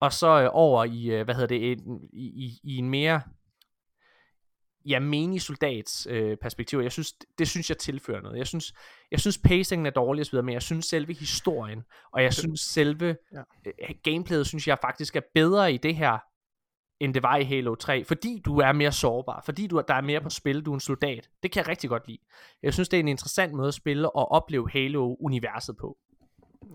og 0.00 0.12
så 0.12 0.42
øh, 0.42 0.48
over 0.52 0.84
i, 0.84 1.10
øh, 1.10 1.24
hvad 1.24 1.34
hedder 1.34 1.48
det, 1.48 1.72
en, 1.72 2.00
i, 2.12 2.26
i, 2.44 2.60
i 2.64 2.76
en 2.76 2.90
mere 2.90 3.20
ja, 4.88 4.98
menig 4.98 5.42
soldats 5.42 6.06
øh, 6.10 6.36
perspektiv. 6.36 6.78
Jeg 6.78 6.92
synes, 6.92 7.12
det 7.38 7.48
synes 7.48 7.70
jeg 7.70 7.78
tilfører 7.78 8.20
noget. 8.20 8.38
Jeg 8.38 8.46
synes, 8.46 8.72
jeg 9.10 9.20
synes 9.20 9.38
pacingen 9.38 9.86
er 9.86 9.90
dårlig 9.90 10.20
og 10.20 10.26
så 10.26 10.32
videre, 10.32 10.44
men 10.44 10.52
jeg 10.52 10.62
synes 10.62 10.86
selve 10.86 11.14
historien, 11.14 11.82
og 12.12 12.22
jeg 12.22 12.34
synes 12.34 12.60
selve 12.60 13.16
Ja. 13.32 13.40
øh, 13.66 13.94
gameplayet, 14.02 14.46
synes 14.46 14.68
jeg 14.68 14.78
faktisk 14.82 15.16
er 15.16 15.20
bedre 15.34 15.72
i 15.72 15.76
det 15.76 15.96
her, 15.96 16.18
end 17.00 17.14
det 17.14 17.22
var 17.22 17.36
i 17.36 17.44
Halo 17.44 17.74
3, 17.74 18.04
fordi 18.04 18.42
du 18.44 18.58
er 18.58 18.72
mere 18.72 18.92
sårbar, 18.92 19.42
fordi 19.44 19.66
du, 19.66 19.82
der 19.88 19.94
er 19.94 20.00
mere 20.00 20.20
på 20.20 20.30
spil, 20.30 20.62
du 20.62 20.70
er 20.70 20.74
en 20.74 20.80
soldat. 20.80 21.28
Det 21.42 21.52
kan 21.52 21.60
jeg 21.60 21.68
rigtig 21.68 21.90
godt 21.90 22.08
lide. 22.08 22.18
Jeg 22.62 22.74
synes, 22.74 22.88
det 22.88 22.96
er 22.96 23.00
en 23.00 23.08
interessant 23.08 23.52
måde 23.52 23.68
at 23.68 23.74
spille 23.74 24.16
og 24.16 24.32
opleve 24.32 24.70
Halo-universet 24.70 25.76
på. 25.76 25.98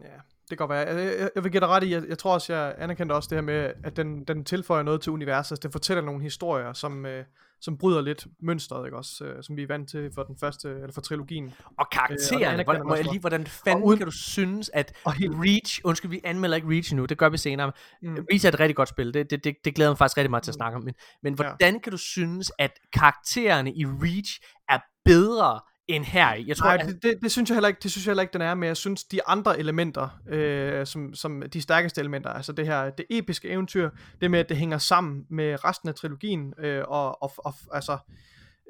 Ja, 0.04 0.18
det 0.50 0.58
kan 0.58 0.68
godt 0.68 0.70
være. 0.70 0.88
Jeg, 0.88 1.20
jeg, 1.20 1.30
jeg 1.36 1.44
vil 1.44 1.52
give 1.52 1.60
dig 1.62 1.68
ret 1.68 1.84
i, 1.84 1.94
jeg, 1.94 2.04
jeg 2.10 2.18
tror 2.18 2.34
også, 2.34 2.54
jeg 2.54 2.76
anerkendte 2.78 3.14
også 3.14 3.28
det 3.30 3.36
her 3.36 3.42
med, 3.42 3.74
at 3.84 3.98
den, 3.98 4.24
den 4.24 4.46
tilføjer 4.46 4.84
noget 4.84 5.02
til 5.02 5.12
universet. 5.12 5.64
Den 5.64 5.72
fortæller 5.72 6.02
nogle 6.04 6.22
historier, 6.24 6.74
som, 6.74 7.06
øh, 7.06 7.26
som 7.62 7.78
bryder 7.78 8.02
lidt 8.02 8.28
mønstret, 8.42 8.86
ikke 8.88 8.98
også, 8.98 9.24
øh, 9.26 9.44
som 9.44 9.58
vi 9.58 9.64
er 9.64 9.68
vant 9.68 9.90
til 9.90 10.10
for 10.16 10.24
den 10.24 10.38
første, 10.40 10.70
eller 10.70 10.92
for 10.94 11.02
trilogien. 11.02 11.46
Og 11.46 11.52
Øh, 11.70 11.74
og 11.78 11.88
karaktererne, 11.92 12.64
hvordan, 12.64 12.88
må 12.88 12.96
jeg 12.96 13.06
lige, 13.06 13.20
hvordan 13.20 13.48
fanden 13.48 13.84
uden- 13.84 13.98
kan 13.98 14.06
du 14.08 14.12
synes, 14.12 14.72
at 14.74 14.94
Og 15.06 15.14
helt- 15.14 15.34
Reach, 15.36 15.82
undskyld, 15.84 16.12
vi 16.12 16.22
anmelder 16.24 16.56
ikke 16.56 16.70
Reach 16.70 16.96
nu, 16.96 17.06
det 17.06 17.18
gør 17.18 17.30
vi 17.30 17.38
senere. 17.38 17.72
Mm. 18.02 18.10
Mm. 18.10 18.26
Reach 18.32 18.46
er 18.46 18.50
et 18.50 18.60
rigtig 18.60 18.76
godt 18.76 18.90
spil, 18.90 19.14
det, 19.14 19.30
det, 19.30 19.44
det, 19.44 19.56
det 19.66 19.76
glæder 19.76 19.92
mig 19.92 19.98
faktisk 19.98 20.18
rigtig 20.18 20.30
meget 20.32 20.44
til 20.44 20.52
at 20.52 20.56
snakke 20.56 20.76
om. 20.78 20.84
Men, 20.84 20.94
men 21.24 21.34
Ja. 21.34 21.36
hvordan 21.44 21.80
kan 21.80 21.92
du 21.92 21.98
synes, 21.98 22.52
at 22.60 22.72
karaktererne 22.94 23.74
i 23.74 23.86
Reach 23.86 24.40
er 24.70 24.80
bedre 25.06 25.60
end 25.96 26.06
her? 26.06 26.34
Jeg 26.34 26.58
tror, 26.58 26.68
Nej, 26.68 26.78
at, 26.82 26.88
det, 26.88 27.04
det, 27.04 27.18
det, 27.22 27.32
synes 27.32 27.50
jeg 27.50 27.56
heller 27.56 27.68
ikke, 27.68 27.80
det 27.84 27.92
synes 27.92 28.06
jeg 28.06 28.12
heller 28.12 28.22
ikke, 28.22 28.34
den 28.34 28.42
er, 28.42 28.56
men 28.56 28.68
jeg 28.68 28.78
synes, 28.78 29.04
de 29.04 29.28
andre 29.28 29.60
elementer, 29.60 30.20
øh, 30.30 30.86
som, 30.86 31.14
som 31.14 31.44
de 31.54 31.62
stærkeste 31.62 32.02
elementer, 32.02 32.30
altså 32.30 32.52
det 32.52 32.66
her, 32.66 32.90
det 32.90 33.06
episke 33.10 33.50
eventyr, 33.50 33.90
det 34.22 34.32
med, 34.32 34.40
at 34.40 34.50
det 34.50 34.58
hænger 34.58 34.78
sammen 34.78 35.26
med 35.30 35.66
resten 35.66 35.90
af 35.90 35.96
trilogien, 35.96 36.54
øh, 36.58 36.84
og, 36.88 37.24
og, 37.24 37.34
og 37.38 37.54
altså, 37.74 37.98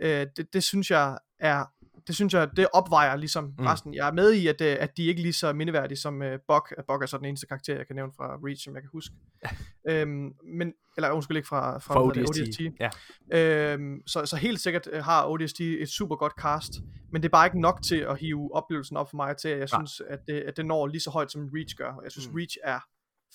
øh, 0.01 0.27
det, 0.37 0.53
det 0.53 0.63
synes 0.63 0.91
jeg 0.91 1.17
er, 1.39 1.65
det 2.07 2.15
synes 2.15 2.33
jeg, 2.33 2.49
det 2.57 2.67
opvejer 2.73 3.15
ligesom 3.15 3.43
Mm. 3.57 3.65
resten. 3.65 3.93
Jeg 3.93 4.07
er 4.07 4.11
med 4.13 4.33
i, 4.33 4.47
at, 4.47 4.61
øh, 4.61 4.77
at 4.79 4.97
de 4.97 5.05
ikke 5.05 5.19
er 5.19 5.23
lige 5.23 5.33
så 5.33 5.53
mindeværdige 5.53 5.97
som 5.97 6.21
øh, 6.21 6.39
Bok. 6.47 6.73
Bok 6.87 7.01
er 7.01 7.05
så 7.05 7.17
den 7.17 7.25
eneste 7.25 7.47
karakter, 7.47 7.75
jeg 7.75 7.87
kan 7.87 7.95
nævne 7.95 8.11
fra 8.17 8.37
Reach, 8.47 8.63
som 8.63 8.73
jeg 8.73 8.81
kan 8.83 8.89
huske. 8.93 9.15
øhm, 9.89 10.33
men, 10.57 10.73
eller 10.97 11.11
undskyld 11.11 11.37
ikke 11.37 11.47
fra, 11.47 11.77
fra, 11.79 11.99
hedder 11.99 12.13
det, 12.13 12.29
ODST. 12.29 12.61
Ja. 13.31 13.73
Øhm, 13.73 14.01
så, 14.07 14.25
så 14.25 14.35
helt 14.35 14.59
sikkert 14.59 14.87
øh, 14.91 15.03
har 15.03 15.27
ODST 15.27 15.59
et 15.61 15.89
super 15.89 16.15
godt 16.15 16.33
cast, 16.39 16.73
men 17.11 17.21
det 17.21 17.27
er 17.27 17.31
bare 17.31 17.45
ikke 17.47 17.61
nok 17.61 17.81
til 17.83 17.95
at 17.97 18.17
hive 18.19 18.55
oplevelsen 18.55 18.97
op 18.97 19.09
for 19.09 19.15
mig 19.15 19.37
til, 19.37 19.47
at 19.49 19.59
jeg 19.59 19.67
Nej. 19.71 19.79
synes, 19.85 20.01
at 20.09 20.19
det, 20.27 20.33
at 20.41 20.57
det 20.57 20.65
når 20.65 20.87
lige 20.87 21.01
så 21.01 21.09
højt 21.09 21.31
som 21.31 21.49
Reach 21.53 21.75
gør. 21.75 21.91
Og 21.93 22.03
jeg 22.03 22.11
synes, 22.11 22.27
Mm. 22.29 22.35
Reach 22.35 22.57
er 22.63 22.79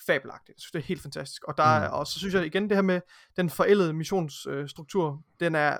fabelagtigt. 0.07 0.49
Jeg 0.49 0.61
synes, 0.61 0.73
det 0.73 0.79
er 0.79 0.85
helt 0.85 1.03
fantastisk. 1.03 1.45
Og, 1.45 1.57
der 1.57 1.63
er, 1.63 1.89
Mm. 1.89 1.95
og 1.95 2.07
så 2.07 2.19
synes 2.19 2.35
jeg 2.35 2.47
igen, 2.47 2.69
det 2.69 2.77
her 2.77 2.83
med 2.83 3.01
den 3.37 3.51
forældede 3.51 3.93
missionsstruktur, 3.93 5.23
den 5.41 5.55
er 5.55 5.77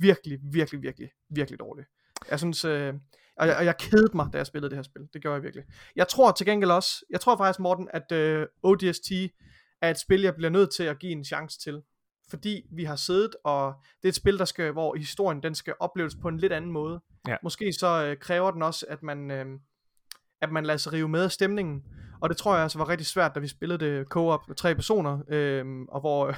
virkelig, 0.00 0.38
virkelig, 0.52 0.82
virkelig, 0.82 1.10
virkelig 1.30 1.60
dårlig. 1.60 1.84
Jeg 2.30 2.38
synes, 2.38 2.64
øh, 2.64 2.94
og, 3.36 3.46
jeg, 3.46 3.56
og 3.56 3.64
jeg 3.64 3.76
kedede 3.76 4.16
mig, 4.16 4.28
da 4.32 4.38
jeg 4.38 4.46
spillede 4.46 4.70
det 4.70 4.76
her 4.76 4.82
spil. 4.82 5.02
Det 5.12 5.22
gjorde 5.22 5.34
jeg 5.34 5.42
virkelig. 5.42 5.64
Jeg 5.96 6.08
tror 6.08 6.32
til 6.32 6.46
gengæld 6.46 6.70
også, 6.70 7.04
jeg 7.10 7.20
tror 7.20 7.36
faktisk, 7.36 7.60
Morten, 7.60 7.88
at 7.92 8.12
øh, 8.12 8.46
ODST 8.62 9.12
er 9.82 9.90
et 9.90 10.00
spil, 10.00 10.22
jeg 10.22 10.34
bliver 10.34 10.50
nødt 10.50 10.74
til 10.74 10.82
at 10.82 10.98
give 10.98 11.12
en 11.12 11.24
chance 11.24 11.58
til. 11.60 11.82
Fordi 12.30 12.62
vi 12.72 12.84
har 12.84 12.96
siddet, 12.96 13.36
og 13.44 13.74
det 14.02 14.04
er 14.04 14.08
et 14.08 14.14
spil, 14.14 14.38
der 14.38 14.44
skal, 14.44 14.72
hvor 14.72 14.94
historien 14.96 15.42
den 15.42 15.54
skal 15.54 15.74
opleves 15.80 16.16
på 16.22 16.28
en 16.28 16.38
lidt 16.38 16.52
anden 16.52 16.72
måde. 16.72 17.00
Ja. 17.28 17.36
Måske 17.42 17.72
så 17.72 18.04
øh, 18.04 18.16
kræver 18.16 18.50
den 18.50 18.62
også, 18.62 18.86
at 18.88 19.02
man, 19.02 19.30
øh, 19.30 19.46
at 20.40 20.52
man 20.52 20.66
lader 20.66 20.78
sig 20.78 20.92
rive 20.92 21.08
med 21.08 21.24
af 21.24 21.32
stemningen. 21.32 21.82
Og 22.20 22.28
det 22.28 22.36
tror 22.36 22.54
jeg 22.54 22.62
altså 22.62 22.78
var 22.78 22.88
rigtig 22.88 23.06
svært, 23.06 23.34
da 23.34 23.40
vi 23.40 23.48
spillede 23.48 23.84
det 23.84 24.06
co-op 24.08 24.48
med 24.48 24.56
tre 24.56 24.74
personer, 24.74 25.18
øh, 25.28 25.64
og 25.88 26.00
hvor, 26.00 26.34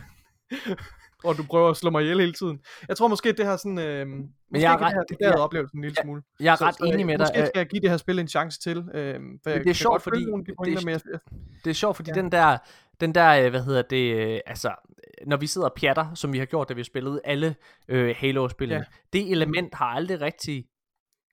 hvor 1.20 1.32
du 1.32 1.43
prøver 1.43 1.70
at 1.70 1.77
slå 1.77 1.90
mig 1.90 2.03
ihjel 2.03 2.20
hele 2.20 2.32
tiden. 2.32 2.61
Jeg 2.89 2.97
tror 2.97 3.09
måske, 3.09 3.32
det 3.32 3.47
har 3.47 3.57
sådan... 3.57 3.78
Øh, 3.78 4.07
Men 4.07 4.31
jeg 4.53 4.61
jeg 4.62 4.73
er 4.73 4.77
ret- 4.78 4.81
det 4.90 4.95
her, 4.95 5.03
det 5.03 5.16
der 5.20 5.28
jeg- 5.28 5.39
oplevelsen 5.39 5.78
en 5.78 5.82
lille 5.82 5.95
jeg- 5.99 6.05
smule. 6.05 6.23
Jeg 6.40 6.53
er 6.53 6.57
Så- 6.57 6.65
ret 6.65 6.74
så 6.74 6.85
enig 6.85 6.99
jeg- 6.99 7.07
med 7.07 7.19
dig. 7.19 7.27
Måske 7.31 7.40
Øh, 7.40 7.47
skal 7.47 7.59
jeg 7.61 7.66
give 7.66 7.81
det 7.81 7.90
her 7.90 7.97
spil 7.97 8.19
en 8.19 8.28
chance 8.28 8.61
til. 8.61 8.77
Øh, 8.78 8.85
for 8.85 8.95
jeg 8.97 9.20
det 9.45 9.61
er 9.61 9.62
kan 9.65 9.74
sjovt, 9.74 10.03
fordi 10.03 10.24
nogle 10.24 10.45
de 10.45 10.51
det- 10.65 10.85
jeg, 10.85 11.01
jeg, 11.12 11.19
Det 11.65 11.70
er 11.70 11.74
sjovt, 11.74 11.97
fordi 11.97 12.11
ja. 12.15 12.20
Den 12.23 12.32
der, 12.32 12.59
den 13.01 13.15
der, 13.15 13.45
øh, 13.45 13.51
hvad 13.51 13.62
hedder 13.62 13.82
det, 13.82 14.15
øh, 14.15 14.40
altså, 14.47 14.74
når 15.27 15.36
vi 15.36 15.47
sidder 15.47 15.66
og 15.69 15.74
pjatter, 15.77 16.15
som 16.15 16.32
vi 16.32 16.39
har 16.39 16.47
gjort, 16.47 16.69
da 16.69 16.74
vi 16.74 16.85
spillede 16.85 17.20
alle 17.24 17.55
øh, 17.89 18.15
Halo-spillene, 18.19 18.85
Ja. 19.12 19.19
det 19.19 19.31
element 19.32 19.74
har 19.74 19.86
aldrig 19.86 20.20
rigtig 20.20 20.65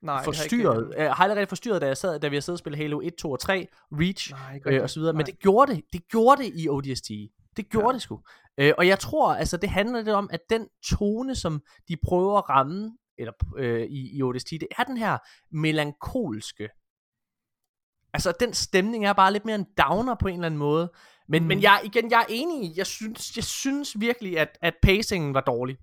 nej, 0.01 0.23
forstyrret, 0.23 0.87
Ikke, 0.93 1.03
øh, 1.03 1.09
har 1.11 1.23
aldrig 1.23 1.37
rigtig 1.37 1.49
forstyrret, 1.49 1.81
da, 1.81 1.87
jeg 1.87 1.97
sad, 1.97 2.19
da 2.19 2.27
vi 2.27 2.35
har 2.35 2.41
siddet 2.41 2.55
og 2.55 2.59
spillet 2.59 2.77
Halo 2.77 2.99
1, 3.03 3.15
2 3.15 3.31
og 3.31 3.39
3, 3.39 3.67
Reach 3.91 4.31
nej, 4.31 4.59
øh, 4.65 4.83
og 4.83 4.89
så 4.89 4.99
videre, 4.99 5.13
men 5.13 5.17
Nej. 5.19 5.25
det 5.25 5.39
gjorde 5.39 5.75
det, 5.75 5.83
det 5.93 6.01
gjorde 6.11 6.43
det 6.43 6.51
i 6.55 6.69
ODST. 6.69 7.11
Det 7.57 7.69
gjorde 7.69 7.87
Ja. 7.87 7.93
det 7.93 8.01
sgu. 8.01 8.21
Øh, 8.57 8.73
og 8.77 8.87
jeg 8.87 8.99
tror, 8.99 9.33
altså 9.35 9.57
det 9.57 9.69
handler 9.69 9.97
lidt 10.01 10.15
om, 10.15 10.29
at 10.33 10.39
den 10.49 10.67
tone, 10.89 11.35
som 11.35 11.61
de 11.87 11.97
prøver 12.03 12.37
at 12.37 12.49
ramme 12.49 12.97
eller, 13.17 13.33
øh, 13.57 13.81
i, 13.81 14.17
i 14.17 14.21
ODST, 14.23 14.49
det 14.51 14.67
er 14.79 14.83
den 14.83 14.97
her 14.97 15.17
melankolske. 15.51 16.69
Altså 18.13 18.33
den 18.39 18.53
stemning 18.53 19.05
er 19.05 19.13
bare 19.13 19.33
lidt 19.33 19.45
mere 19.45 19.55
en 19.55 19.65
downer 19.77 20.15
på 20.15 20.27
en 20.27 20.33
eller 20.33 20.45
anden 20.45 20.57
måde. 20.57 20.91
Men, 21.27 21.41
mm. 21.41 21.47
men 21.47 21.61
jeg, 21.61 21.81
igen, 21.83 22.11
jeg 22.11 22.19
er 22.19 22.25
enig 22.29 22.63
i, 22.63 22.73
jeg 22.77 22.85
synes, 22.87 23.35
jeg 23.35 23.43
synes 23.43 23.99
virkelig, 23.99 24.39
at, 24.39 24.57
at 24.61 24.73
pacingen 24.83 25.33
var 25.33 25.41
dårlig, 25.41 25.77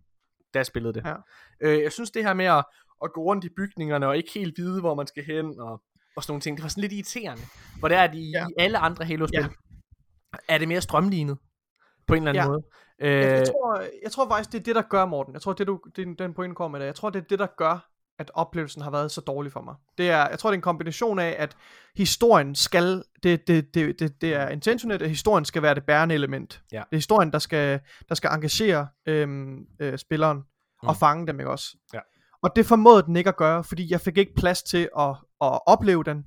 da 0.55 0.59
jeg 0.59 0.67
spillede 0.67 0.95
det. 0.95 1.05
Ja. 1.05 1.15
Øh, 1.61 1.83
jeg 1.83 1.93
synes 1.93 2.11
det 2.11 2.25
her 2.25 2.35
med 2.35 2.45
at, 2.45 2.65
at 3.05 3.13
gå 3.13 3.23
rundt 3.23 3.45
i 3.45 3.49
bygningerne 3.57 4.07
og 4.09 4.17
ikke 4.17 4.31
helt 4.35 4.55
vide, 4.59 4.81
hvor 4.81 4.95
man 4.95 5.07
skal 5.07 5.25
hen 5.25 5.61
og, 5.61 5.83
og 6.17 6.23
sådan 6.23 6.31
nogle 6.33 6.41
ting, 6.41 6.57
det 6.57 6.63
var 6.63 6.69
sådan 6.69 6.81
lidt 6.81 6.93
irriterende. 6.93 7.43
Hvor 7.79 7.89
det 7.89 7.97
er, 7.97 8.03
at 8.03 8.15
i, 8.15 8.31
Ja. 8.31 8.47
i 8.49 8.53
alle 8.59 8.79
andre 8.79 9.05
Halo-spil, 9.05 9.41
Ja. 9.41 9.49
er 10.49 10.59
det 10.59 10.69
mere 10.69 10.81
strømlignet 10.81 11.39
på 12.13 12.17
en 12.17 12.29
eller 12.29 12.31
anden 12.41 12.45
Ja. 12.45 12.49
måde. 12.49 12.63
Jeg, 12.99 13.09
Øh, 13.09 13.23
jeg, 13.39 13.47
tror, 13.47 13.83
jeg 14.03 14.13
tror 14.13 14.29
faktisk, 14.29 14.53
det 14.53 14.59
er 14.59 14.63
det, 14.63 14.75
der 14.75 14.83
gør, 14.83 15.05
Morten. 15.05 15.33
Jeg 15.35 15.43
tror, 15.43 15.53
det, 15.53 15.67
du, 15.67 15.81
det, 15.97 16.19
den 16.19 16.35
point 16.35 16.57
kommer 16.57 16.79
med 16.79 16.81
det. 16.81 16.87
Jeg 16.87 16.95
tror, 16.95 17.11
det 17.11 17.19
er 17.19 17.25
det, 17.31 17.39
der 17.39 17.47
gør, 17.57 17.89
at 18.19 18.31
oplevelsen 18.35 18.83
har 18.83 18.91
været 18.91 19.11
så 19.11 19.21
dårlig 19.21 19.53
for 19.53 19.61
mig. 19.61 19.75
Det 19.99 20.11
er, 20.11 20.29
jeg 20.29 20.39
tror, 20.39 20.51
det 20.51 20.55
er 20.55 20.59
en 20.59 20.63
kombination 20.63 21.19
af, 21.19 21.37
at 21.39 21.57
historien 21.97 22.55
skal, 22.55 23.05
det, 23.23 23.47
det, 23.49 23.75
det, 23.75 24.01
det, 24.01 24.21
det 24.21 24.35
er 24.35 24.49
intentionelt, 24.49 25.03
at 25.03 25.09
historien 25.09 25.45
skal 25.45 25.63
være 25.63 25.75
det 25.75 25.85
bærende 25.85 26.15
element. 26.15 26.63
Ja. 26.73 26.77
Det 26.77 26.93
er 26.93 26.97
historien, 26.97 27.33
der 27.33 27.39
skal, 27.39 27.81
der 28.09 28.15
skal 28.15 28.31
engagere 28.33 28.89
øhm, 29.07 29.67
øh, 29.81 29.99
spilleren 29.99 30.39
mm. 30.83 30.89
og 30.89 30.97
fange 30.97 31.27
dem, 31.27 31.41
ikke 31.41 31.51
også? 31.51 31.77
Ja. 31.95 32.01
Og 32.43 32.57
det 32.57 32.67
formåede 32.67 33.03
den 33.03 33.17
ikke 33.17 33.29
at 33.29 33.37
gøre, 33.37 33.65
fordi 33.65 33.93
jeg 33.93 34.01
fik 34.01 34.19
ikke 34.19 34.35
plads 34.35 34.63
til 34.63 34.89
at, 34.99 35.09
at 35.41 35.61
opleve 35.67 36.05
den. 36.05 36.27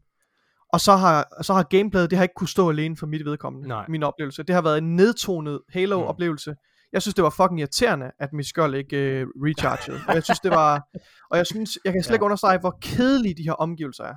Og 0.74 0.82
så 0.82 0.96
har, 0.96 1.44
så 1.44 1.54
har 1.54 1.64
gameplayet, 1.64 2.10
det 2.10 2.18
har 2.18 2.24
ikke 2.24 2.36
kunne 2.36 2.48
stå 2.48 2.70
alene 2.70 2.98
for 2.98 3.08
mit 3.08 3.26
vedkommende, 3.26 3.68
Nej. 3.68 3.86
min 3.90 4.04
oplevelse. 4.04 4.44
Det 4.44 4.56
har 4.56 4.62
været 4.62 4.78
en 4.78 4.96
nedtonet 4.96 5.62
Halo-oplevelse. 5.74 6.56
Jeg 6.94 7.02
synes, 7.02 7.16
det 7.16 7.24
var 7.24 7.30
fucking 7.30 7.60
irriterende, 7.60 8.12
at 8.20 8.34
mit 8.34 8.46
skjold 8.48 8.76
ikke 8.76 9.22
uh, 9.22 9.28
rechargede. 9.46 10.00
og 10.08 10.16
jeg 10.16 10.24
synes, 10.24 10.40
det 10.40 10.52
var... 10.52 10.82
Og 11.32 11.38
jeg 11.38 11.46
synes, 11.48 11.78
jeg 11.86 11.94
kan 11.94 12.04
slet 12.04 12.12
Ja. 12.12 12.16
ikke 12.16 12.26
understrege, 12.26 12.60
hvor 12.60 12.78
kedelige 12.82 13.36
de 13.36 13.44
her 13.44 13.52
omgivelser 13.54 14.04
er. 14.04 14.16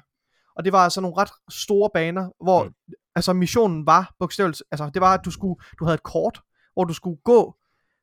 Og 0.56 0.64
det 0.64 0.72
var 0.72 0.78
altså 0.84 1.00
nogle 1.00 1.16
ret 1.16 1.30
store 1.50 1.90
baner, 1.94 2.30
hvor 2.44 2.64
Mm. 2.64 2.70
mm. 2.88 2.94
altså 3.16 3.32
missionen 3.32 3.86
var 3.86 4.14
bogstaveligt, 4.18 4.62
altså 4.70 4.90
det 4.94 5.00
var, 5.02 5.14
at 5.14 5.20
du 5.24 5.30
skulle, 5.30 5.54
du 5.78 5.84
havde 5.84 5.94
et 5.94 6.02
kort, 6.02 6.40
hvor 6.72 6.84
du 6.84 6.94
skulle 6.94 7.16
gå 7.24 7.54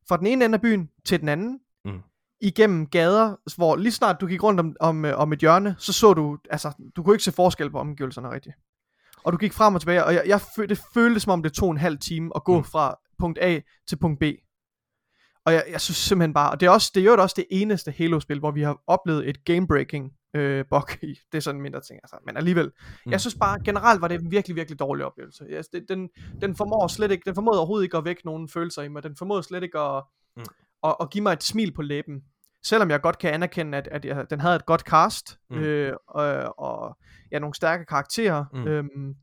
fra 0.09 0.17
den 0.17 0.27
ene 0.27 0.45
ende 0.45 0.55
af 0.55 0.61
byen 0.61 0.89
til 1.05 1.19
den 1.21 1.29
anden, 1.29 1.59
Mm. 1.85 2.01
Igennem 2.47 2.87
gader, 2.87 3.35
hvor 3.55 3.75
lige 3.75 3.91
snart 3.91 4.21
du 4.21 4.27
gik 4.27 4.43
rundt 4.43 4.59
om, 4.59 4.75
om, 4.79 5.05
øh, 5.05 5.17
om 5.19 5.33
et 5.33 5.39
hjørne, 5.39 5.75
så 5.77 5.93
så 5.93 6.13
du, 6.13 6.37
altså, 6.49 6.71
du 6.95 7.03
kunne 7.03 7.15
ikke 7.15 7.23
se 7.23 7.31
forskel 7.31 7.71
på 7.71 7.79
omgivelserne 7.79 8.29
rigtigt. 8.31 8.55
Og 9.23 9.33
du 9.33 9.37
gik 9.37 9.53
frem 9.53 9.75
og 9.75 9.81
tilbage, 9.81 10.05
og 10.05 10.13
jeg, 10.13 10.23
jeg 10.27 10.37
fø- 10.41 10.65
det 10.65 10.81
føltes 10.93 11.23
som 11.23 11.31
om 11.31 11.43
det 11.43 11.53
tog 11.53 11.71
en 11.71 11.77
halv 11.77 11.97
time 11.97 12.31
at 12.35 12.43
gå 12.43 12.57
Mm. 12.57 12.63
fra 12.63 12.95
punkt 13.19 13.39
A 13.41 13.59
til 13.87 13.95
punkt 13.95 14.19
B. 14.19 14.23
Og 15.45 15.53
jeg, 15.53 15.63
jeg 15.71 15.81
synes 15.81 15.97
simpelthen 15.97 16.33
bare, 16.33 16.51
og 16.51 16.59
det 16.59 16.65
er, 16.65 16.69
også, 16.69 16.91
det 16.95 17.01
er 17.01 17.05
jo 17.05 17.21
også 17.21 17.33
det 17.37 17.45
eneste 17.51 17.91
Halo-spil, 17.97 18.39
hvor 18.39 18.51
vi 18.51 18.61
har 18.61 18.81
oplevet 18.87 19.29
et 19.29 19.37
game-breaking 19.49 20.17
øh, 20.35 20.65
bug 20.69 20.89
i. 21.03 21.07
Det 21.31 21.37
er 21.37 21.39
sådan 21.39 21.55
en 21.57 21.61
mindre 21.61 21.81
ting, 21.81 21.99
altså. 22.03 22.15
Men 22.25 22.37
alligevel, 22.37 22.71
mm. 23.05 23.11
Jeg 23.11 23.21
synes 23.21 23.35
bare, 23.35 23.59
generelt 23.65 24.01
var 24.01 24.07
det 24.07 24.21
en 24.21 24.31
virkelig, 24.31 24.55
virkelig 24.55 24.79
dårlig 24.79 25.05
oplevelse. 25.05 25.45
Jeg, 25.49 25.63
det, 25.73 25.85
den, 25.89 26.09
den 26.41 26.55
formår 26.55 26.87
slet 26.87 27.11
ikke, 27.11 27.23
den 27.25 27.35
formåede 27.35 27.59
overhovedet 27.59 27.83
ikke 27.85 27.97
at 27.97 28.05
vække 28.05 28.21
nogen 28.25 28.49
følelser 28.49 28.81
i 28.81 28.87
mig. 28.87 29.03
Den 29.03 29.15
formåede 29.15 29.43
slet 29.43 29.63
ikke 29.63 29.79
at, 29.79 30.03
Mm. 30.37 30.41
mm. 30.41 30.45
at, 30.83 30.95
at 31.01 31.09
give 31.09 31.21
mig 31.23 31.33
et 31.33 31.43
smil 31.43 31.71
på 31.73 31.81
læben. 31.81 32.23
Selvom 32.65 32.89
jeg 32.91 33.01
godt 33.01 33.17
kan 33.17 33.33
anerkende, 33.33 33.77
at, 33.77 33.87
at 33.91 34.05
jeg, 34.05 34.29
den 34.29 34.39
havde 34.39 34.55
et 34.55 34.65
godt 34.65 34.81
cast, 34.81 35.37
Mm. 35.49 35.57
øh, 35.57 35.93
og, 36.07 36.59
og 36.59 36.97
ja, 37.31 37.39
nogle 37.39 37.55
stærke 37.55 37.85
karakterer, 37.85 38.45
mm. 38.53 38.67
øhm, 38.67 39.15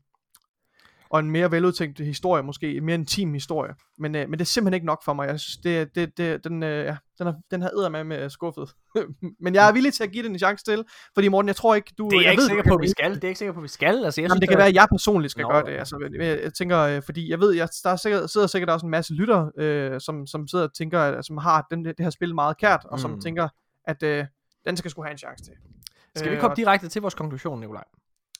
og 1.13 1.19
en 1.19 1.31
mere 1.31 1.51
veludtænkt 1.51 1.99
historie, 1.99 2.43
måske 2.43 2.77
en 2.77 2.85
mere 2.85 2.95
intim 2.95 3.33
historie. 3.33 3.73
Men, 3.97 4.15
øh, 4.15 4.29
men 4.29 4.39
det 4.39 4.41
er 4.41 4.45
simpelthen 4.45 4.73
ikke 4.73 4.85
nok 4.85 5.03
for 5.05 5.13
mig. 5.13 5.27
Jeg 5.27 5.39
synes, 5.39 5.57
det, 5.57 5.95
det, 5.95 6.17
det, 6.17 6.43
den, 6.43 6.63
øh, 6.63 6.85
ja, 6.85 6.95
den, 7.17 7.25
har, 7.27 7.35
den 7.51 7.61
har 7.61 7.69
æder 7.69 7.89
med 7.89 8.03
med 8.03 8.29
skuffet. 8.29 8.69
men 9.43 9.55
jeg 9.55 9.69
er 9.69 9.73
villig 9.73 9.93
til 9.93 10.03
at 10.03 10.11
give 10.11 10.23
den 10.23 10.31
en 10.31 10.39
chance 10.39 10.65
til, 10.65 10.83
fordi 11.13 11.27
Morten, 11.27 11.47
jeg 11.47 11.55
tror 11.55 11.75
ikke, 11.75 11.93
du... 11.97 12.09
det 12.09 12.15
er 12.15 12.19
jeg, 12.19 12.23
jeg 12.25 12.31
ikke 12.31 12.41
ved, 12.41 12.47
sikker 12.49 12.63
på, 12.63 12.77
vi 12.77 12.89
skal. 12.89 13.15
Det 13.15 13.23
er 13.23 13.27
ikke 13.27 13.37
sikker 13.37 13.53
på, 13.53 13.61
vi 13.61 13.67
skal. 13.67 14.05
Altså, 14.05 14.21
jeg 14.21 14.27
Jamen, 14.29 14.31
synes, 14.31 14.39
det 14.39 14.49
kan 14.49 14.57
være, 14.57 14.67
at 14.67 14.73
jeg 14.73 14.87
personligt 14.91 15.31
skal 15.31 15.41
Nå, 15.43 15.49
gøre 15.49 15.63
det. 15.65 15.71
Altså, 15.77 16.09
jeg, 16.19 16.39
jeg 16.43 16.53
tænker, 16.53 16.79
øh, 16.79 17.01
fordi 17.05 17.29
jeg 17.29 17.39
ved, 17.39 17.51
jeg, 17.53 17.69
der 17.83 17.89
er 17.89 17.95
sikkert, 17.95 18.29
sidder 18.29 18.47
sikkert 18.47 18.69
også 18.69 18.85
en 18.85 18.89
masse 18.91 19.13
lytter, 19.13 19.49
øh, 19.57 20.01
som, 20.01 20.27
som 20.27 20.47
sidder 20.47 20.65
og 20.65 20.73
tænker, 20.73 20.99
at, 20.99 21.25
som 21.25 21.37
har 21.37 21.67
den, 21.71 21.85
det 21.85 21.95
her 21.99 22.09
spil 22.09 22.35
meget 22.35 22.57
kært, 22.57 22.85
og 22.91 22.99
som 22.99 23.11
Mm. 23.11 23.21
tænker, 23.21 23.47
at 23.87 24.03
øh, 24.03 24.25
den 24.67 24.77
skal 24.77 24.91
sgu 24.91 25.01
have 25.03 25.11
en 25.11 25.17
chance 25.17 25.43
til. 25.43 25.53
Skal 26.15 26.29
vi 26.31 26.35
Øh, 26.35 26.41
komme 26.41 26.53
og- 26.53 26.57
direkte 26.57 26.87
til 26.89 27.01
vores 27.01 27.13
konklusion, 27.13 27.59
Nikolaj? 27.59 27.83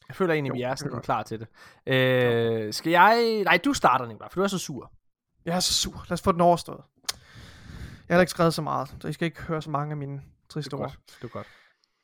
Jeg 0.07 0.15
føler 0.15 0.33
egentlig, 0.33 0.49
Jo, 0.49 0.55
vi 0.55 0.61
er 0.61 0.75
sådan 0.75 1.01
klar 1.01 1.23
til 1.23 1.39
det. 1.39 1.47
Øh, 1.93 2.73
skal 2.73 2.91
jeg... 2.91 3.41
Nej, 3.45 3.59
du 3.65 3.73
starter, 3.73 4.05
Nikolaj, 4.05 4.29
for 4.29 4.39
du 4.39 4.43
er 4.43 4.47
så 4.47 4.57
sur. 4.57 4.91
Jeg 5.45 5.55
er 5.55 5.59
så 5.59 5.73
sur. 5.73 6.05
Lad 6.09 6.11
os 6.11 6.21
få 6.21 6.31
den 6.31 6.41
overstået. 6.41 6.81
Jeg 8.09 8.15
har 8.15 8.21
ikke 8.21 8.31
skrevet 8.31 8.53
så 8.53 8.61
meget, 8.61 8.95
så 9.01 9.07
I 9.07 9.13
skal 9.13 9.25
ikke 9.25 9.41
høre 9.41 9.61
så 9.61 9.69
mange 9.69 9.91
af 9.91 9.97
mine 9.97 10.21
triste 10.49 10.73
ord. 10.73 10.95
Det 11.07 11.23
er 11.23 11.27
godt. 11.27 11.47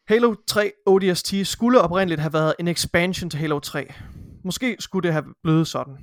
Halo 0.07 0.35
3 0.47 0.71
ODST 0.85 1.33
skulle 1.43 1.81
oprindeligt 1.81 2.21
have 2.21 2.33
været 2.33 2.55
en 2.59 2.67
expansion 2.67 3.29
til 3.29 3.39
Halo 3.39 3.59
3. 3.59 3.93
Måske 4.43 4.75
skulle 4.79 5.03
det 5.07 5.13
have 5.13 5.25
blevet 5.43 5.67
sådan. 5.67 5.97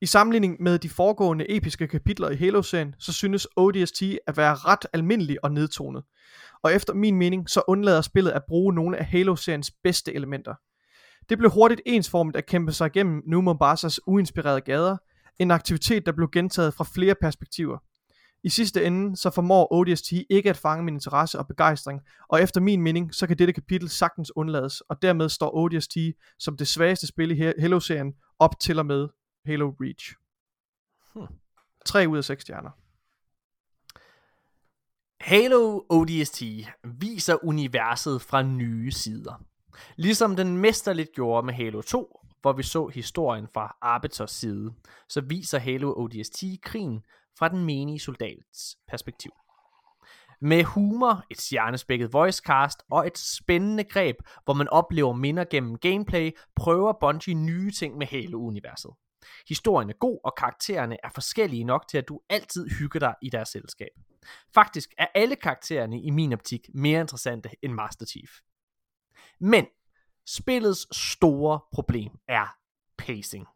I 0.00 0.06
sammenligning 0.06 0.56
med 0.60 0.78
de 0.78 0.88
foregående 0.88 1.56
episke 1.56 1.88
kapitler 1.88 2.30
i 2.30 2.36
Halo-serien, 2.36 2.94
så 2.98 3.12
synes 3.12 3.46
ODST 3.56 4.02
at 4.26 4.36
være 4.36 4.54
ret 4.54 4.86
almindelig 4.92 5.44
og 5.44 5.52
nedtonet. 5.52 6.04
Og 6.62 6.74
efter 6.74 6.94
min 6.94 7.16
mening, 7.16 7.50
så 7.50 7.62
undlader 7.68 8.00
spillet 8.00 8.30
at 8.30 8.42
bruge 8.48 8.74
nogle 8.74 8.96
af 8.96 9.04
Halo-seriens 9.04 9.70
bedste 9.84 10.14
elementer. 10.14 10.54
Det 11.28 11.38
blev 11.38 11.50
hurtigt 11.50 11.80
ensformet 11.86 12.36
at 12.36 12.46
kæmpe 12.46 12.72
sig 12.72 12.86
igennem 12.86 13.22
New 13.26 13.40
Mombasas 13.40 14.00
uinspirerede 14.06 14.60
gader, 14.60 14.96
en 15.38 15.50
aktivitet, 15.50 16.06
der 16.06 16.12
blev 16.12 16.30
gentaget 16.30 16.74
fra 16.74 16.84
flere 16.84 17.14
perspektiver. 17.20 17.78
I 18.42 18.48
sidste 18.48 18.84
ende, 18.84 19.16
så 19.16 19.30
formår 19.30 19.72
ODST 19.72 20.12
ikke 20.30 20.50
at 20.50 20.56
fange 20.56 20.84
min 20.84 20.94
interesse 20.94 21.38
og 21.38 21.46
begejstring, 21.46 22.00
og 22.28 22.42
efter 22.42 22.60
min 22.60 22.82
mening, 22.82 23.14
så 23.14 23.26
kan 23.26 23.38
dette 23.38 23.52
kapitel 23.52 23.88
sagtens 23.88 24.36
undlades, 24.36 24.80
og 24.80 25.02
dermed 25.02 25.28
står 25.28 25.56
ODST 25.56 25.96
som 26.38 26.56
det 26.56 26.68
svageste 26.68 27.06
spil 27.06 27.30
i 27.30 27.52
Halo-serien 27.58 28.14
op 28.38 28.60
til 28.60 28.78
og 28.78 28.86
med 28.86 29.08
Halo 29.46 29.72
Reach. 29.80 30.14
Hmm. 31.14 31.26
3 31.86 32.08
ud 32.08 32.16
af 32.16 32.24
6 32.24 32.42
stjerner. 32.42 32.70
Halo 35.20 35.80
ODST 35.88 36.42
viser 36.84 37.44
universet 37.44 38.22
fra 38.22 38.42
nye 38.42 38.90
sider. 38.90 39.47
Ligesom 39.96 40.36
den 40.36 40.56
mesterligt 40.56 41.12
gjorde 41.14 41.46
med 41.46 41.54
Halo 41.54 41.80
2, 41.80 42.20
hvor 42.40 42.52
vi 42.52 42.62
så 42.62 42.86
historien 42.86 43.48
fra 43.54 43.76
Arbiters 43.82 44.30
side, 44.30 44.72
så 45.08 45.20
viser 45.20 45.58
Halo 45.58 45.94
ODST 45.96 46.44
krigen 46.62 47.02
fra 47.38 47.48
den 47.48 47.64
menige 47.64 47.98
soldats 47.98 48.76
perspektiv. 48.88 49.32
Med 50.40 50.64
humor, 50.64 51.24
et 51.30 51.40
stjernespækket 51.40 52.12
voicecast 52.12 52.82
og 52.90 53.06
et 53.06 53.18
spændende 53.18 53.84
greb, 53.84 54.16
hvor 54.44 54.54
man 54.54 54.68
oplever 54.68 55.12
minder 55.12 55.44
gennem 55.44 55.78
gameplay, 55.78 56.30
prøver 56.56 56.92
Bungie 57.00 57.34
nye 57.34 57.70
ting 57.70 57.96
med 57.96 58.06
Halo-universet. 58.06 58.90
Historien 59.48 59.90
er 59.90 59.94
god, 59.94 60.20
og 60.24 60.34
karaktererne 60.38 60.96
er 61.04 61.08
forskellige 61.14 61.64
nok 61.64 61.88
til, 61.88 61.98
at 61.98 62.08
du 62.08 62.20
altid 62.28 62.68
hygger 62.78 63.00
dig 63.00 63.14
i 63.22 63.30
deres 63.30 63.48
selskab. 63.48 63.88
Faktisk 64.54 64.94
er 64.98 65.06
alle 65.14 65.36
karaktererne 65.36 66.02
i 66.02 66.10
min 66.10 66.32
optik 66.32 66.68
mere 66.74 67.00
interessante 67.00 67.50
end 67.62 67.72
Master 67.72 68.06
Chief. 68.06 68.30
Men 69.40 69.66
spillets 70.26 70.96
store 70.96 71.60
problem 71.72 72.12
er 72.28 72.46
pacing. 72.98 73.46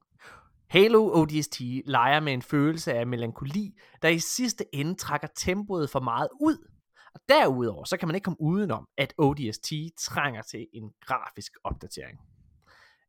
Halo 0.68 1.20
ODST 1.20 1.60
leger 1.84 2.20
med 2.20 2.32
en 2.32 2.42
følelse 2.42 2.92
af 2.92 3.06
melankoli, 3.06 3.78
der 4.02 4.08
i 4.08 4.18
sidste 4.18 4.74
ende 4.74 4.94
trækker 4.94 5.28
tempoet 5.36 5.90
for 5.90 6.00
meget 6.00 6.28
ud. 6.40 6.68
Og 7.14 7.20
derudover 7.28 7.84
så 7.84 7.96
kan 7.96 8.08
man 8.08 8.14
ikke 8.14 8.24
komme 8.24 8.40
udenom, 8.40 8.88
at 8.98 9.14
ODST 9.18 9.72
trænger 9.98 10.42
til 10.42 10.66
en 10.72 10.92
grafisk 11.00 11.52
opdatering. 11.64 12.18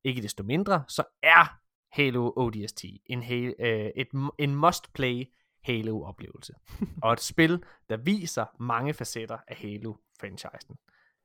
Ikke 0.04 0.22
desto 0.22 0.44
mindre, 0.44 0.84
så 0.88 1.04
er 1.24 1.60
Halo 1.92 2.32
ODST 2.36 2.84
en, 3.06 3.24
ha- 3.24 3.52
øh, 3.60 3.92
et, 3.96 4.08
en 4.40 4.56
must-play 4.56 5.26
Halo-oplevelse. 5.64 6.54
og 7.04 7.14
et 7.14 7.20
spil, 7.20 7.64
der 7.90 7.98
viser 7.98 8.46
mange 8.60 8.94
facetter 8.94 9.38
af 9.48 9.56
Halo-franchisen. 9.56 10.76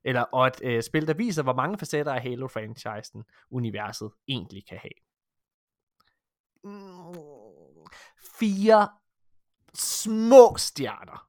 Eller, 0.05 0.23
og 0.23 0.47
et 0.47 0.61
øh, 0.63 0.83
spil, 0.83 1.07
der 1.07 1.15
viser, 1.15 1.43
hvor 1.43 1.55
mange 1.55 1.79
facetter 1.79 2.13
af 2.13 2.21
Halo-franchisen 2.21 3.25
universet 3.51 4.11
egentlig 4.29 4.63
kan 4.69 4.79
have. 4.79 4.93
Mm, 6.65 7.15
fire 8.39 8.89
små 9.75 10.55
stjerner. 10.57 11.29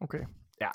Okay. 0.00 0.24
Ja. 0.60 0.68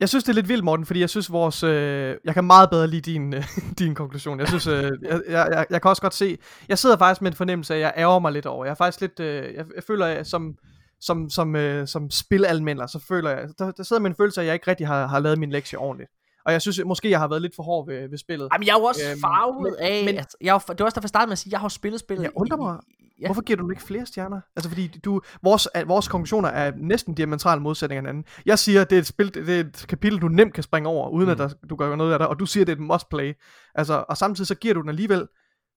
Jeg 0.00 0.08
synes, 0.08 0.24
det 0.24 0.30
er 0.30 0.34
lidt 0.34 0.48
vildt, 0.48 0.64
Morten, 0.64 0.86
fordi 0.86 1.00
jeg 1.00 1.10
synes, 1.10 1.32
vores... 1.32 1.62
Øh, 1.62 2.16
jeg 2.24 2.34
kan 2.34 2.44
meget 2.44 2.70
bedre 2.70 2.86
lide 2.86 3.12
din, 3.12 3.34
øh, 3.34 3.44
din 3.78 3.94
konklusion. 3.94 4.40
Jeg 4.40 4.48
synes, 4.48 4.66
øh, 4.66 4.92
jeg, 5.02 5.22
jeg, 5.28 5.48
jeg, 5.50 5.66
jeg 5.70 5.82
kan 5.82 5.88
også 5.88 6.02
godt 6.02 6.14
se... 6.14 6.38
Jeg 6.68 6.78
sidder 6.78 6.96
faktisk 6.96 7.22
med 7.22 7.30
en 7.30 7.36
fornemmelse 7.36 7.74
af, 7.74 7.78
at 7.78 7.82
jeg 7.82 7.94
ærger 7.96 8.18
mig 8.18 8.32
lidt 8.32 8.46
over. 8.46 8.64
Jeg 8.64 8.70
er 8.70 8.74
faktisk 8.74 9.00
lidt... 9.00 9.20
Øh, 9.20 9.54
jeg, 9.54 9.64
jeg 9.74 9.82
føler, 9.86 10.06
at 10.06 10.26
som, 10.26 10.58
som, 11.00 11.30
som, 11.30 11.56
øh, 11.56 11.88
som 11.88 12.10
spilalmender, 12.10 12.86
så 12.86 12.98
føler 13.08 13.30
jeg... 13.30 13.48
Der, 13.58 13.70
der 13.70 13.82
sidder 13.82 14.02
med 14.02 14.10
en 14.10 14.16
følelse 14.16 14.40
af, 14.40 14.44
at 14.44 14.46
jeg 14.46 14.54
ikke 14.54 14.70
rigtig 14.70 14.86
har, 14.86 15.06
har 15.06 15.18
lavet 15.18 15.38
min 15.38 15.50
lektie 15.50 15.78
ordentligt. 15.78 16.10
Og 16.46 16.52
jeg 16.52 16.62
synes, 16.62 16.80
måske 16.86 17.10
jeg 17.10 17.18
har 17.18 17.28
været 17.28 17.42
lidt 17.42 17.56
for 17.56 17.62
hård 17.62 17.86
ved, 17.86 18.08
ved 18.08 18.18
spillet. 18.18 18.48
Jamen, 18.52 18.66
jeg 18.66 18.72
er 18.74 18.78
jo 18.78 18.84
også 18.84 19.00
Øhm, 19.10 19.20
farvet 19.20 19.74
af... 19.74 20.04
men- 20.04 20.18
at, 20.18 20.36
jeg, 20.40 20.54
er 20.54 20.58
det 20.58 20.78
var 20.78 20.84
også 20.84 20.94
derfor, 20.94 21.04
jeg 21.04 21.08
startede 21.08 21.28
med 21.28 21.32
at 21.32 21.38
sige, 21.38 21.50
at 21.50 21.52
jeg 21.52 21.60
har 21.60 21.68
spillet 21.68 22.00
spillet... 22.00 22.22
Jeg 22.22 22.30
undrer 22.36 22.56
mig, 22.56 22.78
Ja. 23.20 23.26
Hvorfor 23.26 23.42
giver 23.42 23.56
du 23.56 23.62
den 23.62 23.70
ikke 23.70 23.82
flere 23.82 24.06
stjerner? 24.06 24.40
Altså 24.56 24.68
fordi 24.70 24.86
du, 24.86 25.20
vores, 25.42 25.68
vores 25.86 26.08
konklusioner 26.08 26.48
er 26.48 26.72
næsten 26.76 27.14
diametralt 27.14 27.62
modsætning 27.62 27.96
af 27.96 28.02
hinanden. 28.02 28.24
Jeg 28.46 28.58
siger, 28.58 28.80
at 28.80 28.90
det 28.90 28.96
er 28.96 29.00
et 29.00 29.06
spil, 29.06 29.34
det 29.34 29.48
er 29.56 29.60
et 29.60 29.84
kapitel, 29.88 30.18
du 30.20 30.28
nemt 30.28 30.54
kan 30.54 30.62
springe 30.62 30.88
over, 30.88 31.08
uden 31.08 31.26
mm. 31.26 31.30
at 31.30 31.38
der, 31.38 31.48
du 31.70 31.76
gør 31.76 31.96
noget 31.96 32.12
af 32.12 32.18
det, 32.18 32.28
og 32.28 32.38
du 32.38 32.46
siger, 32.46 32.62
at 32.62 32.66
det 32.66 32.72
er 32.72 32.76
et 32.76 32.82
must 32.82 33.08
play. 33.08 33.34
Altså, 33.74 34.04
og 34.08 34.16
samtidig 34.16 34.46
så 34.46 34.54
giver 34.54 34.74
du 34.74 34.80
den 34.80 34.88
alligevel 34.88 35.28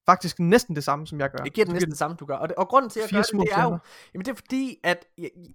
faktisk 0.06 0.40
næsten 0.40 0.76
det 0.76 0.84
samme, 0.84 1.08
som 1.08 1.20
jeg 1.20 1.30
gør. 1.32 1.44
Jeg 1.44 1.52
giver 1.52 1.66
den 1.66 1.74
næsten 1.74 1.90
det 1.92 1.98
samme, 1.98 2.18
du 2.20 2.26
gør. 2.26 2.36
Og, 2.36 2.48
det, 2.50 2.56
og 2.56 2.68
grunden 2.68 2.90
til, 2.90 3.00
at 3.00 3.12
jeg 3.12 3.24
gør 3.32 3.40
det, 3.40 3.48
det 3.48 3.58
er 3.58 3.64
jo, 3.64 3.78
jamen 4.14 4.26
det 4.26 4.32
er 4.32 4.36
fordi, 4.36 4.78
at 4.84 5.06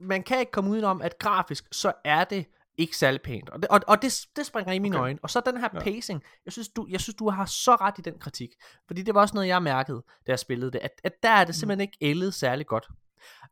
man 0.01 0.23
kan 0.23 0.41
ikke 0.41 0.53
komme 0.53 0.71
udenom, 0.71 1.03
at 1.03 1.19
grafisk, 1.19 1.65
så 1.73 1.93
er 2.05 2.25
det 2.25 2.47
ikke 2.77 2.97
særlig 2.97 3.23
pænt. 3.23 3.51
Og 3.51 3.63
det, 3.63 3.69
og, 3.69 3.81
og 3.89 4.03
det, 4.03 4.27
det 4.37 4.47
springer 4.47 4.73
i 4.73 4.79
mine 4.79 4.97
Okay. 4.97 5.03
øjne. 5.03 5.19
Og 5.23 5.31
så 5.31 5.41
den 5.47 5.57
her 5.61 5.69
Ja. 5.75 5.81
pacing. 5.81 6.23
Jeg 6.45 6.53
synes, 6.53 6.69
du, 6.69 6.87
jeg 6.91 7.01
synes, 7.01 7.17
du 7.17 7.31
har 7.31 7.45
så 7.47 7.75
ret 7.75 7.99
i 7.99 8.03
den 8.03 8.19
kritik. 8.19 8.51
Fordi 8.87 9.03
det 9.03 9.15
var 9.15 9.21
også 9.21 9.35
noget, 9.35 9.49
jeg 9.49 9.63
mærkede, 9.63 10.03
da 10.27 10.33
jeg 10.33 10.39
spillede 10.39 10.71
det. 10.73 10.79
At, 10.79 11.01
at 11.05 11.23
der 11.23 11.29
er 11.31 11.45
det 11.45 11.55
simpelthen 11.55 11.81
ikke 11.81 11.99
ældet 12.01 12.35
særlig 12.35 12.67
godt. 12.67 12.89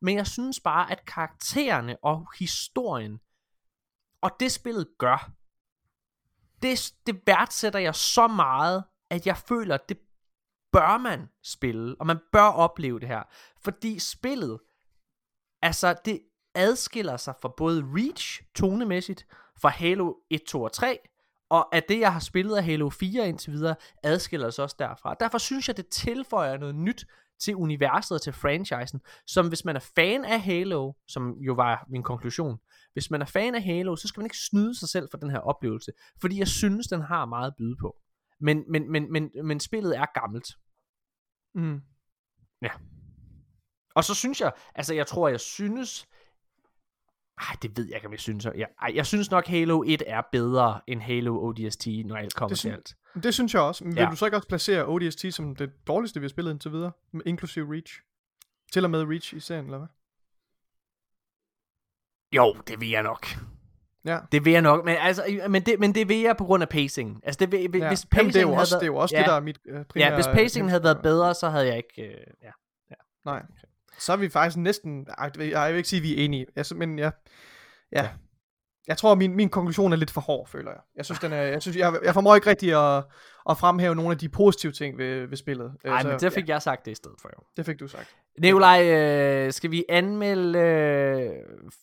Men 0.01 0.17
jeg 0.17 0.27
synes 0.27 0.61
bare, 0.61 0.91
at 0.93 1.05
karaktererne 1.07 1.97
og 2.05 2.27
historien, 2.39 3.21
og 4.23 4.31
det 4.41 4.53
spillet 4.53 4.89
gør, 4.99 5.31
det, 6.63 6.93
det 7.07 7.21
værdsætter 7.27 7.79
jeg 7.79 7.95
så 7.95 8.27
meget, 8.27 8.85
at 9.11 9.27
jeg 9.27 9.37
føler, 9.37 9.75
at 9.75 9.89
det 9.89 9.99
bør 10.73 10.99
man 10.99 11.29
spille, 11.43 11.97
og 12.01 12.07
man 12.07 12.19
bør 12.33 12.43
opleve 12.43 13.01
det 13.01 13.09
her. 13.09 13.23
Fordi 13.65 13.99
spillet, 13.99 14.61
altså 15.63 15.95
det 16.05 16.21
adskiller 16.55 17.17
sig 17.17 17.35
fra 17.43 17.53
både 17.57 17.85
Reach 17.95 18.43
tonemæssigt, 18.55 19.27
fra 19.61 19.69
Halo 19.69 20.15
1, 20.31 20.43
2 20.43 20.63
og 20.63 20.73
3, 20.73 20.99
og 21.51 21.75
at 21.75 21.89
det, 21.89 22.01
jeg 22.01 22.13
har 22.13 22.21
spillet 22.21 22.57
af 22.57 22.65
Halo 22.65 22.91
4 22.91 23.29
indtil 23.29 23.53
videre, 23.53 23.75
adskiller 24.03 24.51
sig 24.51 24.65
også 24.65 24.77
derfra. 24.79 25.15
Derfor 25.21 25.39
synes 25.39 25.69
jeg, 25.69 25.77
det 25.77 25.89
tilføjer 25.89 26.59
noget 26.59 26.75
nyt 26.75 27.07
til 27.41 27.57
universet 27.57 28.15
og 28.15 28.23
til 28.23 28.33
franchisen, 28.33 29.01
som 29.27 29.49
hvis 29.49 29.65
man 29.65 29.77
er 29.77 29.91
fan 29.97 30.25
af 30.25 30.41
Halo, 30.41 30.93
som 31.09 31.33
jo 31.41 31.55
var 31.55 31.87
min 31.89 32.03
konklusion, 32.03 32.59
hvis 32.93 33.11
man 33.11 33.23
er 33.23 33.27
fan 33.27 33.55
af 33.55 33.63
Halo, 33.63 33.97
så 33.97 34.09
skal 34.09 34.21
man 34.21 34.27
ikke 34.27 34.39
snyde 34.39 34.79
sig 34.79 34.89
selv 34.89 35.09
for 35.11 35.19
den 35.19 35.31
her 35.31 35.39
oplevelse, 35.39 35.93
fordi 36.21 36.39
jeg 36.39 36.49
synes, 36.49 36.87
den 36.87 37.01
har 37.01 37.25
meget 37.25 37.47
at 37.47 37.57
byde 37.59 37.77
på. 37.81 37.97
Men, 38.41 38.65
men, 38.69 38.93
men, 38.93 39.13
men, 39.13 39.31
men 39.45 39.61
spillet 39.61 39.97
er 39.97 40.07
gammelt. 40.21 40.49
Mm. 41.55 41.81
Og 43.95 44.05
så 44.05 44.15
synes 44.15 44.41
jeg, 44.41 44.53
altså 44.75 44.95
jeg 44.95 45.07
tror, 45.07 45.29
jeg 45.29 45.41
synes, 45.41 46.09
ej, 47.51 47.57
det 47.63 47.77
ved 47.77 47.87
jeg 47.87 47.95
ikke, 47.95 48.07
om 48.07 48.13
jeg 48.13 48.21
synes. 48.21 48.45
Jeg, 48.45 48.69
ej, 48.83 48.93
jeg 48.95 49.07
synes 49.07 49.31
nok, 49.31 49.47
Halo 49.47 49.83
1 49.87 50.03
er 50.07 50.23
bedre 50.33 50.81
end 50.87 51.01
Halo 51.01 51.45
ODST, 51.45 51.87
når 52.05 52.17
alt 52.17 52.35
kommer 52.35 52.49
Det 52.49 52.59
til 52.59 52.69
alt. 52.69 52.95
Det 53.23 53.35
synes 53.35 53.55
jeg 53.55 53.63
også. 53.63 53.85
Men 53.85 53.95
vil 53.97 54.03
Ja. 54.03 54.09
du 54.11 54.17
så 54.17 54.25
ikke 54.25 54.37
også 54.37 54.49
placere 54.49 54.87
ODST 54.89 55.25
som 55.31 55.57
det 55.57 55.71
dårligste, 55.87 56.21
vi 56.21 56.25
har 56.25 56.29
spillet 56.29 56.51
indtil 56.53 56.73
videre? 56.73 56.93
Inklusive 57.27 57.73
Reach? 57.73 58.01
Til 58.73 58.85
og 58.85 58.91
med 58.91 59.05
Reach 59.05 59.35
i 59.35 59.41
serien, 59.41 59.65
eller 59.65 59.79
hvad? 59.79 59.89
Jo, 62.33 62.57
det 62.69 62.81
vil 62.81 62.91
jeg 62.91 63.03
nok. 63.03 63.27
Ja. 64.05 64.19
Det 64.33 64.45
vil 64.45 64.53
jeg 64.53 64.63
nok, 64.63 64.85
men, 64.85 64.97
altså, 65.01 65.41
men, 65.49 65.63
det, 65.63 65.81
men 65.81 65.95
det 65.95 66.09
vil 66.09 66.21
jeg 66.21 66.37
på 66.37 66.45
grund 66.45 66.63
af 66.63 66.69
pacing. 66.69 67.21
Altså, 67.25 67.39
det 67.39 67.53
vil, 67.53 67.61
ja. 67.61 67.67
hvis 67.69 67.81
Jamen, 67.81 68.09
pacingen 68.11 68.33
det 68.33 68.37
er 68.37 68.41
jo 68.41 68.49
havde 68.49 68.61
også, 68.61 68.75
været, 68.75 68.81
det, 68.81 68.87
er 68.87 68.93
jo 68.93 68.97
også 68.97 69.15
ja, 69.17 69.21
det, 69.21 69.29
der 69.29 69.35
er 69.35 69.41
mit 69.41 69.59
øh, 69.67 69.85
primære... 69.85 70.09
Ja, 70.09 70.15
hvis 70.15 70.27
pacingen 70.27 70.69
havde 70.69 70.85
været 70.85 71.03
bedre, 71.03 71.35
så 71.35 71.49
havde 71.49 71.67
jeg 71.67 71.77
ikke... 71.77 72.03
Øh, 72.03 72.27
ja. 72.43 72.51
Nej. 73.25 73.43
Så 73.99 74.13
er 74.13 74.17
vi 74.17 74.29
faktisk 74.29 74.57
næsten... 74.57 75.07
Jeg, 75.37 75.71
vil 75.71 75.77
ikke 75.77 75.89
sige, 75.89 75.99
at 75.99 76.03
vi 76.03 76.21
er 76.21 76.25
enige. 76.25 76.47
Jeg, 76.57 76.65
men 76.75 76.99
jeg, 76.99 77.13
ja. 77.93 78.11
Jeg 78.87 78.97
tror, 78.97 79.15
min, 79.15 79.37
min 79.37 79.49
konklusion 79.49 79.93
er 79.93 79.97
lidt 79.97 80.11
for 80.11 80.21
hård, 80.21 80.49
føler 80.49 80.71
jeg. 80.71 80.81
Jeg 80.97 81.05
synes, 81.05 81.19
den 81.19 81.33
er, 81.33 81.43
jeg, 81.43 81.63
synes, 81.63 81.77
jeg, 81.77 81.99
jeg 82.05 82.15
formår 82.15 82.35
ikke 82.35 82.51
rigtig 82.51 82.97
at, 82.97 83.05
at 83.51 83.59
fremhæve 83.59 83.95
nogle 83.95 84.11
af 84.11 84.19
de 84.19 84.29
positive 84.29 84.73
ting 84.73 84.99
ved, 84.99 85.27
ved 85.27 85.37
spillet. 85.37 85.73
Ej, 85.85 85.93
Altså, 85.93 86.09
men 86.09 86.21
det 86.21 86.33
fik 86.33 86.49
jeg 86.49 86.63
sagt 86.63 86.85
det 86.85 86.93
i 86.93 86.95
stedet 86.95 87.17
for, 87.21 87.31
jo. 87.39 87.45
det 87.57 87.67
fik 87.67 87.81
du 87.81 87.89
sagt. 87.89 88.17
Nikolaj, 88.39 88.85
øh, 88.85 89.53
skal 89.53 89.71
vi 89.71 89.85
anmelde 89.89 90.59
øh, 90.59 91.31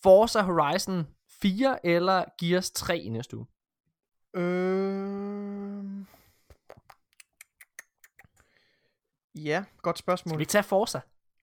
Forza 0.03 0.41
Horizon 0.41 1.07
4 1.41 1.86
eller 1.86 2.23
Gears 2.40 2.72
3 2.72 2.98
i 2.98 3.10
næste 3.10 3.38
uge? 3.38 3.45
Øh... 4.36 5.84
Ja, 9.36 9.64
godt 9.81 9.98
Skal 9.98 10.03
spørgsmål. 10.03 10.38
vi 10.38 10.41
ikke 10.41 10.52
tage 10.52 10.64
Forza? 10.64 10.99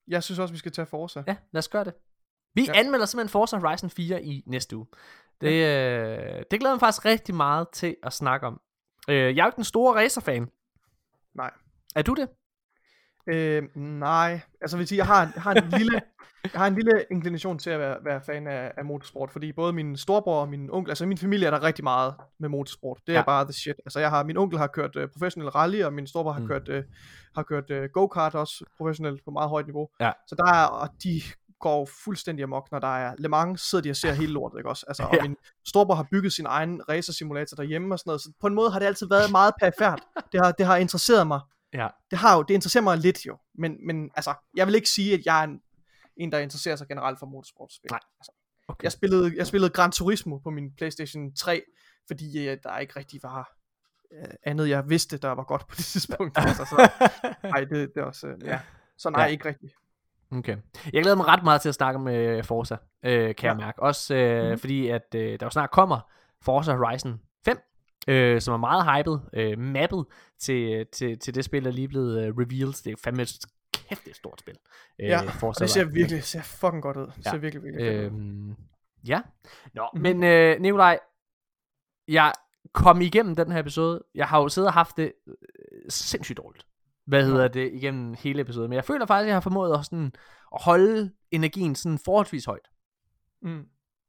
Jeg 0.09 0.23
synes 0.23 0.39
også, 0.39 0.53
vi 0.55 0.59
skal 0.59 0.73
tage 0.73 0.87
Forza. 0.87 1.23
Ja, 1.27 1.37
lad 1.53 1.59
os 1.59 1.69
gøre 1.69 1.85
det. 1.85 1.95
Vi 2.55 2.65
Ja. 2.65 2.73
ja. 2.75 2.81
anmelder 2.81 3.07
simpelthen 3.07 3.29
Forza 3.33 3.57
Horizon 3.59 3.91
4 3.91 4.23
i 4.25 4.43
næste 4.47 4.77
uge. 4.77 4.87
Det, 5.41 5.49
øh, 5.49 6.43
det 6.51 6.61
glæder 6.61 6.75
mig 6.75 6.81
faktisk 6.81 7.05
rigtig 7.05 7.35
meget 7.35 7.69
til 7.73 7.97
at 8.03 8.13
snakke 8.13 8.47
om. 8.47 8.61
Øh, 9.09 9.17
jeg 9.17 9.43
er 9.43 9.45
jo 9.45 9.49
ikke 9.49 9.57
den 9.57 9.65
store 9.65 9.95
racerfan. 10.05 10.51
Nej. 11.35 11.51
Er 11.97 12.03
du 12.03 12.15
det? 12.15 12.29
Øh, 13.27 13.63
nej, 13.77 14.41
altså 14.61 14.77
vil 14.77 14.87
sige, 14.89 14.99
jeg 14.99 15.07
har, 15.07 15.31
jeg 15.35 15.43
har 15.43 15.55
en 15.55 15.69
lille, 15.79 16.01
jeg 16.53 16.61
har 16.61 16.67
en 16.67 16.75
lille 16.75 17.05
inclination 17.11 17.59
til 17.59 17.71
at 17.71 17.79
være, 17.81 17.97
være 18.05 18.21
fan 18.27 18.47
af, 18.47 18.73
af 18.77 18.85
motorsport, 18.85 19.31
fordi 19.31 19.53
både 19.53 19.73
min 19.73 19.97
storebror 19.97 20.41
og 20.41 20.49
min 20.49 20.71
onkel, 20.71 20.91
altså 20.91 21.05
i 21.05 21.07
min 21.07 21.19
familie 21.19 21.47
er 21.47 21.51
der 21.51 21.63
rigtig 21.63 21.85
meget 21.85 22.15
med 22.41 22.49
motorsport. 22.49 22.99
Det 23.07 23.13
er 23.15 23.19
Ja. 23.19 23.25
bare 23.25 23.45
the 23.45 23.53
shit. 23.53 23.75
Altså 23.87 24.01
jeg 24.01 24.11
har, 24.11 24.25
min 24.25 24.37
onkel 24.37 24.59
har 24.59 24.67
kørt 24.67 24.97
uh, 24.97 25.03
professionel 25.13 25.49
rally, 25.51 25.83
og 25.83 25.93
min 25.93 26.07
storebror 26.07 26.33
har 26.33 26.41
Mm. 26.41 26.47
kørt, 26.49 26.69
uh, 26.69 26.75
har 27.35 27.43
kørt 27.43 27.71
uh, 27.71 27.85
go-kart 27.93 28.35
også 28.35 28.65
professionelt 28.79 29.25
på 29.25 29.31
meget 29.31 29.51
højt 29.51 29.67
niveau. 29.67 29.89
Ja. 30.01 30.13
Så 30.29 30.35
der 30.35 30.53
er, 30.53 30.65
og 30.67 30.89
de 31.05 31.21
går 31.61 31.89
fuldstændig 32.05 32.43
amok, 32.43 32.69
når 32.73 32.79
der 32.79 32.97
er 32.97 33.15
Le 33.19 33.29
Mans, 33.29 33.61
sidder 33.61 33.83
de 33.83 33.91
og 33.91 33.97
ser 33.97 34.13
hele 34.13 34.33
lortet, 34.33 34.59
ikke 34.59 34.69
også? 34.69 34.85
Altså, 34.89 35.03
og 35.03 35.15
Ja. 35.17 35.23
min 35.23 35.37
storebror 35.69 35.95
har 35.95 36.07
bygget 36.13 36.33
sin 36.33 36.47
egen 36.49 36.81
racersimulator 36.89 37.55
derhjemme 37.57 37.95
og 37.95 37.99
sådan 37.99 38.09
noget, 38.09 38.21
så 38.21 38.33
på 38.41 38.47
en 38.47 38.55
måde 38.55 38.71
har 38.71 38.79
det 38.79 38.87
altid 38.87 39.09
været 39.09 39.31
meget 39.31 39.53
perifært. 39.61 40.01
Det 40.33 40.41
har, 40.41 40.53
det 40.53 40.67
har 40.67 40.77
interesseret 40.77 41.27
mig 41.27 41.41
Ja. 41.77 41.89
det 42.11 42.19
har 42.19 42.37
jo, 42.37 42.43
det 42.43 42.55
interesserer 42.55 42.83
mig 42.85 42.99
lidt 42.99 43.27
jo, 43.27 43.39
men, 43.55 43.87
men 43.87 44.11
altså, 44.17 44.35
jeg 44.57 44.67
vil 44.67 44.75
ikke 44.75 44.89
sige, 44.89 45.15
at 45.15 45.21
jeg 45.27 45.41
er 45.41 45.45
en, 45.45 45.61
en 46.17 46.33
der 46.33 46.39
interesserer 46.39 46.77
sig 46.77 46.89
generelt 46.89 47.19
for 47.19 47.27
motorsportspil. 47.27 47.91
Nej. 47.91 48.01
Altså, 48.21 48.33
Okay. 48.69 48.85
Jeg 48.85 48.93
spillede, 48.93 49.33
jeg 49.37 49.47
spillede 49.47 49.71
Gran 49.71 49.93
Turismo 49.93 50.39
på 50.39 50.51
min 50.51 50.73
Playstation 50.77 51.35
3, 51.35 51.63
fordi 52.09 52.49
øh, 52.49 52.59
der 52.63 52.79
ikke 52.79 52.97
rigtig 52.97 53.21
var 53.23 53.53
øh, 54.13 54.35
andet, 54.43 54.69
jeg 54.69 54.89
vidste, 54.89 55.19
der 55.19 55.29
var 55.29 55.45
godt 55.45 55.69
på 55.69 55.75
det 55.77 55.85
tidspunkt. 55.85 56.39
altså, 56.39 56.65
så, 56.65 56.91
nej, 57.43 57.61
det, 57.61 57.71
det 57.95 58.01
er 58.01 58.05
også, 58.05 58.27
øh, 58.27 58.35
ja. 58.45 58.61
Så 58.99 59.11
nej, 59.11 59.23
Ja. 59.23 59.27
ikke 59.29 59.49
rigtigt. 59.49 59.73
Okay. 60.33 60.57
Jeg 60.93 61.03
glæder 61.03 61.17
mig 61.17 61.27
ret 61.27 61.45
meget 61.45 61.61
til 61.61 61.69
at 61.69 61.75
snakke 61.75 61.99
med 62.01 62.43
Forza, 62.43 62.77
øh, 63.03 63.35
kan 63.35 63.49
jeg 63.49 63.57
Ja. 63.61 63.65
mærke. 63.67 63.83
Også 63.83 64.15
øh, 64.15 64.49
Mhm. 64.51 64.59
fordi, 64.59 64.89
at 64.89 65.15
øh, 65.15 65.41
der 65.41 65.47
jo 65.47 65.51
snart 65.51 65.71
kommer 65.71 66.01
Forza 66.43 66.73
Horizon 66.77 67.21
5, 67.45 67.59
øh, 68.07 68.41
som 68.41 68.53
er 68.55 68.59
meget 68.59 68.85
hyped, 69.05 69.19
øh, 69.33 69.59
mappet 69.59 70.05
til, 70.39 70.87
til, 70.93 71.19
til 71.19 71.35
det 71.35 71.45
spil, 71.45 71.65
der 71.65 71.71
er 71.71 71.75
lige 71.75 71.89
blevet 71.89 72.27
øh, 72.27 72.35
revealed. 72.37 72.85
Det 72.85 72.93
er 72.93 72.97
fandme 73.05 73.23
et 73.23 73.39
kæft, 73.73 74.01
det 74.01 74.07
er 74.07 74.11
et 74.11 74.17
stort 74.17 74.41
spil. 74.41 74.57
Øh, 75.01 75.09
Ja, 75.09 75.21
Og 75.43 75.55
det 75.59 75.71
ser 75.71 75.85
virkelig, 75.85 76.25
ser 76.25 76.43
fucking 76.43 76.83
godt 76.83 76.97
ud. 76.97 77.07
Det 77.07 77.27
Ja. 77.27 77.31
ser 77.31 77.39
virkelig, 77.39 77.63
virkelig 77.65 77.87
fedt 77.87 78.13
ud. 78.13 78.19
Øhm, 78.19 78.55
ja. 79.09 79.21
Nå, 79.75 79.89
Mhm. 79.95 80.03
men 80.03 80.25
øh, 80.25 80.61
Nikolaj, 80.61 80.99
jeg 82.09 82.33
kom 82.73 83.01
igennem 83.01 83.37
den 83.37 83.53
her 83.53 83.59
episode. 83.61 84.03
Jeg 84.15 84.27
har 84.27 84.41
jo 84.41 84.49
siddet 84.49 84.69
og 84.69 84.75
haft 84.75 84.97
det 84.97 85.13
øh, 85.29 85.35
sindssygt 85.89 86.37
dårligt. 86.37 86.67
Hvad 87.07 87.25
hedder 87.25 87.49
det 87.49 87.73
igennem 87.73 88.15
hele 88.19 88.41
episoden. 88.41 88.69
Men 88.71 88.77
jeg 88.77 88.85
føler 88.85 89.07
faktisk, 89.07 89.25
at 89.25 89.29
jeg 89.29 89.35
har 89.37 89.41
formået 89.41 89.79
at, 89.79 89.85
sådan, 89.85 90.13
at 90.55 90.63
holde 90.63 91.13
energien 91.31 91.75
sådan 91.75 91.99
forholdsvis 92.05 92.45
højt. 92.45 92.69
Mm. 93.43 93.65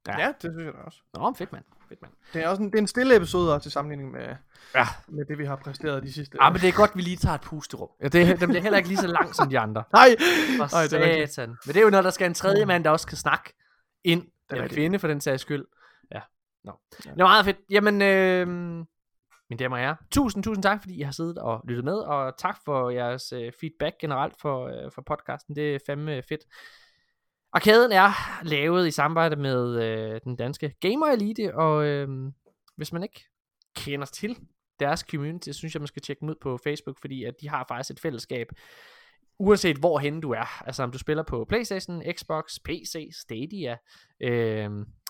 Ja. 0.08 0.20
Ja. 0.20 0.26
ja, 0.26 0.28
det 0.28 0.42
synes 0.42 0.66
jeg 0.66 0.74
da 0.74 0.78
også. 0.80 1.00
Nå, 1.14 1.34
fedt 1.34 1.52
mand. 1.52 1.64
Fedt 1.90 2.02
mand. 2.02 2.14
Det 2.34 2.44
er 2.44 2.48
også 2.50 2.62
en, 2.64 2.68
det 2.72 2.76
er 2.76 2.82
en 2.82 2.88
stille 2.88 3.16
episode 3.16 3.54
også, 3.54 3.64
til 3.64 3.72
sammenligning 3.72 4.12
med, 4.12 4.36
Ja. 4.76 4.86
med 5.08 5.26
det, 5.26 5.38
vi 5.38 5.46
har 5.46 5.56
præsteret 5.56 6.04
de 6.04 6.14
sidste... 6.14 6.38
Ah, 6.42 6.54
men 6.54 6.62
det 6.62 6.68
er 6.70 6.74
godt, 6.74 6.92
vi 6.96 7.02
lige 7.02 7.18
tager 7.18 7.36
et 7.36 7.42
pusterum. 7.42 7.90
Ja, 8.02 8.08
det, 8.08 8.40
den 8.40 8.50
bliver 8.50 8.62
heller 8.62 8.78
ikke 8.78 8.90
lige 8.90 9.00
så 9.00 9.08
lang 9.08 9.36
som 9.36 9.50
de 9.50 9.60
andre. 9.60 9.84
Nej! 9.94 10.16
For 10.58 10.76
Nej, 10.76 10.84
det 11.12 11.22
er 11.22 11.26
satan. 11.26 11.50
Men 11.50 11.74
det 11.74 11.78
er 11.78 11.84
jo 11.84 11.90
når 11.90 12.02
der 12.02 12.10
skal 12.10 12.28
en 12.28 12.34
tredje 12.34 12.66
mand, 12.66 12.84
der 12.84 12.90
også 12.90 13.08
kan 13.08 13.18
snakke 13.18 13.54
ind. 14.04 14.24
Eller 14.50 14.64
rigtigt. 14.64 14.78
kvinde 14.80 15.00
for 15.00 15.08
den 15.08 15.22
sags 15.22 15.42
skyld. 15.42 15.66
Ja. 16.12 16.20
Nå. 16.64 16.72
Ja. 17.06 17.12
Det 17.12 17.22
er 17.22 17.26
meget 17.26 17.46
fedt. 17.46 17.58
Jamen, 17.70 18.02
øh, 18.02 18.48
mine 19.50 19.60
damer 19.60 19.76
og 19.78 19.82
herrer. 19.84 19.96
Tusind, 20.12 20.44
tusind 20.44 20.64
tak, 20.64 20.82
fordi 20.82 21.00
I 21.00 21.02
har 21.02 21.12
siddet 21.12 21.38
og 21.38 21.62
lyttet 21.68 21.86
med. 21.86 21.94
Og 21.98 22.38
tak 22.38 22.58
for 22.66 22.90
jeres 22.90 23.32
øh, 23.34 23.52
feedback 23.60 23.96
generelt 24.02 24.34
for, 24.42 24.68
øh, 24.68 24.92
for 24.92 25.02
podcasten. 25.02 25.56
Det 25.56 25.76
er 25.76 25.80
fandme 25.86 26.24
fedt. 26.30 26.42
Arkaden 27.54 27.92
er 27.92 28.44
lavet 28.44 28.88
i 28.88 28.92
samarbejde 28.92 29.36
med 29.36 29.84
øh, 29.84 30.22
den 30.24 30.36
danske 30.36 30.74
Gamer 30.80 31.08
Elite. 31.08 31.56
Og 31.56 31.86
øh, 31.86 32.08
hvis 32.76 32.94
man 32.94 33.04
ikke 33.04 33.24
kender 33.76 34.06
til 34.06 34.38
deres 34.80 35.00
community, 35.00 35.50
så 35.50 35.54
synes 35.54 35.76
jeg, 35.76 35.82
man 35.82 35.88
skal 35.88 36.02
tjekke 36.02 36.20
dem 36.20 36.30
ud 36.30 36.36
på 36.42 36.58
Facebook, 36.64 36.98
fordi 37.02 37.24
at 37.24 37.34
de 37.42 37.50
har 37.50 37.66
faktisk 37.68 37.92
et 37.92 38.00
fællesskab, 38.00 38.48
uanset 39.40 39.78
hvorhen 39.78 40.22
du 40.22 40.32
er. 40.32 40.64
Altså 40.66 40.84
om 40.84 40.92
du 40.92 40.98
spiller 40.98 41.24
på 41.24 41.46
Playstation, 41.50 42.04
Xbox, 42.14 42.58
PC, 42.66 43.10
Stadia, 43.22 43.78
øh, 44.22 44.70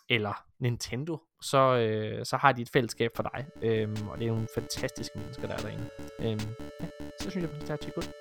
eller 0.09 0.43
Nintendo, 0.59 1.18
så, 1.41 1.76
øh, 1.77 2.26
så 2.26 2.38
har 2.38 2.51
de 2.51 2.61
et 2.61 2.69
fællesskab 2.69 3.11
for 3.15 3.23
dig. 3.23 3.45
Øh, 3.61 3.89
og 4.09 4.19
det 4.19 4.27
er 4.27 4.31
nogle 4.31 4.47
fantastiske 4.55 5.19
mennesker, 5.19 5.47
der 5.47 5.53
er 5.53 5.59
derinde. 5.59 5.89
Øh, 6.19 6.41
ja, 6.81 6.97
så 7.22 7.30
synes 7.30 7.44
jeg, 7.44 7.72
at 7.73 7.81
det 7.81 7.88
er 7.89 7.94
godt. 7.94 8.11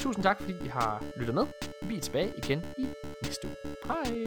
Tusind 0.00 0.22
tak, 0.24 0.40
fordi 0.40 0.54
I 0.64 0.68
har 0.68 1.04
lyttet 1.16 1.34
med. 1.34 1.46
Vi 1.82 1.96
er 1.96 2.00
tilbage 2.00 2.32
igen 2.36 2.66
i 2.78 2.86
næste 3.22 3.48
uge. 3.48 3.76
Hej! 3.84 4.26